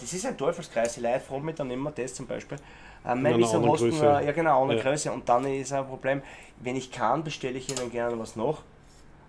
Das 0.00 0.12
ist 0.12 0.26
ein 0.26 0.36
Teufelskreis. 0.36 0.94
Die 0.94 1.00
Leute 1.00 1.20
fragen 1.20 1.44
mich 1.44 1.54
dann 1.54 1.70
immer 1.70 1.90
das 1.90 2.14
zum 2.14 2.26
Beispiel. 2.26 2.58
Äh, 3.06 3.14
mein 3.14 3.38
du, 3.38 3.46
Größe. 3.46 4.04
ja 4.04 4.32
genau, 4.32 4.64
eine 4.64 4.76
Ja. 4.76 4.82
Größe. 4.82 5.12
Und 5.12 5.28
dann 5.28 5.44
ist 5.46 5.72
ein 5.72 5.86
Problem, 5.86 6.22
wenn 6.60 6.76
ich 6.76 6.90
kann, 6.90 7.22
bestelle 7.22 7.58
ich 7.58 7.68
ihnen 7.68 7.90
gerne 7.90 8.18
was 8.18 8.34
nach. 8.36 8.62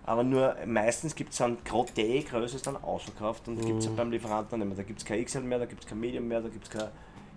Aber 0.04 0.22
nur 0.22 0.54
meistens 0.66 1.14
gibt 1.14 1.32
es 1.32 1.38
dann, 1.38 1.58
gerade 1.64 1.90
die 1.96 2.24
Größe 2.24 2.56
ist 2.56 2.66
dann 2.66 2.76
ausverkauft 2.76 3.48
und 3.48 3.60
gibt 3.64 3.80
es 3.80 3.88
Mhm. 3.88 3.96
beim 3.96 4.10
Lieferanten 4.12 4.50
dann 4.50 4.60
nicht 4.60 4.68
mehr. 4.68 4.84
Da 4.84 4.88
gibt 4.88 5.00
es 5.00 5.04
kein 5.04 5.24
XL 5.24 5.40
mehr, 5.40 5.58
da 5.58 5.66
gibt 5.66 5.82
es 5.82 5.88
kein 5.88 5.98
Medium 5.98 6.28
mehr, 6.28 6.40
da 6.40 6.48
gibt 6.48 6.64
es 6.64 6.70
kein 6.70 6.88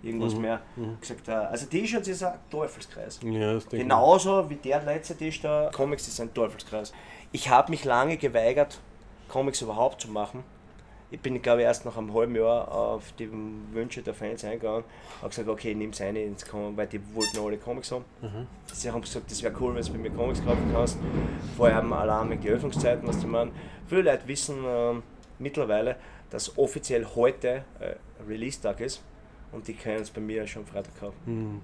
irgendwas 0.02 0.34
Mhm. 0.34 0.40
mehr. 0.40 0.60
Gesagt, 1.00 1.28
äh, 1.28 1.32
also 1.32 1.66
T-Shirts 1.66 2.08
ist 2.08 2.22
ein 2.22 2.34
Teufelskreis. 2.50 3.20
Ja, 3.22 3.54
das 3.54 3.64
denke 3.64 3.76
ich. 3.76 3.82
Genauso 3.82 4.48
wie 4.48 4.54
der 4.54 4.82
letzte 4.82 5.16
Tisch 5.16 5.40
da, 5.42 5.70
Comics 5.74 6.06
ist 6.08 6.20
ein 6.20 6.32
Teufelskreis. 6.32 6.92
Ich 7.32 7.48
habe 7.48 7.70
mich 7.70 7.84
lange 7.84 8.16
geweigert, 8.16 8.80
Comics 9.28 9.62
überhaupt 9.62 10.00
zu 10.00 10.08
machen. 10.10 10.42
Ich 11.12 11.20
bin, 11.20 11.40
glaube 11.42 11.60
ich, 11.60 11.64
erst 11.64 11.84
nach 11.84 11.96
einem 11.96 12.14
halben 12.14 12.36
Jahr 12.36 12.70
auf 12.70 13.12
die 13.18 13.28
Wünsche 13.72 14.00
der 14.02 14.14
Fans 14.14 14.44
eingegangen. 14.44 14.84
Habe 15.18 15.28
gesagt, 15.30 15.48
okay, 15.48 15.74
nimm's 15.74 16.00
eine 16.00 16.22
ins 16.22 16.46
Com 16.46 16.76
weil 16.76 16.86
die 16.86 17.00
wollten 17.14 17.38
alle 17.38 17.58
Comics 17.58 17.90
haben. 17.90 18.04
Sie 18.72 18.90
haben 18.90 19.00
gesagt, 19.00 19.30
das 19.30 19.42
wäre 19.42 19.52
cool, 19.60 19.74
wenn 19.74 19.82
du 19.84 19.92
bei 19.92 19.98
mir 19.98 20.10
Comics 20.10 20.44
kaufen 20.44 20.70
kannst. 20.72 20.98
Vor 21.56 21.66
allem 21.66 21.92
allein 21.92 22.28
mit 22.28 22.44
den 22.44 22.52
Öffnungszeiten, 22.52 23.08
was 23.08 23.20
du 23.20 23.26
meinst. 23.26 23.54
Viele 23.88 24.02
Leute 24.02 24.26
wissen 24.28 24.58
ähm, 24.64 25.02
mittlerweile, 25.40 25.96
dass 26.30 26.56
offiziell 26.56 27.04
heute 27.16 27.64
äh, 27.80 27.94
Release-Tag 28.28 28.80
ist. 28.80 29.02
Und 29.50 29.66
die 29.66 29.74
können 29.74 30.02
es 30.02 30.10
bei 30.10 30.20
mir 30.20 30.46
schon 30.46 30.64
Freitag 30.64 30.98
kaufen. 31.00 31.60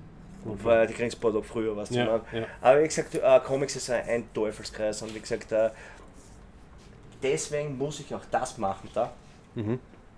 Und 0.47 0.65
weil 0.65 0.87
die 0.87 0.95
kriegen 0.95 1.09
es 1.09 1.15
ein 1.17 1.21
paar 1.21 1.33
Tage 1.33 1.45
früher, 1.45 1.77
was 1.77 1.89
du 1.89 1.97
Ja, 1.97 2.21
ja. 2.33 2.47
Aber 2.61 2.83
wie 2.83 2.87
gesagt, 2.89 3.15
äh, 3.15 3.41
Comics 3.45 3.77
ist 3.77 3.91
ein, 3.91 4.09
ein 4.09 4.33
Teufelskreis 4.35 5.03
und 5.03 5.15
wie 5.15 5.21
gesagt, 5.21 5.51
äh, 5.53 5.71
deswegen 7.23 7.77
muss 7.79 8.01
ich 8.01 8.15
auch 8.15 8.25
das 8.31 8.59
machen 8.59 8.89
da. 8.95 9.13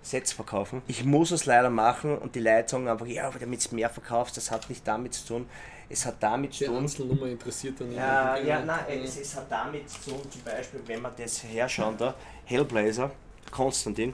Sets 0.01 0.31
verkaufen. 0.33 0.81
Ich 0.87 1.03
muss 1.05 1.31
es 1.31 1.45
leider 1.45 1.69
machen 1.69 2.17
und 2.17 2.35
die 2.35 2.39
Leute 2.39 2.69
sagen 2.69 2.87
einfach, 2.87 3.05
ja, 3.05 3.27
aber 3.27 3.39
damit 3.39 3.69
du 3.69 3.75
mehr 3.75 3.89
verkaufst, 3.89 4.35
das 4.37 4.49
hat 4.51 4.69
nicht 4.69 4.87
damit 4.87 5.13
zu 5.13 5.27
tun. 5.27 5.49
Es 5.89 6.05
hat 6.05 6.15
damit 6.21 6.53
zu 6.53 6.59
Die 6.59 6.65
tun. 6.65 6.77
Einzelnummer 6.77 7.25
interessiert 7.27 7.79
dann 7.79 7.91
Ja, 7.91 8.33
niemanden. 8.35 8.47
ja, 8.47 8.61
nein, 8.65 9.01
es, 9.03 9.17
es 9.17 9.35
hat 9.35 9.51
damit 9.51 9.89
zu 9.89 10.11
tun, 10.11 10.21
zum 10.31 10.41
Beispiel, 10.43 10.81
wenn 10.85 11.01
wir 11.01 11.11
das 11.17 11.43
herschauen, 11.43 11.97
da, 11.97 12.13
Hellblazer, 12.45 13.11
Konstantin, 13.51 14.13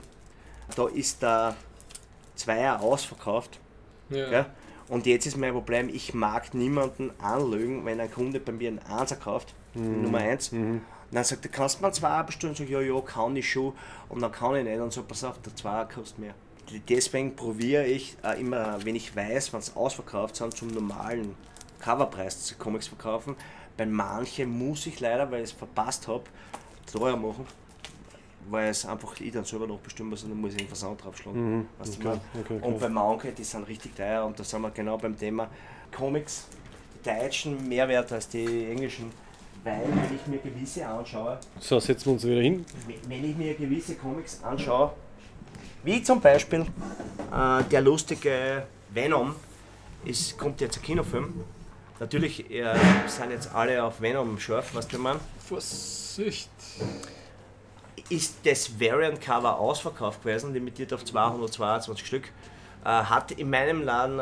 da 0.74 0.86
ist 0.88 1.22
der 1.22 1.54
Zweier 2.34 2.80
ausverkauft. 2.80 3.58
Ja. 4.10 4.28
Gell? 4.30 4.46
Und 4.88 5.06
jetzt 5.06 5.26
ist 5.26 5.36
mein 5.36 5.52
Problem, 5.52 5.88
ich 5.88 6.14
mag 6.14 6.54
niemanden 6.54 7.10
anlügen, 7.20 7.84
wenn 7.84 8.00
ein 8.00 8.10
Kunde 8.10 8.38
bei 8.40 8.52
mir 8.52 8.68
einen 8.68 8.78
Einser 8.80 9.16
kauft, 9.16 9.54
Nummer 10.02 10.18
1. 10.18 10.52
Dann 11.10 11.24
sagt 11.24 11.44
er, 11.44 11.50
kannst 11.50 11.80
du 11.80 11.84
mir 11.84 11.92
Zweier 11.92 12.24
bestellen? 12.24 12.54
Sag 12.54 12.64
ich, 12.64 12.70
ja, 12.70 12.80
ja, 12.80 13.00
kann 13.00 13.36
ich 13.36 13.50
schon. 13.50 13.72
Und 14.08 14.22
dann 14.22 14.32
kann 14.32 14.56
ich 14.56 14.64
nicht. 14.64 14.80
Und 14.80 14.92
so, 14.92 15.02
pass 15.02 15.24
auf, 15.24 15.40
der 15.42 15.54
Zweier 15.54 15.88
kostet 15.88 16.18
mehr. 16.18 16.34
Deswegen 16.88 17.36
probiere 17.36 17.86
ich 17.86 18.16
äh, 18.24 18.40
immer, 18.40 18.84
wenn 18.84 18.96
ich 18.96 19.14
weiß, 19.14 19.52
wenn 19.52 19.60
es 19.60 19.76
ausverkauft 19.76 20.36
sind, 20.36 20.56
zum 20.56 20.68
normalen 20.68 21.36
Coverpreis 21.78 22.42
zu 22.44 22.56
Comics 22.56 22.88
verkaufen. 22.88 23.36
Bei 23.76 23.86
manchen 23.86 24.50
muss 24.50 24.86
ich 24.86 24.98
leider, 24.98 25.30
weil 25.30 25.44
ich 25.44 25.50
es 25.50 25.56
verpasst 25.56 26.08
habe, 26.08 26.24
teuer 26.92 27.16
machen. 27.16 27.46
Weil 28.48 28.68
es 28.70 28.86
einfach 28.86 29.18
ich 29.20 29.32
dann 29.32 29.44
selber 29.44 29.66
noch 29.66 29.78
bestimmen 29.80 30.10
muss 30.10 30.22
und 30.22 30.30
dann 30.30 30.40
muss 30.40 30.52
ich 30.52 30.58
den 30.58 30.68
Versand 30.68 31.02
draufschlagen. 31.02 31.68
Weißt 31.78 32.02
du, 32.02 32.08
okay, 32.08 32.18
okay, 32.40 32.54
okay. 32.58 32.66
Und 32.66 32.78
bei 32.78 32.88
manchen, 32.88 33.34
die 33.34 33.44
sind 33.44 33.66
richtig 33.66 33.96
teuer 33.96 34.24
und 34.24 34.38
da 34.38 34.44
sind 34.44 34.60
wir 34.62 34.70
genau 34.70 34.96
beim 34.98 35.18
Thema 35.18 35.48
Comics, 35.94 36.46
die 36.94 37.08
deutschen 37.08 37.68
mehr 37.68 37.88
wert 37.88 38.12
als 38.12 38.28
die 38.28 38.66
englischen, 38.70 39.10
weil 39.64 39.80
wenn 39.88 40.16
ich 40.16 40.26
mir 40.28 40.38
gewisse 40.38 40.86
anschaue, 40.86 41.38
So, 41.58 41.80
setzen 41.80 42.06
wir 42.06 42.12
uns 42.12 42.24
wieder 42.24 42.40
hin. 42.40 42.64
wenn 43.08 43.24
ich 43.24 43.36
mir 43.36 43.54
gewisse 43.54 43.96
Comics 43.96 44.40
anschaue, 44.44 44.92
wie 45.82 46.02
zum 46.02 46.20
Beispiel 46.20 46.60
äh, 47.32 47.64
der 47.64 47.80
lustige 47.80 48.64
Venom, 48.90 49.34
ist, 50.04 50.38
kommt 50.38 50.60
jetzt 50.60 50.76
ein 50.78 50.82
Kinofilm. 50.82 51.34
Natürlich 51.98 52.48
äh, 52.50 52.74
sind 53.06 53.30
jetzt 53.32 53.52
alle 53.52 53.82
auf 53.82 54.00
Venom 54.00 54.38
scharf, 54.38 54.72
was 54.74 54.86
du 54.86 54.98
meinst. 54.98 55.24
Vorsicht. 55.48 56.50
Ist 58.10 58.36
das 58.44 58.78
Variant 58.80 59.20
Cover 59.20 59.58
ausverkauft 59.58 60.22
gewesen, 60.22 60.52
limitiert 60.52 60.92
auf 60.92 61.04
222 61.04 62.06
Stück. 62.06 62.28
Äh, 62.84 62.88
hat 62.88 63.32
in 63.32 63.50
meinem 63.50 63.82
Laden 63.82 64.18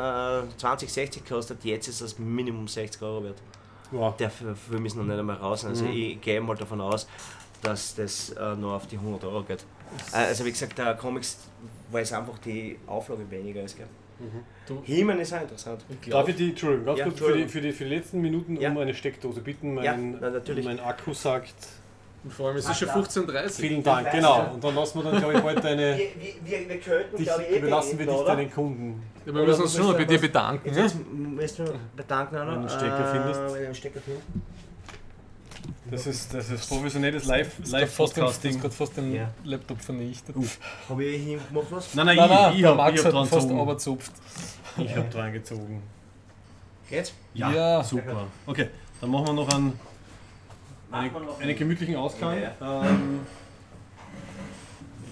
äh, 0.49 0.57
20, 0.57 0.91
60 0.91 1.23
gekostet, 1.23 1.63
jetzt 1.63 1.87
ist 1.87 2.01
es 2.01 2.17
Minimum 2.17 2.67
60 2.67 3.01
Euro 3.03 3.23
wert. 3.25 3.37
Wow. 3.91 4.15
Der 4.17 4.29
Film 4.31 4.85
ist 4.85 4.95
noch 4.95 5.03
nicht 5.03 5.19
einmal 5.19 5.35
raus, 5.35 5.63
also 5.65 5.85
ich 5.85 6.19
gehe 6.21 6.41
mal 6.41 6.55
davon 6.55 6.81
aus, 6.81 7.07
dass 7.61 7.93
das 7.95 8.31
äh, 8.31 8.55
nur 8.55 8.73
auf 8.73 8.87
die 8.87 8.97
100 8.97 9.23
Euro 9.25 9.43
geht. 9.43 9.63
Äh, 10.11 10.17
also 10.17 10.43
wie 10.45 10.51
gesagt, 10.51 10.77
der 10.79 10.95
Comics, 10.95 11.37
weil 11.91 12.01
es 12.03 12.11
einfach 12.11 12.39
die 12.39 12.79
Auflage 12.87 13.29
weniger 13.29 13.61
ist. 13.63 13.77
Gell? 13.77 13.87
Du- 14.65 14.81
He-Man 14.83 15.19
ist 15.19 15.33
auch 15.33 15.41
interessant. 15.41 15.85
Ich 16.01 16.09
Darf 16.09 16.27
ich 16.29 16.35
die, 16.37 16.49
Entschuldigung, 16.49 16.85
ganz 16.85 16.99
Ja, 16.99 17.05
kurz 17.05 17.19
für 17.19 17.33
die, 17.37 17.47
für, 17.47 17.61
die, 17.61 17.71
für 17.73 17.83
die 17.83 17.89
letzten 17.95 18.21
Minuten 18.21 18.55
Ja. 18.59 18.71
um 18.71 18.77
eine 18.79 18.93
Steckdose 18.95 19.41
bitten. 19.41 19.77
Ja, 19.83 19.91
Mein, 19.91 20.17
na, 20.19 20.29
natürlich. 20.31 20.65
mein 20.65 20.79
Akku 20.79 21.13
sagt 21.13 21.53
vor 22.29 22.47
allem, 22.47 22.57
es 22.57 22.67
ist 22.69 22.77
schon 22.79 22.89
15.30 22.89 23.49
vielen 23.51 23.83
Dank, 23.83 24.11
genau. 24.11 24.51
Und 24.53 24.63
dann 24.63 24.75
lassen 24.75 24.97
wir 25.03 25.11
dann, 25.11 25.19
glaube 25.19 25.33
ich, 25.35 25.39
bald 25.41 25.63
deine. 25.63 25.97
Wir, 25.97 26.07
wir, 26.43 26.69
wir, 26.69 26.79
könnten, 26.79 27.17
Dich, 27.17 27.25
glaube 27.25 27.43
ich, 27.43 27.49
eh 27.51 27.57
überlassen 27.59 27.99
wir 27.99 28.05
dich 28.05 28.15
oder? 28.15 28.35
deinen 28.35 28.51
Kunden. 28.51 29.03
Ja, 29.25 29.33
wir 29.33 29.43
müssen 29.45 29.61
uns 29.63 29.75
schon 29.75 29.85
mal 29.87 29.93
bei 29.95 30.05
dir 30.05 30.19
bedanken. 30.19 30.67
Jetzt, 30.67 30.77
jetzt 30.77 30.95
müssen 31.11 31.65
wir 31.67 31.73
bedanken, 31.95 32.35
Anna. 32.35 32.51
Wenn 32.53 32.61
du 32.63 32.67
einen 32.67 32.79
Stecker 32.79 33.09
findest. 33.11 33.41
Wenn 33.41 33.47
du 33.59 33.65
einen 33.65 33.75
Stecker. 33.75 33.99
Das 35.89 36.07
ist, 36.07 36.33
das 36.33 36.49
ist 36.49 36.67
professionelles 36.67 37.25
Live- 37.25 37.57
Du 37.57 37.63
hast 37.77 37.93
fast 37.93 38.17
den, 38.17 38.21
du 38.21 38.27
hast 38.27 38.43
Live-Podcasting. 38.43 38.61
gerade 38.61 38.73
fast 38.73 38.97
den 38.97 39.13
Ja. 39.13 39.29
Laptop 39.43 39.81
vernichtet. 39.81 40.35
Habe 40.89 41.03
ich 41.03 41.21
hingemacht 41.23 41.67
was? 41.71 41.93
nein, 41.93 42.07
nein, 42.07 42.15
Nein, 42.17 42.29
nein, 42.29 42.53
ich, 42.53 42.59
ich 42.59 42.65
habe 42.65 42.83
hab 42.83 42.95
dran 42.95 43.27
fast 43.27 43.49
runtergezupft. 43.49 44.11
Ich 44.77 44.95
habe 44.95 45.09
dran 45.09 45.31
gezogen. 45.33 45.83
Jetzt? 46.89 47.13
Ja, 47.33 47.51
Ja. 47.51 47.83
super. 47.83 48.27
Okay, 48.45 48.69
dann 49.01 49.09
machen 49.11 49.27
wir 49.27 49.33
noch 49.33 49.49
einen, 49.53 49.79
einen, 50.95 51.25
noch 51.25 51.39
einen 51.39 51.55
gemütlichen 51.55 51.95
Ausklang. 51.95 52.37
Ähm, 52.61 53.19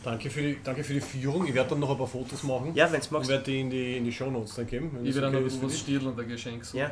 danke, 0.03 0.29
für 0.29 0.41
die, 0.41 0.57
danke 0.63 0.83
für 0.83 0.93
die 0.93 1.01
Führung. 1.01 1.45
Ich 1.47 1.53
werde 1.53 1.71
dann 1.71 1.79
noch 1.79 1.91
ein 1.91 1.97
paar 1.97 2.07
Fotos 2.07 2.43
machen. 2.43 2.71
Ja, 2.75 2.91
wenn 2.91 2.99
Und 3.01 3.11
magst. 3.11 3.29
werde 3.29 3.43
die 3.43 3.61
in 3.61 3.69
die, 3.69 3.97
in 3.97 4.05
die 4.05 4.11
Shownotes 4.11 4.55
dann 4.55 4.67
geben. 4.67 4.97
Ich 5.03 5.15
werde 5.15 5.27
okay 5.27 5.39
noch 5.39 5.47
ist 5.47 5.57
für 5.57 5.65
was. 5.65 5.79
Stiel 5.79 6.07
und 6.07 6.19
ein 6.19 6.27
Geschenk 6.27 6.63
suchen. 6.63 6.79
Ja. 6.79 6.91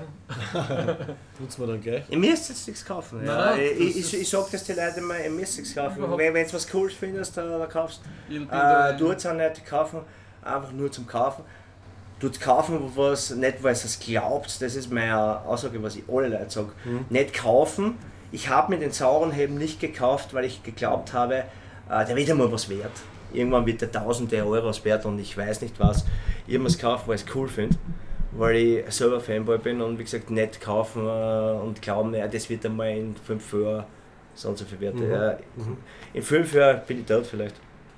Tut's 1.38 1.58
mir 1.58 1.68
dann 1.68 1.82
gleich. 1.82 2.04
Ihr 2.10 2.18
müsst 2.18 2.50
jetzt 2.50 2.68
nichts 2.68 2.86
kaufen. 2.86 3.26
Ja. 3.26 3.38
Nein, 3.38 3.58
nein, 3.58 3.70
ich, 3.80 3.98
ich, 3.98 4.22
ich 4.22 4.30
sag 4.30 4.50
das 4.52 4.64
den 4.64 4.76
Leuten 4.78 5.00
immer, 5.00 5.20
ihr 5.20 5.30
müsst 5.30 5.58
nichts 5.58 5.76
kaufen. 5.76 5.98
Überhaupt. 5.98 6.20
Wenn 6.20 6.34
wenn 6.34 6.48
du 6.48 6.54
was 6.54 6.70
Cooles 6.70 6.94
findest, 6.94 7.38
dann, 7.38 7.50
dann 7.50 7.70
kaufst 7.70 8.02
äh, 8.30 8.98
du 8.98 9.12
auch 9.12 9.34
nicht 9.34 9.66
kaufen, 9.66 10.02
einfach 10.42 10.72
nur 10.72 10.92
zum 10.92 11.08
Kaufen. 11.08 11.44
Tut 12.20 12.40
kaufen, 12.40 12.80
was 12.96 13.32
nicht, 13.32 13.64
weil 13.64 13.74
es 13.74 14.00
glaubt, 14.00 14.62
das 14.62 14.76
ist 14.76 14.92
meine 14.92 15.44
Aussage, 15.44 15.82
was 15.82 15.96
ich 15.96 16.04
alle 16.08 16.28
Leute 16.28 16.52
sage. 16.52 16.70
Nicht 17.10 17.34
kaufen. 17.34 17.98
Ich 18.32 18.50
habe 18.50 18.74
mir 18.74 18.80
den 18.80 18.92
sauren 18.92 19.32
Helm 19.32 19.56
nicht 19.56 19.80
gekauft, 19.80 20.34
weil 20.34 20.46
ich 20.46 20.64
geglaubt 20.64 21.14
habe, 21.14 21.44
äh, 21.90 22.06
der 22.06 22.16
wird 22.16 22.30
einmal 22.30 22.52
was 22.52 22.70
wert. 22.70 22.92
Irgendwann 23.34 23.66
wird 23.66 23.82
der 23.82 23.92
tausende 23.92 24.46
Euros 24.46 24.84
wert 24.86 25.06
und 25.06 25.20
ich 25.20 25.38
weiß 25.38 25.62
nicht 25.62 25.80
was. 25.80 26.06
Ich 26.48 26.56
habe 26.58 26.66
es 26.68 26.78
gekauft, 26.78 27.08
weil 27.08 27.16
ich 27.16 27.24
es 27.26 27.36
cool 27.36 27.48
finde, 27.48 27.78
weil 28.32 28.56
ich 28.56 28.92
selber 28.94 29.20
Fanboy 29.20 29.58
bin 29.58 29.82
und 29.82 29.98
wie 30.00 30.04
gesagt 30.04 30.30
nicht 30.32 30.60
kaufen 30.62 31.06
äh, 31.06 31.52
und 31.62 31.82
glauben, 31.82 32.14
ja, 32.14 32.28
das 32.28 32.50
wird 32.50 32.66
einmal 32.66 32.90
in 32.90 33.16
fünf 33.16 33.54
Jahren 33.54 33.86
so 34.34 34.50
und 34.50 34.58
so 34.58 34.66
viel 34.66 34.80
wert. 34.80 34.96
Äh, 35.00 35.36
In 36.14 36.24
fünf 36.24 36.54
Jahren 36.54 36.82
bin 36.88 37.00
ich 37.02 37.06
tot 37.06 37.26
vielleicht. 37.26 37.56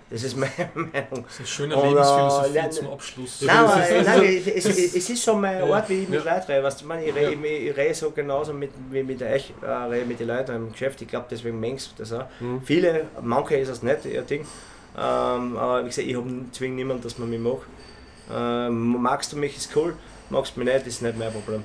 Das 0.09 0.23
ist 0.23 0.37
meine 0.37 0.51
Meinung. 0.75 1.23
Das 1.23 1.33
ist 1.33 1.39
eine 1.39 1.47
schöne 1.47 1.75
Und, 1.75 1.83
äh, 1.83 1.89
Lebensphilosophie 1.89 2.55
ja, 2.55 2.69
zum 2.69 2.87
Abschluss. 2.91 3.41
Nein, 3.41 3.57
aber, 3.57 3.75
Das 3.79 4.05
nein, 4.07 4.23
es, 4.55 4.65
es, 4.65 4.95
es 4.95 5.09
ist 5.09 5.23
so 5.23 5.33
meine 5.35 5.67
Ja. 5.67 5.75
Art, 5.75 5.89
wie 5.89 6.03
ich 6.03 6.09
mit 6.09 6.23
Ja. 6.23 6.33
Leuten 6.35 6.51
rede. 6.51 6.63
Weißt 6.63 6.81
du, 6.81 6.85
ich, 6.93 7.15
rede, 7.15 7.33
ich, 7.33 7.67
ich 7.69 7.77
rede 7.77 7.93
so 7.93 8.11
genauso 8.11 8.53
mit, 8.53 8.71
wie 8.91 9.01
mit 9.03 9.21
euch, 9.23 9.53
äh, 9.61 9.65
rede 9.65 10.05
mit 10.05 10.19
den 10.19 10.27
Leuten 10.27 10.55
im 10.55 10.71
Geschäft. 10.71 11.01
Ich 11.01 11.07
glaube, 11.07 11.25
deswegen 11.31 11.59
mengst 11.59 11.91
du 11.91 12.03
das 12.03 12.13
auch. 12.13 12.25
Viele, 12.65 13.05
manche 13.21 13.55
ist 13.55 13.69
es 13.69 13.81
nicht, 13.83 14.05
ihr 14.05 14.21
Ding. 14.21 14.41
Ähm, 14.95 15.57
aber 15.57 15.81
wie 15.83 15.87
gesagt, 15.87 16.07
ich 16.07 16.15
habe 16.15 16.27
zwinge 16.51 16.75
niemanden, 16.75 17.01
dass 17.03 17.17
man 17.17 17.29
mich 17.29 17.39
mag. 17.39 17.59
Ähm, 18.31 19.01
magst 19.01 19.33
du 19.33 19.37
mich, 19.37 19.57
ist 19.57 19.75
cool. 19.75 19.95
Magst 20.29 20.55
du 20.55 20.59
mich 20.61 20.71
nicht, 20.73 20.85
ist 20.87 21.01
nicht 21.01 21.17
mein 21.17 21.31
Problem. 21.31 21.63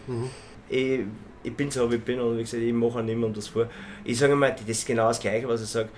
Ich, 0.69 1.01
ich 1.43 1.55
bin 1.55 1.71
so, 1.71 1.91
wie 1.91 1.97
ich 1.97 2.03
bin 2.05 2.21
und 2.21 2.37
wie 2.39 2.43
gesagt, 2.43 2.63
ich 2.63 2.73
mache 2.73 2.99
auch 2.99 3.03
niemandem 3.03 3.35
das 3.35 3.49
vor. 3.49 3.67
Ich 4.05 4.19
sage 4.19 4.35
mal, 4.35 4.51
das 4.53 4.67
ist 4.67 4.87
genau 4.87 5.09
das 5.09 5.21
Gleiche, 5.21 5.47
was 5.49 5.63
ich 5.63 5.69
sage. 5.69 5.89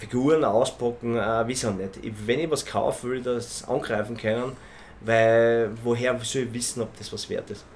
Figuren 0.00 0.44
auspacken, 0.44 1.16
äh, 1.16 1.46
wieso 1.46 1.70
nicht. 1.70 1.98
Ich, 2.02 2.12
wenn 2.26 2.40
ich 2.40 2.50
was 2.50 2.64
kaufe, 2.64 3.08
will 3.08 3.18
ich 3.18 3.24
das 3.24 3.68
angreifen 3.68 4.16
können, 4.16 4.56
weil 5.02 5.70
woher 5.84 6.18
soll 6.22 6.42
ich 6.42 6.54
wissen, 6.54 6.82
ob 6.82 6.96
das 6.96 7.12
was 7.12 7.28
wert 7.28 7.50
ist. 7.50 7.66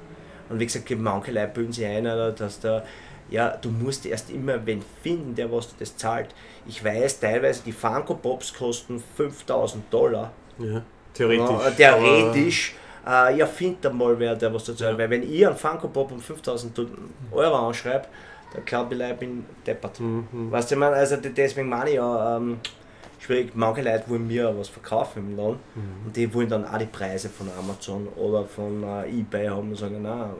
Und 0.49 0.59
wie 0.59 0.65
gesagt, 0.65 0.91
manche 0.99 1.33
Leute 1.33 1.49
bilden 1.49 1.73
sich 1.73 1.85
ein, 1.85 2.07
oder, 2.07 2.33
dass 2.33 2.61
da, 2.61 2.83
ja, 3.29 3.57
du 3.57 3.69
musst 3.69 4.07
erst 4.07 4.31
immer 4.31 4.65
wen 4.65 4.83
finden, 5.03 5.35
der 5.35 5.53
was 5.53 5.69
dir 5.69 5.75
das 5.81 5.97
zahlt. 5.97 6.35
Ich 6.67 6.83
weiß 6.83 7.21
teilweise, 7.21 7.63
die 7.65 7.73
Funko 7.73 8.15
Pops 8.15 8.55
kosten 8.55 9.03
5000 9.17 9.93
Dollar. 9.93 10.33
Ja, 10.59 10.83
theoretisch. 11.13 11.79
Ja, 11.79 11.93
theoretisch. 11.93 12.75
Äh, 13.07 13.37
ja, 13.37 13.47
findet 13.47 13.93
mal 13.93 14.19
wer, 14.19 14.35
der 14.35 14.53
was 14.53 14.65
dazu 14.65 14.83
zahlt. 14.83 14.97
Weil 14.97 15.11
wenn 15.11 15.23
ich 15.23 15.47
einen 15.47 15.57
Funko 15.57 15.89
Pop 15.89 16.11
um 16.11 16.21
5000 16.21 16.79
Euro 17.33 17.69
anschreibe, 17.69 18.07
ich, 18.57 18.73
ich 18.73 19.17
bin 19.17 19.45
deppert. 19.67 20.01
Weißt 20.53 20.71
du, 20.71 20.75
ich 20.75 20.79
meine, 20.79 20.97
also 20.97 21.17
de- 21.17 21.33
deswegen 21.33 21.69
meine 21.69 21.91
ich 21.91 21.97
ja, 21.97 22.37
ähm, 22.37 22.59
schwierig, 23.19 23.53
manche 23.55 23.83
Leute 23.83 24.05
wollen 24.09 24.27
mir 24.27 24.55
was 24.59 24.69
verkaufen 24.69 25.31
im 25.31 25.37
Laden 25.37 25.59
und 26.07 26.15
die 26.17 26.33
wollen 26.35 26.49
dann 26.49 26.65
auch 26.67 26.79
die 26.79 26.87
Preise 26.87 27.29
von 27.29 27.49
Amazon 27.59 28.07
oder 28.17 28.45
von 28.45 28.83
äh, 28.83 29.09
Ebay 29.21 29.47
haben 29.49 29.71
und 29.71 29.77
sagen, 29.77 30.03
nein, 30.03 30.31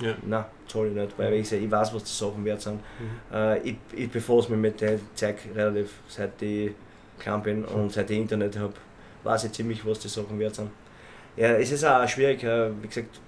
äh, 0.00 0.04
Ja. 0.06 0.14
Nein, 0.24 0.44
ich 0.68 0.74
nicht, 0.94 1.18
weil 1.18 1.32
ich, 1.34 1.48
sag, 1.48 1.60
ich 1.60 1.70
weiß, 1.70 1.92
was 1.94 2.04
die 2.04 2.12
Sachen 2.12 2.44
wert 2.44 2.60
sind. 2.60 2.80
Äh, 3.32 3.58
ich, 3.68 3.76
ich 3.94 4.10
befasse 4.10 4.50
mich 4.52 4.60
mit 4.60 4.80
dem 4.80 5.00
Zeug 5.14 5.36
relativ, 5.54 5.90
seit 6.08 6.40
ich 6.42 6.70
klein 7.18 7.42
bin 7.42 7.64
und 7.64 7.92
seit 7.92 8.08
ich 8.10 8.18
Internet 8.18 8.56
habe, 8.58 8.74
weiß 9.24 9.44
ich 9.44 9.52
ziemlich, 9.52 9.84
was 9.84 9.98
die 9.98 10.08
Sachen 10.08 10.38
wert 10.38 10.54
sind. 10.54 10.70
Ja, 11.36 11.48
es 11.54 11.72
ist 11.72 11.84
auch 11.84 12.06
schwierig, 12.08 12.44
äh, 12.44 12.70
wie 12.80 12.86
gesagt, 12.86 13.20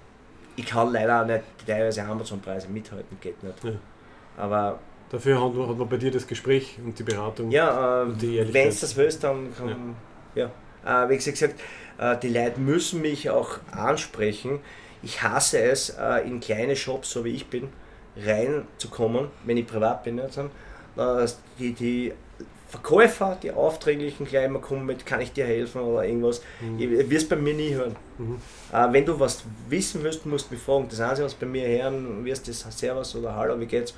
ich 0.55 0.65
kann 0.65 0.91
leider 0.93 1.21
auch 1.21 1.25
nicht 1.25 1.43
teilweise 1.67 2.03
Amazon-Preise 2.03 2.69
mithalten, 2.69 3.17
geht 3.19 3.41
nicht. 3.43 3.63
Ja. 3.65 3.71
Aber 4.37 4.79
Dafür 5.11 5.43
hat 5.43 5.53
man, 5.53 5.67
hat 5.67 5.77
man 5.77 5.89
bei 5.89 5.97
dir 5.97 6.09
das 6.09 6.25
Gespräch 6.25 6.77
und 6.83 6.97
die 6.97 7.03
Beratung. 7.03 7.51
ja, 7.51 8.03
äh, 8.03 8.53
wenn 8.53 8.69
es 8.69 8.79
das 8.79 8.95
willst, 8.95 9.23
dann 9.25 9.53
kann, 9.57 9.95
ja. 10.35 10.49
Äh, 10.85 11.09
wie 11.09 11.17
gesagt, 11.17 11.55
äh, 11.97 12.17
die 12.17 12.29
Leute 12.29 12.59
müssen 12.61 13.01
mich 13.01 13.29
auch 13.29 13.59
ansprechen. 13.71 14.59
Ich 15.03 15.21
hasse 15.21 15.59
es, 15.61 15.89
äh, 15.89 16.25
in 16.25 16.39
kleine 16.39 16.77
Shops, 16.77 17.11
so 17.11 17.25
wie 17.25 17.31
ich 17.31 17.47
bin, 17.47 17.67
reinzukommen, 18.15 19.27
wenn 19.43 19.57
ich 19.57 19.67
privat 19.67 20.05
bin. 20.05 20.15
Nicht, 20.15 20.37
äh, 20.37 21.27
die, 21.59 21.73
die 21.73 22.13
Verkäufer, 22.69 23.37
die 23.43 23.51
Aufdringlichen, 23.51 24.25
gleich 24.25 24.45
immer 24.45 24.59
kommen 24.59 24.85
mit, 24.85 25.05
kann 25.05 25.19
ich 25.19 25.33
dir 25.33 25.45
helfen 25.45 25.81
oder 25.81 26.05
irgendwas. 26.05 26.41
Ich 26.77 27.09
wirst 27.09 27.27
bei 27.27 27.35
mir 27.35 27.53
nie 27.53 27.73
hören. 27.73 27.97
Äh, 28.71 28.93
wenn 28.93 29.05
du 29.05 29.19
was 29.19 29.43
wissen 29.67 30.01
willst, 30.03 30.25
musst 30.25 30.49
du 30.49 30.53
mich 30.53 30.63
fragen. 30.63 30.87
Das 30.89 31.01
Einzige, 31.01 31.25
was 31.25 31.33
bei 31.33 31.47
mir 31.47 31.67
hören 31.67 32.23
wirst, 32.23 32.47
ist 32.47 32.71
Servus 32.71 33.13
oder 33.13 33.35
Hallo, 33.35 33.59
wie 33.59 33.65
geht's? 33.65 33.93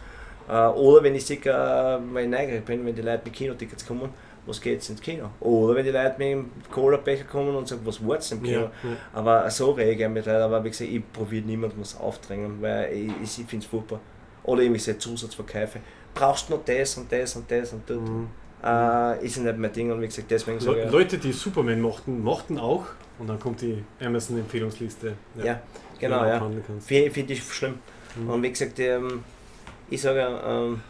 Oder 0.47 1.03
wenn 1.03 1.15
ich 1.15 1.25
sehe, 1.25 1.37
äh, 1.37 1.99
wenn 2.13 2.25
ich 2.25 2.39
neugierig 2.39 2.65
bin, 2.65 2.85
wenn 2.85 2.95
die 2.95 3.01
Leute 3.01 3.21
mit 3.25 3.33
Kinotickets 3.33 3.85
kommen, 3.85 4.09
was 4.45 4.59
geht's 4.59 4.89
ins 4.89 5.01
Kino? 5.01 5.29
Oder 5.39 5.75
wenn 5.75 5.85
die 5.85 5.91
Leute 5.91 6.15
mit 6.17 6.27
dem 6.27 6.51
Cola-Becher 6.69 7.23
kommen 7.25 7.55
und 7.55 7.67
sagen, 7.67 7.81
was 7.85 8.05
war's 8.05 8.31
im 8.31 8.43
Kino? 8.43 8.61
Ja, 8.61 8.71
ja. 8.83 8.95
Aber 9.13 9.49
so 9.49 9.73
gerne 9.73 10.09
mit 10.09 10.25
Leuten, 10.25 10.41
aber 10.41 10.63
wie 10.63 10.69
gesagt, 10.69 10.89
ich 10.89 11.11
probiere 11.11 11.45
niemandem 11.45 11.79
was 11.79 11.97
aufdrängen, 11.97 12.61
weil 12.61 12.91
ich, 12.93 13.11
ich, 13.23 13.39
ich 13.39 13.45
finde 13.45 13.63
es 13.63 13.69
furchtbar. 13.69 13.99
Oder 14.43 14.63
irgendwelche 14.63 14.97
Zusatzverkäufe. 14.97 15.79
Brauchst 16.13 16.49
du 16.49 16.55
noch 16.55 16.65
das 16.65 16.97
und 16.97 17.11
das 17.11 17.35
und 17.35 17.49
das 17.49 17.73
und 17.73 17.89
das? 17.89 17.97
Äh, 18.63 19.25
ist 19.25 19.37
ja 19.37 19.43
nicht 19.43 19.57
mein 19.57 19.73
Ding 19.73 19.91
und 19.91 20.01
wie 20.01 20.05
gesagt, 20.05 20.29
deswegen 20.29 20.59
sage 20.59 20.79
Le 20.79 20.85
ich, 20.85 20.91
Leute, 20.91 21.17
die 21.17 21.31
Superman 21.31 21.81
mochten, 21.81 22.21
mochten 22.21 22.57
auch. 22.57 22.85
Und 23.19 23.27
dann 23.27 23.39
kommt 23.39 23.61
die 23.61 23.83
Amazon-Empfehlungsliste. 24.01 25.13
ja, 25.41 25.61
genau, 25.99 26.25
ja. 26.25 26.35
abhandeln 26.35 26.63
kannst. 26.65 26.87
Finde 26.87 27.11
find 27.11 27.31
ich 27.31 27.43
schlimm. 27.43 27.75
Und 28.27 28.43
wie 28.43 28.49
gesagt, 28.49 28.79
ähm, 28.79 29.23
ich 29.93 30.01
sage, 30.01 30.27
ähm, 30.45 30.81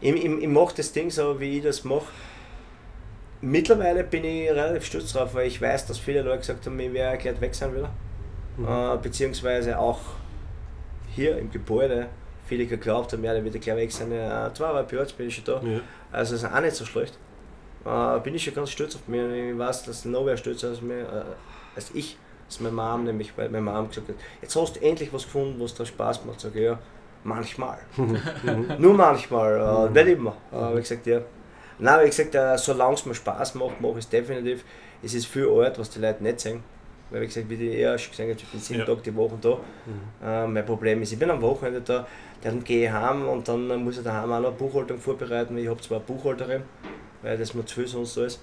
ich, 0.00 0.14
ich, 0.14 0.24
ich 0.24 0.48
mache 0.48 0.74
das 0.76 0.92
Ding 0.92 1.10
so, 1.10 1.38
wie 1.40 1.58
ich 1.58 1.64
das 1.64 1.84
mache. 1.84 2.06
Mittlerweile 3.40 4.02
bin 4.02 4.24
ich 4.24 4.50
relativ 4.50 4.84
stolz 4.84 5.12
drauf, 5.12 5.34
weil 5.34 5.46
ich 5.46 5.60
weiß, 5.60 5.86
dass 5.86 5.98
viele 5.98 6.22
Leute 6.22 6.38
gesagt 6.38 6.66
haben, 6.66 6.78
ich 6.80 6.92
werde 6.92 7.18
gleich 7.18 7.40
weg 7.40 7.54
sein 7.54 7.72
wieder. 7.74 7.90
Äh, 8.58 8.96
beziehungsweise 8.98 9.78
auch 9.78 10.00
hier 11.14 11.38
im 11.38 11.50
Gebäude 11.50 12.08
viele 12.46 12.66
geglaubt 12.66 13.12
haben, 13.12 13.22
ja, 13.22 13.32
der 13.32 13.44
wird 13.44 13.60
gleich 13.60 13.76
weg 13.76 13.92
sein. 13.92 14.10
Äh, 14.10 14.50
zweieinhalb 14.54 14.90
Jahre 14.90 15.04
jetzt 15.04 15.16
bin 15.16 15.28
ich 15.28 15.36
schon 15.36 15.44
da. 15.44 15.60
Ja. 15.62 15.80
Also 16.10 16.34
ist 16.34 16.44
auch 16.44 16.60
nicht 16.60 16.74
so 16.74 16.84
schlecht. 16.84 17.16
Äh, 17.84 18.18
bin 18.20 18.34
ich 18.34 18.42
schon 18.42 18.54
ganz 18.54 18.70
stolz 18.70 18.96
auf 18.96 19.06
mich. 19.06 19.20
Ich 19.20 19.56
weiß, 19.56 19.84
dass 19.84 20.04
noch 20.04 20.26
wer 20.26 20.36
stolzer 20.36 20.70
als, 20.70 20.82
mir, 20.82 21.02
äh, 21.02 21.76
als 21.76 21.92
ich, 21.94 22.16
als 22.46 22.58
meine 22.58 22.74
Mom, 22.74 23.04
nämlich, 23.04 23.36
weil 23.38 23.48
meine 23.50 23.70
Mom 23.70 23.88
gesagt 23.88 24.08
hat, 24.08 24.16
jetzt 24.42 24.56
hast 24.56 24.76
du 24.76 24.80
endlich 24.80 25.12
was 25.12 25.24
gefunden, 25.24 25.60
was 25.60 25.74
dir 25.74 25.86
Spaß 25.86 26.24
macht. 26.24 26.40
Sag 26.40 26.56
ich, 26.56 26.62
ja, 26.62 26.78
manchmal. 27.24 27.78
Nur 28.78 28.94
manchmal, 28.94 29.88
äh, 29.94 30.04
nicht 30.04 30.16
immer. 30.18 30.36
Äh, 30.52 30.76
wie 30.76 30.80
gesagt, 30.80 31.06
ja. 31.06 31.20
Nein, 31.78 32.00
wie 32.02 32.06
gesagt, 32.06 32.34
äh, 32.34 32.56
solange 32.58 32.94
es 32.94 33.06
mir 33.06 33.14
Spaß 33.14 33.54
macht, 33.54 33.80
mache 33.80 33.92
ich 33.92 33.98
es 33.98 34.08
definitiv. 34.08 34.64
Es 35.02 35.14
ist 35.14 35.26
viel 35.26 35.48
Art, 35.48 35.78
was 35.78 35.90
die 35.90 36.00
Leute 36.00 36.22
nicht 36.22 36.40
sehen. 36.40 36.62
Weil, 37.10 37.22
wie 37.22 37.26
gesagt, 37.26 37.48
wie 37.48 37.56
die 37.56 37.72
eher 37.74 37.96
schon 37.98 38.10
gesagt 38.10 38.28
haben, 38.28 38.36
ich 38.38 38.48
bin 38.50 38.60
sieben 38.60 38.80
Ja. 38.80 38.86
Tage 38.86 39.00
die 39.02 39.14
Woche 39.16 39.38
da. 39.40 39.58
Äh, 40.44 40.46
mein 40.46 40.66
Problem 40.66 41.00
ist, 41.02 41.12
ich 41.12 41.18
bin 41.18 41.30
am 41.30 41.40
Wochenende 41.40 41.80
da, 41.80 42.06
dann 42.42 42.62
gehe 42.62 42.86
ich 42.86 42.92
heim 42.92 43.26
und 43.28 43.48
dann 43.48 43.66
muss 43.82 43.98
ich 43.98 44.04
daheim 44.04 44.30
auch 44.32 44.40
noch 44.40 44.48
eine 44.48 44.56
Buchhaltung 44.56 44.98
vorbereiten. 44.98 45.56
Ich 45.56 45.68
habe 45.68 45.80
zwar 45.80 45.98
eine 45.98 46.06
Buchhalterin, 46.06 46.62
weil 47.22 47.38
das 47.38 47.54
mir 47.54 47.64
zu 47.64 47.76
viel 47.76 47.86
sonst 47.86 48.14
so 48.14 48.24
ist. 48.24 48.40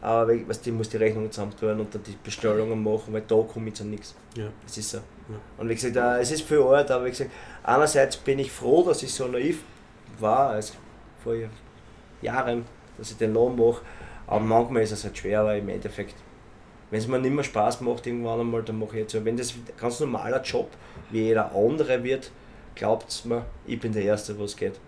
Aber 0.00 0.32
ich, 0.32 0.48
weißt, 0.48 0.66
ich 0.66 0.72
muss 0.72 0.88
die 0.88 0.96
Rechnungen 0.96 1.30
zusammentun 1.30 1.80
und 1.80 1.94
dann 1.94 2.02
die 2.04 2.16
Bestellungen 2.22 2.82
machen, 2.82 3.12
weil 3.12 3.22
da 3.26 3.36
komme 3.42 3.68
ich 3.68 3.74
zu 3.74 3.84
nichts. 3.84 4.14
Ja. 4.36 4.48
Das 4.64 4.78
ist 4.78 4.90
so. 4.90 4.98
Und 5.56 5.68
wie 5.68 5.74
gesagt, 5.74 5.96
äh, 5.96 6.20
es 6.20 6.30
ist 6.30 6.42
viel 6.42 6.60
Arbeit, 6.60 6.90
aber 6.90 7.06
wie 7.06 7.10
gesagt, 7.10 7.30
einerseits 7.62 8.16
bin 8.16 8.38
ich 8.38 8.50
froh, 8.50 8.84
dass 8.84 9.02
ich 9.02 9.12
so 9.12 9.26
naiv 9.26 9.62
war, 10.18 10.50
also 10.50 10.74
vor 11.22 11.34
Jahren, 12.22 12.64
dass 12.96 13.10
ich 13.10 13.16
den 13.16 13.34
Lohn 13.34 13.56
mache, 13.56 13.82
aber 14.26 14.40
manchmal 14.40 14.82
ist 14.82 14.92
es 14.92 15.04
halt 15.04 15.18
schwer, 15.18 15.44
weil 15.44 15.58
im 15.58 15.68
Endeffekt, 15.68 16.14
wenn 16.90 17.00
es 17.00 17.08
mir 17.08 17.18
nicht 17.18 17.34
mehr 17.34 17.44
Spaß 17.44 17.80
macht, 17.82 18.06
irgendwann 18.06 18.40
einmal, 18.40 18.62
dann 18.62 18.78
mache 18.78 18.92
ich 18.92 19.02
jetzt 19.02 19.12
so. 19.12 19.24
Wenn 19.24 19.36
das 19.36 19.52
ein 19.52 19.66
ganz 19.76 20.00
normaler 20.00 20.42
Job 20.42 20.70
wie 21.10 21.22
jeder 21.24 21.54
andere 21.54 22.02
wird, 22.02 22.30
glaubt 22.74 23.24
mir, 23.26 23.44
ich 23.66 23.78
bin 23.78 23.92
der 23.92 24.04
Erste, 24.04 24.38
was 24.38 24.56
geht. 24.56 24.80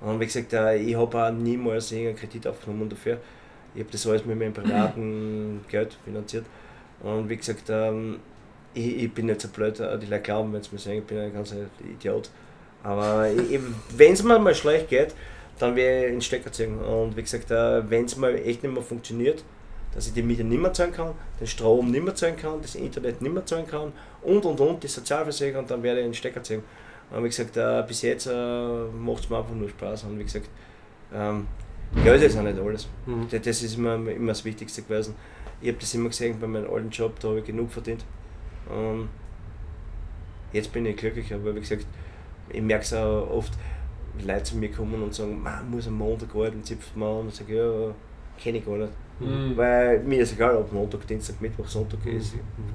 Und 0.00 0.20
wie 0.20 0.26
gesagt, 0.26 0.52
äh, 0.52 0.76
ich 0.76 0.94
habe 0.94 1.22
auch 1.22 1.30
niemals 1.30 1.92
irgendeinen 1.92 2.16
Kredit 2.16 2.46
aufgenommen 2.46 2.88
dafür. 2.88 3.18
Ich 3.76 3.82
habe 3.82 3.92
das 3.92 4.06
alles 4.06 4.24
mit 4.24 4.38
meinem 4.38 4.54
privaten 4.54 5.64
Geld 5.68 5.96
finanziert. 6.04 6.46
Und 7.02 7.28
wie 7.28 7.36
gesagt, 7.36 7.64
ähm, 7.68 8.20
ich, 8.74 9.04
ich 9.04 9.12
bin 9.12 9.26
nicht 9.26 9.42
so 9.42 9.48
blöd, 9.48 9.78
die 9.78 10.06
Leute 10.06 10.20
glauben, 10.20 10.52
wenn 10.52 10.62
sie 10.62 10.70
mir 10.72 10.78
sagen, 10.78 10.98
ich 10.98 11.04
bin 11.04 11.18
ein 11.18 11.32
ganzer 11.32 11.56
Idiot. 11.80 12.30
Aber 12.82 13.26
wenn 13.96 14.12
es 14.12 14.22
mir 14.22 14.38
mal 14.38 14.54
schlecht 14.54 14.88
geht, 14.88 15.14
dann 15.58 15.76
werde 15.76 16.06
ich 16.06 16.14
in 16.14 16.20
Stecker 16.20 16.52
ziehen. 16.52 16.78
Und 16.78 17.16
wie 17.16 17.22
gesagt, 17.22 17.50
äh, 17.50 17.88
wenn 17.90 18.06
es 18.06 18.16
mal 18.16 18.34
echt 18.34 18.62
nicht 18.62 18.72
mehr 18.72 18.82
funktioniert, 18.82 19.44
dass 19.94 20.06
ich 20.06 20.12
die 20.12 20.22
Miete 20.22 20.44
nicht 20.44 20.60
mehr 20.60 20.72
zahlen 20.72 20.92
kann, 20.92 21.12
den 21.40 21.46
Strom 21.46 21.90
nicht 21.90 22.04
mehr 22.04 22.14
zahlen 22.14 22.36
kann, 22.36 22.60
das 22.60 22.74
Internet 22.74 23.22
nicht 23.22 23.32
mehr 23.32 23.46
zahlen 23.46 23.66
kann 23.66 23.92
und 24.22 24.44
und 24.44 24.60
und, 24.60 24.82
die 24.82 24.88
Sozialversicherung, 24.88 25.66
dann 25.66 25.82
werde 25.82 26.00
ich 26.00 26.06
in 26.06 26.14
Stecker 26.14 26.42
ziehen. 26.42 26.62
Und 27.10 27.24
wie 27.24 27.28
gesagt, 27.28 27.56
äh, 27.56 27.82
bis 27.86 28.02
jetzt 28.02 28.26
äh, 28.26 28.30
macht 28.30 29.24
es 29.24 29.30
mir 29.30 29.38
einfach 29.38 29.54
nur 29.54 29.68
Spaß. 29.68 30.04
Und 30.04 30.18
wie 30.18 30.24
gesagt, 30.24 30.48
ähm, 31.14 31.46
Geld 32.04 32.22
ist 32.22 32.36
auch 32.38 32.42
nicht 32.42 32.58
alles. 32.58 32.88
Mhm. 33.06 33.26
Das- 33.30 33.62
ist 33.62 33.76
immer, 33.76 33.94
immer 33.94 34.28
das 34.28 34.44
Wichtigste 34.44 34.82
gewesen. 34.82 35.14
Ich 35.60 35.68
habe 35.68 35.78
das 35.78 35.94
immer 35.94 36.08
gesehen 36.08 36.38
bei 36.40 36.46
meinem 36.46 36.70
alten 36.70 36.90
Job, 36.90 37.18
da 37.20 37.28
habe 37.28 37.38
ich 37.38 37.44
genug 37.46 37.70
verdient. 37.70 38.04
Und 38.68 39.08
jetzt 40.52 40.72
bin 40.72 40.84
ich 40.86 40.96
glücklicher, 40.96 41.42
weil 41.44 41.54
wie 41.56 41.60
gesagt, 41.60 41.86
ich 42.50 42.62
merke 42.62 42.84
es 42.84 42.92
auch 42.92 43.30
oft, 43.30 43.52
Leute 44.24 44.42
zu 44.44 44.56
mir 44.56 44.70
kommen 44.70 45.02
und 45.02 45.14
sagen, 45.14 45.42
man 45.42 45.70
muss 45.70 45.86
am 45.88 45.94
Montag 45.98 46.34
arbeiten, 46.34 46.62
zipft 46.64 46.96
man 46.96 47.08
an 47.08 47.18
und 47.26 47.34
sage, 47.34 47.56
ja, 47.56 47.94
kenne 48.42 48.58
ich 48.58 48.66
gar 48.66 48.76
nicht. 48.76 48.92
Mhm. 49.20 49.56
Weil 49.56 50.00
mir 50.00 50.20
ist 50.20 50.32
egal, 50.34 50.56
ob 50.56 50.72
Montag, 50.72 51.06
Dienstag, 51.06 51.40
Mittwoch, 51.40 51.66
Sonntag 51.68 52.04
ist, 52.06 52.34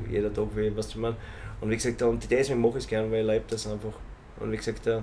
jeder 0.10 0.34
Tag, 0.34 0.48
wie, 0.56 0.76
was 0.76 0.90
du 0.90 1.00
meinst. 1.00 1.20
Und 1.60 1.70
wie 1.70 1.76
gesagt, 1.76 2.02
und 2.02 2.30
deswegen 2.30 2.60
mache 2.62 2.78
ich 2.80 2.84
es 2.84 2.88
gerne, 2.88 3.12
weil 3.12 3.22
ich 3.22 3.28
lebe 3.28 3.46
das 3.48 3.68
einfach. 3.68 3.94
Und 4.40 4.52
wie 4.52 4.58
gesagt, 4.58 4.86
äh, 4.88 5.02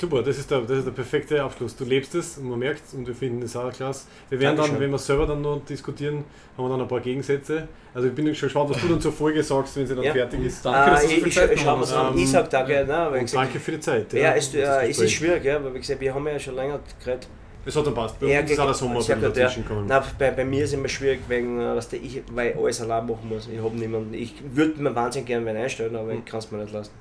Super, 0.00 0.22
das 0.22 0.38
ist, 0.38 0.50
der, 0.50 0.62
das 0.62 0.78
ist 0.78 0.86
der 0.86 0.92
perfekte 0.92 1.42
Abschluss. 1.42 1.76
Du 1.76 1.84
lebst 1.84 2.14
es 2.14 2.38
und 2.38 2.48
man 2.48 2.58
merkt 2.58 2.82
es 2.86 2.94
und 2.94 3.06
wir 3.06 3.14
finden 3.14 3.42
es 3.42 3.54
auch 3.54 3.70
klasse. 3.70 4.06
Wir 4.30 4.40
werden 4.40 4.56
dann, 4.56 4.64
Dankeschön. 4.64 4.80
wenn 4.80 4.90
wir 4.92 4.98
selber 4.98 5.26
dann 5.26 5.42
noch 5.42 5.62
diskutieren, 5.68 6.24
haben 6.56 6.64
wir 6.64 6.68
dann 6.70 6.80
ein 6.80 6.88
paar 6.88 7.00
Gegensätze. 7.00 7.68
Also 7.92 8.08
ich 8.08 8.14
bin 8.14 8.24
schon 8.34 8.46
gespannt, 8.46 8.70
was 8.70 8.80
du 8.80 8.88
dann 8.88 9.00
zur 9.00 9.12
Folge 9.12 9.42
sagst, 9.42 9.76
wenn 9.76 9.86
sie 9.86 9.94
dann 9.94 10.04
Ja. 10.04 10.12
fertig 10.12 10.40
ist. 10.46 10.64
Danke, 10.64 10.90
dass 10.92 11.00
äh, 11.00 11.02
du 11.02 11.08
so 11.10 11.12
ich, 11.16 11.18
viel 11.22 11.28
ich, 11.28 11.34
Zeit 11.34 11.52
ich 11.52 11.66
hast. 11.66 12.16
Ich 12.16 12.30
sag 12.30 12.48
danke, 12.48 12.72
nein, 12.88 12.88
weil 12.88 13.06
ich 13.16 13.20
Und 13.20 13.26
gesagt, 13.26 13.44
danke 13.44 13.60
für 13.60 13.72
die 13.72 13.80
Zeit. 13.80 14.12
ja, 14.14 14.32
es, 14.34 14.52
das 14.52 14.60
äh, 14.82 14.88
es 14.90 14.98
ist 15.00 15.12
schwierig, 15.12 15.44
ja, 15.44 15.62
weil 15.62 15.74
wie 15.74 15.78
gesagt, 15.80 16.00
wir 16.00 16.14
haben 16.14 16.26
ja 16.26 16.38
schon 16.38 16.54
länger 16.56 16.80
geredet. 17.04 17.28
Es 17.66 17.76
hat 17.76 17.86
dann 17.86 17.94
passt. 17.94 18.18
Bei 18.18 18.26
Ja, 18.26 18.40
uns 18.40 18.50
ist 18.50 18.58
auch 18.58 18.64
der 18.64 18.74
Sommer 18.74 19.00
ja. 19.02 19.16
dazwischen 19.16 19.64
gekommen. 19.64 19.86
Nein, 19.86 20.02
bei, 20.18 20.30
bei 20.30 20.44
mir 20.46 20.64
ist 20.64 20.70
es 20.70 20.78
immer 20.78 20.88
schwierig, 20.88 21.20
wegen, 21.28 21.60
äh, 21.60 21.76
was 21.76 21.90
der 21.90 22.00
ich, 22.02 22.22
weil 22.32 22.52
ich 22.52 22.56
alles 22.56 22.80
allein 22.80 23.06
machen 23.06 23.28
muss. 23.28 23.48
Ich 23.52 23.62
habe 23.62 23.76
niemanden. 23.76 24.14
Ich 24.14 24.34
würde 24.54 24.80
mir 24.82 24.94
wahnsinnig 24.94 25.26
gerne 25.26 25.44
wen 25.44 25.56
einstellen, 25.58 25.94
aber 25.94 26.12
ich 26.14 26.24
kann 26.24 26.38
es 26.38 26.50
mir 26.50 26.56
nicht 26.58 26.72
lassen. 26.72 26.92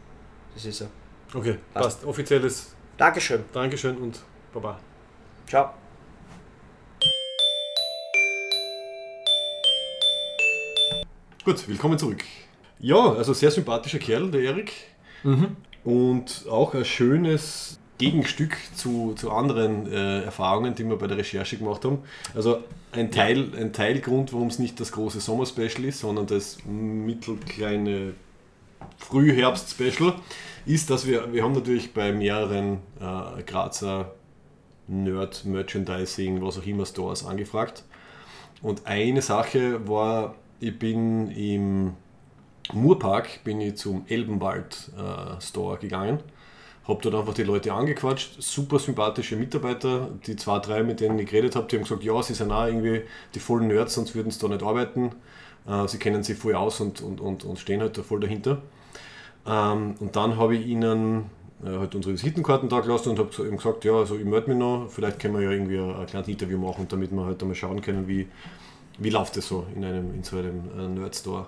Das 0.53 0.65
ist 0.65 0.79
so. 0.79 0.85
Okay, 1.33 1.55
Passt. 1.73 1.85
passt. 2.01 2.05
Offizielles 2.05 2.75
Dankeschön. 2.99 3.45
Dankeschön 3.53 3.95
und 3.95 4.19
Baba. 4.53 4.77
Ciao. 5.47 5.69
Gut, 11.45 11.65
willkommen 11.69 11.97
zurück. 11.97 12.25
Ja, 12.79 13.13
also 13.13 13.31
sehr 13.31 13.51
sympathischer 13.51 13.99
Kerl, 13.99 14.29
der 14.29 14.41
Erik. 14.41 14.73
Und 15.85 16.45
auch 16.49 16.73
ein 16.73 16.83
schönes 16.83 17.79
Gegenstück 17.99 18.57
zu, 18.75 19.13
zu 19.13 19.31
anderen 19.31 19.89
äh, 19.89 20.23
Erfahrungen, 20.23 20.75
die 20.75 20.83
wir 20.83 20.97
bei 20.97 21.07
der 21.07 21.17
Recherche 21.17 21.57
gemacht 21.57 21.85
haben. 21.85 21.99
Also 22.35 22.65
ein, 22.91 23.11
Teil, 23.11 23.53
ein 23.55 23.71
Teilgrund, 23.71 24.33
warum 24.33 24.49
es 24.49 24.59
nicht 24.59 24.77
das 24.77 24.91
große 24.91 25.21
Sommer-Special 25.21 25.85
ist, 25.85 26.01
sondern 26.01 26.27
das 26.27 26.57
mittelkleine 26.65 28.13
Frühherbst-Special, 28.97 30.15
ist, 30.65 30.89
dass 30.89 31.07
wir, 31.07 31.33
wir 31.33 31.43
haben 31.43 31.53
natürlich 31.53 31.93
bei 31.93 32.11
mehreren 32.11 32.79
äh, 32.99 33.43
Grazer 33.43 34.13
Nerd-Merchandising, 34.87 36.41
was 36.41 36.57
auch 36.57 36.65
immer 36.65 36.85
Stores 36.85 37.25
angefragt. 37.25 37.83
Und 38.61 38.85
eine 38.85 39.21
Sache 39.21 39.87
war, 39.87 40.35
ich 40.59 40.77
bin 40.77 41.31
im 41.31 41.93
Murpark 42.73 43.43
bin 43.43 43.61
ich 43.61 43.77
zum 43.77 44.05
Elbenwald 44.07 44.91
äh, 44.97 45.41
Store 45.41 45.77
gegangen. 45.77 46.19
Habe 46.87 47.01
dort 47.01 47.15
einfach 47.15 47.33
die 47.33 47.43
Leute 47.43 47.73
angequatscht, 47.73 48.41
super 48.41 48.79
sympathische 48.79 49.35
Mitarbeiter, 49.35 50.09
die 50.25 50.35
zwei, 50.35 50.59
drei, 50.59 50.83
mit 50.83 50.99
denen 50.99 51.19
ich 51.19 51.29
geredet 51.29 51.55
habe, 51.55 51.67
die 51.67 51.75
haben 51.77 51.83
gesagt, 51.83 52.03
ja, 52.03 52.21
sie 52.23 52.33
sind 52.33 52.51
auch 52.51 52.65
irgendwie 52.65 53.03
die 53.35 53.39
vollen 53.39 53.67
Nerds, 53.67 53.93
sonst 53.93 54.15
würden 54.15 54.31
sie 54.31 54.39
da 54.39 54.47
nicht 54.47 54.63
arbeiten. 54.63 55.11
Äh, 55.67 55.87
sie 55.87 55.99
kennen 55.99 56.23
sich 56.23 56.37
voll 56.37 56.55
aus 56.55 56.79
und, 56.79 57.01
und, 57.01 57.21
und, 57.21 57.43
und 57.43 57.59
stehen 57.59 57.81
halt 57.81 57.97
da 57.97 58.03
voll 58.03 58.19
dahinter. 58.19 58.61
Ähm, 59.45 59.95
und 59.99 60.15
dann 60.15 60.37
habe 60.37 60.55
ich 60.55 60.65
ihnen 60.65 61.29
äh, 61.63 61.77
halt 61.77 61.95
unsere 61.95 62.13
Visitenkarten 62.13 62.69
da 62.69 62.79
gelassen 62.79 63.09
und 63.09 63.19
habe 63.19 63.29
eben 63.45 63.57
gesagt, 63.57 63.85
ja, 63.85 63.93
also 63.93 64.15
ich 64.15 64.25
melde 64.25 64.49
mich 64.49 64.59
noch, 64.59 64.87
vielleicht 64.89 65.19
können 65.19 65.35
wir 65.35 65.43
ja 65.43 65.51
irgendwie 65.51 65.77
ein, 65.77 65.95
ein 65.95 66.05
kleines 66.05 66.27
Interview 66.27 66.57
machen, 66.57 66.85
damit 66.89 67.11
wir 67.11 67.25
halt 67.25 67.41
einmal 67.41 67.55
schauen 67.55 67.81
können, 67.81 68.07
wie, 68.07 68.27
wie 68.97 69.09
läuft 69.09 69.37
das 69.37 69.47
so 69.47 69.65
in, 69.75 69.83
einem, 69.83 70.13
in 70.13 70.23
so 70.23 70.37
einem 70.37 70.61
äh, 70.77 70.87
Nerd-Store. 70.87 71.47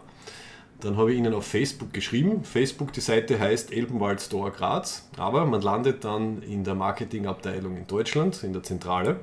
Dann 0.82 0.98
habe 0.98 1.14
ich 1.14 1.20
ihnen 1.20 1.34
auf 1.36 1.46
Facebook 1.46 1.94
geschrieben. 1.94 2.44
Facebook, 2.44 2.92
die 2.92 3.02
Seite 3.02 3.40
heißt 3.40 3.72
Elbenwald 3.72 4.20
Store 4.20 4.50
Graz, 4.50 5.08
aber 5.16 5.46
man 5.46 5.62
landet 5.62 6.04
dann 6.04 6.42
in 6.42 6.64
der 6.64 6.74
Marketingabteilung 6.74 7.78
in 7.78 7.86
Deutschland, 7.86 8.44
in 8.44 8.52
der 8.52 8.64
Zentrale. 8.64 9.20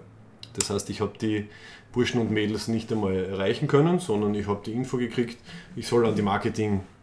Das 0.55 0.71
heißt, 0.71 0.89
ich 0.91 1.01
habe 1.01 1.19
die 1.21 1.49
Burschen 1.93 2.21
und 2.21 2.31
Mädels 2.31 2.69
nicht 2.69 2.93
einmal 2.93 3.17
erreichen 3.17 3.67
können, 3.67 3.99
sondern 3.99 4.35
ich 4.35 4.47
habe 4.47 4.61
die 4.65 4.73
Info 4.73 4.99
gekriegt, 4.99 5.39
ich 5.75 5.89
soll 5.89 6.07
an 6.07 6.15
die 6.15 6.23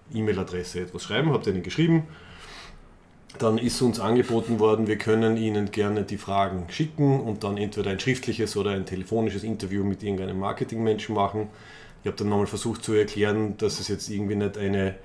Marketing-E-Mail-Adresse 0.05 0.81
etwas 0.81 1.03
schreiben, 1.03 1.31
habe 1.31 1.43
denen 1.43 1.63
geschrieben. 1.63 2.03
Dann 3.39 3.57
ist 3.57 3.81
uns 3.81 3.99
angeboten 3.99 4.59
worden, 4.59 4.87
wir 4.87 4.97
können 4.97 5.35
Ihnen 5.35 5.71
gerne 5.71 6.03
die 6.03 6.17
Fragen 6.17 6.67
schicken 6.69 7.19
und 7.19 7.43
dann 7.43 7.57
entweder 7.57 7.91
ein 7.91 7.99
schriftliches 7.99 8.55
oder 8.55 8.71
ein 8.71 8.85
telefonisches 8.85 9.43
Interview 9.43 9.83
mit 9.83 10.03
irgendeinem 10.03 10.39
Marketingmenschen 10.39 11.15
machen. 11.15 11.49
Ich 12.01 12.07
habe 12.07 12.17
dann 12.17 12.29
nochmal 12.29 12.47
versucht 12.47 12.83
zu 12.83 12.93
erklären, 12.93 13.57
dass 13.57 13.79
es 13.79 13.89
jetzt 13.89 14.09
irgendwie 14.09 14.35
nicht 14.35 14.57
eine 14.57 14.95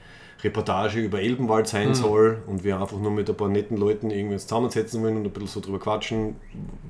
Reportage 0.44 1.00
über 1.00 1.20
Elbenwald 1.20 1.66
sein 1.66 1.88
mhm. 1.88 1.94
soll 1.94 2.42
und 2.46 2.62
wir 2.62 2.80
einfach 2.80 2.98
nur 2.98 3.10
mit 3.10 3.28
ein 3.28 3.36
paar 3.36 3.48
netten 3.48 3.76
Leuten 3.76 4.10
irgendwie 4.10 4.36
zusammensetzen 4.36 5.02
wollen 5.02 5.16
und 5.16 5.26
ein 5.26 5.32
bisschen 5.32 5.48
so 5.48 5.60
drüber 5.60 5.80
quatschen, 5.80 6.36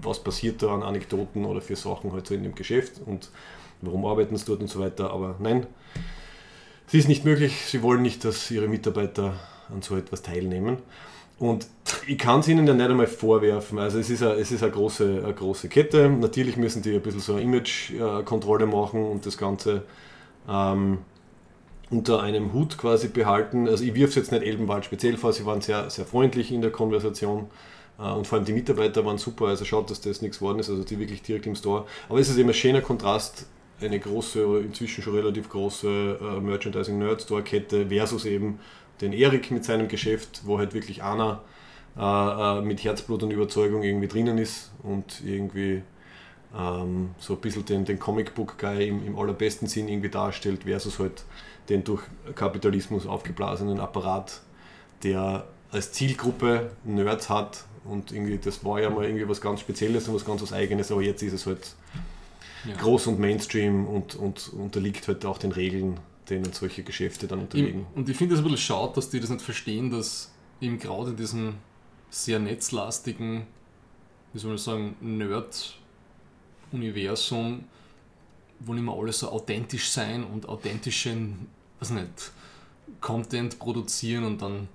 was 0.02 0.22
passiert 0.22 0.62
da 0.62 0.74
an 0.74 0.82
Anekdoten 0.82 1.46
oder 1.46 1.62
für 1.62 1.74
Sachen 1.74 2.12
halt 2.12 2.26
so 2.26 2.34
in 2.34 2.42
dem 2.42 2.54
Geschäft 2.54 3.00
und 3.04 3.30
warum 3.80 4.04
arbeiten 4.04 4.36
sie 4.36 4.44
dort 4.44 4.60
und 4.60 4.68
so 4.68 4.78
weiter. 4.78 5.10
Aber 5.10 5.36
nein, 5.38 5.66
es 6.90 6.94
ist 6.94 7.08
nicht 7.08 7.24
möglich. 7.24 7.66
Sie 7.66 7.82
wollen 7.82 8.02
nicht, 8.02 8.24
dass 8.24 8.50
ihre 8.50 8.66
Mitarbeiter 8.66 9.34
an 9.72 9.80
so 9.80 9.96
etwas 9.96 10.22
teilnehmen. 10.22 10.78
Und 11.38 11.68
ich 12.08 12.18
kann 12.18 12.40
es 12.40 12.48
ihnen 12.48 12.66
ja 12.66 12.74
nicht 12.74 12.90
einmal 12.90 13.06
vorwerfen. 13.06 13.78
Also 13.78 14.00
es 14.00 14.10
ist 14.10 14.24
eine, 14.24 14.32
es 14.32 14.50
ist 14.50 14.64
eine, 14.64 14.72
große, 14.72 15.22
eine 15.24 15.32
große 15.32 15.68
Kette. 15.68 16.10
Natürlich 16.10 16.56
müssen 16.56 16.82
die 16.82 16.94
ein 16.94 17.00
bisschen 17.00 17.20
so 17.20 17.34
eine 17.34 17.42
Image-Kontrolle 17.42 18.66
machen 18.66 19.04
und 19.04 19.24
das 19.24 19.38
Ganze 19.38 19.84
ähm, 20.48 20.98
unter 21.90 22.22
einem 22.22 22.52
Hut 22.52 22.76
quasi 22.76 23.06
behalten. 23.06 23.68
Also 23.68 23.84
ich 23.84 23.94
wirf 23.94 24.10
es 24.10 24.16
jetzt 24.16 24.32
nicht 24.32 24.42
Elbenwald 24.42 24.84
speziell 24.84 25.16
vor, 25.16 25.32
sie 25.32 25.46
waren 25.46 25.60
sehr, 25.60 25.88
sehr 25.90 26.04
freundlich 26.04 26.50
in 26.50 26.60
der 26.60 26.72
Konversation. 26.72 27.46
Äh, 28.00 28.10
und 28.10 28.26
vor 28.26 28.38
allem 28.38 28.44
die 28.44 28.52
Mitarbeiter 28.52 29.04
waren 29.06 29.18
super, 29.18 29.46
also 29.46 29.64
schaut, 29.64 29.90
dass 29.90 30.00
das 30.00 30.22
nichts 30.22 30.40
geworden 30.40 30.58
ist, 30.58 30.68
also 30.68 30.82
die 30.82 30.98
wirklich 30.98 31.22
direkt 31.22 31.46
im 31.46 31.54
Store. 31.54 31.86
Aber 32.08 32.18
es 32.18 32.28
ist 32.28 32.36
eben 32.36 32.48
ein 32.48 32.54
schöner 32.54 32.80
Kontrast, 32.80 33.46
eine 33.82 33.98
große 33.98 34.46
oder 34.46 34.60
inzwischen 34.60 35.02
schon 35.02 35.14
relativ 35.14 35.48
große 35.48 36.18
äh, 36.20 36.40
Merchandising-Nerd-Store-Kette 36.40 37.86
versus 37.88 38.24
eben 38.24 38.60
den 39.00 39.12
Erik 39.12 39.50
mit 39.50 39.64
seinem 39.64 39.88
Geschäft, 39.88 40.42
wo 40.44 40.58
halt 40.58 40.74
wirklich 40.74 41.02
einer 41.02 41.42
äh, 41.96 42.02
äh, 42.02 42.60
mit 42.62 42.84
Herzblut 42.84 43.22
und 43.22 43.30
Überzeugung 43.30 43.82
irgendwie 43.82 44.08
drinnen 44.08 44.38
ist 44.38 44.70
und 44.82 45.22
irgendwie 45.24 45.82
ähm, 46.56 47.10
so 47.18 47.34
ein 47.34 47.40
bisschen 47.40 47.64
den, 47.64 47.84
den 47.84 47.98
Comicbook-Guy 47.98 48.88
im, 48.88 49.06
im, 49.06 49.18
allerbesten 49.18 49.68
Sinn 49.68 49.88
irgendwie 49.88 50.08
darstellt, 50.08 50.64
versus 50.64 50.98
halt 50.98 51.24
den 51.68 51.84
durch 51.84 52.02
Kapitalismus 52.34 53.06
aufgeblasenen 53.06 53.80
Apparat, 53.80 54.40
der 55.02 55.46
als 55.72 55.92
Zielgruppe 55.92 56.72
Nerds 56.84 57.28
hat 57.28 57.64
und 57.84 58.12
irgendwie, 58.12 58.38
das 58.38 58.64
war 58.64 58.80
ja 58.80 58.90
mal 58.90 59.04
irgendwie 59.04 59.28
was 59.28 59.40
ganz 59.40 59.60
Spezielles 59.60 60.08
und 60.08 60.14
was 60.14 60.24
ganz 60.24 60.42
was 60.42 60.52
Eigenes, 60.52 60.90
aber 60.92 61.02
jetzt 61.02 61.22
ist 61.22 61.32
es 61.32 61.46
halt 61.46 61.74
ja. 62.66 62.76
groß 62.76 63.08
und 63.08 63.18
Mainstream 63.18 63.86
und, 63.86 64.14
und 64.14 64.52
unterliegt 64.52 65.08
halt 65.08 65.24
auch 65.24 65.38
den 65.38 65.52
Regeln 65.52 65.98
denen 66.30 66.52
solche 66.52 66.82
Geschäfte 66.82 67.26
dann 67.26 67.40
unterliegen. 67.40 67.86
Und 67.94 68.08
ich 68.08 68.16
finde 68.16 68.34
es 68.34 68.40
ein 68.40 68.44
bisschen 68.44 68.58
schade, 68.58 68.92
dass 68.94 69.10
die 69.10 69.20
das 69.20 69.28
nicht 69.30 69.42
verstehen, 69.42 69.90
dass 69.90 70.32
eben 70.60 70.78
gerade 70.78 71.10
in 71.10 71.16
diesem 71.16 71.54
sehr 72.08 72.38
netzlastigen, 72.38 73.46
wie 74.32 74.38
soll 74.38 74.50
man 74.50 74.58
sagen, 74.58 74.94
Nerd-Universum, 75.00 77.64
wo 78.60 78.72
nicht 78.74 78.84
mehr 78.84 78.94
alles 78.94 79.18
so 79.20 79.30
authentisch 79.30 79.90
sein 79.90 80.24
und 80.24 80.48
authentischen, 80.48 81.48
was 81.78 81.90
nicht, 81.90 82.32
Content 83.00 83.58
produzieren 83.58 84.24
und 84.24 84.42
dann 84.42 84.68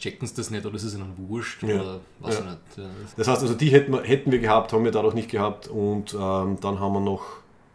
checken 0.00 0.26
sie 0.26 0.34
das 0.34 0.50
nicht 0.50 0.66
oder 0.66 0.74
ist 0.74 0.82
es 0.82 0.94
ihnen 0.94 1.12
wurscht 1.28 1.62
ja. 1.62 1.80
oder 1.80 2.00
was 2.18 2.38
ja. 2.38 2.44
nicht. 2.44 2.58
Ja. 2.76 2.84
Das 3.16 3.28
heißt 3.28 3.42
also, 3.42 3.54
die 3.54 3.68
hätten 3.68 3.92
wir, 3.92 4.02
hätten 4.02 4.32
wir 4.32 4.38
gehabt, 4.38 4.72
haben 4.72 4.84
wir 4.84 4.90
dadurch 4.90 5.14
nicht 5.14 5.30
gehabt 5.30 5.68
und 5.68 6.14
ähm, 6.14 6.58
dann 6.60 6.80
haben 6.80 6.92
wir 6.94 7.00
noch 7.00 7.24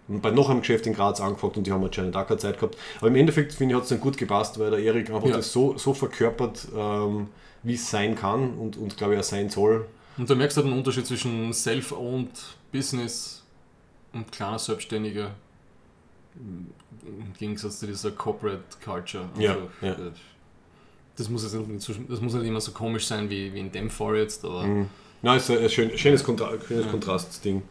bei 0.08 0.30
noch 0.30 0.50
einem 0.50 0.60
Geschäft 0.60 0.86
in 0.86 0.94
Graz 0.94 1.20
angefragt 1.20 1.58
und 1.58 1.66
die 1.66 1.72
haben 1.72 1.84
anscheinend 1.84 2.16
auch 2.16 2.28
keine 2.28 2.40
Zeit 2.40 2.60
gehabt. 2.60 2.78
Aber 2.98 3.08
im 3.08 3.16
Endeffekt 3.16 3.54
finde 3.54 3.74
ich, 3.74 3.76
hat 3.78 3.84
es 3.84 3.90
dann 3.90 4.00
gut 4.00 4.18
gepasst, 4.18 4.60
weil 4.60 4.70
der 4.70 4.80
Erik 4.80 5.10
einfach 5.10 5.32
das 5.32 5.52
so, 5.52 5.78
so 5.78 5.94
verkörpert, 5.94 6.68
ähm, 6.76 7.28
wie 7.64 7.74
es 7.74 7.90
sein 7.90 8.16
kann 8.16 8.54
und, 8.54 8.78
und 8.78 8.98
glaube 8.98 9.16
ich 9.16 9.20
auch 9.20 9.24
sein 9.24 9.50
soll. 9.50 9.88
Und 10.18 10.30
da 10.30 10.36
merkst 10.36 10.58
du 10.58 10.62
halt 10.62 10.72
den 10.72 10.78
Unterschied 10.78 11.08
zwischen 11.08 11.52
Self-Owned 11.52 12.30
Business 12.72 13.44
und 14.14 14.32
kleiner 14.32 14.60
Selbstständiger 14.60 15.32
im 16.36 17.34
Gegensatz 17.38 17.80
zu 17.80 17.88
dieser 17.88 18.12
Corporate 18.12 18.64
Culture. 18.84 19.30
Also, 19.36 19.42
ja, 19.42 19.58
ja. 19.82 19.96
Äh, 21.16 21.18
das 21.18 21.30
muss, 21.30 21.44
jetzt 21.44 21.54
nicht, 21.68 21.90
das 22.10 22.22
muss 22.22 22.34
nicht 22.34 22.46
immer 22.46 22.62
so 22.62 22.72
komisch 22.72 23.08
sein 23.08 23.30
wie, 23.30 23.54
wie 23.54 23.60
in 23.60 23.72
dem 23.72 23.90
Fall 23.90 24.18
jetzt, 24.18 24.44
aber. 24.46 24.64
Mhm. 24.64 24.88
Nein, 25.22 25.38
ist 25.38 25.50
ein 25.50 25.70
schön, 25.70 25.98
schönes, 25.98 26.24
Kontra 26.24 26.52
schönes 26.68 26.86
ja. 26.86 26.92
Kontrastding. 26.92 27.64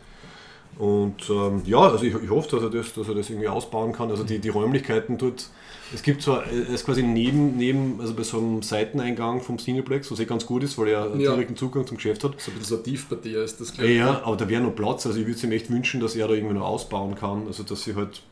Und 0.78 1.30
ähm, 1.30 1.62
ja, 1.66 1.78
also 1.78 2.04
ich, 2.04 2.14
ich, 2.14 2.30
hoffe, 2.30 2.50
dass 2.50 2.62
er, 2.62 2.70
das, 2.70 2.92
dass 2.94 3.08
er 3.08 3.14
das 3.14 3.30
irgendwie 3.30 3.48
ausbauen 3.48 3.92
kann. 3.92 4.10
Also 4.10 4.24
die, 4.24 4.38
die 4.38 4.48
Räumlichkeiten 4.48 5.18
dort. 5.18 5.48
Es 5.94 6.02
gibt 6.02 6.22
zwar, 6.22 6.44
es 6.50 6.68
ist 6.68 6.84
quasi 6.84 7.02
neben, 7.02 7.56
neben, 7.56 8.00
also 8.00 8.14
bei 8.14 8.24
so 8.24 8.38
einem 8.38 8.62
Seiteneingang 8.62 9.40
vom 9.40 9.58
Cineplex, 9.58 10.10
was 10.10 10.18
eh 10.18 10.24
ganz 10.24 10.46
gut 10.46 10.64
ist, 10.64 10.76
weil 10.78 10.88
er 10.88 11.10
ja. 11.10 11.32
direkten 11.32 11.56
Zugang 11.56 11.86
zum 11.86 11.98
Geschäft 11.98 12.24
hat. 12.24 12.40
So 12.40 12.50
ein 12.50 12.58
bisschen 12.58 12.78
so 12.78 12.82
Tiefpartie 12.82 13.34
ist 13.34 13.60
das, 13.60 13.72
glaube 13.72 13.90
ich. 13.90 13.98
Ja, 13.98 14.22
aber 14.24 14.36
da 14.36 14.48
wäre 14.48 14.62
noch 14.62 14.74
Platz. 14.74 15.06
Also 15.06 15.20
ich 15.20 15.26
würde 15.26 15.36
es 15.36 15.44
ihm 15.44 15.52
echt 15.52 15.70
wünschen, 15.70 16.00
dass 16.00 16.16
er 16.16 16.26
da 16.26 16.34
irgendwie 16.34 16.54
noch 16.54 16.66
ausbauen 16.66 17.14
kann. 17.14 17.46
Also 17.46 17.62
dass 17.62 17.84
sie 17.84 17.94
halt. 17.94 18.22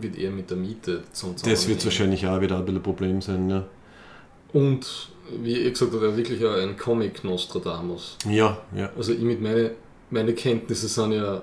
Wird 0.00 0.16
eher 0.16 0.30
mit 0.30 0.48
der 0.50 0.56
Miete 0.56 1.02
zum 1.12 1.34
Das 1.44 1.66
wird 1.66 1.84
wahrscheinlich 1.84 2.24
auch 2.28 2.40
wieder 2.40 2.58
ein 2.58 2.64
bisschen 2.64 2.78
ein 2.78 2.82
Problem 2.84 3.20
sein, 3.20 3.50
ja. 3.50 3.64
Und 4.54 5.08
wie 5.42 5.58
ich 5.58 5.72
gesagt 5.72 5.92
habe, 5.92 6.16
wirklich 6.16 6.44
ein 6.46 6.76
Comic 6.76 7.24
Nostradamus. 7.24 8.16
Ja, 8.28 8.58
ja. 8.74 8.90
Also 8.96 9.12
ich 9.12 9.20
mit 9.20 9.42
meine, 9.42 9.72
meine 10.10 10.32
Kenntnisse 10.32 10.88
sind 10.88 11.12
ja 11.12 11.42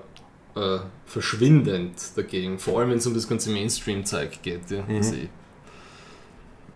äh, 0.55 0.79
verschwindend 1.05 1.95
dagegen, 2.15 2.57
vor 2.57 2.79
allem 2.79 2.91
wenn 2.91 2.97
es 2.97 3.05
um 3.05 3.13
das 3.13 3.27
ganze 3.27 3.51
Mainstream-Zeug 3.51 4.41
geht. 4.41 4.71
Ja. 4.71 4.83
Mhm. 4.87 4.95
Also 4.95 5.15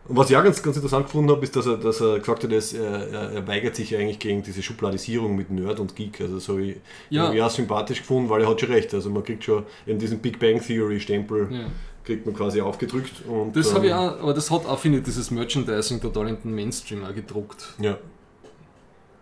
was 0.08 0.30
ich 0.30 0.38
auch 0.38 0.44
ganz, 0.44 0.62
ganz 0.62 0.76
interessant 0.76 1.06
gefunden 1.06 1.32
habe, 1.32 1.44
ist, 1.44 1.56
dass 1.56 1.66
er, 1.66 1.78
dass 1.78 2.00
er 2.00 2.20
gesagt 2.20 2.44
hat, 2.44 2.52
dass 2.52 2.74
er, 2.74 3.32
er, 3.34 3.48
weigert 3.48 3.76
sich 3.76 3.96
eigentlich 3.96 4.20
gegen 4.20 4.44
diese 4.44 4.62
Schubladisierung 4.62 5.36
mit 5.36 5.50
Nerd 5.50 5.80
und 5.80 5.96
Geek. 5.96 6.22
Also 6.22 6.36
das 6.36 6.48
habe 6.48 6.64
ich 6.64 6.78
ja. 7.10 7.32
auch 7.44 7.50
sympathisch 7.50 8.00
gefunden, 8.02 8.30
weil 8.30 8.42
er 8.42 8.50
hat 8.50 8.60
schon 8.60 8.72
recht. 8.72 8.94
Also 8.94 9.10
man 9.10 9.24
kriegt 9.24 9.44
schon 9.44 9.64
eben 9.88 9.98
diesen 9.98 10.20
Big 10.20 10.38
Bang 10.38 10.62
Theory 10.62 11.00
Stempel 11.00 11.48
ja. 11.52 11.66
Kriegt 12.06 12.26
man 12.26 12.36
quasi 12.36 12.62
aufgedrückt. 12.62 13.26
Und, 13.28 13.56
das 13.56 13.70
ähm, 13.70 13.76
habe 13.76 13.88
ich 13.88 13.94
auch, 13.94 14.20
aber 14.20 14.34
das 14.34 14.50
hat 14.52 14.66
auch, 14.66 14.80
finde 14.80 15.00
ich, 15.00 15.04
dieses 15.04 15.32
Merchandising 15.32 16.00
total 16.00 16.30
in 16.30 16.38
den 16.42 16.54
Mainstream 16.54 17.04
auch 17.04 17.14
gedruckt. 17.14 17.74
Ja. 17.80 17.98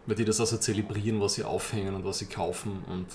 Weil 0.05 0.15
die 0.15 0.25
das 0.25 0.39
also 0.39 0.57
zelebrieren, 0.57 1.21
was 1.21 1.35
sie 1.35 1.43
aufhängen 1.43 1.95
und 1.95 2.03
was 2.03 2.19
sie 2.19 2.25
kaufen 2.25 2.83
und 2.89 3.07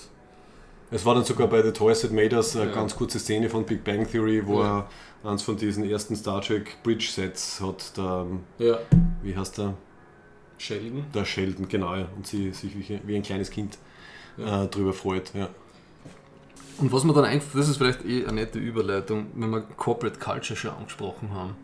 es 0.91 1.05
war 1.05 1.13
dann 1.13 1.23
sogar 1.23 1.47
bei 1.47 1.61
The 1.61 1.71
Toys 1.71 2.01
That 2.01 2.11
Made 2.11 2.35
Us 2.35 2.55
eine 2.55 2.65
ja. 2.65 2.75
ganz 2.75 2.95
kurze 2.95 3.19
Szene 3.19 3.49
von 3.49 3.63
Big 3.63 3.83
Bang 3.83 4.09
Theory, 4.09 4.45
wo 4.45 4.61
ja. 4.61 4.87
er 5.23 5.29
eins 5.29 5.43
von 5.43 5.55
diesen 5.55 5.87
ersten 5.87 6.15
Star 6.15 6.41
Trek 6.41 6.77
Bridge 6.83 7.07
Sets 7.11 7.61
hat. 7.61 7.95
Der, 7.95 8.25
ja. 8.57 8.79
Wie 9.21 9.37
heißt 9.37 9.59
der? 9.59 9.75
Sheldon. 10.57 11.05
Der 11.13 11.25
Sheldon, 11.25 11.67
genau. 11.67 11.95
Ja. 11.95 12.07
Und 12.15 12.25
sie 12.25 12.51
sich 12.51 12.73
wie 13.05 13.15
ein 13.15 13.21
kleines 13.21 13.51
Kind 13.51 13.77
äh, 14.37 14.67
drüber 14.67 14.93
freut. 14.93 15.31
Ja. 15.35 15.49
Und 16.79 16.91
was 16.91 17.03
man 17.03 17.15
dann 17.15 17.25
einfach, 17.25 17.57
das 17.57 17.67
ist 17.67 17.77
vielleicht 17.77 18.05
eh 18.05 18.23
eine 18.23 18.41
nette 18.41 18.59
Überleitung, 18.59 19.27
wenn 19.35 19.49
wir 19.49 19.61
Corporate 19.61 20.19
Culture 20.19 20.55
schon 20.55 20.71
angesprochen 20.71 21.31
haben, 21.33 21.55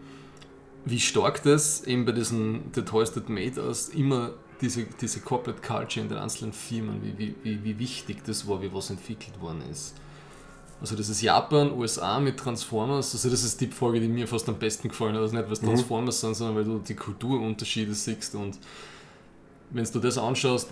wie 0.84 1.00
stark 1.00 1.42
das 1.44 1.84
eben 1.86 2.06
bei 2.06 2.12
diesen 2.12 2.72
The 2.74 2.82
Toys 2.82 3.12
That 3.14 3.30
Made 3.30 3.62
Us 3.62 3.90
immer 3.90 4.32
diese, 4.62 4.84
diese 4.84 5.20
Corporate 5.22 5.62
Culture 5.62 6.04
in 6.04 6.10
den 6.10 6.18
einzelnen 6.18 6.54
Firmen, 6.54 7.02
wie, 7.04 7.36
wie, 7.44 7.64
wie 7.64 7.80
wichtig 7.80 8.24
das 8.26 8.48
war, 8.48 8.62
wie 8.62 8.74
was 8.74 8.90
entwickelt 8.90 9.40
worden 9.42 9.64
ist. 9.72 9.96
Also 10.82 10.96
das 10.96 11.10
ist 11.10 11.22
Japan, 11.22 11.72
USA 11.72 12.20
mit 12.20 12.38
Transformers, 12.38 13.14
also 13.14 13.30
das 13.30 13.44
ist 13.44 13.60
die 13.62 13.68
Folge, 13.68 14.02
die 14.02 14.08
mir 14.08 14.28
fast 14.28 14.48
am 14.50 14.60
besten 14.60 14.90
gefallen 14.90 15.16
hat. 15.16 15.22
Also 15.22 15.36
nicht, 15.36 15.50
was 15.50 15.62
mhm. 15.62 15.68
Transformers 15.68 16.22
mhm. 16.22 16.28
sind, 16.28 16.36
sondern 16.36 16.56
weil 16.58 16.64
du 16.66 16.80
die 16.80 16.96
Kulturunterschiede 16.96 17.94
siehst 17.94 18.36
und 18.36 18.58
wenn 19.76 19.84
du 19.84 20.00
das 20.00 20.18
anschaust, 20.18 20.70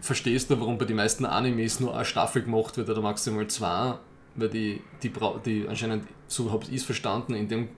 verstehst 0.00 0.48
du, 0.48 0.60
warum 0.60 0.78
bei 0.78 0.84
den 0.84 0.96
meisten 0.96 1.26
Animes 1.26 1.80
nur 1.80 1.94
eine 1.94 2.04
Staffel 2.04 2.42
gemacht 2.42 2.76
wird 2.76 2.88
oder 2.88 3.02
maximal 3.02 3.46
zwei, 3.48 3.98
weil 4.36 4.48
die, 4.48 4.80
die, 5.02 5.12
die 5.44 5.68
anscheinend, 5.68 6.04
so 6.28 6.52
habe 6.52 6.64
ich 6.70 6.76
es 6.76 6.84
verstanden, 6.84 7.34
in, 7.34 7.48
dem, 7.48 7.68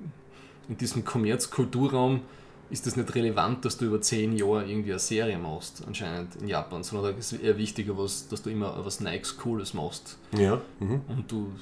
in 0.68 0.76
diesem 0.76 1.04
Kommerz-Kulturraum 1.04 2.20
ist 2.68 2.86
das 2.86 2.96
nicht 2.96 3.14
relevant, 3.14 3.64
dass 3.64 3.78
du 3.78 3.86
über 3.86 4.00
zehn 4.02 4.36
Jahre 4.36 4.68
irgendwie 4.68 4.90
eine 4.90 4.98
Serie 4.98 5.38
machst, 5.38 5.82
anscheinend 5.86 6.36
in 6.36 6.48
Japan, 6.48 6.82
sondern 6.82 7.12
da 7.12 7.18
ist 7.18 7.32
eher 7.32 7.56
wichtiger, 7.56 7.96
was, 7.96 8.28
dass 8.28 8.42
du 8.42 8.50
immer 8.50 8.84
was 8.84 9.00
Nikes 9.00 9.38
Cooles 9.38 9.72
machst. 9.72 10.18
Ja. 10.36 10.60
Mhm. 10.80 11.00
Und, 11.08 11.30
du, 11.30 11.52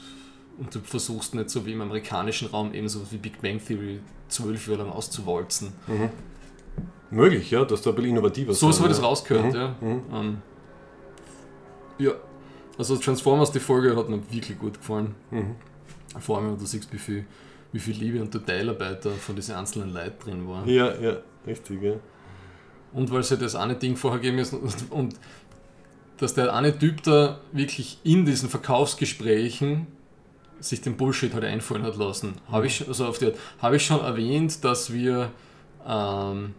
und 0.58 0.74
du 0.74 0.80
versuchst 0.80 1.34
nicht 1.34 1.50
so 1.50 1.64
wie 1.66 1.72
im 1.72 1.82
amerikanischen 1.82 2.48
Raum 2.48 2.74
eben 2.74 2.88
so 2.88 3.00
wie 3.10 3.18
Big 3.18 3.40
Bang 3.40 3.64
Theory 3.64 4.00
zwölf 4.28 4.66
Jahre 4.66 4.84
lang 4.84 4.92
auszuwalzen. 4.92 5.72
Mhm. 5.86 6.10
Möglich, 7.14 7.50
ja, 7.50 7.64
dass 7.64 7.82
da 7.82 7.90
ein 7.90 7.96
bisschen 7.96 8.10
innovativer 8.10 8.52
So 8.54 8.70
ich 8.70 8.76
das 8.76 8.98
ja. 8.98 9.04
rausgehört, 9.04 9.52
Mhm, 9.52 9.58
ja. 9.58 9.76
mhm. 9.80 10.02
Ähm, 10.12 10.42
ja. 11.98 12.12
Also 12.76 12.96
Transformers, 12.96 13.52
die 13.52 13.60
Folge 13.60 13.96
hat 13.96 14.08
mir 14.08 14.20
wirklich 14.30 14.58
gut 14.58 14.78
gefallen. 14.78 15.14
Mhm. 15.30 15.54
Vor 16.18 16.38
allem, 16.38 16.50
wenn 16.50 16.58
du 16.58 16.66
siehst, 16.66 16.92
wie 16.92 16.98
viel, 16.98 17.24
wie 17.72 17.78
viel 17.78 17.96
Liebe 17.96 18.20
und 18.20 18.34
Detailarbeit 18.34 19.04
da 19.04 19.10
von 19.10 19.36
diesen 19.36 19.54
einzelnen 19.54 19.92
Leuten 19.92 20.24
drin 20.24 20.48
war. 20.48 20.66
Ja, 20.66 20.92
ja, 21.00 21.18
richtig, 21.46 21.82
ja. 21.82 21.94
Und 22.92 23.10
weil 23.12 23.22
sie 23.22 23.36
das 23.38 23.54
eine 23.54 23.76
Ding 23.76 23.96
vorher 23.96 24.20
geben 24.20 24.36
müssen 24.36 24.58
und, 24.60 24.74
und 24.90 25.14
dass 26.18 26.34
der 26.34 26.54
eine 26.54 26.76
Typ 26.76 27.02
da 27.02 27.40
wirklich 27.52 27.98
in 28.04 28.24
diesen 28.24 28.48
Verkaufsgesprächen 28.48 29.86
sich 30.60 30.80
den 30.80 30.96
Bullshit 30.96 31.34
halt 31.34 31.44
einfallen 31.44 31.82
hat 31.82 31.96
lassen. 31.96 32.34
Habe 32.50 32.66
ich, 32.66 32.86
also 32.88 33.06
auf 33.06 33.18
habe 33.60 33.76
ich 33.76 33.84
schon 33.84 34.00
erwähnt, 34.00 34.64
dass 34.64 34.92
wir, 34.92 35.30
ähm, 35.86 36.54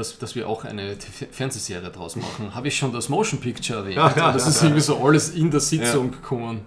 dass, 0.00 0.18
dass 0.18 0.34
wir 0.34 0.48
auch 0.48 0.64
eine 0.64 0.96
Fernsehserie 1.30 1.90
draus 1.90 2.16
machen. 2.16 2.54
Habe 2.54 2.68
ich 2.68 2.76
schon 2.76 2.92
das 2.92 3.08
Motion 3.08 3.38
Picture 3.38 3.80
erwähnt? 3.80 3.96
Ja, 3.96 4.12
ja, 4.16 4.32
das 4.32 4.44
ja, 4.44 4.50
ist 4.50 4.62
irgendwie 4.62 4.80
so 4.80 4.96
alles 4.98 5.30
in 5.30 5.50
der 5.50 5.60
Sitzung 5.60 6.10
gekommen. 6.10 6.62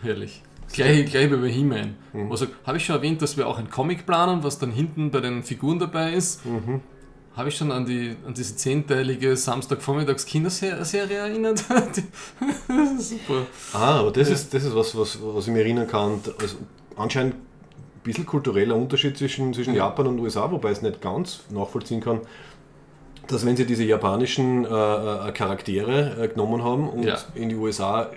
Herrlich. 0.00 0.42
Gleich, 0.72 1.10
gleich 1.10 1.30
wie 1.30 1.36
bei 1.36 1.48
He-Man. 1.48 1.96
Mhm. 2.12 2.36
Sagt, 2.36 2.52
habe 2.64 2.76
ich 2.78 2.84
schon 2.84 2.96
erwähnt, 2.96 3.20
dass 3.22 3.36
wir 3.36 3.46
auch 3.46 3.58
ein 3.58 3.70
Comic 3.70 4.06
planen, 4.06 4.42
was 4.42 4.58
dann 4.58 4.70
hinten 4.70 5.10
bei 5.10 5.20
den 5.20 5.42
Figuren 5.42 5.78
dabei 5.78 6.12
ist? 6.12 6.44
Mhm. 6.46 6.80
Habe 7.36 7.50
ich 7.50 7.56
schon 7.56 7.70
an, 7.70 7.84
die, 7.84 8.16
an 8.26 8.32
diese 8.32 8.56
zehnteilige 8.56 9.36
Samstagvormittags 9.36 10.24
Kinderserie 10.24 11.16
erinnert? 11.16 11.58
Super. 12.98 13.46
Ah, 13.72 14.00
aber 14.00 14.10
das, 14.10 14.30
ist, 14.30 14.54
das 14.54 14.64
ist 14.64 14.74
was, 14.74 14.96
was, 14.96 15.18
was 15.20 15.46
ich 15.46 15.52
mir 15.52 15.60
erinnern 15.60 15.86
kann. 15.86 16.20
Also 16.40 16.56
anscheinend 16.96 17.34
ein 17.34 17.40
bisschen 18.06 18.26
kultureller 18.26 18.76
Unterschied 18.76 19.16
zwischen, 19.18 19.52
zwischen 19.54 19.74
Ja. 19.74 19.84
Japan 19.86 20.06
und 20.06 20.18
USA, 20.20 20.50
wobei 20.50 20.70
ich 20.70 20.78
es 20.78 20.82
nicht 20.82 21.00
ganz 21.00 21.40
nachvollziehen 21.50 22.00
kann, 22.00 22.20
dass 23.28 23.44
wenn 23.44 23.56
sie 23.56 23.66
diese 23.66 23.82
japanischen 23.84 24.64
äh, 24.64 24.68
äh, 24.68 25.32
Charaktere 25.32 26.16
äh, 26.24 26.28
genommen 26.28 26.62
haben 26.62 26.88
und 26.88 27.04
Ja. 27.04 27.18
in 27.34 27.48
die 27.48 27.56
USA 27.56 28.10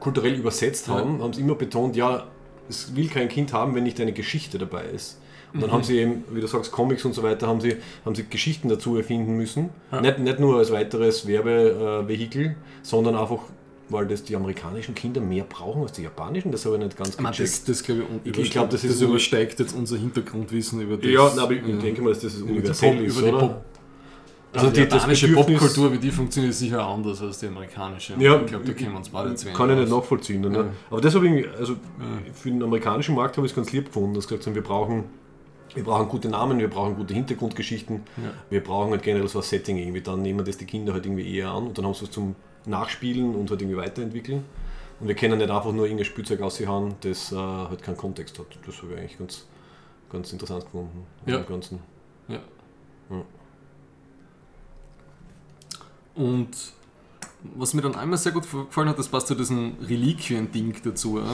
kulturell 0.00 0.34
übersetzt 0.34 0.88
Ja. 0.88 0.94
haben, 0.94 1.22
haben 1.22 1.32
sie 1.32 1.42
immer 1.42 1.54
betont, 1.54 1.94
ja, 1.96 2.24
es 2.68 2.94
will 2.96 3.08
kein 3.08 3.28
Kind 3.28 3.52
haben, 3.52 3.74
wenn 3.74 3.84
nicht 3.84 4.00
eine 4.00 4.12
Geschichte 4.12 4.58
dabei 4.58 4.84
ist. 4.86 5.20
Und 5.54 5.60
dann 5.60 5.68
Mhm. 5.70 5.74
haben 5.74 5.84
sie 5.84 5.98
eben, 5.98 6.24
wie 6.30 6.40
du 6.40 6.46
sagst, 6.46 6.72
Comics 6.72 7.04
und 7.04 7.12
so 7.12 7.22
weiter, 7.22 7.46
haben 7.46 7.60
sie, 7.60 7.76
haben 8.04 8.14
sie 8.14 8.24
Geschichten 8.24 8.68
dazu 8.68 8.96
erfinden 8.96 9.36
müssen. 9.36 9.68
Ja. 9.92 10.00
Nicht, 10.00 10.18
nicht 10.18 10.40
nur 10.40 10.56
als 10.58 10.72
weiteres 10.72 11.26
Werbevehikel, 11.26 12.56
sondern 12.82 13.14
einfach, 13.16 13.40
weil 13.92 14.06
das 14.06 14.24
die 14.24 14.34
amerikanischen 14.34 14.94
Kinder 14.94 15.20
mehr 15.20 15.44
brauchen 15.44 15.82
als 15.82 15.92
die 15.92 16.02
japanischen. 16.02 16.50
Das 16.50 16.64
habe 16.66 16.76
ich 16.76 16.84
nicht 16.84 16.96
ganz 16.96 17.10
Ich, 17.10 17.20
meine, 17.20 17.36
gecheckt. 17.36 17.50
das, 17.52 17.64
das 17.64 17.82
glaube 17.84 18.02
ich, 18.24 18.32
Ich- 18.32 18.38
ich 18.38 18.50
glaub, 18.50 18.70
das 18.70 18.82
das 18.82 19.00
übersteigt 19.00 19.60
jetzt 19.60 19.74
unser 19.74 19.96
Hintergrundwissen 19.98 20.80
über 20.80 20.96
das. 20.96 21.10
ja, 21.10 21.30
na, 21.36 21.42
aber 21.42 21.52
ich 21.52 21.66
ja. 21.66 21.76
denke 21.76 22.02
mal, 22.02 22.10
dass 22.12 22.22
das 22.22 22.34
Über 22.36 22.50
universell 22.50 22.96
die 22.98 23.04
ist, 23.04 23.18
über 23.18 23.26
die 23.28 23.34
oder? 23.34 23.38
Pop- 23.46 23.64
Also 24.54 24.66
Also 24.66 24.80
die 24.82 24.86
die- 24.86 24.94
japanische 24.94 25.28
Popkultur, 25.32 25.92
wie 25.94 25.98
die 25.98 26.10
funktioniert, 26.10 26.50
ist 26.52 26.58
sicher 26.58 26.86
anders 26.86 27.22
als 27.22 27.38
die 27.38 27.46
amerikanische. 27.46 28.14
Ja, 28.18 28.38
ich 28.38 28.46
glaube, 28.46 28.64
da 28.66 28.72
kennen 28.74 28.90
wir 28.92 28.98
uns 28.98 29.08
beide 29.08 29.34
zwei. 29.34 29.50
Kann 29.52 29.70
ich 29.70 29.78
nicht 29.78 29.90
nachvollziehen. 29.90 30.42
Ne? 30.42 30.54
Ja. 30.54 30.64
Aber 30.90 31.00
das 31.00 31.14
habe 31.14 31.26
ich, 31.26 31.48
also 31.58 31.76
für 32.34 32.50
den 32.50 32.62
amerikanischen 32.62 33.14
Markt 33.14 33.36
habe 33.38 33.46
ich 33.46 33.52
es 33.52 33.56
ganz 33.56 33.72
lieb 33.72 33.86
gefunden, 33.86 34.12
dass 34.14 34.28
gesagt 34.28 34.46
haben, 34.46 34.54
wir 34.54 34.62
brauchen, 34.62 35.04
wir 35.74 35.82
brauchen 35.84 36.06
gute 36.06 36.28
Namen, 36.28 36.58
wir 36.58 36.68
brauchen 36.68 36.96
gute 36.96 37.14
Hintergrundgeschichten, 37.14 38.02
Ja. 38.18 38.30
wir 38.50 38.62
brauchen 38.62 38.90
halt 38.90 39.02
generell 39.02 39.26
so 39.26 39.38
ein 39.38 39.42
Setting 39.42 39.78
irgendwie. 39.78 40.02
Dann 40.02 40.20
nehmen 40.20 40.44
das 40.44 40.58
die 40.58 40.66
Kinder 40.66 40.92
halt 40.92 41.06
irgendwie 41.06 41.34
eher 41.34 41.48
an 41.50 41.68
und 41.68 41.78
dann 41.78 41.86
haben 41.86 41.94
sie 41.94 42.04
es 42.04 42.10
zum 42.10 42.34
Nachspielen 42.66 43.34
und 43.34 43.50
halt 43.50 43.60
irgendwie 43.62 43.76
weiterentwickeln. 43.76 44.44
Und 45.00 45.08
wir 45.08 45.14
können 45.14 45.38
nicht 45.38 45.50
einfach 45.50 45.72
nur 45.72 45.84
irgendein 45.84 46.04
Spielzeug 46.04 46.40
aushauen, 46.42 46.94
das 47.00 47.32
äh, 47.32 47.36
halt 47.36 47.82
keinen 47.82 47.96
Kontext 47.96 48.38
hat. 48.38 48.46
Das 48.64 48.82
habe 48.82 48.92
ich 48.92 48.98
eigentlich 48.98 49.18
ganz, 49.18 49.46
ganz 50.10 50.32
interessant 50.32 50.64
gefunden. 50.64 51.06
Ja. 51.26 51.38
Im 51.38 51.46
Ganzen. 51.46 51.80
Ja. 52.28 52.40
Ja. 53.10 53.24
Und 56.14 56.50
was 57.56 57.74
mir 57.74 57.82
dann 57.82 57.94
einmal 57.96 58.18
sehr 58.18 58.32
gut 58.32 58.44
gefallen 58.50 58.88
hat, 58.88 58.98
das 58.98 59.08
passt 59.08 59.26
zu 59.26 59.34
diesem 59.34 59.72
Reliquien-Ding 59.88 60.76
dazu, 60.84 61.18
ja, 61.18 61.24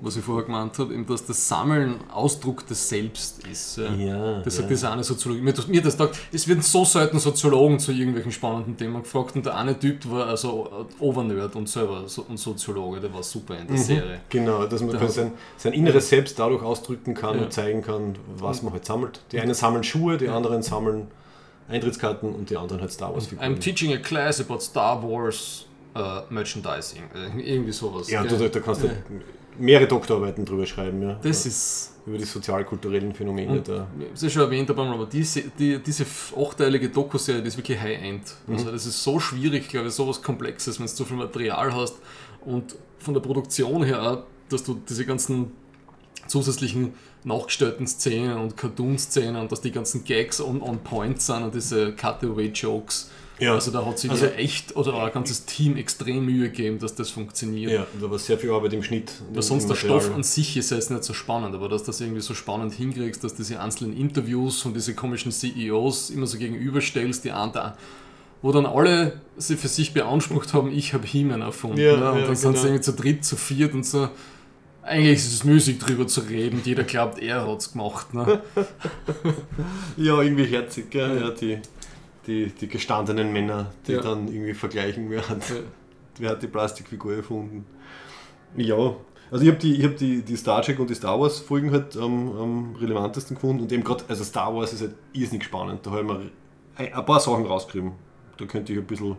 was 0.00 0.16
ich 0.16 0.24
vorher 0.24 0.44
gemeint 0.44 0.78
habe, 0.78 0.92
eben, 0.92 1.06
dass 1.06 1.24
das 1.24 1.46
Sammeln 1.48 1.96
Ausdruck 2.12 2.66
des 2.66 2.88
Selbst 2.88 3.46
ist. 3.46 3.76
Ja. 3.78 3.92
Ja, 3.94 4.40
Das 4.42 4.54
ja. 4.54 4.60
sagt 4.60 4.70
dieser 4.70 4.92
eine 4.92 5.04
Soziologe. 5.04 5.40
Mir, 5.42 5.54
mir 5.68 5.82
das 5.82 5.96
sagt, 5.96 6.18
es 6.32 6.48
werden 6.48 6.62
so 6.62 6.84
selten 6.84 7.18
Soziologen 7.18 7.78
zu 7.78 7.92
irgendwelchen 7.92 8.32
spannenden 8.32 8.76
Themen 8.76 9.02
gefragt 9.02 9.36
und 9.36 9.46
der 9.46 9.56
eine 9.56 9.78
Typ 9.78 10.10
war 10.10 10.26
also 10.26 10.86
Overnerd 10.98 11.54
und 11.56 11.68
selber 11.68 12.04
so, 12.08 12.24
und 12.28 12.38
Soziologe, 12.38 13.00
der 13.00 13.12
war 13.14 13.22
super 13.22 13.56
in 13.58 13.68
der 13.68 13.78
Serie. 13.78 14.20
Genau, 14.28 14.66
dass 14.66 14.82
man 14.82 14.98
hat- 14.98 15.12
sein, 15.12 15.32
sein 15.56 15.72
inneres 15.72 16.08
Selbst 16.08 16.38
dadurch 16.38 16.62
ausdrücken 16.62 17.14
kann 17.14 17.36
Ja. 17.36 17.44
und 17.44 17.52
zeigen 17.52 17.82
kann, 17.82 18.16
was 18.36 18.62
man 18.62 18.72
halt 18.72 18.84
sammelt. 18.84 19.20
Die 19.32 19.40
einen 19.40 19.54
sammeln 19.54 19.84
Schuhe, 19.84 20.16
die 20.18 20.28
anderen 20.28 20.62
sammeln 20.62 21.06
Eintrittskarten 21.72 22.34
und 22.34 22.50
die 22.50 22.56
anderen 22.56 22.80
halt 22.80 22.92
Star 22.92 23.12
Wars 23.12 23.24
I'm 23.24 23.30
Figuren. 23.30 23.60
teaching 23.60 23.92
a 23.94 23.98
class 23.98 24.40
about 24.40 24.60
Star 24.60 25.02
Wars 25.02 25.66
uh, 25.96 26.22
merchandising. 26.30 27.02
Äh, 27.14 27.54
Irgendwie 27.54 27.72
sowas. 27.72 28.10
Ja, 28.10 28.22
du, 28.22 28.36
da 28.48 28.60
kannst 28.60 28.82
du 28.82 28.90
mehrere 29.58 29.86
Doktorarbeiten 29.86 30.44
drüber 30.44 30.66
schreiben, 30.66 31.02
ja. 31.02 31.18
Das 31.22 31.46
ist 31.46 31.92
über 32.06 32.18
die 32.18 32.24
sozialkulturellen 32.24 33.14
Phänomene 33.14 33.52
Und 33.52 33.68
da. 33.68 33.86
Ich 33.98 34.06
habe 34.06 34.26
ja 34.26 34.30
schon 34.30 34.42
erwähnt, 34.42 34.70
aber 34.70 35.06
diese, 35.10 35.42
die, 35.58 35.78
diese 35.78 36.04
achteilige 36.36 36.88
Doku-Serie, 36.88 37.42
die 37.42 37.48
ist 37.48 37.56
wirklich 37.56 37.80
High-End. 37.80 38.34
Also 38.48 38.70
das 38.70 38.86
ist 38.86 39.02
so 39.02 39.20
schwierig, 39.20 39.68
glaube 39.68 39.88
ich, 39.88 39.94
sowas 39.94 40.20
Komplexes, 40.20 40.78
wenn 40.78 40.86
du 40.86 40.92
so 40.92 41.04
viel 41.04 41.16
Material 41.16 41.74
hast 41.74 41.96
und 42.44 42.74
von 42.98 43.14
der 43.14 43.20
Produktion 43.20 43.84
her, 43.84 44.24
dass 44.48 44.64
du 44.64 44.80
diese 44.88 45.04
ganzen 45.04 45.52
zusätzlichen 46.26 46.94
nachgestellten 47.24 47.86
Szenen 47.86 48.36
und 48.38 48.56
Cartoon-Szenen 48.56 49.36
und 49.36 49.52
dass 49.52 49.60
die 49.60 49.70
ganzen 49.70 50.04
Gags 50.04 50.40
on, 50.40 50.60
on 50.60 50.78
point 50.78 51.20
sind 51.20 51.42
und 51.42 51.54
diese 51.54 51.92
Cutaway-Jokes. 51.92 53.10
Ja. 53.38 53.54
Also 53.54 53.70
da 53.72 53.84
hat 53.84 53.98
sich 53.98 54.10
Also- 54.10 54.26
echt 54.26 54.76
oder 54.76 54.94
auch 54.94 55.02
ein 55.02 55.12
ganzes 55.12 55.44
Team 55.44 55.76
extrem 55.76 56.24
Mühe 56.24 56.50
gegeben, 56.50 56.78
dass 56.78 56.94
das 56.94 57.10
funktioniert. 57.10 57.72
Ja, 57.72 57.86
da 58.00 58.10
war 58.10 58.18
sehr 58.18 58.38
viel 58.38 58.50
Arbeit 58.50 58.72
im 58.72 58.82
Schnitt. 58.82 59.10
Weil 59.32 59.42
sonst 59.42 59.68
der 59.68 59.74
Stoff 59.74 60.14
an 60.14 60.22
sich 60.22 60.56
ist 60.56 60.70
ja 60.70 60.76
jetzt 60.76 60.90
nicht 60.90 61.02
so 61.02 61.12
spannend, 61.12 61.54
aber 61.54 61.68
dass 61.68 61.82
du 61.82 61.86
das 61.88 62.00
irgendwie 62.00 62.20
so 62.20 62.34
spannend 62.34 62.72
hinkriegst, 62.74 63.24
dass 63.24 63.34
diese 63.34 63.58
einzelnen 63.58 63.96
Interviews 63.96 64.62
von 64.62 64.74
diesen 64.74 64.94
komischen 64.94 65.32
CEOs 65.32 66.10
immer 66.10 66.26
so 66.26 66.38
gegenüberstellst, 66.38 67.24
die 67.24 67.32
einen, 67.32 67.52
der, 67.52 67.76
wo 68.42 68.52
dann 68.52 68.66
alle 68.66 69.20
sie 69.36 69.56
für 69.56 69.68
sich 69.68 69.92
beansprucht 69.92 70.54
haben, 70.54 70.70
ich 70.72 70.94
habe 70.94 71.06
He-Man 71.06 71.40
erfunden. 71.42 71.80
Ja, 71.80 71.96
ne? 71.96 72.12
Und 72.12 72.20
ja, 72.20 72.26
dann 72.26 72.36
sind 72.36 72.52
sie 72.52 72.62
genau. 72.62 72.64
irgendwie 72.66 72.82
zu 72.82 72.92
dritt, 72.92 73.24
zu 73.24 73.36
viert 73.36 73.74
und 73.74 73.84
so. 73.84 74.08
Eigentlich 74.82 75.18
ist 75.18 75.32
es 75.32 75.44
müßig 75.44 75.78
drüber 75.78 76.06
zu 76.08 76.22
reden, 76.22 76.60
jeder 76.64 76.82
glaubt, 76.82 77.18
er 77.20 77.46
hat 77.46 77.58
es 77.60 77.72
gemacht. 77.72 78.12
Ne? 78.14 78.42
Ja, 79.96 80.20
irgendwie 80.20 80.44
herzig, 80.44 80.90
gell? 80.90 81.20
Ja, 81.20 81.30
die, 81.30 81.58
die, 82.26 82.46
die 82.50 82.68
gestandenen 82.68 83.32
Männer, 83.32 83.72
die 83.86 83.92
Ja. 83.92 84.00
dann 84.00 84.26
irgendwie 84.28 84.54
vergleichen, 84.54 85.08
wer 85.10 85.28
hat, 85.28 85.48
Ja. 85.50 85.56
wer 86.18 86.30
hat 86.30 86.42
die 86.42 86.48
Plastikfigur 86.48 87.14
erfunden. 87.16 87.64
Ja, 88.56 88.96
also 89.30 89.44
ich 89.44 89.50
habe 89.50 89.58
die, 89.58 89.76
ich 89.76 89.84
hab 89.84 89.96
die, 89.96 90.22
die 90.22 90.36
Star 90.36 90.60
Trek 90.62 90.78
und 90.78 90.90
die 90.90 90.94
Star 90.94 91.18
Wars 91.20 91.38
Folgen 91.38 91.70
halt 91.70 91.96
am, 91.96 92.36
am 92.36 92.76
relevantesten 92.76 93.36
gefunden 93.36 93.62
und 93.62 93.72
eben 93.72 93.84
gerade, 93.84 94.04
also 94.08 94.24
Star 94.24 94.54
Wars 94.54 94.72
ist 94.72 94.82
halt 94.82 94.94
irrsinnig 95.12 95.44
spannend, 95.44 95.86
da 95.86 95.90
habe 95.92 96.00
ich 96.00 96.06
mir 96.06 96.20
ein, 96.76 96.92
ein 96.92 97.06
paar 97.06 97.20
Sachen 97.20 97.46
rausgeschrieben. 97.46 97.92
Da 98.36 98.44
könnte 98.46 98.72
ich 98.72 98.78
ein 98.78 98.86
bisschen, 98.86 99.16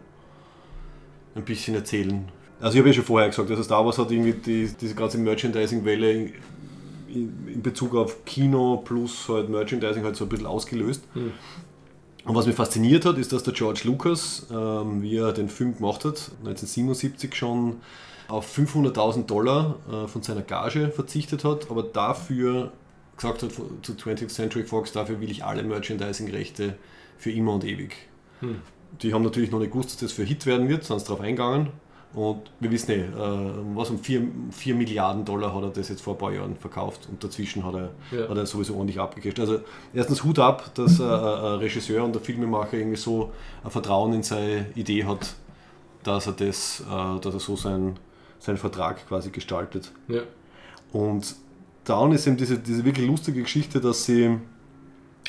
ein 1.36 1.44
bisschen 1.46 1.76
erzählen. 1.76 2.28
Also 2.64 2.76
ich 2.76 2.80
habe 2.80 2.90
ja 2.90 2.94
schon 2.94 3.04
vorher 3.04 3.28
gesagt, 3.28 3.50
also 3.50 3.62
Star 3.62 3.86
Wars 3.86 3.98
hat 3.98 4.10
irgendwie 4.10 4.32
die, 4.32 4.74
diese 4.80 4.96
ganze 4.96 5.18
Merchandising-Welle 5.18 6.12
in, 6.14 6.34
in 7.48 7.62
Bezug 7.62 7.94
auf 7.94 8.24
Kino 8.24 8.78
plus 8.78 9.28
halt 9.28 9.50
Merchandising 9.50 10.02
halt 10.06 10.16
so 10.16 10.24
ein 10.24 10.30
bisschen 10.30 10.46
ausgelöst. 10.46 11.04
Und 12.24 12.36
was 12.36 12.46
mich 12.46 12.56
fasziniert 12.56 13.04
hat, 13.04 13.18
ist, 13.18 13.34
dass 13.34 13.44
der 13.44 13.54
George 13.54 13.82
Lucas, 13.84 14.48
ähm, 14.50 15.02
wie 15.02 15.18
er 15.18 15.34
den 15.34 15.50
Film 15.50 15.76
gemacht 15.76 16.06
hat, 16.06 16.32
1977 16.40 17.36
schon 17.36 17.82
auf 18.30 18.58
500.000 18.58 19.26
Dollar 19.26 19.76
äh, 19.92 20.08
von 20.08 20.24
seiner 20.24 20.42
Gage 20.42 20.90
verzichtet 20.90 21.44
hat, 21.44 21.70
aber 21.70 21.84
dafür 21.84 22.72
gesagt 23.18 23.44
hat 23.44 23.52
zu 23.52 23.92
20th 23.92 24.30
Century 24.30 24.64
Fox, 24.64 24.94
dafür 24.94 25.20
will 25.20 25.30
ich 25.30 25.44
alle 25.44 25.64
Merchandising-Rechte 25.64 26.78
für 27.18 27.32
immer 27.32 27.56
und 27.56 27.66
ewig. 27.66 28.08
Die 29.02 29.14
haben 29.14 29.24
natürlich 29.24 29.52
noch 29.52 29.60
nicht 29.60 29.72
gewusst, 29.72 29.92
dass 29.92 29.98
das 29.98 30.12
für 30.14 30.24
Hit 30.24 30.46
werden 30.46 30.70
wird, 30.70 30.86
sind 30.86 31.02
darauf 31.04 31.20
eingegangen. 31.20 31.68
Und 32.14 32.42
wir 32.60 32.70
wissen 32.70 32.92
eh, 32.92 33.02
äh, 33.02 33.08
was 33.74 33.90
um 33.90 33.98
4, 33.98 34.22
4 34.52 34.76
Milliarden 34.76 35.26
Dollar 35.26 35.54
hat 35.56 35.64
er 35.64 35.70
das 35.70 35.90
jetzt 35.90 36.02
vor 36.04 36.14
ein 36.14 36.20
paar 36.20 36.32
Jahren 36.32 36.56
verkauft 36.56 37.08
und 37.10 37.24
dazwischen 37.24 37.66
hat 37.66 37.74
er, 37.74 37.90
Ja. 38.12 38.30
hat 38.30 38.38
er 38.38 38.46
sowieso 38.46 38.76
ordentlich 38.76 39.00
abgecasht. 39.00 39.40
Also 39.40 39.60
erstens 39.96 40.24
Hut 40.24 40.38
ab, 40.38 40.72
dass 40.76 41.00
äh, 41.00 41.04
ein 41.04 41.10
Regisseur 41.60 42.04
und 42.04 42.14
der 42.14 42.22
Filmemacher 42.22 42.74
irgendwie 42.78 42.98
so 42.98 43.32
ein 43.64 43.72
Vertrauen 43.72 44.14
in 44.14 44.22
seine 44.24 44.68
Idee 44.76 45.06
hat, 45.06 45.34
dass 46.04 46.28
er 46.28 46.34
das, 46.34 46.82
äh, 46.82 47.20
dass 47.20 47.34
er 47.34 47.40
so 47.40 47.56
seinen, 47.56 47.98
seinen 48.38 48.58
Vertrag 48.58 49.08
quasi 49.08 49.32
gestaltet. 49.32 49.92
Ja. 50.08 50.22
Und 50.92 51.36
dann 51.86 52.12
ist 52.12 52.28
eben 52.28 52.38
diese, 52.38 52.60
diese 52.60 52.86
wirklich 52.86 53.08
lustige 53.08 53.42
Geschichte, 53.42 53.82
dass 53.82 54.06
sie, 54.06 54.38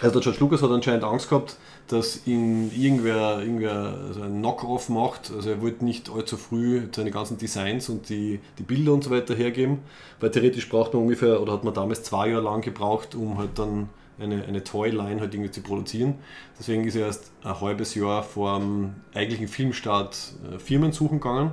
also 0.01 0.13
der 0.13 0.23
George 0.23 0.39
Lucas 0.41 0.61
hat 0.63 0.71
anscheinend 0.71 1.05
Angst 1.05 1.31
gehabt, 1.31 1.57
dass 1.89 2.27
ihn 2.27 2.71
irgendwer, 2.75 3.41
irgendwer 3.41 3.99
also 4.07 4.23
ein 4.23 4.39
Knock-off 4.39 4.89
macht. 4.89 5.31
Also 5.35 5.51
er 5.51 5.61
wollte 5.61 5.85
nicht 5.85 6.11
allzu 6.11 6.37
früh 6.37 6.83
seine 6.95 7.11
ganzen 7.11 7.37
Designs 7.37 7.89
und 7.89 8.09
die, 8.09 8.41
die 8.59 8.63
Bilder 8.63 8.93
und 8.93 9.05
so 9.05 9.11
weiter 9.11 9.35
hergeben, 9.35 9.81
weil 10.21 10.31
theoretisch 10.31 10.69
braucht 10.69 10.95
man 10.95 11.03
ungefähr, 11.03 11.41
oder 11.43 11.53
hat 11.53 11.65
man 11.65 11.75
damals 11.75 12.03
zwei 12.03 12.29
Jahre 12.31 12.43
lang 12.43 12.63
gebraucht, 12.63 13.15
um 13.15 13.39
halt 13.39 13.59
dann 13.59 13.91
eine, 14.19 14.45
eine 14.45 14.65
Toy-Line 14.65 15.21
halt 15.21 15.35
irgendwie 15.35 15.51
zu 15.51 15.61
produzieren. 15.61 16.15
Deswegen 16.59 16.85
ist 16.85 16.95
er 16.95 17.07
erst 17.07 17.33
ein 17.43 17.61
halbes 17.61 17.95
Jahr 17.95 18.23
vor 18.23 18.59
dem 18.59 18.95
eigentlichen 19.13 19.49
Filmstart 19.49 20.17
äh, 20.55 20.59
Firmen 20.59 20.93
suchen 20.93 21.21
gegangen. 21.21 21.53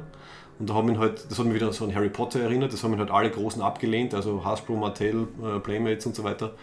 Und 0.59 0.69
da 0.69 0.75
haben 0.75 0.89
ihn 0.89 0.99
halt, 0.99 1.25
das 1.29 1.39
hat 1.39 1.45
mich 1.47 1.55
wieder 1.55 1.73
so 1.73 1.85
an 1.85 1.95
Harry 1.95 2.09
Potter 2.09 2.39
erinnert, 2.39 2.71
das 2.71 2.83
haben 2.83 2.93
ihn 2.93 2.99
halt 2.99 3.09
alle 3.09 3.31
Großen 3.31 3.61
abgelehnt, 3.63 4.13
also 4.13 4.45
Hasbro, 4.45 4.75
Mattel, 4.75 5.27
äh, 5.43 5.59
Playmates 5.59 6.05
und 6.05 6.15
so 6.15 6.23
weiter. 6.23 6.53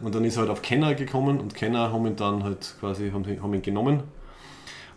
Und 0.00 0.14
dann 0.14 0.24
ist 0.24 0.36
er 0.36 0.40
halt 0.40 0.50
auf 0.50 0.62
Kenner 0.62 0.94
gekommen 0.94 1.40
und 1.40 1.54
Kenner 1.54 1.92
haben 1.92 2.06
ihn 2.06 2.16
dann 2.16 2.44
halt 2.44 2.74
quasi 2.80 3.10
haben, 3.10 3.24
haben 3.42 3.54
ihn 3.54 3.62
genommen. 3.62 4.02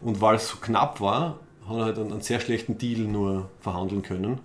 Und 0.01 0.21
weil 0.21 0.35
es 0.35 0.49
so 0.49 0.57
knapp 0.57 1.01
war, 1.01 1.39
hat 1.67 1.77
er 1.77 1.85
halt 1.85 1.99
einen, 1.99 2.11
einen 2.11 2.21
sehr 2.21 2.39
schlechten 2.39 2.77
Deal 2.77 3.01
nur 3.01 3.49
verhandeln 3.59 4.01
können. 4.01 4.39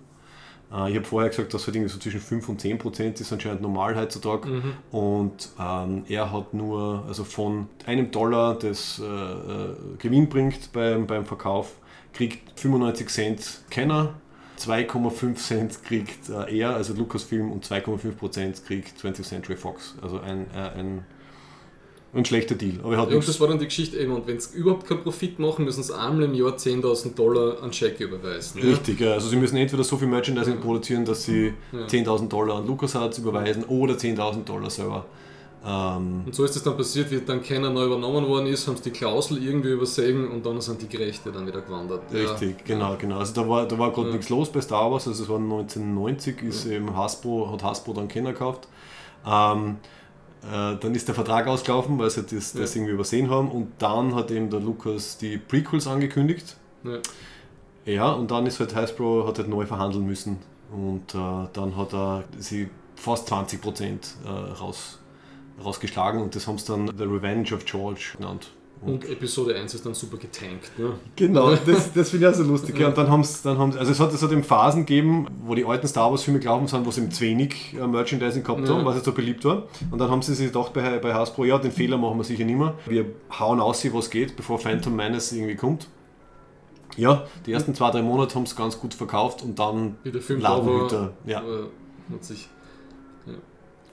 Äh, 0.71 0.91
ich 0.91 0.95
habe 0.95 1.05
vorher 1.05 1.29
gesagt, 1.29 1.53
dass 1.53 1.65
halt 1.65 1.75
irgendwie 1.75 1.93
so 1.93 1.99
zwischen 1.99 2.19
5 2.19 2.49
und 2.49 2.61
10 2.61 2.77
Prozent 2.77 3.21
ist 3.21 3.31
anscheinend 3.31 3.61
normal 3.61 3.95
heutzutage. 3.95 4.49
Mhm. 4.49 4.73
Und 4.91 5.49
ähm, 5.59 6.03
er 6.07 6.31
hat 6.31 6.53
nur, 6.53 7.03
also 7.07 7.23
von 7.23 7.67
einem 7.85 8.11
Dollar, 8.11 8.57
das 8.57 8.99
äh, 8.99 9.03
äh, 9.05 9.75
Gewinn 9.99 10.29
bringt 10.29 10.71
beim, 10.73 11.07
beim 11.07 11.25
Verkauf, 11.25 11.73
kriegt 12.13 12.59
95 12.59 13.09
Cent 13.09 13.61
Kenner, 13.69 14.15
2,5 14.57 15.35
Cent 15.35 15.83
kriegt 15.83 16.29
äh, 16.29 16.57
er, 16.59 16.75
also 16.75 16.93
Lucasfilm, 16.93 17.51
und 17.51 17.65
2,5 17.65 18.11
Prozent 18.13 18.65
kriegt 18.65 18.99
20th 18.99 19.23
Century 19.23 19.55
Fox. 19.55 19.95
Also 20.01 20.19
ein, 20.19 20.47
äh, 20.55 20.79
ein, 20.79 21.05
ein 22.13 22.25
schlechter 22.25 22.55
Deal. 22.55 22.79
Aber 22.83 22.93
er 22.95 23.01
hat 23.01 23.11
Ja, 23.11 23.19
das 23.19 23.39
war 23.39 23.47
dann 23.47 23.59
die 23.59 23.65
Geschichte 23.65 23.97
eben. 23.97 24.13
Und 24.13 24.25
wenn 24.27 24.39
sie 24.39 24.57
überhaupt 24.57 24.87
keinen 24.87 25.03
Profit 25.03 25.39
machen, 25.39 25.65
müssen 25.65 25.83
sie 25.83 25.95
einmal 25.97 26.23
im 26.23 26.33
Jahr 26.33 26.55
10.000 26.57 27.13
Dollar 27.15 27.61
an 27.61 27.71
Scheck 27.71 27.99
überweisen. 27.99 28.61
Richtig, 28.61 28.99
ja. 28.99 29.13
also 29.13 29.27
sie 29.29 29.35
müssen 29.35 29.57
entweder 29.57 29.83
so 29.83 29.97
viel 29.97 30.07
Merchandising 30.07 30.55
Ja. 30.55 30.61
produzieren, 30.61 31.05
dass 31.05 31.23
sie 31.25 31.53
Ja. 31.71 31.85
10.000 31.85 32.27
Dollar 32.29 32.57
an 32.57 32.67
LucasArts 32.67 33.19
überweisen 33.19 33.63
oder 33.65 33.95
10.000 33.95 34.43
Dollar 34.45 34.69
selber. 34.69 35.05
Ähm, 35.65 36.23
Und 36.25 36.33
so 36.35 36.43
ist 36.45 36.55
es 36.55 36.63
dann 36.63 36.77
passiert, 36.77 37.09
wie 37.11 37.19
dann 37.19 37.41
keiner 37.41 37.69
neu 37.69 37.85
übernommen 37.85 38.25
worden 38.27 38.47
ist, 38.47 38.67
haben 38.67 38.77
sie 38.77 38.83
die 38.83 38.91
Klausel 38.91 39.43
irgendwie 39.43 39.71
übersehen 39.71 40.27
und 40.29 40.45
dann 40.45 40.61
sind 40.61 40.81
die 40.81 40.87
Gerechte 40.87 41.31
dann 41.31 41.45
wieder 41.47 41.61
gewandert. 41.61 42.03
Richtig, 42.13 42.63
genau, 42.63 42.95
genau. 42.97 43.17
Also 43.19 43.33
da 43.33 43.47
war, 43.49 43.67
da 43.67 43.77
war 43.77 43.91
gerade 43.91 44.07
Ja. 44.09 44.13
nichts 44.15 44.29
los 44.29 44.49
bei 44.51 44.61
Star 44.61 44.91
Wars, 44.91 45.07
also 45.07 45.23
es 45.23 45.29
war 45.29 45.39
1990, 45.39 46.41
ist 46.43 46.65
eben 46.67 46.95
Hasbro, 46.95 47.51
hat 47.51 47.63
Hasbro 47.63 47.93
dann 47.93 48.07
Kenner 48.07 48.33
gekauft. 48.33 48.67
Ähm, 49.25 49.77
äh, 50.43 50.77
dann 50.79 50.93
ist 50.95 51.07
der 51.07 51.15
Vertrag 51.15 51.47
ausgelaufen, 51.47 51.97
weil 51.99 52.09
sie 52.11 52.21
das, 52.21 52.53
das 52.53 52.73
Ja. 52.73 52.79
irgendwie 52.79 52.93
übersehen 52.93 53.29
haben 53.29 53.49
und 53.51 53.71
dann 53.79 54.13
hat 54.15 54.31
eben 54.31 54.49
der 54.49 54.59
Lucas 54.59 55.17
die 55.17 55.37
Prequels 55.37 55.87
angekündigt. 55.87 56.55
Ja. 56.83 56.91
Ja. 56.91 56.99
Ja, 57.85 58.11
und 58.11 58.29
dann 58.31 58.45
ist 58.45 58.59
halt 58.59 58.75
Hasbro 58.75 59.25
hat 59.27 59.37
halt 59.37 59.47
neu 59.47 59.65
verhandeln 59.65 60.05
müssen 60.05 60.37
und 60.73 61.15
äh, 61.15 61.47
dann 61.53 61.75
hat 61.77 61.93
er 61.93 62.25
sie 62.37 62.69
fast 62.95 63.31
20% 63.31 63.81
äh, 64.25 64.29
raus, 64.59 64.99
rausgeschlagen 65.63 66.21
und 66.21 66.35
das 66.35 66.47
haben 66.47 66.57
sie 66.57 66.67
dann 66.67 66.87
The 66.97 67.03
Revenge 67.03 67.53
of 67.53 67.65
George 67.65 68.13
genannt. 68.17 68.51
Und 68.79 69.09
Episode 69.09 69.55
1 69.55 69.73
ist 69.73 69.85
dann 69.87 69.95
super 69.95 70.17
getankt. 70.17 70.71
Ne? 70.77 70.93
Genau, 71.15 71.49
das, 71.65 71.91
das 71.93 72.11
finde 72.11 72.27
ich 72.27 72.33
auch 72.33 72.37
so 72.37 72.43
lustig. 72.43 72.77
Ja, 72.77 72.89
und 72.89 72.97
dann 72.97 73.09
haben 73.09 73.23
sie, 73.23 73.39
dann 73.43 73.57
haben 73.57 73.71
sie, 73.71 73.79
also 73.79 73.91
es 73.91 73.99
hat, 73.99 74.13
es 74.13 74.21
hat 74.21 74.31
eben 74.31 74.43
Phasen 74.43 74.85
gegeben, 74.85 75.25
wo 75.45 75.55
die 75.55 75.65
alten 75.65 75.87
Star 75.87 76.11
Wars 76.11 76.21
Filme 76.23 76.39
glauben 76.39 76.67
sind, 76.67 76.85
wo 76.85 76.91
sie 76.91 77.01
eben 77.01 77.11
zu 77.11 77.21
wenig 77.21 77.73
äh, 77.73 77.87
Merchandising 77.87 78.43
gehabt 78.43 78.67
Ja. 78.67 78.75
haben, 78.75 78.85
was 78.85 78.95
jetzt 78.95 79.05
so 79.05 79.13
beliebt 79.13 79.43
war. 79.45 79.63
Und 79.89 79.97
dann 79.97 80.11
haben 80.11 80.21
sie 80.21 80.35
sich 80.35 80.47
gedacht 80.53 80.73
bei, 80.73 80.99
bei 80.99 81.13
Hasbro, 81.13 81.45
ja, 81.45 81.57
den 81.57 81.71
Fehler 81.71 81.97
machen 81.97 82.17
wir 82.19 82.23
sicher 82.23 82.45
nicht 82.45 82.57
mehr. 82.57 82.75
Wir 82.85 83.05
hauen 83.39 83.59
aus, 83.59 83.83
was 83.91 84.11
geht, 84.11 84.35
bevor 84.35 84.59
Phantom 84.59 84.95
Menace 84.95 85.31
irgendwie 85.31 85.55
kommt. 85.55 85.87
Ja, 86.97 87.25
die 87.47 87.53
ersten 87.53 87.73
zwei, 87.73 87.89
drei 87.91 88.01
Monate 88.03 88.35
haben 88.35 88.45
sie 88.45 88.55
ganz 88.55 88.79
gut 88.79 88.93
verkauft 88.93 89.41
und 89.43 89.57
dann 89.57 89.97
Wie 90.03 90.11
der 90.11 90.21
Film 90.21 90.41
war. 90.43 91.11
Ja, 91.25 91.41
äh, 91.41 92.13
hat 92.13 92.23
sich 92.23 92.47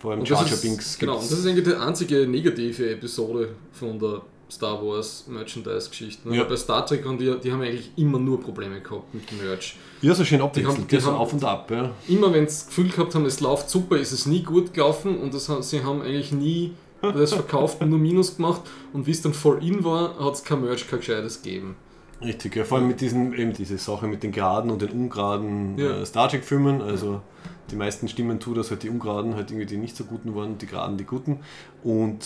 vor 0.04 0.12
allem 0.12 0.20
Und 0.20 0.30
ist, 0.30 0.62
Binks. 0.62 0.98
genau, 0.98 1.14
und 1.14 1.22
das 1.22 1.32
ist 1.32 1.46
eigentlich 1.46 1.64
die 1.64 1.74
einzige 1.74 2.26
negative 2.28 2.90
Episode 2.90 3.48
von 3.72 3.98
der 3.98 4.20
Star 4.50 4.80
Wars 4.86 5.24
Merchandise-Geschichte. 5.26 6.28
Ne? 6.28 6.36
Ja. 6.36 6.44
Bei 6.44 6.56
Star 6.56 6.84
Trek 6.84 7.04
haben 7.06 7.16
die, 7.18 7.34
die 7.42 7.50
haben 7.50 7.62
eigentlich 7.62 7.90
immer 7.96 8.18
nur 8.18 8.40
Probleme 8.40 8.80
gehabt 8.80 9.12
mit 9.14 9.28
dem 9.30 9.38
Merch. 9.38 9.76
ja, 10.02 10.14
so 10.14 10.22
schön 10.24 10.38
Die 10.38 10.44
abwechselnd, 10.44 10.76
haben- 10.78 10.82
die 10.86 10.88
gell, 10.90 11.00
so 11.00 11.06
haben- 11.12 11.16
auf 11.16 11.32
und 11.32 11.42
ab. 11.42 11.70
Ja. 11.70 11.90
Immer 12.06 12.32
wenn 12.34 12.46
sie 12.46 12.54
das 12.54 12.66
Gefühl 12.66 12.90
gehabt 12.90 13.14
haben, 13.14 13.24
es 13.24 13.40
läuft 13.40 13.70
super, 13.70 13.96
ist 13.96 14.12
es 14.12 14.26
nie 14.26 14.42
gut 14.42 14.74
gelaufen 14.74 15.18
und 15.18 15.32
das, 15.32 15.48
haben- 15.48 15.62
sie 15.62 15.82
haben 15.82 16.02
eigentlich 16.02 16.32
nie 16.32 16.72
das 17.00 17.32
verkauft 17.32 17.80
und 17.82 17.90
nur 17.90 17.98
Minus 17.98 18.36
gemacht 18.36 18.62
und 18.92 19.06
wie 19.06 19.10
es 19.10 19.22
dann 19.22 19.32
voll 19.34 19.62
in 19.64 19.82
war, 19.84 20.18
hat 20.18 20.34
es 20.34 20.44
kein 20.44 20.60
Merch, 20.60 20.86
kein 20.88 21.00
gescheites 21.00 21.42
gegeben. 21.42 21.76
Richtig, 22.22 22.54
ja, 22.56 22.64
vor 22.64 22.78
allem 22.78 22.86
mit 22.88 23.00
diesen, 23.00 23.34
eben 23.34 23.52
diese 23.52 23.76
Sache 23.76 24.06
mit 24.06 24.22
den 24.22 24.30
geraden 24.32 24.70
und 24.70 24.80
den 24.80 24.90
ungeraden 24.90 25.76
Ja. 25.78 26.00
äh, 26.00 26.06
Star 26.06 26.28
Trek-Filmen. 26.28 26.80
Also 26.80 27.20
die 27.70 27.76
meisten 27.76 28.08
Stimmen 28.08 28.40
tun, 28.40 28.54
dass 28.54 28.70
halt 28.70 28.82
die 28.82 28.90
ungeraden 28.90 29.34
halt 29.34 29.50
irgendwie 29.50 29.66
die 29.66 29.76
nicht 29.76 29.96
so 29.96 30.04
guten 30.04 30.34
waren, 30.34 30.58
die 30.58 30.66
geraden 30.66 30.96
die 30.96 31.04
guten. 31.04 31.40
Und 31.82 32.18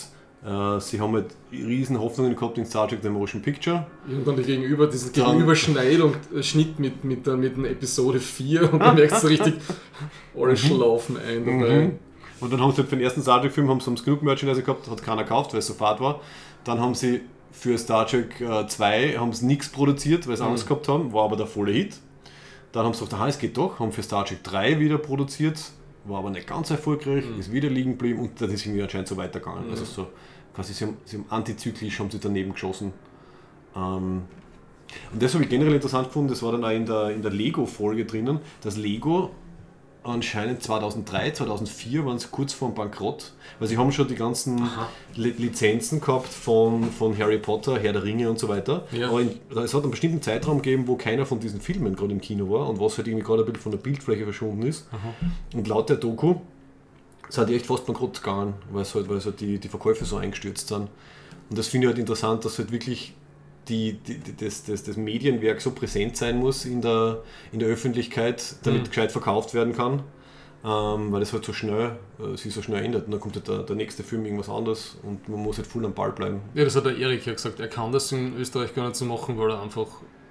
äh, 0.45 0.81
sie 0.81 1.01
haben 1.01 1.15
halt 1.15 1.27
riesen 1.53 1.99
Hoffnungen 1.99 2.37
gehabt 2.37 2.59
in 2.59 2.65
Star 2.67 2.87
Trek 2.89 3.01
The 3.03 3.09
Motion 3.09 3.43
Picture. 3.43 3.87
Irgendwann 4.09 4.37
die 4.37 4.43
Gegenüber, 4.45 4.87
diese 4.87 5.11
Dann- 5.13 5.27
Gegenüberschneidung, 5.33 6.15
äh, 6.35 6.43
Schnitt 6.43 6.79
mit, 6.79 7.05
mit, 7.05 7.27
der, 7.27 7.37
mit 7.37 7.57
der 7.57 7.71
Episode 7.71 8.21
4 8.21 8.73
und 8.73 8.79
dann 8.81 8.95
merkst 8.95 9.23
du 9.23 9.27
richtig, 9.29 9.55
alle 10.37 10.57
schlafen 10.57 11.17
ein 11.17 11.45
dabei. 11.45 11.81
Mhm. 11.87 11.93
Und 12.41 12.53
dann 12.53 12.61
haben 12.61 12.71
sie 12.71 12.79
halt 12.79 12.89
für 12.89 12.97
den 12.97 13.05
ersten 13.05 13.21
Star 13.23 13.41
Trek-Film 13.41 13.69
haben 13.69 13.81
sie 13.81 13.95
genug 14.05 14.23
Merchandise 14.23 14.63
gehabt, 14.63 14.89
hat 14.89 15.03
keiner 15.03 15.25
gekauft, 15.25 15.53
weil 15.53 15.59
es 15.59 15.67
so 15.67 15.75
fad 15.75 16.01
war. 16.01 16.21
Dann 16.63 16.79
haben 16.81 16.95
sie 16.95 17.23
für 17.51 17.77
Star 17.77 18.07
Trek 18.07 18.41
äh, 18.41 18.67
2 18.69 19.17
haben 19.19 19.33
sie 19.33 19.47
nichts 19.47 19.69
produziert, 19.71 20.29
weil 20.29 20.37
sie 20.37 20.45
Mhm. 20.45 20.51
Angst 20.51 20.69
gehabt 20.69 20.87
haben, 20.87 21.13
war 21.13 21.25
aber 21.25 21.37
der 21.37 21.47
volle 21.47 21.73
Hit. 21.73 21.97
Dann 22.73 22.85
haben 22.85 22.95
sie 22.95 23.05
gedacht, 23.05 23.21
aha, 23.21 23.29
es 23.29 23.39
geht 23.39 23.57
doch, 23.57 23.79
haben 23.79 23.93
für 23.93 24.03
Star 24.03 24.25
Trek 24.25 24.45
3 24.45 24.79
wieder 24.79 24.99
produziert, 24.99 25.59
war 26.05 26.19
aber 26.19 26.31
nicht 26.31 26.47
ganz 26.47 26.71
erfolgreich, 26.71 27.25
ist 27.39 27.53
wieder 27.53 27.71
liegen 27.71 27.93
geblieben 27.93 28.21
und 28.21 28.41
dann 28.41 28.51
ist 28.51 28.65
irgendwie 28.65 28.83
anscheinend 28.83 29.09
so 29.09 29.17
weitergegangen. 29.17 29.67
Mhm. 29.67 29.71
Also 29.71 29.85
so 29.85 30.07
quasi 30.55 30.75
sie 30.75 30.85
haben, 30.85 30.97
sie 31.05 31.17
haben 31.19 31.27
antizyklisch 31.31 31.99
haben 31.99 32.11
sie 32.11 32.19
daneben 32.19 32.53
geschossen. 32.53 32.93
Ähm, 33.75 34.23
und 35.13 35.23
das 35.23 35.35
habe 35.35 35.45
ich 35.45 35.51
generell 35.51 35.75
interessant 35.75 36.09
gefunden, 36.09 36.29
das 36.29 36.43
war 36.43 36.53
dann 36.53 36.65
auch 36.65 36.71
in 36.71 36.87
der, 36.87 37.11
in 37.11 37.23
der 37.23 37.31
Lego-Folge 37.31 38.05
drinnen, 38.05 38.41
dass 38.63 38.77
Lego 38.77 39.31
anscheinend 40.03 40.63
2003, 40.63 41.33
2004 41.33 42.05
waren 42.05 42.19
sie 42.19 42.29
kurz 42.31 42.53
vor 42.53 42.69
dem 42.69 42.75
Bankrott, 42.75 43.33
weil 43.59 43.69
sie 43.69 43.77
haben 43.77 43.93
schon 43.93 44.09
die 44.09 44.15
ganzen 44.15 44.69
Li 45.15 45.31
Lizenzen 45.31 46.01
gehabt 46.01 46.29
von, 46.29 46.91
von 46.91 47.17
Harry 47.19 47.39
Potter, 47.39 47.79
Herr 47.79 47.93
der 47.93 48.05
Ringe 48.05 48.31
und 48.31 48.39
so 48.39 48.49
weiter. 48.49 48.87
Ja. 48.93 49.09
Aber 49.09 49.21
in, 49.21 49.39
es 49.57 49.75
hat 49.75 49.83
einen 49.83 49.91
bestimmten 49.91 50.23
Zeitraum 50.23 50.63
gegeben, 50.63 50.87
wo 50.87 50.97
keiner 50.97 51.27
von 51.27 51.41
diesen 51.41 51.61
Filmen 51.61 51.97
gerade 51.97 52.13
im 52.13 52.21
Kino 52.21 52.51
war 52.51 52.69
und 52.69 52.81
was 52.81 52.97
halt 52.97 53.09
irgendwie 53.09 53.27
gerade 53.27 53.43
ein 53.43 53.47
bisschen 53.47 53.63
von 53.63 53.73
der 53.73 53.79
Bildfläche 53.79 54.25
verschwunden 54.25 54.63
ist. 54.63 54.89
Und 55.55 55.69
laut 55.69 55.89
der 55.89 55.97
Doku 55.97 56.37
sind 57.29 57.49
die 57.49 57.57
echt 57.57 57.67
fast 57.67 57.87
bankrott 57.87 58.23
gegangen, 58.23 58.55
weil 58.73 58.83
es 58.83 58.95
halt, 58.95 59.09
weil 59.09 59.19
es 59.19 59.27
halt 59.27 59.41
die, 59.41 59.59
die 59.59 59.69
Verkäufe 59.69 60.05
so 60.05 60.17
eingestürzt 60.17 60.69
sind. 60.69 60.89
Und 61.51 61.59
das 61.59 61.69
finde 61.69 61.87
ich 61.87 61.89
halt 61.91 61.99
interessant, 61.99 62.45
dass 62.45 62.59
halt 62.59 62.73
wirklich 62.73 63.15
die, 63.69 63.95
die, 63.95 64.21
das, 64.37 64.65
das, 64.65 64.83
das 64.85 64.97
Medienwerk 64.97 65.61
so 65.61 65.71
präsent 65.73 66.17
sein 66.17 66.39
muss 66.39 66.65
in 66.65 66.81
der, 66.83 67.23
in 67.53 67.59
der 67.59 67.69
Öffentlichkeit, 67.69 68.57
damit 68.65 68.83
Mhm. 68.83 68.89
gescheit 68.89 69.13
verkauft 69.13 69.55
werden 69.55 69.75
kann. 69.77 70.03
Ähm, 70.65 71.13
weil 71.13 71.23
es 71.23 71.33
halt 71.33 71.45
so 71.45 71.53
schnell, 71.53 71.97
äh, 72.19 72.37
sich 72.37 72.53
so 72.53 72.63
schnell 72.63 72.85
ändert. 72.85 73.05
Und 73.07 73.13
dann 73.13 73.21
kommt 73.21 73.37
halt 73.37 73.47
der, 73.47 73.59
der 73.63 73.77
nächste 73.77 74.03
Film 74.03 74.25
irgendwas 74.25 74.49
anderes 74.49 74.97
und 75.05 75.29
man 75.29 75.41
muss 75.41 75.57
halt 75.57 75.69
voll 75.69 75.85
am 75.85 75.95
Ball 75.95 76.11
bleiben. 76.11 76.41
Ja, 76.55 76.65
das 76.65 76.75
hat 76.75 76.85
der 76.85 76.97
Erik 76.99 77.25
ja 77.27 77.33
gesagt. 77.33 77.61
Er 77.61 77.69
kann 77.69 77.93
das 77.93 78.11
in 78.11 78.37
Österreich 78.37 78.75
gar 78.75 78.87
nicht 78.87 78.97
so 78.97 79.05
machen, 79.05 79.39
weil 79.39 79.51
er 79.53 79.63
einfach 79.63 79.87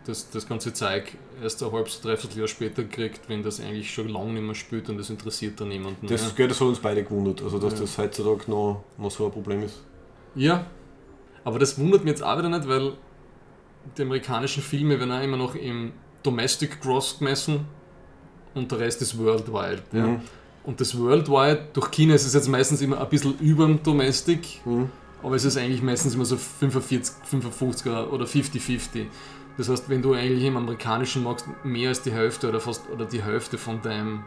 das, 0.06 0.30
das 0.30 0.46
ganze 0.46 0.74
Zeug 0.74 1.14
erst 1.42 1.64
ein 1.64 1.72
halbes, 1.72 2.02
dreiviertel 2.02 2.40
Jahr 2.40 2.48
später 2.50 2.84
kriegt, 2.84 3.30
wenn 3.30 3.42
das 3.42 3.62
eigentlich 3.62 3.94
schon 3.94 4.10
lange 4.10 4.34
nicht 4.34 4.44
mehr 4.44 4.54
spielt 4.56 4.90
und 4.90 4.98
das 4.98 5.10
interessiert 5.10 5.62
dann 5.62 5.70
niemanden. 5.70 6.08
Das, 6.08 6.36
gell, 6.36 6.50
das 6.50 6.60
hat 6.60 6.68
uns 6.68 6.80
beide 6.80 7.04
gewundert, 7.04 7.42
also 7.42 7.58
dass 7.58 7.74
Ja. 7.76 7.80
das 7.80 7.98
heutzutage 7.98 8.52
noch, 8.52 8.84
noch 8.98 9.12
so 9.12 9.26
ein 9.28 9.32
Problem 9.32 9.64
ist. 9.64 9.82
Ja, 10.36 10.66
aber 11.46 11.58
das 11.58 11.80
wundert 11.80 12.04
mich 12.04 12.12
jetzt 12.12 12.24
auch 12.24 12.38
wieder 12.38 12.50
nicht, 12.50 12.68
weil 12.68 12.94
die 13.98 14.02
amerikanischen 14.02 14.64
Filme 14.64 15.00
werden 15.00 15.12
auch 15.12 15.22
immer 15.24 15.38
noch 15.38 15.56
im 15.56 15.92
Domestic 16.24 16.82
Gross 16.82 17.20
gemessen 17.20 17.66
und 18.54 18.72
der 18.72 18.80
Rest 18.80 19.02
ist 19.02 19.18
Worldwide. 19.18 19.84
Ja. 19.92 20.08
Mhm. 20.08 20.22
Und 20.64 20.82
das 20.82 20.98
Worldwide, 21.00 21.68
durch 21.74 21.92
China 21.92 22.14
ist 22.16 22.26
es 22.26 22.34
jetzt 22.34 22.50
meistens 22.50 22.82
immer 22.82 23.00
ein 23.00 23.08
bisschen 23.10 23.38
über 23.40 23.66
dem 23.66 23.82
Domestic, 23.84 24.60
Mhm. 24.66 24.90
aber 25.24 25.36
es 25.36 25.46
ist 25.46 25.58
eigentlich 25.58 25.82
meistens 25.82 26.16
immer 26.16 26.26
so 26.26 26.36
45, 26.38 27.16
55 27.26 27.88
oder 27.92 28.26
50-50. 28.26 29.06
Das 29.58 29.70
heißt, 29.70 29.90
wenn 29.90 30.02
du 30.02 30.14
eigentlich 30.14 30.44
im 30.44 30.58
amerikanischen 30.58 31.24
Markt 31.24 31.46
mehr 31.64 31.90
als 31.90 32.02
die 32.02 32.12
Hälfte 32.12 32.50
oder 32.50 32.60
fast 32.60 32.90
oder 32.90 33.06
die 33.06 33.24
Hälfte 33.24 33.58
von 33.58 33.82
deinem 33.82 34.24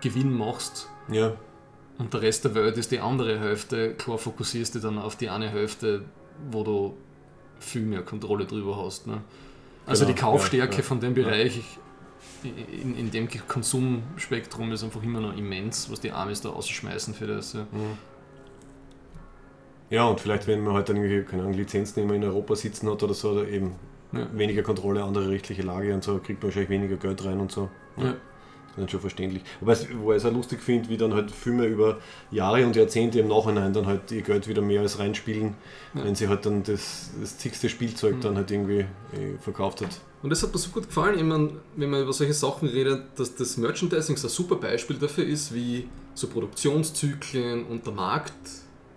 Gewinn 0.00 0.32
machst, 0.36 0.88
Ja, 1.10 1.32
und 1.98 2.14
der 2.14 2.22
Rest 2.22 2.44
der 2.44 2.54
Welt 2.54 2.78
ist 2.78 2.92
die 2.92 3.00
andere 3.00 3.38
Hälfte. 3.40 3.94
Klar 3.94 4.16
fokussierst 4.18 4.74
du 4.74 4.78
dann 4.78 4.98
auf 4.98 5.16
die 5.16 5.28
eine 5.28 5.48
Hälfte, 5.50 6.04
wo 6.50 6.62
du 6.62 6.94
viel 7.60 7.82
mehr 7.82 8.02
Kontrolle 8.02 8.44
drüber 8.46 8.82
hast. 8.84 9.06
Ne? 9.06 9.22
Also 9.86 10.04
Genau, 10.04 10.16
die 10.16 10.20
Kaufstärke 10.20 10.72
ja, 10.72 10.78
ja. 10.78 10.84
von 10.84 11.00
dem 11.00 11.14
Bereich 11.14 11.62
in, 12.42 12.96
in 12.96 13.10
dem 13.10 13.28
Konsumspektrum 13.48 14.72
ist 14.72 14.82
einfach 14.82 15.02
immer 15.02 15.20
noch 15.20 15.36
immens, 15.36 15.90
was 15.90 16.00
die 16.00 16.10
Amis 16.10 16.40
da 16.40 16.50
ausschmeißen 16.50 17.14
für 17.14 17.26
das. 17.26 17.52
Ja. 17.52 17.66
ja 19.90 20.04
und 20.06 20.20
vielleicht, 20.20 20.46
wenn 20.46 20.62
man 20.64 20.74
halt 20.74 20.88
dann 20.88 20.96
irgendwie, 20.96 21.22
keine 21.22 21.42
Ahnung, 21.42 21.54
Lizenznehmer 21.54 22.14
in 22.14 22.24
Europa 22.24 22.56
sitzen 22.56 22.90
hat 22.90 23.02
oder 23.02 23.14
so, 23.14 23.30
oder 23.30 23.48
eben 23.48 23.74
Ja. 24.12 24.26
weniger 24.32 24.62
Kontrolle, 24.62 25.04
andere 25.04 25.28
rechtliche 25.28 25.62
Lage 25.62 25.94
und 25.94 26.02
so, 26.02 26.18
kriegt 26.18 26.40
man 26.42 26.44
wahrscheinlich 26.48 26.70
weniger 26.70 26.96
Geld 26.96 27.24
rein 27.24 27.40
und 27.40 27.52
so. 27.52 27.68
Ja. 27.96 28.14
Ist 28.76 28.90
schon 28.92 29.00
verständlich. 29.00 29.42
Aber 29.60 29.72
es, 29.72 29.86
wo 29.98 30.12
ich 30.12 30.18
es 30.18 30.24
auch 30.24 30.32
lustig 30.32 30.62
finde, 30.62 30.88
wie 30.88 30.96
dann 30.96 31.12
halt 31.12 31.30
Filme 31.30 31.66
über 31.66 31.98
Jahre 32.30 32.64
und 32.64 32.76
Jahrzehnte 32.76 33.18
im 33.20 33.28
Nachhinein 33.28 33.72
dann 33.72 33.86
halt 33.86 34.10
ihr 34.12 34.22
Geld 34.22 34.46
wieder 34.48 34.62
mehr 34.62 34.80
als 34.80 34.98
reinspielen, 34.98 35.54
Ja. 35.94 36.04
wenn 36.04 36.14
sie 36.14 36.28
halt 36.28 36.46
dann 36.46 36.62
das, 36.62 37.10
das 37.20 37.36
zigste 37.38 37.68
Spielzeug 37.68 38.16
Mhm. 38.16 38.20
dann 38.20 38.36
halt 38.36 38.50
irgendwie 38.50 38.80
äh, 38.80 39.36
verkauft 39.40 39.80
hat. 39.82 40.00
Und 40.22 40.30
das 40.30 40.42
hat 40.42 40.52
mir 40.52 40.58
so 40.58 40.70
gut 40.70 40.86
gefallen, 40.86 41.16
ich 41.18 41.24
mein, 41.24 41.50
wenn 41.76 41.90
man 41.90 42.02
über 42.02 42.12
solche 42.12 42.34
Sachen 42.34 42.68
redet, 42.68 43.02
dass 43.16 43.34
das 43.34 43.56
Merchandising 43.56 44.16
so 44.16 44.28
ein 44.28 44.30
super 44.30 44.56
Beispiel 44.56 44.96
dafür 44.96 45.24
ist, 45.24 45.52
wie 45.54 45.88
so 46.14 46.28
Produktionszyklen 46.28 47.64
und 47.66 47.86
der 47.86 47.92
Markt, 47.94 48.34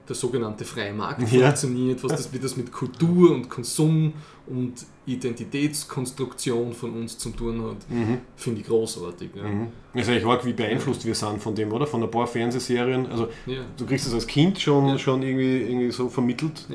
der 0.07 0.15
sogenannte 0.15 0.65
freie 0.65 0.93
Markt 0.93 1.21
Ja. 1.31 1.47
funktioniert, 1.47 2.03
was 2.03 2.11
das, 2.11 2.34
wie 2.34 2.39
das 2.39 2.57
mit 2.57 2.71
Kultur 2.71 3.31
und 3.31 3.49
Konsum 3.49 4.13
und 4.47 4.73
Identitätskonstruktion 5.05 6.73
von 6.73 6.91
uns 6.93 7.17
zu 7.17 7.30
tun 7.30 7.61
hat, 7.63 7.77
finde 8.35 8.61
ich 8.61 8.67
großartig. 8.67 9.30
Ja. 9.35 9.43
Mhm. 9.43 9.67
Das 9.93 10.03
ist 10.03 10.09
eigentlich 10.09 10.25
arg, 10.25 10.45
wie 10.45 10.53
beeinflusst 10.53 11.05
wir 11.05 11.15
sind 11.15 11.41
von 11.41 11.55
dem, 11.55 11.71
oder? 11.71 11.88
Von 11.88 12.03
ein 12.03 12.11
paar 12.11 12.27
Fernsehserien. 12.27 13.07
Also 13.07 13.27
Ja. 13.45 13.61
du 13.77 13.85
kriegst 13.85 14.07
es 14.07 14.13
als 14.13 14.27
Kind 14.27 14.59
schon, 14.59 14.88
Ja. 14.88 14.97
schon 14.97 15.21
irgendwie, 15.23 15.61
irgendwie 15.61 15.91
so 15.91 16.09
vermittelt. 16.09 16.67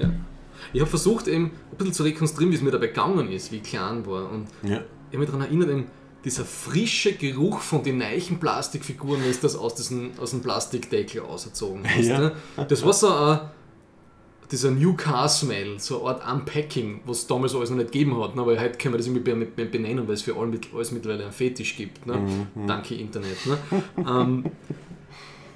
Ich 0.72 0.80
habe 0.80 0.90
versucht, 0.90 1.28
eben 1.28 1.44
ein 1.46 1.76
bisschen 1.76 1.92
zu 1.94 2.02
rekonstruieren, 2.02 2.50
wie 2.52 2.56
es 2.56 2.62
mir 2.62 2.70
dabei 2.70 2.88
gegangen 2.88 3.30
ist, 3.30 3.52
wie 3.52 3.56
ich 3.56 3.62
klein 3.62 4.04
war. 4.06 4.30
Und 4.30 4.46
ich 4.62 4.70
habe 4.72 4.84
mich 5.18 5.26
daran 5.26 5.42
erinnert, 5.42 5.70
eben, 5.70 5.84
dieser 6.24 6.44
frische 6.44 7.12
Geruch 7.12 7.60
von 7.60 7.82
den 7.82 7.98
neichen 7.98 8.40
Plastikfiguren, 8.40 9.22
du 9.22 9.28
das 9.40 9.54
aus, 9.56 9.74
diesen, 9.76 10.18
aus 10.18 10.30
dem 10.30 10.42
Plastikdeckel 10.42 11.20
ausgezogen 11.22 11.82
hast. 11.88 12.06
Ja. 12.06 12.18
Ne? 12.18 12.32
Das 12.68 12.84
war 12.84 12.92
so 12.92 13.08
ein, 13.14 13.40
dieser 14.50 14.70
New 14.70 14.94
Car 14.94 15.28
Smell, 15.28 15.78
so 15.78 16.04
eine 16.06 16.16
Art 16.20 16.32
Unpacking, 16.32 17.00
was 17.04 17.18
es 17.18 17.26
damals 17.26 17.54
alles 17.54 17.70
noch 17.70 17.76
nicht 17.76 17.92
gegeben 17.92 18.20
hat. 18.20 18.34
Ne? 18.34 18.42
Aber 18.42 18.58
heute 18.58 18.78
können 18.78 18.94
wir 18.94 18.98
das 18.98 19.06
irgendwie 19.06 19.30
be- 19.32 19.46
be- 19.46 19.66
benennen, 19.66 20.06
weil 20.08 20.14
es 20.14 20.22
für 20.22 20.34
alle 20.36 20.58
alles 20.74 20.90
mittlerweile 20.90 21.24
einen 21.24 21.32
Fetisch 21.32 21.76
gibt. 21.76 22.06
Ne? 22.06 22.46
Danke 22.66 22.94
Internet. 22.94 23.36
Ne? 23.46 23.58
ähm, 23.98 24.44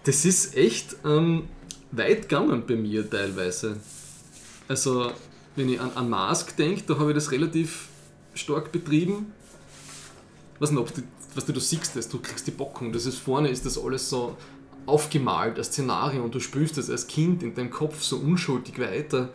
das 0.04 0.24
ist 0.24 0.56
echt 0.56 0.96
ähm, 1.04 1.44
weit 1.90 2.22
gegangen 2.28 2.64
bei 2.66 2.76
mir 2.76 3.08
teilweise. 3.08 3.76
Also, 4.68 5.10
wenn 5.56 5.68
ich 5.68 5.80
an, 5.80 5.90
an 5.94 6.08
Mask 6.08 6.56
denke, 6.56 6.82
da 6.86 6.98
habe 6.98 7.10
ich 7.10 7.14
das 7.14 7.30
relativ 7.32 7.88
stark 8.34 8.72
betrieben. 8.72 9.32
Weiß 10.62 10.70
nicht, 10.70 10.80
ob 10.80 10.94
du, 10.94 11.02
was 11.34 11.44
du, 11.44 11.52
du 11.52 11.60
siehst, 11.60 11.96
das, 11.96 12.08
du 12.08 12.18
kriegst 12.20 12.46
die 12.46 12.52
Bockung. 12.52 12.92
Das 12.92 13.06
ist 13.06 13.18
vorne, 13.18 13.48
ist 13.48 13.66
das 13.66 13.76
alles 13.82 14.08
so 14.08 14.36
aufgemalt, 14.86 15.58
als 15.58 15.68
Szenario 15.68 16.22
und 16.22 16.34
du 16.34 16.40
spürst 16.40 16.76
das 16.76 16.90
als 16.90 17.06
Kind 17.06 17.42
in 17.42 17.54
deinem 17.54 17.70
Kopf 17.70 18.02
so 18.02 18.16
unschuldig 18.16 18.78
weiter. 18.78 19.30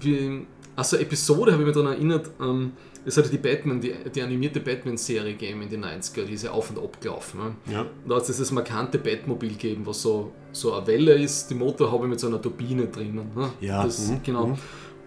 Wie, 0.00 0.46
also 0.76 0.96
Episode 0.96 1.52
habe 1.52 1.62
ich 1.62 1.66
mich 1.66 1.74
daran 1.74 1.92
erinnert, 1.92 2.30
ähm, 2.40 2.72
es 3.04 3.16
hatte 3.16 3.30
die 3.30 3.38
Batman, 3.38 3.80
die, 3.80 3.94
die 4.14 4.20
animierte 4.20 4.60
Batman-Serie 4.60 5.32
gegeben 5.32 5.62
in 5.62 5.70
den 5.70 5.84
90er, 5.84 6.24
die 6.24 6.34
ist 6.34 6.44
ja 6.44 6.50
auf 6.50 6.68
und 6.70 6.78
ab 6.78 7.00
gelaufen. 7.00 7.40
Ne? 7.40 7.72
Ja. 7.72 7.86
Da 8.06 8.16
hat 8.16 8.22
es 8.22 8.28
dieses 8.28 8.50
markante 8.52 8.98
Batmobil 8.98 9.50
gegeben, 9.50 9.86
was 9.86 10.02
so, 10.02 10.32
so 10.52 10.74
eine 10.74 10.86
Welle 10.86 11.14
ist, 11.14 11.48
die 11.48 11.54
Motorhaube 11.54 12.06
mit 12.06 12.20
so 12.20 12.26
einer 12.26 12.40
Turbine 12.40 12.86
drinnen. 12.86 13.30
Ne? 13.34 13.50
Ja, 13.60 13.84
Das, 13.84 14.08
mhm, 14.08 14.22
genau. 14.22 14.46
mhm. 14.48 14.56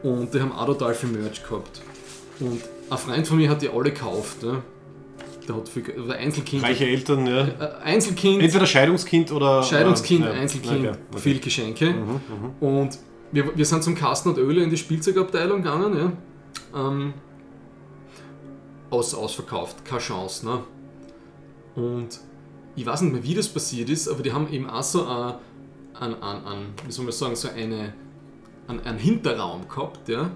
Und 0.03 0.33
die 0.33 0.41
haben 0.41 0.51
auch 0.51 0.65
total 0.65 0.95
viel 0.95 1.09
Merch 1.09 1.43
gehabt. 1.43 1.81
Und 2.39 2.61
ein 2.89 2.97
Freund 2.97 3.27
von 3.27 3.37
mir 3.37 3.49
hat 3.49 3.61
die 3.61 3.69
alle 3.69 3.91
gekauft. 3.91 4.41
Ne? 4.41 4.63
Der 5.47 5.55
hat 5.55 5.69
viel, 5.69 5.83
oder 5.99 6.15
Einzelkind. 6.15 6.63
Reiche 6.63 6.85
Eltern, 6.85 7.25
ja. 7.25 7.47
Äh, 7.47 7.83
Einzelkind, 7.83 8.41
Entweder 8.41 8.65
Scheidungskind 8.65 9.31
oder. 9.31 9.63
Scheidungskind, 9.63 10.25
äh. 10.25 10.29
Einzelkind, 10.29 10.79
Okay, 10.79 10.97
okay. 11.11 11.19
viel 11.19 11.39
Geschenke. 11.39 11.95
Und 12.59 12.99
wir, 13.31 13.57
wir 13.57 13.65
sind 13.65 13.83
zum 13.83 13.95
Kasten 13.95 14.29
und 14.29 14.37
Öle 14.37 14.63
in 14.63 14.69
die 14.69 14.77
Spielzeugabteilung 14.77 15.63
gegangen. 15.63 15.97
Ja? 15.97 16.87
Ähm, 16.87 17.13
aus, 18.89 19.13
ausverkauft, 19.13 19.83
keine 19.85 20.01
Chance. 20.01 20.45
Ne? 20.45 20.59
Und 21.75 22.19
ich 22.75 22.85
weiß 22.85 23.01
nicht 23.01 23.13
mehr, 23.13 23.23
wie 23.23 23.33
das 23.33 23.47
passiert 23.47 23.89
ist, 23.89 24.07
aber 24.07 24.21
die 24.21 24.33
haben 24.33 24.51
eben 24.51 24.69
auch 24.69 24.83
so 24.83 25.05
ein, 25.05 25.35
ein, 25.99 26.13
ein, 26.21 26.45
ein 26.45 26.65
wie 26.85 26.91
soll 26.91 27.05
man 27.05 27.13
sagen, 27.13 27.35
so 27.35 27.49
eine, 27.49 27.93
ein, 28.67 28.85
ein 28.85 28.97
Hinterraum 28.97 29.67
gehabt, 29.67 30.07
ja? 30.09 30.31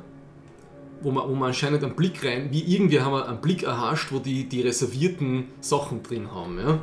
Wo, 1.02 1.12
man, 1.12 1.28
wo 1.28 1.36
man 1.36 1.50
anscheinend 1.50 1.84
einen 1.84 1.96
Blick 1.96 2.24
rein, 2.26 2.50
wie 2.52 2.64
irgendwie 2.76 3.02
haben 3.02 3.14
wir 3.14 3.28
einen 3.28 3.42
Blick 3.42 3.64
erhascht, 3.64 4.12
wo 4.12 4.20
die, 4.20 4.48
die 4.48 4.62
reservierten 4.62 5.46
Sachen 5.60 6.04
drin 6.04 6.32
haben. 6.32 6.60
Ja? 6.60 6.80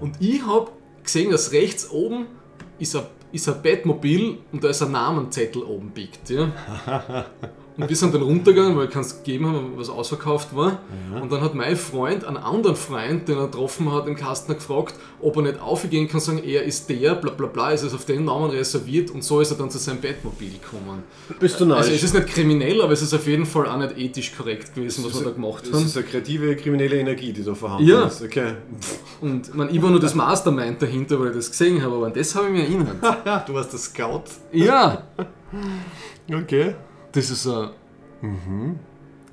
Und 0.00 0.20
ich 0.20 0.44
habe 0.46 0.70
gesehen, 1.02 1.30
dass 1.30 1.52
rechts 1.52 1.90
oben 1.90 2.26
ist 2.78 2.96
ein, 2.96 3.04
ist 3.32 3.48
ein 3.48 3.62
Batmobil 3.62 4.38
und 4.52 4.64
da 4.64 4.68
ist 4.68 4.82
ein 4.82 4.92
Namenzettel 4.92 5.62
oben 5.62 5.90
biegt. 5.90 6.30
Ja? 6.30 6.52
Und 7.76 7.88
wir 7.88 7.96
sind 7.96 8.12
dann 8.14 8.20
runtergegangen, 8.22 8.76
weil 8.76 8.88
keins 8.88 9.16
gegeben 9.22 9.46
haben, 9.46 9.72
was 9.76 9.88
ausverkauft 9.88 10.54
war. 10.54 10.78
Und 11.20 11.32
dann 11.32 11.40
hat 11.40 11.54
mein 11.54 11.74
Freund 11.76 12.24
einen 12.24 12.36
anderen 12.36 12.76
Freund, 12.76 13.26
den 13.28 13.38
er 13.38 13.46
getroffen 13.46 13.90
hat, 13.90 14.06
im 14.06 14.14
Kasten 14.14 14.52
gefragt, 14.54 14.94
ob 15.20 15.36
er 15.36 15.42
nicht 15.42 15.60
aufgehen 15.60 16.06
kann, 16.06 16.20
sagen, 16.20 16.42
er 16.44 16.64
ist 16.64 16.90
der, 16.90 17.14
bla 17.14 17.30
bla 17.32 17.46
bla, 17.46 17.70
ist 17.70 17.82
es 17.82 17.94
auf 17.94 18.04
den 18.04 18.26
Namen 18.26 18.50
reserviert 18.50 19.10
und 19.10 19.24
so 19.24 19.40
ist 19.40 19.52
er 19.52 19.56
dann 19.56 19.70
zu 19.70 19.78
seinem 19.78 20.00
Batmobil 20.02 20.50
gekommen. 20.52 21.02
Bist 21.40 21.54
du 21.60 21.64
Also 21.64 21.74
narrisch? 21.74 21.90
es 21.94 22.02
ist 22.02 22.14
nicht 22.14 22.26
kriminell, 22.26 22.82
aber 22.82 22.92
es 22.92 23.00
ist 23.00 23.14
auf 23.14 23.26
jeden 23.26 23.46
Fall 23.46 23.66
auch 23.66 23.78
nicht 23.78 23.96
ethisch 23.96 24.36
korrekt 24.36 24.74
gewesen, 24.74 25.04
was 25.06 25.14
wir 25.18 25.24
da 25.24 25.30
gemacht 25.30 25.64
Das 25.66 25.72
haben. 25.74 25.86
ist 25.86 25.96
eine 25.96 26.04
kreative 26.06 26.54
kriminelle 26.56 26.96
Energie, 26.98 27.32
die 27.32 27.42
da 27.42 27.54
vorhanden 27.54 27.88
Ja. 27.88 28.04
ist. 28.04 28.22
Okay. 28.22 28.52
Und 29.22 29.54
man, 29.54 29.74
ich 29.74 29.80
war 29.82 29.90
nur 29.90 30.00
das 30.00 30.14
Mastermind 30.14 30.82
dahinter, 30.82 31.18
weil 31.20 31.28
ich 31.30 31.36
das 31.36 31.50
gesehen 31.50 31.82
habe, 31.82 31.96
aber 31.96 32.06
an 32.06 32.12
das 32.12 32.34
habe 32.34 32.46
ich 32.48 32.52
mich 32.52 32.62
erinnert. 32.64 32.96
Ja, 33.24 33.38
du 33.46 33.54
warst 33.54 33.72
der 33.72 33.80
Scout. 33.80 34.24
Ja, 34.52 35.04
Okay. 36.32 36.74
Das 37.12 37.30
ist 37.30 37.46
eine, 37.46 37.70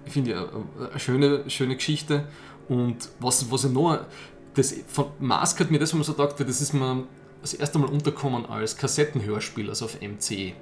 ich 0.06 0.14
finde 0.14 0.36
eine, 0.36 0.90
eine 0.90 1.00
schöne, 1.00 1.50
schöne 1.50 1.76
Geschichte. 1.76 2.28
Und 2.68 3.10
was, 3.20 3.50
was 3.52 3.66
ich 3.66 3.72
noch, 3.72 4.06
das, 4.54 4.76
von 4.88 5.08
Mask 5.20 5.60
hat 5.60 5.72
mir 5.72 5.80
das, 5.80 5.92
wenn 5.92 6.00
man 6.00 6.06
so 6.06 6.14
gedacht, 6.14 6.40
weil 6.40 6.46
das 6.46 6.62
ist 6.62 6.74
mir 6.74 7.04
das 7.42 7.54
erste 7.54 7.80
Mal 7.80 7.90
unterkommen 7.90 8.46
als 8.46 8.76
Kassettenhörspiel, 8.76 9.70
also 9.70 9.86
auf 9.86 10.00
MC. 10.02 10.54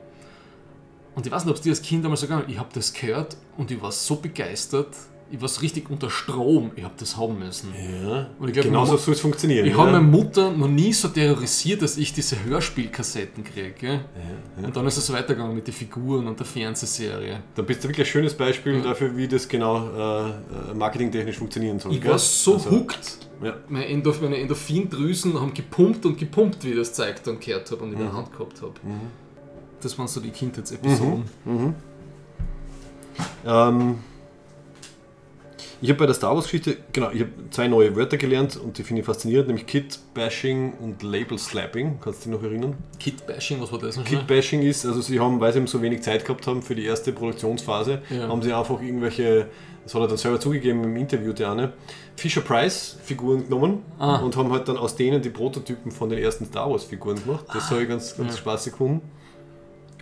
Und 1.16 1.26
ich 1.26 1.32
weiß 1.32 1.46
nicht, 1.46 1.52
ob 1.52 1.58
es 1.58 1.62
dir 1.62 1.72
als 1.72 1.82
Kind 1.82 2.06
einmal 2.06 2.18
so 2.18 2.28
gegangen 2.28 2.46
ich 2.48 2.60
habe 2.60 2.70
das 2.74 2.94
gehört 2.94 3.38
und 3.58 3.72
ich 3.72 3.82
war 3.82 3.92
so 3.92 4.18
begeistert, 4.18 4.96
ich 5.30 5.42
war 5.42 5.50
richtig 5.62 5.90
unter 5.90 6.10
Strom, 6.10 6.72
ich 6.76 6.84
habe 6.84 6.94
das 6.98 7.18
haben 7.18 7.38
müssen. 7.40 7.74
Ja. 7.76 8.30
Und 8.40 8.48
ich 8.48 8.54
glaube, 8.54 8.70
Genau 8.70 8.86
so 8.86 8.92
meine, 8.94 9.04
soll 9.04 9.14
es 9.14 9.20
funktionieren. 9.20 9.66
ich 9.66 9.74
ja. 9.74 9.78
habe 9.78 9.92
meine 9.92 10.04
Mutter 10.06 10.52
noch 10.52 10.68
nie 10.68 10.94
so 10.94 11.08
terrorisiert, 11.10 11.82
dass 11.82 11.98
ich 11.98 12.14
diese 12.14 12.44
Hörspielkassetten 12.46 13.44
kriege. 13.44 13.72
gell? 13.80 14.00
Und 14.62 14.76
dann 14.76 14.88
ist 14.88 14.98
es 14.98 15.12
weitergegangen 15.12 15.56
mit 15.56 15.68
den 15.68 15.74
Figuren 15.74 16.28
und 16.28 16.40
der 16.40 16.46
Fernsehserie. 16.46 17.40
Da 17.56 17.62
bist 17.62 17.84
du 17.84 17.90
wirklich 17.90 18.08
ein 18.08 18.12
schönes 18.12 18.34
Beispiel 18.34 18.82
dafür, 18.82 19.16
wie 19.18 19.28
das 19.28 19.48
genau 19.50 19.88
äh, 19.90 20.30
äh, 20.30 20.34
marketingtechnisch 20.76 21.38
funktionieren 21.38 21.80
soll. 21.80 21.94
Ich 21.94 22.02
gell? 22.02 22.12
war 22.12 22.20
so 22.20 22.54
Also, 22.54 22.72
hooked. 22.72 23.18
Ja. 23.44 23.54
Meine, 23.70 23.86
Endorph 23.88 24.22
meine 24.22 24.38
Endorphindrüsen 24.38 25.40
haben 25.40 25.54
gepumpt 25.54 26.06
und 26.06 26.18
gepumpt, 26.18 26.64
wie 26.64 26.70
ich 26.72 26.78
das 26.78 26.94
Zeug 26.94 27.22
dann 27.24 27.40
gehört 27.40 27.70
habe 27.70 27.84
und 27.84 27.94
in 27.94 28.00
der 28.00 28.14
Hand 28.14 28.32
gehabt 28.32 28.62
habe. 28.62 28.74
Das 29.82 29.98
waren 30.00 30.08
so 30.08 30.20
die 30.20 30.32
Kindheitsepisoden. 30.32 31.24
Ähm, 33.46 33.96
ich 35.82 35.90
habe 35.90 36.00
bei 36.00 36.06
der 36.06 36.16
Star 36.16 36.34
Wars 36.36 36.46
Geschichte, 36.46 36.78
genau, 36.94 37.12
ich 37.12 37.22
habe 37.22 37.32
zwei 37.52 37.68
neue 37.68 37.96
Wörter 37.96 38.18
gelernt 38.18 38.58
und 38.58 38.78
die 38.78 38.84
finde 38.84 39.02
ich 39.02 39.06
faszinierend, 39.06 39.48
nämlich 39.48 39.66
Kit-Bashing 39.68 40.74
und 40.80 41.04
Label-Slapping. 41.04 42.00
Kannst 42.02 42.26
du 42.26 42.30
dich 42.30 42.38
noch 42.40 42.44
erinnern? 42.48 42.76
Kid-Bashing, 43.00 43.62
was 43.62 43.72
war 43.72 43.80
das? 43.80 44.04
Kit-Bashing 44.04 44.62
ist, 44.64 44.86
also 44.86 45.02
sie 45.02 45.20
haben, 45.20 45.40
weil 45.40 45.52
sie 45.54 45.60
eben 45.60 45.68
so 45.68 45.82
wenig 45.82 46.02
Zeit 46.02 46.26
gehabt 46.26 46.48
haben 46.48 46.62
für 46.62 46.76
die 46.76 46.86
erste 46.86 47.12
Produktionsphase, 47.14 48.02
Ja. 48.10 48.28
haben 48.28 48.42
sie 48.42 48.54
einfach 48.54 48.82
irgendwelche, 48.82 49.48
das 49.84 49.94
hat 49.94 50.02
er 50.02 50.08
dann 50.08 50.18
selber 50.18 50.40
zugegeben 50.40 50.84
im 50.84 50.96
Interview, 50.96 51.34
der 51.34 51.52
eine, 51.52 51.74
Fisher-Price-Figuren 52.16 53.44
genommen 53.44 53.84
Ah. 54.00 54.18
und 54.18 54.36
haben 54.36 54.52
halt 54.52 54.68
dann 54.68 54.78
aus 54.78 54.96
denen 54.96 55.22
die 55.22 55.30
Prototypen 55.30 55.92
von 55.92 56.10
den 56.10 56.20
ersten 56.20 56.46
Star 56.46 56.70
Wars-Figuren 56.70 57.24
gemacht. 57.24 57.46
Das 57.54 57.70
habe 57.70 57.84
ich 57.84 57.90
ganz, 57.90 58.16
ganz 58.18 58.32
Ja. 58.34 58.38
spaßig 58.40 58.74
gefunden. 58.74 59.02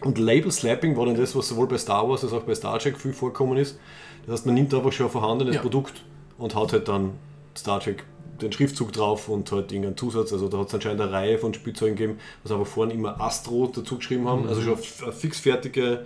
Und 0.02 0.18
Label 0.18 0.52
Slapping 0.52 0.96
war 0.98 1.06
dann 1.06 1.16
das, 1.16 1.36
was 1.36 1.48
sowohl 1.48 1.68
bei 1.68 1.78
Star 1.78 2.08
Wars 2.08 2.24
als 2.24 2.34
auch 2.34 2.44
bei 2.44 2.54
Star 2.54 2.78
Trek 2.80 2.98
viel 3.00 3.14
vorkommen 3.14 3.58
ist. 3.58 3.80
Das 4.26 4.34
heißt, 4.34 4.46
man 4.46 4.56
nimmt 4.56 4.74
einfach 4.74 4.92
schon 4.92 5.08
ein 5.08 5.12
vorhandenes 5.12 5.56
Ja. 5.56 5.62
Produkt 5.62 6.04
und 6.38 6.56
haut 6.56 6.74
halt 6.74 6.88
dann 6.88 7.14
Star 7.56 7.80
Trek 7.80 8.04
den 8.42 8.52
Schriftzug 8.52 8.92
drauf 8.92 9.30
und 9.30 9.50
halt 9.52 9.72
irgendeinen 9.72 9.98
Zusatz. 9.98 10.34
Also 10.34 10.50
da 10.50 10.58
hat 10.58 10.68
es 10.68 10.74
anscheinend 10.74 11.02
eine 11.02 11.12
Reihe 11.12 11.38
von 11.38 11.54
Spielzeugen 11.54 11.96
gegeben, 11.96 12.20
was 12.44 12.52
aber 12.52 12.66
vorne 12.66 12.94
immer 12.94 13.20
Astro 13.22 13.72
dazu 13.74 13.98
geschrieben 13.98 14.28
haben. 14.28 14.48
Also 14.48 14.62
schon 14.62 14.78
eine 15.04 15.14
fixfertige 15.14 16.06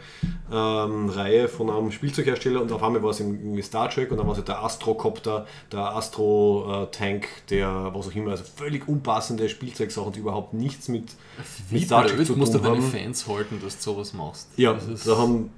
ähm, 0.51 1.09
Reihe 1.09 1.47
von 1.47 1.69
einem 1.69 1.91
Spielzeughersteller 1.91 2.61
und 2.61 2.71
auf 2.71 2.83
einmal 2.83 3.01
war 3.01 3.09
es 3.09 3.19
irgendwie 3.19 3.61
Star 3.61 3.89
Trek 3.89 4.11
und 4.11 4.17
dann 4.17 4.27
war 4.27 4.33
es 4.33 4.37
halt 4.37 4.47
der 4.47 4.63
Astrocopter, 4.63 5.47
der 5.71 5.95
Astro-Tank, 5.95 7.27
der 7.49 7.91
was 7.93 8.07
auch 8.07 8.15
immer. 8.15 8.31
Also 8.31 8.43
völlig 8.43 8.87
unpassende 8.87 9.49
Spielzeugsachen, 9.49 10.11
die 10.13 10.19
überhaupt 10.19 10.53
nichts 10.53 10.87
mit, 10.87 11.05
mit 11.05 11.15
Wie 11.69 11.83
Star 11.83 12.05
Trek 12.05 12.25
zu 12.25 12.35
musst 12.35 12.53
du 12.53 12.59
tun 12.59 12.67
deine 12.67 12.83
haben. 12.83 12.91
Fans 12.91 13.27
halten, 13.27 13.59
dass 13.63 13.77
du 13.77 13.91
sowas 13.93 14.13
machst. 14.13 14.49
Ja, 14.55 14.77
da 15.05 15.17
haben. 15.17 15.51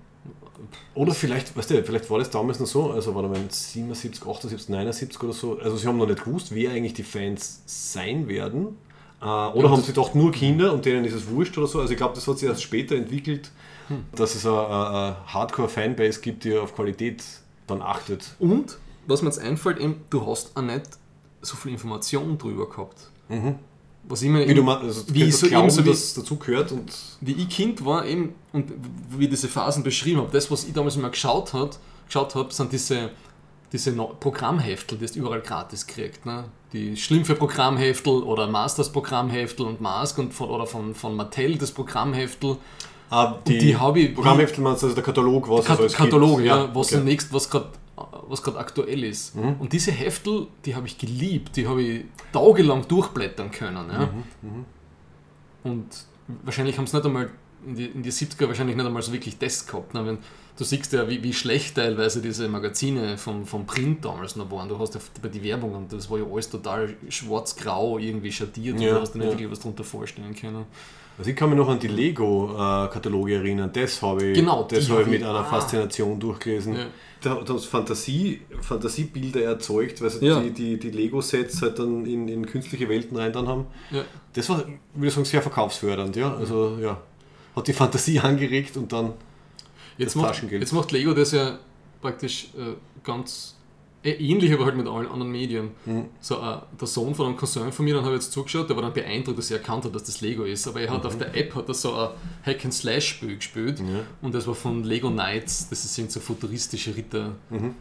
Oder 0.93 1.13
vielleicht, 1.13 1.55
weißt 1.55 1.69
du, 1.71 1.83
vielleicht 1.83 2.09
war 2.09 2.19
das 2.19 2.29
damals 2.29 2.59
noch 2.59 2.67
so, 2.67 2.91
also 2.91 3.13
war 3.15 3.23
da 3.23 3.27
mein 3.29 3.49
77, 3.49 4.25
78, 4.25 4.69
79 4.69 5.21
oder 5.23 5.33
so. 5.33 5.59
Also 5.59 5.77
sie 5.77 5.87
haben 5.87 5.97
noch 5.97 6.07
nicht 6.07 6.23
gewusst, 6.23 6.53
wer 6.53 6.71
eigentlich 6.71 6.93
die 6.93 7.03
Fans 7.03 7.61
sein 7.65 8.27
werden. 8.27 8.77
Äh, 9.21 9.25
oder 9.25 9.69
haben 9.69 9.77
das- 9.77 9.85
sie 9.87 9.93
gedacht, 9.93 10.15
nur 10.15 10.31
Kinder 10.31 10.73
und 10.73 10.85
denen 10.85 11.05
ist 11.05 11.13
es 11.13 11.27
wurscht 11.29 11.57
oder 11.57 11.67
so. 11.67 11.79
Also 11.79 11.91
ich 11.91 11.97
glaube, 11.97 12.15
das 12.15 12.27
hat 12.27 12.37
sich 12.39 12.49
erst 12.49 12.63
später 12.63 12.95
entwickelt, 12.95 13.51
Hm. 13.87 14.03
dass 14.15 14.35
es 14.35 14.45
eine, 14.45 15.15
Hardcore-Fanbase 15.27 16.21
gibt, 16.21 16.43
die 16.43 16.57
auf 16.57 16.75
Qualität 16.75 17.23
dann 17.67 17.81
achtet. 17.81 18.35
Und, 18.39 18.77
was 19.07 19.21
mir 19.21 19.29
jetzt 19.29 19.39
einfällt, 19.39 19.79
eben, 19.79 20.01
du 20.09 20.25
hast 20.25 20.55
auch 20.57 20.61
nicht 20.61 20.83
so 21.41 21.55
viel 21.55 21.71
Information 21.71 22.37
drüber 22.37 22.69
gehabt. 22.69 23.09
Was 24.03 24.21
ich 24.23 24.29
Mhm. 24.29 24.47
Wie 24.47 24.53
du 24.53 24.63
meinst, 24.63 24.83
also 24.83 25.03
wie 25.13 25.25
das 25.27 25.39
so- 25.39 25.47
Glauben, 25.47 25.63
ebenso 25.65 25.85
wie- 25.85 25.89
das 25.89 26.13
dazu 26.15 26.35
gehört 26.37 26.71
und 26.71 26.91
wie 27.21 27.33
ich 27.33 27.49
Kind 27.49 27.85
war 27.85 28.05
eben 28.05 28.33
und 28.51 28.71
wie 29.09 29.23
ich 29.25 29.29
diese 29.29 29.47
Phasen 29.47 29.83
beschrieben 29.83 30.19
habe, 30.21 30.29
das, 30.31 30.49
was 30.51 30.63
ich 30.65 30.73
damals 30.73 30.95
immer 30.95 31.09
geschaut 31.09 31.53
habe, 31.53 31.69
geschaut 32.07 32.33
habe 32.35 32.51
sind 32.53 32.71
diese, 32.73 33.11
diese 33.71 33.91
Programmheftel, 33.93 34.97
die 34.97 35.05
du 35.05 35.19
überall 35.19 35.41
gratis 35.41 35.85
kriegt. 35.87 36.25
Ne? 36.25 36.45
Die 36.73 36.97
Schlimmfe 36.97 37.35
Programmheftel 37.35 38.23
oder 38.23 38.47
Masters 38.47 38.91
Programmheftel 38.91 39.65
und 39.65 39.81
Mask 39.81 40.17
und 40.17 40.33
von, 40.33 40.49
oder 40.49 40.65
von, 40.65 40.95
von 40.95 41.15
Mattel 41.15 41.57
das 41.57 41.71
Programmheftel. 41.71 42.57
ah, 43.11 43.35
die, 43.47 43.57
die 43.59 43.77
habe 43.77 43.99
ich- 43.99 44.15
Programmheftel 44.15 44.63
meinst 44.63 44.81
du, 44.81 44.87
also 44.87 44.95
der 44.95 45.03
Katalog, 45.03 45.47
was 45.49 45.65
Kat 45.65 45.75
es 45.75 45.79
alles 45.81 45.93
Kataloge, 45.93 46.43
gibt. 46.43 46.45
ja, 46.55 46.73
was 46.75 46.91
okay. 46.93 47.03
Nächst, 47.03 47.31
was 47.33 47.49
gerade 47.49 47.67
was 48.27 48.41
gerade 48.43 48.57
aktuell 48.59 49.03
ist. 49.03 49.35
Und 49.35 49.71
diese 49.73 49.91
Heftel, 49.91 50.47
die 50.65 50.75
habe 50.75 50.87
ich 50.87 50.97
geliebt, 50.97 51.55
die 51.55 51.67
habe 51.67 51.81
ich 51.81 52.05
tagelang 52.31 52.87
durchblättern 52.87 53.51
können. 53.51 53.89
Ja. 53.89 54.09
Mhm, 54.41 54.65
Und 55.63 55.87
wahrscheinlich 56.43 56.77
haben 56.77 56.85
es 56.85 56.93
nicht 56.93 57.05
einmal 57.05 57.29
in 57.65 57.75
die, 57.75 57.85
in 57.85 58.01
die 58.03 58.11
70er 58.11 58.47
wahrscheinlich 58.47 58.75
nicht 58.75 58.85
einmal 58.85 59.01
so 59.01 59.13
wirklich 59.13 59.37
das 59.37 59.67
gehabt. 59.67 59.93
Ne? 59.93 60.05
Wenn, 60.05 60.17
du 60.57 60.63
siehst 60.63 60.91
ja, 60.93 61.07
wie, 61.07 61.21
wie 61.23 61.33
schlecht 61.33 61.75
teilweise 61.75 62.21
diese 62.21 62.47
Magazine 62.47 63.17
vom, 63.17 63.45
vom 63.45 63.65
Print 63.65 64.03
damals 64.03 64.35
noch 64.35 64.49
waren. 64.51 64.67
Du 64.67 64.79
hast 64.79 64.95
ja 64.95 65.01
bei 65.21 65.27
die 65.29 65.43
Werbung 65.43 65.75
und 65.75 65.93
das 65.93 66.09
war 66.09 66.17
ja 66.17 66.25
alles 66.25 66.49
total 66.49 66.95
schwarz-grau 67.09 67.99
irgendwie 67.99 68.31
schattiert 68.31 68.75
und 68.77 68.81
Ja, 68.81 68.95
du 68.95 69.01
hast 69.01 69.13
dir 69.13 69.19
nicht 69.19 69.25
ja. 69.27 69.31
wirklich 69.33 69.51
was 69.51 69.59
darunter 69.59 69.83
vorstellen 69.83 70.35
können. 70.35 70.65
Also 71.21 71.29
ich 71.29 71.35
kann 71.35 71.49
mich 71.49 71.57
noch 71.59 71.69
an 71.69 71.77
die 71.77 71.87
Lego-Kataloge 71.87 73.35
erinnern. 73.35 73.69
Das 73.71 74.01
habe 74.01 74.25
ich, 74.31 74.35
Genau, 74.35 74.63
das 74.63 74.89
habe 74.89 75.03
ich 75.03 75.07
mit 75.07 75.21
einer 75.23 75.35
ah. 75.35 75.43
Faszination 75.43 76.19
durchgelesen. 76.19 76.73
Ja. 76.73 76.87
Da 77.21 77.35
da 77.35 77.49
haben 77.53 77.59
sie 77.59 77.67
Fantasie, 77.67 78.41
Fantasiebilder 78.61 79.43
erzeugt, 79.43 80.01
weil 80.01 80.09
sie 80.09 80.25
Ja. 80.25 80.39
die, 80.39 80.49
die, 80.49 80.79
die 80.79 80.89
Lego-Sets 80.89 81.61
halt 81.61 81.77
dann 81.77 82.07
in, 82.07 82.27
in 82.27 82.43
künstliche 82.47 82.89
Welten 82.89 83.15
rein 83.17 83.31
dann 83.31 83.47
haben. 83.47 83.67
Ja. 83.91 84.03
Das 84.33 84.49
war, 84.49 84.65
würde 84.95 85.07
ich 85.07 85.13
sagen, 85.13 85.25
sehr 85.25 85.43
verkaufsfördernd. 85.43 86.15
Ja? 86.15 86.35
Also 86.35 86.79
ja, 86.81 86.99
hat 87.55 87.67
die 87.67 87.73
Fantasie 87.73 88.19
angeregt 88.19 88.75
und 88.77 88.91
dann 88.91 89.13
Jetzt 89.97 90.15
Das 90.15 90.15
macht, 90.15 90.27
Taschengeld. 90.29 90.61
jetzt 90.63 90.71
macht 90.71 90.91
Lego 90.91 91.13
das 91.13 91.31
ja 91.33 91.59
praktisch 92.01 92.45
äh, 92.57 92.73
ganz 93.03 93.55
ähnlich, 94.03 94.51
aber 94.53 94.65
halt 94.65 94.75
mit 94.77 94.87
allen 94.87 95.07
anderen 95.07 95.31
Medien. 95.31 95.71
Mhm. 95.85 96.05
So, 96.19 96.35
äh, 96.37 96.57
der 96.79 96.87
Sohn 96.87 97.13
von 97.13 97.27
einem 97.27 97.37
Cousin 97.37 97.71
von 97.71 97.85
mir, 97.85 97.93
dann 97.95 98.03
habe 98.05 98.15
ich 98.15 98.21
jetzt 98.23 98.31
zugeschaut, 98.33 98.67
der 98.69 98.75
war 98.75 98.83
dann 98.83 98.93
beeindruckt, 98.93 99.37
dass 99.37 99.51
er 99.51 99.57
erkannt 99.57 99.85
hat, 99.85 99.93
dass 99.93 100.03
das 100.03 100.21
Lego 100.21 100.43
ist. 100.43 100.67
Aber 100.67 100.81
er 100.81 100.89
hat 100.89 101.05
auf 101.05 101.17
der 101.17 101.35
App 101.35 101.53
hat 101.55 101.67
er 101.67 101.73
so 101.73 101.93
ein 101.93 102.09
Hack-and-Slash-Spiel 102.45 103.35
gespielt 103.35 103.79
Mhm. 103.81 103.89
Ja. 103.95 103.99
und 104.21 104.33
das 104.35 104.47
war 104.47 104.55
von 104.55 104.83
Lego 104.83 105.09
Knights, 105.09 105.69
das 105.69 105.93
sind 105.93 106.11
so 106.11 106.19
futuristische 106.19 106.95
Ritter. 106.95 107.33
Mhm. 107.49 107.75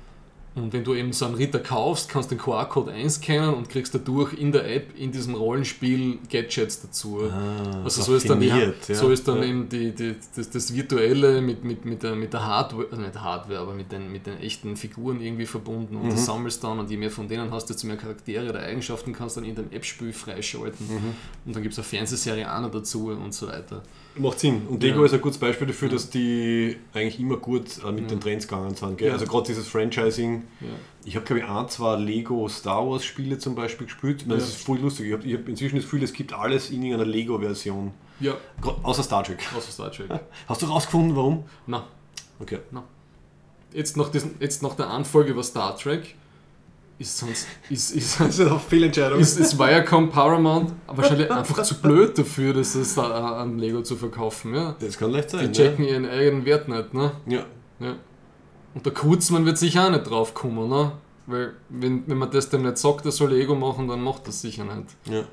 Und 0.57 0.73
wenn 0.73 0.83
du 0.83 0.95
eben 0.97 1.13
so 1.13 1.27
einen 1.27 1.37
Ritter 1.37 1.61
kaufst, 1.61 2.09
kannst 2.09 2.31
du 2.33 2.35
den 2.35 2.43
QR-Code 2.43 2.91
einscannen 2.91 3.55
und 3.55 3.69
kriegst 3.69 3.95
dadurch 3.95 4.33
in 4.35 4.51
der 4.51 4.69
App, 4.75 4.99
in 4.99 5.13
diesem 5.13 5.37
Rollenspiel, 5.37 6.19
Gadgets 6.29 6.83
dazu. 6.83 7.21
also 7.85 8.03
so 8.03 8.17
ist 8.17 8.29
dann, 8.29 8.41
die, 8.41 8.51
Ah, 8.51 8.73
ja. 8.89 8.95
so 8.95 9.11
ist 9.11 9.29
dann 9.29 9.39
Ja. 9.39 9.45
eben 9.45 9.69
die, 9.69 9.93
die, 9.95 10.17
das, 10.35 10.51
das 10.51 10.75
Virtuelle 10.75 11.41
mit, 11.41 11.63
mit, 11.63 11.85
mit, 11.85 12.03
der, 12.03 12.17
mit 12.17 12.33
der 12.33 12.45
Hardware, 12.45 12.89
also 12.91 13.01
nicht 13.01 13.21
Hardware, 13.21 13.61
aber 13.61 13.75
mit 13.75 13.93
den, 13.93 14.11
mit 14.11 14.27
den 14.27 14.39
echten 14.39 14.77
Figuren 14.77 15.21
irgendwie 15.21 15.47
verbunden 15.47 15.95
und 15.97 16.07
Mhm. 16.07 16.11
das 16.11 16.27
sammelst 16.27 16.65
dann 16.65 16.81
und 16.81 16.91
je 16.91 16.97
mehr 16.97 17.13
von 17.13 17.29
denen 17.29 17.53
hast, 17.53 17.67
desto 17.67 17.87
mehr 17.87 17.97
Charaktere 17.97 18.49
oder 18.51 18.59
Eigenschaften 18.61 19.13
kannst 19.13 19.37
du 19.37 19.43
dann 19.43 19.49
in 19.51 19.55
dem 19.55 19.71
App-Spiel 19.71 20.13
freischalten. 20.13 20.85
Mhm. 20.89 21.15
Und 21.47 21.55
dann 21.55 21.63
gibt 21.63 21.75
es 21.75 21.79
eine 21.79 21.85
Fernsehserie 21.87 22.53
auch 22.53 22.61
noch 22.61 22.73
dazu 22.73 23.07
und 23.11 23.33
so 23.33 23.47
weiter. 23.47 23.83
Macht 24.21 24.41
Sinn. 24.41 24.67
Und 24.69 24.83
Lego 24.83 25.01
Ja. 25.01 25.07
ist 25.07 25.15
ein 25.15 25.21
gutes 25.21 25.39
Beispiel 25.39 25.67
dafür, 25.67 25.89
dass 25.89 26.11
die 26.11 26.77
eigentlich 26.93 27.19
immer 27.21 27.37
gut 27.37 27.83
äh, 27.85 27.91
mit 27.93 28.03
Ja. 28.03 28.09
den 28.09 28.21
Trends 28.21 28.47
gegangen 28.49 28.75
sind. 28.75 28.99
Gell? 28.99 29.09
Ja. 29.09 29.15
Also 29.15 29.27
gerade 29.27 29.47
dieses 29.47 29.67
Franchising. 29.69 30.43
Ja. 30.61 30.67
Ich 31.05 31.17
habe, 31.17 31.25
glaube 31.25 31.41
ich, 31.41 31.49
ein, 31.49 31.69
zwei 31.69 31.97
Lego 31.97 32.47
Star 32.49 32.87
Wars 32.89 33.05
Spiele 33.05 33.39
zum 33.39 33.55
Beispiel 33.55 33.87
gespielt. 33.87 34.23
Ich 34.23 34.27
meine, 34.27 34.41
Das 34.41 34.49
Ja. 34.51 34.57
ist 34.57 34.65
voll 34.65 34.79
lustig. 34.79 35.07
Ich 35.07 35.13
habe 35.13 35.33
hab 35.43 35.49
inzwischen 35.49 35.77
das 35.77 35.85
Gefühl, 35.85 36.03
es 36.03 36.13
gibt 36.13 36.33
alles 36.33 36.71
in 36.71 36.83
irgendeiner 36.83 37.11
Lego-Version. 37.11 37.93
Ja, 38.21 38.35
Außer 38.83 39.03
Star 39.03 39.25
Trek. 39.25 39.39
außer 39.57 39.71
Star 39.73 39.91
Trek. 39.91 40.09
Hast 40.49 40.61
du 40.63 40.67
rausgefunden, 40.67 41.17
warum? 41.17 41.45
Na, 41.67 41.87
Okay. 42.39 42.59
jetzt 43.73 43.97
nach, 43.97 44.11
diesen, 44.11 44.35
jetzt 44.41 44.63
nach 44.63 44.75
der 44.75 44.89
Anfolge 44.89 45.31
über 45.31 45.43
Star 45.43 45.77
Trek 45.77 46.15
ist 47.01 47.19
sonst 47.19 47.47
ist, 47.69 47.91
ist, 47.97 48.21
Das 48.21 48.39
ist 48.39 48.47
eine 48.47 48.59
Fehlentscheidung. 48.61 49.19
ist, 49.19 49.39
ist 49.41 49.59
Viacom 49.59 50.11
Paramount 50.11 50.73
wahrscheinlich 50.87 51.31
einfach 51.31 51.63
zu 51.63 51.75
blöd 51.83 52.17
dafür, 52.17 52.53
das 52.55 52.77
ist 52.77 52.97
da 52.97 53.39
an 53.41 53.59
Lego 53.59 53.83
zu 53.83 53.97
verkaufen. 53.97 54.55
Ja. 54.55 54.77
das 54.79 54.97
kann 54.99 55.11
leicht 55.11 55.33
Die 55.33 55.37
sein. 55.39 55.53
checken 55.53 55.85
ihren 55.85 56.07
eigenen 56.07 56.45
Wert 56.45 56.69
nicht. 56.69 56.95
Ne? 56.95 57.11
Ja. 57.27 57.45
Ja. 57.81 57.97
Und 58.75 58.87
der 58.87 58.93
Kurzmann 58.93 59.45
wird 59.47 59.59
sicher 59.59 59.87
auch 59.87 59.91
nicht 59.91 60.09
drauf 60.09 60.35
kommen. 60.35 60.69
Ne? 60.69 60.93
Weil 61.27 61.55
wenn, 61.71 62.05
wenn 62.07 62.19
man 62.19 62.31
das 62.31 62.49
dem 62.51 62.63
nicht 62.63 62.79
sagt, 62.79 63.05
er 63.07 63.13
soll 63.13 63.31
Lego 63.33 63.55
machen, 63.55 63.89
dann 63.89 64.01
macht 64.03 64.29
das 64.29 64.41
sicher 64.43 64.65
nicht. 64.65 64.89
ja. 65.11 65.25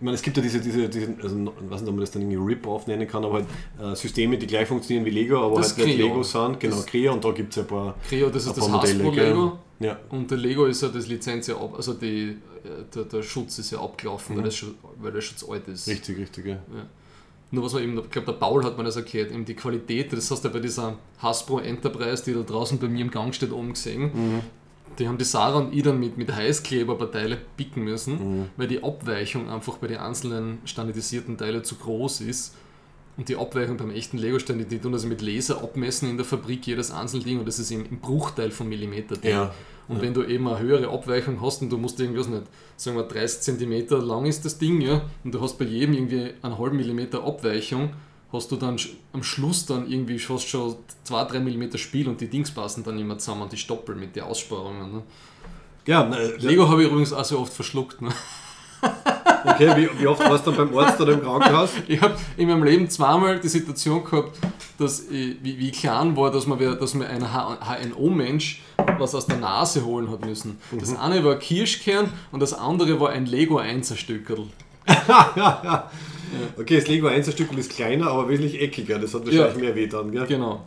Ich 0.00 0.04
meine, 0.04 0.14
es 0.14 0.22
gibt 0.22 0.36
ja 0.36 0.42
diese, 0.44 0.60
diese, 0.60 0.88
diese 0.88 1.12
also 1.20 1.36
ich 1.36 1.70
weiß 1.72 1.80
nicht, 1.80 1.88
ob 1.88 1.94
man 1.96 2.00
das 2.02 2.12
dann 2.12 2.22
irgendwie 2.22 2.36
Rip-Off 2.52 2.86
nennen 2.86 3.08
kann, 3.08 3.24
aber 3.24 3.34
halt 3.34 3.46
äh, 3.82 3.96
Systeme, 3.96 4.38
die 4.38 4.46
gleich 4.46 4.68
funktionieren 4.68 5.04
wie 5.04 5.10
Lego, 5.10 5.44
aber 5.44 5.56
Das 5.56 5.76
halt 5.76 5.86
nicht. 5.88 5.98
Lego 5.98 6.22
sind. 6.22 6.60
Genau, 6.60 6.76
Das- 6.76 6.86
Creo 6.86 7.12
und 7.14 7.24
da 7.24 7.32
gibt 7.32 7.52
es 7.52 7.58
ein 7.58 7.66
paar, 7.66 7.96
Creo, 8.08 8.30
das 8.30 8.46
ist 8.46 8.56
das 8.56 8.68
Modelle. 8.68 9.04
Hasbro-Lego. 9.04 9.58
Ja. 9.80 9.98
Und 10.10 10.30
der 10.30 10.38
Lego 10.38 10.66
ist 10.66 10.82
ja 10.82 10.88
das 10.88 11.06
Lizenz 11.06 11.46
ja 11.46 11.56
ab, 11.56 11.74
also 11.76 11.94
die, 11.94 12.30
äh, 12.30 12.36
der, 12.94 13.04
der 13.04 13.22
Schutz 13.22 13.58
ist 13.58 13.70
ja 13.70 13.80
abgelaufen, 13.80 14.36
weil, 14.36 14.44
das 14.44 14.64
weil 14.96 15.12
der 15.12 15.20
schon 15.20 15.36
zu 15.36 15.50
alt 15.52 15.68
ist. 15.68 15.86
Richtig, 15.86 16.18
richtig. 16.18 16.46
Ja. 16.46 16.58
Nur 17.50 17.64
was 17.64 17.72
man 17.72 17.82
eben, 17.82 17.98
ich 17.98 18.10
glaube, 18.10 18.26
der 18.26 18.38
Paul 18.38 18.64
hat 18.64 18.76
mir 18.76 18.84
das 18.84 18.96
erklärt, 18.96 19.30
eben 19.30 19.44
die 19.44 19.54
Qualität, 19.54 20.12
das 20.12 20.30
hast 20.30 20.44
du 20.44 20.48
ja 20.48 20.54
bei 20.54 20.60
dieser 20.60 20.96
Hasbro 21.22 21.60
Enterprise, 21.60 22.22
die 22.24 22.34
da 22.34 22.40
draußen 22.40 22.78
bei 22.78 22.88
mir 22.88 23.00
im 23.02 23.10
Gang 23.10 23.34
steht, 23.34 23.52
oben 23.52 23.72
gesehen. 23.72 24.42
Die 24.98 25.06
haben 25.06 25.16
die 25.16 25.24
Sarah 25.24 25.58
und 25.58 25.72
ich 25.72 25.82
dann 25.82 26.00
mit, 26.00 26.18
mit 26.18 26.34
Heißkleber 26.34 26.94
ein 26.94 26.98
paar 26.98 27.12
Teile 27.12 27.38
picken 27.56 27.84
müssen, 27.84 28.50
weil 28.56 28.66
die 28.66 28.82
Abweichung 28.82 29.48
einfach 29.48 29.78
bei 29.78 29.86
den 29.86 29.98
einzelnen 29.98 30.58
standardisierten 30.64 31.38
Teilen 31.38 31.64
zu 31.64 31.76
groß 31.76 32.20
ist. 32.22 32.54
Und 33.16 33.28
die 33.28 33.36
Abweichung 33.36 33.76
beim 33.76 33.90
echten 33.90 34.16
Lego-Stein, 34.18 34.58
die, 34.58 34.64
die 34.64 34.78
tun 34.78 34.92
also 34.92 35.08
mit 35.08 35.20
Laser 35.22 35.60
abmessen 35.62 36.08
in 36.08 36.16
der 36.16 36.24
Fabrik 36.24 36.66
jedes 36.66 36.92
Einzelding 36.92 37.40
und 37.40 37.48
das 37.48 37.58
ist 37.58 37.70
im, 37.72 37.84
im 37.86 37.98
Bruchteil 37.98 38.52
von 38.52 38.68
Millimeter. 38.68 39.16
drin. 39.16 39.30
Ja. 39.30 39.54
Und 39.88 40.02
wenn 40.02 40.12
du 40.12 40.22
eben 40.22 40.46
eine 40.46 40.58
höhere 40.58 40.90
Abweichung 40.90 41.40
hast 41.40 41.62
und 41.62 41.70
du 41.70 41.78
musst 41.78 41.98
irgendwas 41.98 42.28
nicht, 42.28 42.42
sagen 42.76 42.96
wir 42.96 43.04
30 43.04 43.40
cm 43.58 43.88
lang 44.06 44.26
ist 44.26 44.44
das 44.44 44.58
Ding, 44.58 44.80
ja, 44.82 45.00
und 45.24 45.34
du 45.34 45.40
hast 45.40 45.58
bei 45.58 45.64
jedem 45.64 45.94
irgendwie 45.94 46.34
einen 46.42 46.58
halben 46.58 46.76
Millimeter 46.76 47.24
Abweichung, 47.24 47.90
hast 48.30 48.50
du 48.50 48.56
dann 48.56 48.76
am 49.12 49.22
Schluss 49.22 49.64
dann 49.64 49.90
irgendwie 49.90 50.18
fast 50.18 50.46
schon 50.48 50.76
2-3 51.06 51.40
mm 51.40 51.76
Spiel 51.78 52.08
und 52.08 52.20
die 52.20 52.28
Dings 52.28 52.50
passen 52.50 52.84
dann 52.84 52.98
immer 52.98 53.18
zusammen 53.18 53.42
und 53.42 53.52
die 53.52 53.56
Stoppel 53.56 53.94
mit 53.94 54.14
den 54.14 54.24
Aussparungen. 54.24 54.92
Ne? 54.92 55.02
Ja, 55.86 56.06
na, 56.06 56.18
Lego 56.38 56.68
habe 56.68 56.82
ich 56.82 56.88
übrigens 56.88 57.14
auch 57.14 57.24
so 57.24 57.38
oft 57.38 57.52
verschluckt. 57.54 58.02
Ne? 58.02 58.10
Okay, 59.44 59.70
wie, 59.76 60.00
wie 60.00 60.06
oft 60.06 60.20
warst 60.20 60.46
du 60.46 60.50
dann 60.52 60.68
beim 60.70 60.78
Arzt 60.78 61.00
oder 61.00 61.12
im 61.12 61.22
Krankenhaus? 61.22 61.70
Ich 61.86 62.00
habe 62.00 62.14
in 62.36 62.48
meinem 62.48 62.62
Leben 62.64 62.88
zweimal 62.90 63.38
die 63.40 63.48
Situation 63.48 64.04
gehabt, 64.04 64.38
dass 64.78 65.00
ich, 65.10 65.36
wie, 65.42 65.58
wie 65.58 65.70
klein 65.70 66.16
war, 66.16 66.30
dass 66.30 66.46
wer- 66.48 66.74
dass 66.76 66.94
ein 66.94 67.02
HNO-Mensch 67.24 68.62
was 68.98 69.14
aus 69.14 69.26
der 69.26 69.36
Nase 69.38 69.84
holen 69.84 70.10
hat 70.10 70.24
müssen. 70.24 70.58
Das 70.78 70.96
eine 70.96 71.22
war 71.24 71.34
ein 71.34 71.38
Kirschkern 71.38 72.12
und 72.32 72.40
das 72.40 72.52
andere 72.54 72.98
war 73.00 73.10
ein 73.10 73.26
Lego 73.26 73.58
1er 73.60 73.96
Stückerl. 73.96 74.46
Okay, 76.58 76.76
das 76.76 76.86
Lego 76.88 77.06
1 77.06 77.32
Stück 77.32 77.56
ist 77.56 77.70
kleiner, 77.70 78.08
aber 78.08 78.28
wesentlich 78.28 78.60
eckiger. 78.60 78.98
Das 78.98 79.14
hat 79.14 79.24
wahrscheinlich 79.24 79.56
mehr 79.56 79.74
weh 79.74 79.86
dann, 79.86 80.10
gell? 80.12 80.26
Genau. 80.26 80.62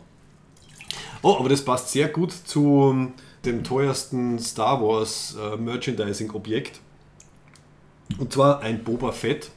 Oh, 1.22 1.36
aber 1.38 1.48
das 1.48 1.64
passt 1.64 1.90
sehr 1.92 2.08
gut 2.08 2.32
zu 2.32 3.12
dem 3.44 3.62
teuersten 3.62 4.40
Star 4.40 4.82
Wars 4.82 5.36
äh, 5.40 5.56
Merchandising-Objekt. 5.56 6.80
Und 8.18 8.32
zwar 8.32 8.60
ein 8.60 8.82
Boba 8.84 9.12
Fett, 9.12 9.50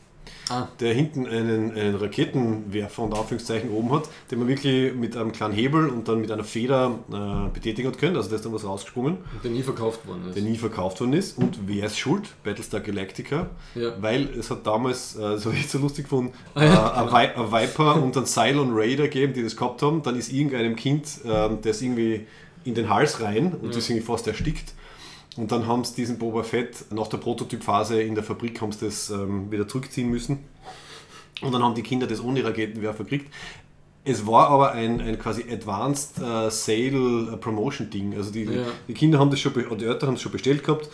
Ah. 0.48 0.68
der 0.80 0.94
hinten 0.94 1.26
einen, 1.26 1.72
einen 1.76 1.96
Raketenwerfer 1.96 3.02
und 3.02 3.16
Anführungszeichen 3.18 3.72
oben 3.72 3.92
hat, 3.94 4.04
den 4.30 4.38
man 4.38 4.48
wirklich 4.48 4.94
mit 4.94 5.18
einem 5.18 5.32
kleinen 5.32 5.56
Hebel 5.56 5.90
und 5.90 6.08
dann 6.08 6.22
mit 6.22 6.32
einer 6.32 6.44
Feder 6.44 7.00
äh, 7.12 7.50
betätigen 7.52 7.88
hat 7.88 7.98
können. 7.98 8.16
Also 8.16 8.30
da 8.30 8.36
ist 8.36 8.46
dann 8.46 8.54
was 8.54 8.64
rausgesprungen, 8.64 9.18
Der 9.44 9.50
nie 9.50 9.64
verkauft 9.64 10.08
worden 10.08 10.28
ist. 10.28 10.36
der 10.36 10.44
nie 10.44 10.56
verkauft 10.56 11.00
worden 11.02 11.14
ist. 11.14 11.40
Und 11.40 11.58
wer 11.66 11.88
ist 11.88 11.98
schuld? 11.98 12.30
Battlestar 12.44 12.82
Galactica. 12.82 13.50
Ja. 13.74 13.94
Weil 14.00 14.30
es 14.38 14.52
hat 14.52 14.68
damals, 14.68 15.16
äh, 15.16 15.22
das 15.22 15.46
habe 15.48 15.56
ich 15.56 15.68
so 15.68 15.80
lustig 15.80 16.04
gefunden, 16.06 16.32
Ah, 16.54 16.64
ja, 16.64 16.94
äh, 16.96 17.00
ein, 17.00 17.12
Vi 17.12 17.42
ein 17.42 17.52
Viper 17.52 17.96
und 18.04 18.16
einen 18.16 18.26
Cylon 18.28 18.70
Raider 18.72 19.04
gegeben, 19.06 19.34
die 19.34 19.42
das 19.42 19.56
gehabt 19.58 19.82
haben. 19.82 20.04
Dann 20.04 20.16
ist 20.16 20.32
irgendeinem 20.32 20.76
Kind 20.76 21.08
ähm, 21.26 21.58
das 21.64 21.82
irgendwie 21.82 22.28
in 22.66 22.76
den 22.76 22.88
Hals 22.92 23.20
rein 23.20 23.54
und 23.60 23.72
Ja. 23.72 23.78
ist 23.80 23.90
irgendwie 23.90 24.06
fast 24.06 24.28
erstickt. 24.28 24.74
Und 25.38 25.52
dann 25.52 25.68
haben 25.68 25.84
sie 25.84 25.96
diesen 25.96 26.18
Boba 26.18 26.44
Fett 26.44 26.86
nach 26.92 27.08
der 27.08 27.18
Prototypphase 27.18 28.02
in 28.02 28.16
der 28.16 28.24
Fabrik 28.24 28.62
haben 28.62 28.72
sie 28.72 28.86
das 28.86 29.10
ähm, 29.10 29.52
wieder 29.52 29.68
zurückziehen 29.68 30.10
müssen. 30.10 30.40
Und 31.42 31.52
dann 31.54 31.62
haben 31.62 31.76
die 31.76 31.84
Kinder 31.84 32.08
das 32.08 32.24
ohne 32.24 32.44
Raketenwerfer 32.44 33.04
gekriegt. 33.04 33.34
Es 34.06 34.26
war 34.28 34.50
aber 34.50 34.72
ein, 34.72 35.02
ein 35.02 35.20
quasi 35.20 35.44
Advanced 35.52 36.20
äh, 36.20 36.50
Sale 36.50 37.34
äh, 37.34 37.38
Promotion 37.38 37.90
Ding. 37.90 38.16
Also 38.16 38.32
die, 38.32 38.44
Ja. 38.44 38.64
die 38.88 38.94
Kinder 38.94 39.20
haben 39.20 39.30
das 39.32 39.40
schon, 39.40 39.54
die 39.54 39.86
Eltern 39.86 40.10
haben 40.10 40.16
es 40.16 40.22
schon 40.22 40.32
bestellt 40.32 40.64
gehabt. 40.64 40.90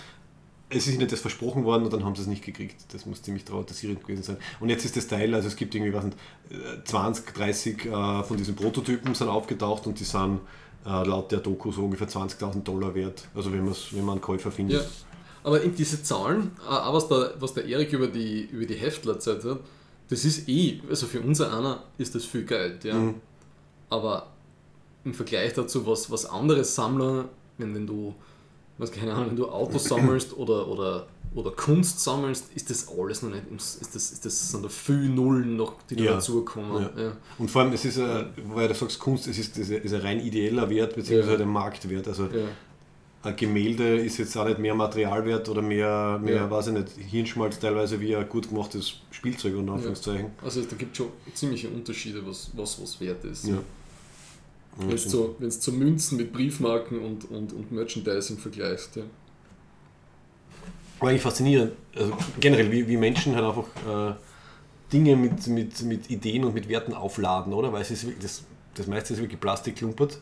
Es 0.70 0.88
ist 0.88 0.96
ihnen 0.96 1.10
das 1.10 1.20
versprochen 1.20 1.66
worden 1.66 1.84
und 1.84 1.92
dann 1.92 2.06
haben 2.06 2.16
sie 2.16 2.22
es 2.22 2.28
nicht 2.28 2.44
gekriegt. 2.46 2.78
Das 2.94 3.06
muss 3.06 3.22
ziemlich 3.22 3.44
traumatisierend 3.44 4.02
gewesen 4.02 4.24
sein. 4.24 4.38
Und 4.62 4.70
jetzt 4.70 4.86
ist 4.86 4.96
das 4.96 5.08
Teil, 5.08 5.36
also 5.36 5.50
es 5.50 5.58
gibt 5.58 5.76
irgendwie 5.76 5.94
was 5.94 6.06
äh, 6.06 6.84
20, 6.86 7.34
30 7.34 7.86
äh, 7.86 8.24
von 8.24 8.38
diesen 8.38 8.56
Prototypen 8.56 9.14
sind 9.14 9.28
aufgetaucht 9.28 9.86
und 9.86 10.00
die 10.00 10.06
sind 10.06 10.40
äh, 10.86 11.08
laut 11.08 11.32
der 11.32 11.40
Doku 11.40 11.72
so 11.72 11.84
ungefähr 11.84 12.08
20.000 12.08 12.64
Dollar 12.64 12.94
wert. 12.96 13.28
Also 13.36 13.52
wenn, 13.52 13.66
wenn 13.68 14.06
man 14.06 14.14
einen 14.14 14.22
Käufer 14.22 14.52
findet. 14.52 14.82
Ja. 14.82 14.88
Aber 15.44 15.62
in 15.62 15.76
diese 15.76 16.02
Zahlen, 16.04 16.52
äh, 16.68 16.70
auch 16.70 16.94
was 16.94 17.08
der, 17.08 17.34
was 17.40 17.54
der 17.54 17.66
Erik 17.66 17.94
über 17.94 18.08
die, 18.08 18.42
über 18.46 18.66
die 18.66 18.76
Heftler 18.76 19.14
erzählt 19.14 19.44
hat, 19.44 19.60
das 20.10 20.26
ist 20.26 20.48
eh, 20.50 20.82
also 20.90 21.08
für 21.08 21.22
unser 21.22 21.58
einer 21.58 21.84
ist 21.98 22.14
das 22.16 22.26
viel 22.26 22.44
Geld, 22.44 22.84
ja. 22.84 22.96
Mhm. 22.96 23.16
Aber 23.90 24.28
im 25.04 25.14
Vergleich 25.14 25.54
dazu, 25.54 25.86
was, 25.86 26.12
was 26.12 26.26
andere 26.26 26.64
Sammler, 26.64 27.26
wenn, 27.58 27.74
wenn 27.74 27.88
du, 27.88 28.14
was 28.78 28.92
keine 28.92 29.14
Ahnung, 29.14 29.30
wenn 29.30 29.36
du 29.36 29.50
Autos 29.50 29.86
sammelst 29.86 30.36
oder, 30.38 30.68
oder, 30.68 31.08
oder 31.34 31.52
Kunst 31.52 32.00
sammelst, 32.02 32.46
ist 32.56 32.70
das 32.70 32.88
alles 32.90 33.22
noch 33.22 33.30
nicht, 33.30 33.44
ist 33.56 33.96
das, 33.96 34.12
ist 34.12 34.26
das 34.26 34.52
sind 34.52 34.64
da 34.66 34.70
viel 34.70 35.08
Nullen 35.10 35.56
noch, 35.56 35.76
die 35.90 35.96
da 35.96 36.04
Ja. 36.04 36.12
dazukommen. 36.16 36.90
Ja. 36.98 37.02
Ja. 37.04 37.18
Und 37.38 37.50
vor 37.50 37.62
allem, 37.62 37.72
es 37.74 37.86
ist, 37.86 38.00
ein, 38.00 38.28
weil 38.54 38.68
du 38.68 38.74
sagst 38.74 39.00
Kunst, 39.00 39.28
es 39.28 39.38
ist, 39.38 39.58
ist, 39.58 39.72
ein- 39.72 39.82
ist 39.82 39.94
ein 39.94 40.02
rein 40.02 40.20
ideeller 40.20 40.70
Wert, 40.70 40.96
beziehungsweise 40.96 41.38
Ja. 41.38 41.44
ein 41.44 41.48
Marktwert. 41.50 42.08
Also 42.10 42.28
ein 43.24 43.36
Gemälde 43.38 43.98
ist 44.00 44.18
jetzt 44.18 44.36
auch 44.36 44.46
nicht 44.46 44.60
mehr 44.60 44.76
Materialwert 44.76 45.48
oder 45.48 45.62
mehr, 45.62 46.20
mehr 46.22 46.36
Ja. 46.36 46.52
weiß 46.52 46.68
ich 46.68 46.74
nicht, 46.74 46.88
Hirnschmalz 47.10 47.60
teilweise 47.60 48.00
wie 48.02 48.14
ein 48.16 48.28
gut 48.28 48.50
gemachtes 48.50 48.96
Spielzeug, 49.12 49.56
unter 49.56 49.74
Anführungszeichen. 49.74 50.32
Also 50.44 50.62
da 50.64 50.76
gibt 50.76 50.92
es 50.92 50.98
schon 50.98 51.08
ziemliche 51.34 51.70
Unterschiede, 51.70 52.26
was 52.28 52.50
was, 52.58 52.82
was 52.82 53.00
wert 53.00 53.24
ist. 53.24 53.48
Wenn 54.78 54.90
du 54.90 54.98
so, 54.98 55.36
wenn's 55.40 55.60
zu 55.60 55.72
Münzen 55.74 56.18
mit 56.18 56.32
Briefmarken 56.34 57.00
und, 57.00 57.30
und, 57.30 57.52
und 57.54 57.72
Merchandising 57.72 58.38
vergleichst. 58.38 58.96
Ja. 58.96 59.04
War 61.02 61.10
eigentlich 61.10 61.22
faszinierend. 61.22 61.74
Also 61.96 62.14
generell, 62.40 62.72
wie, 62.72 62.88
wie 62.88 62.96
Menschen 62.98 63.36
halt 63.36 63.44
einfach 63.46 63.66
äh, 64.12 64.14
Dinge 64.94 65.16
mit, 65.18 65.46
mit, 65.48 65.82
mit 65.82 66.10
Ideen 66.10 66.46
und 66.46 66.54
mit 66.54 66.70
Werten 66.70 66.94
aufladen, 66.94 67.52
oder? 67.54 67.74
Weil 67.74 67.82
es 67.82 67.92
ist 67.92 68.06
wirklich, 68.06 68.24
das, 68.24 68.44
das 68.76 68.88
meiste 68.88 69.14
ist 69.14 69.20
wirklich 69.20 69.40
Plastik 69.40 69.76
klumpert. 69.76 70.20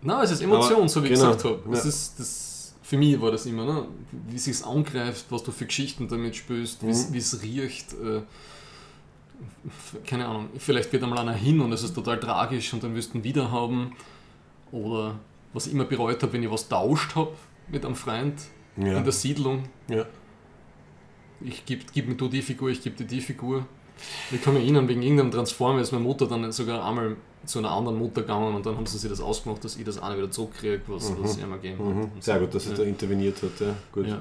Nein, 0.00 0.22
es 0.24 0.30
ist 0.30 0.40
Emotion, 0.42 0.78
Aber- 0.78 0.88
so 0.88 1.02
wie 1.02 1.08
ich 1.08 1.14
genau, 1.14 1.32
gesagt 1.32 1.44
habe. 1.44 1.60
Das 1.70 1.82
ja. 1.82 1.88
ist, 1.90 2.20
das, 2.20 2.74
für 2.82 2.96
mich 2.96 3.20
war 3.20 3.32
das 3.32 3.44
immer, 3.46 3.64
ne? 3.66 3.86
wie 4.30 4.36
es 4.36 4.44
sich 4.44 4.64
angreift, 4.64 5.26
was 5.30 5.42
du 5.42 5.50
für 5.52 5.66
Geschichten 5.66 6.06
damit 6.08 6.36
spürst, 6.36 6.82
Mhm. 6.82 6.94
wie 7.12 7.18
es 7.18 7.42
riecht. 7.42 7.92
Äh, 7.94 8.22
keine 10.06 10.26
Ahnung, 10.26 10.48
vielleicht 10.58 10.90
geht 10.90 11.02
einmal 11.02 11.18
einer 11.18 11.34
hin 11.34 11.60
und 11.60 11.72
es 11.72 11.82
ist 11.82 11.94
total 11.94 12.18
tragisch 12.18 12.72
und 12.72 12.82
dann 12.82 12.94
wirst 12.94 13.12
du 13.14 13.18
ihn 13.18 13.24
wieder 13.24 13.50
haben. 13.50 13.92
Oder 14.72 15.16
was 15.52 15.66
ich 15.66 15.72
immer 15.72 15.84
bereut 15.84 16.22
habe, 16.22 16.32
wenn 16.32 16.42
ich 16.42 16.50
was 16.50 16.68
tauscht 16.68 17.14
habe 17.14 17.32
mit 17.68 17.84
einem 17.84 17.94
Freund 17.94 18.34
Ja. 18.80 18.98
in 18.98 19.04
der 19.04 19.12
Siedlung. 19.12 19.64
ja. 19.88 20.04
Ich 21.40 21.64
gib, 21.64 21.92
gib 21.92 22.08
mir 22.08 22.16
du 22.16 22.26
die 22.28 22.42
Figur, 22.42 22.68
ich 22.70 22.82
gebe 22.82 22.96
dir 22.96 23.04
die 23.04 23.20
Figur. 23.20 23.64
Ich 24.32 24.42
kann 24.42 24.54
mich 24.54 24.64
erinnern, 24.64 24.88
wegen 24.88 25.02
irgendeinem 25.02 25.30
Transformer 25.30 25.80
ist 25.80 25.92
meine 25.92 26.02
Mutter 26.02 26.26
dann 26.26 26.50
sogar 26.50 26.84
einmal 26.84 27.14
zu 27.46 27.60
einer 27.60 27.70
anderen 27.70 27.96
Mutter 27.98 28.22
gegangen 28.22 28.56
und 28.56 28.66
dann 28.66 28.76
haben 28.76 28.86
sie 28.86 28.98
sich 28.98 29.08
das 29.08 29.20
ausgemacht, 29.20 29.62
dass 29.64 29.76
ich 29.76 29.84
das 29.84 30.00
eine 30.02 30.16
wieder 30.18 30.30
zurückkriege, 30.32 30.80
was, 30.88 31.12
was 31.22 31.34
sie 31.34 31.42
einmal 31.44 31.60
gegeben 31.60 31.84
Mhm. 31.96 32.02
hat. 32.02 32.08
Sehr 32.20 32.40
gut, 32.40 32.52
dass 32.54 32.66
ja. 32.66 32.74
da 32.74 32.82
interveniert 32.82 33.40
hat. 33.42 33.60
Ja. 33.60 33.74
Gut. 33.92 34.08
Ja. 34.08 34.20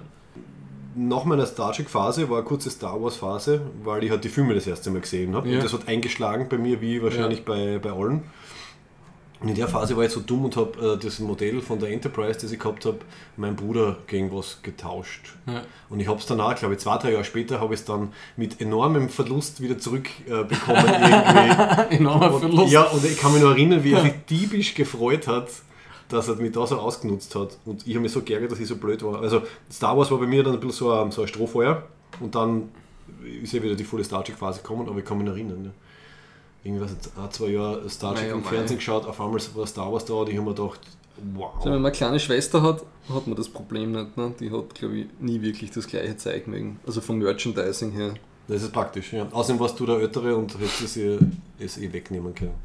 Nach 0.95 1.25
meiner 1.25 1.45
Star 1.47 1.73
Trek-Phase 1.73 2.29
war 2.29 2.37
eine 2.37 2.45
kurze 2.45 2.69
Star 2.69 3.01
Wars-Phase, 3.01 3.61
weil 3.83 4.03
ich 4.03 4.11
halt 4.11 4.23
die 4.23 4.29
Filme 4.29 4.53
das 4.55 4.65
erste 4.67 4.89
Mal 4.91 5.01
gesehen 5.01 5.35
habe. 5.35 5.49
Ja. 5.49 5.55
Und 5.57 5.63
das 5.63 5.73
hat 5.73 5.87
eingeschlagen 5.87 6.47
bei 6.49 6.57
mir, 6.59 6.81
wie 6.81 7.01
wahrscheinlich 7.01 7.43
bei, 7.45 7.79
bei 7.79 7.91
allen. 7.91 8.23
Und 9.39 9.49
in 9.49 9.55
der 9.55 9.67
Phase 9.67 9.95
war 9.95 10.03
ich 10.03 10.11
so 10.11 10.19
dumm 10.19 10.45
und 10.45 10.55
habe 10.55 10.95
äh, 10.95 11.03
das 11.03 11.19
Modell 11.19 11.61
von 11.61 11.79
der 11.79 11.89
Enterprise, 11.91 12.39
das 12.39 12.51
ich 12.51 12.59
gehabt 12.59 12.85
habe, 12.85 12.97
meinem 13.35 13.55
Bruder 13.55 13.97
gegen 14.07 14.35
was 14.35 14.59
getauscht. 14.63 15.35
Ja. 15.45 15.61
Und 15.89 15.99
ich 15.99 16.07
habe 16.07 16.19
es 16.19 16.25
danach, 16.25 16.55
glaube 16.55 16.73
ich, 16.73 16.79
zwei, 16.79 16.97
drei 16.97 17.11
Jahre 17.11 17.23
später, 17.23 17.59
habe 17.59 17.75
ich 17.75 17.81
es 17.81 17.85
dann 17.85 18.13
mit 18.35 18.59
enormem 18.61 19.09
Verlust 19.09 19.61
wieder 19.61 19.77
zurückbekommen. 19.77 20.85
Äh. 20.87 21.87
Enormer 21.97 22.33
Und, 22.33 22.39
Verlust. 22.39 22.73
ja, 22.73 22.83
und 22.83 23.05
ich 23.05 23.17
kann 23.19 23.31
mich 23.31 23.43
noch 23.43 23.51
erinnern, 23.51 23.83
wie 23.83 23.93
er 23.93 24.01
sich 24.01 24.13
diebisch 24.27 24.73
gefreut 24.73 25.27
hat, 25.27 25.49
dass 26.09 26.27
er 26.29 26.35
mich 26.35 26.51
da 26.53 26.65
so 26.65 26.79
ausgenutzt 26.79 27.35
hat. 27.35 27.57
Und 27.65 27.85
ich 27.85 27.93
habe 27.93 28.01
mich 28.01 28.11
so 28.11 28.21
geärgert, 28.23 28.51
dass 28.51 28.59
ich 28.59 28.67
so 28.67 28.77
blöd 28.77 29.03
war. 29.03 29.21
Also 29.21 29.43
Star 29.71 29.95
Wars 29.97 30.09
war 30.09 30.17
bei 30.17 30.25
mir 30.25 30.43
dann 30.43 30.53
ein 30.53 30.59
bisschen 30.59 30.87
so 30.87 30.93
ein, 30.93 31.11
so 31.11 31.21
ein 31.21 31.27
Strohfeuer 31.27 31.83
und 32.19 32.33
dann 32.33 32.69
ist 33.41 33.53
ja 33.53 33.61
wieder 33.61 33.75
die 33.75 33.83
volle 33.83 34.03
Star 34.03 34.23
Trek-Phase 34.23 34.61
gekommen, 34.61 34.87
aber 34.89 34.99
ich 34.99 35.05
kann 35.05 35.17
mich 35.17 35.27
noch 35.27 35.33
erinnern. 35.33 35.61
Ne? 35.63 35.71
Irgendwie 36.67 36.83
was 36.83 36.91
jetzt 36.91 37.17
ein, 37.17 37.31
zwei 37.31 37.47
Jahre 37.47 37.89
Star 37.89 38.13
Trek 38.13 38.29
im. 38.29 38.43
Fernsehen 38.43 38.77
geschaut, 38.77 39.05
auf 39.05 39.21
einmal 39.21 39.39
war 39.55 39.67
Star 39.67 39.91
Wars 39.91 40.03
da 40.03 40.15
und 40.15 40.29
ich 40.29 40.35
habe 40.35 40.49
mir 40.49 40.53
gedacht, 40.53 40.81
wow. 41.33 41.53
Also, 41.55 41.65
wenn 41.65 41.73
man 41.75 41.85
eine 41.85 41.91
kleine 41.93 42.19
Schwester 42.19 42.61
hat, 42.61 42.83
hat 43.09 43.25
man 43.25 43.37
das 43.37 43.47
Problem 43.47 43.93
nicht. 43.93 44.17
Ne? 44.17 44.33
Die 44.37 44.51
hat, 44.51 44.75
glaube 44.75 44.97
ich, 44.97 45.05
nie 45.21 45.41
wirklich 45.41 45.71
das 45.71 45.87
gleiche 45.87 46.17
Zeug 46.17 46.47
mögen. 46.47 46.77
Also 46.85 46.99
vom 46.99 47.19
Merchandising 47.19 47.91
her. 47.91 48.15
Das 48.49 48.63
ist 48.63 48.73
praktisch, 48.73 49.13
ja. 49.13 49.27
Außerdem 49.31 49.59
warst 49.61 49.79
du 49.79 49.85
der 49.85 49.97
Ältere 49.99 50.35
und 50.35 50.53
hättest 50.55 50.81
es 50.81 50.97
ihr 50.97 51.19
es 51.57 51.77
eh 51.77 51.91
wegnehmen 51.91 52.35
können. 52.35 52.55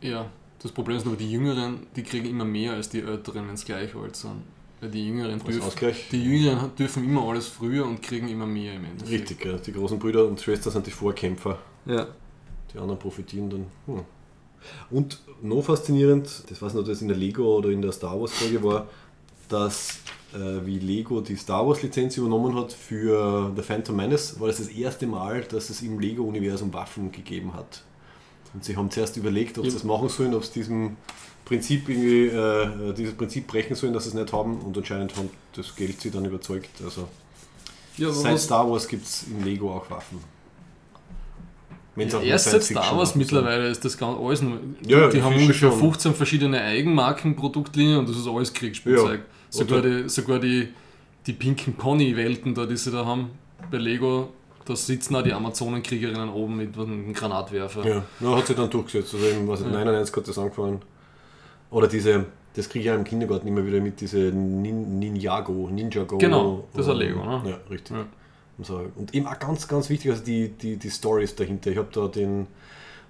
Ja, 0.00 0.26
das 0.62 0.72
Problem 0.72 0.96
ist 0.96 1.04
nur, 1.04 1.16
die 1.16 1.30
Jüngeren, 1.30 1.86
die 1.96 2.02
kriegen 2.02 2.26
immer 2.26 2.46
mehr 2.46 2.72
als 2.72 2.88
die 2.88 3.00
Älteren, 3.00 3.48
wenn 3.48 3.56
sie 3.56 3.66
gleich 3.66 3.94
alt 3.94 4.16
sind. 4.16 4.42
Weil 4.80 4.90
die 4.90 5.06
Jüngeren 5.06 5.38
dürfen, 5.38 5.92
die 6.10 6.24
Jüngeren 6.24 6.74
dürfen 6.74 7.04
immer 7.04 7.28
alles 7.28 7.48
früher 7.48 7.84
und 7.84 8.02
kriegen 8.02 8.28
immer 8.28 8.46
mehr 8.46 8.74
im 8.74 8.84
Endeffekt. 8.86 9.30
Richtig, 9.30 9.44
ja. 9.44 9.58
Die 9.58 9.72
großen 9.72 9.98
Brüder 9.98 10.26
und 10.26 10.40
Schwestern 10.40 10.72
sind 10.72 10.86
die 10.86 10.90
Vorkämpfer. 10.90 11.58
Ja. 11.84 12.06
Die 12.72 12.78
anderen 12.78 12.98
profitieren 12.98 13.50
dann. 13.50 13.66
Hm. 13.86 14.04
Und 14.90 15.20
noch 15.42 15.62
faszinierend, 15.62 16.44
das 16.48 16.60
weiß 16.60 16.74
nicht, 16.74 16.80
ob 16.82 16.86
das 16.86 17.00
in 17.02 17.08
der 17.08 17.16
Lego 17.16 17.56
oder 17.56 17.70
in 17.70 17.80
der 17.82 17.92
Star 17.92 18.20
Wars 18.20 18.32
Folge 18.32 18.62
war, 18.62 18.86
dass 19.48 19.98
äh, 20.34 20.64
wie 20.64 20.78
Lego 20.78 21.20
die 21.20 21.36
Star 21.36 21.66
Wars 21.66 21.82
Lizenz 21.82 22.16
übernommen 22.16 22.54
hat 22.54 22.72
für 22.72 23.52
The 23.56 23.62
Phantom 23.62 23.96
Menace, 23.96 24.38
war 24.38 24.48
das 24.48 24.58
das 24.58 24.68
erste 24.68 25.06
Mal, 25.06 25.42
dass 25.42 25.70
es 25.70 25.82
im 25.82 25.98
Lego-Universum 25.98 26.72
Waffen 26.72 27.10
gegeben 27.10 27.54
hat. 27.54 27.82
Und 28.52 28.64
sie 28.64 28.76
haben 28.76 28.90
zuerst 28.90 29.16
überlegt, 29.16 29.58
ob 29.58 29.64
sie 29.64 29.70
Ja. 29.70 29.74
das 29.74 29.84
machen 29.84 30.08
sollen, 30.08 30.34
ob 30.34 30.44
sie 30.44 30.52
diesem 30.54 30.96
Prinzip 31.44 31.88
irgendwie, 31.88 32.26
äh, 32.26 32.92
dieses 32.94 33.14
Prinzip 33.14 33.46
brechen 33.46 33.74
sollen, 33.74 33.92
dass 33.92 34.04
sie 34.04 34.10
es 34.10 34.14
nicht 34.14 34.32
haben 34.32 34.60
und 34.60 34.76
anscheinend 34.76 35.16
haben 35.16 35.30
das 35.54 35.74
Geld 35.74 36.00
sie 36.00 36.10
dann 36.10 36.24
überzeugt. 36.24 36.70
Also 36.84 37.08
ja 37.96 38.10
seit 38.12 38.38
Star 38.38 38.70
Wars 38.70 38.86
gibt 38.86 39.04
es 39.06 39.24
in 39.24 39.42
Lego 39.44 39.72
auch 39.74 39.90
Waffen. 39.90 40.18
Wenn's 42.00 42.12
ja, 42.14 42.18
auch 42.18 42.22
erst 42.22 42.50
seit 42.50 42.62
Star 42.62 42.96
Wars 42.96 43.14
mittlerweile 43.14 43.68
ist 43.68 43.84
das 43.84 43.98
ganz 43.98 44.18
alles 44.18 44.40
nur. 44.40 44.58
Ja, 44.86 45.08
die 45.08 45.22
haben 45.22 45.34
ungefähr 45.34 45.70
schon. 45.70 45.78
15 45.78 46.14
verschiedere 46.14 46.58
Eigenmarken, 46.58 47.36
Produktlinien 47.36 47.98
und 47.98 48.08
das 48.08 48.16
ist 48.16 48.26
alles 48.26 48.52
Kriegsspielzeug. 48.52 49.20
Ja. 49.20 49.26
Sogar, 49.50 49.82
die, 49.82 50.08
sogar 50.08 50.38
die, 50.38 50.68
die 51.26 51.32
pinken 51.34 51.74
Pony-Welten 51.74 52.54
da, 52.54 52.64
die 52.64 52.76
sie 52.76 52.90
da 52.90 53.04
haben 53.04 53.30
bei 53.70 53.76
Lego, 53.76 54.30
da 54.64 54.76
sitzen 54.76 55.14
auch 55.16 55.22
die 55.22 55.32
Amazonenkriegerinnen 55.32 56.30
oben 56.30 56.56
mit 56.56 56.78
einem 56.78 57.12
Granatwerfer. 57.12 57.86
Ja, 57.86 58.02
ja 58.20 58.36
hat 58.36 58.46
sich 58.46 58.56
dann 58.56 58.70
durchgesetzt. 58.70 59.14
Also 59.14 59.26
eben, 59.26 59.46
was 59.46 59.60
Ja. 59.60 59.66
99 59.66 60.16
hat 60.16 60.28
das 60.28 60.38
angefangen. 60.38 60.80
Oder 61.70 61.86
diese, 61.86 62.24
das 62.54 62.68
kriege 62.68 62.80
ich 62.80 62.86
ja 62.86 62.94
im 62.94 63.04
Kindergarten 63.04 63.46
immer 63.46 63.66
wieder 63.66 63.80
mit, 63.80 64.00
diese 64.00 64.18
Nin, 64.18 64.98
Ninjago, 64.98 65.68
Ninjago. 65.70 66.18
Genau, 66.18 66.64
das 66.72 66.86
ist 66.86 66.90
ein 66.92 66.96
Lego, 66.96 67.24
ne? 67.24 67.42
Ja, 67.44 67.58
richtig. 67.70 67.96
Ja. 67.96 68.06
Und 68.60 68.66
so. 68.66 68.82
Und 68.94 69.14
eben 69.14 69.26
auch 69.26 69.38
ganz, 69.38 69.66
ganz 69.68 69.88
wichtig, 69.88 70.10
also 70.10 70.22
die, 70.22 70.50
die, 70.50 70.76
die 70.76 70.90
Stories 70.90 71.34
dahinter. 71.34 71.70
Ich 71.70 71.78
habe 71.78 71.88
da 71.94 72.08
den, 72.08 72.46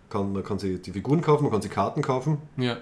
kann, 0.09 0.33
man 0.33 0.45
kann 0.45 0.61
sich 0.61 0.81
die 0.81 0.93
Figuren 0.93 1.23
kaufen, 1.23 1.43
man 1.43 1.51
kann 1.51 1.61
sich 1.61 1.73
Karten 1.73 2.03
kaufen. 2.03 2.39
Ja. 2.57 2.77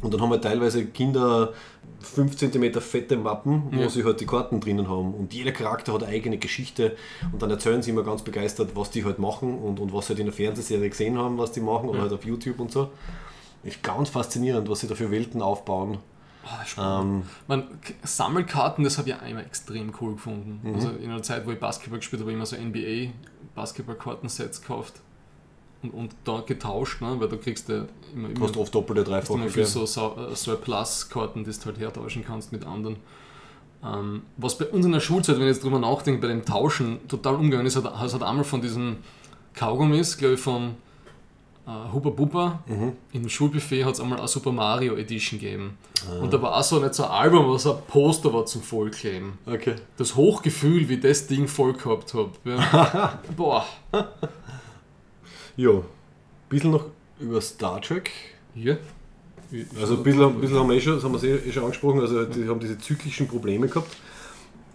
Und 0.00 0.14
dann 0.14 0.22
haben 0.22 0.30
wir 0.30 0.40
teilweise 0.40 0.86
Kinder 0.86 1.52
5 2.00 2.34
cm 2.34 2.80
fette 2.80 3.18
Mappen, 3.18 3.64
wo 3.72 3.82
Ja. 3.82 3.88
sie 3.90 4.04
halt 4.04 4.20
die 4.22 4.26
Karten 4.26 4.58
drinnen 4.58 4.88
haben. 4.88 5.12
Und 5.12 5.34
jeder 5.34 5.52
Charakter 5.52 5.92
hat 5.92 6.02
eine 6.02 6.12
eigene 6.12 6.38
Geschichte. 6.38 6.96
Und 7.30 7.42
dann 7.42 7.50
erzählen 7.50 7.82
sie 7.82 7.90
immer 7.90 8.04
ganz 8.04 8.22
begeistert, 8.22 8.70
was 8.74 8.90
die 8.90 9.04
halt 9.04 9.18
machen 9.18 9.58
und, 9.58 9.78
und 9.78 9.92
was 9.92 10.06
sie 10.06 10.12
halt 10.14 10.20
in 10.20 10.24
der 10.26 10.32
Fernsehserie 10.34 10.88
gesehen 10.88 11.18
haben, 11.18 11.36
was 11.36 11.52
die 11.52 11.60
machen 11.60 11.90
oder 11.90 11.98
Ja. 11.98 12.02
halt 12.04 12.14
auf 12.14 12.24
YouTube 12.24 12.58
und 12.58 12.72
so. 12.72 12.88
Ist 13.64 13.82
ganz 13.82 14.08
faszinierend, 14.08 14.66
was 14.70 14.80
sie 14.80 14.86
da 14.88 14.94
für 14.94 15.10
Welten 15.10 15.42
aufbauen. 15.42 15.98
Ah. 16.76 17.00
Ähm, 17.00 17.22
Man, 17.46 17.64
Sammelkarten, 18.02 18.84
das 18.84 18.98
habe 18.98 19.08
ich 19.10 19.14
auch 19.14 19.26
immer 19.26 19.44
extrem 19.44 19.92
cool 20.00 20.14
gefunden. 20.14 20.60
Mhm. 20.62 20.74
Also 20.74 20.90
in 20.90 21.10
einer 21.10 21.22
Zeit, 21.22 21.46
wo 21.46 21.52
ich 21.52 21.60
Basketball 21.60 21.98
gespielt 21.98 22.20
habe, 22.20 22.32
habe 22.32 22.44
ich 22.44 22.56
immer 22.56 22.64
so 22.64 23.10
NBA-Basketballkartensets 23.54 24.60
gekauft 24.60 25.00
und, 25.82 25.90
und 25.90 26.14
da 26.24 26.42
getauscht, 26.46 27.00
ne? 27.00 27.16
weil 27.18 27.28
da 27.28 27.36
kriegst 27.36 27.68
du 27.68 27.86
immer, 28.14 28.28
immer, 28.28 28.40
kostet 28.40 28.60
oft 28.60 28.74
doppelte, 28.74 29.04
dreifache. 29.04 29.48
viel 29.48 29.64
so, 29.66 29.86
so, 29.86 30.16
äh, 30.16 30.34
Surplus-Karten, 30.34 31.44
die 31.44 31.50
du 31.50 31.64
halt 31.64 31.78
hertauschen 31.78 32.24
kannst 32.24 32.52
mit 32.52 32.66
anderen. 32.66 32.96
Ähm, 33.84 34.22
was 34.36 34.56
bei 34.56 34.66
uns 34.66 34.86
in 34.86 34.92
der 34.92 35.00
Schulzeit, 35.00 35.36
wenn 35.36 35.42
ich 35.42 35.54
jetzt 35.54 35.64
drüber 35.64 35.78
nachdenke, 35.78 36.20
bei 36.22 36.28
dem 36.28 36.44
Tauschen 36.44 37.06
total 37.06 37.34
umgegangen 37.34 37.66
ist, 37.66 37.76
hat, 37.76 37.84
hat 37.84 38.22
einmal 38.22 38.44
von 38.44 38.62
diesen 38.62 38.96
Kaugummis, 39.54 40.16
glaube 40.16 40.34
ich, 40.34 40.40
von 40.40 40.76
äh, 41.66 41.92
Hubba 41.92 42.10
Bubba, 42.10 42.62
Mhm. 42.66 42.92
im 43.12 43.28
Schulbuffet 43.28 43.84
hat 43.84 43.94
es 43.94 44.00
einmal 44.00 44.18
eine 44.18 44.28
Super 44.28 44.52
Mario 44.52 44.94
Edition 44.96 45.38
gegeben. 45.40 45.78
Ah. 46.08 46.20
Und 46.22 46.32
da 46.32 46.40
war 46.42 46.56
auch 46.56 46.62
so 46.62 46.78
nicht 46.80 46.94
so 46.94 47.04
ein 47.04 47.10
Album, 47.10 47.48
was 47.50 47.66
ein 47.66 47.76
Poster 47.88 48.32
war 48.32 48.44
zum 48.46 48.62
Vollkleben. 48.62 49.38
Okay. 49.46 49.76
Das 49.96 50.14
Hochgefühl, 50.16 50.88
wie 50.88 50.98
das 50.98 51.26
Ding 51.26 51.48
voll 51.48 51.72
gehabt 51.72 52.12
habe. 52.14 52.30
Ja. 52.44 53.18
Boah. 53.36 53.64
Ja, 55.56 55.70
ein 55.70 55.82
bisschen 56.48 56.70
noch 56.72 56.86
über 57.18 57.40
Star 57.40 57.80
Trek. 57.80 58.10
Hier. 58.54 58.78
Also 59.80 59.94
ein 59.96 60.02
bisschen, 60.02 60.22
ein 60.22 60.40
bisschen 60.40 60.58
haben 60.58 60.68
wir 60.68 60.76
eh 60.76 60.80
schon, 60.80 60.94
das 60.94 61.04
haben 61.04 61.20
wir 61.22 61.46
eh 61.46 61.52
schon 61.52 61.62
angesprochen, 61.64 62.00
also 62.00 62.24
die 62.24 62.48
haben 62.48 62.58
diese 62.60 62.76
zyklischen 62.78 63.28
Probleme 63.28 63.68
gehabt. 63.68 63.96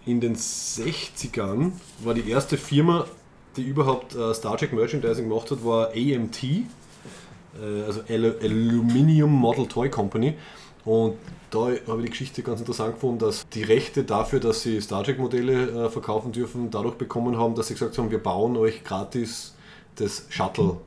In 0.06 0.20
den 0.20 0.34
60ern 0.36 1.72
war 2.02 2.14
die 2.14 2.28
erste 2.30 2.56
Firma, 2.56 3.04
die 3.56 3.62
überhaupt 3.62 4.14
äh, 4.14 4.32
Star 4.32 4.56
Trek 4.56 4.72
Merchandising 4.72 5.28
gemacht 5.28 5.50
hat, 5.50 5.62
war 5.64 5.88
AMT, 5.88 6.42
also 7.86 8.00
Al 8.08 8.36
Aluminium 8.42 9.30
Model 9.32 9.66
Toy 9.66 9.88
Company. 9.88 10.34
Und 10.84 11.16
da 11.50 11.58
habe 11.88 11.98
ich 11.98 12.04
die 12.04 12.10
Geschichte 12.10 12.42
ganz 12.42 12.60
interessant 12.60 12.94
gefunden, 12.94 13.18
dass 13.18 13.46
die 13.50 13.62
Rechte 13.62 14.04
dafür, 14.04 14.40
dass 14.40 14.62
sie 14.62 14.80
Star 14.80 15.04
Trek-Modelle 15.04 15.86
äh, 15.86 15.90
verkaufen 15.90 16.32
dürfen, 16.32 16.70
dadurch 16.70 16.94
bekommen 16.94 17.36
haben, 17.36 17.54
dass 17.54 17.68
sie 17.68 17.74
gesagt 17.74 17.98
haben, 17.98 18.10
wir 18.10 18.22
bauen 18.22 18.56
euch 18.56 18.82
gratis 18.84 19.54
das 19.96 20.26
Shuttle, 20.30 20.78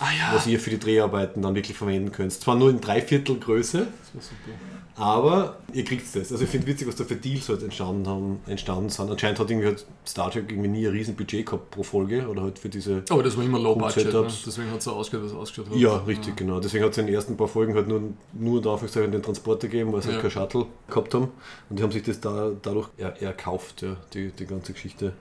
Ah 0.00 0.06
ja. 0.10 0.34
was 0.34 0.46
ihr 0.46 0.60
für 0.60 0.70
die 0.70 0.78
Dreharbeiten 0.78 1.40
dann 1.42 1.54
wirklich 1.54 1.76
verwenden 1.76 2.12
könnt. 2.12 2.32
Zwar 2.32 2.56
nur 2.56 2.68
in 2.70 2.80
Dreiviertel 2.80 3.38
Größe, 3.38 3.78
Das 3.78 4.14
war 4.14 4.22
super. 4.22 4.58
Aber 4.98 5.58
ihr 5.72 5.84
kriegt 5.84 6.04
das. 6.14 6.32
Also 6.32 6.42
ich 6.42 6.50
finde 6.50 6.66
witzig, 6.66 6.88
was 6.88 6.96
da 6.96 7.04
für 7.04 7.14
Deals 7.14 7.48
halt 7.48 7.62
entstanden, 7.62 8.06
haben, 8.08 8.40
entstanden 8.46 8.90
sind. 8.90 9.10
Anscheinend 9.10 9.38
hat 9.38 9.48
irgendwie 9.48 9.68
halt 9.68 9.86
Star 10.04 10.30
Trek 10.30 10.50
irgendwie 10.50 10.68
nie 10.68 10.86
ein 10.86 10.92
riesen 10.92 11.14
Budget 11.14 11.46
gehabt 11.46 11.70
pro 11.70 11.84
Folge 11.84 12.26
oder 12.26 12.42
halt 12.42 12.58
für 12.58 12.68
diese 12.68 13.04
Aber 13.08 13.22
das 13.22 13.36
war 13.36 13.44
immer 13.44 13.60
low 13.60 13.76
budget, 13.76 14.12
ne? 14.12 14.26
Deswegen 14.44 14.70
hat 14.70 14.78
es 14.78 14.84
so 14.84 14.92
ausgeschaut, 14.92 15.26
es 15.26 15.32
ausgeschaut 15.32 15.70
hat. 15.70 15.76
Ja, 15.76 15.98
richtig, 15.98 16.36
genau. 16.36 16.58
Deswegen 16.58 16.84
hat 16.84 16.92
es 16.92 16.98
in 16.98 17.06
den 17.06 17.14
ersten 17.14 17.36
paar 17.36 17.48
Folgen 17.48 17.74
halt 17.74 17.86
nur, 17.86 18.02
nur 18.32 18.60
da 18.60 18.76
den 18.76 19.22
Transporter 19.22 19.68
gegeben, 19.68 19.92
weil 19.92 20.02
sie 20.02 20.08
halt 20.08 20.16
Ja. 20.16 20.22
kein 20.22 20.30
Shuttle 20.32 20.66
gehabt 20.88 21.14
haben. 21.14 21.28
Und 21.70 21.78
die 21.78 21.82
haben 21.82 21.92
sich 21.92 22.02
das 22.02 22.20
da, 22.20 22.50
dadurch 22.60 22.88
er, 22.96 23.22
erkauft, 23.22 23.82
ja, 23.82 23.96
die, 24.12 24.32
die 24.32 24.46
ganze 24.46 24.72
Geschichte. 24.72 25.12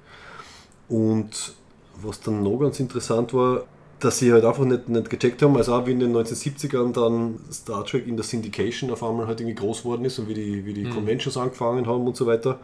Und 0.90 1.54
was 2.02 2.20
dann 2.20 2.42
noch 2.42 2.58
ganz 2.58 2.80
interessant 2.80 3.34
war, 3.34 3.66
dass 4.00 4.20
sie 4.20 4.32
halt 4.32 4.46
einfach 4.46 4.64
nicht, 4.66 4.90
nicht 4.90 5.10
gecheckt 5.10 5.42
haben, 5.42 5.58
also 5.58 5.74
auch 5.74 5.86
wie 5.88 5.92
in 5.92 6.00
den 6.00 6.16
1970ern 6.16 6.94
dann 6.94 7.40
Star 7.52 7.84
Trek 7.86 8.08
in 8.08 8.16
der 8.16 8.24
Syndication 8.24 8.92
auf 8.92 9.04
einmal 9.04 9.28
halt 9.28 9.40
irgendwie 9.40 9.56
groß 9.56 9.84
geworden 9.84 10.06
ist 10.06 10.20
und 10.20 10.28
wie 10.30 10.34
die, 10.36 10.66
wie 10.66 10.74
die 10.74 10.84
Mhm. 10.86 10.92
Conventions 10.92 11.38
angefangen 11.38 11.88
haben 11.88 12.06
und 12.06 12.16
so 12.16 12.26
weiter, 12.28 12.60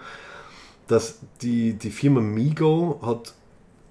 dass 0.88 1.20
die, 1.42 1.74
die 1.74 1.90
Firma 1.90 2.22
Migo 2.22 3.00
hat 3.03 3.34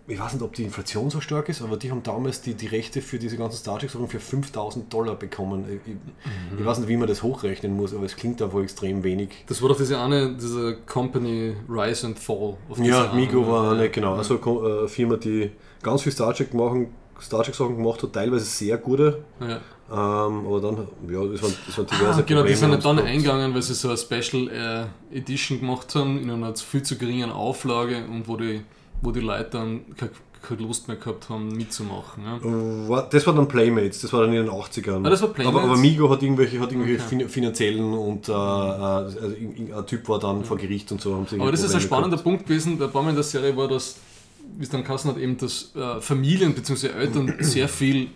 ich 0.08 0.18
weiß 0.18 0.32
nicht, 0.34 0.42
ob 0.42 0.52
die 0.52 0.64
Inflation 0.64 1.10
so 1.10 1.20
stark 1.20 1.48
ist, 1.48 1.62
aber 1.62 1.76
die 1.76 1.90
haben 1.90 2.02
damals 2.02 2.42
die, 2.42 2.54
die 2.54 2.66
Rechte 2.66 3.00
für 3.00 3.20
diese 3.20 3.36
ganzen 3.36 3.58
Star 3.58 3.78
Trek-Sachen 3.78 4.08
für 4.08 4.18
5000 4.18 4.92
Dollar 4.92 5.14
bekommen. 5.14 5.64
Ich, 5.68 5.92
ich, 5.92 6.58
ich 6.58 6.66
weiß 6.66 6.78
nicht, 6.80 6.88
wie 6.88 6.96
man 6.96 7.06
das 7.06 7.22
hochrechnen 7.22 7.76
muss, 7.76 7.94
aber 7.94 8.04
es 8.04 8.16
klingt 8.16 8.42
einfach 8.42 8.60
extrem 8.60 9.04
wenig. 9.04 9.28
Das 9.46 9.62
war 9.62 9.68
doch 9.68 9.76
diese 9.76 10.00
eine, 10.00 10.34
diese 10.34 10.76
Company 10.86 11.54
Rise 11.68 12.08
and 12.08 12.18
Fall. 12.18 12.56
Ja, 12.78 13.12
Migo 13.14 13.46
war 13.46 13.72
eine, 13.72 13.88
genau, 13.90 14.14
also 14.14 14.40
eine 14.42 14.84
äh, 14.84 14.88
Firma, 14.88 15.16
die 15.16 15.52
ganz 15.84 16.02
viel 16.02 16.12
Star 16.12 16.34
Trek 16.34 16.52
machen, 16.52 16.88
Star 17.22 17.42
Trek 17.44 17.54
Sachen 17.54 17.76
gemacht 17.76 18.02
hat, 18.02 18.12
teilweise 18.12 18.44
sehr 18.44 18.76
gute, 18.78 19.22
Ja. 19.40 19.56
ähm, 19.90 20.46
aber 20.46 20.60
dann, 20.60 20.76
ja, 21.10 21.24
das 21.26 21.42
waren, 21.42 21.54
das 21.66 21.78
waren 21.78 21.86
diverse 21.86 22.20
Ah, 22.20 22.24
genau, 22.26 22.26
die 22.26 22.34
Probleme 22.34 22.56
sind 22.56 22.70
nicht 22.70 22.84
dann 22.84 22.96
gehabt. 22.96 23.10
eingegangen, 23.10 23.54
weil 23.54 23.62
sie 23.62 23.74
so 23.74 23.88
eine 23.88 23.96
Special 23.98 24.88
äh, 25.12 25.16
Edition 25.16 25.60
gemacht 25.60 25.94
haben, 25.94 26.18
in 26.22 26.30
einer 26.30 26.54
viel 26.56 26.82
zu 26.82 26.96
geringen 26.98 27.30
Auflage 27.30 28.04
und 28.10 28.26
wo 28.28 28.36
die, 28.36 28.62
wo 29.00 29.10
die 29.12 29.20
Leute 29.20 29.48
dann 29.52 29.80
keine, 29.96 30.10
keine 30.42 30.62
Lust 30.62 30.88
mehr 30.88 30.96
gehabt 30.96 31.28
haben, 31.28 31.48
mitzumachen. 31.56 32.24
Ja. 32.24 33.02
Das 33.10 33.24
war 33.26 33.34
dann 33.34 33.46
Playmates, 33.46 34.00
das 34.00 34.12
war 34.12 34.22
dann 34.22 34.32
in 34.32 34.44
den 34.44 34.50
80ern. 34.52 35.06
Ah, 35.06 35.10
das 35.10 35.22
war 35.22 35.28
Playmates? 35.28 35.60
Aber, 35.60 35.70
aber 35.70 35.78
Migo 35.80 36.10
hat 36.10 36.20
irgendwelche, 36.22 36.58
hat 36.58 36.72
irgendwelche 36.72 36.98
Okay. 37.04 37.08
fin- 37.18 37.28
finanziellen 37.28 37.92
und 37.94 38.28
äh, 38.28 38.32
äh, 38.32 38.34
also 38.34 39.18
ein 39.20 39.86
Typ 39.86 40.08
war 40.08 40.18
dann 40.18 40.44
vor 40.44 40.56
Gericht 40.56 40.90
und 40.90 41.00
so. 41.00 41.14
Aber 41.14 41.24
das 41.24 41.36
ist 41.36 41.40
ein 41.40 41.52
Probleme 41.52 41.80
spannender 41.80 42.08
gehabt. 42.16 42.24
Punkt 42.24 42.46
gewesen, 42.46 42.76
bei 42.78 42.86
Baum 42.88 43.08
in 43.10 43.14
der 43.14 43.22
Serie 43.24 43.56
war 43.56 43.68
das, 43.68 43.96
wie 44.56 44.62
es 44.64 44.70
dann 44.70 44.84
Kassen 44.84 45.10
hat, 45.10 45.18
eben, 45.18 45.36
dass 45.38 45.74
äh, 45.74 46.00
Familien 46.00 46.54
bzw. 46.54 46.88
Eltern 46.88 47.34
sehr 47.40 47.68
viel 47.68 48.08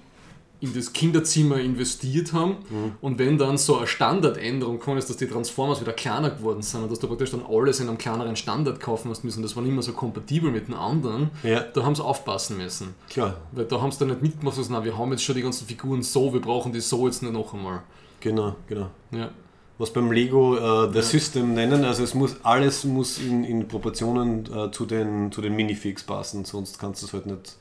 in 0.58 0.72
das 0.72 0.94
Kinderzimmer 0.94 1.58
investiert 1.58 2.32
haben 2.32 2.52
Mhm. 2.70 2.92
und 3.02 3.18
wenn 3.18 3.36
dann 3.36 3.58
so 3.58 3.76
eine 3.76 3.86
Standardänderung 3.86 4.78
gekommen 4.78 4.96
ist, 4.96 5.10
dass 5.10 5.18
die 5.18 5.26
Transformers 5.26 5.82
wieder 5.82 5.92
kleiner 5.92 6.30
geworden 6.30 6.62
sind 6.62 6.82
und 6.82 6.90
dass 6.90 6.98
du 6.98 7.06
praktisch 7.08 7.30
dann 7.32 7.42
alles 7.46 7.78
in 7.80 7.88
einem 7.88 7.98
kleineren 7.98 8.36
Standard 8.36 8.80
kaufen 8.80 9.10
hast 9.10 9.22
müssen, 9.22 9.42
das 9.42 9.54
war 9.54 9.62
nicht 9.62 9.74
mehr 9.74 9.82
so 9.82 9.92
kompatibel 9.92 10.50
mit 10.50 10.68
den 10.68 10.74
anderen, 10.74 11.30
Ja. 11.42 11.60
da 11.60 11.82
haben 11.84 11.94
sie 11.94 12.02
aufpassen 12.02 12.56
müssen. 12.56 12.94
Klar, 13.10 13.36
Weil 13.52 13.66
da 13.66 13.82
haben 13.82 13.92
sie 13.92 13.98
dann 13.98 14.08
nicht 14.08 14.22
mitgemacht, 14.22 14.56
also, 14.56 14.72
na, 14.72 14.82
wir 14.82 14.96
haben 14.96 15.10
jetzt 15.12 15.24
schon 15.24 15.34
die 15.34 15.42
ganzen 15.42 15.66
Figuren 15.66 16.02
so, 16.02 16.32
wir 16.32 16.40
brauchen 16.40 16.72
die 16.72 16.80
so 16.80 17.06
jetzt 17.06 17.22
nicht 17.22 17.34
noch 17.34 17.52
einmal. 17.52 17.82
genau, 18.20 18.56
genau. 18.66 18.88
Ja. 19.10 19.28
Was 19.78 19.92
beim 19.92 20.10
Lego 20.10 20.56
äh, 20.56 20.90
The 20.92 21.02
System 21.02 21.52
nennen, 21.52 21.84
also 21.84 22.02
es 22.02 22.14
muss 22.14 22.36
alles 22.42 22.84
muss 22.84 23.18
in, 23.18 23.44
in 23.44 23.68
Proportionen 23.68 24.46
äh, 24.50 24.70
zu 24.70 24.86
den, 24.86 25.30
zu 25.30 25.42
den 25.42 25.54
Minifigs 25.54 26.02
passen, 26.02 26.44
sonst 26.46 26.78
kannst 26.78 27.02
du 27.02 27.06
es 27.06 27.12
halt 27.12 27.26
nicht, 27.26 27.56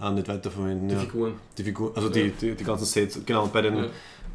äh, 0.00 0.10
nicht 0.10 0.26
weiterverwenden. 0.28 0.88
Die 0.88 0.94
ja. 0.94 1.00
Figuren. 1.00 1.34
Die 1.58 1.62
Figur, 1.64 1.92
also 1.94 2.08
Ja. 2.08 2.14
die, 2.14 2.30
die, 2.30 2.54
die 2.54 2.64
ganzen 2.64 2.86
Sets, 2.86 3.20
genau, 3.26 3.46
bei 3.48 3.60
den, 3.60 3.76
Ja. 3.76 3.86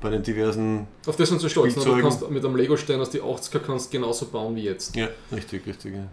bei 0.02 0.12
den 0.12 0.22
diversen, 0.22 0.86
Auf 1.08 1.16
das 1.16 1.30
sind 1.30 1.42
sie 1.42 1.50
stolz. 1.50 1.76
Ne? 1.76 1.84
Du 1.84 2.00
kannst 2.00 2.30
mit 2.30 2.45
einem 2.45 2.56
Lego-Stein 2.56 3.00
aus 3.02 3.10
die 3.10 3.22
80er 3.22 3.58
kannst 3.60 3.90
genauso 3.90 4.28
bauen 4.28 4.56
wie 4.56 4.64
jetzt. 4.64 4.95
ja, 4.95 5.08
richtig, 5.32 5.66
richtig, 5.66 5.95
ja. 5.95 6.08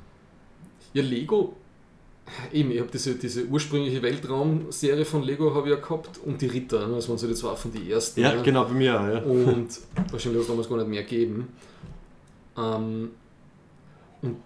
Ja, 0.94 1.02
Lego, 1.02 1.56
eben, 2.52 2.70
ich 2.70 2.80
habe 2.80 2.90
diese, 2.92 3.14
diese 3.14 3.44
ursprüngliche 3.46 4.02
Weltraum-Serie 4.02 5.04
von 5.04 5.22
Lego 5.22 5.54
habe 5.54 5.68
ich 5.68 5.74
ja 5.74 5.80
gehabt 5.80 6.18
und 6.24 6.40
die 6.40 6.46
Ritter, 6.46 6.86
ne? 6.86 6.96
das 6.96 7.08
waren 7.08 7.18
so 7.18 7.26
die 7.26 7.34
zwei 7.34 7.54
von 7.54 7.72
die 7.72 7.90
ersten. 7.90 8.20
Ja, 8.20 8.34
ne? 8.34 8.42
genau, 8.42 8.64
bei 8.64 8.74
mir 8.74 9.00
auch, 9.00 9.06
ja. 9.06 9.18
Und 9.22 9.68
wahrscheinlich 10.10 10.38
hat 10.38 10.42
es 10.42 10.46
damals 10.46 10.68
gar 10.68 10.76
nicht 10.78 10.88
mehr 10.88 11.02
gegeben. 11.02 11.48
Ähm, 12.56 13.10
und 14.22 14.36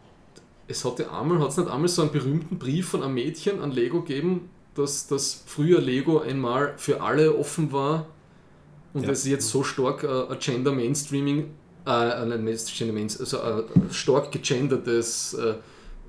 es 0.69 0.85
hatte 0.85 1.11
einmal, 1.13 1.39
hat 1.41 1.51
es 1.51 1.57
nicht 1.59 1.71
einmal 1.71 1.89
so 1.89 2.03
einen 2.03 2.13
berühmten 2.13 2.59
Brief 2.59 2.89
von 2.89 3.03
einem 3.03 3.15
Mädchen 3.15 3.61
an 3.61 3.71
Lego 3.71 4.01
gegeben, 4.03 4.49
dass 4.75 5.07
das 5.07 5.43
früher 5.47 5.81
Lego 5.81 6.21
einmal 6.21 6.75
für 6.77 7.01
alle 7.01 7.37
offen 7.37 7.73
war 7.73 8.07
und 8.95 9.05
Ja. 9.05 9.11
es 9.11 9.27
jetzt 9.27 9.49
so 9.49 9.63
stark 9.63 10.03
äh, 10.05 10.33
ein 10.33 10.39
Gender 10.39 10.73
Mainstreaming, 10.73 11.51
äh, 11.87 12.09
äh, 12.09 12.29
Gender 12.29 12.39
Mainstreaming, 12.39 13.11
also 13.21 13.41
ein 13.41 13.65
stark 13.91 14.33
gegendertes 14.33 15.35
äh, 15.35 15.55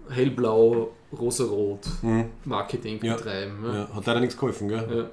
hellblau, 0.09 0.91
rosarot 1.17 1.79
Mhm. 2.01 2.25
Marketing 2.45 2.99
Ja. 3.03 3.15
betreiben. 3.15 3.61
ne? 3.61 3.87
ja. 3.89 3.95
Hat 3.95 4.05
leider 4.05 4.19
nichts 4.19 4.35
geholfen, 4.35 4.67
gell? 4.67 4.87
Ja. 4.95 5.09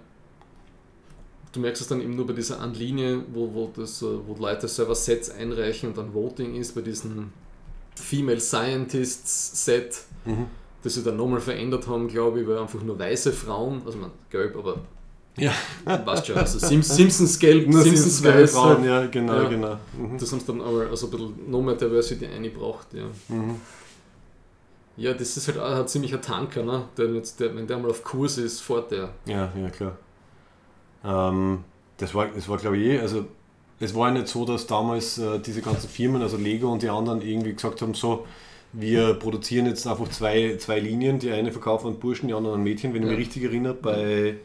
Du 1.53 1.61
merkst 1.61 1.83
es 1.83 1.89
dann 1.89 2.01
eben 2.01 2.17
nur 2.17 2.27
bei 2.27 2.33
dieser 2.33 2.61
Anlinie, 2.61 3.23
wo, 3.33 3.53
wo, 3.55 3.71
das, 3.77 4.03
äh, 4.03 4.07
wo 4.27 4.35
Leute 4.39 4.67
selber 4.67 4.95
Sets 4.95 5.31
einreichen 5.31 5.89
und 5.91 5.97
dann 5.99 6.13
Voting 6.13 6.55
ist, 6.57 6.75
bei 6.75 6.81
diesem 6.81 7.33
Female 7.95 8.41
Scientists 8.41 9.65
Set, 9.65 10.01
Mhm. 10.25 10.47
das 10.83 10.95
sie 10.95 11.03
dann 11.05 11.17
nochmal 11.17 11.41
verändert 11.41 11.87
haben, 11.87 12.09
glaube 12.09 12.41
ich, 12.41 12.49
weil 12.49 12.59
einfach 12.59 12.83
nur 12.83 12.99
weiße 12.99 13.33
Frauen, 13.33 13.83
also 13.87 13.99
man, 13.99 14.11
gelb, 14.31 14.57
aber 14.57 14.79
Ja, 15.37 15.53
weißt 16.05 16.27
schon, 16.27 16.37
also 16.37 16.59
Sim 16.59 16.83
Simpsons 16.83 17.39
gelb, 17.39 17.69
nur 17.69 17.83
Simpsons 17.83 18.19
Simpsons 18.19 18.35
weiß. 18.43 18.51
Frauen, 18.53 18.85
ja, 18.85 19.07
genau, 19.07 19.35
Ja. 19.43 19.49
genau. 19.49 19.77
Mhm. 19.97 20.19
Das 20.19 20.31
haben 20.33 20.41
sie 20.41 20.47
dann 20.47 20.61
aber 20.61 20.89
also 20.91 21.07
ein 21.07 21.11
bisschen 21.11 21.51
noch 21.51 21.63
mehr 21.63 21.75
Diversity 21.77 22.27
eingebracht. 22.27 22.87
Ja. 22.95 23.05
Mhm. 23.29 23.57
Ja, 24.97 25.13
das 25.13 25.37
ist 25.37 25.49
halt 25.49 25.59
auch 25.59 25.71
ein 25.81 25.89
ziemlicher 25.89 26.21
Tanker, 26.21 26.63
ne? 26.63 26.85
der, 26.97 27.07
jetzt, 27.15 27.41
der, 27.41 27.55
wenn 27.57 27.67
der 27.67 27.79
mal 27.79 27.91
auf 27.91 28.03
Kurs 28.05 28.39
ist, 28.39 28.61
fährt 28.61 28.91
der. 28.91 29.11
Ja, 29.27 29.53
ja, 29.61 29.69
klar. 29.71 29.97
Ähm, 31.05 31.65
das 31.99 32.15
war, 32.15 32.27
das 32.29 32.49
war 32.49 32.59
glaube 32.59 32.79
ich, 32.79 32.87
eh, 32.87 33.01
also 33.01 33.25
es 33.81 33.95
war 33.95 34.09
ja 34.09 34.15
nicht 34.15 34.29
so, 34.29 34.45
dass 34.45 34.67
damals 34.67 35.19
äh, 35.19 35.39
diese 35.41 35.61
ganzen 35.63 35.89
Firmen, 35.89 36.23
also 36.23 36.37
Lego 36.37 36.73
und 36.73 36.83
die 36.83 36.89
anderen, 36.89 37.21
irgendwie 37.23 37.53
gesagt 37.53 37.83
haben, 37.83 37.95
so, 37.95 38.27
wir 38.73 39.15
produzieren 39.15 39.67
jetzt 39.67 39.87
einfach 39.87 40.09
zwei, 40.09 40.57
zwei 40.59 40.81
Linien, 40.81 41.19
die 41.19 41.31
eine 41.31 41.53
verkaufen 41.53 41.89
an 41.89 41.99
Burschen, 41.99 42.29
die 42.29 42.35
andere 42.35 42.55
an 42.55 42.63
Mädchen, 42.63 42.93
wenn 42.95 43.03
ich 43.03 43.09
Ja. 43.11 43.17
mich 43.17 43.27
richtig 43.27 43.45
erinnere. 43.45 43.75
Bei, 43.75 44.37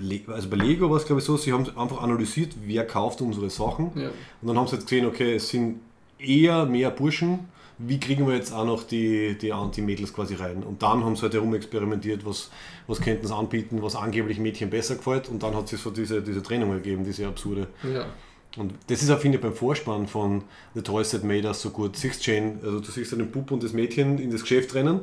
Le 0.00 0.20
also 0.28 0.48
bei 0.48 0.56
Lego 0.56 0.88
war 0.90 0.96
es 0.98 1.04
glaube 1.06 1.20
ich 1.20 1.26
so, 1.26 1.36
sie 1.36 1.52
haben 1.52 1.66
einfach 1.76 2.00
analysiert, 2.02 2.54
wer 2.64 2.86
kauft 2.86 3.20
unsere 3.20 3.50
Sachen 3.50 3.90
Ja. 3.96 4.08
und 4.40 4.48
dann 4.48 4.56
haben 4.56 4.68
sie 4.68 4.76
jetzt 4.76 4.84
gesehen, 4.88 5.06
okay, 5.06 5.34
es 5.34 5.48
sind 5.48 5.80
eher 6.18 6.64
mehr 6.66 6.90
Burschen, 6.90 7.48
wie 7.78 8.00
kriegen 8.00 8.26
wir 8.26 8.34
jetzt 8.34 8.52
auch 8.52 8.64
noch 8.64 8.82
die, 8.82 9.38
die 9.38 9.52
Anti-Mädels 9.52 10.12
quasi 10.12 10.34
rein? 10.34 10.62
Und 10.62 10.82
dann 10.82 11.04
haben 11.04 11.16
sie 11.16 11.22
halt 11.22 11.34
herumexperimentiert, 11.34 12.26
was, 12.26 12.50
was 12.86 13.00
könnten 13.00 13.26
sie 13.26 13.34
anbieten, 13.34 13.82
was 13.82 13.94
angeblich 13.96 14.38
Mädchen 14.38 14.70
besser 14.70 14.96
gefällt 14.96 15.28
und 15.28 15.42
dann 15.42 15.54
hat 15.54 15.72
es 15.72 15.82
so 15.82 15.90
diese, 15.90 16.22
diese 16.22 16.42
Trennung 16.42 16.72
gegeben, 16.72 17.04
diese 17.04 17.26
absurde. 17.26 17.68
Ja. 17.82 18.06
Und 18.56 18.72
das 18.88 19.02
ist 19.02 19.10
auch, 19.10 19.18
finde 19.18 19.36
ich, 19.36 19.42
beim 19.42 19.52
Vorspann 19.52 20.06
von 20.08 20.42
The 20.74 20.80
Toys 20.80 21.10
That 21.10 21.22
Made 21.22 21.46
Us 21.46 21.60
so 21.60 21.70
gut. 21.70 21.96
Siehst 21.96 22.26
Jane, 22.26 22.58
also 22.64 22.80
du 22.80 22.90
siehst 22.90 23.12
den 23.12 23.30
Bub 23.30 23.50
und 23.52 23.62
das 23.62 23.72
Mädchen 23.72 24.18
in 24.18 24.30
das 24.30 24.40
Geschäft 24.40 24.74
rennen. 24.74 25.00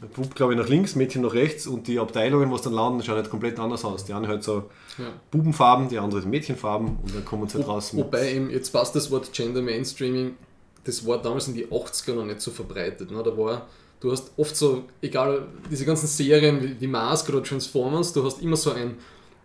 Der 0.00 0.06
Bub, 0.06 0.34
glaube 0.34 0.54
ich, 0.54 0.58
nach 0.58 0.68
links, 0.68 0.94
Mädchen 0.94 1.22
nach 1.22 1.34
rechts 1.34 1.66
und 1.66 1.88
die 1.88 1.98
Abteilungen, 1.98 2.50
was 2.52 2.62
dann 2.62 2.72
landen, 2.72 3.02
schauen 3.02 3.16
halt 3.16 3.28
komplett 3.28 3.58
anders 3.58 3.84
aus. 3.84 4.04
Die 4.04 4.12
eine 4.12 4.28
halt 4.28 4.44
so 4.44 4.70
Ja. 4.98 5.12
Bubenfarben, 5.30 5.88
die 5.88 5.98
andere 5.98 6.22
Mädchenfarben 6.22 6.96
und 7.02 7.14
dann 7.14 7.24
kommen 7.24 7.48
sie 7.48 7.58
halt 7.58 7.68
raus. 7.68 7.94
Wobei 7.94 8.32
eben, 8.32 8.50
jetzt 8.50 8.72
passt 8.72 8.94
das 8.94 9.10
Wort 9.10 9.32
Gender 9.32 9.62
Mainstreaming, 9.62 10.36
das 10.86 11.06
war 11.06 11.20
damals 11.20 11.48
in 11.48 11.54
die 11.54 11.66
80er 11.66 12.14
noch 12.14 12.24
nicht 12.24 12.40
so 12.40 12.50
verbreitet. 12.50 13.10
Ne? 13.10 13.22
Da 13.22 13.36
war, 13.36 13.66
du 14.00 14.12
hast 14.12 14.30
oft 14.36 14.56
so, 14.56 14.84
egal, 15.02 15.46
diese 15.70 15.84
ganzen 15.84 16.06
Serien 16.06 16.62
wie, 16.62 16.80
wie 16.80 16.86
Mask 16.86 17.28
oder 17.28 17.42
Transformers, 17.42 18.12
du 18.12 18.24
hast 18.24 18.40
immer 18.40 18.56
so 18.56 18.70
ein, 18.72 18.96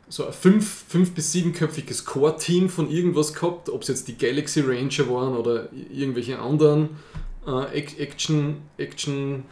so 0.08 0.26
ein 0.28 0.34
fünf, 0.34 0.84
fünf- 0.88 1.12
bis 1.14 1.32
siebenköpfiges 1.32 2.06
Core-Team 2.06 2.70
von 2.70 2.90
irgendwas 2.90 3.34
gehabt, 3.34 3.70
ob 3.70 3.82
es 3.82 3.88
jetzt 3.88 4.08
die 4.08 4.18
Galaxy 4.18 4.62
Ranger 4.62 5.10
waren 5.10 5.36
oder 5.36 5.70
irgendwelche 5.92 6.38
anderen 6.40 6.90
äh, 7.48 7.50
Ac- 7.50 7.98
Action, 7.98 8.58
Action 8.78 9.44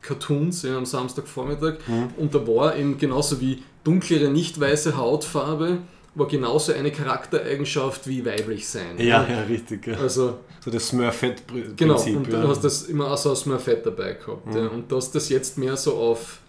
Cartoons 0.00 0.62
ja, 0.62 0.76
am 0.76 0.86
Samstagvormittag. 0.86 1.74
Und 2.16 2.34
da 2.34 2.46
war 2.46 2.76
eben 2.76 2.98
genauso 2.98 3.40
wie 3.40 3.62
dunklere, 3.84 4.30
nicht 4.30 4.58
weiße 4.58 4.96
Hautfarbe, 4.96 5.78
war 6.14 6.26
genauso 6.28 6.72
eine 6.72 6.92
Charaktereigenschaft 6.92 8.06
wie 8.06 8.24
weiblich 8.24 8.68
sein. 8.68 8.98
ja, 8.98 9.26
ja, 9.28 9.42
richtig. 9.42 9.86
Ja. 9.86 9.96
Also, 9.96 10.38
So 10.62 10.70
das 10.70 10.88
Smurfette-Prinzip. 10.88 11.76
genau, 11.76 12.00
und 12.02 12.28
ja. 12.30 12.42
du 12.42 12.48
hast 12.48 12.62
das 12.62 12.82
immer 12.84 13.10
auch 13.10 13.16
so 13.16 13.30
als 13.30 13.40
Smurfette 13.40 13.90
dabei 13.90 14.12
gehabt. 14.14 14.54
Ja. 14.54 14.66
Und 14.68 14.90
du 14.92 14.96
hast 14.96 15.12
das 15.14 15.28
jetzt 15.30 15.56
mehr 15.58 15.76
so 15.76 15.94
auf, 15.96 16.40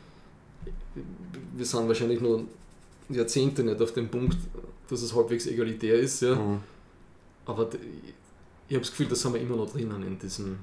wir 1.55 1.65
sind 1.65 1.87
wahrscheinlich 1.87 2.19
nur 2.19 2.43
Jahrzehnte 3.09 3.63
nicht 3.63 3.81
auf 3.81 3.93
dem 3.93 4.09
Punkt, 4.09 4.37
dass 4.89 5.01
es 5.01 5.15
halbwegs 5.15 5.45
egalitär 5.47 5.95
ist. 5.95 6.21
Ja. 6.21 6.35
Mhm. 6.35 6.59
aber 7.45 7.69
ich 8.67 8.75
habe 8.75 8.81
das 8.81 8.91
Gefühl, 8.91 9.07
das 9.07 9.23
haben 9.23 9.33
wir 9.33 9.41
immer 9.41 9.55
noch 9.55 9.69
drinnen 9.71 10.03
in 10.03 10.17
diesem 10.19 10.59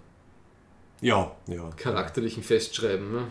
Ja, 1.00 1.30
ja. 1.46 1.70
charakterlichen 1.76 2.42
Festschreiben. 2.42 3.12
Ne? 3.12 3.22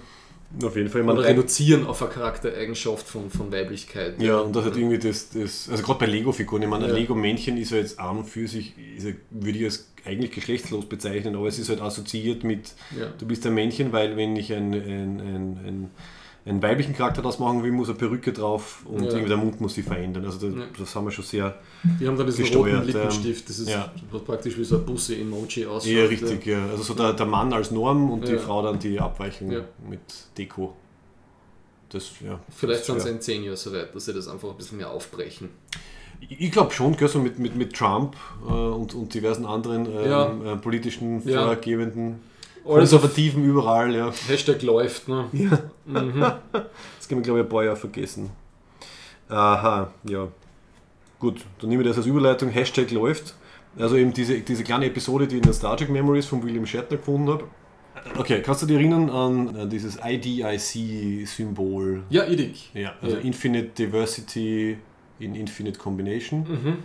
Auf 0.63 0.75
jeden 0.75 0.89
Fall. 0.89 1.07
Oder 1.07 1.23
reduzieren 1.25 1.85
auf 1.85 2.01
eine 2.01 2.11
Charaktereigenschaft 2.11 3.07
von, 3.07 3.29
von 3.29 3.51
Weiblichkeit. 3.51 4.19
Ja, 4.21 4.39
und 4.39 4.55
das 4.55 4.65
hat 4.65 4.75
irgendwie 4.75 4.97
das, 4.97 5.29
das 5.29 5.69
also 5.69 5.83
gerade 5.83 5.99
bei 5.99 6.05
Lego-Figuren, 6.07 6.63
ich 6.63 6.67
meine, 6.67 6.85
ein 6.85 6.89
Ja. 6.91 6.97
Lego-Männchen 6.97 7.57
ist 7.57 7.71
ja 7.71 7.77
jetzt 7.77 7.99
und 7.99 8.25
für 8.25 8.47
sich, 8.47 8.73
ist 8.97 9.05
ja, 9.05 9.11
würde 9.29 9.59
ich 9.59 9.65
als 9.65 9.85
eigentlich 10.05 10.31
geschlechtslos 10.31 10.85
bezeichnen, 10.87 11.35
aber 11.35 11.47
es 11.47 11.59
ist 11.59 11.69
halt 11.69 11.81
assoziiert 11.81 12.43
mit, 12.43 12.73
Ja. 12.99 13.07
du 13.17 13.27
bist 13.27 13.45
ein 13.45 13.53
Männchen, 13.53 13.91
weil 13.91 14.17
wenn 14.17 14.35
ich 14.35 14.51
einen, 14.53 14.73
einen, 14.73 15.21
einen, 15.21 15.57
einen, 15.59 15.91
einen 16.49 16.61
weiblichen 16.61 16.95
Charakter 16.95 17.21
das 17.21 17.39
machen 17.39 17.63
will, 17.63 17.71
muss 17.71 17.89
eine 17.89 17.97
Perücke 17.97 18.33
drauf 18.33 18.81
und 18.85 19.03
Ja. 19.03 19.09
irgendwie 19.09 19.27
der 19.29 19.37
Mund 19.37 19.61
muss 19.61 19.75
sich 19.75 19.85
verändern. 19.85 20.25
Also 20.25 20.49
das, 20.49 20.57
Ja. 20.59 20.65
das 20.77 20.95
haben 20.95 21.05
wir 21.05 21.11
schon 21.11 21.25
sehr, 21.25 21.59
Die 21.99 22.07
haben 22.07 22.17
dann 22.17 22.25
diesen 22.25 22.43
Gesteuert, 22.43 22.79
roten 22.81 22.87
Lippenstift, 22.87 23.49
das 23.49 23.59
ist 23.59 23.69
ja. 23.69 23.91
praktisch 24.25 24.57
wie 24.57 24.63
so 24.63 24.77
ein 24.77 24.85
Busse-Emoji 24.85 25.65
ausschaut. 25.67 25.91
eher 25.91 26.09
richtig, 26.09 26.45
ja. 26.45 26.65
Also 26.71 26.83
so 26.83 26.93
der, 26.93 27.13
der 27.13 27.25
Mann 27.25 27.53
als 27.53 27.71
Norm 27.71 28.09
und 28.11 28.27
die 28.27 28.33
Ja. 28.33 28.39
Frau 28.39 28.61
dann 28.63 28.79
die 28.79 28.99
Abweichung 28.99 29.51
Ja. 29.51 29.61
mit 29.89 29.99
Deko. 30.37 30.73
Das, 31.89 32.11
ja. 32.23 32.39
Vielleicht 32.55 32.85
sind 32.85 32.97
ja. 32.97 33.01
sie 33.03 33.09
in 33.09 33.21
zehn 33.21 33.43
Jahren 33.43 33.55
so 33.57 33.73
weit, 33.73 33.93
dass 33.95 34.05
sie 34.05 34.13
das 34.13 34.27
einfach 34.27 34.49
ein 34.49 34.57
bisschen 34.57 34.77
mehr 34.77 34.89
aufbrechen. 34.91 35.49
Ich 36.21 36.51
glaube 36.51 36.71
schon, 36.71 36.97
gell, 36.97 37.07
so 37.07 37.17
mit, 37.19 37.39
mit, 37.39 37.55
mit 37.55 37.73
Trump 37.75 38.15
äh, 38.47 38.51
und, 38.51 38.93
und 38.93 39.13
diversen 39.13 39.45
anderen 39.45 39.85
ähm, 39.85 40.09
Ja. 40.09 40.53
äh, 40.53 40.55
politischen 40.57 41.27
Ja. 41.27 41.45
Vorgebenden, 41.45 42.19
Konservativen 42.63 43.43
überall, 43.43 43.93
ja. 43.95 44.11
Hashtag 44.27 44.61
läuft, 44.61 45.07
ne? 45.07 45.25
Mhm. 45.85 46.19
Das 46.21 47.07
können 47.07 47.21
wir, 47.21 47.23
glaube 47.23 47.39
ich, 47.39 47.45
ein 47.45 47.49
paar 47.49 47.63
Jahre 47.63 47.77
vergessen. 47.77 48.29
Aha, 49.27 49.91
ja. 50.03 50.27
Gut, 51.19 51.41
dann 51.59 51.69
nehme 51.69 51.83
ich 51.83 51.87
das 51.89 51.97
als 51.97 52.05
Überleitung. 52.05 52.49
Hashtag 52.49 52.91
läuft. 52.91 53.35
Also 53.77 53.95
eben 53.97 54.13
diese, 54.13 54.39
diese 54.39 54.63
kleine 54.63 54.85
Episode, 54.87 55.27
die 55.27 55.35
ich 55.35 55.41
in 55.41 55.45
der 55.45 55.53
Star 55.53 55.77
Trek 55.77 55.89
Memories 55.89 56.25
von 56.25 56.41
William 56.43 56.65
Shatner 56.65 56.97
gefunden 56.97 57.29
habe. 57.29 57.43
Okay, 58.17 58.41
kannst 58.41 58.61
du 58.61 58.65
dich 58.65 58.77
erinnern 58.77 59.09
an 59.09 59.55
äh, 59.55 59.67
dieses 59.67 59.99
IDIC-Symbol? 60.03 62.03
Ja, 62.09 62.25
Idik. 62.25 62.73
Ja, 62.73 62.93
also 63.01 63.17
Ja. 63.17 63.21
Infinite 63.21 63.69
Diversity 63.77 64.77
in 65.19 65.35
Infinite 65.35 65.77
Combination. 65.77 66.39
Mhm. 66.47 66.77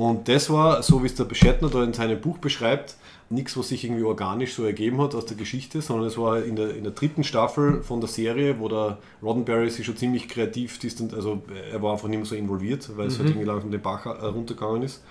Und 0.00 0.28
das 0.28 0.48
war, 0.48 0.82
so 0.82 1.02
wie 1.02 1.08
es 1.08 1.14
der 1.14 1.24
Bescheidner 1.24 1.68
da 1.68 1.84
in 1.84 1.92
seinem 1.92 2.18
Buch 2.18 2.38
beschreibt, 2.38 2.96
nichts, 3.28 3.54
was 3.58 3.68
sich 3.68 3.84
irgendwie 3.84 4.04
organisch 4.04 4.54
so 4.54 4.64
ergeben 4.64 4.98
hat 4.98 5.14
aus 5.14 5.26
der 5.26 5.36
Geschichte, 5.36 5.82
sondern 5.82 6.08
es 6.08 6.16
war 6.16 6.42
in 6.42 6.56
der, 6.56 6.74
in 6.74 6.84
der 6.84 6.94
dritten 6.94 7.22
Staffel 7.22 7.82
von 7.82 8.00
der 8.00 8.08
Serie, 8.08 8.58
wo 8.58 8.68
der 8.68 8.96
Roddenberry 9.22 9.68
sich 9.68 9.84
schon 9.84 9.98
ziemlich 9.98 10.26
kreativ 10.26 10.78
distant, 10.78 11.12
also 11.12 11.42
er 11.70 11.82
war 11.82 11.92
einfach 11.92 12.08
nicht 12.08 12.16
mehr 12.16 12.24
so 12.24 12.34
involviert, 12.34 12.88
weil 12.96 13.08
es 13.08 13.18
halt 13.18 13.28
irgendwie 13.28 13.46
langsam 13.46 13.70
den 13.70 13.82
Bach 13.82 14.06
äh, 14.06 14.08
runtergegangen 14.08 14.84
ist, 14.84 15.04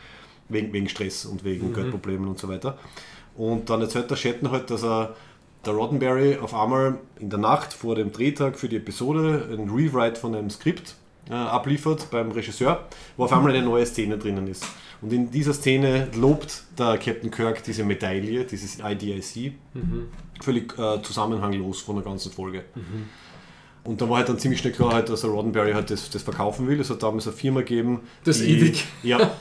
wegen, 0.47 0.73
wegen 0.73 0.89
Stress 0.89 1.23
und 1.23 1.43
wegen 1.43 1.71
Geldproblemen 1.71 2.27
und 2.27 2.39
so 2.39 2.49
weiter. 2.49 2.75
Und 3.37 3.69
dann 3.69 3.81
erzählt 3.81 4.09
der 4.09 4.15
Shatner 4.15 4.49
halt, 4.49 4.71
dass 4.71 4.83
er 4.83 5.15
der 5.67 5.73
Roddenberry 5.73 6.37
auf 6.37 6.55
einmal 6.55 6.97
in 7.19 7.29
der 7.29 7.37
Nacht 7.37 7.73
vor 7.73 7.93
dem 7.93 8.11
Drehtag 8.11 8.57
für 8.57 8.69
die 8.69 8.77
Episode 8.77 9.49
ein 9.51 9.69
Rewrite 9.69 10.19
von 10.19 10.33
einem 10.33 10.49
Skript 10.49 10.95
äh, 11.29 11.33
abliefert 11.33 12.09
beim 12.11 12.31
Regisseur, 12.31 12.87
wo 13.17 13.25
auf 13.25 13.33
einmal 13.33 13.51
eine 13.55 13.63
neue 13.65 13.85
Szene 13.85 14.17
drinnen 14.17 14.47
ist. 14.47 14.65
Und 15.01 15.13
in 15.13 15.31
dieser 15.31 15.53
Szene 15.53 16.09
lobt 16.15 16.63
der 16.77 16.97
Captain 16.97 17.31
Kirk 17.31 17.63
diese 17.63 17.83
Medaille, 17.85 18.43
dieses 18.43 18.79
IDIC, 18.79 19.53
völlig 20.41 20.77
äh, 20.77 21.01
zusammenhanglos 21.01 21.81
von 21.81 21.95
der 21.95 22.03
ganzen 22.03 22.31
Folge. 22.31 22.65
Und 23.85 24.01
da 24.01 24.09
war 24.09 24.17
halt 24.17 24.27
dann 24.29 24.37
ziemlich 24.37 24.59
schnell 24.59 24.73
klar, 24.73 24.93
halt, 24.93 25.07
dass 25.09 25.21
der 25.21 25.29
Roddenberry 25.29 25.71
halt 25.71 25.89
das, 25.89 26.09
das 26.09 26.21
verkaufen 26.21 26.67
will. 26.67 26.79
Es 26.81 26.89
hat 26.89 27.01
damals 27.01 27.27
eine 27.27 27.35
Firma 27.35 27.61
gegeben. 27.61 28.01
Das 28.25 28.39
die- 28.39 28.53
Edic. 28.57 28.83
Ja, 29.03 29.31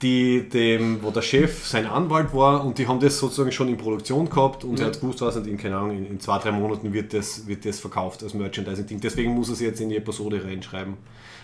die, 0.00 0.48
dem, 0.48 1.02
wo 1.02 1.10
der 1.10 1.20
Chef 1.22 1.66
sein 1.66 1.86
Anwalt 1.86 2.32
war 2.32 2.64
und 2.64 2.78
die 2.78 2.86
haben 2.88 3.00
das 3.00 3.18
sozusagen 3.18 3.52
schon 3.52 3.68
in 3.68 3.76
Produktion 3.76 4.30
gehabt 4.30 4.64
und 4.64 4.78
Ja. 4.78 4.86
er 4.86 4.92
hat 4.92 5.00
gewusst, 5.00 5.20
was 5.20 5.36
in, 5.36 5.58
keine 5.58 5.76
Ahnung, 5.76 5.96
in, 5.98 6.06
in 6.06 6.20
zwei, 6.20 6.38
drei 6.38 6.52
Monaten 6.52 6.92
wird 6.92 7.12
das, 7.12 7.46
wird 7.48 7.64
das 7.66 7.80
verkauft 7.80 8.22
als 8.22 8.32
Merchandising-Ding. 8.32 9.00
Deswegen 9.00 9.34
muss 9.34 9.48
er 9.48 9.54
es 9.54 9.60
jetzt 9.60 9.80
in 9.80 9.88
die 9.90 9.96
Episode 9.96 10.42
reinschreiben. 10.42 10.94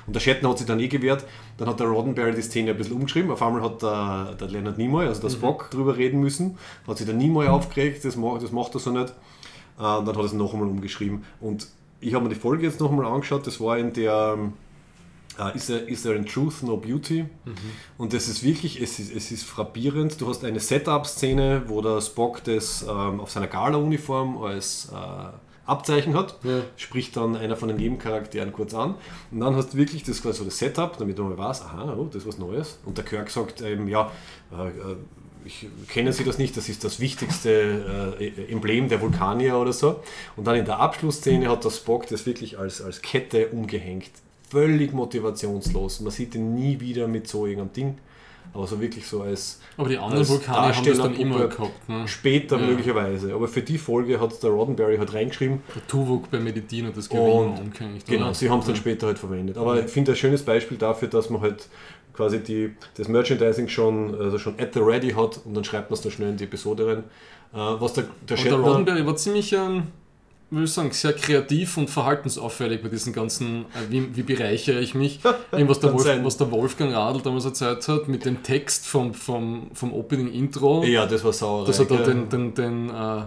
Und 0.07 0.15
der 0.15 0.21
Shatner 0.21 0.51
hat 0.51 0.59
sich 0.59 0.67
dann 0.67 0.79
eh 0.81 0.89
gewehrt. 0.89 1.25
Dann 1.59 1.69
hat 1.69 1.81
der 1.81 1.89
Roddenberry 1.89 2.35
die 2.35 2.43
Szene 2.43 2.71
ein 2.71 2.77
bisschen 2.77 2.95
umgeschrieben. 2.95 3.31
Auf 3.31 3.43
einmal 3.43 3.63
hat 3.63 3.83
der, 3.83 4.35
der 4.39 4.49
Leonard 4.49 4.79
Nimoy, 4.79 5.07
also 5.07 5.21
der 5.23 5.31
Spock, 5.31 5.71
drüber 5.71 5.97
reden 5.97 6.21
müssen. 6.21 6.57
Hat 6.87 6.99
sich 6.99 7.07
der 7.07 7.15
Nimoy 7.17 7.49
aufgeregt, 7.49 8.05
das, 8.05 8.17
ma- 8.17 8.39
das 8.39 8.53
macht 8.53 8.75
er 8.75 8.81
so 8.81 8.91
nicht. 8.91 9.09
Äh, 9.79 9.83
und 9.83 10.07
dann 10.07 10.09
hat 10.09 10.17
er 10.17 10.25
es 10.25 10.33
noch 10.33 10.53
einmal 10.55 10.69
umgeschrieben. 10.69 11.25
Und 11.41 11.69
ich 12.01 12.15
habe 12.15 12.25
mir 12.25 12.31
die 12.35 12.41
Folge 12.41 12.65
jetzt 12.67 12.79
noch 12.81 12.91
einmal 12.91 13.07
angeschaut. 13.07 13.47
Das 13.47 13.61
war 13.61 13.79
in 13.79 13.93
der 13.95 14.39
äh, 15.39 15.57
is, 15.57 15.67
there, 15.67 15.81
is 15.81 16.03
There 16.03 16.15
in 16.15 16.25
Truth 16.25 16.63
No 16.63 16.77
Beauty? 16.77 17.25
Und 17.99 18.13
das 18.13 18.29
ist 18.29 18.43
wirklich, 18.45 18.81
es 18.81 18.99
ist, 18.99 19.15
es 19.15 19.33
ist 19.33 19.45
frappierend. 19.45 20.21
Du 20.21 20.29
hast 20.29 20.45
eine 20.45 20.61
Setup-Szene, 20.61 21.63
wo 21.67 21.81
der 21.83 22.01
Spock 22.01 22.45
das 22.45 22.83
ähm, 22.89 23.21
auf 23.21 23.31
seiner 23.31 23.49
Gala-Uniform 23.49 24.39
als 24.43 24.91
äh, 24.95 24.97
Abzeichen 25.67 26.15
hat. 26.15 26.39
Ja. 26.45 26.63
Spricht 26.77 27.17
dann 27.17 27.37
einer 27.37 27.57
von 27.57 27.69
den 27.69 27.77
Nebencharakteren 27.77 28.53
kurz 28.53 28.75
an. 28.75 28.95
Und 29.31 29.41
dann 29.41 29.57
hast 29.57 29.75
du 29.75 29.79
wirklich 29.79 30.05
das, 30.05 30.23
quasi 30.23 30.39
so 30.39 30.45
das 30.45 30.59
Setup, 30.59 30.97
damit 30.99 31.19
man 31.19 31.31
mal 31.31 31.39
weiß, 31.39 31.63
aha, 31.63 31.97
oh, 31.99 32.05
das 32.05 32.23
ist 32.23 32.29
was 32.29 32.39
Neues. 32.39 32.79
Und 32.85 32.97
der 32.99 33.05
Kirk 33.05 33.31
sagt 33.31 33.61
eben, 33.63 33.89
ja, 33.89 34.11
äh, 34.53 34.69
äh, 34.69 34.97
ich, 35.45 35.69
kennen 35.89 36.13
Sie 36.13 36.25
das 36.25 36.39
nicht, 36.39 36.57
das 36.57 36.69
ist 36.69 36.83
das 36.83 36.99
wichtigste 36.99 38.17
äh, 38.19 38.51
Emblem 38.51 38.89
der 38.89 39.01
Vulkanier 39.01 39.57
oder 39.57 39.73
so. 39.73 40.01
Und 40.37 40.47
dann 40.47 40.57
in 40.57 40.65
der 40.65 40.81
Abschlussszene 40.81 41.49
hat 41.49 41.65
der 41.65 41.71
Spock 41.71 42.07
das 42.09 42.27
wirklich 42.27 42.59
als, 42.59 42.83
als 42.83 43.01
Kette 43.01 43.49
umgehängt. 43.49 44.11
Völlig 44.49 44.93
motivationslos. 44.93 46.01
Man 46.01 46.13
sieht 46.13 46.35
ihn 46.35 46.55
nie 46.55 46.81
wieder 46.81 47.09
mit 47.09 47.29
so 47.29 47.47
irgendeinem 47.47 47.73
Ding. 47.73 47.99
Aber 48.57 48.67
so 48.67 48.81
wirklich 48.81 49.07
so 49.07 49.21
als 49.23 49.61
Aber 49.77 49.89
die 49.89 49.99
anderen 49.99 50.27
Vulkane 50.27 50.75
haben 50.75 50.85
das 50.87 50.99
dann 50.99 51.15
immer 51.15 51.47
gehabt. 51.47 51.89
Ne? 51.89 52.09
später 52.09 52.59
Ja. 52.59 52.67
möglicherweise. 52.67 53.35
Aber 53.35 53.47
für 53.49 53.61
die 53.63 53.77
Folge 53.79 54.19
hat 54.21 54.43
der 54.43 54.51
Roddenberry 54.51 54.97
halt 54.97 55.13
reingeschrieben. 55.13 55.61
Der 55.75 55.87
Tuvok 55.87 56.31
bei 56.31 56.41
Medizin 56.41 56.87
und 56.87 56.97
das 56.97 57.09
Gehirn 57.09 57.51
Und- 57.51 57.59
umgehängt. 57.61 58.07
Genau, 58.07 58.33
sie 58.33 58.49
haben 58.51 58.61
es 58.61 58.67
dann 58.67 58.77
später 58.77 59.07
halt 59.09 59.19
verwendet. 59.19 59.59
Aber 59.59 59.85
ich 59.85 59.91
finde 59.91 60.13
ein 60.13 60.17
schönes 60.17 60.43
Beispiel 60.43 60.79
dafür, 60.79 61.09
dass 61.09 61.29
man 61.31 61.43
halt 61.43 61.69
quasi 62.15 62.43
die, 62.43 62.75
das 62.97 63.09
Merchandising 63.09 63.69
schon, 63.69 64.15
also 64.19 64.39
schon 64.39 64.55
at 64.59 64.73
the 64.73 64.81
ready 64.81 65.11
hat 65.11 65.39
und 65.45 65.55
dann 65.55 65.65
schreibt 65.65 65.91
man 65.91 65.97
es 65.97 66.01
da 66.01 66.11
schnell 66.11 66.31
in 66.31 66.37
die 66.39 66.45
Episode 66.45 66.87
rein. 66.87 66.99
Äh, 67.53 67.81
was 67.81 67.93
der, 67.93 68.05
der 68.05 68.11
Und 68.11 68.31
der 68.31 68.37
Shatner- 68.39 68.65
Roddenberry 68.67 69.07
war 69.07 69.17
ziemlich, 69.17 69.53
ähm, 69.53 69.85
will 70.51 70.65
ich 70.65 70.73
sagen, 70.73 70.93
sehr 70.93 71.13
kreativ 71.13 71.77
und 71.77 71.91
verhaltensauffällig 71.91 72.83
bei 72.83 72.89
diesen 72.89 73.13
ganzen, 73.13 73.63
äh, 73.75 73.91
wie, 73.91 74.17
wie 74.17 74.23
bereichere 74.23 74.81
ich 74.81 74.95
mich, 74.95 75.21
Eben, 75.53 75.69
was, 75.69 75.81
der 75.81 75.93
Wolf, 75.93 76.07
was 76.23 76.37
der 76.37 76.51
Wolfgang 76.51 76.95
Radl 76.95 77.21
damals 77.21 77.45
erzählt 77.45 77.87
hat, 77.89 78.09
mit 78.09 78.25
dem 78.25 78.43
Text 78.43 78.87
vom, 78.87 79.13
vom, 79.13 79.71
vom 79.75 79.93
Opening-Intro, 79.93 80.85
Ja, 80.85 81.07
das 81.07 81.25
war 81.25 81.33
sauer. 81.33 81.65
dass 81.67 81.79
er 81.79 81.87
da 81.87 81.97
den, 81.97 82.29
den, 82.29 82.55
den, 82.55 82.91
äh, 82.91 83.23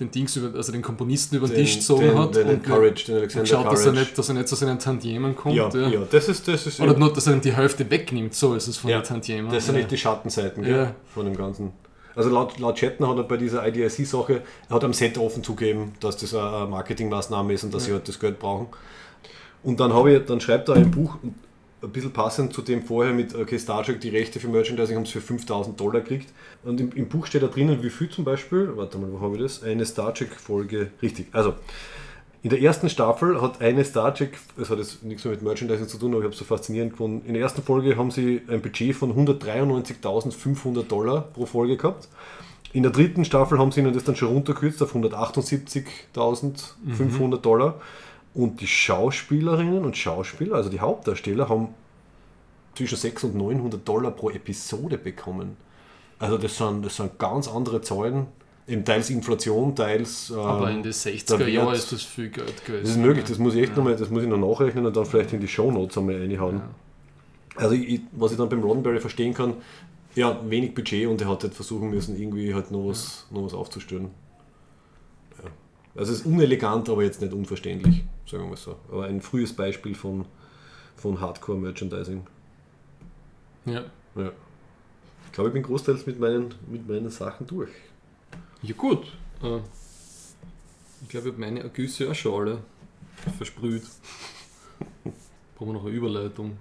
den 0.00 0.10
Dings 0.10 0.34
über, 0.36 0.56
also 0.56 0.72
den 0.72 0.82
Komponisten 0.82 1.36
über 1.36 1.46
den, 1.46 1.56
Tisch 1.56 1.76
gezogen 1.76 2.08
den, 2.08 2.18
hat 2.18 2.34
den 2.34 2.48
und, 2.48 2.64
Courage, 2.64 3.04
den 3.06 3.16
Alexander 3.18 3.42
geschaut, 3.42 3.66
dass 3.72 3.80
er, 3.80 3.92
Courage. 3.92 4.00
nicht, 4.00 4.18
dass 4.18 4.28
er 4.28 4.34
nicht 4.34 4.48
zu 4.48 4.54
seinen 4.56 4.78
Tantiemen 4.80 5.36
kommt. 5.36 5.54
ja, 5.54 5.68
ja. 5.68 5.88
ja, 5.88 6.00
das 6.10 6.28
ist, 6.28 6.48
das 6.48 6.66
ist 6.66 6.80
Oder 6.80 6.98
nur, 6.98 7.12
dass 7.12 7.26
er 7.28 7.34
ihm 7.34 7.40
die 7.40 7.52
Hälfte 7.52 7.88
wegnimmt, 7.88 8.34
so 8.34 8.54
ist 8.54 8.66
es 8.66 8.76
von 8.76 8.90
Ja, 8.90 9.00
den 9.00 9.04
Tantiemen. 9.04 9.52
Das 9.52 9.66
sind 9.66 9.76
nicht 9.76 9.90
die 9.90 9.96
Schattenseiten 9.98 10.64
gell, 10.64 10.94
von 11.14 11.24
dem 11.24 11.36
Ganzen. 11.36 11.72
Also 12.14 12.30
laut, 12.30 12.58
laut 12.58 12.78
Shatner 12.78 13.08
hat 13.08 13.16
er 13.16 13.24
bei 13.24 13.36
dieser 13.36 13.66
IDIC-Sache, 13.66 14.42
er 14.68 14.74
hat 14.74 14.84
am 14.84 14.92
Set 14.92 15.18
offen 15.18 15.42
zugeben, 15.42 15.92
dass 16.00 16.16
das 16.16 16.34
eine 16.34 16.66
Marketingmaßnahme 16.66 17.52
ist 17.52 17.64
und 17.64 17.74
dass 17.74 17.84
sie 17.84 17.92
halt 17.92 18.08
das 18.08 18.18
Geld 18.18 18.38
brauchen. 18.38 18.68
Und 19.62 19.80
dann, 19.80 19.92
habe 19.92 20.12
ich, 20.12 20.24
dann 20.24 20.40
schreibt 20.40 20.68
er 20.68 20.76
ein 20.76 20.90
Buch, 20.90 21.16
ein 21.82 21.90
bisschen 21.90 22.12
passend 22.12 22.52
zu 22.52 22.62
dem 22.62 22.82
vorher 22.82 23.12
mit, 23.12 23.34
okay, 23.34 23.58
Star 23.58 23.82
Trek, 23.82 24.00
die 24.00 24.08
Rechte 24.08 24.40
für 24.40 24.48
Merchandising 24.48 24.96
haben 24.96 25.06
sie 25.06 25.12
für 25.12 25.20
5000 25.20 25.78
Dollar 25.78 26.00
gekriegt. 26.00 26.32
Und 26.64 26.80
im, 26.80 26.92
im 26.92 27.08
Buch 27.08 27.26
steht 27.26 27.42
da 27.42 27.48
drinnen, 27.48 27.82
wie 27.82 27.90
viel 27.90 28.08
zum 28.08 28.24
Beispiel, 28.24 28.72
warte 28.76 28.98
mal, 28.98 29.12
wo 29.12 29.20
habe 29.20 29.36
ich 29.36 29.42
das? 29.42 29.62
Eine 29.62 29.84
Star 29.84 30.14
Trek-Folge, 30.14 30.90
richtig, 31.00 31.28
also 31.32 31.54
in 32.42 32.50
der 32.50 32.60
ersten 32.60 32.88
Staffel 32.88 33.40
hat 33.40 33.60
eine 33.60 33.84
Star 33.84 34.12
Trek, 34.12 34.36
das 34.56 34.68
hat 34.68 34.78
jetzt 34.78 35.04
nichts 35.04 35.24
mehr 35.24 35.32
mit 35.32 35.42
Merchandising 35.42 35.86
zu 35.86 35.96
tun, 35.96 36.10
aber 36.10 36.18
ich 36.18 36.24
habe 36.24 36.32
es 36.32 36.38
so 36.38 36.44
faszinierend 36.44 36.90
gefunden. 36.90 37.24
In 37.24 37.34
der 37.34 37.42
ersten 37.42 37.62
Folge 37.62 37.96
haben 37.96 38.10
sie 38.10 38.42
ein 38.48 38.60
Budget 38.60 38.96
von 38.96 39.14
193.500 39.14 40.82
Dollar 40.82 41.20
pro 41.20 41.46
Folge 41.46 41.76
gehabt. 41.76 42.08
In 42.72 42.82
der 42.82 42.90
dritten 42.90 43.24
Staffel 43.24 43.58
haben 43.58 43.70
sie 43.70 43.80
ihnen 43.80 43.94
das 43.94 44.02
dann 44.02 44.16
schon 44.16 44.26
runtergekürzt 44.28 44.82
auf 44.82 44.96
178.500 44.96 47.36
Dollar. 47.36 47.80
Und 48.34 48.60
die 48.60 48.66
Schauspielerinnen 48.66 49.84
und 49.84 49.96
Schauspieler, 49.96 50.56
also 50.56 50.68
die 50.68 50.80
Hauptdarsteller, 50.80 51.48
haben 51.48 51.68
zwischen 52.74 52.96
600 52.96 53.40
und 53.40 53.46
900 53.46 53.86
Dollar 53.86 54.10
pro 54.10 54.30
Episode 54.30 54.98
bekommen. 54.98 55.56
Also 56.18 56.38
das 56.38 56.56
sind, 56.56 56.84
das 56.84 56.96
sind 56.96 57.18
ganz 57.18 57.46
andere 57.46 57.82
Zahlen. 57.82 58.26
Eben 58.68 58.84
teils 58.84 59.10
Inflation, 59.10 59.74
teils. 59.74 60.30
ähm, 60.30 60.38
Aber 60.38 60.68
in 60.70 60.76
den 60.76 60.82
der 60.84 60.92
60er 60.92 61.38
Wert- 61.40 61.48
Jahren 61.48 61.74
ist 61.74 61.90
das 61.92 62.02
viel 62.02 62.28
Geld 62.30 62.64
gewesen. 62.64 62.82
das 62.82 62.90
ist 62.92 62.98
möglich, 62.98 63.24
das 63.24 63.38
muss 63.38 63.54
ich 63.54 63.62
echt 63.62 63.72
Ja. 63.72 63.78
noch 63.78 63.84
mal, 63.84 63.96
das 63.96 64.08
muss 64.10 64.22
ich 64.22 64.28
noch 64.28 64.38
nachrechnen 64.38 64.86
und 64.86 64.96
dann 64.96 65.04
vielleicht 65.04 65.32
in 65.32 65.40
die 65.40 65.48
Shownotes 65.48 65.98
einmal 65.98 66.16
reinhauen. 66.16 66.56
Ja. 66.58 66.68
Also 67.56 67.74
ich, 67.74 68.00
was 68.12 68.32
ich 68.32 68.38
dann 68.38 68.48
beim 68.48 68.62
Roddenberry 68.62 69.00
verstehen 69.00 69.34
kann, 69.34 69.54
ja, 70.14 70.38
wenig 70.48 70.74
Budget 70.74 71.06
und 71.08 71.20
er 71.20 71.28
hat 71.28 71.42
halt 71.42 71.54
versuchen 71.54 71.90
müssen, 71.90 72.16
irgendwie 72.20 72.54
halt 72.54 72.70
noch 72.70 72.88
was, 72.88 73.26
noch 73.30 73.44
was 73.44 73.54
aufzustellen. 73.54 74.10
Ja. 75.42 75.50
Also 75.96 76.12
es 76.12 76.20
ist 76.20 76.26
unelegant, 76.26 76.88
aber 76.88 77.02
jetzt 77.02 77.20
nicht 77.20 77.32
unverständlich, 77.32 78.04
sagen 78.26 78.44
wir 78.44 78.50
mal 78.50 78.56
so. 78.56 78.76
Aber 78.90 79.04
ein 79.06 79.20
frühes 79.20 79.52
Beispiel 79.52 79.94
von, 79.94 80.24
von 80.96 81.20
Hardcore-Merchandising. 81.20 82.22
Ja. 83.66 83.84
Ja. 84.14 84.30
Ich 85.26 85.32
glaube, 85.32 85.48
ich 85.48 85.54
bin 85.54 85.62
großteils 85.62 86.06
mit 86.06 86.20
meinen, 86.20 86.54
mit 86.70 86.86
meinen 86.88 87.10
Sachen 87.10 87.46
durch. 87.46 87.70
Ja 88.62 88.74
gut. 88.76 89.04
Äh, 89.42 89.58
Ich 91.02 91.08
glaube, 91.08 91.28
ich 91.28 91.32
habe 91.34 91.40
meine 91.40 91.60
Ergüsse 91.62 92.10
auch 92.10 92.14
schon 92.14 92.40
alle 92.40 92.58
versprüht. 93.36 93.82
Brauchen 95.56 95.68
wir 95.68 95.72
noch 95.74 95.84
eine 95.84 95.90
Überleitung. 95.94 96.56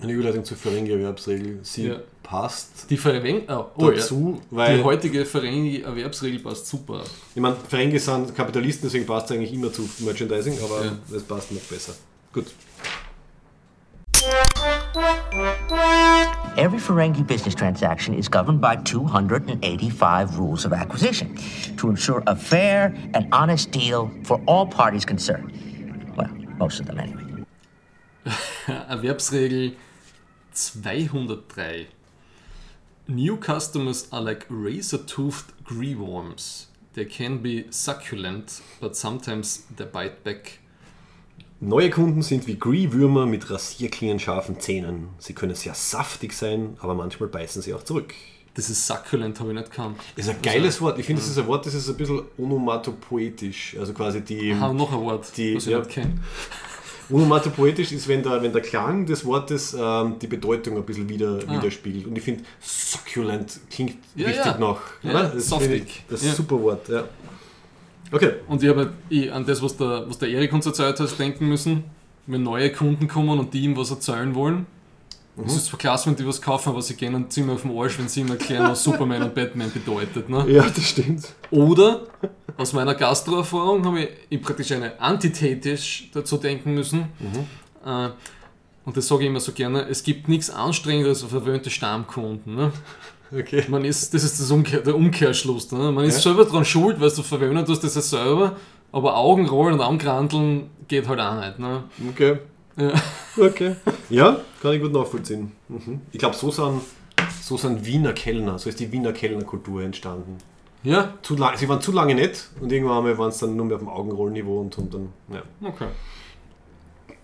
Eine 0.00 0.12
Überleitung 0.12 0.44
zur 0.44 0.56
Ferengi-Erwerbsregel. 0.56 1.60
Sie 1.62 1.86
Ja. 1.86 2.00
passt 2.22 2.90
Die 2.90 2.96
Ferengi, 2.96 3.42
oh, 3.48 3.66
oh 3.76 3.90
ja. 3.90 3.96
dazu, 3.96 4.40
Die 4.50 4.56
weil 4.56 4.82
heutige 4.82 5.24
Ferengi-Erwerbsregel 5.24 6.40
passt 6.40 6.66
super. 6.66 7.04
ich 7.34 7.40
meine, 7.40 7.56
Ferengi 7.56 7.98
sind 7.98 8.34
Kapitalisten, 8.34 8.86
deswegen 8.88 9.06
passt 9.06 9.30
es 9.30 9.36
eigentlich 9.36 9.52
immer 9.52 9.72
zu 9.72 9.88
Merchandising, 10.00 10.58
aber 10.62 10.84
Ja. 10.84 10.98
es 11.16 11.22
passt 11.22 11.52
noch 11.52 11.60
besser. 11.62 11.94
Gut. 12.32 12.46
Every 16.56 16.78
Ferengi 16.78 17.26
business 17.26 17.52
transaction 17.52 18.14
is 18.14 18.28
governed 18.28 18.60
by 18.60 18.76
285 18.76 20.38
rules 20.38 20.64
of 20.64 20.72
acquisition 20.72 21.36
to 21.78 21.88
ensure 21.90 22.22
a 22.28 22.36
fair 22.36 22.94
and 23.12 23.26
honest 23.32 23.72
deal 23.72 24.08
for 24.22 24.40
all 24.46 24.64
parties 24.64 25.04
concerned. 25.04 25.50
Well, 26.16 26.30
most 26.56 26.78
of 26.78 26.86
them 26.86 27.00
anyway. 27.00 27.44
Erwerbsregel 28.66 29.74
203. 30.54 31.88
New 33.08 33.36
customers 33.36 34.06
are 34.12 34.20
like 34.20 34.46
razor-toothed 34.48 35.64
greeworms. 35.64 36.66
They 36.92 37.04
can 37.04 37.38
be 37.38 37.66
succulent, 37.72 38.62
but 38.80 38.96
sometimes 38.96 39.64
they 39.76 39.86
bite 39.86 40.22
back. 40.22 40.60
Neue 41.64 41.88
Kunden 41.90 42.20
sind 42.22 42.46
wie 42.46 42.58
Gree-Würmer 42.58 43.24
mit 43.26 43.50
rasierklingenscharfen 43.50 44.60
Zähnen. 44.60 45.08
Sie 45.18 45.32
können 45.32 45.54
sehr 45.54 45.72
saftig 45.74 46.34
sein, 46.34 46.76
aber 46.80 46.94
manchmal 46.94 47.28
beißen 47.30 47.62
sie 47.62 47.72
auch 47.72 47.82
zurück. 47.82 48.12
Das 48.54 48.68
ist 48.68 48.86
succulent, 48.86 49.40
habe 49.40 49.48
ich 49.50 49.56
nicht 49.56 49.70
gekannt. 49.70 49.96
Das 50.14 50.26
ist 50.26 50.30
ein 50.34 50.42
geiles 50.42 50.80
Wort. 50.80 50.98
Ich 50.98 51.06
finde, 51.06 51.22
das 51.22 51.30
ist 51.30 51.38
ein 51.38 51.46
Wort, 51.46 51.64
das 51.66 51.74
ist 51.74 51.88
ein 51.88 51.96
bisschen 51.96 52.22
onomatopoetisch. 52.38 53.76
Also 53.80 53.94
quasi 53.94 54.20
die. 54.20 54.52
Ah, 54.52 54.72
noch 54.72 54.92
ein 54.92 55.00
Wort, 55.00 55.36
Die- 55.36 55.56
was 55.56 55.64
ich 55.66 55.72
ja. 55.72 55.78
nicht 55.78 55.90
kenne. 55.90 56.18
Onomatopoetisch 57.10 57.92
ist, 57.92 58.08
wenn 58.08 58.22
der, 58.22 58.42
wenn 58.42 58.52
der 58.52 58.62
Klang 58.62 59.04
des 59.04 59.24
Wortes 59.26 59.76
ähm, 59.78 60.14
die 60.20 60.26
Bedeutung 60.26 60.76
ein 60.76 60.84
bisschen 60.84 61.06
wieder, 61.08 61.38
widerspiegelt. 61.50 62.06
Und 62.06 62.16
ich 62.16 62.24
finde, 62.24 62.44
succulent 62.62 63.60
klingt 63.70 63.92
Ah. 63.92 64.20
Ja, 64.20 64.26
richtig 64.28 64.46
ja. 64.46 64.58
nach. 64.58 64.80
Ja, 65.02 65.38
saftig. 65.38 66.04
Das 66.08 66.22
ist 66.22 66.30
ein 66.30 66.34
super 66.36 66.60
Wort, 66.62 66.88
ja. 66.88 67.04
Okay. 68.10 68.34
Und 68.48 68.62
ich 68.62 68.68
habe 68.68 68.92
eh 69.10 69.30
an 69.30 69.44
das, 69.46 69.62
was 69.62 69.76
der, 69.76 70.04
was 70.08 70.18
der 70.18 70.28
Erik 70.28 70.52
uns 70.52 70.66
erzählt 70.66 71.00
hat, 71.00 71.18
denken 71.18 71.48
müssen, 71.48 71.84
wenn 72.26 72.42
neue 72.42 72.70
Kunden 72.72 73.08
kommen 73.08 73.38
und 73.38 73.52
die 73.54 73.62
ihm 73.62 73.76
was 73.76 73.90
erzählen 73.90 74.34
wollen. 74.34 74.66
Mhm. 75.36 75.44
Es 75.46 75.56
ist 75.56 75.66
zwar 75.66 75.78
klasse, 75.78 76.06
wenn 76.06 76.16
die 76.16 76.26
was 76.26 76.40
kaufen, 76.40 76.68
aber 76.68 76.80
sie 76.82 76.94
gehen 76.94 77.12
dann 77.12 77.28
ziemlich 77.28 77.56
auf 77.56 77.62
den 77.62 77.76
Arsch, 77.76 77.98
wenn 77.98 78.08
sie 78.08 78.20
ihm 78.20 78.28
erklären, 78.28 78.70
was 78.70 78.84
Superman 78.84 79.22
und 79.22 79.34
Batman 79.34 79.70
bedeutet. 79.72 80.28
Ne? 80.28 80.44
Ja, 80.48 80.62
das 80.62 80.90
stimmt. 80.90 81.28
Oder 81.50 82.02
aus 82.56 82.72
meiner 82.72 82.94
Gastroerfahrung 82.94 83.84
habe 83.84 84.08
ich 84.28 84.40
praktisch 84.40 84.72
eine 84.72 85.00
antithetisch 85.00 86.10
dazu 86.12 86.36
denken 86.36 86.74
müssen. 86.74 87.08
Äh, 87.84 88.10
und 88.84 88.96
das 88.96 89.08
sage 89.08 89.22
ich 89.22 89.28
immer 89.28 89.40
so 89.40 89.52
gerne, 89.52 89.88
es 89.88 90.02
gibt 90.02 90.28
nichts 90.28 90.50
anstrengenderes 90.50 91.22
als 91.22 91.32
verwöhnte 91.32 91.70
Stammkunden. 91.70 92.54
Ne? 92.54 92.72
Okay. 93.38 93.64
Man 93.68 93.84
ist, 93.84 94.14
das 94.14 94.24
ist 94.24 94.40
das 94.40 94.50
Umkehr, 94.50 94.80
der 94.80 94.94
Umkehrschluss. 94.94 95.72
Ne? 95.72 95.90
Man 95.90 96.04
ist 96.04 96.22
selber 96.22 96.44
dran 96.44 96.64
schuld, 96.64 97.00
weil 97.00 97.10
du 97.10 97.22
verwöhnen 97.22 97.64
tust 97.64 97.82
das 97.82 97.94
ja 97.94 98.00
selber, 98.00 98.56
aber 98.92 99.16
Augenrollen 99.16 99.74
und 99.74 99.80
Augenkranteln 99.80 100.70
geht 100.88 101.08
halt 101.08 101.20
auch 101.20 101.40
nicht. 101.40 101.58
Ne? 101.58 101.84
Okay. 102.10 102.38
Ja. 102.76 102.92
Okay. 103.36 103.74
Ja, 104.10 104.38
kann 104.62 104.74
ich 104.74 104.80
gut 104.80 104.92
nachvollziehen. 104.92 105.50
Mhm. 105.68 106.02
Ich 106.12 106.20
glaube, 106.20 106.36
so 106.36 106.52
sind, 106.52 106.82
so 107.42 107.56
sind 107.56 107.84
Wiener 107.84 108.12
Kellner, 108.12 108.60
so 108.60 108.68
ist 108.68 108.78
die 108.78 108.92
Wiener 108.92 109.12
Kellnerkultur 109.12 109.82
entstanden. 109.82 110.38
Ja? 110.84 111.14
Zu 111.20 111.34
lang, 111.34 111.56
sie 111.56 111.68
waren 111.68 111.80
zu 111.80 111.90
lange 111.90 112.14
nett 112.14 112.48
und 112.60 112.70
irgendwann 112.70 112.98
einmal 112.98 113.18
waren 113.18 113.30
es 113.30 113.38
dann 113.38 113.56
nur 113.56 113.66
mehr 113.66 113.74
auf 113.74 113.82
dem 113.82 113.88
Augenrollniveau 113.88 114.60
und, 114.60 114.78
und 114.78 114.94
dann, 114.94 115.08
ja. 115.32 115.42
Okay. 115.68 115.88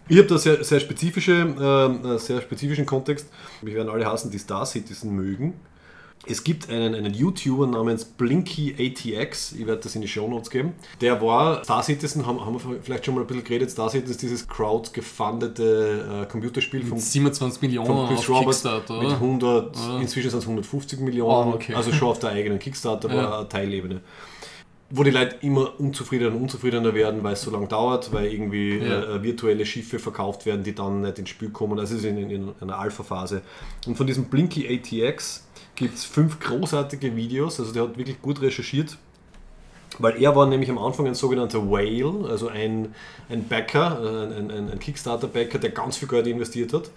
Ich 0.08 0.18
habe 0.18 0.26
da 0.26 0.36
sehr, 0.36 0.64
sehr, 0.64 0.80
spezifische, 0.80 1.32
ähm, 1.32 2.04
äh, 2.04 2.18
sehr 2.18 2.40
spezifischen 2.40 2.84
Kontext. 2.84 3.28
Wir 3.62 3.74
werden 3.74 3.88
alle 3.88 4.04
hassen, 4.06 4.32
die 4.32 4.38
Star 4.38 4.66
Citizen 4.66 5.14
mögen. 5.14 5.54
Es 6.26 6.44
gibt 6.44 6.68
einen, 6.68 6.94
einen 6.94 7.14
YouTuber 7.14 7.66
namens 7.66 8.04
Blinky 8.04 8.74
ATX, 8.78 9.52
ich 9.52 9.66
werde 9.66 9.80
das 9.82 9.94
in 9.94 10.02
die 10.02 10.08
Show 10.08 10.28
Notes 10.28 10.50
geben. 10.50 10.74
Der 11.00 11.20
war 11.22 11.64
Star 11.64 11.82
Citizen, 11.82 12.26
haben, 12.26 12.44
haben 12.44 12.54
wir 12.62 12.78
vielleicht 12.82 13.06
schon 13.06 13.14
mal 13.14 13.22
ein 13.22 13.26
bisschen 13.26 13.42
geredet. 13.42 13.70
Star 13.70 13.88
Citizen 13.88 14.10
ist 14.10 14.22
dieses 14.22 14.46
crowd-gefundete 14.46 16.22
äh, 16.22 16.26
Computerspiel 16.30 16.84
vom 16.84 16.98
27 16.98 17.62
Millionen 17.62 17.86
von 17.86 17.96
auf 17.96 18.08
Chris 18.10 18.28
Roberts 18.28 18.62
Kickstarter, 18.62 18.98
mit 18.98 19.06
oder? 19.06 19.14
100, 19.14 19.76
Oder? 19.88 20.00
inzwischen 20.00 20.30
sind 20.30 20.38
es 20.40 20.44
150 20.44 21.00
Millionen, 21.00 21.52
Oh, 21.52 21.54
okay. 21.54 21.74
also 21.74 21.92
schon 21.92 22.08
auf 22.08 22.18
der 22.18 22.30
eigenen 22.30 22.58
Kickstarter 22.58 23.08
Ja. 23.08 23.16
war 23.16 23.38
eine 23.38 23.48
Teilebene. 23.48 24.00
Wo 24.92 25.04
die 25.04 25.10
Leute 25.12 25.36
immer 25.42 25.78
unzufriedener 25.78 26.34
und 26.34 26.42
unzufriedener 26.42 26.92
werden, 26.94 27.22
weil 27.22 27.34
es 27.34 27.42
so 27.42 27.50
lange 27.52 27.68
dauert, 27.68 28.12
weil 28.12 28.26
irgendwie 28.32 28.78
Ja. 28.78 29.16
äh, 29.16 29.22
virtuelle 29.22 29.64
Schiffe 29.64 29.98
verkauft 30.00 30.46
werden, 30.46 30.64
die 30.64 30.74
dann 30.74 31.02
nicht 31.02 31.18
ins 31.18 31.28
Spiel 31.30 31.50
kommen. 31.50 31.78
Also 31.78 31.94
es 31.94 32.00
ist 32.00 32.06
in, 32.06 32.18
in, 32.18 32.30
in 32.30 32.52
einer 32.60 32.76
Alpha-Phase. 32.78 33.42
Und 33.86 33.96
von 33.96 34.06
diesem 34.06 34.24
Blinky 34.24 34.66
ATX 34.68 35.46
gibt 35.80 35.94
es 35.94 36.04
fünf 36.04 36.38
großartige 36.38 37.16
Videos, 37.16 37.58
also 37.58 37.72
der 37.72 37.84
hat 37.84 37.96
wirklich 37.96 38.20
gut 38.20 38.42
recherchiert. 38.42 38.98
Weil 39.98 40.22
er 40.22 40.36
war 40.36 40.46
nämlich 40.46 40.70
am 40.70 40.78
Anfang 40.78 41.06
ein 41.06 41.14
sogenannter 41.14 41.70
Whale, 41.70 42.28
also 42.28 42.48
ein, 42.48 42.94
ein 43.30 43.48
Backer, 43.48 43.98
äh, 44.02 44.36
ein, 44.38 44.50
ein, 44.50 44.70
ein 44.70 44.78
Kickstarter-Backer, 44.78 45.58
der 45.58 45.70
ganz 45.70 45.96
viel 45.96 46.06
Geld 46.06 46.26
investiert 46.26 46.74
hat. 46.74 46.90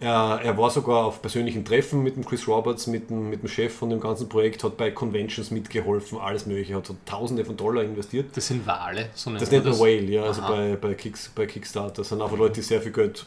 Er, 0.00 0.40
er 0.42 0.58
war 0.58 0.68
sogar 0.70 1.04
auf 1.04 1.22
persönlichen 1.22 1.64
Treffen 1.64 2.02
mit 2.02 2.16
dem 2.16 2.24
Chris 2.24 2.48
Roberts, 2.48 2.88
mit 2.88 3.08
dem, 3.08 3.30
mit 3.30 3.42
dem 3.42 3.48
Chef 3.48 3.72
von 3.72 3.88
dem 3.88 4.00
ganzen 4.00 4.28
Projekt, 4.28 4.64
hat 4.64 4.76
bei 4.76 4.90
Conventions 4.90 5.52
mitgeholfen, 5.52 6.18
alles 6.18 6.46
mögliche, 6.46 6.74
hat 6.74 6.86
so 6.86 6.96
Tausende 7.06 7.44
von 7.44 7.56
Dollar 7.56 7.84
investiert. 7.84 8.36
Das 8.36 8.48
sind 8.48 8.66
Wale, 8.66 9.10
so 9.14 9.30
nennt 9.30 9.42
Das 9.42 9.50
nennt 9.52 9.64
man 9.64 9.78
Whale, 9.78 10.10
ja, 10.10 10.24
also 10.24 10.42
Aha. 10.42 10.50
bei, 10.50 10.76
bei, 10.76 10.94
Kicks, 10.94 11.30
bei 11.32 11.46
Kickstarter. 11.46 11.98
Das 11.98 12.08
sind 12.08 12.20
einfach 12.20 12.36
Leute, 12.36 12.54
die 12.54 12.62
sehr 12.62 12.82
viel 12.82 12.92
Geld 12.92 13.26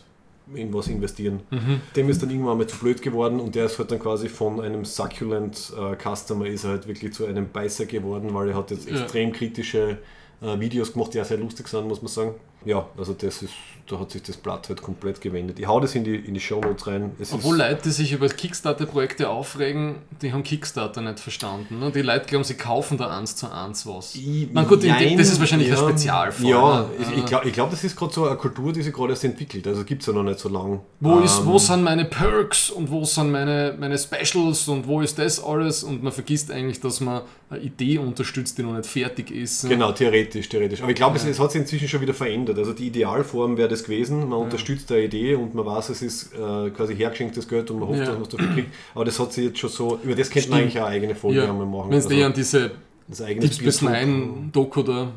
in 0.54 0.74
was 0.74 0.88
investieren. 0.88 1.42
Mhm. 1.52 1.82
Dem 1.96 2.10
ist 2.10 2.22
dann 2.22 2.30
irgendwann 2.30 2.58
mal 2.58 2.68
zu 2.68 2.78
blöd 2.80 3.02
geworden 3.02 3.40
und 3.40 3.56
der 3.56 3.66
ist 3.66 3.78
halt 3.80 3.92
dann 3.92 4.00
quasi 4.00 4.30
von 4.30 4.62
einem 4.62 4.86
Succulent 4.86 5.74
äh, 5.78 5.96
Customer 5.96 6.46
ist 6.46 6.64
er 6.64 6.72
halt 6.72 6.88
wirklich 6.88 7.14
zu 7.14 7.26
einem 7.26 7.50
Beißer 7.52 7.86
geworden, 7.86 8.34
weil 8.34 8.50
er 8.50 8.56
hat 8.56 8.72
jetzt 8.72 8.90
Ja. 8.90 9.00
extrem 9.02 9.32
kritische 9.32 9.98
äh, 10.42 10.60
Videos 10.60 10.94
gemacht, 10.94 11.14
die 11.14 11.22
auch 11.22 11.26
sehr 11.26 11.38
lustig 11.38 11.68
sind, 11.68 11.88
muss 11.88 12.02
man 12.02 12.10
sagen. 12.10 12.36
Ja, 12.66 12.86
also 12.98 13.14
das 13.14 13.42
ist, 13.44 13.54
da 13.90 14.00
hat 14.00 14.12
sich 14.12 14.24
das 14.24 14.36
Blatt 14.36 14.68
halt 14.68 14.82
komplett 14.82 15.22
gewendet. 15.22 15.58
Ich 15.60 15.68
hau 15.68 15.80
das 15.80 15.96
in 15.96 16.04
die, 16.04 16.16
in 16.16 16.34
die 16.34 16.40
Show 16.40 16.60
Notes 16.60 16.86
rein. 16.88 17.12
Es 17.20 17.32
Obwohl 17.32 17.62
ist, 17.62 17.70
Leute, 17.70 17.92
sich 17.92 18.12
über 18.12 18.28
Kickstarter-Projekte 18.28 19.30
aufregen, 19.30 19.96
die 20.22 20.34
haben 20.34 20.44
Kickstarter 20.44 21.02
nicht 21.02 21.20
verstanden. 21.22 21.80
Ne? 21.80 21.92
Die 21.92 22.02
Leute 22.02 22.26
glauben, 22.26 22.44
sie 22.44 22.56
kaufen 22.56 22.98
da 22.98 23.18
eins 23.18 23.36
zu 23.36 23.50
eins 23.50 23.86
was. 23.88 24.16
Ich- 24.16 24.50
Na 24.52 24.64
gut, 24.64 24.84
Jein, 24.84 25.18
das 25.18 25.30
ist 25.32 25.40
wahrscheinlich 25.40 25.70
ja, 25.70 25.76
ein 25.80 25.90
Spezialfall. 25.90 26.46
Ja, 26.50 26.80
ne? 26.82 26.88
ich, 27.00 27.18
ich 27.20 27.26
glaube, 27.26 27.48
ich 27.48 27.54
glaub, 27.54 27.70
das 27.70 27.84
ist 27.84 27.96
gerade 27.96 28.14
so 28.14 28.26
eine 28.26 28.36
Kultur, 28.36 28.74
die 28.74 28.82
sich 28.82 28.94
gerade 28.94 29.12
erst 29.12 29.24
entwickelt. 29.24 29.66
Also 29.68 29.84
gibt 29.86 30.02
es 30.02 30.08
ja 30.08 30.14
noch 30.14 30.24
nicht 30.24 30.40
so 30.40 30.50
lange. 30.50 30.82
Wo, 31.00 31.20
ist, 31.20 31.40
Ähm, 31.40 31.46
wo 31.46 31.58
sind 31.58 31.84
meine 31.84 32.06
Perks 32.06 32.70
und 32.70 32.90
wo 32.92 33.06
sind 33.06 33.32
meine, 33.32 33.76
meine 33.80 33.98
Specials 33.98 34.68
und 34.68 34.88
wo 34.88 35.00
ist 35.02 35.18
das 35.20 35.42
alles? 35.42 35.84
Und 35.84 36.04
man 36.04 36.12
vergisst 36.12 36.52
eigentlich, 36.52 36.82
dass 36.82 37.00
man 37.00 37.22
eine 37.50 37.62
Idee 37.62 37.98
unterstützt, 38.00 38.58
die 38.58 38.64
noch 38.64 38.74
nicht 38.76 38.88
fertig 38.88 39.32
ist. 39.32 39.70
Genau, 39.70 39.92
theoretisch, 39.94 40.50
theoretisch. 40.50 40.82
Aber 40.82 40.90
ich 40.90 40.96
glaube, 40.98 41.16
es, 41.16 41.24
es 41.24 41.40
hat 41.40 41.52
sich 41.52 41.62
inzwischen 41.62 41.88
schon 41.88 42.02
wieder 42.02 42.14
verändert. 42.14 42.47
Also 42.56 42.74
die 42.74 42.88
Idealform 42.88 43.58
wäre 43.58 43.68
das 43.70 43.84
gewesen, 43.84 44.30
man 44.30 44.40
unterstützt 44.40 44.92
eine 44.92 45.04
Idee 45.04 45.36
und 45.36 45.56
man 45.56 45.66
weiß, 45.66 45.90
es 45.90 46.02
ist 46.02 46.34
äh, 46.34 46.70
quasi 46.70 46.96
hergeschenktes 46.96 47.48
Geld 47.48 47.72
und 47.72 47.80
man 47.80 47.90
hofft, 47.90 48.00
Ja. 48.00 48.06
dass 48.06 48.14
man 48.16 48.24
es 48.24 48.30
dafür 48.30 48.54
kriegt. 48.54 48.74
Aber 48.94 49.06
das 49.06 49.20
hat 49.20 49.34
sich 49.34 49.46
jetzt 49.46 49.60
schon 49.60 49.70
so, 49.70 50.00
über 50.04 50.16
das 50.16 50.30
könnte 50.30 50.50
man 50.50 50.60
eigentlich 50.60 50.80
auch 50.80 50.86
eine 50.86 50.96
eigene 50.96 51.16
Folge 51.16 51.40
Ja, 51.40 51.52
machen. 51.52 51.90
wenn 51.90 51.98
es 51.98 52.06
Also 52.06 52.16
eh 52.18 52.24
an 52.24 52.34
diese 52.34 52.72
das 53.08 53.18
Deep 53.20 53.44
Space 53.44 53.56
Spielzug. 53.56 53.90
Nine 53.90 54.50
Doku 54.52 54.84
da, 54.84 55.10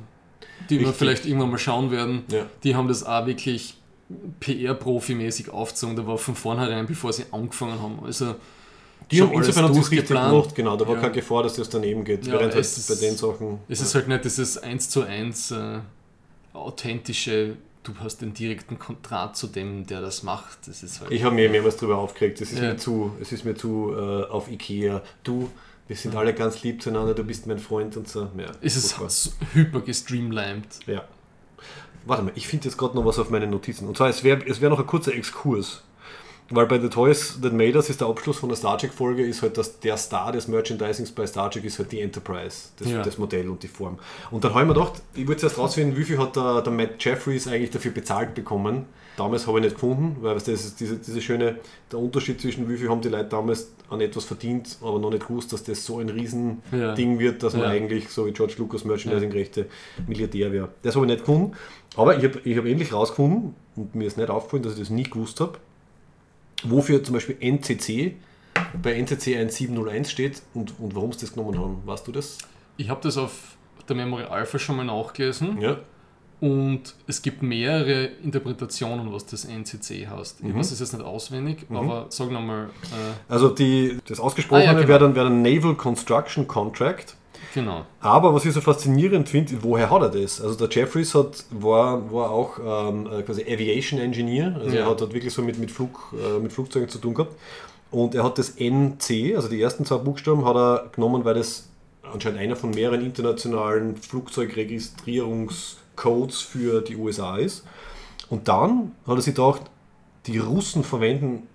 die 0.69 0.79
wir 0.79 0.87
Richtig. 0.87 0.97
vielleicht 0.99 1.27
irgendwann 1.27 1.51
mal 1.51 1.59
schauen 1.59 1.91
werden, 1.91 2.23
Ja. 2.31 2.47
die 2.65 2.75
haben 2.75 2.89
das 2.89 3.05
auch 3.05 3.27
wirklich 3.27 3.75
PR-Profi-mäßig 4.41 5.51
aufgezogen. 5.51 5.97
Da 5.97 6.07
war 6.07 6.19
von 6.19 6.35
vornherein, 6.35 6.87
bevor 6.87 7.13
sie 7.13 7.25
angefangen 7.31 7.81
haben. 7.81 7.99
Also 8.05 8.35
Die 9.11 9.21
haben 9.23 9.33
insofern 9.33 9.73
sie 9.75 9.81
es 9.81 9.91
richtig 9.91 10.09
gemacht, 10.09 10.55
genau. 10.55 10.77
Da 10.77 10.87
war 10.87 10.95
Ja. 10.97 11.01
keine 11.01 11.15
Gefahr, 11.15 11.43
dass 11.43 11.55
das 11.55 11.69
daneben 11.69 12.05
geht. 12.05 12.27
Ja, 12.27 12.35
Während 12.35 12.55
halt 12.55 12.65
es 12.65 12.77
ist- 12.79 12.89
bei 12.89 13.07
den 13.07 13.17
Sachen. 13.17 13.59
Es 13.69 13.81
ist 13.81 13.95
halt 13.95 14.09
nicht 14.09 14.25
dieses 14.25 14.59
1 14.59 14.89
zu 14.91 15.03
1 15.03 15.51
äh, 15.51 15.79
authentische, 16.61 17.57
du 17.83 17.93
hast 18.01 18.19
den 18.19 18.35
direkten 18.35 18.79
Kontrast 18.79 19.37
zu 19.37 19.47
dem, 19.47 19.87
der 19.87 20.01
das 20.01 20.23
macht. 20.23 20.67
Das 20.67 20.83
ist 20.83 21.01
halt. 21.01 21.11
Ich 21.11 21.25
habe 21.25 21.35
mir 21.35 21.49
mehrmals 21.51 21.77
darüber 21.77 21.99
aufgeregt. 21.99 22.41
Es 22.41 22.53
ist 22.53 22.59
Ja. 22.61 22.71
mir 22.71 22.77
zu, 22.77 23.13
es 23.21 23.33
ist 23.33 23.45
mir 23.45 23.55
zu 23.55 23.93
äh, 23.97 24.25
auf 24.27 24.51
Ikea. 24.51 25.03
Du, 25.25 25.51
wir 25.89 25.97
sind 25.97 26.15
alle 26.15 26.35
ganz 26.35 26.63
lieb 26.63 26.83
zueinander, 26.83 27.15
du 27.15 27.25
bist 27.25 27.47
mein 27.47 27.59
Freund 27.59 27.97
und 27.97 28.09
so. 28.09 28.29
Ja, 28.37 28.53
es 28.61 28.77
ist 28.77 28.91
so 28.91 29.31
hyper 29.53 29.81
gestreamlined. 29.81 30.67
Ja. 30.87 31.05
Warte 32.07 32.23
mal, 32.23 32.33
ich 32.35 32.47
finde 32.49 32.67
jetzt 32.67 32.79
gerade 32.79 32.95
noch 32.97 33.05
was 33.05 33.19
auf 33.19 33.29
meinen 33.31 33.51
Notizen. 33.51 33.87
Und 33.87 33.97
zwar, 33.97 34.09
es 34.09 34.25
wäre 34.25 34.43
es 34.47 34.61
wär 34.61 34.71
noch 34.71 34.79
ein 34.79 34.87
kurzer 34.87 35.13
Exkurs. 35.15 35.83
Weil 36.51 36.67
bei 36.67 36.79
The 36.81 36.89
Toys 36.89 37.39
That 37.41 37.53
Made 37.53 37.75
Us 37.77 37.89
ist 37.91 38.01
der 38.01 38.09
Abschluss 38.09 38.39
von 38.39 38.49
der 38.49 38.57
Star 38.57 38.77
Trek-Folge, 38.77 39.25
ist 39.25 39.43
halt, 39.43 39.57
dass 39.57 39.79
der 39.81 39.97
Star 39.97 40.33
des 40.33 40.49
Merchandisings 40.49 41.13
bei 41.13 41.27
Star 41.27 41.51
Trek 41.51 41.65
ist 41.65 41.79
halt 41.79 41.93
die 41.93 42.01
Enterprise, 42.01 42.69
das, 42.79 42.89
Ja. 42.91 43.03
das 43.03 43.19
Modell 43.19 43.49
und 43.49 43.63
die 43.63 43.69
Form. 43.69 43.99
Und 44.31 44.43
dann 44.45 44.53
habe 44.55 44.63
ich 44.63 44.69
mir 44.69 44.75
gedacht, 44.75 45.03
ich 45.15 45.27
wollte 45.29 45.47
erst 45.47 45.59
rausfinden, 45.59 45.97
wie 45.97 46.05
viel 46.05 46.19
hat 46.19 46.35
der, 46.37 46.63
der 46.63 46.73
Matt 46.73 47.03
Jeffries 47.05 47.47
eigentlich 47.47 47.71
dafür 47.71 47.93
bezahlt 47.93 48.35
bekommen. 48.35 48.87
Damals 49.17 49.47
habe 49.47 49.59
ich 49.59 49.65
nicht 49.65 49.75
gefunden, 49.75 50.17
weil 50.23 50.35
das 50.35 50.49
ist 50.49 50.81
diese, 50.81 50.97
diese 50.97 51.21
schöne, 51.21 51.57
der 51.93 51.99
Unterschied 51.99 52.41
zwischen 52.41 52.69
wie 52.69 52.77
viel 52.79 52.89
haben 52.89 53.01
die 53.03 53.09
Leute 53.11 53.29
damals 53.29 53.71
an 53.91 54.01
etwas 54.01 54.25
verdient, 54.25 54.79
aber 54.81 54.99
noch 54.99 55.11
nicht 55.11 55.27
gewusst, 55.27 55.53
dass 55.53 55.63
das 55.63 55.85
so 55.85 55.99
ein 55.99 56.09
riesen 56.09 56.63
Ja. 56.73 56.97
Wird, 56.97 57.43
dass 57.43 57.53
man 57.53 57.65
Ja. 57.65 57.69
eigentlich 57.71 58.09
so 58.09 58.25
wie 58.27 58.31
George 58.33 58.55
Lucas 58.59 58.85
Merchandising-Rechte 58.85 59.67
Milliardär 60.07 60.53
wäre. 60.53 60.69
Das 60.83 60.95
habe 60.97 61.05
ich 61.07 61.11
nicht 61.13 61.21
gefunden. 61.27 61.53
Aber 61.97 62.17
ich 62.17 62.25
habe 62.25 62.41
ich 62.45 62.57
hab 62.57 62.65
endlich 62.65 62.93
rausgefunden, 62.93 63.55
und 63.77 63.95
mir 63.95 64.07
ist 64.07 64.17
nicht 64.17 64.31
aufgefallen, 64.31 64.63
dass 64.63 64.75
ich 64.75 64.79
das 64.81 64.91
nie 64.91 65.03
gewusst 65.03 65.41
habe, 65.41 65.59
wofür 66.65 67.03
zum 67.03 67.15
Beispiel 67.15 67.37
NCC 67.41 68.15
bei 68.83 68.95
NCC 68.95 69.37
1701 69.39 70.11
steht 70.11 70.43
und, 70.55 70.79
und 70.79 70.95
warum 70.95 71.13
sie 71.13 71.21
das 71.21 71.33
genommen 71.35 71.59
haben. 71.59 71.83
Weißt 71.85 72.07
du 72.07 72.13
das? 72.13 72.39
Ich 72.77 72.89
habe 72.91 73.01
das 73.03 73.17
auf 73.17 73.57
der 73.89 73.97
Memory 73.97 74.25
Alpha 74.25 74.59
schon 74.59 74.77
mal 74.77 74.85
nachgelesen 74.85 75.61
Ja. 75.61 75.79
und 76.41 76.95
es 77.07 77.23
gibt 77.23 77.43
mehrere 77.43 78.05
Interpretationen, 78.23 79.13
was 79.13 79.27
das 79.27 79.45
NCC 79.45 80.07
heißt. 80.09 80.41
Ich 80.47 80.55
weiß 80.55 80.71
es 80.73 80.81
jetzt 80.81 80.93
nicht 80.93 81.05
auswendig, 81.05 81.67
aber 81.71 82.07
sag 82.11 82.31
nochmal, 82.31 82.67
äh, 82.85 83.33
Also 83.33 83.49
die, 83.49 83.99
das 84.07 84.21
Ausgesprochene 84.21 84.65
Ah, 84.69 84.73
ja, 84.73 84.79
genau. 84.79 84.89
wäre 84.89 84.99
dann, 85.01 85.15
wär 85.15 85.25
dann 85.25 85.43
Naval 85.43 85.75
Construction 85.75 86.47
Contract. 86.47 87.17
Genau. 87.55 87.85
Aber 88.01 88.35
was 88.35 88.45
ich 88.45 88.53
so 88.53 88.61
faszinierend 88.61 89.29
finde, 89.29 89.55
woher 89.63 89.91
hat 89.91 90.03
er 90.03 90.09
das? 90.11 90.41
Also 90.41 90.55
der 90.57 90.69
Jeffries 90.71 91.15
hat, 91.15 91.45
war, 91.51 92.13
war 92.13 92.31
auch 92.31 92.59
ähm, 92.89 93.09
äh, 93.13 93.23
quasi 93.23 93.43
Aviation 93.43 93.99
Engineer, 94.01 94.57
also 94.59 94.75
Ja. 94.77 94.83
er 94.83 94.91
hat 94.91 95.01
dort 95.01 95.13
wirklich 95.13 95.33
so 95.33 95.43
mit, 95.43 95.59
mit, 95.59 95.71
Flug, 95.71 96.15
äh, 96.15 96.39
mit 96.39 96.53
Flugzeugen 96.53 96.89
zu 96.89 96.99
tun 96.99 97.15
gehabt. 97.15 97.35
Und 97.91 98.15
er 98.15 98.23
hat 98.25 98.39
das 98.39 98.51
NC, 98.59 99.35
also 99.35 99.49
die 99.49 99.61
ersten 99.61 99.85
zwei 99.85 99.97
Buchstaben, 99.99 100.45
hat 100.45 100.57
er 100.57 100.91
genommen, 100.95 101.25
weil 101.25 101.35
das 101.35 101.69
anscheinend 102.13 102.41
einer 102.41 102.57
von 102.57 102.71
mehreren 102.71 103.05
internationalen 103.05 103.97
Flugzeugregistrierungscodes 103.97 106.41
für 106.41 106.81
die 106.83 106.97
USA 106.97 107.37
ist. 107.37 107.65
Und 108.29 108.49
dann 108.49 108.93
hat 109.07 109.17
er 109.17 109.23
sich 109.23 109.35
gedacht, 109.35 109.63
die 110.27 110.39
Russen 110.39 110.85
verwenden 110.85 111.47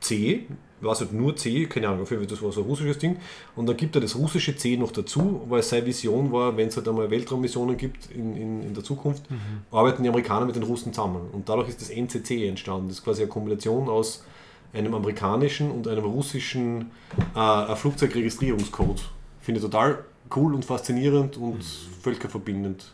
C, 0.00 0.46
war 0.80 0.92
es 0.92 1.00
halt 1.00 1.12
nur 1.12 1.36
C, 1.36 1.66
keine 1.66 1.88
Ahnung, 1.88 2.06
das 2.28 2.42
war 2.42 2.52
so 2.52 2.60
ein 2.62 2.66
russisches 2.66 2.98
Ding. 2.98 3.16
Und 3.56 3.66
dann 3.66 3.76
gibt 3.76 3.94
er 3.94 4.00
das 4.00 4.16
russische 4.16 4.56
C 4.56 4.76
noch 4.76 4.92
dazu, 4.92 5.42
weil 5.48 5.62
seine 5.62 5.86
Vision 5.86 6.32
war, 6.32 6.56
wenn 6.56 6.68
es 6.68 6.76
halt 6.76 6.88
einmal 6.88 7.10
Weltraummissionen 7.10 7.76
gibt 7.76 8.10
in, 8.10 8.36
in, 8.36 8.62
in 8.62 8.74
der 8.74 8.84
Zukunft, 8.84 9.24
arbeiten 9.70 10.02
die 10.02 10.08
Amerikaner 10.08 10.46
mit 10.46 10.56
den 10.56 10.62
Russen 10.62 10.92
zusammen. 10.92 11.28
Und 11.32 11.48
dadurch 11.48 11.68
ist 11.68 11.80
das 11.80 11.90
NCC 11.90 12.48
entstanden. 12.48 12.88
Das 12.88 12.98
ist 12.98 13.04
quasi 13.04 13.22
eine 13.22 13.30
Kombination 13.30 13.88
aus 13.88 14.24
einem 14.72 14.94
amerikanischen 14.94 15.70
und 15.70 15.88
einem 15.88 16.04
russischen 16.04 16.90
äh, 17.34 17.74
Flugzeugregistrierungscode. 17.74 19.00
Finde 19.40 19.60
ich 19.60 19.64
total 19.64 20.04
cool 20.36 20.54
und 20.54 20.64
faszinierend 20.64 21.36
und 21.36 21.64
völkerverbindend. 22.02 22.92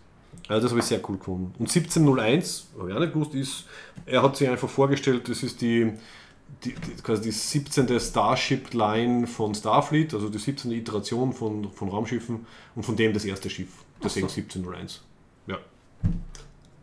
Also 0.49 0.63
das 0.63 0.71
habe 0.73 0.81
ich 0.81 0.87
sehr 0.87 1.01
cool 1.09 1.17
gefunden. 1.17 1.55
Und 1.59 1.69
1701, 1.69 2.69
habe 2.79 2.91
ich 2.91 2.97
auch 2.97 3.01
nicht 3.01 3.13
gewusst, 3.13 3.35
ist, 3.35 3.65
er 4.07 4.23
hat 4.23 4.37
sich 4.37 4.49
einfach 4.49 4.69
vorgestellt, 4.69 5.29
das 5.29 5.43
ist 5.43 5.61
die, 5.61 5.93
die, 6.65 6.75
die, 6.75 7.03
quasi 7.03 7.23
die 7.23 7.31
17. 7.31 8.01
Starship-Line 8.01 9.27
von 9.27 9.55
Starfleet, 9.55 10.15
also 10.15 10.29
die 10.29 10.39
17. 10.39 10.71
Iteration 10.73 11.33
von, 11.33 11.71
von 11.73 11.89
Raumschiffen 11.89 12.47
und 12.75 12.83
von 12.85 12.97
dem 12.97 13.13
das 13.13 13.25
erste 13.25 13.51
Schiff. 13.51 13.85
Deswegen 14.03 14.27
1701. 14.29 15.03
Ja. 15.47 15.59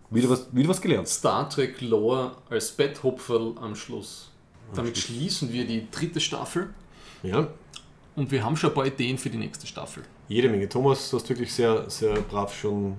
Wieder 0.10 0.30
was, 0.30 0.54
wieder 0.54 0.70
was 0.70 0.82
gelernt. 0.82 1.08
Star 1.08 1.50
Trek 1.50 1.80
Lore 1.82 2.36
als 2.50 2.72
Betthopferl 2.72 3.56
am 3.60 3.76
Schluss. 3.76 4.30
Damit 4.74 4.98
schließen 4.98 5.52
wir 5.52 5.66
die 5.66 5.88
dritte 5.92 6.20
Staffel 6.22 6.74
Ja, 7.24 7.48
und 8.16 8.30
wir 8.32 8.44
haben 8.44 8.56
schon 8.56 8.70
ein 8.72 8.74
paar 8.74 8.86
Ideen 8.86 9.18
für 9.18 9.30
die 9.30 9.38
nächste 9.38 9.68
Staffel. 9.68 10.04
jede 10.28 10.50
Menge. 10.50 10.68
Thomas, 10.70 11.10
du 11.10 11.18
hast 11.18 11.28
wirklich 11.30 11.54
sehr, 11.54 11.90
sehr 11.90 12.14
brav 12.22 12.54
schon 12.56 12.96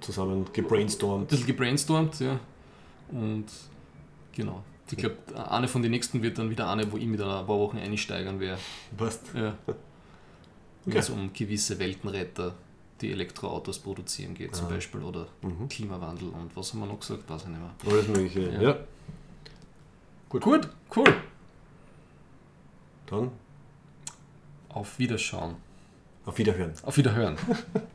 zusammen 0.00 0.44
Ein 0.46 0.52
gebrainstormt. 0.52 1.28
bisschen 1.28 1.46
gebrainstormt, 1.46 2.20
ja. 2.20 2.38
Und 3.10 3.46
genau. 4.32 4.62
Ich 4.92 4.98
glaube, 4.98 5.16
eine 5.50 5.68
von 5.68 5.82
den 5.82 5.90
nächsten 5.90 6.22
wird 6.22 6.38
dann 6.38 6.50
wieder 6.50 6.68
eine, 6.70 6.90
wo 6.92 6.96
ich 6.96 7.06
mit 7.06 7.20
ein 7.20 7.26
paar 7.26 7.48
Wochen 7.48 7.78
einsteigern 7.78 8.38
werde. 8.40 8.60
Passt. 8.96 9.22
Ja. 9.34 9.56
Wenn 10.84 10.96
es 10.96 11.10
um 11.10 11.32
gewisse 11.32 11.78
Weltenretter, 11.78 12.54
die 13.00 13.10
Elektroautos 13.12 13.78
produzieren 13.78 14.34
geht, 14.34 14.54
zum 14.54 14.68
Beispiel, 14.68 15.02
oder 15.02 15.26
Klimawandel 15.68 16.28
und 16.28 16.54
was 16.56 16.72
haben 16.72 16.80
wir 16.80 16.86
noch 16.86 17.00
gesagt, 17.00 17.28
weiß 17.28 17.42
ich 17.42 17.48
nicht 17.48 17.60
mehr. 17.60 17.92
Alles 17.92 18.08
Mögliche. 18.08 18.52
Ja. 18.52 18.62
ja. 18.62 18.76
Gut, 20.28 20.42
gut, 20.42 20.68
cool. 20.96 21.14
Dann 23.06 23.30
Auf 24.70 24.98
Wiederschauen. 24.98 25.56
auf 26.24 26.38
Wiederhören. 26.38 26.72
Auf 26.82 26.96
Wiederhören. 26.96 27.36